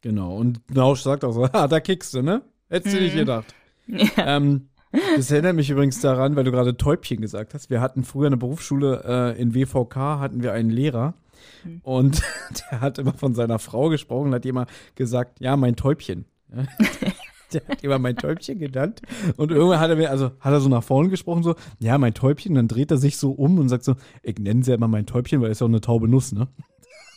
Genau, 0.02 0.36
und 0.36 0.62
Nausch 0.74 1.02
sagt 1.02 1.26
auch 1.26 1.32
so, 1.32 1.44
ah, 1.52 1.68
da 1.68 1.80
kickst 1.80 2.14
du, 2.14 2.22
ne? 2.22 2.42
Hättest 2.70 2.96
du 2.96 3.00
mhm. 3.00 3.06
nicht 3.06 3.16
gedacht. 3.16 3.54
Ja. 3.88 4.38
Ähm, 4.38 4.70
Das 5.16 5.32
erinnert 5.32 5.56
mich 5.56 5.70
übrigens 5.70 6.00
daran, 6.00 6.36
weil 6.36 6.44
du 6.44 6.52
gerade 6.52 6.78
Täubchen 6.78 7.22
gesagt 7.22 7.54
hast. 7.54 7.70
Wir 7.70 7.82
hatten 7.82 8.04
früher 8.04 8.28
eine 8.28 8.38
Berufsschule 8.38 9.04
äh, 9.36 9.42
in 9.42 9.54
WVK, 9.54 10.20
hatten 10.20 10.44
wir 10.44 10.54
einen 10.54 10.70
Lehrer. 10.70 11.16
Hm. 11.64 11.82
Und 11.84 12.22
der 12.72 12.82
hat 12.82 12.98
immer 12.98 13.14
von 13.14 13.34
seiner 13.34 13.60
Frau 13.60 13.90
gesprochen, 13.90 14.34
hat 14.34 14.46
immer 14.46 14.68
gesagt, 14.96 15.40
ja, 15.40 15.56
mein 15.58 15.76
Täubchen. 15.76 16.26
der 17.54 17.68
hat 17.68 17.84
immer 17.84 18.00
mein 18.00 18.16
Täubchen 18.16 18.60
genannt. 18.60 19.02
Und 19.38 19.52
irgendwann 19.52 19.80
hat 19.80 19.90
er 19.90 19.96
mir, 19.96 20.10
also 20.10 20.32
hat 20.40 20.54
er 20.54 20.60
so 20.60 20.70
nach 20.70 20.84
vorne 20.84 21.10
gesprochen, 21.10 21.44
so, 21.44 21.56
ja, 21.80 21.98
mein 21.98 22.14
Täubchen. 22.14 22.52
Und 22.52 22.56
dann 22.56 22.68
dreht 22.68 22.92
er 22.92 22.98
sich 22.98 23.18
so 23.18 23.32
um 23.32 23.60
und 23.60 23.70
sagt 23.70 23.84
so, 23.84 23.96
ich 24.24 24.38
nenne 24.38 24.64
sie 24.64 24.72
ja 24.72 24.78
immer 24.78 24.88
mein 24.88 25.06
Täubchen, 25.06 25.42
weil 25.42 25.52
es 25.52 25.60
ja 25.60 25.66
auch 25.66 25.70
eine 25.70 25.82
taube 25.82 26.08
Nuss, 26.08 26.32
ne? 26.32 26.48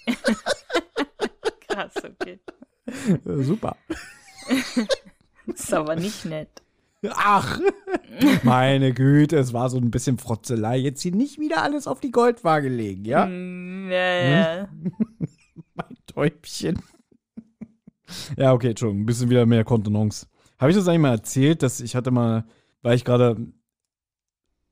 Krass, 1.68 1.94
okay. 1.96 2.40
super. 3.24 3.76
ist 5.46 5.72
aber 5.72 5.96
nicht 5.96 6.24
nett. 6.24 6.62
Ach, 7.10 7.60
meine 8.42 8.92
Güte, 8.92 9.36
es 9.36 9.52
war 9.52 9.70
so 9.70 9.78
ein 9.78 9.90
bisschen 9.90 10.18
Frotzelei. 10.18 10.78
Jetzt 10.78 11.00
hier 11.00 11.14
nicht 11.14 11.38
wieder 11.38 11.62
alles 11.62 11.86
auf 11.86 12.00
die 12.00 12.10
Goldwaage 12.10 12.68
legen, 12.68 13.04
ja? 13.04 13.26
Mm, 13.26 13.90
ja, 13.90 14.28
ja. 14.28 14.68
mein 15.74 15.96
Täubchen. 16.06 16.82
ja, 18.36 18.52
okay, 18.52 18.70
Entschuldigung, 18.70 19.02
ein 19.02 19.06
bisschen 19.06 19.30
wieder 19.30 19.46
mehr 19.46 19.64
Kontenance. 19.64 20.26
Habe 20.58 20.70
ich 20.70 20.76
das 20.76 20.88
eigentlich 20.88 21.02
mal 21.02 21.12
erzählt, 21.12 21.62
dass 21.62 21.80
ich 21.80 21.94
hatte 21.94 22.10
mal, 22.10 22.44
weil 22.82 22.96
ich 22.96 23.04
gerade 23.04 23.36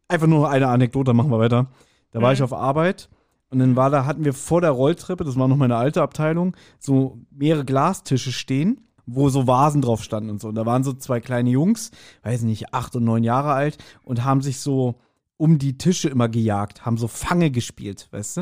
einfach 0.08 0.26
nur 0.26 0.50
eine 0.50 0.68
Anekdote, 0.68 1.14
machen 1.14 1.30
wir 1.30 1.38
weiter. 1.38 1.70
Da 2.10 2.20
war 2.20 2.30
mhm. 2.30 2.34
ich 2.34 2.42
auf 2.42 2.52
Arbeit 2.52 3.08
und 3.50 3.60
dann 3.60 3.76
war 3.76 3.90
da, 3.90 4.04
hatten 4.04 4.24
wir 4.24 4.34
vor 4.34 4.60
der 4.60 4.70
Rolltreppe, 4.70 5.22
das 5.22 5.38
war 5.38 5.46
noch 5.46 5.56
meine 5.56 5.76
alte 5.76 6.02
Abteilung, 6.02 6.56
so 6.80 7.20
mehrere 7.30 7.64
Glastische 7.64 8.32
stehen 8.32 8.88
wo 9.06 9.28
so 9.28 9.46
Vasen 9.46 9.82
drauf 9.82 10.02
standen 10.02 10.30
und 10.30 10.40
so. 10.40 10.48
Und 10.48 10.56
da 10.56 10.66
waren 10.66 10.84
so 10.84 10.92
zwei 10.92 11.20
kleine 11.20 11.50
Jungs, 11.50 11.90
weiß 12.22 12.42
nicht, 12.42 12.74
acht 12.74 12.94
und 12.96 13.04
neun 13.04 13.22
Jahre 13.22 13.52
alt 13.52 13.78
und 14.02 14.24
haben 14.24 14.42
sich 14.42 14.60
so 14.60 14.96
um 15.36 15.58
die 15.58 15.78
Tische 15.78 16.08
immer 16.08 16.28
gejagt, 16.28 16.84
haben 16.84 16.98
so 16.98 17.08
Fange 17.08 17.50
gespielt, 17.50 18.08
weißt 18.10 18.38
du? 18.38 18.40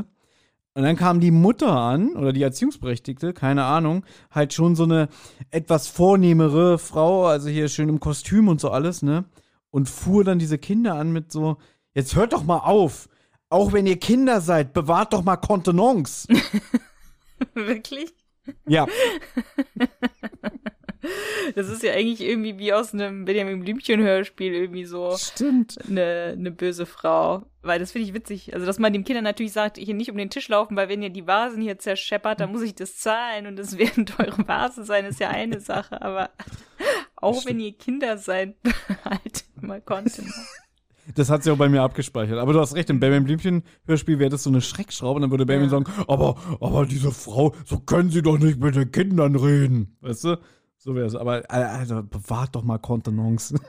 Und 0.76 0.82
dann 0.82 0.96
kam 0.96 1.20
die 1.20 1.30
Mutter 1.30 1.70
an, 1.70 2.16
oder 2.16 2.32
die 2.32 2.42
Erziehungsberechtigte, 2.42 3.32
keine 3.32 3.64
Ahnung, 3.64 4.04
halt 4.30 4.52
schon 4.52 4.74
so 4.74 4.82
eine 4.82 5.08
etwas 5.50 5.86
vornehmere 5.86 6.78
Frau, 6.78 7.26
also 7.26 7.48
hier 7.48 7.68
schön 7.68 7.88
im 7.88 8.00
Kostüm 8.00 8.48
und 8.48 8.60
so 8.60 8.70
alles, 8.70 9.02
ne? 9.02 9.24
Und 9.70 9.88
fuhr 9.88 10.24
dann 10.24 10.40
diese 10.40 10.58
Kinder 10.58 10.94
an 10.94 11.12
mit 11.12 11.30
so, 11.30 11.58
jetzt 11.94 12.16
hört 12.16 12.32
doch 12.32 12.42
mal 12.42 12.58
auf. 12.58 13.08
Auch 13.50 13.72
wenn 13.72 13.86
ihr 13.86 13.98
Kinder 13.98 14.40
seid, 14.40 14.72
bewahrt 14.72 15.12
doch 15.12 15.22
mal 15.22 15.36
Kontenance. 15.36 16.26
Wirklich? 17.54 18.12
Ja. 18.66 18.86
Das 21.54 21.68
ist 21.68 21.82
ja 21.82 21.92
eigentlich 21.92 22.20
irgendwie 22.20 22.58
wie 22.58 22.72
aus 22.72 22.92
einem 22.92 23.24
Benjamin 23.24 23.60
Blümchen-Hörspiel 23.60 24.52
irgendwie 24.52 24.84
so. 24.84 25.16
Stimmt. 25.16 25.78
Eine, 25.88 26.34
eine 26.36 26.50
böse 26.50 26.84
Frau. 26.84 27.44
Weil 27.62 27.78
das 27.78 27.92
finde 27.92 28.08
ich 28.08 28.14
witzig. 28.14 28.52
Also, 28.52 28.66
dass 28.66 28.78
man 28.78 28.92
dem 28.92 29.04
Kindern 29.04 29.24
natürlich 29.24 29.52
sagt, 29.52 29.78
hier 29.78 29.94
nicht 29.94 30.10
um 30.10 30.16
den 30.16 30.30
Tisch 30.30 30.48
laufen, 30.48 30.76
weil 30.76 30.88
wenn 30.88 31.02
ihr 31.02 31.10
die 31.10 31.26
Vasen 31.26 31.62
hier 31.62 31.78
zerscheppert, 31.78 32.40
dann 32.40 32.50
muss 32.50 32.62
ich 32.62 32.74
das 32.74 32.96
zahlen 32.98 33.46
und 33.46 33.58
es 33.58 33.78
werden 33.78 34.04
teure 34.06 34.46
Vasen 34.48 34.84
sein, 34.84 35.04
ist 35.04 35.20
ja 35.20 35.30
eine 35.30 35.60
Sache. 35.60 36.02
Aber 36.02 36.30
auch 37.16 37.40
Stimmt. 37.40 37.46
wenn 37.46 37.60
ihr 37.60 37.72
Kinder 37.72 38.18
seid, 38.18 38.56
halt 39.04 39.44
mal 39.60 39.80
Content. 39.80 40.32
Das 41.14 41.30
hat 41.30 41.44
sie 41.44 41.50
auch 41.50 41.58
bei 41.58 41.68
mir 41.68 41.82
abgespeichert. 41.82 42.38
Aber 42.38 42.52
du 42.52 42.60
hast 42.60 42.74
recht, 42.74 42.90
im 42.90 42.98
Benjamin 42.98 43.24
Blümchen-Hörspiel 43.24 44.18
wäre 44.18 44.30
das 44.30 44.42
so 44.42 44.50
eine 44.50 44.60
Schreckschraube 44.60 45.16
und 45.16 45.22
dann 45.22 45.30
würde 45.30 45.46
Benjamin 45.46 45.70
ja. 45.70 45.78
sagen, 45.78 45.86
aber, 46.08 46.36
aber 46.60 46.86
diese 46.86 47.12
Frau, 47.12 47.54
so 47.64 47.78
können 47.78 48.10
sie 48.10 48.22
doch 48.22 48.38
nicht 48.38 48.58
mit 48.58 48.74
den 48.74 48.90
Kindern 48.90 49.36
reden. 49.36 49.96
Weißt 50.00 50.24
du? 50.24 50.38
So 50.84 50.94
wäre 50.94 51.06
es. 51.06 51.16
Aber, 51.16 51.42
also, 51.48 52.02
bewahrt 52.02 52.54
doch 52.54 52.62
mal 52.62 52.78
Kontenance. 52.78 53.58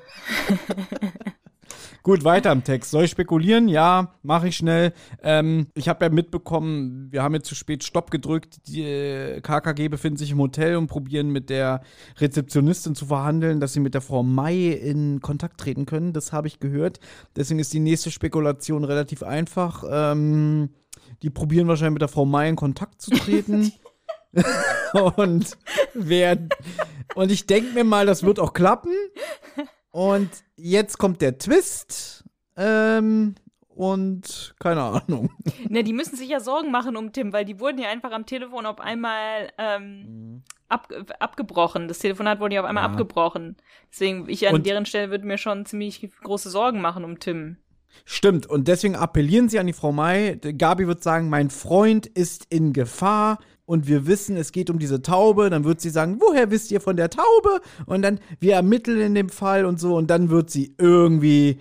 Gut, 2.04 2.26
weiter 2.26 2.52
im 2.52 2.66
Text. 2.66 2.92
Soll 2.92 3.06
ich 3.06 3.12
spekulieren? 3.12 3.70
Ja, 3.70 4.12
mache 4.22 4.50
ich 4.50 4.58
schnell. 4.58 4.92
Ähm, 5.24 5.68
ich 5.76 5.88
habe 5.88 6.04
ja 6.04 6.12
mitbekommen, 6.12 7.08
wir 7.12 7.24
haben 7.24 7.34
jetzt 7.34 7.48
zu 7.48 7.56
spät 7.56 7.86
Stopp 7.86 8.12
gedrückt. 8.12 8.68
Die 8.68 8.84
äh, 8.84 9.40
KKG 9.40 9.88
befinden 9.88 10.18
sich 10.18 10.32
im 10.32 10.40
Hotel 10.40 10.76
und 10.76 10.88
probieren 10.88 11.30
mit 11.30 11.50
der 11.50 11.84
Rezeptionistin 12.18 12.96
zu 12.96 13.06
verhandeln, 13.06 13.62
dass 13.62 13.72
sie 13.72 13.80
mit 13.80 13.94
der 13.94 14.02
Frau 14.02 14.22
May 14.22 14.74
in 14.74 15.22
Kontakt 15.22 15.58
treten 15.58 15.86
können. 15.86 16.12
Das 16.12 16.34
habe 16.34 16.48
ich 16.48 16.60
gehört. 16.60 17.00
Deswegen 17.38 17.62
ist 17.62 17.74
die 17.74 17.80
nächste 17.80 18.12
Spekulation 18.12 18.84
relativ 18.84 19.24
einfach. 19.24 19.86
Ähm, 19.90 20.72
die 21.22 21.30
probieren 21.30 21.70
wahrscheinlich 21.70 21.94
mit 21.94 22.02
der 22.02 22.10
Frau 22.10 22.26
May 22.26 22.50
in 22.50 22.58
Kontakt 22.58 23.02
zu 23.02 23.12
treten. 23.12 23.72
und 25.16 25.58
wer 25.94 26.38
und 27.16 27.32
ich 27.32 27.48
denke 27.48 27.74
mir 27.74 27.84
mal, 27.84 28.06
das 28.06 28.24
wird 28.24 28.40
auch 28.40 28.54
klappen. 28.54 28.94
Und 29.92 30.30
jetzt 30.58 30.98
kommt 30.98 31.22
der 31.22 31.38
Twist. 31.38 32.26
Ähm, 32.58 33.36
und 33.70 34.56
keine 34.60 34.82
Ahnung. 34.82 35.30
Ne, 35.70 35.84
die 35.84 35.94
müssen 35.94 36.16
sich 36.16 36.30
ja 36.30 36.40
Sorgen 36.40 36.72
machen 36.72 36.96
um 36.96 37.12
Tim, 37.12 37.34
weil 37.34 37.44
die 37.44 37.60
wurden 37.60 37.80
ja 37.80 37.90
einfach 37.90 38.12
am 38.12 38.26
Telefon 38.26 38.66
auf 38.66 38.80
einmal 38.80 39.52
ähm, 39.58 40.00
mhm. 40.00 40.44
ab, 40.70 40.88
abgebrochen. 41.20 41.88
Das 41.88 42.00
Telefonat 42.00 42.40
wurde 42.40 42.56
ja 42.56 42.62
auf 42.62 42.68
einmal 42.68 42.84
ja. 42.84 42.90
abgebrochen. 42.90 43.58
Deswegen, 43.92 44.30
ich 44.30 44.48
an 44.48 44.56
und 44.56 44.66
deren 44.66 44.86
Stelle 44.86 45.10
würde 45.10 45.26
mir 45.26 45.38
schon 45.38 45.66
ziemlich 45.66 46.08
große 46.24 46.50
Sorgen 46.50 46.82
machen 46.82 47.04
um 47.04 47.20
Tim. 47.20 47.58
Stimmt, 48.04 48.46
und 48.46 48.68
deswegen 48.68 48.96
appellieren 48.96 49.50
sie 49.50 49.60
an 49.60 49.68
die 49.68 49.74
Frau 49.74 49.92
May. 49.92 50.38
Gabi 50.38 50.88
wird 50.88 51.02
sagen, 51.02 51.30
mein 51.30 51.50
Freund 51.50 52.06
ist 52.06 52.46
in 52.50 52.74
Gefahr 52.74 53.40
und 53.66 53.88
wir 53.88 54.08
wissen, 54.08 54.38
es 54.38 54.52
geht 54.52 54.70
um 54.70 54.80
diese 54.80 55.02
Taube, 55.02 55.50
dann 55.50 55.64
wird 55.64 55.82
sie 55.82 55.90
sagen, 55.90 56.18
woher 56.20 56.52
wisst 56.52 56.72
ihr 56.72 56.82
von 56.82 56.96
der 56.96 57.10
Taube? 57.10 57.62
Und 57.86 58.02
dann, 58.02 58.20
wir 58.40 58.54
ermitteln 58.54 59.02
in 59.02 59.16
dem 59.16 59.30
Fall 59.30 59.66
und 59.66 59.80
so, 59.80 59.96
und 59.96 60.08
dann 60.10 60.30
wird 60.30 60.50
sie 60.50 60.76
irgendwie 60.78 61.58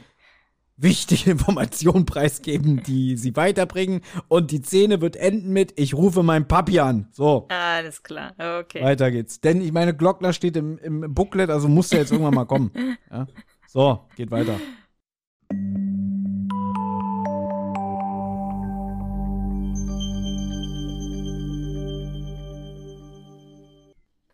wichtige 0.76 1.30
Informationen 1.32 2.04
preisgeben, 2.04 2.82
die 2.82 3.16
sie 3.16 3.36
weiterbringen. 3.36 4.02
Und 4.28 4.50
die 4.50 4.62
Szene 4.62 5.00
wird 5.00 5.16
enden 5.16 5.52
mit, 5.52 5.72
ich 5.76 5.94
rufe 5.94 6.22
meinen 6.22 6.48
Papi 6.48 6.80
an. 6.80 7.08
So. 7.12 7.46
Alles 7.48 8.02
klar, 8.02 8.32
okay. 8.60 8.82
Weiter 8.82 9.10
geht's. 9.10 9.40
Denn 9.40 9.60
ich 9.60 9.72
meine, 9.72 9.94
Glockner 9.94 10.32
steht 10.32 10.56
im, 10.56 10.78
im 10.78 11.14
Booklet, 11.14 11.50
also 11.50 11.68
muss 11.68 11.92
er 11.92 12.00
jetzt 12.00 12.12
irgendwann 12.12 12.34
mal 12.34 12.46
kommen. 12.46 12.70
Ja? 13.10 13.26
So, 13.68 14.00
geht 14.16 14.30
weiter. 14.30 14.58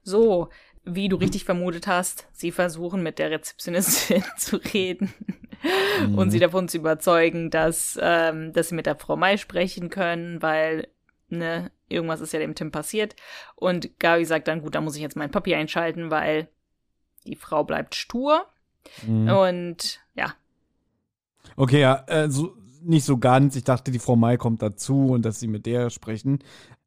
So, 0.02 0.48
wie 0.84 1.08
du 1.08 1.16
richtig 1.16 1.44
vermutet 1.44 1.86
hast, 1.86 2.26
sie 2.32 2.50
versuchen 2.52 3.02
mit 3.02 3.18
der 3.18 3.30
Rezeptionistin 3.30 4.24
zu 4.36 4.56
reden 4.56 5.12
mhm. 6.06 6.16
und 6.16 6.30
sie 6.30 6.38
davon 6.38 6.68
zu 6.68 6.78
überzeugen, 6.78 7.50
dass, 7.50 7.98
ähm, 8.00 8.52
dass 8.52 8.68
sie 8.68 8.74
mit 8.74 8.86
der 8.86 8.96
Frau 8.96 9.16
May 9.16 9.38
sprechen 9.38 9.90
können, 9.90 10.40
weil, 10.42 10.88
ne, 11.28 11.70
irgendwas 11.88 12.20
ist 12.20 12.32
ja 12.32 12.38
dem 12.38 12.54
Tim 12.54 12.70
passiert. 12.70 13.14
Und 13.56 13.98
Gabi 13.98 14.24
sagt 14.24 14.48
dann, 14.48 14.62
gut, 14.62 14.74
da 14.74 14.80
muss 14.80 14.96
ich 14.96 15.02
jetzt 15.02 15.16
mein 15.16 15.30
Papier 15.30 15.58
einschalten, 15.58 16.10
weil 16.10 16.48
die 17.26 17.36
Frau 17.36 17.64
bleibt 17.64 17.94
stur. 17.94 18.46
Mhm. 19.06 19.28
Und 19.28 20.00
ja. 20.14 20.34
Okay, 21.56 21.80
ja, 21.80 22.04
äh, 22.06 22.30
so, 22.30 22.56
nicht 22.82 23.04
so 23.04 23.18
ganz. 23.18 23.56
Ich 23.56 23.64
dachte, 23.64 23.90
die 23.90 23.98
Frau 23.98 24.16
May 24.16 24.38
kommt 24.38 24.62
dazu 24.62 25.08
und 25.08 25.24
dass 25.24 25.40
sie 25.40 25.48
mit 25.48 25.66
der 25.66 25.90
sprechen. 25.90 26.38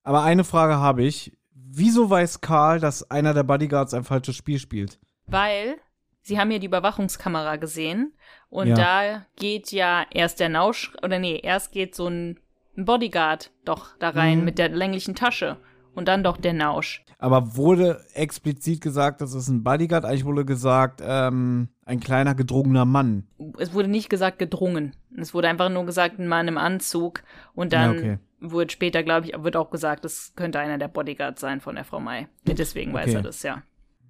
Aber 0.03 0.23
eine 0.23 0.43
Frage 0.43 0.77
habe 0.77 1.03
ich 1.03 1.33
wieso 1.75 2.09
weiß 2.09 2.41
Karl, 2.41 2.79
dass 2.79 3.09
einer 3.09 3.33
der 3.33 3.43
Bodyguards 3.43 3.93
ein 3.93 4.03
falsches 4.03 4.35
Spiel 4.35 4.59
spielt? 4.59 4.99
Weil 5.27 5.75
sie 6.21 6.39
haben 6.39 6.51
ja 6.51 6.59
die 6.59 6.67
Überwachungskamera 6.67 7.57
gesehen 7.57 8.13
und 8.49 8.67
ja. 8.67 8.75
da 8.75 9.25
geht 9.35 9.71
ja 9.71 10.05
erst 10.11 10.39
der 10.39 10.49
Nausch, 10.49 10.93
oder 11.01 11.19
nee, 11.19 11.39
erst 11.41 11.71
geht 11.71 11.95
so 11.95 12.07
ein 12.07 12.39
Bodyguard 12.75 13.51
doch 13.65 13.97
da 13.99 14.09
rein 14.09 14.39
mhm. 14.39 14.45
mit 14.45 14.57
der 14.57 14.69
länglichen 14.69 15.15
Tasche 15.15 15.57
und 15.95 16.07
dann 16.07 16.23
doch 16.23 16.37
der 16.37 16.53
Nausch. 16.53 17.03
Aber 17.19 17.55
wurde 17.55 18.03
explizit 18.13 18.81
gesagt, 18.81 19.21
dass 19.21 19.33
es 19.33 19.47
ein 19.47 19.63
Bodyguard? 19.63 20.03
Eigentlich 20.03 20.25
wurde 20.25 20.43
gesagt, 20.43 21.01
ähm, 21.05 21.69
ein 21.85 22.01
kleiner 22.01 22.35
gedrungener 22.35 22.83
Mann. 22.83 23.27
Es 23.57 23.73
wurde 23.73 23.87
nicht 23.87 24.09
gesagt 24.09 24.39
gedrungen. 24.39 24.95
Es 25.17 25.33
wurde 25.33 25.47
einfach 25.47 25.69
nur 25.69 25.85
gesagt, 25.85 26.19
ein 26.19 26.27
Mann 26.27 26.49
im 26.49 26.57
Anzug 26.57 27.23
und 27.53 27.71
dann 27.71 27.93
ja, 27.93 27.99
okay 27.99 28.19
wurde 28.51 28.71
später, 28.71 29.03
glaube 29.03 29.27
ich, 29.27 29.43
wird 29.43 29.55
auch 29.55 29.69
gesagt, 29.69 30.05
es 30.05 30.33
könnte 30.35 30.59
einer 30.59 30.77
der 30.77 30.87
Bodyguards 30.87 31.41
sein 31.41 31.61
von 31.61 31.75
der 31.75 31.85
Frau 31.85 31.99
Mai. 31.99 32.27
Deswegen 32.45 32.91
okay. 32.91 33.05
weiß 33.05 33.13
er 33.15 33.21
das, 33.21 33.43
ja. 33.43 33.63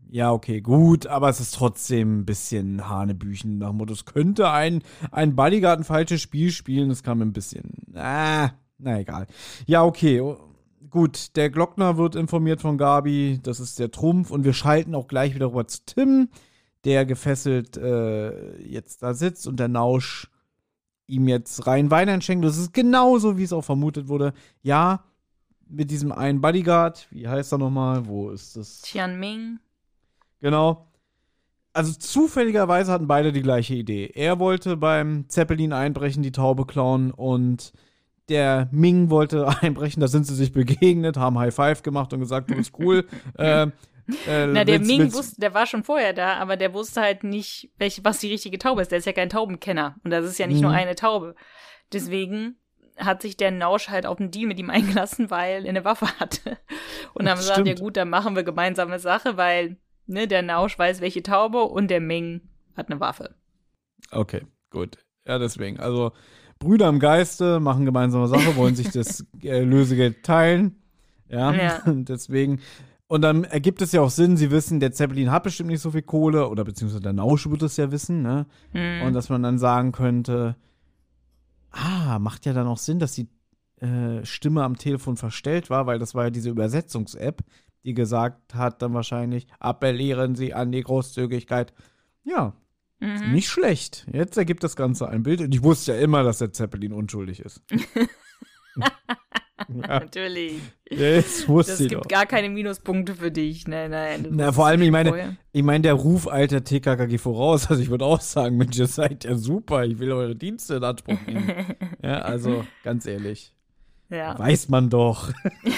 Ja, 0.10 0.32
okay, 0.32 0.62
gut, 0.62 1.08
aber 1.08 1.30
es 1.30 1.40
ist 1.40 1.56
trotzdem 1.56 2.20
ein 2.20 2.26
bisschen 2.26 2.88
Hanebüchen 2.88 3.58
nach 3.58 3.70
dem 3.70 3.78
Motto, 3.78 3.94
es 3.94 4.06
könnte 4.06 4.52
ein, 4.52 4.84
ein 5.12 5.36
Bodyguard 5.36 5.80
ein 5.80 5.84
falsches 5.86 6.22
Spiel 6.22 6.52
spielen, 6.52 6.90
das 6.90 7.02
kam 7.02 7.22
ein 7.22 7.34
bisschen, 7.34 7.72
ah, 7.96 8.52
na 8.78 9.00
egal. 9.00 9.26
Ja, 9.66 9.84
okay, 9.84 10.22
gut, 10.92 11.36
der 11.36 11.50
Glockner 11.50 11.98
wird 11.98 12.16
informiert 12.16 12.62
von 12.62 12.78
Gabi, 12.78 13.40
das 13.42 13.60
ist 13.60 13.80
der 13.80 13.90
Trumpf 13.90 14.30
und 14.30 14.44
wir 14.44 14.54
schalten 14.54 14.94
auch 14.94 15.08
gleich 15.08 15.34
wieder 15.34 15.48
rüber 15.48 15.68
zu 15.68 15.80
Tim, 15.84 16.30
der 16.86 17.08
gefesselt 17.08 17.78
äh, 17.78 18.62
jetzt 18.62 19.02
da 19.02 19.16
sitzt 19.16 19.48
und 19.48 19.60
der 19.60 19.68
Nausch 19.68 20.30
ihm 21.08 21.28
jetzt 21.28 21.68
rein 21.68 21.92
Wein 21.92 22.10
einschenken. 22.10 22.46
Das 22.46 22.58
ist 22.58 22.74
genauso, 22.74 23.38
wie 23.38 23.44
es 23.44 23.54
auch 23.54 23.64
vermutet 23.64 24.08
wurde. 24.08 24.34
Ja, 24.62 25.04
mit 25.68 25.92
diesem 25.92 26.12
einen 26.12 26.42
Bodyguard, 26.42 27.08
wie 27.12 27.28
heißt 27.28 27.54
er 27.54 27.58
nochmal? 27.58 28.06
Wo 28.06 28.30
ist 28.30 28.56
das? 28.56 28.82
Tianming. 28.82 29.60
Genau. 30.40 30.88
also 31.72 31.94
zufälligerweise 31.94 32.92
hatten 32.92 33.08
beide 33.08 33.32
die 33.32 33.42
gleiche 33.42 33.76
Idee. 33.76 34.12
Er 34.14 34.40
wollte 34.40 34.78
beim 34.78 35.30
Zeppelin 35.30 35.72
einbrechen, 35.74 36.22
die 36.22 36.34
Taube 36.34 36.66
klauen 36.66 37.12
und 37.12 37.74
der 38.30 38.68
Ming 38.72 39.10
wollte 39.10 39.48
einbrechen, 39.62 40.02
da 40.02 40.08
sind 40.08 40.26
sie 40.28 40.36
sich 40.36 40.52
begegnet, 40.52 41.18
haben 41.18 41.40
High 41.40 41.56
Five 41.56 41.82
gemacht 41.84 42.14
und 42.14 42.20
gesagt, 42.20 42.52
du 42.52 42.56
bist 42.56 42.74
cool. 42.80 43.08
äh, 43.38 43.68
äh, 44.28 44.48
Na, 44.48 44.64
der 44.64 44.80
Ming 44.80 45.14
wusste, 45.14 45.40
der 45.40 45.54
war 45.54 45.66
schon 45.66 45.84
vorher 45.84 46.14
da, 46.14 46.36
aber 46.36 46.58
der 46.58 46.74
wusste 46.74 47.02
halt 47.02 47.24
nicht, 47.24 47.72
welche, 47.78 48.04
was 48.04 48.20
die 48.20 48.32
richtige 48.32 48.58
Taube 48.58 48.82
ist. 48.82 48.92
Der 48.92 49.00
ist 49.00 49.06
ja 49.06 49.14
kein 49.14 49.30
Taubenkenner. 49.30 49.96
Und 50.04 50.12
das 50.12 50.26
ist 50.26 50.38
ja 50.40 50.48
nicht 50.48 50.58
mhm. 50.58 50.64
nur 50.64 50.72
eine 50.72 50.96
Taube. 50.96 51.36
Deswegen 51.92 52.58
hat 52.98 53.22
sich 53.22 53.38
der 53.38 53.52
Nausch 53.52 53.90
halt 53.90 54.06
auf 54.06 54.20
einen 54.20 54.32
Deal 54.32 54.48
mit 54.48 54.60
ihm 54.60 54.70
eingelassen, 54.70 55.32
weil 55.32 55.66
er 55.66 55.70
eine 55.70 55.86
Waffe 55.86 56.08
hatte. 56.20 56.58
Und 57.14 57.26
dann 57.26 57.32
haben 57.32 57.40
gesagt, 57.40 57.68
ja 57.68 57.76
gut, 57.76 57.98
dann 57.98 58.10
machen 58.10 58.36
wir 58.36 58.44
gemeinsame 58.44 59.00
Sache, 59.00 59.38
weil 59.38 59.78
ne, 60.06 60.28
der 60.28 60.42
Nausch 60.42 60.78
weiß, 60.78 61.02
welche 61.02 61.24
Taube 61.24 61.64
und 61.64 61.90
der 61.90 62.02
Ming 62.02 62.42
hat 62.76 62.90
eine 62.90 63.00
Waffe. 63.00 63.36
Okay, 64.12 64.42
gut. 64.70 64.98
Ja, 65.26 65.40
deswegen. 65.40 65.80
Also 65.80 66.12
Brüder 66.60 66.90
im 66.90 67.00
Geiste 67.00 67.60
machen 67.60 67.86
gemeinsame 67.86 68.28
Sache, 68.28 68.56
wollen 68.56 68.76
sich 68.76 68.90
das 68.92 69.26
äh, 69.44 69.64
Lösegeld 69.64 70.24
teilen. 70.24 70.82
Ja, 71.30 71.52
ja. 71.54 71.82
Und 71.86 72.10
deswegen. 72.10 72.62
Und 73.14 73.22
dann 73.22 73.44
ergibt 73.44 73.80
es 73.84 73.92
ja 73.92 74.02
auch 74.02 74.10
Sinn, 74.10 74.38
sie 74.38 74.50
wissen, 74.50 74.80
der 74.80 74.92
Zeppelin 74.92 75.30
hat 75.30 75.44
bestimmt 75.44 75.70
nicht 75.70 75.82
so 75.82 75.92
viel 75.92 76.02
Kohle, 76.02 76.50
oder 76.50 76.64
beziehungsweise 76.64 77.04
der 77.04 77.14
Nausch 77.14 77.48
wird 77.48 77.62
es 77.62 77.78
ja 77.78 77.92
wissen, 77.92 78.24
ne? 78.24 78.48
Mhm. 78.74 79.04
Und 79.06 79.14
dass 79.14 79.30
man 79.30 79.44
dann 79.44 79.60
sagen 79.60 79.92
könnte, 79.92 80.56
ah, 81.70 82.18
macht 82.18 82.48
ja 82.48 82.54
dann 82.54 82.66
auch 82.66 82.80
Sinn, 82.80 82.98
dass 82.98 83.14
die 83.14 83.28
äh, 83.82 84.26
Stimme 84.26 84.64
am 84.64 84.78
Telefon 84.78 85.16
verstellt 85.16 85.70
war, 85.70 85.86
weil 85.86 86.00
das 86.00 86.16
war 86.16 86.24
ja 86.24 86.30
diese 86.32 86.50
Übersetzungs-App, 86.50 87.44
die 87.84 87.94
gesagt 87.94 88.56
hat 88.56 88.82
dann 88.82 88.96
wahrscheinlich, 88.96 89.46
appellieren 89.60 90.34
Sie 90.34 90.56
an 90.56 90.72
die 90.72 90.82
Großzügigkeit. 90.82 91.72
Ja, 92.24 92.56
mhm. 93.00 93.32
nicht 93.32 93.48
schlecht. 93.48 94.08
Jetzt 94.12 94.38
ergibt 94.38 94.64
das 94.64 94.76
Ganze 94.76 95.08
ein 95.08 95.22
Bild. 95.22 95.40
Und 95.42 95.54
ich 95.54 95.62
wusste 95.62 95.94
ja 95.94 96.00
immer, 96.00 96.24
dass 96.24 96.40
der 96.40 96.52
Zeppelin 96.52 96.94
unschuldig 96.94 97.42
ist. 97.42 97.62
Natürlich. 99.68 100.62
Das 100.90 101.48
wusste 101.48 101.72
das 101.72 101.80
gibt 101.80 102.06
doch. 102.06 102.08
gar 102.08 102.26
keine 102.26 102.50
Minuspunkte 102.50 103.16
für 103.16 103.32
dich. 103.32 103.68
Nein, 103.68 103.92
nein. 103.92 104.28
Na, 104.32 104.52
vor 104.52 104.68
allem, 104.68 104.82
ich 104.82 104.92
meine, 104.92 105.38
ich 105.52 105.64
meine, 105.64 105.82
der 105.82 105.94
Ruf 105.94 106.28
alter 106.28 106.64
TKKG 106.64 107.18
voraus. 107.18 107.70
Also 107.70 107.82
ich 107.82 107.90
würde 107.90 108.06
auch 108.06 108.22
sagen, 108.22 108.58
Mensch, 108.58 108.78
ihr 108.78 108.88
seid 108.88 109.24
ja 109.24 109.36
super. 109.36 109.86
Ich 109.86 110.00
will 110.00 110.12
eure 110.12 110.36
Dienste 110.36 110.76
in 110.76 110.84
Anspruch 110.84 111.18
nehmen. 111.26 111.76
ja, 112.04 112.20
also 112.20 112.66
ganz 112.84 113.06
ehrlich. 113.06 113.54
Ja. 114.10 114.38
Weiß 114.38 114.70
man 114.70 114.90
doch. 114.90 115.32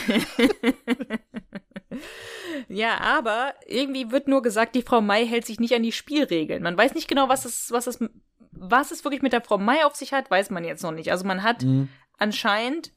ja, 2.68 2.99
aber 2.99 3.53
irgendwie 3.68 4.12
wird 4.12 4.28
nur 4.28 4.41
gesagt, 4.41 4.76
die 4.76 4.82
Frau 4.82 4.99
Mai 4.99 5.26
hält 5.26 5.45
sich 5.45 5.60
nicht 5.60 5.74
an 5.74 5.84
die 5.84 5.94
Spielregeln. 5.94 6.62
Man 6.62 6.78
weiß 6.78 6.95
nicht 6.95 7.07
genau, 7.07 7.30
was 7.30 7.45
es, 7.45 7.72
was 7.72 7.88
es, 7.88 8.03
was 8.52 8.91
es 8.91 9.06
wirklich 9.06 9.22
mit 9.22 9.32
der 9.32 9.41
Frau 9.41 9.57
Mai 9.57 9.86
auf 9.86 9.95
sich 9.95 10.12
hat, 10.12 10.30
weiß 10.30 10.49
man 10.49 10.66
jetzt 10.66 10.84
noch 10.84 10.91
nicht. 10.91 11.12
Also 11.12 11.26
man 11.26 11.44
hat 11.44 11.64
mhm. 11.64 11.88
anscheinend 12.18 12.91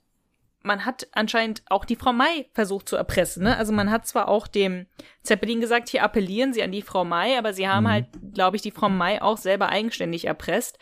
man 0.63 0.85
hat 0.85 1.09
anscheinend 1.13 1.63
auch 1.69 1.85
die 1.85 1.97
Frau 1.97 2.13
Mai 2.13 2.47
versucht 2.53 2.89
zu 2.89 2.97
erpressen. 2.97 3.45
Ne? 3.45 3.57
Also 3.57 3.73
man 3.73 3.91
hat 3.91 4.07
zwar 4.07 4.29
auch 4.29 4.47
dem 4.47 4.87
Zeppelin 5.23 5.61
gesagt, 5.61 5.89
hier 5.89 6.03
appellieren 6.03 6.53
Sie 6.53 6.63
an 6.63 6.73
die 6.73 6.83
Frau 6.83 7.05
Mai, 7.05 7.39
aber 7.39 7.53
sie 7.53 7.69
haben 7.69 7.85
mhm. 7.85 7.91
halt, 7.91 8.07
glaube 8.35 8.57
ich, 8.57 8.63
die 8.63 8.71
Frau 8.71 8.89
Mai 8.89 9.23
auch 9.23 9.39
selber 9.39 9.69
eigenständig 9.69 10.27
erpresst. 10.27 10.79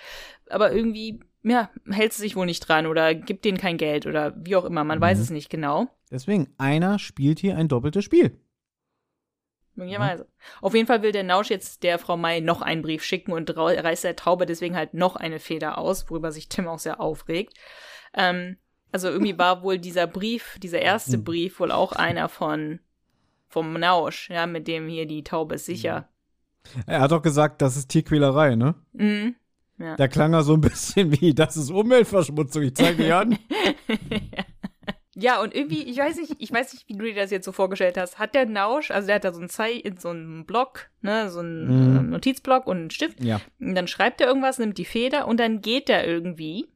Aber 0.48 0.72
irgendwie, 0.72 1.20
ja, 1.42 1.70
hält 1.90 2.12
sie 2.12 2.22
sich 2.22 2.36
wohl 2.36 2.46
nicht 2.46 2.60
dran 2.60 2.86
oder 2.86 3.14
gibt 3.14 3.44
denen 3.44 3.58
kein 3.58 3.76
Geld 3.76 4.06
oder 4.06 4.34
wie 4.36 4.56
auch 4.56 4.64
immer. 4.64 4.84
Man 4.84 4.98
mhm. 4.98 5.02
weiß 5.02 5.18
es 5.18 5.30
nicht 5.30 5.50
genau. 5.50 5.88
Deswegen, 6.10 6.54
einer 6.56 6.98
spielt 6.98 7.38
hier 7.38 7.56
ein 7.56 7.68
doppeltes 7.68 8.04
Spiel. 8.04 8.40
Möglicherweise. 9.74 10.22
Ja. 10.22 10.28
Auf 10.62 10.74
jeden 10.74 10.86
Fall 10.86 11.02
will 11.02 11.12
der 11.12 11.22
Nausch 11.22 11.50
jetzt 11.50 11.82
der 11.82 11.98
Frau 11.98 12.16
Mai 12.16 12.40
noch 12.40 12.62
einen 12.62 12.80
Brief 12.80 13.04
schicken 13.04 13.32
und 13.32 13.54
reißt 13.54 14.04
der 14.04 14.16
Taube 14.16 14.46
deswegen 14.46 14.74
halt 14.74 14.94
noch 14.94 15.16
eine 15.16 15.38
Feder 15.38 15.76
aus, 15.76 16.08
worüber 16.08 16.32
sich 16.32 16.48
Tim 16.48 16.66
auch 16.66 16.78
sehr 16.78 17.00
aufregt. 17.00 17.54
Ähm, 18.14 18.56
also 18.92 19.08
irgendwie 19.08 19.38
war 19.38 19.62
wohl 19.62 19.78
dieser 19.78 20.06
Brief, 20.06 20.58
dieser 20.62 20.80
erste 20.80 21.14
hm. 21.14 21.24
Brief 21.24 21.60
wohl 21.60 21.72
auch 21.72 21.92
einer 21.92 22.28
von 22.28 22.80
vom 23.48 23.72
Nausch, 23.74 24.28
ja, 24.30 24.46
mit 24.46 24.68
dem 24.68 24.88
hier 24.88 25.06
die 25.06 25.24
Taube 25.24 25.54
ist 25.54 25.66
sicher. 25.66 26.08
Er 26.86 27.00
hat 27.00 27.12
doch 27.12 27.22
gesagt, 27.22 27.62
das 27.62 27.76
ist 27.76 27.88
Tierquälerei, 27.88 28.56
ne? 28.56 28.74
Mhm. 28.92 29.36
Ja. 29.78 29.96
Da 29.96 30.08
klang 30.08 30.32
er 30.32 30.42
so 30.42 30.54
ein 30.54 30.60
bisschen 30.60 31.12
wie, 31.20 31.34
das 31.34 31.56
ist 31.56 31.70
Umweltverschmutzung, 31.70 32.62
ich 32.62 32.74
zeige 32.74 33.04
dir 33.04 33.18
an. 33.18 33.38
ja. 35.14 35.40
und 35.42 35.54
irgendwie, 35.54 35.82
ich 35.82 35.98
weiß 35.98 36.16
nicht, 36.16 36.34
ich 36.38 36.52
weiß 36.52 36.72
nicht, 36.72 36.88
wie 36.88 36.94
du 36.94 37.04
dir 37.04 37.14
das 37.14 37.30
jetzt 37.30 37.44
so 37.44 37.52
vorgestellt 37.52 37.98
hast. 37.98 38.18
Hat 38.18 38.34
der 38.34 38.46
Nausch, 38.46 38.90
also 38.90 39.06
der 39.06 39.16
hat 39.16 39.24
da 39.24 39.32
so 39.32 39.40
einen 39.40 39.48
Zei 39.48 39.82
so 39.98 40.08
einen 40.08 40.46
Block, 40.46 40.90
ne, 41.02 41.30
so 41.30 41.40
einen 41.40 42.04
mhm. 42.04 42.10
Notizblock 42.10 42.66
und 42.66 42.76
einen 42.76 42.90
Stift. 42.90 43.22
Ja. 43.22 43.40
Und 43.60 43.74
dann 43.74 43.86
schreibt 43.86 44.20
er 44.20 44.28
irgendwas, 44.28 44.58
nimmt 44.58 44.78
die 44.78 44.84
Feder 44.84 45.28
und 45.28 45.38
dann 45.38 45.60
geht 45.60 45.90
er 45.90 46.06
irgendwie 46.06 46.68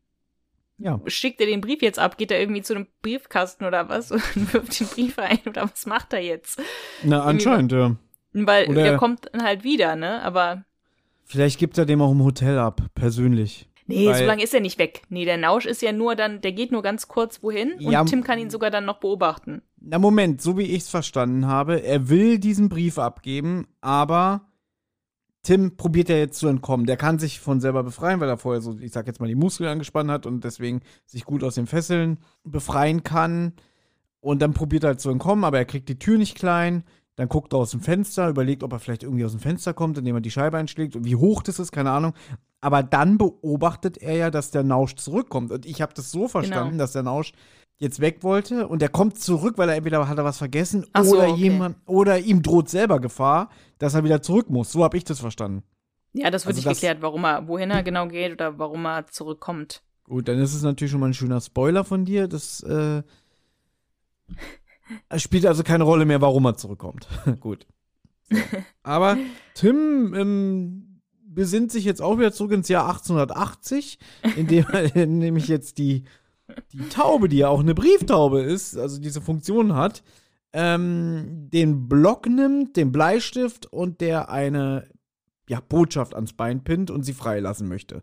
ja. 0.80 1.00
Schickt 1.06 1.40
er 1.40 1.46
den 1.46 1.60
Brief 1.60 1.82
jetzt 1.82 1.98
ab? 1.98 2.16
Geht 2.16 2.30
er 2.30 2.40
irgendwie 2.40 2.62
zu 2.62 2.74
einem 2.74 2.86
Briefkasten 3.02 3.64
oder 3.64 3.88
was 3.88 4.10
und 4.12 4.52
wirft 4.52 4.80
den 4.80 4.86
Brief 4.88 5.18
ein 5.18 5.38
oder 5.46 5.62
was 5.64 5.86
macht 5.86 6.12
er 6.12 6.20
jetzt? 6.20 6.60
Na, 7.02 7.22
anscheinend, 7.22 7.72
ja. 7.72 7.96
Weil 8.32 8.68
oder 8.68 8.82
der 8.82 8.96
kommt 8.96 9.28
dann 9.32 9.42
halt 9.42 9.64
wieder, 9.64 9.96
ne? 9.96 10.22
Aber. 10.22 10.64
Vielleicht 11.24 11.58
gibt 11.58 11.78
er 11.78 11.86
dem 11.86 12.00
auch 12.00 12.12
im 12.12 12.24
Hotel 12.24 12.58
ab, 12.58 12.82
persönlich. 12.94 13.68
Nee, 13.86 14.06
Weil, 14.06 14.18
so 14.18 14.24
lange 14.24 14.42
ist 14.42 14.54
er 14.54 14.60
nicht 14.60 14.78
weg. 14.78 15.02
Nee, 15.08 15.24
der 15.24 15.36
Nausch 15.36 15.66
ist 15.66 15.82
ja 15.82 15.92
nur 15.92 16.14
dann, 16.14 16.40
der 16.40 16.52
geht 16.52 16.70
nur 16.70 16.82
ganz 16.82 17.08
kurz 17.08 17.42
wohin 17.42 17.72
und 17.74 17.90
ja, 17.90 18.04
Tim 18.04 18.22
kann 18.22 18.38
ihn 18.38 18.50
sogar 18.50 18.70
dann 18.70 18.84
noch 18.84 19.00
beobachten. 19.00 19.62
Na 19.80 19.98
Moment, 19.98 20.40
so 20.40 20.56
wie 20.56 20.62
ich 20.62 20.82
es 20.82 20.88
verstanden 20.88 21.46
habe, 21.46 21.82
er 21.82 22.08
will 22.08 22.38
diesen 22.38 22.68
Brief 22.68 22.98
abgeben, 22.98 23.66
aber 23.80 24.42
Tim 25.42 25.76
probiert 25.76 26.10
ja 26.10 26.16
jetzt 26.16 26.38
zu 26.38 26.48
entkommen. 26.48 26.86
Der 26.86 26.96
kann 26.96 27.18
sich 27.18 27.40
von 27.40 27.60
selber 27.60 27.82
befreien, 27.82 28.20
weil 28.20 28.28
er 28.28 28.36
vorher 28.36 28.60
so, 28.60 28.78
ich 28.78 28.92
sag 28.92 29.06
jetzt 29.06 29.20
mal, 29.20 29.26
die 29.26 29.34
Muskeln 29.34 29.70
angespannt 29.70 30.10
hat 30.10 30.26
und 30.26 30.44
deswegen 30.44 30.80
sich 31.06 31.24
gut 31.24 31.42
aus 31.42 31.54
den 31.54 31.66
Fesseln 31.66 32.18
befreien 32.44 33.02
kann. 33.02 33.54
Und 34.20 34.42
dann 34.42 34.52
probiert 34.52 34.84
er 34.84 34.88
halt 34.88 35.00
zu 35.00 35.10
entkommen, 35.10 35.44
aber 35.44 35.58
er 35.58 35.64
kriegt 35.64 35.88
die 35.88 35.98
Tür 35.98 36.18
nicht 36.18 36.36
klein. 36.36 36.84
Dann 37.16 37.28
guckt 37.28 37.54
er 37.54 37.58
aus 37.58 37.70
dem 37.70 37.80
Fenster, 37.80 38.28
überlegt, 38.28 38.62
ob 38.62 38.72
er 38.72 38.78
vielleicht 38.78 39.02
irgendwie 39.02 39.24
aus 39.24 39.32
dem 39.32 39.40
Fenster 39.40 39.72
kommt, 39.72 39.96
indem 39.96 40.16
er 40.16 40.20
die 40.20 40.30
Scheibe 40.30 40.58
einschlägt 40.58 40.96
und 40.96 41.04
wie 41.04 41.16
hoch 41.16 41.42
das 41.42 41.58
ist, 41.58 41.72
keine 41.72 41.90
Ahnung. 41.90 42.12
Aber 42.60 42.82
dann 42.82 43.16
beobachtet 43.16 43.98
er 43.98 44.16
ja, 44.16 44.30
dass 44.30 44.50
der 44.50 44.62
Nausch 44.62 44.94
zurückkommt. 44.96 45.50
Und 45.50 45.64
ich 45.64 45.80
habe 45.80 45.94
das 45.94 46.10
so 46.10 46.28
verstanden, 46.28 46.72
genau. 46.72 46.82
dass 46.82 46.92
der 46.92 47.02
Nausch 47.02 47.32
jetzt 47.80 47.98
weg 48.00 48.22
wollte 48.22 48.68
und 48.68 48.82
der 48.82 48.90
kommt 48.90 49.18
zurück, 49.18 49.56
weil 49.56 49.68
er 49.70 49.76
entweder 49.76 50.06
hat 50.06 50.18
er 50.18 50.24
was 50.24 50.38
vergessen 50.38 50.86
so, 51.02 51.16
oder 51.16 51.30
okay. 51.30 51.40
jemand 51.40 51.76
oder 51.86 52.18
ihm 52.18 52.42
droht 52.42 52.68
selber 52.68 53.00
Gefahr, 53.00 53.48
dass 53.78 53.94
er 53.94 54.04
wieder 54.04 54.22
zurück 54.22 54.50
muss. 54.50 54.70
So 54.70 54.84
habe 54.84 54.96
ich 54.98 55.04
das 55.04 55.18
verstanden. 55.18 55.64
Ja, 56.12 56.30
das 56.30 56.44
wird 56.44 56.56
also 56.56 56.68
nicht 56.68 56.80
geklärt, 56.80 57.00
warum 57.00 57.24
er, 57.24 57.48
wohin 57.48 57.70
er 57.70 57.82
genau 57.82 58.06
geht 58.06 58.32
oder 58.32 58.58
warum 58.58 58.84
er 58.84 59.06
zurückkommt. 59.06 59.82
Gut, 60.04 60.28
dann 60.28 60.38
ist 60.38 60.54
es 60.54 60.62
natürlich 60.62 60.90
schon 60.90 61.00
mal 61.00 61.06
ein 61.06 61.14
schöner 61.14 61.40
Spoiler 61.40 61.84
von 61.84 62.04
dir. 62.04 62.28
Das 62.28 62.62
äh, 62.64 63.02
spielt 65.16 65.46
also 65.46 65.62
keine 65.62 65.84
Rolle 65.84 66.04
mehr, 66.04 66.20
warum 66.20 66.44
er 66.44 66.56
zurückkommt. 66.56 67.08
Gut. 67.40 67.66
So. 68.28 68.36
Aber 68.82 69.16
Tim 69.54 70.12
ähm, 70.14 71.00
besinnt 71.22 71.72
sich 71.72 71.84
jetzt 71.84 72.02
auch 72.02 72.18
wieder 72.18 72.32
zurück 72.32 72.52
ins 72.52 72.68
Jahr 72.68 72.88
1880, 72.88 73.98
indem 74.36 74.66
er 74.70 75.06
nämlich 75.06 75.48
jetzt 75.48 75.78
die 75.78 76.04
die 76.72 76.88
Taube, 76.88 77.28
die 77.28 77.38
ja 77.38 77.48
auch 77.48 77.60
eine 77.60 77.74
Brieftaube 77.74 78.40
ist, 78.40 78.76
also 78.76 79.00
diese 79.00 79.20
Funktion 79.20 79.74
hat, 79.74 80.02
ähm, 80.52 81.48
den 81.52 81.88
Block 81.88 82.26
nimmt, 82.26 82.76
den 82.76 82.92
Bleistift 82.92 83.66
und 83.66 84.00
der 84.00 84.30
eine 84.30 84.88
ja, 85.48 85.60
Botschaft 85.60 86.14
ans 86.14 86.32
Bein 86.32 86.64
pinnt 86.64 86.90
und 86.90 87.02
sie 87.02 87.12
freilassen 87.12 87.68
möchte. 87.68 88.02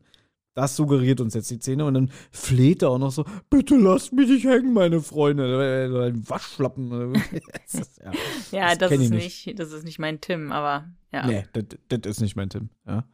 Das 0.54 0.76
suggeriert 0.76 1.22
uns 1.22 1.36
jetzt 1.36 1.52
die 1.52 1.58
Szene 1.58 1.86
und 1.86 1.94
dann 1.94 2.12
fleht 2.32 2.82
er 2.82 2.90
auch 2.90 2.98
noch 2.98 3.12
so: 3.12 3.26
Bitte 3.50 3.76
lasst 3.78 4.12
mich 4.12 4.28
nicht 4.28 4.46
hängen, 4.46 4.74
meine 4.74 5.02
Freunde. 5.02 6.04
Ein 6.08 6.28
Waschlappen. 6.28 7.14
ist, 7.68 8.02
ja, 8.04 8.12
ja, 8.52 8.76
das, 8.76 8.90
das 8.90 9.00
ist 9.00 9.12
nicht. 9.12 9.60
das 9.60 9.72
ist 9.72 9.84
nicht 9.84 10.00
mein 10.00 10.20
Tim, 10.20 10.52
aber 10.52 10.90
ja. 11.14 11.28
Nee, 11.28 11.44
das, 11.54 11.66
das 11.90 12.12
ist 12.14 12.22
nicht 12.22 12.36
mein 12.36 12.50
Tim, 12.50 12.70
ja. 12.88 13.06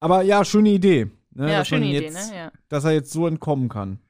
Aber 0.00 0.22
ja, 0.22 0.44
schöne 0.44 0.70
Idee. 0.70 1.08
Ne, 1.34 1.52
ja, 1.52 1.64
schöne 1.64 1.86
Idee, 1.86 2.10
ne? 2.10 2.20
Ja. 2.34 2.52
Dass 2.68 2.84
er 2.84 2.92
jetzt 2.92 3.12
so 3.12 3.26
entkommen 3.26 3.68
kann. 3.68 4.00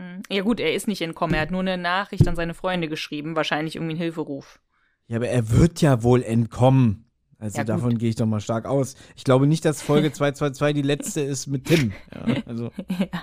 Hm. 0.00 0.22
Ja 0.30 0.42
gut, 0.42 0.60
er 0.60 0.74
ist 0.74 0.88
nicht 0.88 1.02
entkommen. 1.02 1.34
Er 1.34 1.42
hat 1.42 1.50
nur 1.50 1.60
eine 1.60 1.76
Nachricht 1.76 2.26
an 2.26 2.36
seine 2.36 2.54
Freunde 2.54 2.88
geschrieben, 2.88 3.36
wahrscheinlich 3.36 3.76
irgendwie 3.76 3.92
einen 3.92 4.00
Hilferuf. 4.00 4.60
Ja, 5.08 5.16
aber 5.16 5.28
er 5.28 5.50
wird 5.50 5.82
ja 5.82 6.02
wohl 6.02 6.22
entkommen. 6.22 7.04
Also 7.38 7.58
ja, 7.58 7.64
davon 7.64 7.98
gehe 7.98 8.10
ich 8.10 8.16
doch 8.16 8.26
mal 8.26 8.40
stark 8.40 8.66
aus. 8.66 8.96
Ich 9.16 9.24
glaube 9.24 9.46
nicht, 9.46 9.64
dass 9.64 9.82
Folge 9.82 10.12
222 10.12 10.74
die 10.74 10.86
letzte 10.86 11.20
ist 11.20 11.46
mit 11.46 11.66
Tim. 11.66 11.92
Ja, 12.14 12.42
also 12.46 12.70
ja. 12.98 13.22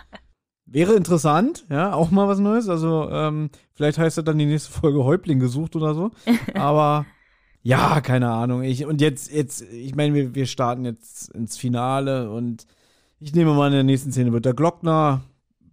wäre 0.65 0.95
interessant, 0.95 1.65
ja, 1.69 1.93
auch 1.93 2.11
mal 2.11 2.27
was 2.27 2.39
Neues. 2.39 2.69
Also 2.69 3.09
ähm, 3.09 3.49
vielleicht 3.73 3.97
heißt 3.97 4.17
das 4.17 4.25
dann 4.25 4.37
die 4.37 4.45
nächste 4.45 4.71
Folge 4.71 5.03
Häuptling 5.03 5.39
gesucht 5.39 5.75
oder 5.75 5.95
so. 5.95 6.11
Aber 6.53 7.05
ja, 7.63 8.01
keine 8.01 8.29
Ahnung. 8.29 8.63
Ich, 8.63 8.85
und 8.85 9.01
jetzt, 9.01 9.31
jetzt, 9.31 9.61
ich 9.61 9.95
meine, 9.95 10.13
wir, 10.13 10.35
wir 10.35 10.45
starten 10.45 10.85
jetzt 10.85 11.29
ins 11.31 11.57
Finale 11.57 12.31
und 12.31 12.67
ich 13.19 13.33
nehme 13.33 13.53
mal 13.53 13.67
in 13.67 13.73
der 13.73 13.83
nächsten 13.83 14.11
Szene 14.11 14.31
wird 14.31 14.45
der 14.45 14.53
Glockner 14.53 15.23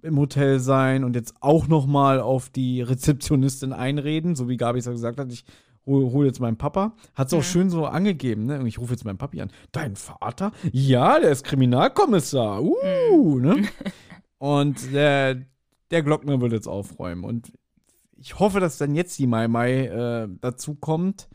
im 0.04 0.18
Hotel 0.18 0.60
sein 0.60 1.02
und 1.02 1.16
jetzt 1.16 1.34
auch 1.40 1.66
noch 1.66 1.86
mal 1.86 2.20
auf 2.20 2.50
die 2.50 2.82
Rezeptionistin 2.82 3.72
einreden, 3.72 4.36
so 4.36 4.48
wie 4.48 4.56
Gabi 4.56 4.78
es 4.78 4.84
ja 4.84 4.92
gesagt 4.92 5.18
hat. 5.18 5.32
Ich 5.32 5.44
hol, 5.86 6.12
hol 6.12 6.26
jetzt 6.26 6.40
meinen 6.40 6.58
Papa. 6.58 6.94
Hat 7.14 7.28
es 7.28 7.32
auch 7.32 7.38
Mhm. 7.38 7.42
schön 7.42 7.70
so 7.70 7.86
angegeben, 7.86 8.46
ne? 8.46 8.66
Ich 8.68 8.78
rufe 8.78 8.92
jetzt 8.92 9.04
meinen 9.04 9.18
Papi 9.18 9.40
an. 9.40 9.50
Dein 9.72 9.96
Vater? 9.96 10.52
Ja, 10.72 11.18
der 11.18 11.30
ist 11.30 11.44
Kriminalkommissar. 11.44 12.62
Uh, 12.62 13.38
ne? 13.38 13.64
Und 14.38 14.92
der, 14.92 15.42
der 15.90 16.02
Glockner 16.02 16.40
wird 16.40 16.52
jetzt 16.52 16.68
aufräumen. 16.68 17.24
Und 17.24 17.52
ich 18.18 18.38
hoffe, 18.38 18.60
dass 18.60 18.78
dann 18.78 18.94
jetzt 18.94 19.18
die 19.18 19.26
Mai 19.26 19.48
Mai 19.48 19.86
äh, 19.86 20.28
dazu 20.40 20.74
kommt. 20.74 21.28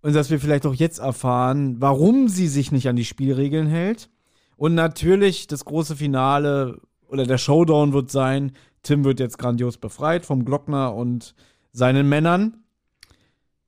Und 0.00 0.14
dass 0.14 0.30
wir 0.30 0.38
vielleicht 0.38 0.66
auch 0.66 0.74
jetzt 0.74 0.98
erfahren, 1.00 1.76
warum 1.80 2.28
sie 2.28 2.46
sich 2.46 2.70
nicht 2.70 2.88
an 2.88 2.94
die 2.96 3.04
Spielregeln 3.04 3.66
hält. 3.66 4.10
Und 4.56 4.74
natürlich 4.74 5.48
das 5.48 5.64
große 5.64 5.96
Finale 5.96 6.80
oder 7.08 7.26
der 7.26 7.38
Showdown 7.38 7.92
wird 7.92 8.10
sein, 8.10 8.52
Tim 8.82 9.04
wird 9.04 9.20
jetzt 9.20 9.38
grandios 9.38 9.78
befreit 9.78 10.24
vom 10.24 10.44
Glockner 10.44 10.94
und 10.94 11.34
seinen 11.72 12.08
Männern. 12.08 12.62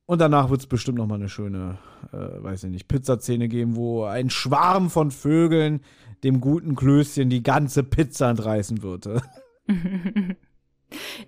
Und 0.07 0.21
danach 0.21 0.49
wird 0.49 0.61
es 0.61 0.67
bestimmt 0.67 0.97
noch 0.97 1.07
mal 1.07 1.17
eine 1.17 1.29
schöne, 1.29 1.79
äh, 2.13 2.43
weiß 2.43 2.65
ich 2.65 2.71
nicht, 2.71 2.89
Pizzaszene 2.89 3.49
geben, 3.49 3.77
wo 3.77 4.05
ein 4.05 4.31
Schwarm 4.31 4.89
von 4.89 5.11
Vögeln 5.11 5.81
dem 6.25 6.41
guten 6.41 6.75
Klößchen 6.75 7.29
die 7.29 7.43
ganze 7.43 7.83
Pizza 7.83 8.31
entreißen 8.31 8.83
wird. 8.83 9.07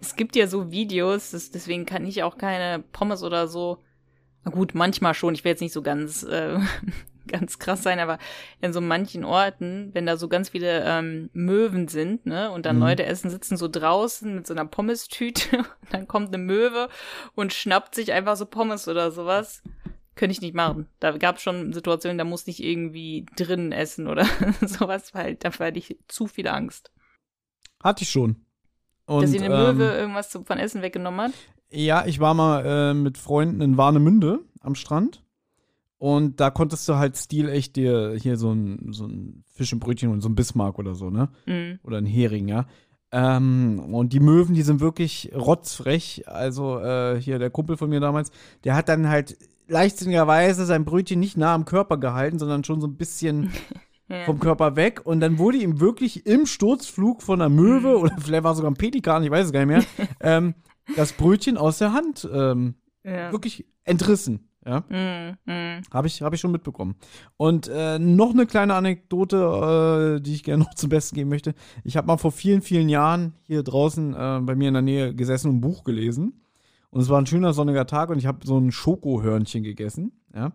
es 0.00 0.16
gibt 0.16 0.34
ja 0.34 0.46
so 0.46 0.70
Videos, 0.70 1.32
das, 1.32 1.50
deswegen 1.50 1.84
kann 1.84 2.06
ich 2.06 2.22
auch 2.22 2.38
keine 2.38 2.82
Pommes 2.92 3.22
oder 3.22 3.48
so. 3.48 3.78
Na 4.44 4.50
gut, 4.50 4.74
manchmal 4.74 5.12
schon. 5.14 5.34
Ich 5.34 5.44
will 5.44 5.50
jetzt 5.50 5.60
nicht 5.60 5.74
so 5.74 5.82
ganz, 5.82 6.22
äh, 6.22 6.58
ganz 7.30 7.58
krass 7.58 7.82
sein, 7.82 7.98
aber 7.98 8.18
in 8.60 8.72
so 8.72 8.80
manchen 8.80 9.24
Orten, 9.24 9.90
wenn 9.92 10.06
da 10.06 10.16
so 10.16 10.28
ganz 10.28 10.50
viele 10.50 10.84
ähm, 10.84 11.30
Möwen 11.32 11.88
sind, 11.88 12.26
ne, 12.26 12.50
und 12.50 12.66
dann 12.66 12.76
Mhm. 12.76 12.82
Leute 12.82 13.06
essen, 13.06 13.30
sitzen 13.30 13.56
so 13.56 13.68
draußen 13.68 14.34
mit 14.34 14.46
so 14.46 14.54
einer 14.54 14.66
Pommestüte, 14.66 15.58
und 15.58 15.92
dann 15.92 16.06
kommt 16.08 16.28
eine 16.28 16.42
Möwe 16.42 16.88
und 17.34 17.52
schnappt 17.52 17.94
sich 17.94 18.12
einfach 18.12 18.36
so 18.36 18.46
Pommes 18.46 18.88
oder 18.88 19.10
sowas. 19.10 19.62
Könnte 20.16 20.32
ich 20.32 20.40
nicht 20.42 20.54
machen. 20.54 20.86
Da 20.98 21.16
gab 21.16 21.36
es 21.36 21.42
schon 21.42 21.72
Situationen, 21.72 22.18
da 22.18 22.24
musste 22.24 22.50
ich 22.50 22.62
irgendwie 22.62 23.24
drinnen 23.36 23.72
essen 23.72 24.06
oder 24.06 24.26
sowas, 24.60 25.14
weil 25.14 25.36
dafür 25.36 25.66
hatte 25.66 25.78
ich 25.78 25.96
zu 26.08 26.26
viel 26.26 26.48
Angst. 26.48 26.90
Hatte 27.82 28.02
ich 28.02 28.10
schon. 28.10 28.44
Und, 29.06 29.22
Dass 29.22 29.30
sie 29.30 29.38
eine 29.40 29.54
ähm, 29.54 29.62
Möwe 29.62 29.84
irgendwas 29.96 30.30
von 30.30 30.58
Essen 30.58 30.82
weggenommen 30.82 31.20
hat. 31.20 31.32
Ja, 31.70 32.04
ich 32.04 32.20
war 32.20 32.34
mal 32.34 32.66
äh, 32.66 32.94
mit 32.94 33.16
Freunden 33.16 33.60
in 33.60 33.76
Warnemünde 33.76 34.40
am 34.60 34.74
Strand. 34.74 35.22
Und 36.00 36.40
da 36.40 36.48
konntest 36.48 36.88
du 36.88 36.94
halt 36.94 37.18
stilecht 37.18 37.76
dir 37.76 38.16
hier 38.18 38.38
so 38.38 38.50
ein, 38.52 38.88
so 38.90 39.04
ein 39.06 39.44
Fisch 39.52 39.70
im 39.74 39.80
Brötchen 39.80 40.10
und 40.10 40.22
so 40.22 40.30
ein 40.30 40.34
Bismarck 40.34 40.78
oder 40.78 40.94
so, 40.94 41.10
ne? 41.10 41.28
Mhm. 41.44 41.78
Oder 41.82 41.98
ein 41.98 42.06
Hering, 42.06 42.48
ja. 42.48 42.64
Ähm, 43.12 43.80
und 43.92 44.14
die 44.14 44.20
Möwen, 44.20 44.54
die 44.54 44.62
sind 44.62 44.80
wirklich 44.80 45.30
rotzfrech. 45.36 46.24
Also 46.26 46.78
äh, 46.78 47.20
hier 47.20 47.38
der 47.38 47.50
Kumpel 47.50 47.76
von 47.76 47.90
mir 47.90 48.00
damals, 48.00 48.30
der 48.64 48.76
hat 48.76 48.88
dann 48.88 49.10
halt 49.10 49.36
leichtsinnigerweise 49.68 50.64
sein 50.64 50.86
Brötchen 50.86 51.20
nicht 51.20 51.36
nah 51.36 51.54
am 51.54 51.66
Körper 51.66 51.98
gehalten, 51.98 52.38
sondern 52.38 52.64
schon 52.64 52.80
so 52.80 52.86
ein 52.86 52.96
bisschen 52.96 53.50
Ja. 54.08 54.24
vom 54.24 54.40
Körper 54.40 54.74
weg. 54.74 55.02
Und 55.04 55.20
dann 55.20 55.38
wurde 55.38 55.58
ihm 55.58 55.78
wirklich 55.78 56.26
im 56.26 56.44
Sturzflug 56.46 57.22
von 57.22 57.40
einer 57.40 57.48
Möwe 57.48 57.90
Mhm. 57.90 58.02
oder 58.02 58.16
vielleicht 58.18 58.42
war 58.42 58.50
es 58.52 58.56
sogar 58.56 58.72
ein 58.72 58.74
Pelikan, 58.76 59.22
ich 59.22 59.30
weiß 59.30 59.46
es 59.46 59.52
gar 59.52 59.64
nicht 59.64 59.68
mehr, 59.98 60.08
ähm, 60.20 60.54
das 60.96 61.12
Brötchen 61.12 61.56
aus 61.56 61.78
der 61.78 61.92
Hand 61.92 62.28
ähm, 62.32 62.74
ja. 63.04 63.30
wirklich 63.30 63.66
entrissen. 63.84 64.48
Ja, 64.66 64.84
Mhm. 64.90 65.36
Mhm. 65.46 65.80
habe 65.90 66.06
ich, 66.06 66.20
hab 66.20 66.34
ich 66.34 66.40
schon 66.40 66.52
mitbekommen. 66.52 66.96
Und 67.38 67.68
äh, 67.68 67.98
noch 67.98 68.30
eine 68.30 68.44
kleine 68.46 68.74
Anekdote, 68.74 70.16
äh, 70.18 70.20
die 70.20 70.34
ich 70.34 70.42
gerne 70.44 70.64
noch 70.64 70.74
zum 70.74 70.90
Besten 70.90 71.14
geben 71.14 71.30
möchte. 71.30 71.54
Ich 71.82 71.96
habe 71.96 72.06
mal 72.06 72.18
vor 72.18 72.32
vielen, 72.32 72.60
vielen 72.60 72.88
Jahren 72.90 73.34
hier 73.42 73.62
draußen 73.62 74.12
äh, 74.14 74.40
bei 74.42 74.54
mir 74.54 74.68
in 74.68 74.74
der 74.74 74.82
Nähe 74.82 75.14
gesessen 75.14 75.48
und 75.48 75.56
ein 75.56 75.60
Buch 75.62 75.84
gelesen. 75.84 76.42
Und 76.90 77.00
es 77.00 77.08
war 77.08 77.20
ein 77.20 77.26
schöner 77.26 77.52
sonniger 77.52 77.86
Tag 77.86 78.10
und 78.10 78.18
ich 78.18 78.26
habe 78.26 78.46
so 78.46 78.58
ein 78.58 78.72
Schokohörnchen 78.72 79.62
gegessen. 79.62 80.12
Ja. 80.34 80.52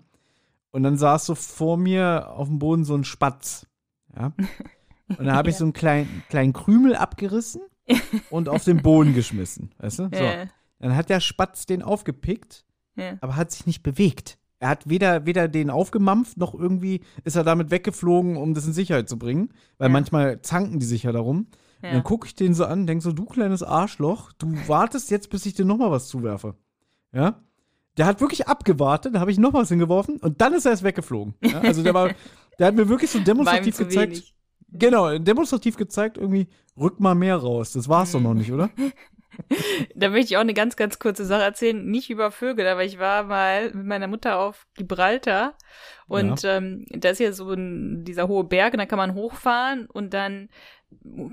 Und 0.72 0.84
dann 0.84 0.98
saß 0.98 1.26
so 1.26 1.36
vor 1.36 1.78
mir 1.78 2.30
auf 2.32 2.48
dem 2.50 2.60
Boden 2.60 2.84
so 2.84 2.94
ein 2.96 3.06
Spatz. 3.06 3.66
Ja. 4.16 4.34
Und 5.18 5.26
da 5.26 5.36
habe 5.36 5.52
ich 5.52 5.56
so 5.56 5.64
einen 5.64 5.74
kleinen, 5.74 6.24
kleinen 6.30 6.52
Krümel 6.52 6.96
abgerissen 6.96 7.62
und 8.32 8.50
auf 8.50 8.64
den 8.64 8.82
Boden 8.82 9.14
geschmissen. 9.14 9.70
Weißt 9.78 10.00
du? 10.00 10.04
So. 10.12 10.32
Dann 10.80 10.96
hat 10.96 11.10
der 11.12 11.20
Spatz 11.20 11.68
den 11.68 11.84
aufgepickt 11.84 12.66
Ja. 12.96 13.18
aber 13.22 13.36
hat 13.36 13.52
sich 13.52 13.66
nicht 13.66 13.84
bewegt. 13.84 14.38
Er 14.60 14.70
hat 14.70 14.88
weder, 14.90 15.26
weder 15.26 15.48
den 15.50 15.70
aufgemampft, 15.70 16.38
noch 16.38 16.54
irgendwie 16.54 17.02
ist 17.26 17.36
er 17.36 17.44
damit 17.44 17.72
weggeflogen, 17.72 18.38
um 18.38 18.54
das 18.54 18.66
in 18.66 18.74
Sicherheit 18.74 19.10
zu 19.10 19.20
bringen. 19.20 19.50
Weil 19.78 19.90
Ja. 19.90 19.94
manchmal 19.94 20.42
zanken 20.42 20.80
die 20.80 20.86
sich 20.86 21.04
ja 21.04 21.12
darum. 21.12 21.48
Und 21.82 21.90
Ja. 21.90 21.92
dann 21.92 22.04
gucke 22.04 22.26
ich 22.26 22.36
den 22.36 22.54
so 22.54 22.66
an, 22.66 22.88
denk 22.88 23.02
so, 23.04 23.12
du 23.12 23.26
kleines 23.26 23.62
Arschloch, 23.64 24.32
du 24.34 24.48
wartest 24.70 25.12
jetzt, 25.12 25.30
bis 25.30 25.46
ich 25.46 25.54
dir 25.56 25.66
noch 25.66 25.78
mal 25.78 25.92
was 25.92 26.08
zuwerfe. 26.08 26.56
Ja? 27.14 27.42
Der 27.98 28.06
hat 28.08 28.22
wirklich 28.22 28.48
abgewartet, 28.48 29.14
da 29.16 29.20
habe 29.20 29.32
ich 29.32 29.38
noch 29.38 29.54
was 29.54 29.70
hingeworfen 29.70 30.18
und 30.18 30.42
dann 30.42 30.54
ist 30.54 30.66
er 30.66 30.72
erst 30.72 30.84
weggeflogen. 30.84 31.34
Ja? 31.44 31.60
Also 31.62 31.84
der 31.84 31.94
war, 31.94 32.10
der 32.60 32.68
hat 32.68 32.76
mir 32.76 32.88
wirklich 32.90 33.12
so 33.12 33.20
demonstrativ 33.20 33.78
gezeigt. 33.78 34.12
wenig. 34.14 34.36
Genau, 34.70 35.18
demonstrativ 35.18 35.78
gezeigt, 35.78 36.18
irgendwie, 36.18 36.48
rück 36.78 37.00
mal 37.00 37.16
mehr 37.16 37.38
raus. 37.38 37.72
Das 37.74 37.88
war's 37.88 38.12
doch 38.14 38.20
noch 38.22 38.34
nicht, 38.34 38.52
oder? 38.52 38.70
Da 39.96 40.10
möchte 40.10 40.28
ich 40.28 40.38
auch 40.38 40.42
eine 40.42 40.54
ganz, 40.54 40.76
ganz 40.76 41.00
kurze 41.00 41.26
Sache 41.26 41.44
erzählen. 41.44 41.86
Nicht 41.86 42.10
über 42.10 42.32
Vögel, 42.32 42.68
aber 42.68 42.84
ich 42.84 43.00
war 43.00 43.24
mal 43.24 43.72
mit 43.72 43.86
meiner 43.86 44.08
Mutter 44.08 44.40
auf 44.40 44.68
Gibraltar 44.76 45.58
und 46.08 46.44
ähm, 46.44 46.86
da 46.90 47.10
ist 47.10 47.20
ja 47.20 47.32
so 47.32 47.52
ein, 47.52 48.04
dieser 48.04 48.28
hohe 48.28 48.44
Berg 48.44 48.74
und 48.74 48.80
da 48.80 48.86
kann 48.86 48.98
man 48.98 49.14
hochfahren 49.14 49.88
und 49.88 50.14
dann 50.14 50.50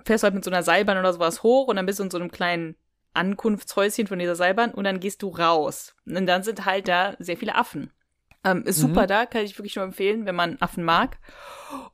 fährst 0.05 0.23
du 0.23 0.27
halt 0.27 0.35
mit 0.35 0.45
so 0.45 0.51
einer 0.51 0.63
Seilbahn 0.63 0.99
oder 0.99 1.13
sowas 1.13 1.43
hoch 1.43 1.69
und 1.69 1.77
dann 1.77 1.87
bist 1.87 1.99
du 1.99 2.05
in 2.05 2.11
so 2.11 2.19
einem 2.19 2.31
kleinen 2.31 2.77
Ankunftshäuschen 3.15 4.07
von 4.07 4.19
dieser 4.19 4.37
Seilbahn 4.37 4.73
und 4.73 4.85
dann 4.85 5.01
gehst 5.01 5.23
du 5.23 5.29
raus. 5.29 5.95
Und 6.07 6.27
dann 6.27 6.43
sind 6.43 6.65
halt 6.65 6.89
da 6.89 7.15
sehr 7.19 7.37
viele 7.37 7.55
Affen. 7.55 7.91
Ähm, 8.45 8.65
ist 8.65 8.79
Mhm. 8.79 8.89
super 8.89 9.07
da, 9.07 9.25
kann 9.27 9.45
ich 9.45 9.57
wirklich 9.59 9.77
nur 9.77 9.85
empfehlen, 9.85 10.27
wenn 10.27 10.35
man 10.35 10.57
Affen 10.61 10.83
mag. 10.85 11.19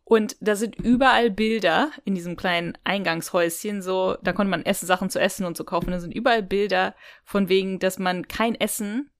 Und 0.04 0.36
da 0.40 0.56
sind 0.56 0.76
überall 0.76 1.30
Bilder 1.30 1.90
in 2.04 2.14
diesem 2.14 2.36
kleinen 2.36 2.76
Eingangshäuschen, 2.84 3.82
so, 3.82 4.16
da 4.22 4.32
konnte 4.32 4.50
man 4.50 4.64
essen, 4.64 4.86
Sachen 4.86 5.10
zu 5.10 5.20
essen 5.20 5.44
und 5.44 5.56
so 5.56 5.64
kaufen. 5.64 5.90
Da 5.90 6.00
sind 6.00 6.14
überall 6.14 6.42
Bilder 6.42 6.94
von 7.24 7.48
wegen, 7.50 7.78
dass 7.78 7.98
man 7.98 8.26
kein 8.28 8.54
Essen 8.54 9.10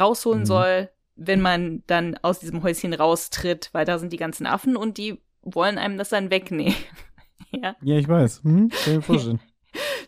rausholen 0.00 0.40
Mhm. 0.42 0.46
soll, 0.46 0.90
wenn 1.16 1.42
man 1.42 1.82
dann 1.86 2.16
aus 2.22 2.40
diesem 2.40 2.62
Häuschen 2.62 2.94
raustritt, 2.94 3.68
weil 3.72 3.84
da 3.84 3.98
sind 3.98 4.12
die 4.12 4.16
ganzen 4.16 4.46
Affen 4.46 4.76
und 4.76 4.96
die 4.96 5.20
wollen 5.42 5.76
einem 5.76 5.98
das 5.98 6.08
dann 6.08 6.30
wegnehmen. 6.30 6.74
ja. 7.50 7.76
Ja, 7.82 7.96
ich 7.96 8.08
weiß. 8.08 8.42
Hm? 8.44 8.70
Kann 8.70 8.78
ich 8.80 8.86
mir 8.86 9.02
vorstellen. 9.02 9.40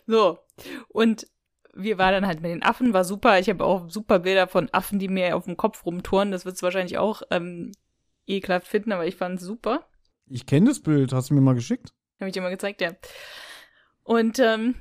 So. 0.07 0.39
Und 0.87 1.27
wir 1.77 1.97
waren 1.97 2.13
dann 2.13 2.27
halt 2.27 2.41
mit 2.41 2.51
den 2.51 2.63
Affen, 2.63 2.93
war 2.93 3.03
super. 3.03 3.39
Ich 3.39 3.49
habe 3.49 3.63
auch 3.63 3.89
super 3.89 4.19
Bilder 4.19 4.47
von 4.47 4.69
Affen, 4.71 4.99
die 4.99 5.07
mir 5.07 5.35
auf 5.35 5.45
dem 5.45 5.57
Kopf 5.57 5.85
rumtouren. 5.85 6.31
Das 6.31 6.45
wird 6.45 6.55
es 6.55 6.63
wahrscheinlich 6.63 6.97
auch 6.97 7.21
ähm, 7.31 7.71
ekelhaft 8.25 8.67
finden, 8.67 8.91
aber 8.91 9.05
ich 9.05 9.15
fand 9.15 9.39
es 9.39 9.45
super. 9.45 9.85
Ich 10.29 10.45
kenne 10.45 10.69
das 10.69 10.81
Bild, 10.81 11.13
hast 11.13 11.29
du 11.29 11.33
mir 11.33 11.41
mal 11.41 11.55
geschickt? 11.55 11.93
Habe 12.19 12.29
ich 12.29 12.33
dir 12.33 12.41
mal 12.41 12.49
gezeigt, 12.49 12.81
ja. 12.81 12.91
Und 14.03 14.39
ähm, 14.39 14.75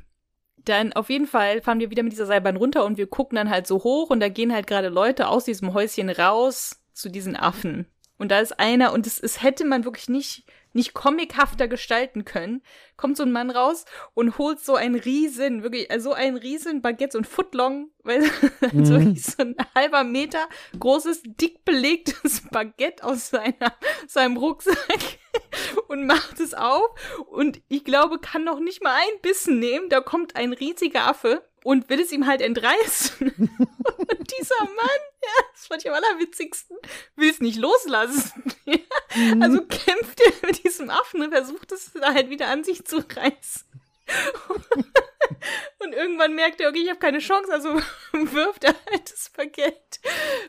dann 0.56 0.92
auf 0.92 1.10
jeden 1.10 1.26
Fall 1.26 1.62
fahren 1.62 1.80
wir 1.80 1.90
wieder 1.90 2.02
mit 2.02 2.12
dieser 2.12 2.26
Seilbahn 2.26 2.56
runter 2.56 2.84
und 2.84 2.98
wir 2.98 3.06
gucken 3.06 3.36
dann 3.36 3.50
halt 3.50 3.66
so 3.66 3.84
hoch 3.84 4.10
und 4.10 4.20
da 4.20 4.28
gehen 4.28 4.52
halt 4.52 4.66
gerade 4.66 4.88
Leute 4.88 5.28
aus 5.28 5.44
diesem 5.44 5.74
Häuschen 5.74 6.10
raus 6.10 6.82
zu 6.92 7.08
diesen 7.08 7.36
Affen. 7.36 7.86
Und 8.18 8.30
da 8.30 8.40
ist 8.40 8.58
einer, 8.58 8.92
und 8.92 9.06
es, 9.06 9.20
es 9.20 9.42
hätte 9.42 9.64
man 9.64 9.84
wirklich 9.84 10.08
nicht, 10.08 10.46
nicht 10.76 10.94
comichafter 10.94 11.66
gestalten 11.66 12.24
können, 12.24 12.62
kommt 12.96 13.16
so 13.16 13.24
ein 13.24 13.32
Mann 13.32 13.50
raus 13.50 13.84
und 14.14 14.38
holt 14.38 14.60
so 14.60 14.76
ein 14.76 14.94
riesen, 14.94 15.62
wirklich, 15.62 15.90
also 15.90 16.10
so 16.10 16.14
ein 16.14 16.36
riesen 16.36 16.82
Baguette, 16.82 17.12
so 17.12 17.18
ein 17.18 17.24
Footlong, 17.24 17.90
weil 18.04 18.22
Mhm. 18.72 18.84
so 18.84 18.98
so 19.14 19.42
ein 19.42 19.56
halber 19.74 20.04
Meter 20.04 20.48
großes, 20.78 21.22
dick 21.24 21.64
belegtes 21.64 22.42
Baguette 22.50 23.02
aus 23.04 23.30
seiner, 23.30 23.74
seinem 24.06 24.36
Rucksack 24.36 25.18
und 25.88 26.06
macht 26.06 26.38
es 26.40 26.54
auf 26.54 26.88
und 27.28 27.60
ich 27.68 27.84
glaube, 27.84 28.18
kann 28.18 28.44
noch 28.44 28.60
nicht 28.60 28.82
mal 28.82 28.94
einen 28.94 29.20
Bissen 29.22 29.58
nehmen. 29.58 29.88
Da 29.88 30.00
kommt 30.00 30.36
ein 30.36 30.52
riesiger 30.52 31.06
Affe 31.08 31.42
und 31.66 31.88
will 31.88 32.00
es 32.00 32.12
ihm 32.12 32.28
halt 32.28 32.42
entreißen. 32.42 33.28
und 33.38 34.38
dieser 34.38 34.64
Mann, 34.64 35.00
ja, 35.22 35.44
das 35.52 35.66
fand 35.66 35.84
ich 35.84 35.90
am 35.90 35.96
allerwitzigsten, 35.96 36.76
will 37.16 37.28
es 37.28 37.40
nicht 37.40 37.58
loslassen. 37.58 38.54
Mhm. 39.14 39.40
Also 39.40 39.64
kämpft 39.64 40.20
er 40.20 40.46
mit 40.46 40.62
diesem 40.62 40.90
Affen 40.90 41.22
und 41.22 41.30
versucht 41.30 41.72
es 41.72 41.92
da 41.94 42.12
halt 42.12 42.28
wieder 42.28 42.48
an 42.48 42.64
sich 42.64 42.84
zu 42.84 42.98
reißen. 42.98 43.64
Und 45.78 45.92
irgendwann 45.94 46.34
merkt 46.34 46.60
er, 46.60 46.68
okay, 46.68 46.82
ich 46.82 46.90
habe 46.90 46.98
keine 46.98 47.20
Chance, 47.20 47.50
also 47.50 47.80
wirft 48.12 48.64
er 48.64 48.74
halt 48.90 49.10
das 49.10 49.30
Baguette 49.30 50.00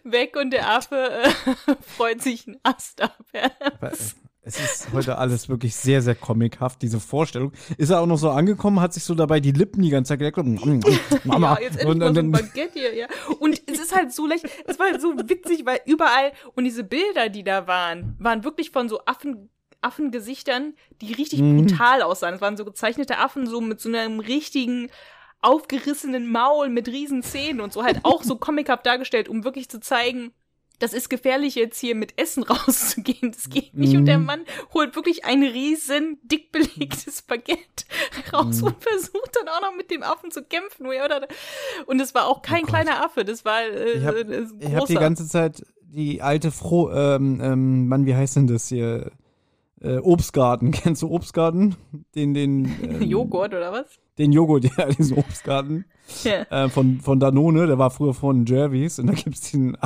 weg 0.03 0.35
und 0.35 0.51
der 0.51 0.69
Affe 0.69 0.95
äh, 0.95 1.75
freut 1.95 2.21
sich 2.21 2.47
einen 2.47 2.59
Ast 2.63 3.01
ab. 3.01 3.17
Ja. 3.31 3.51
Es 4.47 4.57
ist 4.59 4.93
heute 4.93 5.17
alles 5.17 5.49
wirklich 5.49 5.75
sehr, 5.75 6.01
sehr 6.01 6.15
comichaft, 6.15 6.81
diese 6.81 7.01
Vorstellung. 7.01 7.51
Ist 7.77 7.89
er 7.89 7.99
auch 7.99 8.05
noch 8.05 8.17
so 8.17 8.29
angekommen, 8.29 8.79
hat 8.79 8.93
sich 8.93 9.03
so 9.03 9.13
dabei 9.13 9.41
die 9.41 9.51
Lippen 9.51 9.81
die 9.81 9.89
ganze 9.89 10.09
Zeit 10.09 10.19
geleckt. 10.19 10.37
und, 10.37 10.85
Mama. 11.25 11.57
Ja, 11.59 11.61
jetzt 11.61 11.83
und, 11.83 12.01
und, 12.01 12.15
so 12.15 12.19
ein 12.21 12.31
Baguette 12.31 12.71
hier, 12.79 12.95
ja. 12.95 13.07
Und 13.39 13.61
es 13.69 13.77
ist 13.79 13.93
halt 13.93 14.13
so 14.13 14.25
leicht, 14.25 14.45
es 14.65 14.79
war 14.79 14.89
halt 14.89 15.01
so 15.01 15.13
witzig, 15.17 15.65
weil 15.65 15.81
überall, 15.85 16.31
und 16.55 16.63
diese 16.63 16.85
Bilder, 16.85 17.27
die 17.27 17.43
da 17.43 17.67
waren, 17.67 18.15
waren 18.19 18.45
wirklich 18.45 18.71
von 18.71 18.87
so 18.87 19.01
Affen, 19.05 19.49
Affengesichtern, 19.81 20.75
die 21.01 21.11
richtig 21.11 21.41
Mhm. 21.41 21.57
brutal 21.67 22.01
aussahen. 22.01 22.35
Es 22.35 22.41
waren 22.41 22.55
so 22.55 22.63
gezeichnete 22.63 23.17
Affen, 23.17 23.47
so 23.47 23.59
mit 23.59 23.81
so 23.81 23.89
einem 23.89 24.21
richtigen 24.21 24.89
aufgerissenen 25.41 26.31
Maul 26.31 26.69
mit 26.69 26.87
riesen 26.87 27.21
Zähnen 27.21 27.61
und 27.61 27.71
so 27.73 27.83
halt 27.83 27.99
auch 28.03 28.23
so 28.23 28.37
comichaft 28.37 28.85
dargestellt, 28.85 29.29
um 29.29 29.43
wirklich 29.43 29.69
zu 29.69 29.79
zeigen, 29.79 30.31
das 30.79 30.93
ist 30.93 31.09
gefährlich 31.09 31.55
jetzt 31.55 31.79
hier 31.79 31.95
mit 31.95 32.19
Essen 32.19 32.43
rauszugehen. 32.49 33.31
Das 33.31 33.49
geht 33.49 33.73
nicht. 33.73 33.93
Mm. 33.93 33.97
Und 33.97 34.05
der 34.05 34.19
mhm. 34.19 34.25
Mann 34.25 34.41
holt 34.73 34.95
wirklich 34.95 35.25
ein 35.25 35.43
riesen 35.43 36.19
dick 36.23 36.51
belegtes 36.51 37.21
Baguette 37.21 37.85
raus 38.33 38.61
mm. 38.61 38.65
und 38.65 38.83
versucht 38.83 39.35
dann 39.35 39.47
auch 39.47 39.61
noch 39.61 39.75
mit 39.75 39.91
dem 39.91 40.03
Affen 40.03 40.31
zu 40.31 40.43
kämpfen. 40.43 40.87
Und 41.85 41.99
es 41.99 42.13
war 42.13 42.27
auch 42.27 42.41
kein 42.41 42.63
oh 42.63 42.67
kleiner 42.67 43.03
Affe. 43.03 43.25
Das 43.25 43.45
war 43.45 43.61
äh, 43.61 43.93
ich 43.93 44.05
hab, 44.05 44.15
äh, 44.15 44.45
ich 44.59 44.75
hab 44.75 44.85
die 44.85 44.95
ganze 44.95 45.27
Zeit 45.27 45.63
die 45.81 46.21
alte 46.21 46.51
Froh, 46.51 46.91
ähm, 46.91 47.39
ähm, 47.41 47.87
Mann, 47.87 48.05
wie 48.05 48.15
heißt 48.15 48.35
denn 48.35 48.47
das 48.47 48.67
hier? 48.67 49.11
Äh, 49.81 49.97
Obstgarten. 49.97 50.71
Kennst 50.71 51.01
du 51.01 51.09
Obstgarten? 51.09 51.75
Den, 52.15 52.33
den. 52.33 52.65
Ähm, 52.83 53.01
Joghurt 53.03 53.53
oder 53.53 53.71
was? 53.71 53.99
Den 54.17 54.31
Joghurt, 54.31 54.65
ja, 54.77 54.87
diesen 54.87 55.17
Obstgarten. 55.17 55.85
Ja. 56.23 56.43
Äh, 56.49 56.69
von, 56.69 57.01
von 57.01 57.19
Danone, 57.19 57.67
der 57.67 57.77
war 57.77 57.91
früher 57.91 58.13
von 58.13 58.45
Jervis 58.45 58.99
und 58.99 59.07
da 59.07 59.13
gibt 59.13 59.35
es 59.35 59.41
diesen 59.41 59.77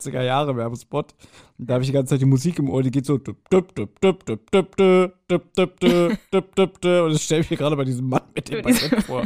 80er 0.00 0.22
Jahre 0.22 0.56
Werbespot. 0.56 1.14
Da 1.58 1.74
habe 1.74 1.84
ich 1.84 1.88
die 1.88 1.92
ganze 1.92 2.14
Zeit 2.14 2.20
die 2.20 2.26
Musik 2.26 2.58
im 2.58 2.70
Ohr, 2.70 2.82
die 2.82 2.90
geht 2.90 3.06
so 3.06 3.14
und 3.14 3.28
ich 7.12 7.22
stelle 7.22 7.44
mir 7.48 7.56
gerade 7.56 7.76
bei 7.76 7.84
diesem 7.84 8.08
Mann 8.08 8.22
mit 8.34 8.48
dem 8.48 8.62
Baguette 8.62 9.02
vor. 9.02 9.22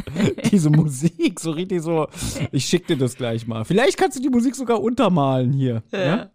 Diese 0.51 0.69
Musik, 0.69 1.39
so 1.39 1.51
richtig 1.51 1.81
so. 1.81 2.07
Ich 2.51 2.65
schicke 2.65 2.87
dir 2.87 2.97
das 2.97 3.15
gleich 3.15 3.47
mal. 3.47 3.65
Vielleicht 3.65 3.97
kannst 3.97 4.17
du 4.17 4.21
die 4.21 4.29
Musik 4.29 4.55
sogar 4.55 4.81
untermalen 4.81 5.53
hier. 5.53 5.83
Ja. 5.91 6.05
ja? 6.05 6.31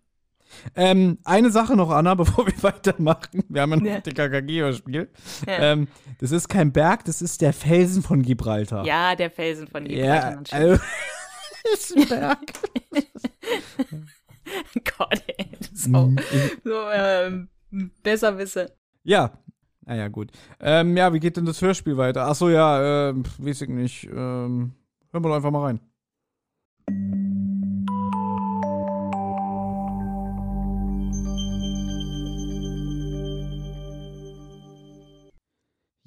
Ähm, 0.74 1.18
eine 1.24 1.50
Sache 1.50 1.76
noch, 1.76 1.90
Anna, 1.90 2.14
bevor 2.14 2.46
wir 2.46 2.62
weitermachen. 2.62 3.44
Wir 3.48 3.62
haben 3.62 3.70
ja 3.70 3.76
noch 3.76 3.86
ja. 3.86 4.00
TKKG-Spiel. 4.00 5.08
Ja. 5.46 5.58
Ähm, 5.58 5.88
das 6.18 6.30
ist 6.30 6.48
kein 6.48 6.72
Berg, 6.72 7.04
das 7.04 7.22
ist 7.22 7.40
der 7.40 7.52
Felsen 7.52 8.02
von 8.02 8.22
Gibraltar. 8.22 8.84
Ja, 8.84 9.14
der 9.14 9.30
Felsen 9.30 9.68
von 9.68 9.84
Gibraltar. 9.84 10.32
Ja, 10.32 10.42
also, 10.50 10.82
ist 11.72 11.96
ein 11.96 12.08
Berg. 12.08 12.38
Gott, 14.98 15.22
ey. 15.26 15.48
So, 15.74 15.88
mhm. 15.88 16.18
so 16.64 16.90
ähm, 16.92 17.48
besser 18.02 18.38
wisse. 18.38 18.72
Ja, 19.02 19.38
naja, 19.84 20.08
gut. 20.08 20.30
Ähm, 20.60 20.96
ja, 20.96 21.12
wie 21.12 21.20
geht 21.20 21.36
denn 21.36 21.46
das 21.46 21.62
Hörspiel 21.62 21.96
weiter? 21.96 22.26
Achso, 22.26 22.48
ja, 22.48 23.10
äh, 23.10 23.14
weiß 23.38 23.62
ich 23.62 23.68
nicht. 23.68 24.04
Ähm, 24.04 24.72
hören 25.12 25.24
wir 25.24 25.28
doch 25.28 25.36
einfach 25.36 25.50
mal 25.50 25.64
rein. 25.64 25.80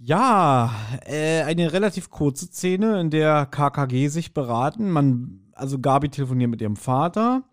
Ja, 0.09 0.73
äh, 1.05 1.43
eine 1.43 1.71
relativ 1.71 2.09
kurze 2.09 2.47
Szene, 2.47 2.99
in 2.99 3.11
der 3.11 3.45
KKG 3.45 4.07
sich 4.07 4.33
beraten. 4.33 4.89
Man, 4.89 5.51
also 5.53 5.77
Gabi 5.77 6.09
telefoniert 6.09 6.49
mit 6.49 6.61
ihrem 6.63 6.77
Vater. 6.77 7.43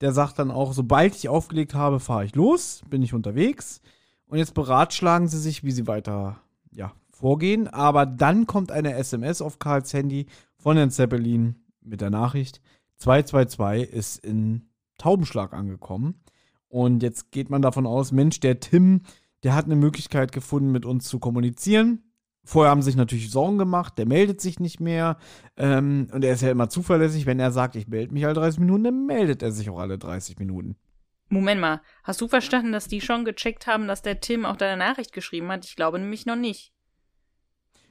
Der 0.00 0.12
sagt 0.12 0.38
dann 0.38 0.50
auch, 0.50 0.72
sobald 0.72 1.14
ich 1.14 1.28
aufgelegt 1.28 1.74
habe, 1.74 2.00
fahre 2.00 2.24
ich 2.24 2.34
los, 2.34 2.80
bin 2.88 3.02
ich 3.02 3.12
unterwegs. 3.12 3.82
Und 4.26 4.38
jetzt 4.38 4.54
beratschlagen 4.54 5.28
sie 5.28 5.38
sich, 5.38 5.64
wie 5.64 5.70
sie 5.70 5.86
weiter 5.86 6.40
ja, 6.70 6.94
vorgehen. 7.10 7.68
Aber 7.68 8.06
dann 8.06 8.46
kommt 8.46 8.72
eine 8.72 8.94
SMS 8.94 9.42
auf 9.42 9.58
Karls 9.58 9.92
Handy 9.92 10.28
von 10.56 10.78
Herrn 10.78 10.90
Zeppelin 10.90 11.56
mit 11.82 12.00
der 12.00 12.08
Nachricht, 12.08 12.62
222 12.96 13.92
ist 13.92 14.24
in 14.24 14.70
Taubenschlag 14.96 15.52
angekommen. 15.52 16.22
Und 16.68 17.02
jetzt 17.02 17.32
geht 17.32 17.50
man 17.50 17.60
davon 17.60 17.84
aus, 17.84 18.12
Mensch, 18.12 18.40
der 18.40 18.60
Tim 18.60 19.02
der 19.46 19.54
hat 19.54 19.66
eine 19.66 19.76
Möglichkeit 19.76 20.32
gefunden, 20.32 20.72
mit 20.72 20.84
uns 20.84 21.06
zu 21.06 21.20
kommunizieren. 21.20 22.02
Vorher 22.42 22.68
haben 22.72 22.82
sich 22.82 22.96
natürlich 22.96 23.30
Sorgen 23.30 23.58
gemacht, 23.58 23.96
der 23.96 24.04
meldet 24.04 24.40
sich 24.40 24.58
nicht 24.58 24.80
mehr. 24.80 25.18
Ähm, 25.56 26.08
und 26.12 26.24
er 26.24 26.32
ist 26.32 26.42
ja 26.42 26.50
immer 26.50 26.68
zuverlässig, 26.68 27.26
wenn 27.26 27.38
er 27.38 27.52
sagt, 27.52 27.76
ich 27.76 27.86
melde 27.86 28.12
mich 28.12 28.24
alle 28.24 28.34
30 28.34 28.58
Minuten, 28.58 28.82
dann 28.82 29.06
meldet 29.06 29.44
er 29.44 29.52
sich 29.52 29.70
auch 29.70 29.78
alle 29.78 29.98
30 29.98 30.40
Minuten. 30.40 30.74
Moment 31.28 31.60
mal, 31.60 31.80
hast 32.02 32.20
du 32.20 32.26
verstanden, 32.26 32.72
dass 32.72 32.88
die 32.88 33.00
schon 33.00 33.24
gecheckt 33.24 33.68
haben, 33.68 33.86
dass 33.86 34.02
der 34.02 34.18
Tim 34.18 34.44
auch 34.44 34.56
deine 34.56 34.76
Nachricht 34.76 35.12
geschrieben 35.12 35.46
hat? 35.52 35.64
Ich 35.64 35.76
glaube 35.76 36.00
nämlich 36.00 36.26
noch 36.26 36.34
nicht. 36.34 36.72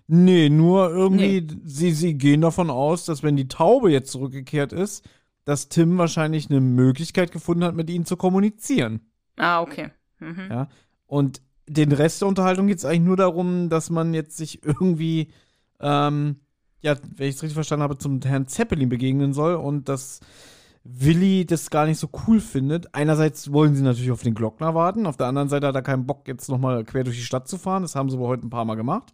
Nee, 0.08 0.50
nur 0.50 0.90
irgendwie, 0.90 1.40
nee. 1.40 1.58
Sie, 1.64 1.94
sie 1.94 2.18
gehen 2.18 2.42
davon 2.42 2.70
aus, 2.70 3.06
dass 3.06 3.24
wenn 3.24 3.38
die 3.38 3.48
Taube 3.48 3.94
jetzt 3.94 4.12
zurückgekehrt 4.12 4.74
ist, 4.74 5.08
dass 5.46 5.70
Tim 5.70 5.98
wahrscheinlich 5.98 6.50
eine 6.50 6.60
Möglichkeit 6.60 7.32
gefunden 7.32 7.64
hat, 7.64 7.76
mit 7.76 7.90
ihnen 7.90 8.04
zu 8.04 8.18
kommunizieren. 8.18 9.10
Ah, 9.38 9.62
okay. 9.62 9.92
Mhm. 10.20 10.48
Ja, 10.50 10.68
und 11.08 11.42
den 11.68 11.92
Rest 11.92 12.22
der 12.22 12.28
Unterhaltung 12.28 12.68
geht 12.68 12.78
es 12.78 12.86
eigentlich 12.86 13.02
nur 13.02 13.18
darum, 13.18 13.70
dass 13.70 13.90
man 13.90 14.14
jetzt 14.14 14.38
sich 14.38 14.64
irgendwie, 14.64 15.30
ähm, 15.80 16.38
ja, 16.82 16.96
wenn 17.16 17.28
ich 17.28 17.36
es 17.36 17.44
richtig 17.44 17.56
verstanden 17.56 17.84
habe, 17.84 17.98
zum 17.98 18.22
Herrn 18.22 18.48
Zeppelin 18.48 18.90
begegnen 18.90 19.34
soll 19.34 19.56
und 19.56 19.90
dass 19.90 20.20
Willi 20.84 21.46
das 21.46 21.72
gar 21.72 21.88
nicht 21.88 21.98
so 21.98 22.10
cool 22.28 22.40
findet. 22.40 22.94
Einerseits 22.94 23.52
wollen 23.52 23.76
sie 23.76 23.82
natürlich 23.82 24.12
auf 24.12 24.22
den 24.22 24.36
Glockner 24.36 24.76
warten, 24.76 25.08
auf 25.08 25.18
der 25.18 25.28
anderen 25.28 25.50
Seite 25.50 25.68
hat 25.68 25.76
er 25.76 25.82
keinen 25.82 26.06
Bock, 26.06 26.28
jetzt 26.28 26.50
nochmal 26.50 26.84
quer 26.84 27.04
durch 27.04 27.18
die 27.18 27.24
Stadt 27.24 27.48
zu 27.48 27.58
fahren. 27.58 27.82
Das 27.82 27.96
haben 27.96 28.10
sie 28.10 28.18
aber 28.18 28.28
heute 28.28 28.46
ein 28.46 28.52
paar 28.52 28.66
Mal 28.66 28.76
gemacht 28.76 29.14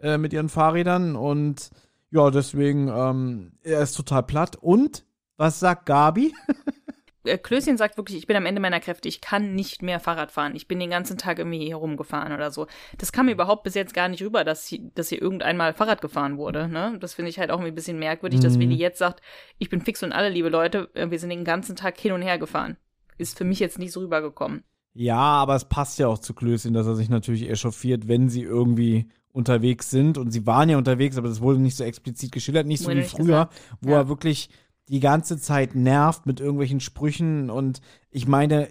äh, 0.00 0.16
mit 0.16 0.32
ihren 0.32 0.48
Fahrrädern 0.48 1.16
und 1.16 1.70
ja, 2.10 2.30
deswegen, 2.30 2.88
ähm, 2.88 3.52
er 3.62 3.80
ist 3.80 3.94
total 3.94 4.22
platt. 4.22 4.56
Und 4.56 5.04
was 5.38 5.60
sagt 5.60 5.86
Gabi? 5.86 6.34
Äh, 7.24 7.38
Klößchen 7.38 7.76
sagt 7.76 7.96
wirklich, 7.96 8.18
ich 8.18 8.26
bin 8.26 8.36
am 8.36 8.46
Ende 8.46 8.60
meiner 8.60 8.80
Kräfte, 8.80 9.08
ich 9.08 9.20
kann 9.20 9.54
nicht 9.54 9.82
mehr 9.82 10.00
Fahrrad 10.00 10.30
fahren. 10.30 10.54
Ich 10.56 10.68
bin 10.68 10.80
den 10.80 10.90
ganzen 10.90 11.18
Tag 11.18 11.38
irgendwie 11.38 11.64
hier 11.64 11.76
rumgefahren 11.76 12.32
oder 12.32 12.50
so. 12.50 12.66
Das 12.98 13.12
kam 13.12 13.26
mir 13.26 13.32
überhaupt 13.32 13.62
bis 13.62 13.74
jetzt 13.74 13.94
gar 13.94 14.08
nicht 14.08 14.22
rüber, 14.22 14.44
dass, 14.44 14.66
hier, 14.66 14.80
dass 14.94 15.08
hier 15.08 15.22
irgendeinmal 15.22 15.74
Fahrrad 15.74 16.00
gefahren 16.00 16.38
wurde. 16.38 16.68
Ne? 16.68 16.96
Das 17.00 17.14
finde 17.14 17.30
ich 17.30 17.38
halt 17.38 17.50
auch 17.50 17.60
ein 17.60 17.74
bisschen 17.74 17.98
merkwürdig, 17.98 18.40
mhm. 18.40 18.44
dass 18.44 18.58
Willi 18.58 18.74
jetzt 18.74 18.98
sagt, 18.98 19.20
ich 19.58 19.70
bin 19.70 19.80
fix 19.80 20.02
und 20.02 20.12
alle, 20.12 20.28
liebe 20.28 20.48
Leute, 20.48 20.90
äh, 20.94 21.10
wir 21.10 21.18
sind 21.18 21.30
den 21.30 21.44
ganzen 21.44 21.76
Tag 21.76 21.98
hin 21.98 22.12
und 22.12 22.22
her 22.22 22.38
gefahren. 22.38 22.76
Ist 23.18 23.38
für 23.38 23.44
mich 23.44 23.60
jetzt 23.60 23.78
nicht 23.78 23.92
so 23.92 24.00
rübergekommen. 24.00 24.64
Ja, 24.94 25.16
aber 25.16 25.54
es 25.54 25.64
passt 25.64 25.98
ja 25.98 26.08
auch 26.08 26.18
zu 26.18 26.34
Klößchen, 26.34 26.74
dass 26.74 26.86
er 26.86 26.96
sich 26.96 27.08
natürlich 27.08 27.48
echauffiert, 27.48 28.08
wenn 28.08 28.28
sie 28.28 28.42
irgendwie 28.42 29.08
unterwegs 29.32 29.90
sind. 29.90 30.18
Und 30.18 30.30
sie 30.30 30.46
waren 30.46 30.68
ja 30.68 30.76
unterwegs, 30.76 31.16
aber 31.16 31.28
das 31.28 31.40
wurde 31.40 31.60
nicht 31.60 31.76
so 31.76 31.84
explizit 31.84 32.32
geschildert, 32.32 32.66
nicht 32.66 32.82
so 32.82 32.90
wie 32.90 33.02
früher, 33.02 33.24
gesagt. 33.24 33.54
wo 33.80 33.90
ja. 33.90 33.98
er 33.98 34.08
wirklich 34.08 34.50
die 34.92 35.00
ganze 35.00 35.38
Zeit 35.38 35.74
nervt 35.74 36.26
mit 36.26 36.38
irgendwelchen 36.38 36.78
Sprüchen 36.78 37.48
und 37.48 37.80
ich 38.10 38.28
meine, 38.28 38.68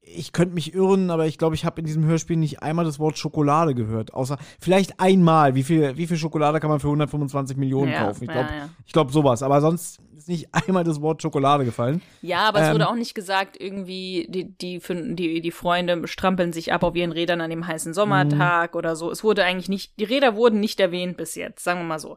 ich 0.00 0.32
könnte 0.32 0.54
mich 0.54 0.74
irren, 0.74 1.10
aber 1.10 1.26
ich 1.26 1.38
glaube, 1.38 1.56
ich 1.56 1.64
habe 1.64 1.80
in 1.80 1.86
diesem 1.86 2.04
Hörspiel 2.04 2.36
nicht 2.36 2.62
einmal 2.62 2.84
das 2.84 3.00
Wort 3.00 3.18
Schokolade 3.18 3.74
gehört. 3.74 4.14
Außer 4.14 4.38
vielleicht 4.60 5.00
einmal. 5.00 5.56
Wie 5.56 5.64
viel, 5.64 5.96
wie 5.96 6.06
viel 6.06 6.16
Schokolade 6.16 6.60
kann 6.60 6.70
man 6.70 6.78
für 6.78 6.86
125 6.86 7.56
Millionen 7.56 7.90
ja, 7.90 8.04
kaufen? 8.04 8.24
Ich 8.24 8.30
glaube, 8.30 8.48
ja, 8.48 8.56
ja. 8.56 8.68
glaub 8.92 9.12
sowas. 9.12 9.42
Aber 9.42 9.60
sonst 9.60 10.00
ist 10.20 10.28
nicht 10.28 10.48
einmal 10.68 10.84
das 10.84 11.00
Wort 11.00 11.22
Schokolade 11.22 11.64
gefallen. 11.64 12.02
Ja, 12.22 12.48
aber 12.48 12.60
ähm, 12.60 12.64
es 12.66 12.72
wurde 12.72 12.88
auch 12.88 12.94
nicht 12.94 13.14
gesagt, 13.14 13.60
irgendwie, 13.60 14.26
die, 14.28 14.44
die, 14.44 14.80
die, 14.80 15.40
die 15.40 15.50
Freunde 15.50 16.06
strampeln 16.06 16.52
sich 16.52 16.72
ab 16.72 16.82
auf 16.82 16.94
ihren 16.94 17.12
Rädern 17.12 17.40
an 17.40 17.50
dem 17.50 17.66
heißen 17.66 17.94
Sommertag 17.94 18.74
oder 18.74 18.96
so. 18.96 19.10
Es 19.10 19.24
wurde 19.24 19.44
eigentlich 19.44 19.68
nicht, 19.68 19.98
die 19.98 20.04
Räder 20.04 20.36
wurden 20.36 20.60
nicht 20.60 20.80
erwähnt 20.80 21.16
bis 21.16 21.34
jetzt, 21.34 21.64
sagen 21.64 21.80
wir 21.80 21.86
mal 21.86 21.98
so. 21.98 22.16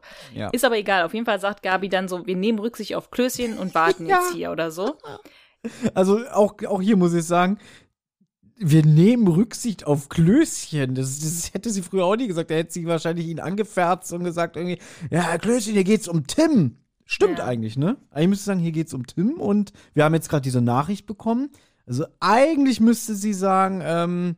Ist 0.52 0.64
aber 0.64 0.76
egal. 0.76 1.04
Auf 1.04 1.14
jeden 1.14 1.26
Fall 1.26 1.40
sagt 1.40 1.62
Gabi 1.62 1.88
dann 1.88 2.08
so, 2.08 2.26
wir 2.26 2.36
nehmen 2.36 2.58
Rücksicht 2.58 2.94
auf 2.94 3.10
Klößchen 3.10 3.58
und 3.58 3.74
warten 3.74 4.06
jetzt 4.08 4.32
hier 4.32 4.50
oder 4.50 4.70
so. 4.70 4.96
Also 5.94 6.20
auch, 6.28 6.54
auch 6.66 6.82
hier 6.82 6.96
muss 6.96 7.14
ich 7.14 7.24
sagen, 7.24 7.58
wir 8.56 8.84
nehmen 8.84 9.26
Rücksicht 9.26 9.86
auf 9.86 10.08
Klößchen. 10.08 10.94
Das, 10.94 11.18
das, 11.20 11.52
hätte 11.54 11.70
sie 11.70 11.82
früher 11.82 12.04
auch 12.04 12.16
nie 12.16 12.28
gesagt. 12.28 12.50
Da 12.50 12.54
hätte 12.54 12.72
sie 12.72 12.86
wahrscheinlich 12.86 13.26
ihn 13.26 13.40
angefärzt 13.40 14.12
und 14.12 14.24
gesagt 14.24 14.56
irgendwie, 14.56 14.78
ja, 15.10 15.38
Klößchen, 15.38 15.72
hier 15.72 15.84
geht's 15.84 16.08
um 16.08 16.26
Tim. 16.26 16.76
Stimmt 17.06 17.38
ja. 17.38 17.44
eigentlich, 17.44 17.76
ne? 17.76 17.96
Eigentlich 18.10 18.28
müsste 18.28 18.44
sagen, 18.46 18.60
hier 18.60 18.72
geht's 18.72 18.94
um 18.94 19.06
Tim 19.06 19.40
und 19.40 19.72
wir 19.92 20.04
haben 20.04 20.14
jetzt 20.14 20.28
gerade 20.28 20.42
diese 20.42 20.62
Nachricht 20.62 21.06
bekommen. 21.06 21.50
Also 21.86 22.06
eigentlich 22.20 22.80
müsste 22.80 23.14
sie 23.14 23.34
sagen, 23.34 23.82
ähm, 23.84 24.36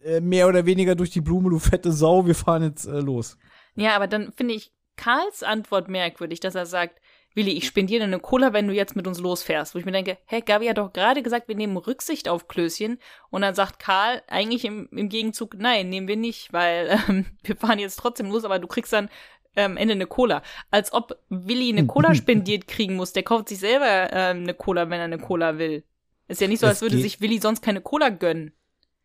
äh, 0.00 0.20
mehr 0.20 0.48
oder 0.48 0.66
weniger 0.66 0.94
durch 0.94 1.10
die 1.10 1.20
Blume, 1.20 1.50
du 1.50 1.58
fette 1.58 1.92
Sau, 1.92 2.26
wir 2.26 2.34
fahren 2.34 2.64
jetzt 2.64 2.86
äh, 2.86 3.00
los. 3.00 3.38
Ja, 3.76 3.94
aber 3.94 4.08
dann 4.08 4.32
finde 4.32 4.54
ich 4.54 4.72
Karls 4.96 5.42
Antwort 5.42 5.88
merkwürdig, 5.88 6.40
dass 6.40 6.54
er 6.54 6.66
sagt, 6.66 7.00
Willi, 7.34 7.52
ich 7.52 7.66
spendiere 7.66 8.04
eine 8.04 8.18
Cola, 8.18 8.52
wenn 8.52 8.68
du 8.68 8.74
jetzt 8.74 8.94
mit 8.94 9.06
uns 9.06 9.18
losfährst. 9.18 9.74
Wo 9.74 9.78
ich 9.78 9.84
mir 9.84 9.92
denke, 9.92 10.18
hä, 10.26 10.42
Gabi 10.42 10.66
hat 10.66 10.78
doch 10.78 10.92
gerade 10.92 11.22
gesagt, 11.22 11.48
wir 11.48 11.54
nehmen 11.54 11.76
Rücksicht 11.76 12.28
auf 12.28 12.46
Klößchen. 12.46 12.98
Und 13.30 13.42
dann 13.42 13.54
sagt 13.54 13.78
Karl 13.78 14.22
eigentlich 14.28 14.64
im, 14.64 14.88
im 14.92 15.08
Gegenzug, 15.08 15.54
nein, 15.56 15.88
nehmen 15.88 16.08
wir 16.08 16.16
nicht, 16.16 16.52
weil 16.52 17.00
ähm, 17.08 17.26
wir 17.42 17.56
fahren 17.56 17.78
jetzt 17.78 17.96
trotzdem 17.96 18.30
los, 18.30 18.44
aber 18.44 18.58
du 18.58 18.68
kriegst 18.68 18.92
dann 18.92 19.08
am 19.54 19.72
ähm, 19.72 19.76
Ende 19.76 19.94
eine 19.94 20.06
Cola. 20.06 20.42
Als 20.70 20.92
ob 20.92 21.18
Willi 21.28 21.70
eine 21.70 21.86
Cola 21.86 22.14
spendiert 22.16 22.68
kriegen 22.68 22.96
muss. 22.96 23.12
Der 23.12 23.22
kauft 23.22 23.48
sich 23.48 23.58
selber 23.58 24.12
ähm, 24.12 24.42
eine 24.42 24.54
Cola, 24.54 24.88
wenn 24.90 24.98
er 24.98 25.04
eine 25.04 25.18
Cola 25.18 25.58
will. 25.58 25.84
Ist 26.28 26.40
ja 26.40 26.48
nicht 26.48 26.60
so, 26.60 26.66
als 26.66 26.80
würde 26.80 26.98
sich 26.98 27.20
Willi 27.20 27.38
sonst 27.40 27.62
keine 27.62 27.80
Cola 27.80 28.08
gönnen. 28.08 28.52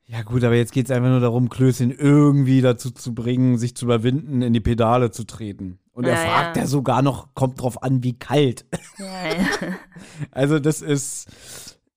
Ja 0.06 0.22
gut, 0.22 0.44
aber 0.46 0.56
jetzt 0.56 0.72
geht 0.72 0.86
es 0.86 0.92
einfach 0.92 1.10
nur 1.10 1.20
darum, 1.20 1.50
Klößchen 1.50 1.92
irgendwie 1.92 2.62
dazu 2.62 2.92
zu 2.92 3.14
bringen, 3.14 3.58
sich 3.58 3.76
zu 3.76 3.84
überwinden, 3.84 4.42
in 4.42 4.54
die 4.54 4.62
Pedale 4.62 5.12
zu 5.12 5.26
treten. 5.26 5.80
Und 5.92 6.06
er 6.06 6.14
ja, 6.14 6.20
fragt 6.20 6.56
ja. 6.56 6.64
ja 6.64 6.68
sogar 6.68 7.02
noch, 7.02 7.34
kommt 7.34 7.60
drauf 7.60 7.84
an, 7.84 8.04
wie 8.04 8.18
kalt. 8.18 8.66
Ja. 8.98 9.76
also 10.32 10.60
das 10.60 10.82
ist, 10.82 11.28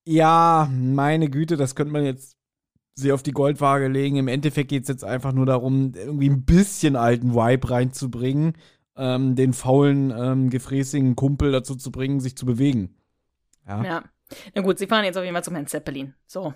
ja, 0.05 0.69
meine 0.73 1.31
Güte, 1.31 1.57
das 1.57 1.75
könnte 1.75 1.93
man 1.93 2.05
jetzt 2.05 2.37
sehr 2.95 3.15
auf 3.15 3.23
die 3.23 3.33
Goldwaage 3.33 3.89
legen. 3.89 4.17
Im 4.17 4.29
Endeffekt 4.29 4.71
geht 4.71 4.83
es 4.83 4.89
jetzt 4.89 5.05
einfach 5.05 5.33
nur 5.33 5.47
darum, 5.47 5.93
irgendwie 5.95 6.29
ein 6.29 6.45
bisschen 6.45 6.97
alten 6.97 7.35
Vibe 7.35 7.71
reinzubringen. 7.71 8.55
ähm, 8.97 9.35
den 9.35 9.55
faulen, 9.55 10.12
ähm, 10.15 10.51
gefräßigen 10.51 11.17
Kumpel 11.17 11.53
dazu 11.53 11.75
zu 11.75 11.91
bringen, 11.91 12.21
sich 12.21 12.37
zu 12.37 12.45
bewegen. 12.45 12.95
Ja. 13.67 13.83
ja. 13.83 14.05
Na 14.55 14.62
gut, 14.62 14.79
sie 14.79 14.87
fahren 14.87 15.05
jetzt 15.05 15.17
auf 15.17 15.25
jeden 15.25 15.35
Fall 15.35 15.45
zum 15.45 15.55
Herrn 15.55 15.67
Zeppelin. 15.67 16.15
So. 16.27 16.53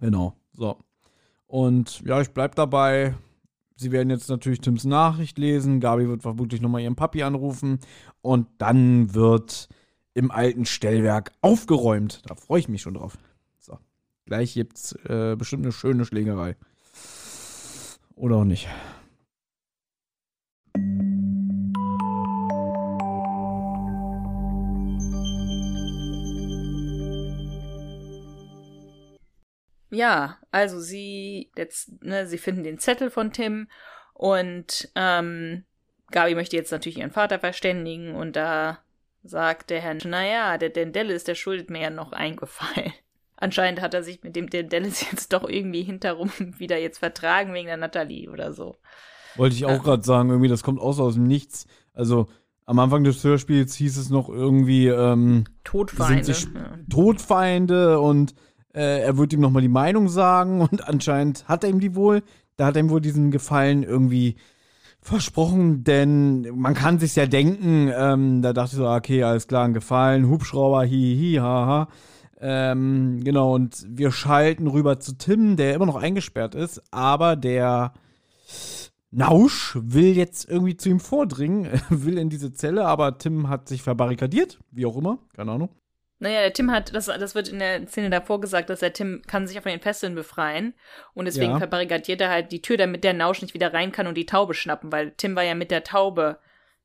Genau, 0.00 0.34
so. 0.52 0.78
Und 1.46 2.00
ja, 2.06 2.20
ich 2.20 2.30
bleib 2.30 2.54
dabei. 2.54 3.14
Sie 3.76 3.92
werden 3.92 4.08
jetzt 4.08 4.30
natürlich 4.30 4.60
Tims 4.60 4.84
Nachricht 4.84 5.38
lesen. 5.38 5.80
Gabi 5.80 6.08
wird 6.08 6.22
vermutlich 6.22 6.60
nochmal 6.60 6.82
ihren 6.82 6.96
Papi 6.96 7.22
anrufen. 7.22 7.80
Und 8.22 8.46
dann 8.58 9.14
wird 9.14 9.68
im 10.14 10.30
alten 10.30 10.64
Stellwerk 10.64 11.32
aufgeräumt. 11.40 12.22
Da 12.26 12.34
freue 12.34 12.60
ich 12.60 12.68
mich 12.68 12.82
schon 12.82 12.94
drauf. 12.94 13.18
Gleich 14.30 14.54
gibt's 14.54 14.92
äh, 15.08 15.34
bestimmt 15.34 15.64
eine 15.64 15.72
schöne 15.72 16.04
Schlägerei. 16.04 16.54
Oder 18.14 18.36
auch 18.36 18.44
nicht. 18.44 18.68
Ja, 29.90 30.38
also 30.52 30.78
sie 30.78 31.50
jetzt, 31.56 32.00
ne, 32.04 32.28
sie 32.28 32.38
finden 32.38 32.62
den 32.62 32.78
Zettel 32.78 33.10
von 33.10 33.32
Tim 33.32 33.66
und 34.14 34.92
ähm, 34.94 35.64
Gabi 36.12 36.36
möchte 36.36 36.54
jetzt 36.54 36.70
natürlich 36.70 36.98
ihren 36.98 37.10
Vater 37.10 37.40
verständigen 37.40 38.14
und 38.14 38.36
da 38.36 38.78
sagt 39.24 39.70
der 39.70 39.80
Herr, 39.80 39.96
naja, 40.06 40.56
der 40.56 40.70
Dendelis, 40.70 41.24
der 41.24 41.34
schuldet 41.34 41.68
mir 41.68 41.80
ja 41.80 41.90
noch 41.90 42.12
eingefallen. 42.12 42.92
Anscheinend 43.40 43.80
hat 43.80 43.94
er 43.94 44.02
sich 44.02 44.22
mit 44.22 44.36
dem 44.36 44.50
Dendelis 44.50 45.00
jetzt 45.10 45.32
doch 45.32 45.48
irgendwie 45.48 45.82
hinterrum 45.82 46.30
wieder 46.58 46.78
jetzt 46.78 46.98
vertragen 46.98 47.52
wegen 47.54 47.66
der 47.66 47.78
Natalie 47.78 48.30
oder 48.30 48.52
so. 48.52 48.76
Wollte 49.36 49.56
ich 49.56 49.64
auch 49.64 49.70
ja. 49.70 49.78
gerade 49.78 50.02
sagen, 50.02 50.28
irgendwie, 50.28 50.48
das 50.48 50.62
kommt 50.62 50.80
aus 50.80 51.00
aus 51.00 51.14
dem 51.14 51.24
Nichts. 51.24 51.66
Also 51.94 52.28
am 52.66 52.78
Anfang 52.78 53.02
des 53.02 53.24
Hörspiels 53.24 53.74
hieß 53.74 53.96
es 53.96 54.10
noch 54.10 54.28
irgendwie 54.28 54.88
ähm, 54.88 55.44
Todfeinde. 55.64 56.32
Ja. 56.32 56.78
Todfeinde 56.88 57.98
und 57.98 58.34
äh, 58.74 59.00
er 59.00 59.16
wird 59.16 59.32
ihm 59.32 59.40
nochmal 59.40 59.62
die 59.62 59.68
Meinung 59.68 60.08
sagen 60.08 60.60
und 60.70 60.86
anscheinend 60.86 61.48
hat 61.48 61.64
er 61.64 61.70
ihm 61.70 61.80
die 61.80 61.94
wohl. 61.94 62.22
Da 62.56 62.66
hat 62.66 62.76
er 62.76 62.82
ihm 62.82 62.90
wohl 62.90 63.00
diesen 63.00 63.30
Gefallen 63.30 63.82
irgendwie 63.82 64.36
versprochen, 65.00 65.82
denn 65.82 66.46
man 66.54 66.74
kann 66.74 66.98
sich 66.98 67.16
ja 67.16 67.24
denken, 67.24 67.90
ähm, 67.96 68.42
da 68.42 68.52
dachte 68.52 68.72
ich 68.72 68.76
so, 68.76 68.86
okay, 68.86 69.22
alles 69.22 69.48
klar, 69.48 69.64
ein 69.64 69.72
Gefallen, 69.72 70.28
Hubschrauber, 70.28 70.80
hi, 70.80 71.16
hi, 71.18 71.38
haha. 71.40 71.88
Ähm, 72.40 73.22
genau, 73.22 73.54
und 73.54 73.84
wir 73.86 74.12
schalten 74.12 74.66
rüber 74.66 74.98
zu 74.98 75.18
Tim, 75.18 75.56
der 75.56 75.74
immer 75.74 75.86
noch 75.86 75.96
eingesperrt 75.96 76.54
ist, 76.54 76.82
aber 76.90 77.36
der 77.36 77.92
Nausch 79.10 79.76
will 79.80 80.16
jetzt 80.16 80.48
irgendwie 80.48 80.76
zu 80.76 80.88
ihm 80.88 81.00
vordringen, 81.00 81.68
will 81.90 82.16
in 82.16 82.30
diese 82.30 82.52
Zelle, 82.52 82.86
aber 82.86 83.18
Tim 83.18 83.48
hat 83.48 83.68
sich 83.68 83.82
verbarrikadiert, 83.82 84.58
wie 84.70 84.86
auch 84.86 84.96
immer, 84.96 85.18
keine 85.34 85.52
Ahnung. 85.52 85.68
Naja, 86.18 86.40
der 86.40 86.52
Tim 86.52 86.70
hat, 86.70 86.94
das, 86.94 87.06
das 87.06 87.34
wird 87.34 87.48
in 87.48 87.58
der 87.58 87.86
Szene 87.88 88.10
davor 88.10 88.40
gesagt, 88.40 88.68
dass 88.68 88.80
der 88.80 88.92
Tim 88.92 89.22
kann 89.26 89.46
sich 89.46 89.58
von 89.58 89.72
den 89.72 89.80
Fesseln 89.80 90.14
befreien 90.14 90.74
und 91.14 91.24
deswegen 91.24 91.52
ja. 91.52 91.58
verbarrikadiert 91.58 92.20
er 92.20 92.30
halt 92.30 92.52
die 92.52 92.60
Tür, 92.60 92.76
damit 92.76 93.04
der 93.04 93.14
Nausch 93.14 93.40
nicht 93.40 93.54
wieder 93.54 93.72
rein 93.72 93.90
kann 93.90 94.06
und 94.06 94.16
die 94.16 94.26
Taube 94.26 94.52
schnappen, 94.54 94.92
weil 94.92 95.12
Tim 95.12 95.34
war 95.34 95.44
ja 95.44 95.54
mit 95.54 95.70
der 95.70 95.82
Taube. 95.82 96.38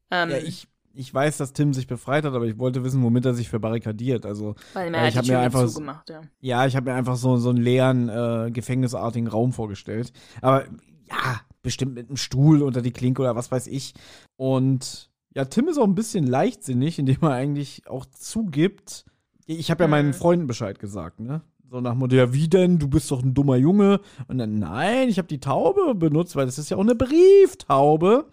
Ähm, 0.10 0.30
ja, 0.30 0.38
ich, 0.38 0.68
ich 0.96 1.14
weiß, 1.14 1.38
dass 1.38 1.54
Tim 1.54 1.74
sich 1.74 1.88
befreit 1.88 2.26
hat, 2.26 2.34
aber 2.34 2.46
ich 2.46 2.58
wollte 2.58 2.84
wissen, 2.84 3.04
womit 3.04 3.26
er 3.26 3.34
sich 3.34 3.50
verbarrikadiert. 3.50 4.26
Also, 4.26 4.56
weil 4.74 4.94
er 4.94 5.04
äh, 5.04 5.10
ich 5.10 5.18
habe 5.18 5.28
mir 5.28 5.40
einfach 5.40 5.68
zugemacht, 5.68 6.10
ja. 6.10 6.22
Ja, 6.40 6.66
ich 6.66 6.76
habe 6.76 6.90
mir 6.90 6.96
einfach 6.96 7.18
so, 7.18 7.38
so 7.38 7.50
einen 7.50 7.60
leeren, 7.60 8.10
äh, 8.10 8.52
gefängnisartigen 8.52 9.28
Raum 9.28 9.54
vorgestellt. 9.54 10.12
Aber 10.42 10.66
ja, 11.10 11.42
bestimmt 11.62 11.96
mit 11.96 12.08
einem 12.08 12.18
Stuhl 12.18 12.62
unter 12.62 12.82
die 12.82 12.92
Klinke 12.92 13.22
oder 13.22 13.36
was 13.36 13.52
weiß 13.52 13.68
ich. 13.68 13.94
Und 14.36 15.10
ja, 15.34 15.46
Tim 15.46 15.68
ist 15.68 15.78
auch 15.78 15.86
ein 15.86 15.96
bisschen 15.96 16.26
leichtsinnig, 16.26 16.98
indem 17.00 17.18
er 17.22 17.32
eigentlich 17.32 17.88
auch 17.88 18.06
zugibt, 18.06 19.06
ich 19.46 19.70
habe 19.70 19.84
ja 19.84 19.88
meinen 19.88 20.08
mhm. 20.08 20.14
Freunden 20.14 20.48
Bescheid 20.48 20.80
gesagt, 20.80 21.20
ne? 21.20 21.42
So 21.70 21.82
nach 21.82 21.92
dem 21.92 22.00
Motto, 22.00 22.16
ja, 22.16 22.32
wie 22.32 22.48
denn? 22.48 22.78
Du 22.78 22.88
bist 22.88 23.10
doch 23.12 23.24
ein 23.24 23.34
dummer 23.34 23.56
Junge. 23.56 24.00
Und 24.28 24.38
dann, 24.38 24.60
nein, 24.60 25.10
ich 25.10 25.18
habe 25.18 25.28
die 25.28 25.40
Taube 25.40 25.96
benutzt, 25.96 26.36
weil 26.36 26.46
das 26.46 26.60
ist 26.60 26.70
ja 26.70 26.78
auch 26.78 26.82
eine 26.82 26.96
Brieftaube. 26.96 28.28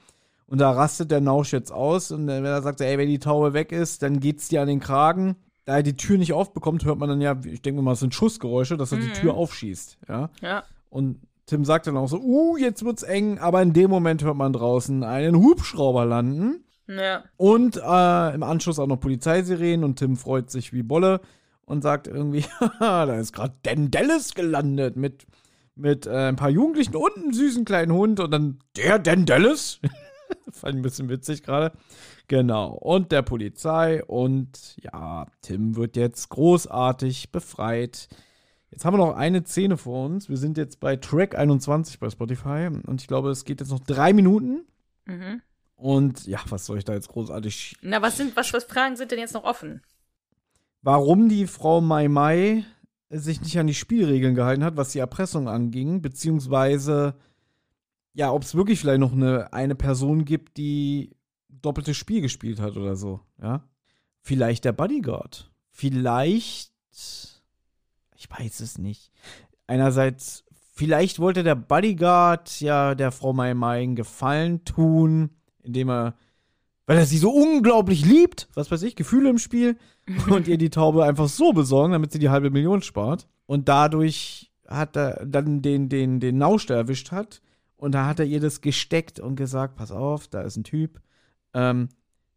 Und 0.52 0.58
da 0.58 0.70
rastet 0.70 1.10
der 1.10 1.22
Nausch 1.22 1.50
jetzt 1.54 1.72
aus. 1.72 2.10
Und 2.10 2.26
wenn 2.26 2.44
er 2.44 2.60
sagt, 2.60 2.82
ey, 2.82 2.98
wenn 2.98 3.08
die 3.08 3.18
Taube 3.18 3.54
weg 3.54 3.72
ist, 3.72 4.02
dann 4.02 4.20
geht's 4.20 4.48
dir 4.48 4.60
an 4.60 4.68
den 4.68 4.80
Kragen. 4.80 5.36
Da 5.64 5.76
er 5.76 5.82
die 5.82 5.96
Tür 5.96 6.18
nicht 6.18 6.34
aufbekommt, 6.34 6.84
hört 6.84 6.98
man 6.98 7.08
dann 7.08 7.22
ja, 7.22 7.40
ich 7.42 7.62
denke 7.62 7.80
mal, 7.80 7.92
es 7.92 8.00
sind 8.00 8.14
Schussgeräusche, 8.14 8.76
dass 8.76 8.92
er 8.92 8.98
mhm. 8.98 9.02
die 9.04 9.12
Tür 9.12 9.32
aufschießt. 9.32 9.96
Ja. 10.10 10.28
ja. 10.42 10.62
Und 10.90 11.22
Tim 11.46 11.64
sagt 11.64 11.86
dann 11.86 11.96
auch 11.96 12.06
so, 12.06 12.18
uh, 12.18 12.58
jetzt 12.58 12.84
wird's 12.84 13.02
eng, 13.02 13.38
aber 13.38 13.62
in 13.62 13.72
dem 13.72 13.88
Moment 13.88 14.24
hört 14.24 14.36
man 14.36 14.52
draußen 14.52 15.02
einen 15.04 15.36
Hubschrauber 15.36 16.04
landen. 16.04 16.62
Ja. 16.86 17.24
Und 17.38 17.78
äh, 17.78 18.34
im 18.34 18.42
Anschluss 18.42 18.78
auch 18.78 18.86
noch 18.86 19.00
Polizeisirenen 19.00 19.84
und 19.84 20.00
Tim 20.00 20.18
freut 20.18 20.50
sich 20.50 20.74
wie 20.74 20.82
Bolle 20.82 21.22
und 21.64 21.80
sagt 21.80 22.08
irgendwie, 22.08 22.44
da 22.78 23.04
ist 23.14 23.32
gerade 23.32 23.54
Dendelis 23.64 24.34
gelandet 24.34 24.96
mit, 24.96 25.24
mit 25.76 26.06
äh, 26.06 26.28
ein 26.28 26.36
paar 26.36 26.50
Jugendlichen 26.50 26.94
und 26.94 27.16
einem 27.16 27.32
süßen 27.32 27.64
kleinen 27.64 27.92
Hund 27.92 28.20
und 28.20 28.30
dann 28.30 28.58
der 28.76 28.98
Dendelis. 28.98 29.80
Fand 30.50 30.74
ich 30.74 30.80
ein 30.80 30.82
bisschen 30.82 31.08
witzig 31.08 31.42
gerade. 31.42 31.72
Genau. 32.28 32.72
Und 32.72 33.12
der 33.12 33.22
Polizei 33.22 34.04
und 34.04 34.76
ja, 34.82 35.26
Tim 35.40 35.76
wird 35.76 35.96
jetzt 35.96 36.28
großartig 36.30 37.30
befreit. 37.30 38.08
Jetzt 38.70 38.84
haben 38.84 38.94
wir 38.94 39.04
noch 39.04 39.16
eine 39.16 39.44
Szene 39.44 39.76
vor 39.76 40.06
uns. 40.06 40.28
Wir 40.28 40.38
sind 40.38 40.56
jetzt 40.56 40.80
bei 40.80 40.96
Track 40.96 41.36
21 41.36 41.98
bei 41.98 42.08
Spotify 42.08 42.70
und 42.86 43.00
ich 43.00 43.06
glaube, 43.06 43.30
es 43.30 43.44
geht 43.44 43.60
jetzt 43.60 43.70
noch 43.70 43.80
drei 43.80 44.12
Minuten. 44.12 44.66
Mhm. 45.04 45.42
Und 45.76 46.26
ja, 46.26 46.38
was 46.48 46.66
soll 46.66 46.78
ich 46.78 46.84
da 46.84 46.94
jetzt 46.94 47.08
großartig. 47.08 47.76
Na, 47.82 48.00
was 48.00 48.16
sind, 48.16 48.36
was, 48.36 48.52
was 48.52 48.64
Fragen 48.64 48.96
sind 48.96 49.10
denn 49.10 49.18
jetzt 49.18 49.34
noch 49.34 49.44
offen? 49.44 49.82
Warum 50.80 51.28
die 51.28 51.46
Frau 51.46 51.80
Mai 51.80 52.08
Mai 52.08 52.64
sich 53.10 53.40
nicht 53.42 53.58
an 53.58 53.66
die 53.66 53.74
Spielregeln 53.74 54.34
gehalten 54.34 54.64
hat, 54.64 54.76
was 54.76 54.92
die 54.92 55.00
Erpressung 55.00 55.48
anging, 55.48 56.00
beziehungsweise 56.00 57.14
ja, 58.14 58.32
ob 58.32 58.42
es 58.42 58.54
wirklich 58.54 58.80
vielleicht 58.80 59.00
noch 59.00 59.12
eine, 59.12 59.52
eine 59.52 59.74
Person 59.74 60.24
gibt, 60.24 60.56
die 60.56 61.16
doppeltes 61.48 61.96
Spiel 61.96 62.20
gespielt 62.20 62.60
hat 62.60 62.76
oder 62.76 62.96
so, 62.96 63.20
ja. 63.40 63.64
Vielleicht 64.20 64.64
der 64.64 64.72
Bodyguard. 64.72 65.50
Vielleicht. 65.68 66.70
Ich 68.14 68.28
weiß 68.30 68.60
es 68.60 68.78
nicht. 68.78 69.10
Einerseits, 69.66 70.44
vielleicht 70.74 71.18
wollte 71.18 71.42
der 71.42 71.56
Bodyguard 71.56 72.60
ja 72.60 72.94
der 72.94 73.10
Frau 73.10 73.32
Mai 73.32 73.54
Mai 73.54 73.82
einen 73.82 73.96
Gefallen 73.96 74.64
tun 74.64 75.30
indem 75.62 75.90
er, 75.90 76.14
weil 76.86 76.98
er 76.98 77.06
sie 77.06 77.18
so 77.18 77.30
unglaublich 77.30 78.04
liebt, 78.04 78.48
was 78.54 78.70
weiß 78.70 78.82
ich, 78.82 78.96
Gefühle 78.96 79.30
im 79.30 79.38
Spiel, 79.38 79.76
und 80.30 80.48
ihr 80.48 80.58
die 80.58 80.70
Taube 80.70 81.04
einfach 81.04 81.28
so 81.28 81.52
besorgen, 81.52 81.92
damit 81.92 82.12
sie 82.12 82.18
die 82.18 82.30
halbe 82.30 82.50
Million 82.50 82.82
spart. 82.82 83.28
Und 83.46 83.68
dadurch 83.68 84.50
hat 84.66 84.96
er 84.96 85.24
dann 85.26 85.62
den, 85.62 85.88
den, 85.88 86.20
den 86.20 86.38
Nausch, 86.38 86.66
der 86.66 86.76
erwischt 86.76 87.12
hat, 87.12 87.40
und 87.82 87.96
da 87.96 88.06
hat 88.06 88.20
er 88.20 88.26
ihr 88.26 88.38
das 88.38 88.60
gesteckt 88.60 89.18
und 89.18 89.34
gesagt, 89.34 89.74
pass 89.74 89.90
auf, 89.90 90.28
da 90.28 90.42
ist 90.42 90.56
ein 90.56 90.62
Typ, 90.62 91.00
ähm, 91.52 91.88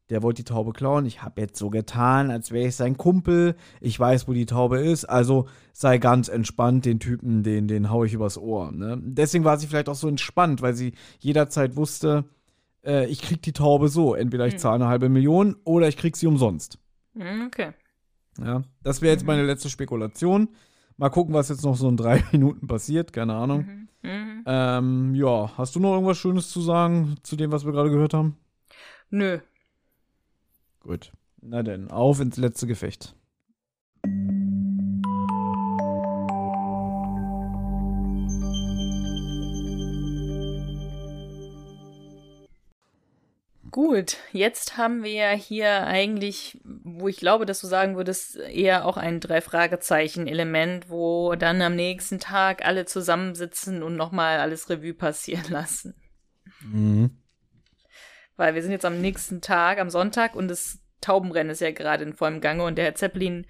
der 0.09 0.23
wollte 0.23 0.41
die 0.41 0.49
Taube 0.51 0.73
klauen. 0.73 1.05
Ich 1.05 1.21
habe 1.21 1.39
jetzt 1.39 1.59
so 1.59 1.69
getan, 1.69 2.31
als 2.31 2.49
wäre 2.49 2.67
ich 2.67 2.75
sein 2.75 2.97
Kumpel. 2.97 3.55
Ich 3.79 3.99
weiß, 3.99 4.27
wo 4.27 4.33
die 4.33 4.47
Taube 4.47 4.79
ist. 4.79 5.05
Also 5.05 5.47
sei 5.71 5.99
ganz 5.99 6.29
entspannt, 6.29 6.85
den 6.85 6.99
Typen, 6.99 7.43
den, 7.43 7.67
den 7.67 7.91
hau 7.91 8.03
ich 8.03 8.13
übers 8.13 8.39
Ohr. 8.39 8.71
Ne? 8.71 8.99
Deswegen 9.03 9.43
war 9.43 9.59
sie 9.59 9.67
vielleicht 9.67 9.87
auch 9.87 9.95
so 9.95 10.07
entspannt, 10.07 10.63
weil 10.63 10.73
sie 10.73 10.93
jederzeit 11.19 11.75
wusste, 11.75 12.25
äh, 12.83 13.05
ich 13.05 13.21
krieg 13.21 13.43
die 13.43 13.53
Taube 13.53 13.87
so. 13.87 14.15
Entweder 14.15 14.47
ich 14.47 14.53
hm. 14.53 14.59
zahle 14.59 14.75
eine 14.75 14.87
halbe 14.87 15.09
Million 15.09 15.55
oder 15.63 15.87
ich 15.87 15.97
krieg 15.97 16.17
sie 16.17 16.25
umsonst. 16.25 16.79
Hm, 17.15 17.43
okay. 17.45 17.73
Ja, 18.39 18.63
das 18.81 19.03
wäre 19.03 19.13
jetzt 19.13 19.21
mhm. 19.21 19.27
meine 19.27 19.43
letzte 19.43 19.69
Spekulation. 19.69 20.49
Mal 20.97 21.09
gucken, 21.09 21.35
was 21.35 21.49
jetzt 21.49 21.63
noch 21.63 21.75
so 21.75 21.87
in 21.87 21.97
drei 21.97 22.23
Minuten 22.31 22.65
passiert. 22.65 23.13
Keine 23.13 23.35
Ahnung. 23.35 23.59
Mhm. 23.59 23.84
Mhm. 24.05 24.43
Ähm, 24.45 25.15
ja, 25.15 25.57
hast 25.57 25.75
du 25.75 25.79
noch 25.79 25.93
irgendwas 25.93 26.17
Schönes 26.17 26.49
zu 26.49 26.61
sagen 26.61 27.15
zu 27.23 27.35
dem, 27.35 27.51
was 27.51 27.65
wir 27.65 27.71
gerade 27.71 27.89
gehört 27.89 28.13
haben? 28.13 28.37
Nö. 29.09 29.39
Gut. 30.79 31.11
Na 31.41 31.63
denn, 31.63 31.89
auf 31.89 32.19
ins 32.19 32.37
letzte 32.37 32.67
Gefecht. 32.67 33.15
Gut, 43.75 44.19
jetzt 44.31 44.77
haben 44.77 45.03
wir 45.03 45.11
ja 45.11 45.31
hier 45.31 45.85
eigentlich, 45.85 46.61
wo 46.63 47.09
ich 47.09 47.17
glaube, 47.17 47.45
dass 47.45 47.59
du 47.59 47.67
sagen 47.67 47.97
würdest, 47.97 48.37
eher 48.37 48.85
auch 48.85 48.95
ein 48.95 49.19
Drei-Fragezeichen-Element, 49.19 50.89
wo 50.89 51.35
dann 51.35 51.61
am 51.61 51.75
nächsten 51.75 52.21
Tag 52.21 52.65
alle 52.65 52.85
zusammensitzen 52.85 53.83
und 53.83 53.97
nochmal 53.97 54.39
alles 54.39 54.69
Revue 54.69 54.93
passieren 54.93 55.43
lassen. 55.49 55.93
Mhm. 56.61 57.17
Weil 58.37 58.55
wir 58.55 58.61
sind 58.61 58.71
jetzt 58.71 58.85
am 58.85 59.01
nächsten 59.01 59.41
Tag, 59.41 59.77
am 59.79 59.89
Sonntag, 59.89 60.37
und 60.37 60.47
das 60.47 60.79
Taubenrennen 61.01 61.51
ist 61.51 61.59
ja 61.59 61.71
gerade 61.71 62.05
in 62.05 62.13
vollem 62.13 62.39
Gange 62.39 62.63
und 62.63 62.77
der 62.77 62.85
Herr 62.85 62.95
Zeppelin 62.95 63.45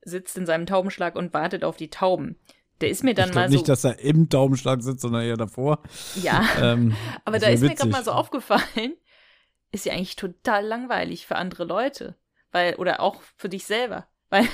sitzt 0.00 0.38
in 0.38 0.46
seinem 0.46 0.66
Taubenschlag 0.66 1.16
und 1.16 1.34
wartet 1.34 1.64
auf 1.64 1.76
die 1.76 1.90
Tauben. 1.90 2.36
Der 2.80 2.90
ist 2.90 3.02
mir 3.02 3.14
dann 3.14 3.30
ich 3.30 3.34
mal 3.34 3.48
so. 3.48 3.54
Nicht, 3.54 3.68
dass 3.68 3.82
er 3.82 3.98
im 3.98 4.28
Taubenschlag 4.28 4.80
sitzt, 4.82 5.00
sondern 5.00 5.22
eher 5.22 5.36
davor. 5.36 5.82
Ja. 6.22 6.46
ähm, 6.62 6.94
aber 7.24 7.40
da 7.40 7.48
ist 7.48 7.62
witzig. 7.62 7.70
mir 7.70 7.74
gerade 7.74 7.90
mal 7.90 8.04
so 8.04 8.12
aufgefallen, 8.12 8.94
ist 9.72 9.86
ja 9.86 9.92
eigentlich 9.92 10.16
total 10.16 10.64
langweilig 10.64 11.26
für 11.26 11.36
andere 11.36 11.64
Leute. 11.64 12.16
Weil, 12.52 12.76
oder 12.76 13.00
auch 13.00 13.20
für 13.36 13.48
dich 13.48 13.66
selber. 13.66 14.06
Weil 14.30 14.48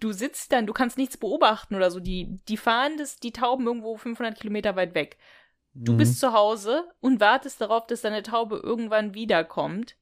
du 0.00 0.12
sitzt 0.12 0.52
dann, 0.52 0.66
du 0.66 0.72
kannst 0.72 0.98
nichts 0.98 1.16
beobachten 1.16 1.76
oder 1.76 1.90
so. 1.90 2.00
Die, 2.00 2.38
die 2.48 2.56
fahren 2.56 2.96
das, 2.98 3.20
die 3.20 3.32
Tauben 3.32 3.66
irgendwo 3.66 3.96
500 3.96 4.38
Kilometer 4.38 4.74
weit 4.74 4.94
weg. 4.94 5.16
Du 5.74 5.92
mhm. 5.92 5.98
bist 5.98 6.18
zu 6.18 6.32
Hause 6.32 6.88
und 7.00 7.20
wartest 7.20 7.60
darauf, 7.60 7.86
dass 7.86 8.00
deine 8.00 8.22
Taube 8.22 8.60
irgendwann 8.62 9.14
wiederkommt. 9.14 9.96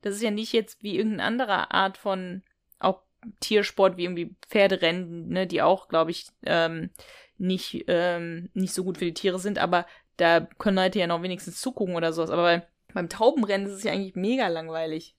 Das 0.00 0.14
ist 0.14 0.22
ja 0.22 0.30
nicht 0.30 0.52
jetzt 0.52 0.82
wie 0.82 0.96
irgendeine 0.96 1.24
andere 1.24 1.70
Art 1.72 1.98
von 1.98 2.42
auch 2.78 3.02
Tiersport, 3.40 3.96
wie 3.96 4.04
irgendwie 4.04 4.34
Pferderennen, 4.48 5.28
ne, 5.28 5.46
die 5.46 5.60
auch, 5.60 5.88
glaube 5.88 6.10
ich, 6.10 6.28
ähm, 6.44 6.90
nicht, 7.38 7.84
ähm, 7.88 8.48
nicht 8.54 8.72
so 8.72 8.84
gut 8.84 8.98
für 8.98 9.04
die 9.04 9.14
Tiere 9.14 9.38
sind, 9.38 9.58
aber 9.58 9.86
da 10.16 10.40
können 10.40 10.76
Leute 10.76 10.98
ja 10.98 11.06
noch 11.06 11.22
wenigstens 11.22 11.60
zugucken 11.60 11.96
oder 11.96 12.12
sowas. 12.12 12.30
Aber 12.30 12.42
bei, 12.42 12.66
beim 12.96 13.10
Taubenrennen 13.10 13.66
ist 13.66 13.74
es 13.74 13.82
ja 13.82 13.92
eigentlich 13.92 14.16
mega 14.16 14.48
langweilig. 14.48 15.14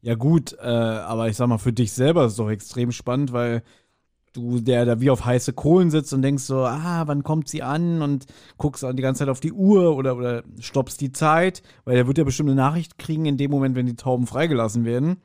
Ja, 0.00 0.14
gut, 0.14 0.56
äh, 0.58 0.66
aber 0.66 1.28
ich 1.28 1.36
sag 1.36 1.46
mal, 1.46 1.58
für 1.58 1.74
dich 1.74 1.92
selber 1.92 2.24
ist 2.24 2.32
es 2.32 2.38
doch 2.38 2.48
extrem 2.48 2.90
spannend, 2.90 3.34
weil 3.34 3.62
du 4.32 4.60
der 4.60 4.86
da 4.86 4.98
wie 4.98 5.10
auf 5.10 5.24
heiße 5.24 5.52
Kohlen 5.52 5.90
sitzt 5.90 6.14
und 6.14 6.22
denkst 6.22 6.44
so, 6.44 6.64
ah, 6.64 7.02
wann 7.06 7.22
kommt 7.22 7.48
sie 7.48 7.62
an 7.62 8.00
und 8.00 8.24
guckst 8.56 8.82
dann 8.82 8.96
die 8.96 9.02
ganze 9.02 9.20
Zeit 9.20 9.28
auf 9.28 9.40
die 9.40 9.52
Uhr 9.52 9.94
oder, 9.94 10.16
oder 10.16 10.42
stoppst 10.58 11.00
die 11.02 11.12
Zeit, 11.12 11.62
weil 11.84 11.98
er 11.98 12.06
wird 12.06 12.16
ja 12.16 12.24
bestimmt 12.24 12.48
eine 12.48 12.56
Nachricht 12.56 12.98
kriegen 12.98 13.26
in 13.26 13.36
dem 13.36 13.50
Moment, 13.50 13.76
wenn 13.76 13.86
die 13.86 13.96
Tauben 13.96 14.26
freigelassen 14.26 14.86
werden. 14.86 15.18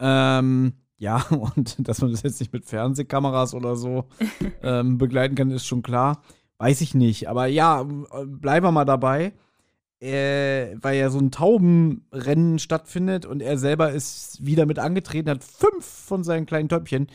Ähm, 0.00 0.72
ja, 0.96 1.24
und 1.54 1.86
dass 1.86 2.00
man 2.00 2.10
das 2.10 2.24
jetzt 2.24 2.40
nicht 2.40 2.52
mit 2.52 2.64
Fernsehkameras 2.64 3.54
oder 3.54 3.76
so 3.76 4.06
ähm, 4.62 4.98
begleiten 4.98 5.36
kann, 5.36 5.52
ist 5.52 5.66
schon 5.66 5.82
klar. 5.82 6.22
Weiß 6.58 6.80
ich 6.80 6.94
nicht. 6.94 7.28
Aber 7.28 7.46
ja, 7.46 7.86
bleiben 8.24 8.66
wir 8.66 8.72
mal 8.72 8.84
dabei 8.84 9.34
äh, 10.06 10.76
weil 10.80 10.96
ja 10.96 11.10
so 11.10 11.18
ein 11.18 11.32
Taubenrennen 11.32 12.58
stattfindet 12.58 13.26
und 13.26 13.42
er 13.42 13.58
selber 13.58 13.90
ist 13.90 14.44
wieder 14.46 14.64
mit 14.64 14.78
angetreten, 14.78 15.28
hat 15.28 15.42
fünf 15.42 15.84
von 15.84 16.22
seinen 16.22 16.46
kleinen 16.46 16.68
Täubchen 16.68 17.08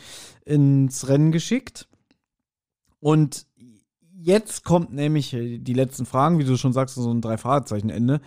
ins 0.46 1.08
Rennen 1.08 1.32
geschickt. 1.32 1.88
Und 3.00 3.48
jetzt 4.14 4.66
kommt 4.66 4.94
nämlich 4.94 5.32
die 5.32 5.74
letzten 5.74 6.06
Fragen, 6.06 6.38
wie 6.38 6.44
du 6.44 6.58
schon 6.58 6.74
sagst, 6.74 6.96
so 6.96 7.12
ein 7.12 7.22
Drei-Fragezeichen-Ende. 7.22 8.20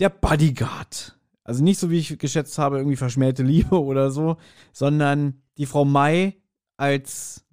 Der 0.00 0.08
Bodyguard. 0.08 1.16
Also 1.44 1.62
nicht 1.62 1.78
so, 1.78 1.90
wie 1.90 1.98
ich 1.98 2.18
geschätzt 2.18 2.58
habe, 2.58 2.78
irgendwie 2.78 2.96
verschmähte 2.96 3.44
Liebe 3.44 3.80
oder 3.80 4.10
so, 4.10 4.36
sondern 4.72 5.42
die 5.58 5.66
Frau 5.66 5.84
Mai 5.84 6.36
als 6.76 7.44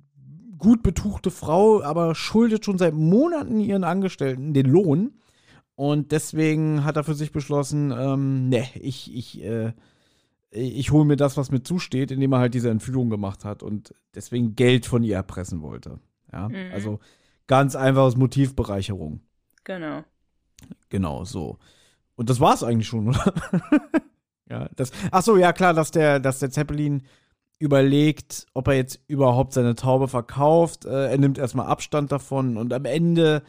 gut 0.58 0.82
betuchte 0.82 1.32
Frau, 1.32 1.84
aber 1.84 2.16
schuldet 2.16 2.66
schon 2.66 2.80
seit 2.80 2.94
Monaten 2.96 3.60
ihren 3.60 3.84
Angestellten 3.84 4.54
den 4.54 4.66
Lohn. 4.66 5.14
Und 5.80 6.12
deswegen 6.12 6.84
hat 6.84 6.98
er 6.98 7.06
für 7.06 7.14
sich 7.14 7.32
beschlossen, 7.32 7.94
ähm, 7.98 8.50
ne, 8.50 8.68
ich, 8.74 9.16
ich, 9.16 9.42
äh, 9.42 9.72
ich 10.52 10.92
hole 10.92 11.06
mir 11.06 11.16
das, 11.16 11.38
was 11.38 11.52
mir 11.52 11.64
zusteht, 11.64 12.12
indem 12.12 12.34
er 12.34 12.40
halt 12.40 12.54
diese 12.54 12.70
Entführung 12.70 13.10
gemacht 13.10 13.46
hat 13.46 13.64
und 13.64 13.96
deswegen 14.14 14.56
Geld 14.56 14.86
von 14.86 15.04
ihr 15.04 15.16
erpressen 15.16 15.62
wollte. 15.62 16.02
Ja, 16.34 16.50
mhm. 16.50 16.74
also 16.74 17.00
ganz 17.48 17.78
einfaches 17.78 18.18
Motivbereicherung. 18.18 19.22
Genau. 19.64 20.04
Genau, 20.90 21.24
so. 21.24 21.60
Und 22.16 22.30
das 22.30 22.42
war's 22.42 22.62
eigentlich 22.62 22.90
schon, 22.90 23.08
oder? 23.12 23.34
ja, 24.50 24.68
das. 24.76 24.92
Ach 25.12 25.24
so, 25.24 25.38
ja 25.38 25.54
klar, 25.54 25.74
dass 25.74 25.92
der, 25.92 26.20
dass 26.20 26.40
der 26.40 26.52
Zeppelin 26.52 27.04
überlegt, 27.58 28.48
ob 28.54 28.68
er 28.68 28.74
jetzt 28.74 29.00
überhaupt 29.08 29.54
seine 29.54 29.76
Taube 29.76 30.10
verkauft. 30.10 30.84
Äh, 30.84 31.12
er 31.12 31.18
nimmt 31.18 31.38
erstmal 31.38 31.68
Abstand 31.68 32.12
davon 32.12 32.58
und 32.58 32.74
am 32.74 32.84
Ende 32.84 33.44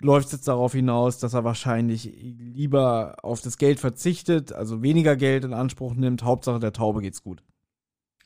läuft 0.00 0.26
es 0.26 0.32
jetzt 0.32 0.48
darauf 0.48 0.72
hinaus, 0.72 1.18
dass 1.18 1.34
er 1.34 1.44
wahrscheinlich 1.44 2.04
lieber 2.04 3.16
auf 3.22 3.40
das 3.40 3.58
Geld 3.58 3.78
verzichtet, 3.78 4.52
also 4.52 4.82
weniger 4.82 5.16
Geld 5.16 5.44
in 5.44 5.52
Anspruch 5.52 5.94
nimmt. 5.94 6.24
Hauptsache 6.24 6.58
der 6.58 6.72
Taube 6.72 7.02
geht's 7.02 7.22
gut. 7.22 7.42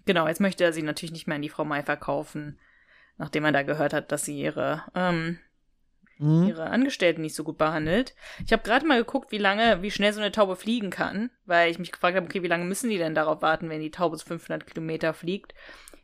Genau, 0.06 0.28
jetzt 0.28 0.40
möchte 0.40 0.64
er 0.64 0.72
sie 0.72 0.82
natürlich 0.82 1.12
nicht 1.12 1.26
mehr 1.26 1.36
an 1.36 1.42
die 1.42 1.48
Frau 1.48 1.64
May 1.64 1.82
verkaufen, 1.82 2.58
nachdem 3.16 3.44
er 3.44 3.52
da 3.52 3.62
gehört 3.62 3.92
hat, 3.92 4.12
dass 4.12 4.24
sie 4.24 4.38
ihre, 4.38 4.82
ähm, 4.94 5.38
mhm. 6.18 6.46
ihre 6.46 6.70
Angestellten 6.70 7.22
nicht 7.22 7.34
so 7.34 7.42
gut 7.42 7.58
behandelt. 7.58 8.14
Ich 8.44 8.52
habe 8.52 8.62
gerade 8.62 8.86
mal 8.86 8.98
geguckt, 8.98 9.32
wie 9.32 9.38
lange, 9.38 9.82
wie 9.82 9.90
schnell 9.90 10.12
so 10.12 10.20
eine 10.20 10.32
Taube 10.32 10.56
fliegen 10.56 10.90
kann, 10.90 11.30
weil 11.46 11.70
ich 11.70 11.78
mich 11.78 11.90
gefragt 11.90 12.16
habe, 12.16 12.26
okay, 12.26 12.42
wie 12.42 12.48
lange 12.48 12.64
müssen 12.64 12.90
die 12.90 12.98
denn 12.98 13.14
darauf 13.14 13.42
warten, 13.42 13.70
wenn 13.70 13.80
die 13.80 13.90
Taube 13.90 14.16
so 14.16 14.26
500 14.26 14.66
Kilometer 14.66 15.14
fliegt? 15.14 15.54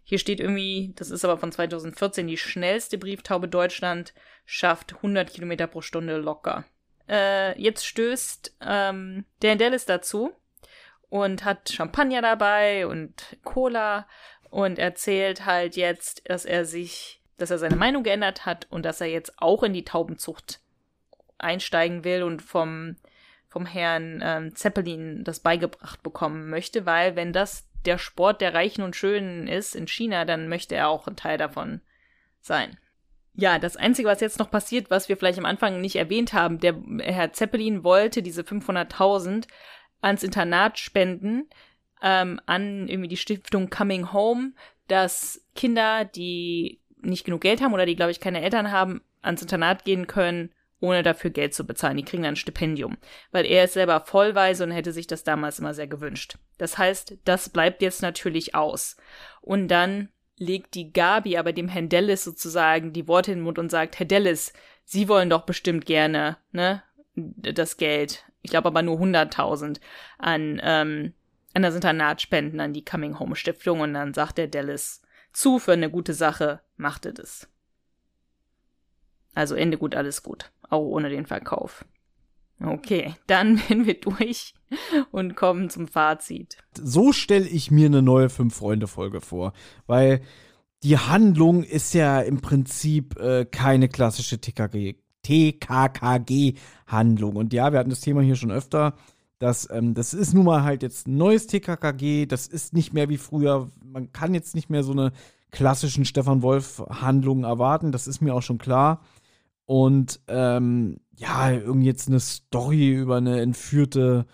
Hier 0.04 0.18
steht 0.18 0.40
irgendwie, 0.40 0.92
das 0.96 1.10
ist 1.10 1.24
aber 1.24 1.38
von 1.38 1.52
2014, 1.52 2.26
die 2.26 2.36
schnellste 2.36 2.98
Brieftaube 2.98 3.48
Deutschland 3.48 4.12
schafft 4.44 4.94
100 4.94 5.32
Kilometer 5.32 5.66
pro 5.66 5.82
Stunde 5.82 6.16
locker. 6.16 6.64
Äh, 7.08 7.60
jetzt 7.60 7.86
stößt 7.86 8.56
ähm, 8.60 9.24
Dan 9.40 9.58
Dallas 9.58 9.86
dazu 9.86 10.32
und 11.08 11.44
hat 11.44 11.70
Champagner 11.70 12.22
dabei 12.22 12.86
und 12.86 13.38
Cola 13.44 14.06
und 14.48 14.78
erzählt 14.78 15.46
halt 15.46 15.76
jetzt, 15.76 16.28
dass 16.28 16.44
er 16.44 16.64
sich, 16.64 17.22
dass 17.36 17.50
er 17.50 17.58
seine 17.58 17.76
Meinung 17.76 18.02
geändert 18.02 18.46
hat 18.46 18.66
und 18.70 18.84
dass 18.84 19.00
er 19.00 19.08
jetzt 19.08 19.34
auch 19.38 19.62
in 19.62 19.72
die 19.72 19.84
Taubenzucht 19.84 20.60
einsteigen 21.38 22.04
will 22.04 22.22
und 22.22 22.42
vom 22.42 22.96
vom 23.50 23.66
Herrn 23.66 24.20
ähm, 24.22 24.54
Zeppelin 24.54 25.24
das 25.24 25.40
beigebracht 25.40 26.04
bekommen 26.04 26.48
möchte, 26.48 26.86
weil 26.86 27.16
wenn 27.16 27.32
das 27.32 27.68
der 27.84 27.98
Sport 27.98 28.40
der 28.40 28.54
Reichen 28.54 28.82
und 28.82 28.96
Schönen 28.96 29.46
ist 29.46 29.74
in 29.74 29.86
China, 29.86 30.24
dann 30.24 30.48
möchte 30.48 30.74
er 30.74 30.88
auch 30.88 31.06
ein 31.06 31.16
Teil 31.16 31.38
davon 31.38 31.80
sein. 32.40 32.78
Ja, 33.34 33.58
das 33.58 33.76
Einzige, 33.76 34.08
was 34.08 34.20
jetzt 34.20 34.38
noch 34.38 34.50
passiert, 34.50 34.90
was 34.90 35.08
wir 35.08 35.16
vielleicht 35.16 35.38
am 35.38 35.44
Anfang 35.44 35.80
nicht 35.80 35.96
erwähnt 35.96 36.32
haben, 36.32 36.58
der 36.58 36.76
Herr 37.00 37.32
Zeppelin 37.32 37.84
wollte 37.84 38.22
diese 38.22 38.42
500.000 38.42 39.46
ans 40.00 40.22
Internat 40.22 40.78
spenden, 40.78 41.48
ähm, 42.02 42.40
an 42.46 42.88
irgendwie 42.88 43.08
die 43.08 43.16
Stiftung 43.16 43.70
Coming 43.70 44.12
Home, 44.12 44.52
dass 44.88 45.44
Kinder, 45.54 46.04
die 46.04 46.80
nicht 47.02 47.24
genug 47.24 47.40
Geld 47.42 47.62
haben 47.62 47.72
oder 47.72 47.86
die, 47.86 47.96
glaube 47.96 48.10
ich, 48.10 48.20
keine 48.20 48.42
Eltern 48.42 48.72
haben, 48.72 49.02
ans 49.22 49.42
Internat 49.42 49.84
gehen 49.84 50.06
können 50.06 50.52
ohne 50.80 51.02
dafür 51.02 51.30
Geld 51.30 51.54
zu 51.54 51.66
bezahlen. 51.66 51.96
Die 51.96 52.04
kriegen 52.04 52.22
dann 52.22 52.32
ein 52.32 52.36
Stipendium, 52.36 52.96
weil 53.30 53.44
er 53.44 53.64
ist 53.64 53.74
selber 53.74 54.00
vollweise 54.00 54.64
und 54.64 54.70
hätte 54.70 54.92
sich 54.92 55.06
das 55.06 55.24
damals 55.24 55.58
immer 55.58 55.74
sehr 55.74 55.86
gewünscht. 55.86 56.36
Das 56.58 56.78
heißt, 56.78 57.18
das 57.24 57.50
bleibt 57.50 57.82
jetzt 57.82 58.02
natürlich 58.02 58.54
aus. 58.54 58.96
Und 59.42 59.68
dann 59.68 60.08
legt 60.36 60.74
die 60.74 60.92
Gabi 60.92 61.36
aber 61.36 61.52
dem 61.52 61.68
Herrn 61.68 61.90
Dellis 61.90 62.24
sozusagen 62.24 62.92
die 62.92 63.06
Worte 63.06 63.32
in 63.32 63.38
den 63.38 63.44
Mund 63.44 63.58
und 63.58 63.70
sagt, 63.70 63.98
Herr 63.98 64.06
Dellis, 64.06 64.52
Sie 64.84 65.06
wollen 65.08 65.30
doch 65.30 65.42
bestimmt 65.42 65.86
gerne, 65.86 66.38
ne, 66.50 66.82
das 67.14 67.76
Geld. 67.76 68.24
Ich 68.42 68.50
glaube 68.50 68.68
aber 68.68 68.82
nur 68.82 68.98
100.000 68.98 69.78
an, 70.18 70.60
ähm, 70.64 71.12
an 71.54 71.62
das 71.62 71.74
Internat 71.74 72.22
spenden, 72.22 72.58
an 72.58 72.72
die 72.72 72.84
Coming 72.84 73.18
Home 73.20 73.36
Stiftung. 73.36 73.80
Und 73.80 73.94
dann 73.94 74.14
sagt 74.14 74.38
der 74.38 74.48
Dallas 74.48 75.02
zu 75.32 75.58
für 75.58 75.72
eine 75.72 75.90
gute 75.90 76.14
Sache, 76.14 76.60
machte 76.76 77.12
das. 77.12 77.48
Also 79.34 79.54
Ende 79.54 79.78
gut, 79.78 79.94
alles 79.94 80.24
gut 80.24 80.50
auch 80.70 80.84
ohne 80.84 81.10
den 81.10 81.26
Verkauf. 81.26 81.84
Okay, 82.62 83.14
dann 83.26 83.56
sind 83.68 83.86
wir 83.86 83.98
durch 84.00 84.54
und 85.10 85.34
kommen 85.36 85.70
zum 85.70 85.88
Fazit. 85.88 86.58
So 86.78 87.12
stelle 87.12 87.48
ich 87.48 87.70
mir 87.70 87.86
eine 87.86 88.02
neue 88.02 88.28
Fünf-Freunde-Folge 88.28 89.20
vor, 89.20 89.52
weil 89.86 90.20
die 90.82 90.98
Handlung 90.98 91.62
ist 91.62 91.94
ja 91.94 92.20
im 92.20 92.40
Prinzip 92.40 93.16
äh, 93.18 93.44
keine 93.44 93.88
klassische 93.88 94.40
TKKG-Handlung. 94.40 97.36
Und 97.36 97.52
ja, 97.52 97.70
wir 97.72 97.78
hatten 97.78 97.90
das 97.90 98.00
Thema 98.00 98.22
hier 98.22 98.36
schon 98.36 98.50
öfter. 98.50 98.94
dass 99.38 99.70
ähm, 99.70 99.94
das 99.94 100.14
ist 100.14 100.34
nun 100.34 100.46
mal 100.46 100.64
halt 100.64 100.82
jetzt 100.82 101.06
ein 101.06 101.16
neues 101.16 101.46
TKKG. 101.46 102.26
Das 102.26 102.46
ist 102.46 102.72
nicht 102.74 102.92
mehr 102.94 103.08
wie 103.08 103.18
früher. 103.18 103.68
Man 103.84 104.12
kann 104.12 104.34
jetzt 104.34 104.54
nicht 104.54 104.70
mehr 104.70 104.82
so 104.82 104.92
eine 104.92 105.12
klassischen 105.50 106.04
Stefan 106.04 106.42
Wolf-Handlungen 106.42 107.44
erwarten. 107.44 107.92
Das 107.92 108.06
ist 108.06 108.20
mir 108.20 108.34
auch 108.34 108.42
schon 108.42 108.58
klar. 108.58 109.00
Und 109.66 110.20
ähm, 110.28 110.98
ja, 111.16 111.50
irgendwie 111.52 111.86
jetzt 111.86 112.08
eine 112.08 112.20
Story 112.20 112.92
über 112.92 113.16
eine 113.16 113.40
entführte 113.40 114.26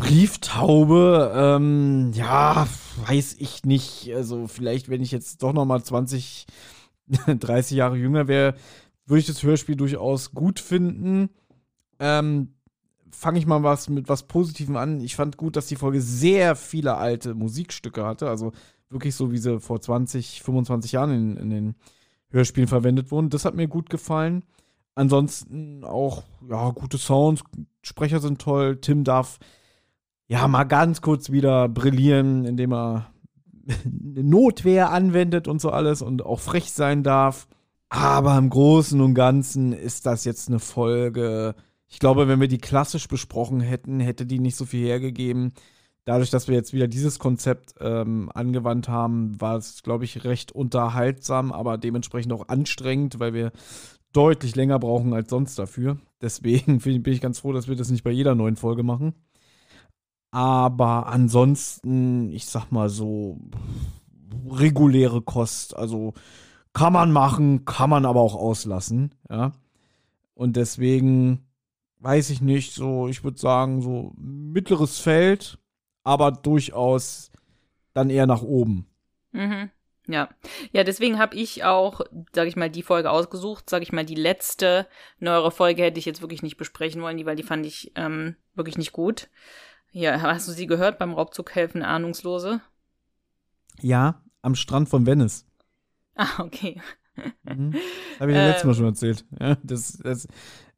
Brieftaube, 0.00 1.30
ähm, 1.34 2.12
ja, 2.14 2.66
weiß 3.06 3.36
ich 3.38 3.64
nicht. 3.64 4.10
Also 4.14 4.46
vielleicht, 4.46 4.88
wenn 4.88 5.02
ich 5.02 5.12
jetzt 5.12 5.42
doch 5.42 5.52
noch 5.52 5.66
mal 5.66 5.82
20, 5.82 6.46
30 7.26 7.76
Jahre 7.76 7.96
jünger 7.96 8.26
wäre, 8.26 8.54
würde 9.04 9.20
ich 9.20 9.26
das 9.26 9.42
Hörspiel 9.42 9.76
durchaus 9.76 10.32
gut 10.32 10.58
finden. 10.58 11.28
Ähm, 11.98 12.54
Fange 13.12 13.40
ich 13.40 13.46
mal 13.46 13.62
was 13.62 13.88
mit 13.88 14.08
was 14.08 14.22
Positivem 14.22 14.76
an. 14.76 15.00
Ich 15.00 15.16
fand 15.16 15.36
gut, 15.36 15.56
dass 15.56 15.66
die 15.66 15.76
Folge 15.76 16.00
sehr 16.00 16.56
viele 16.56 16.96
alte 16.96 17.34
Musikstücke 17.34 18.06
hatte. 18.06 18.28
Also 18.28 18.52
wirklich 18.88 19.14
so, 19.14 19.32
wie 19.32 19.38
sie 19.38 19.60
vor 19.60 19.80
20, 19.80 20.42
25 20.42 20.92
Jahren 20.92 21.10
in, 21.10 21.36
in 21.36 21.50
den 21.50 21.74
Hörspielen 22.30 22.68
verwendet 22.68 23.10
wurden. 23.10 23.30
Das 23.30 23.44
hat 23.44 23.54
mir 23.54 23.68
gut 23.68 23.90
gefallen. 23.90 24.44
Ansonsten 24.94 25.84
auch, 25.84 26.24
ja, 26.48 26.70
gute 26.70 26.98
Sounds, 26.98 27.42
Sprecher 27.82 28.20
sind 28.20 28.40
toll. 28.40 28.78
Tim 28.80 29.04
darf 29.04 29.38
ja 30.26 30.46
mal 30.48 30.64
ganz 30.64 31.00
kurz 31.00 31.30
wieder 31.30 31.68
brillieren, 31.68 32.44
indem 32.44 32.72
er 32.72 33.10
Notwehr 33.84 34.90
anwendet 34.90 35.48
und 35.48 35.60
so 35.60 35.70
alles 35.70 36.02
und 36.02 36.24
auch 36.24 36.40
frech 36.40 36.72
sein 36.72 37.02
darf. 37.02 37.48
Aber 37.88 38.38
im 38.38 38.50
Großen 38.50 39.00
und 39.00 39.14
Ganzen 39.14 39.72
ist 39.72 40.06
das 40.06 40.24
jetzt 40.24 40.48
eine 40.48 40.60
Folge, 40.60 41.54
Ich 41.88 41.98
glaube, 41.98 42.28
wenn 42.28 42.40
wir 42.40 42.46
die 42.46 42.58
klassisch 42.58 43.08
besprochen 43.08 43.60
hätten, 43.60 43.98
hätte 43.98 44.26
die 44.26 44.38
nicht 44.38 44.54
so 44.54 44.64
viel 44.64 44.86
hergegeben. 44.86 45.52
Dadurch, 46.04 46.30
dass 46.30 46.48
wir 46.48 46.54
jetzt 46.54 46.72
wieder 46.72 46.88
dieses 46.88 47.18
Konzept 47.18 47.74
ähm, 47.80 48.30
angewandt 48.34 48.88
haben, 48.88 49.40
war 49.40 49.56
es, 49.56 49.82
glaube 49.82 50.04
ich, 50.04 50.24
recht 50.24 50.52
unterhaltsam, 50.52 51.52
aber 51.52 51.78
dementsprechend 51.78 52.32
auch 52.32 52.48
anstrengend, 52.48 53.20
weil 53.20 53.34
wir 53.34 53.52
deutlich 54.12 54.56
länger 54.56 54.78
brauchen 54.78 55.12
als 55.12 55.30
sonst 55.30 55.58
dafür. 55.58 55.98
Deswegen 56.20 56.78
bin 57.02 57.04
ich 57.06 57.20
ganz 57.20 57.40
froh, 57.40 57.52
dass 57.52 57.68
wir 57.68 57.76
das 57.76 57.90
nicht 57.90 58.04
bei 58.04 58.10
jeder 58.10 58.34
neuen 58.34 58.56
Folge 58.56 58.82
machen. 58.82 59.14
Aber 60.32 61.06
ansonsten, 61.08 62.30
ich 62.30 62.46
sag 62.46 62.70
mal 62.70 62.88
so, 62.88 63.38
reguläre 64.48 65.22
Kost. 65.22 65.76
Also 65.76 66.14
kann 66.72 66.92
man 66.92 67.12
machen, 67.12 67.64
kann 67.64 67.90
man 67.90 68.04
aber 68.06 68.20
auch 68.20 68.36
auslassen, 68.36 69.14
ja. 69.28 69.52
Und 70.34 70.56
deswegen 70.56 71.46
weiß 71.98 72.30
ich 72.30 72.40
nicht, 72.40 72.72
so, 72.72 73.08
ich 73.08 73.24
würde 73.24 73.38
sagen, 73.38 73.82
so 73.82 74.12
mittleres 74.16 74.98
Feld, 74.98 75.58
aber 76.04 76.32
durchaus 76.32 77.30
dann 77.94 78.10
eher 78.10 78.26
nach 78.26 78.42
oben. 78.42 78.86
Mhm. 79.32 79.70
Ja, 80.06 80.28
ja, 80.72 80.82
deswegen 80.82 81.18
habe 81.18 81.36
ich 81.36 81.64
auch, 81.64 82.00
sag 82.32 82.48
ich 82.48 82.56
mal, 82.56 82.70
die 82.70 82.82
Folge 82.82 83.10
ausgesucht. 83.10 83.70
Sag 83.70 83.82
ich 83.82 83.92
mal, 83.92 84.04
die 84.04 84.16
letzte 84.16 84.86
neuere 85.18 85.50
Folge 85.52 85.82
hätte 85.82 85.98
ich 85.98 86.04
jetzt 86.04 86.20
wirklich 86.20 86.42
nicht 86.42 86.56
besprechen 86.56 87.00
wollen, 87.02 87.16
die, 87.16 87.26
weil 87.26 87.36
die 87.36 87.44
fand 87.44 87.64
ich 87.64 87.92
ähm, 87.94 88.34
wirklich 88.54 88.76
nicht 88.76 88.92
gut. 88.92 89.28
Ja, 89.92 90.20
hast 90.20 90.48
du 90.48 90.52
sie 90.52 90.66
gehört 90.66 90.98
beim 90.98 91.14
Raubzug 91.14 91.54
helfen 91.54 91.82
Ahnungslose? 91.82 92.60
Ja, 93.80 94.22
am 94.42 94.54
Strand 94.54 94.88
von 94.88 95.06
Venice. 95.06 95.46
Ah, 96.16 96.42
okay. 96.42 96.80
Mhm. 97.44 97.74
Habe 98.18 98.30
ich 98.30 98.36
ja 98.36 98.46
letztes 98.46 98.64
Mal 98.64 98.70
ähm. 98.70 98.76
schon 98.76 98.86
erzählt. 98.86 99.24
Ja, 99.38 99.56
das, 99.62 99.98
das, 99.98 100.28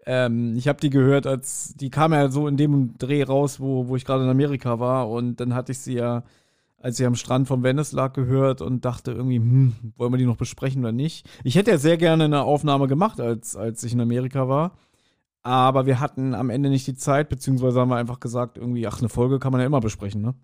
ähm, 0.06 0.56
ich 0.56 0.68
habe 0.68 0.80
die 0.80 0.90
gehört, 0.90 1.26
als 1.26 1.74
die 1.74 1.90
kam 1.90 2.12
ja 2.12 2.28
so 2.28 2.48
in 2.48 2.56
dem 2.56 2.96
Dreh 2.98 3.22
raus, 3.22 3.60
wo, 3.60 3.88
wo 3.88 3.96
ich 3.96 4.04
gerade 4.04 4.24
in 4.24 4.30
Amerika 4.30 4.80
war. 4.80 5.08
Und 5.08 5.36
dann 5.36 5.54
hatte 5.54 5.72
ich 5.72 5.78
sie 5.78 5.94
ja, 5.94 6.24
als 6.78 6.96
sie 6.96 7.06
am 7.06 7.14
Strand 7.14 7.46
von 7.48 7.62
Venice 7.62 7.92
lag, 7.92 8.12
gehört 8.12 8.60
und 8.60 8.84
dachte 8.84 9.12
irgendwie, 9.12 9.36
hm, 9.36 9.74
wollen 9.96 10.12
wir 10.12 10.18
die 10.18 10.26
noch 10.26 10.36
besprechen 10.36 10.82
oder 10.82 10.92
nicht? 10.92 11.28
Ich 11.44 11.54
hätte 11.54 11.70
ja 11.70 11.78
sehr 11.78 11.96
gerne 11.96 12.24
eine 12.24 12.42
Aufnahme 12.42 12.88
gemacht, 12.88 13.20
als, 13.20 13.56
als 13.56 13.84
ich 13.84 13.92
in 13.92 14.00
Amerika 14.00 14.48
war. 14.48 14.72
Aber 15.44 15.86
wir 15.86 16.00
hatten 16.00 16.34
am 16.34 16.50
Ende 16.50 16.68
nicht 16.68 16.86
die 16.86 16.94
Zeit, 16.94 17.28
beziehungsweise 17.28 17.80
haben 17.80 17.88
wir 17.88 17.96
einfach 17.96 18.20
gesagt, 18.20 18.58
irgendwie, 18.58 18.86
ach, 18.86 19.00
eine 19.00 19.08
Folge 19.08 19.38
kann 19.38 19.52
man 19.52 19.60
ja 19.60 19.66
immer 19.66 19.80
besprechen, 19.80 20.22
ne? 20.22 20.34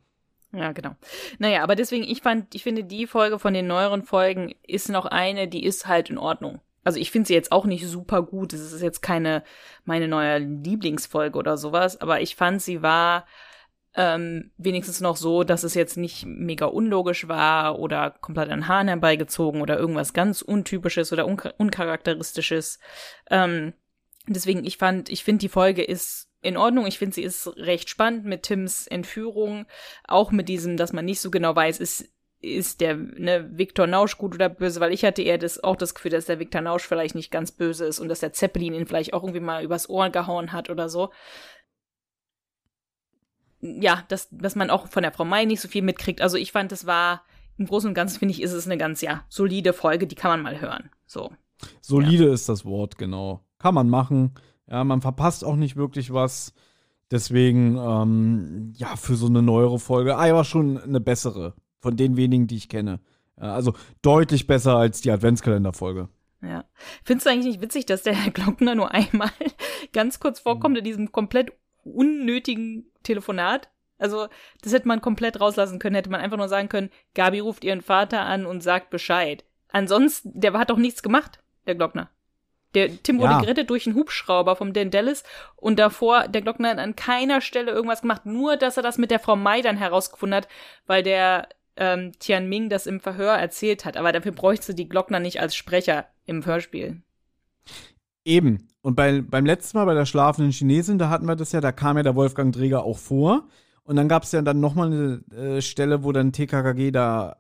Ja, 0.52 0.72
genau. 0.72 0.92
Naja, 1.38 1.62
aber 1.62 1.76
deswegen, 1.76 2.04
ich 2.04 2.22
fand, 2.22 2.54
ich 2.54 2.62
finde, 2.62 2.82
die 2.82 3.06
Folge 3.06 3.38
von 3.38 3.52
den 3.52 3.66
neueren 3.66 4.02
Folgen 4.02 4.54
ist 4.66 4.88
noch 4.88 5.04
eine, 5.04 5.46
die 5.46 5.62
ist 5.62 5.86
halt 5.86 6.10
in 6.10 6.18
Ordnung. 6.18 6.60
Also 6.89 7.00
ich 7.00 7.10
finde 7.10 7.26
sie 7.26 7.34
jetzt 7.34 7.52
auch 7.52 7.67
nicht 7.67 7.86
super 7.86 8.23
gut. 8.23 8.55
Es 8.55 8.73
ist 8.73 8.81
jetzt 8.81 9.02
keine 9.02 9.44
meine 9.84 10.08
neue 10.08 10.39
Lieblingsfolge 10.39 11.39
oder 11.39 11.58
sowas, 11.58 12.00
aber 12.00 12.23
ich 12.23 12.34
fand, 12.34 12.62
sie 12.62 12.81
war 12.81 13.26
ähm, 13.94 14.52
wenigstens 14.57 15.02
noch 15.02 15.18
so, 15.18 15.44
dass 15.44 15.65
es 15.65 15.75
jetzt 15.75 15.99
nicht 15.99 16.25
mega 16.25 16.65
unlogisch 16.65 17.28
war 17.28 17.78
oder 17.78 18.12
komplett 18.23 18.49
an 18.49 18.68
Haaren 18.68 18.89
herbeigezogen 18.89 19.60
oder 19.60 19.78
irgendwas 19.78 20.15
ganz 20.15 20.41
Untypisches 20.41 21.12
oder 21.12 21.26
un 21.26 21.39
Uncharakteristisches. 21.58 22.78
Ähm, 23.28 23.75
deswegen, 24.26 24.65
ich 24.65 24.78
fand, 24.78 25.10
ich 25.10 25.25
finde, 25.25 25.41
die 25.41 25.50
Folge 25.50 25.83
ist 25.84 26.31
in 26.41 26.57
Ordnung. 26.57 26.86
Ich 26.86 26.97
finde, 26.97 27.17
sie 27.17 27.23
ist 27.23 27.49
recht 27.58 27.91
spannend 27.91 28.25
mit 28.25 28.44
Tims 28.44 28.86
Entführung. 28.86 29.67
Auch 30.05 30.31
mit 30.31 30.49
diesem, 30.49 30.78
dass 30.78 30.94
man 30.94 31.05
nicht 31.05 31.20
so 31.20 31.31
genau 31.31 31.55
weiß, 31.55 31.81
ist, 31.81 32.08
ist 32.41 32.81
der 32.81 32.97
ne, 32.97 33.49
Viktor 33.52 33.86
Nausch 33.86 34.17
gut 34.17 34.34
oder 34.34 34.49
böse, 34.49 34.81
weil 34.81 34.92
ich 34.92 35.05
hatte 35.05 35.23
eher 35.23 35.39
das, 35.39 35.62
auch 35.62 35.76
das 35.76 35.94
Gefühl, 35.94 36.12
dass 36.12 36.26
der 36.26 36.39
Viktor 36.39 36.60
Nausch 36.60 36.86
vielleicht 36.86 37.15
nicht 37.15 37.31
ganz 37.31 37.50
böse 37.50 37.84
ist 37.86 37.99
und 37.99 38.08
dass 38.08 38.20
der 38.20 38.33
Zeppelin 38.33 38.75
ihn 38.75 38.86
vielleicht 38.86 39.12
auch 39.12 39.23
irgendwie 39.23 39.41
mal 39.41 39.65
übers 39.65 39.89
Ohr 39.89 40.10
gehauen 40.10 40.52
hat 40.52 40.70
oder 40.70 40.89
so. 40.89 41.10
Ja, 43.60 44.05
dass, 44.08 44.28
dass 44.31 44.55
man 44.55 44.70
auch 44.70 44.86
von 44.86 45.02
der 45.02 45.10
Frau 45.10 45.25
Mai 45.25 45.44
nicht 45.44 45.60
so 45.60 45.67
viel 45.68 45.83
mitkriegt. 45.83 46.20
Also 46.20 46.36
ich 46.36 46.52
fand, 46.52 46.70
es 46.70 46.86
war, 46.86 47.23
im 47.57 47.67
Großen 47.67 47.89
und 47.89 47.94
Ganzen 47.94 48.20
finde 48.20 48.33
ich, 48.33 48.41
ist 48.41 48.52
es 48.52 48.67
eine 48.67 48.78
ganz, 48.78 49.00
ja, 49.00 49.25
solide 49.28 49.73
Folge, 49.73 50.07
die 50.07 50.15
kann 50.15 50.31
man 50.31 50.42
mal 50.42 50.60
hören. 50.60 50.91
So. 51.07 51.33
Solide 51.81 52.28
ja. 52.28 52.33
ist 52.33 52.49
das 52.49 52.65
Wort, 52.65 52.99
genau. 52.99 53.44
Kann 53.58 53.75
man 53.75 53.89
machen. 53.89 54.34
Ja, 54.68 54.84
man 54.84 55.00
verpasst 55.00 55.44
auch 55.44 55.57
nicht 55.57 55.75
wirklich 55.75 56.12
was. 56.12 56.55
Deswegen, 57.10 57.76
ähm, 57.76 58.73
ja, 58.76 58.94
für 58.94 59.17
so 59.17 59.26
eine 59.26 59.42
neuere 59.42 59.81
Folge, 59.81 60.17
ah, 60.17 60.28
aber 60.31 60.44
schon 60.44 60.78
eine 60.78 61.00
bessere. 61.00 61.55
Von 61.81 61.97
den 61.97 62.16
wenigen, 62.16 62.47
die 62.47 62.57
ich 62.57 62.68
kenne. 62.68 63.00
Ja, 63.40 63.55
also 63.55 63.74
deutlich 64.02 64.47
besser 64.47 64.76
als 64.76 65.00
die 65.00 65.10
Adventskalender-Folge. 65.10 66.08
Ja. 66.42 66.65
Findest 67.05 67.26
du 67.26 67.31
eigentlich 67.31 67.47
nicht 67.47 67.60
witzig, 67.60 67.86
dass 67.86 68.02
der 68.02 68.15
Herr 68.15 68.32
Glockner 68.32 68.74
nur 68.74 68.90
einmal 68.94 69.31
ganz 69.92 70.20
kurz 70.20 70.40
vorkommt 70.40 70.78
in 70.78 70.84
diesem 70.84 71.12
komplett 71.12 71.52
unnötigen 71.84 72.86
Telefonat? 73.02 73.68
Also, 73.98 74.28
das 74.62 74.73
hätte 74.73 74.86
man 74.86 75.00
komplett 75.00 75.40
rauslassen 75.40 75.81
können, 75.81 75.97
hätte 75.97 76.10
man 76.10 76.20
einfach 76.20 76.36
nur 76.36 76.48
sagen 76.48 76.68
können, 76.68 76.90
Gabi 77.15 77.40
ruft 77.40 77.65
ihren 77.65 77.82
Vater 77.82 78.20
an 78.20 78.47
und 78.47 78.62
sagt 78.62 78.90
Bescheid. 78.90 79.44
Ansonsten, 79.73 80.40
der 80.40 80.52
hat 80.52 80.70
doch 80.70 80.78
nichts 80.78 81.02
gemacht, 81.02 81.40
der 81.66 81.74
Glockner. 81.74 82.08
Der 82.74 83.02
Tim 83.02 83.18
wurde 83.18 83.32
ja. 83.32 83.40
gerettet 83.40 83.70
durch 83.70 83.86
einen 83.86 83.97
Hubschrauber 83.97 84.55
vom 84.55 84.73
Dan 84.73 84.90
Dallas 84.90 85.24
und 85.57 85.78
davor, 85.78 86.28
der 86.28 86.42
Glockner 86.42 86.70
hat 86.70 86.78
an 86.78 86.97
keiner 86.97 87.40
Stelle 87.40 87.73
irgendwas 87.73 88.02
gemacht, 88.02 88.26
nur 88.26 88.57
dass 88.57 88.76
er 88.76 88.82
das 88.82 88.98
mit 88.98 89.10
der 89.10 89.20
Frau 89.20 89.36
Mai 89.36 89.62
dann 89.62 89.78
herausgefunden 89.78 90.36
hat, 90.36 90.48
weil 90.86 91.02
der 91.02 91.48
ähm, 91.78 92.12
Tian 92.18 92.48
Ming 92.48 92.68
das 92.68 92.86
im 92.86 93.00
Verhör 93.00 93.32
erzählt 93.32 93.84
hat. 93.84 93.97
Aber 93.97 94.12
dafür 94.12 94.32
bräuchte 94.32 94.74
die 94.74 94.89
Glockner 94.89 95.20
nicht 95.20 95.40
als 95.40 95.57
Sprecher 95.57 96.07
im 96.26 96.44
Hörspiel. 96.44 97.02
Eben. 98.24 98.68
Und 98.82 98.94
bei, 98.94 99.23
beim 99.23 99.47
letzten 99.47 99.78
Mal 99.78 99.86
bei 99.86 99.94
der 99.94 100.07
schlafenden 100.07 100.52
Chinesin, 100.52 100.98
da 100.98 101.08
hatten 101.08 101.26
wir 101.26 101.36
das 101.36 101.52
ja, 101.52 101.60
da 101.60 101.73
kam 101.73 101.97
ja 101.97 102.02
der 102.02 102.15
Wolfgang 102.15 102.55
Träger 102.55 102.84
auch 102.84 102.98
vor. 102.98 103.48
Und 103.84 103.97
dann 103.97 104.08
gab 104.08 104.24
es 104.24 104.32
ja 104.32 104.42
dann 104.42 104.60
nochmal 104.60 104.89
eine 104.89 105.36
äh, 105.36 105.62
Stelle, 105.62 106.05
wo 106.05 106.12
dann 106.12 106.32
TKKG 106.32 106.90
da 106.90 107.36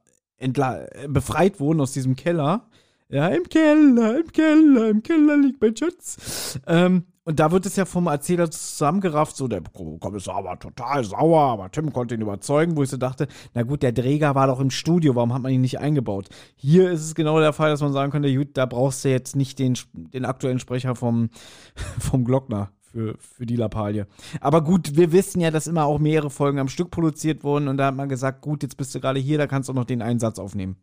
befreit 1.08 1.60
wurden 1.60 1.80
aus 1.80 1.92
diesem 1.92 2.16
Keller. 2.16 2.68
Ja, 3.08 3.28
im 3.28 3.48
Keller, 3.48 4.20
im 4.20 4.32
Keller, 4.32 4.88
im 4.90 5.02
Keller 5.02 5.36
liegt 5.36 5.60
mein 5.60 5.76
Schatz. 5.76 6.60
Ähm, 6.66 7.04
und 7.28 7.38
da 7.40 7.52
wird 7.52 7.66
es 7.66 7.76
ja 7.76 7.84
vom 7.84 8.06
Erzähler 8.06 8.50
zusammengerafft, 8.50 9.36
so 9.36 9.48
der 9.48 9.60
Kommissar 10.00 10.44
war 10.44 10.58
total 10.58 11.04
sauer, 11.04 11.42
aber 11.42 11.70
Tim 11.70 11.92
konnte 11.92 12.14
ihn 12.14 12.22
überzeugen, 12.22 12.74
wo 12.74 12.82
ich 12.82 12.88
so 12.88 12.96
dachte, 12.96 13.28
na 13.52 13.64
gut, 13.64 13.82
der 13.82 13.92
Träger 13.94 14.34
war 14.34 14.46
doch 14.46 14.60
im 14.60 14.70
Studio, 14.70 15.14
warum 15.14 15.34
hat 15.34 15.42
man 15.42 15.52
ihn 15.52 15.60
nicht 15.60 15.78
eingebaut? 15.78 16.30
Hier 16.56 16.90
ist 16.90 17.02
es 17.02 17.14
genau 17.14 17.38
der 17.38 17.52
Fall, 17.52 17.68
dass 17.68 17.82
man 17.82 17.92
sagen 17.92 18.10
könnte, 18.12 18.34
gut, 18.34 18.56
da 18.56 18.64
brauchst 18.64 19.04
du 19.04 19.10
jetzt 19.10 19.36
nicht 19.36 19.58
den, 19.58 19.76
den 19.92 20.24
aktuellen 20.24 20.58
Sprecher 20.58 20.94
vom, 20.94 21.28
vom 21.98 22.24
Glockner 22.24 22.70
für, 22.80 23.14
für 23.18 23.44
die 23.44 23.56
Lappalie. 23.56 24.06
Aber 24.40 24.64
gut, 24.64 24.96
wir 24.96 25.12
wissen 25.12 25.42
ja, 25.42 25.50
dass 25.50 25.66
immer 25.66 25.84
auch 25.84 25.98
mehrere 25.98 26.30
Folgen 26.30 26.58
am 26.58 26.68
Stück 26.68 26.90
produziert 26.90 27.44
wurden 27.44 27.68
und 27.68 27.76
da 27.76 27.88
hat 27.88 27.94
man 27.94 28.08
gesagt, 28.08 28.40
gut, 28.40 28.62
jetzt 28.62 28.78
bist 28.78 28.94
du 28.94 29.00
gerade 29.00 29.20
hier, 29.20 29.36
da 29.36 29.46
kannst 29.46 29.68
du 29.68 29.74
auch 29.74 29.76
noch 29.76 29.84
den 29.84 30.00
Einsatz 30.00 30.38
aufnehmen 30.38 30.76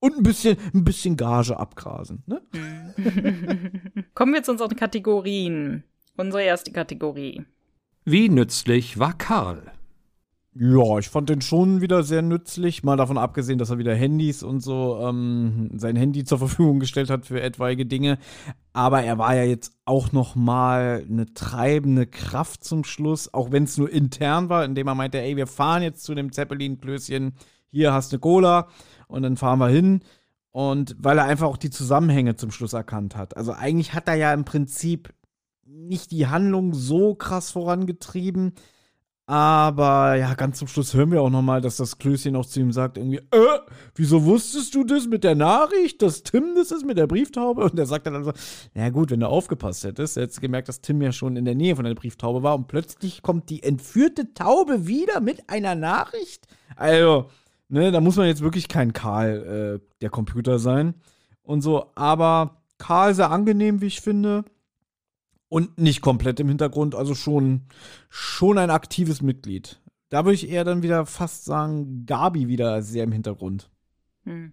und 0.00 0.16
ein 0.16 0.22
bisschen, 0.22 0.56
ein 0.74 0.84
bisschen 0.84 1.16
Gage 1.16 1.58
abgrasen. 1.58 2.22
Ne? 2.26 2.42
Kommen 4.14 4.34
wir 4.34 4.42
zu 4.42 4.52
unseren 4.52 4.76
Kategorien. 4.76 5.84
Unsere 6.16 6.42
erste 6.42 6.72
Kategorie. 6.72 7.44
Wie 8.04 8.28
nützlich 8.28 8.98
war 8.98 9.16
Karl? 9.16 9.72
Ja, 10.60 10.98
ich 10.98 11.08
fand 11.08 11.28
den 11.28 11.40
schon 11.40 11.80
wieder 11.80 12.02
sehr 12.02 12.22
nützlich, 12.22 12.82
mal 12.82 12.96
davon 12.96 13.16
abgesehen, 13.16 13.60
dass 13.60 13.70
er 13.70 13.78
wieder 13.78 13.94
Handys 13.94 14.42
und 14.42 14.58
so 14.58 14.98
ähm, 15.00 15.70
sein 15.76 15.94
Handy 15.94 16.24
zur 16.24 16.38
Verfügung 16.38 16.80
gestellt 16.80 17.10
hat 17.10 17.26
für 17.26 17.40
etwaige 17.40 17.86
Dinge. 17.86 18.18
Aber 18.72 19.04
er 19.04 19.18
war 19.18 19.36
ja 19.36 19.44
jetzt 19.44 19.72
auch 19.84 20.10
noch 20.10 20.34
mal 20.34 21.04
eine 21.08 21.32
treibende 21.32 22.08
Kraft 22.08 22.64
zum 22.64 22.82
Schluss, 22.82 23.32
auch 23.32 23.52
wenn 23.52 23.64
es 23.64 23.78
nur 23.78 23.88
intern 23.88 24.48
war, 24.48 24.64
indem 24.64 24.88
er 24.88 24.96
meinte, 24.96 25.20
ey, 25.20 25.36
wir 25.36 25.46
fahren 25.46 25.84
jetzt 25.84 26.02
zu 26.02 26.16
dem 26.16 26.32
Zeppelin-Klößchen, 26.32 27.34
hier 27.70 27.92
hast 27.92 28.10
du 28.10 28.16
eine 28.16 28.20
Cola 28.20 28.68
und 29.08 29.22
dann 29.22 29.36
fahren 29.36 29.58
wir 29.58 29.68
hin. 29.68 30.00
Und 30.50 30.96
weil 30.98 31.18
er 31.18 31.24
einfach 31.24 31.46
auch 31.46 31.56
die 31.56 31.70
Zusammenhänge 31.70 32.36
zum 32.36 32.50
Schluss 32.50 32.72
erkannt 32.72 33.16
hat. 33.16 33.36
Also 33.36 33.52
eigentlich 33.52 33.94
hat 33.94 34.08
er 34.08 34.14
ja 34.14 34.32
im 34.32 34.44
Prinzip 34.44 35.12
nicht 35.64 36.10
die 36.10 36.26
Handlung 36.26 36.74
so 36.74 37.14
krass 37.14 37.50
vorangetrieben. 37.50 38.54
Aber 39.28 40.14
ja, 40.14 40.32
ganz 40.32 40.58
zum 40.58 40.68
Schluss 40.68 40.94
hören 40.94 41.10
wir 41.10 41.20
auch 41.20 41.28
nochmal, 41.28 41.60
dass 41.60 41.76
das 41.76 41.98
Klößchen 41.98 42.34
auch 42.34 42.46
zu 42.46 42.60
ihm 42.60 42.72
sagt, 42.72 42.96
irgendwie, 42.96 43.18
äh, 43.18 43.58
wieso 43.94 44.24
wusstest 44.24 44.74
du 44.74 44.84
das 44.84 45.06
mit 45.06 45.22
der 45.22 45.34
Nachricht, 45.34 46.00
dass 46.00 46.22
Tim 46.22 46.54
das 46.56 46.70
ist 46.70 46.86
mit 46.86 46.96
der 46.96 47.06
Brieftaube? 47.06 47.62
Und 47.64 47.78
er 47.78 47.84
sagt 47.84 48.06
dann 48.06 48.24
so, 48.24 48.32
na 48.72 48.88
gut, 48.88 49.10
wenn 49.10 49.20
du 49.20 49.28
aufgepasst 49.28 49.84
hättest, 49.84 50.16
hättest 50.16 50.38
du 50.38 50.40
gemerkt, 50.40 50.70
dass 50.70 50.80
Tim 50.80 51.02
ja 51.02 51.12
schon 51.12 51.36
in 51.36 51.44
der 51.44 51.54
Nähe 51.54 51.76
von 51.76 51.84
der 51.84 51.94
Brieftaube 51.94 52.42
war 52.42 52.54
und 52.54 52.68
plötzlich 52.68 53.20
kommt 53.20 53.50
die 53.50 53.62
entführte 53.62 54.32
Taube 54.32 54.86
wieder 54.86 55.20
mit 55.20 55.50
einer 55.50 55.74
Nachricht. 55.74 56.46
Also, 56.74 57.26
Ne, 57.68 57.92
da 57.92 58.00
muss 58.00 58.16
man 58.16 58.26
jetzt 58.26 58.40
wirklich 58.40 58.68
kein 58.68 58.92
Karl 58.92 59.80
äh, 59.82 59.86
der 60.00 60.10
Computer 60.10 60.58
sein 60.58 60.94
und 61.42 61.60
so. 61.60 61.90
Aber 61.94 62.62
Karl 62.78 63.14
sehr 63.14 63.30
angenehm, 63.30 63.80
wie 63.80 63.86
ich 63.86 64.00
finde. 64.00 64.44
Und 65.50 65.78
nicht 65.78 66.02
komplett 66.02 66.40
im 66.40 66.48
Hintergrund, 66.48 66.94
also 66.94 67.14
schon, 67.14 67.62
schon 68.10 68.58
ein 68.58 68.68
aktives 68.68 69.22
Mitglied. 69.22 69.80
Da 70.10 70.26
würde 70.26 70.34
ich 70.34 70.50
eher 70.50 70.64
dann 70.64 70.82
wieder 70.82 71.06
fast 71.06 71.46
sagen, 71.46 72.04
Gabi 72.04 72.48
wieder 72.48 72.82
sehr 72.82 73.04
im 73.04 73.12
Hintergrund. 73.12 73.70
Hm. 74.24 74.52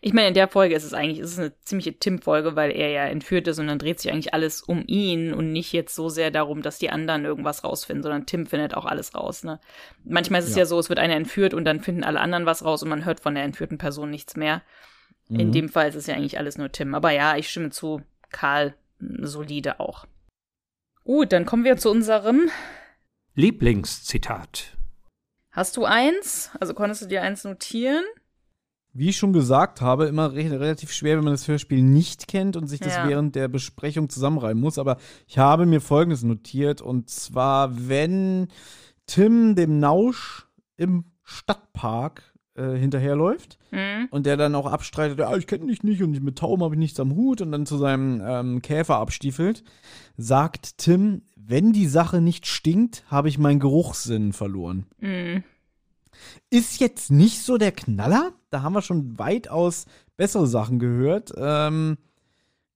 Ich 0.00 0.12
meine, 0.12 0.28
in 0.28 0.34
der 0.34 0.48
Folge 0.48 0.74
ist 0.74 0.84
es 0.84 0.94
eigentlich, 0.94 1.18
ist 1.18 1.32
es 1.32 1.38
eine 1.38 1.58
ziemliche 1.60 1.98
Tim-Folge, 1.98 2.56
weil 2.56 2.70
er 2.70 2.90
ja 2.90 3.04
entführt 3.06 3.48
ist 3.48 3.58
und 3.58 3.66
dann 3.66 3.78
dreht 3.78 4.00
sich 4.00 4.12
eigentlich 4.12 4.34
alles 4.34 4.62
um 4.62 4.84
ihn 4.86 5.34
und 5.34 5.52
nicht 5.52 5.72
jetzt 5.72 5.94
so 5.94 6.08
sehr 6.08 6.30
darum, 6.30 6.62
dass 6.62 6.78
die 6.78 6.90
anderen 6.90 7.24
irgendwas 7.24 7.64
rausfinden, 7.64 8.02
sondern 8.02 8.26
Tim 8.26 8.46
findet 8.46 8.74
auch 8.74 8.84
alles 8.84 9.14
raus. 9.14 9.44
Ne? 9.44 9.60
Manchmal 10.04 10.40
ist 10.40 10.48
es 10.48 10.54
ja. 10.54 10.60
ja 10.60 10.66
so, 10.66 10.78
es 10.78 10.88
wird 10.88 10.98
einer 10.98 11.16
entführt 11.16 11.54
und 11.54 11.64
dann 11.64 11.80
finden 11.80 12.04
alle 12.04 12.20
anderen 12.20 12.46
was 12.46 12.64
raus 12.64 12.82
und 12.82 12.88
man 12.88 13.04
hört 13.04 13.20
von 13.20 13.34
der 13.34 13.44
entführten 13.44 13.78
Person 13.78 14.10
nichts 14.10 14.36
mehr. 14.36 14.62
Mhm. 15.28 15.40
In 15.40 15.52
dem 15.52 15.68
Fall 15.68 15.88
ist 15.88 15.96
es 15.96 16.06
ja 16.06 16.14
eigentlich 16.14 16.38
alles 16.38 16.58
nur 16.58 16.70
Tim. 16.70 16.94
Aber 16.94 17.10
ja, 17.10 17.36
ich 17.36 17.50
stimme 17.50 17.70
zu, 17.70 18.02
Karl 18.30 18.74
solide 18.98 19.80
auch. 19.80 20.06
Gut, 21.04 21.32
dann 21.32 21.46
kommen 21.46 21.64
wir 21.64 21.76
zu 21.76 21.90
unserem 21.90 22.50
Lieblingszitat. 23.34 24.76
Hast 25.50 25.76
du 25.76 25.84
eins? 25.84 26.50
Also 26.60 26.74
konntest 26.74 27.02
du 27.02 27.06
dir 27.06 27.22
eins 27.22 27.44
notieren? 27.44 28.04
Wie 28.92 29.10
ich 29.10 29.16
schon 29.16 29.32
gesagt 29.32 29.80
habe, 29.80 30.06
immer 30.06 30.32
re 30.32 30.50
relativ 30.50 30.92
schwer, 30.92 31.16
wenn 31.16 31.24
man 31.24 31.34
das 31.34 31.46
Hörspiel 31.46 31.82
nicht 31.82 32.26
kennt 32.28 32.56
und 32.56 32.66
sich 32.66 32.80
das 32.80 32.94
ja. 32.96 33.08
während 33.08 33.34
der 33.34 33.48
Besprechung 33.48 34.08
zusammenreimen 34.08 34.60
muss. 34.60 34.78
Aber 34.78 34.96
ich 35.26 35.38
habe 35.38 35.66
mir 35.66 35.80
Folgendes 35.80 36.22
notiert. 36.22 36.80
Und 36.80 37.08
zwar, 37.10 37.88
wenn 37.88 38.48
Tim 39.06 39.54
dem 39.54 39.78
Nausch 39.78 40.46
im 40.76 41.04
Stadtpark 41.22 42.34
äh, 42.54 42.76
hinterherläuft 42.76 43.58
mhm. 43.70 44.08
und 44.10 44.26
der 44.26 44.36
dann 44.36 44.54
auch 44.54 44.66
abstreitet, 44.66 45.18
ja, 45.18 45.36
ich 45.36 45.46
kenne 45.46 45.66
dich 45.66 45.82
nicht 45.82 46.02
und 46.02 46.20
mit 46.22 46.38
Tauben 46.38 46.62
habe 46.62 46.74
ich 46.74 46.78
nichts 46.78 46.98
am 46.98 47.14
Hut 47.14 47.40
und 47.40 47.52
dann 47.52 47.66
zu 47.66 47.76
seinem 47.76 48.20
ähm, 48.24 48.62
Käfer 48.62 48.96
abstiefelt, 48.96 49.62
sagt 50.16 50.78
Tim, 50.78 51.22
wenn 51.36 51.72
die 51.72 51.86
Sache 51.86 52.20
nicht 52.20 52.46
stinkt, 52.46 53.04
habe 53.06 53.28
ich 53.28 53.38
meinen 53.38 53.60
Geruchssinn 53.60 54.32
verloren. 54.32 54.86
Mhm. 54.98 55.44
Ist 56.50 56.80
jetzt 56.80 57.10
nicht 57.10 57.42
so 57.42 57.58
der 57.58 57.72
Knaller. 57.72 58.32
Da 58.50 58.62
haben 58.62 58.72
wir 58.72 58.82
schon 58.82 59.18
weitaus 59.18 59.86
bessere 60.16 60.46
Sachen 60.46 60.78
gehört. 60.78 61.32
Ähm, 61.36 61.98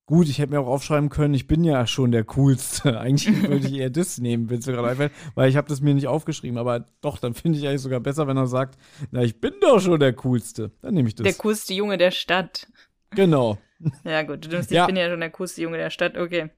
gut, 0.06 0.28
ich 0.28 0.38
hätte 0.38 0.52
mir 0.52 0.60
auch 0.60 0.66
aufschreiben 0.66 1.08
können, 1.08 1.34
ich 1.34 1.46
bin 1.46 1.64
ja 1.64 1.86
schon 1.86 2.12
der 2.12 2.24
Coolste. 2.24 3.00
Eigentlich 3.00 3.42
würde 3.42 3.66
ich 3.66 3.74
eher 3.74 3.90
das 3.90 4.18
nehmen, 4.18 4.50
wenn 4.50 4.58
es 4.58 4.66
mir 4.66 4.74
gerade 4.74 4.88
einfällt, 4.88 5.12
weil 5.34 5.48
ich 5.48 5.56
habe 5.56 5.68
das 5.68 5.80
mir 5.80 5.94
nicht 5.94 6.08
aufgeschrieben. 6.08 6.58
Aber 6.58 6.86
doch, 7.00 7.18
dann 7.18 7.34
finde 7.34 7.58
ich 7.58 7.66
eigentlich 7.66 7.80
sogar 7.80 8.00
besser, 8.00 8.26
wenn 8.26 8.36
er 8.36 8.46
sagt, 8.46 8.78
na, 9.10 9.22
ich 9.22 9.40
bin 9.40 9.54
doch 9.60 9.80
schon 9.80 9.98
der 9.98 10.12
Coolste. 10.12 10.70
Dann 10.82 10.94
nehme 10.94 11.08
ich 11.08 11.14
das. 11.14 11.24
Der 11.24 11.34
coolste 11.34 11.74
Junge 11.74 11.98
der 11.98 12.10
Stadt. 12.10 12.68
Genau. 13.10 13.58
Ja 14.04 14.22
gut, 14.22 14.44
du 14.44 14.48
nimmst, 14.48 14.70
ich 14.70 14.76
ja. 14.76 14.86
bin 14.86 14.94
ja 14.94 15.10
schon 15.10 15.18
der 15.18 15.30
coolste 15.30 15.60
Junge 15.60 15.76
der 15.76 15.90
Stadt. 15.90 16.16
Okay. 16.16 16.50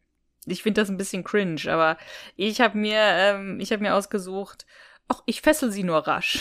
Ich 0.44 0.62
finde 0.62 0.82
das 0.82 0.90
ein 0.90 0.98
bisschen 0.98 1.24
cringe, 1.24 1.62
aber 1.68 1.96
ich 2.36 2.60
habe 2.60 2.76
mir, 2.76 3.00
ähm, 3.00 3.60
ich 3.60 3.72
habe 3.72 3.82
mir 3.82 3.94
ausgesucht, 3.94 4.66
ach, 5.08 5.22
ich 5.24 5.40
fessel 5.40 5.72
sie 5.72 5.84
nur 5.84 6.06
rasch. 6.06 6.40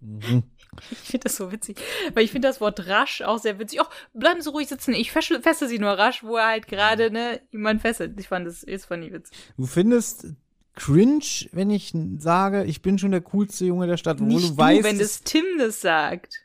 Mhm. 0.00 0.44
Ich 0.90 0.98
finde 0.98 1.24
das 1.24 1.36
so 1.36 1.52
witzig, 1.52 1.78
weil 2.14 2.24
ich 2.24 2.32
finde 2.32 2.48
das 2.48 2.60
Wort 2.60 2.86
rasch 2.86 3.20
auch 3.22 3.38
sehr 3.38 3.58
witzig. 3.58 3.80
Ach, 3.80 3.90
bleiben 4.14 4.40
Sie 4.40 4.48
ruhig 4.48 4.68
sitzen, 4.68 4.94
ich 4.94 5.12
fessel, 5.12 5.42
fessel 5.42 5.68
sie 5.68 5.78
nur 5.78 5.90
rasch, 5.90 6.24
wo 6.24 6.36
er 6.36 6.46
halt 6.46 6.66
gerade, 6.66 7.10
ne, 7.10 7.40
jemand 7.50 7.82
fesselt. 7.82 8.18
Ich 8.18 8.28
fand 8.28 8.46
das, 8.46 8.62
ist 8.62 8.86
fand 8.86 9.04
ich 9.04 9.12
witzig. 9.12 9.36
Du 9.58 9.66
findest 9.66 10.28
cringe, 10.74 11.48
wenn 11.52 11.70
ich 11.70 11.92
sage, 12.18 12.64
ich 12.64 12.80
bin 12.80 12.98
schon 12.98 13.10
der 13.10 13.20
coolste 13.20 13.66
Junge 13.66 13.86
der 13.86 13.98
Stadt, 13.98 14.20
obwohl 14.20 14.40
du, 14.40 14.48
du 14.48 14.56
weißt. 14.56 14.84
wenn 14.84 14.98
das 14.98 15.20
Tim 15.22 15.44
das 15.58 15.82
sagt. 15.82 16.40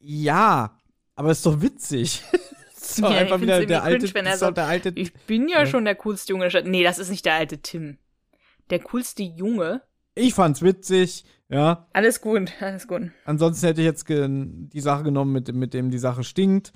Ja, 0.00 0.78
aber 1.14 1.30
ist 1.30 1.44
doch 1.44 1.60
witzig. 1.60 2.22
ist 2.76 3.02
doch 3.02 3.10
ja, 3.10 3.18
einfach 3.18 3.40
wieder 3.42 3.64
der 3.66 3.82
alte, 3.82 4.10
cringe, 4.10 4.30
er 4.30 4.38
sagt, 4.38 4.56
der 4.56 4.66
alte. 4.66 4.92
Ich 4.94 5.12
bin 5.12 5.48
ja, 5.48 5.60
ja 5.60 5.66
schon 5.66 5.84
der 5.84 5.96
coolste 5.96 6.32
Junge 6.32 6.44
der 6.44 6.50
Stadt. 6.50 6.66
Nee, 6.66 6.82
das 6.82 6.98
ist 6.98 7.10
nicht 7.10 7.26
der 7.26 7.34
alte 7.34 7.58
Tim. 7.58 7.98
Der 8.70 8.80
coolste 8.80 9.22
Junge 9.22 9.82
ich 10.14 10.34
fand's 10.34 10.62
witzig, 10.62 11.24
ja. 11.54 11.86
Alles 11.92 12.20
gut, 12.20 12.52
alles 12.60 12.88
gut. 12.88 13.10
Ansonsten 13.24 13.66
hätte 13.66 13.80
ich 13.80 13.86
jetzt 13.86 14.08
die 14.08 14.80
Sache 14.80 15.04
genommen, 15.04 15.32
mit, 15.32 15.54
mit 15.54 15.72
dem 15.72 15.90
die 15.90 15.98
Sache 15.98 16.24
stinkt. 16.24 16.72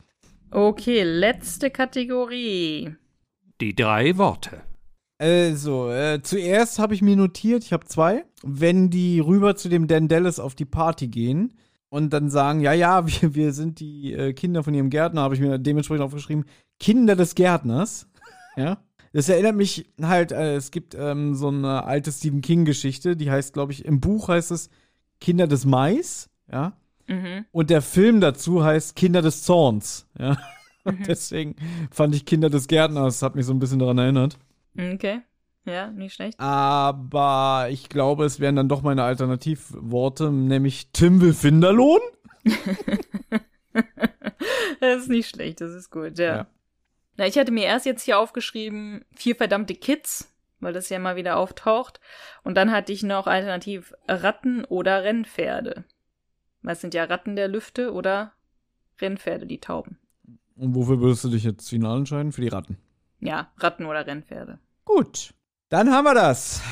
Okay, 0.51 1.03
letzte 1.03 1.71
Kategorie. 1.71 2.95
Die 3.61 3.75
drei 3.75 4.17
Worte. 4.17 4.63
Also, 5.19 5.91
äh, 5.91 6.23
zuerst 6.23 6.79
habe 6.79 6.95
ich 6.95 7.03
mir 7.03 7.17
notiert, 7.17 7.65
ich 7.65 7.73
habe 7.73 7.87
zwei. 7.87 8.25
Wenn 8.45 8.89
die 8.89 9.19
rüber 9.19 9.57
zu 9.57 9.69
dem 9.69 9.89
Dan 9.89 10.07
Dallas 10.07 10.39
auf 10.39 10.55
die 10.55 10.65
Party 10.65 11.09
gehen 11.09 11.55
und 11.89 12.13
dann 12.13 12.31
sagen, 12.31 12.61
ja, 12.61 12.73
ja, 12.73 13.05
wir, 13.23 13.35
wir 13.35 13.53
sind 13.53 13.81
die 13.81 14.13
äh, 14.13 14.33
Kinder 14.33 14.63
von 14.63 14.75
ihrem 14.75 14.91
Gärtner, 14.91 15.23
habe 15.23 15.35
ich 15.35 15.41
mir 15.41 15.59
dementsprechend 15.59 16.05
aufgeschrieben, 16.05 16.45
Kinder 16.79 17.17
des 17.17 17.35
Gärtners. 17.35 18.09
ja. 18.57 18.79
Das 19.13 19.29
erinnert 19.29 19.57
mich 19.57 19.91
halt, 20.01 20.33
äh, 20.33 20.57
es 20.57 20.71
gibt 20.71 20.95
ähm, 20.95 21.35
so 21.35 21.49
eine 21.49 21.85
alte 21.85 22.13
Stephen 22.13 22.41
King-Geschichte, 22.41 23.17
die 23.17 23.31
heißt, 23.31 23.53
glaube 23.53 23.73
ich, 23.73 23.85
im 23.85 24.01
Buch 24.01 24.29
heißt 24.29 24.51
es 24.51 24.71
Kinder 25.21 25.47
des 25.47 25.65
Mais, 25.65 26.29
ja. 26.51 26.77
Mhm. 27.07 27.47
Und 27.53 27.71
der 27.71 27.83
Film 27.83 28.21
dazu 28.21 28.63
heißt 28.63 28.97
Kinder 28.97 29.23
des 29.23 29.43
Zorns, 29.43 30.07
ja. 30.19 30.37
Mhm. 30.85 31.03
Deswegen 31.07 31.57
fand 31.91 32.15
ich 32.15 32.25
Kinder 32.25 32.49
des 32.49 32.67
Gärtners, 32.67 33.21
hat 33.21 33.35
mich 33.35 33.45
so 33.45 33.53
ein 33.53 33.59
bisschen 33.59 33.79
daran 33.81 33.99
erinnert. 33.99 34.39
Okay. 34.79 35.21
Ja, 35.67 35.91
nicht 35.91 36.15
schlecht. 36.15 36.41
Aber 36.41 37.69
ich 37.71 37.91
glaube, 37.91 38.25
es 38.25 38.41
wären 38.41 38.57
dann 38.57 38.69
doch 38.71 38.81
meine 38.83 39.03
Alternativworte, 39.03 40.31
nämlich 40.31 40.89
Tim 40.93 41.21
will 41.21 41.35
Finderlohn. 41.35 42.01
das 44.81 45.03
ist 45.03 45.11
nicht 45.11 45.29
schlecht, 45.29 45.61
das 45.61 45.73
ist 45.73 45.91
gut, 45.91 46.19
ja. 46.19 46.37
ja. 46.37 46.47
Na, 47.19 47.27
ich 47.27 47.37
hatte 47.37 47.51
mir 47.51 47.65
erst 47.65 47.85
jetzt 47.85 48.05
hier 48.05 48.19
aufgeschrieben, 48.19 49.05
vier 49.13 49.35
verdammte 49.35 49.75
Kids, 49.75 50.33
weil 50.61 50.73
das 50.73 50.89
ja 50.89 51.01
mal 51.01 51.17
wieder 51.17 51.37
auftaucht. 51.37 52.01
Und 52.45 52.55
dann 52.55 52.71
hatte 52.71 52.93
ich 52.93 53.03
noch 53.03 53.27
alternativ 53.27 53.93
Ratten 54.07 54.65
oder 54.65 55.03
Rennpferde. 55.03 55.85
Weil 56.63 56.73
es 56.75 56.81
sind 56.81 56.95
ja 56.95 57.05
Ratten 57.05 57.35
der 57.35 57.49
Lüfte 57.49 57.93
oder 57.93 58.33
Rennpferde, 59.01 59.47
die 59.47 59.61
Tauben. 59.61 59.99
Und 60.55 60.77
wofür 60.77 61.01
würdest 61.01 61.25
du 61.25 61.29
dich 61.29 61.43
jetzt 61.43 61.69
final 61.69 61.99
entscheiden? 61.99 62.31
Für 62.31 62.41
die 62.41 62.49
Ratten? 62.49 62.79
Ja, 63.19 63.51
Ratten 63.59 63.87
oder 63.87 64.07
Rennpferde. 64.07 64.61
Gut. 64.85 65.35
Dann 65.71 65.91
haben 65.91 66.05
wir 66.05 66.15
das. 66.15 66.63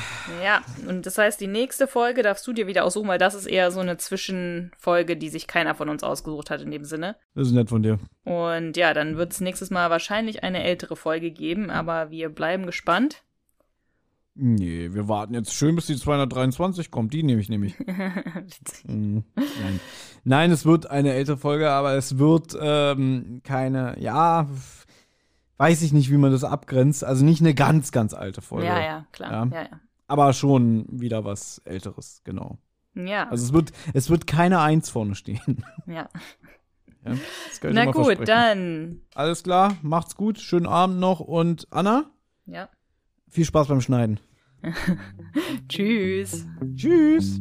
Ja, 0.43 0.61
und 0.87 1.05
das 1.05 1.19
heißt, 1.19 1.39
die 1.39 1.47
nächste 1.47 1.87
Folge 1.87 2.23
darfst 2.23 2.47
du 2.47 2.53
dir 2.53 2.65
wieder 2.65 2.83
aussuchen, 2.83 3.07
weil 3.07 3.19
das 3.19 3.35
ist 3.35 3.45
eher 3.45 3.69
so 3.69 3.79
eine 3.79 3.97
Zwischenfolge, 3.97 5.15
die 5.15 5.29
sich 5.29 5.45
keiner 5.45 5.75
von 5.75 5.89
uns 5.89 6.01
ausgesucht 6.01 6.49
hat 6.49 6.61
in 6.61 6.71
dem 6.71 6.83
Sinne. 6.83 7.15
Das 7.35 7.47
ist 7.47 7.53
nett 7.53 7.69
von 7.69 7.83
dir. 7.83 7.99
Und 8.23 8.75
ja, 8.75 8.95
dann 8.95 9.17
wird 9.17 9.33
es 9.33 9.39
nächstes 9.39 9.69
Mal 9.69 9.91
wahrscheinlich 9.91 10.43
eine 10.43 10.63
ältere 10.63 10.95
Folge 10.95 11.29
geben, 11.29 11.69
aber 11.69 12.09
wir 12.09 12.29
bleiben 12.29 12.65
gespannt. 12.65 13.23
Nee, 14.33 14.89
wir 14.93 15.07
warten 15.07 15.33
jetzt 15.35 15.53
schön, 15.53 15.75
bis 15.75 15.87
die 15.87 15.95
223 15.95 16.89
kommt. 16.89 17.13
Die 17.13 17.23
nehme 17.23 17.41
ich 17.41 17.49
nämlich. 17.49 17.75
mhm. 18.83 19.23
Nein. 19.35 19.79
Nein, 20.23 20.51
es 20.51 20.65
wird 20.65 20.89
eine 20.89 21.13
ältere 21.13 21.37
Folge, 21.37 21.69
aber 21.69 21.93
es 21.93 22.17
wird 22.17 22.57
ähm, 22.59 23.41
keine, 23.43 23.95
ja, 23.99 24.47
weiß 25.57 25.81
ich 25.81 25.93
nicht, 25.93 26.11
wie 26.11 26.17
man 26.17 26.31
das 26.31 26.43
abgrenzt. 26.43 27.03
Also 27.03 27.25
nicht 27.25 27.41
eine 27.41 27.53
ganz, 27.53 27.91
ganz 27.91 28.13
alte 28.13 28.41
Folge. 28.41 28.67
Ja, 28.67 28.79
ja, 28.79 29.05
klar. 29.11 29.31
Ja. 29.31 29.45
Ja, 29.45 29.61
ja. 29.63 29.79
Aber 30.07 30.33
schon 30.33 30.85
wieder 30.89 31.25
was 31.25 31.59
Älteres, 31.65 32.21
genau. 32.23 32.57
Ja. 32.95 33.29
Also 33.29 33.45
es 33.45 33.53
wird, 33.53 33.71
es 33.93 34.09
wird 34.09 34.25
keine 34.25 34.59
Eins 34.59 34.89
vorne 34.89 35.15
stehen. 35.15 35.63
Ja. 35.85 36.09
ja 37.05 37.15
Na 37.63 37.85
gut, 37.85 38.27
dann. 38.27 39.01
Alles 39.15 39.43
klar, 39.43 39.77
macht's 39.81 40.15
gut, 40.15 40.39
schönen 40.39 40.65
Abend 40.65 40.99
noch 40.99 41.21
und 41.21 41.67
Anna? 41.71 42.11
Ja. 42.45 42.69
Viel 43.29 43.45
Spaß 43.45 43.67
beim 43.67 43.81
Schneiden. 43.81 44.19
Tschüss. 45.69 46.45
Tschüss. 46.75 47.39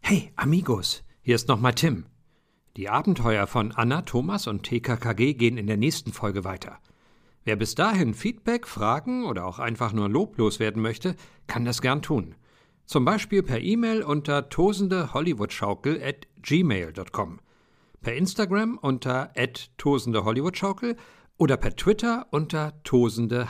Hey, 0.00 0.32
Amigos, 0.36 1.02
hier 1.22 1.36
ist 1.36 1.48
nochmal 1.48 1.74
Tim. 1.74 2.06
Die 2.76 2.90
Abenteuer 2.90 3.46
von 3.46 3.72
Anna, 3.72 4.02
Thomas 4.02 4.46
und 4.46 4.64
TKKG 4.64 5.32
gehen 5.32 5.56
in 5.56 5.66
der 5.66 5.78
nächsten 5.78 6.12
Folge 6.12 6.44
weiter. 6.44 6.78
Wer 7.42 7.56
bis 7.56 7.74
dahin 7.74 8.12
Feedback, 8.12 8.66
Fragen 8.66 9.24
oder 9.24 9.46
auch 9.46 9.58
einfach 9.58 9.94
nur 9.94 10.10
loblos 10.10 10.60
werden 10.60 10.82
möchte, 10.82 11.16
kann 11.46 11.64
das 11.64 11.80
gern 11.80 12.02
tun. 12.02 12.34
Zum 12.84 13.06
Beispiel 13.06 13.42
per 13.42 13.62
E-Mail 13.62 14.02
unter 14.02 14.50
tosendehollywoodschaukel 14.50 16.02
at 16.02 16.26
gmail.com, 16.42 17.40
per 18.02 18.14
Instagram 18.14 18.76
unter 18.76 19.32
tosendehollywoodschaukel 19.78 20.96
oder 21.38 21.56
per 21.56 21.74
Twitter 21.76 22.26
unter 22.30 22.74
tosendeh. 22.84 23.46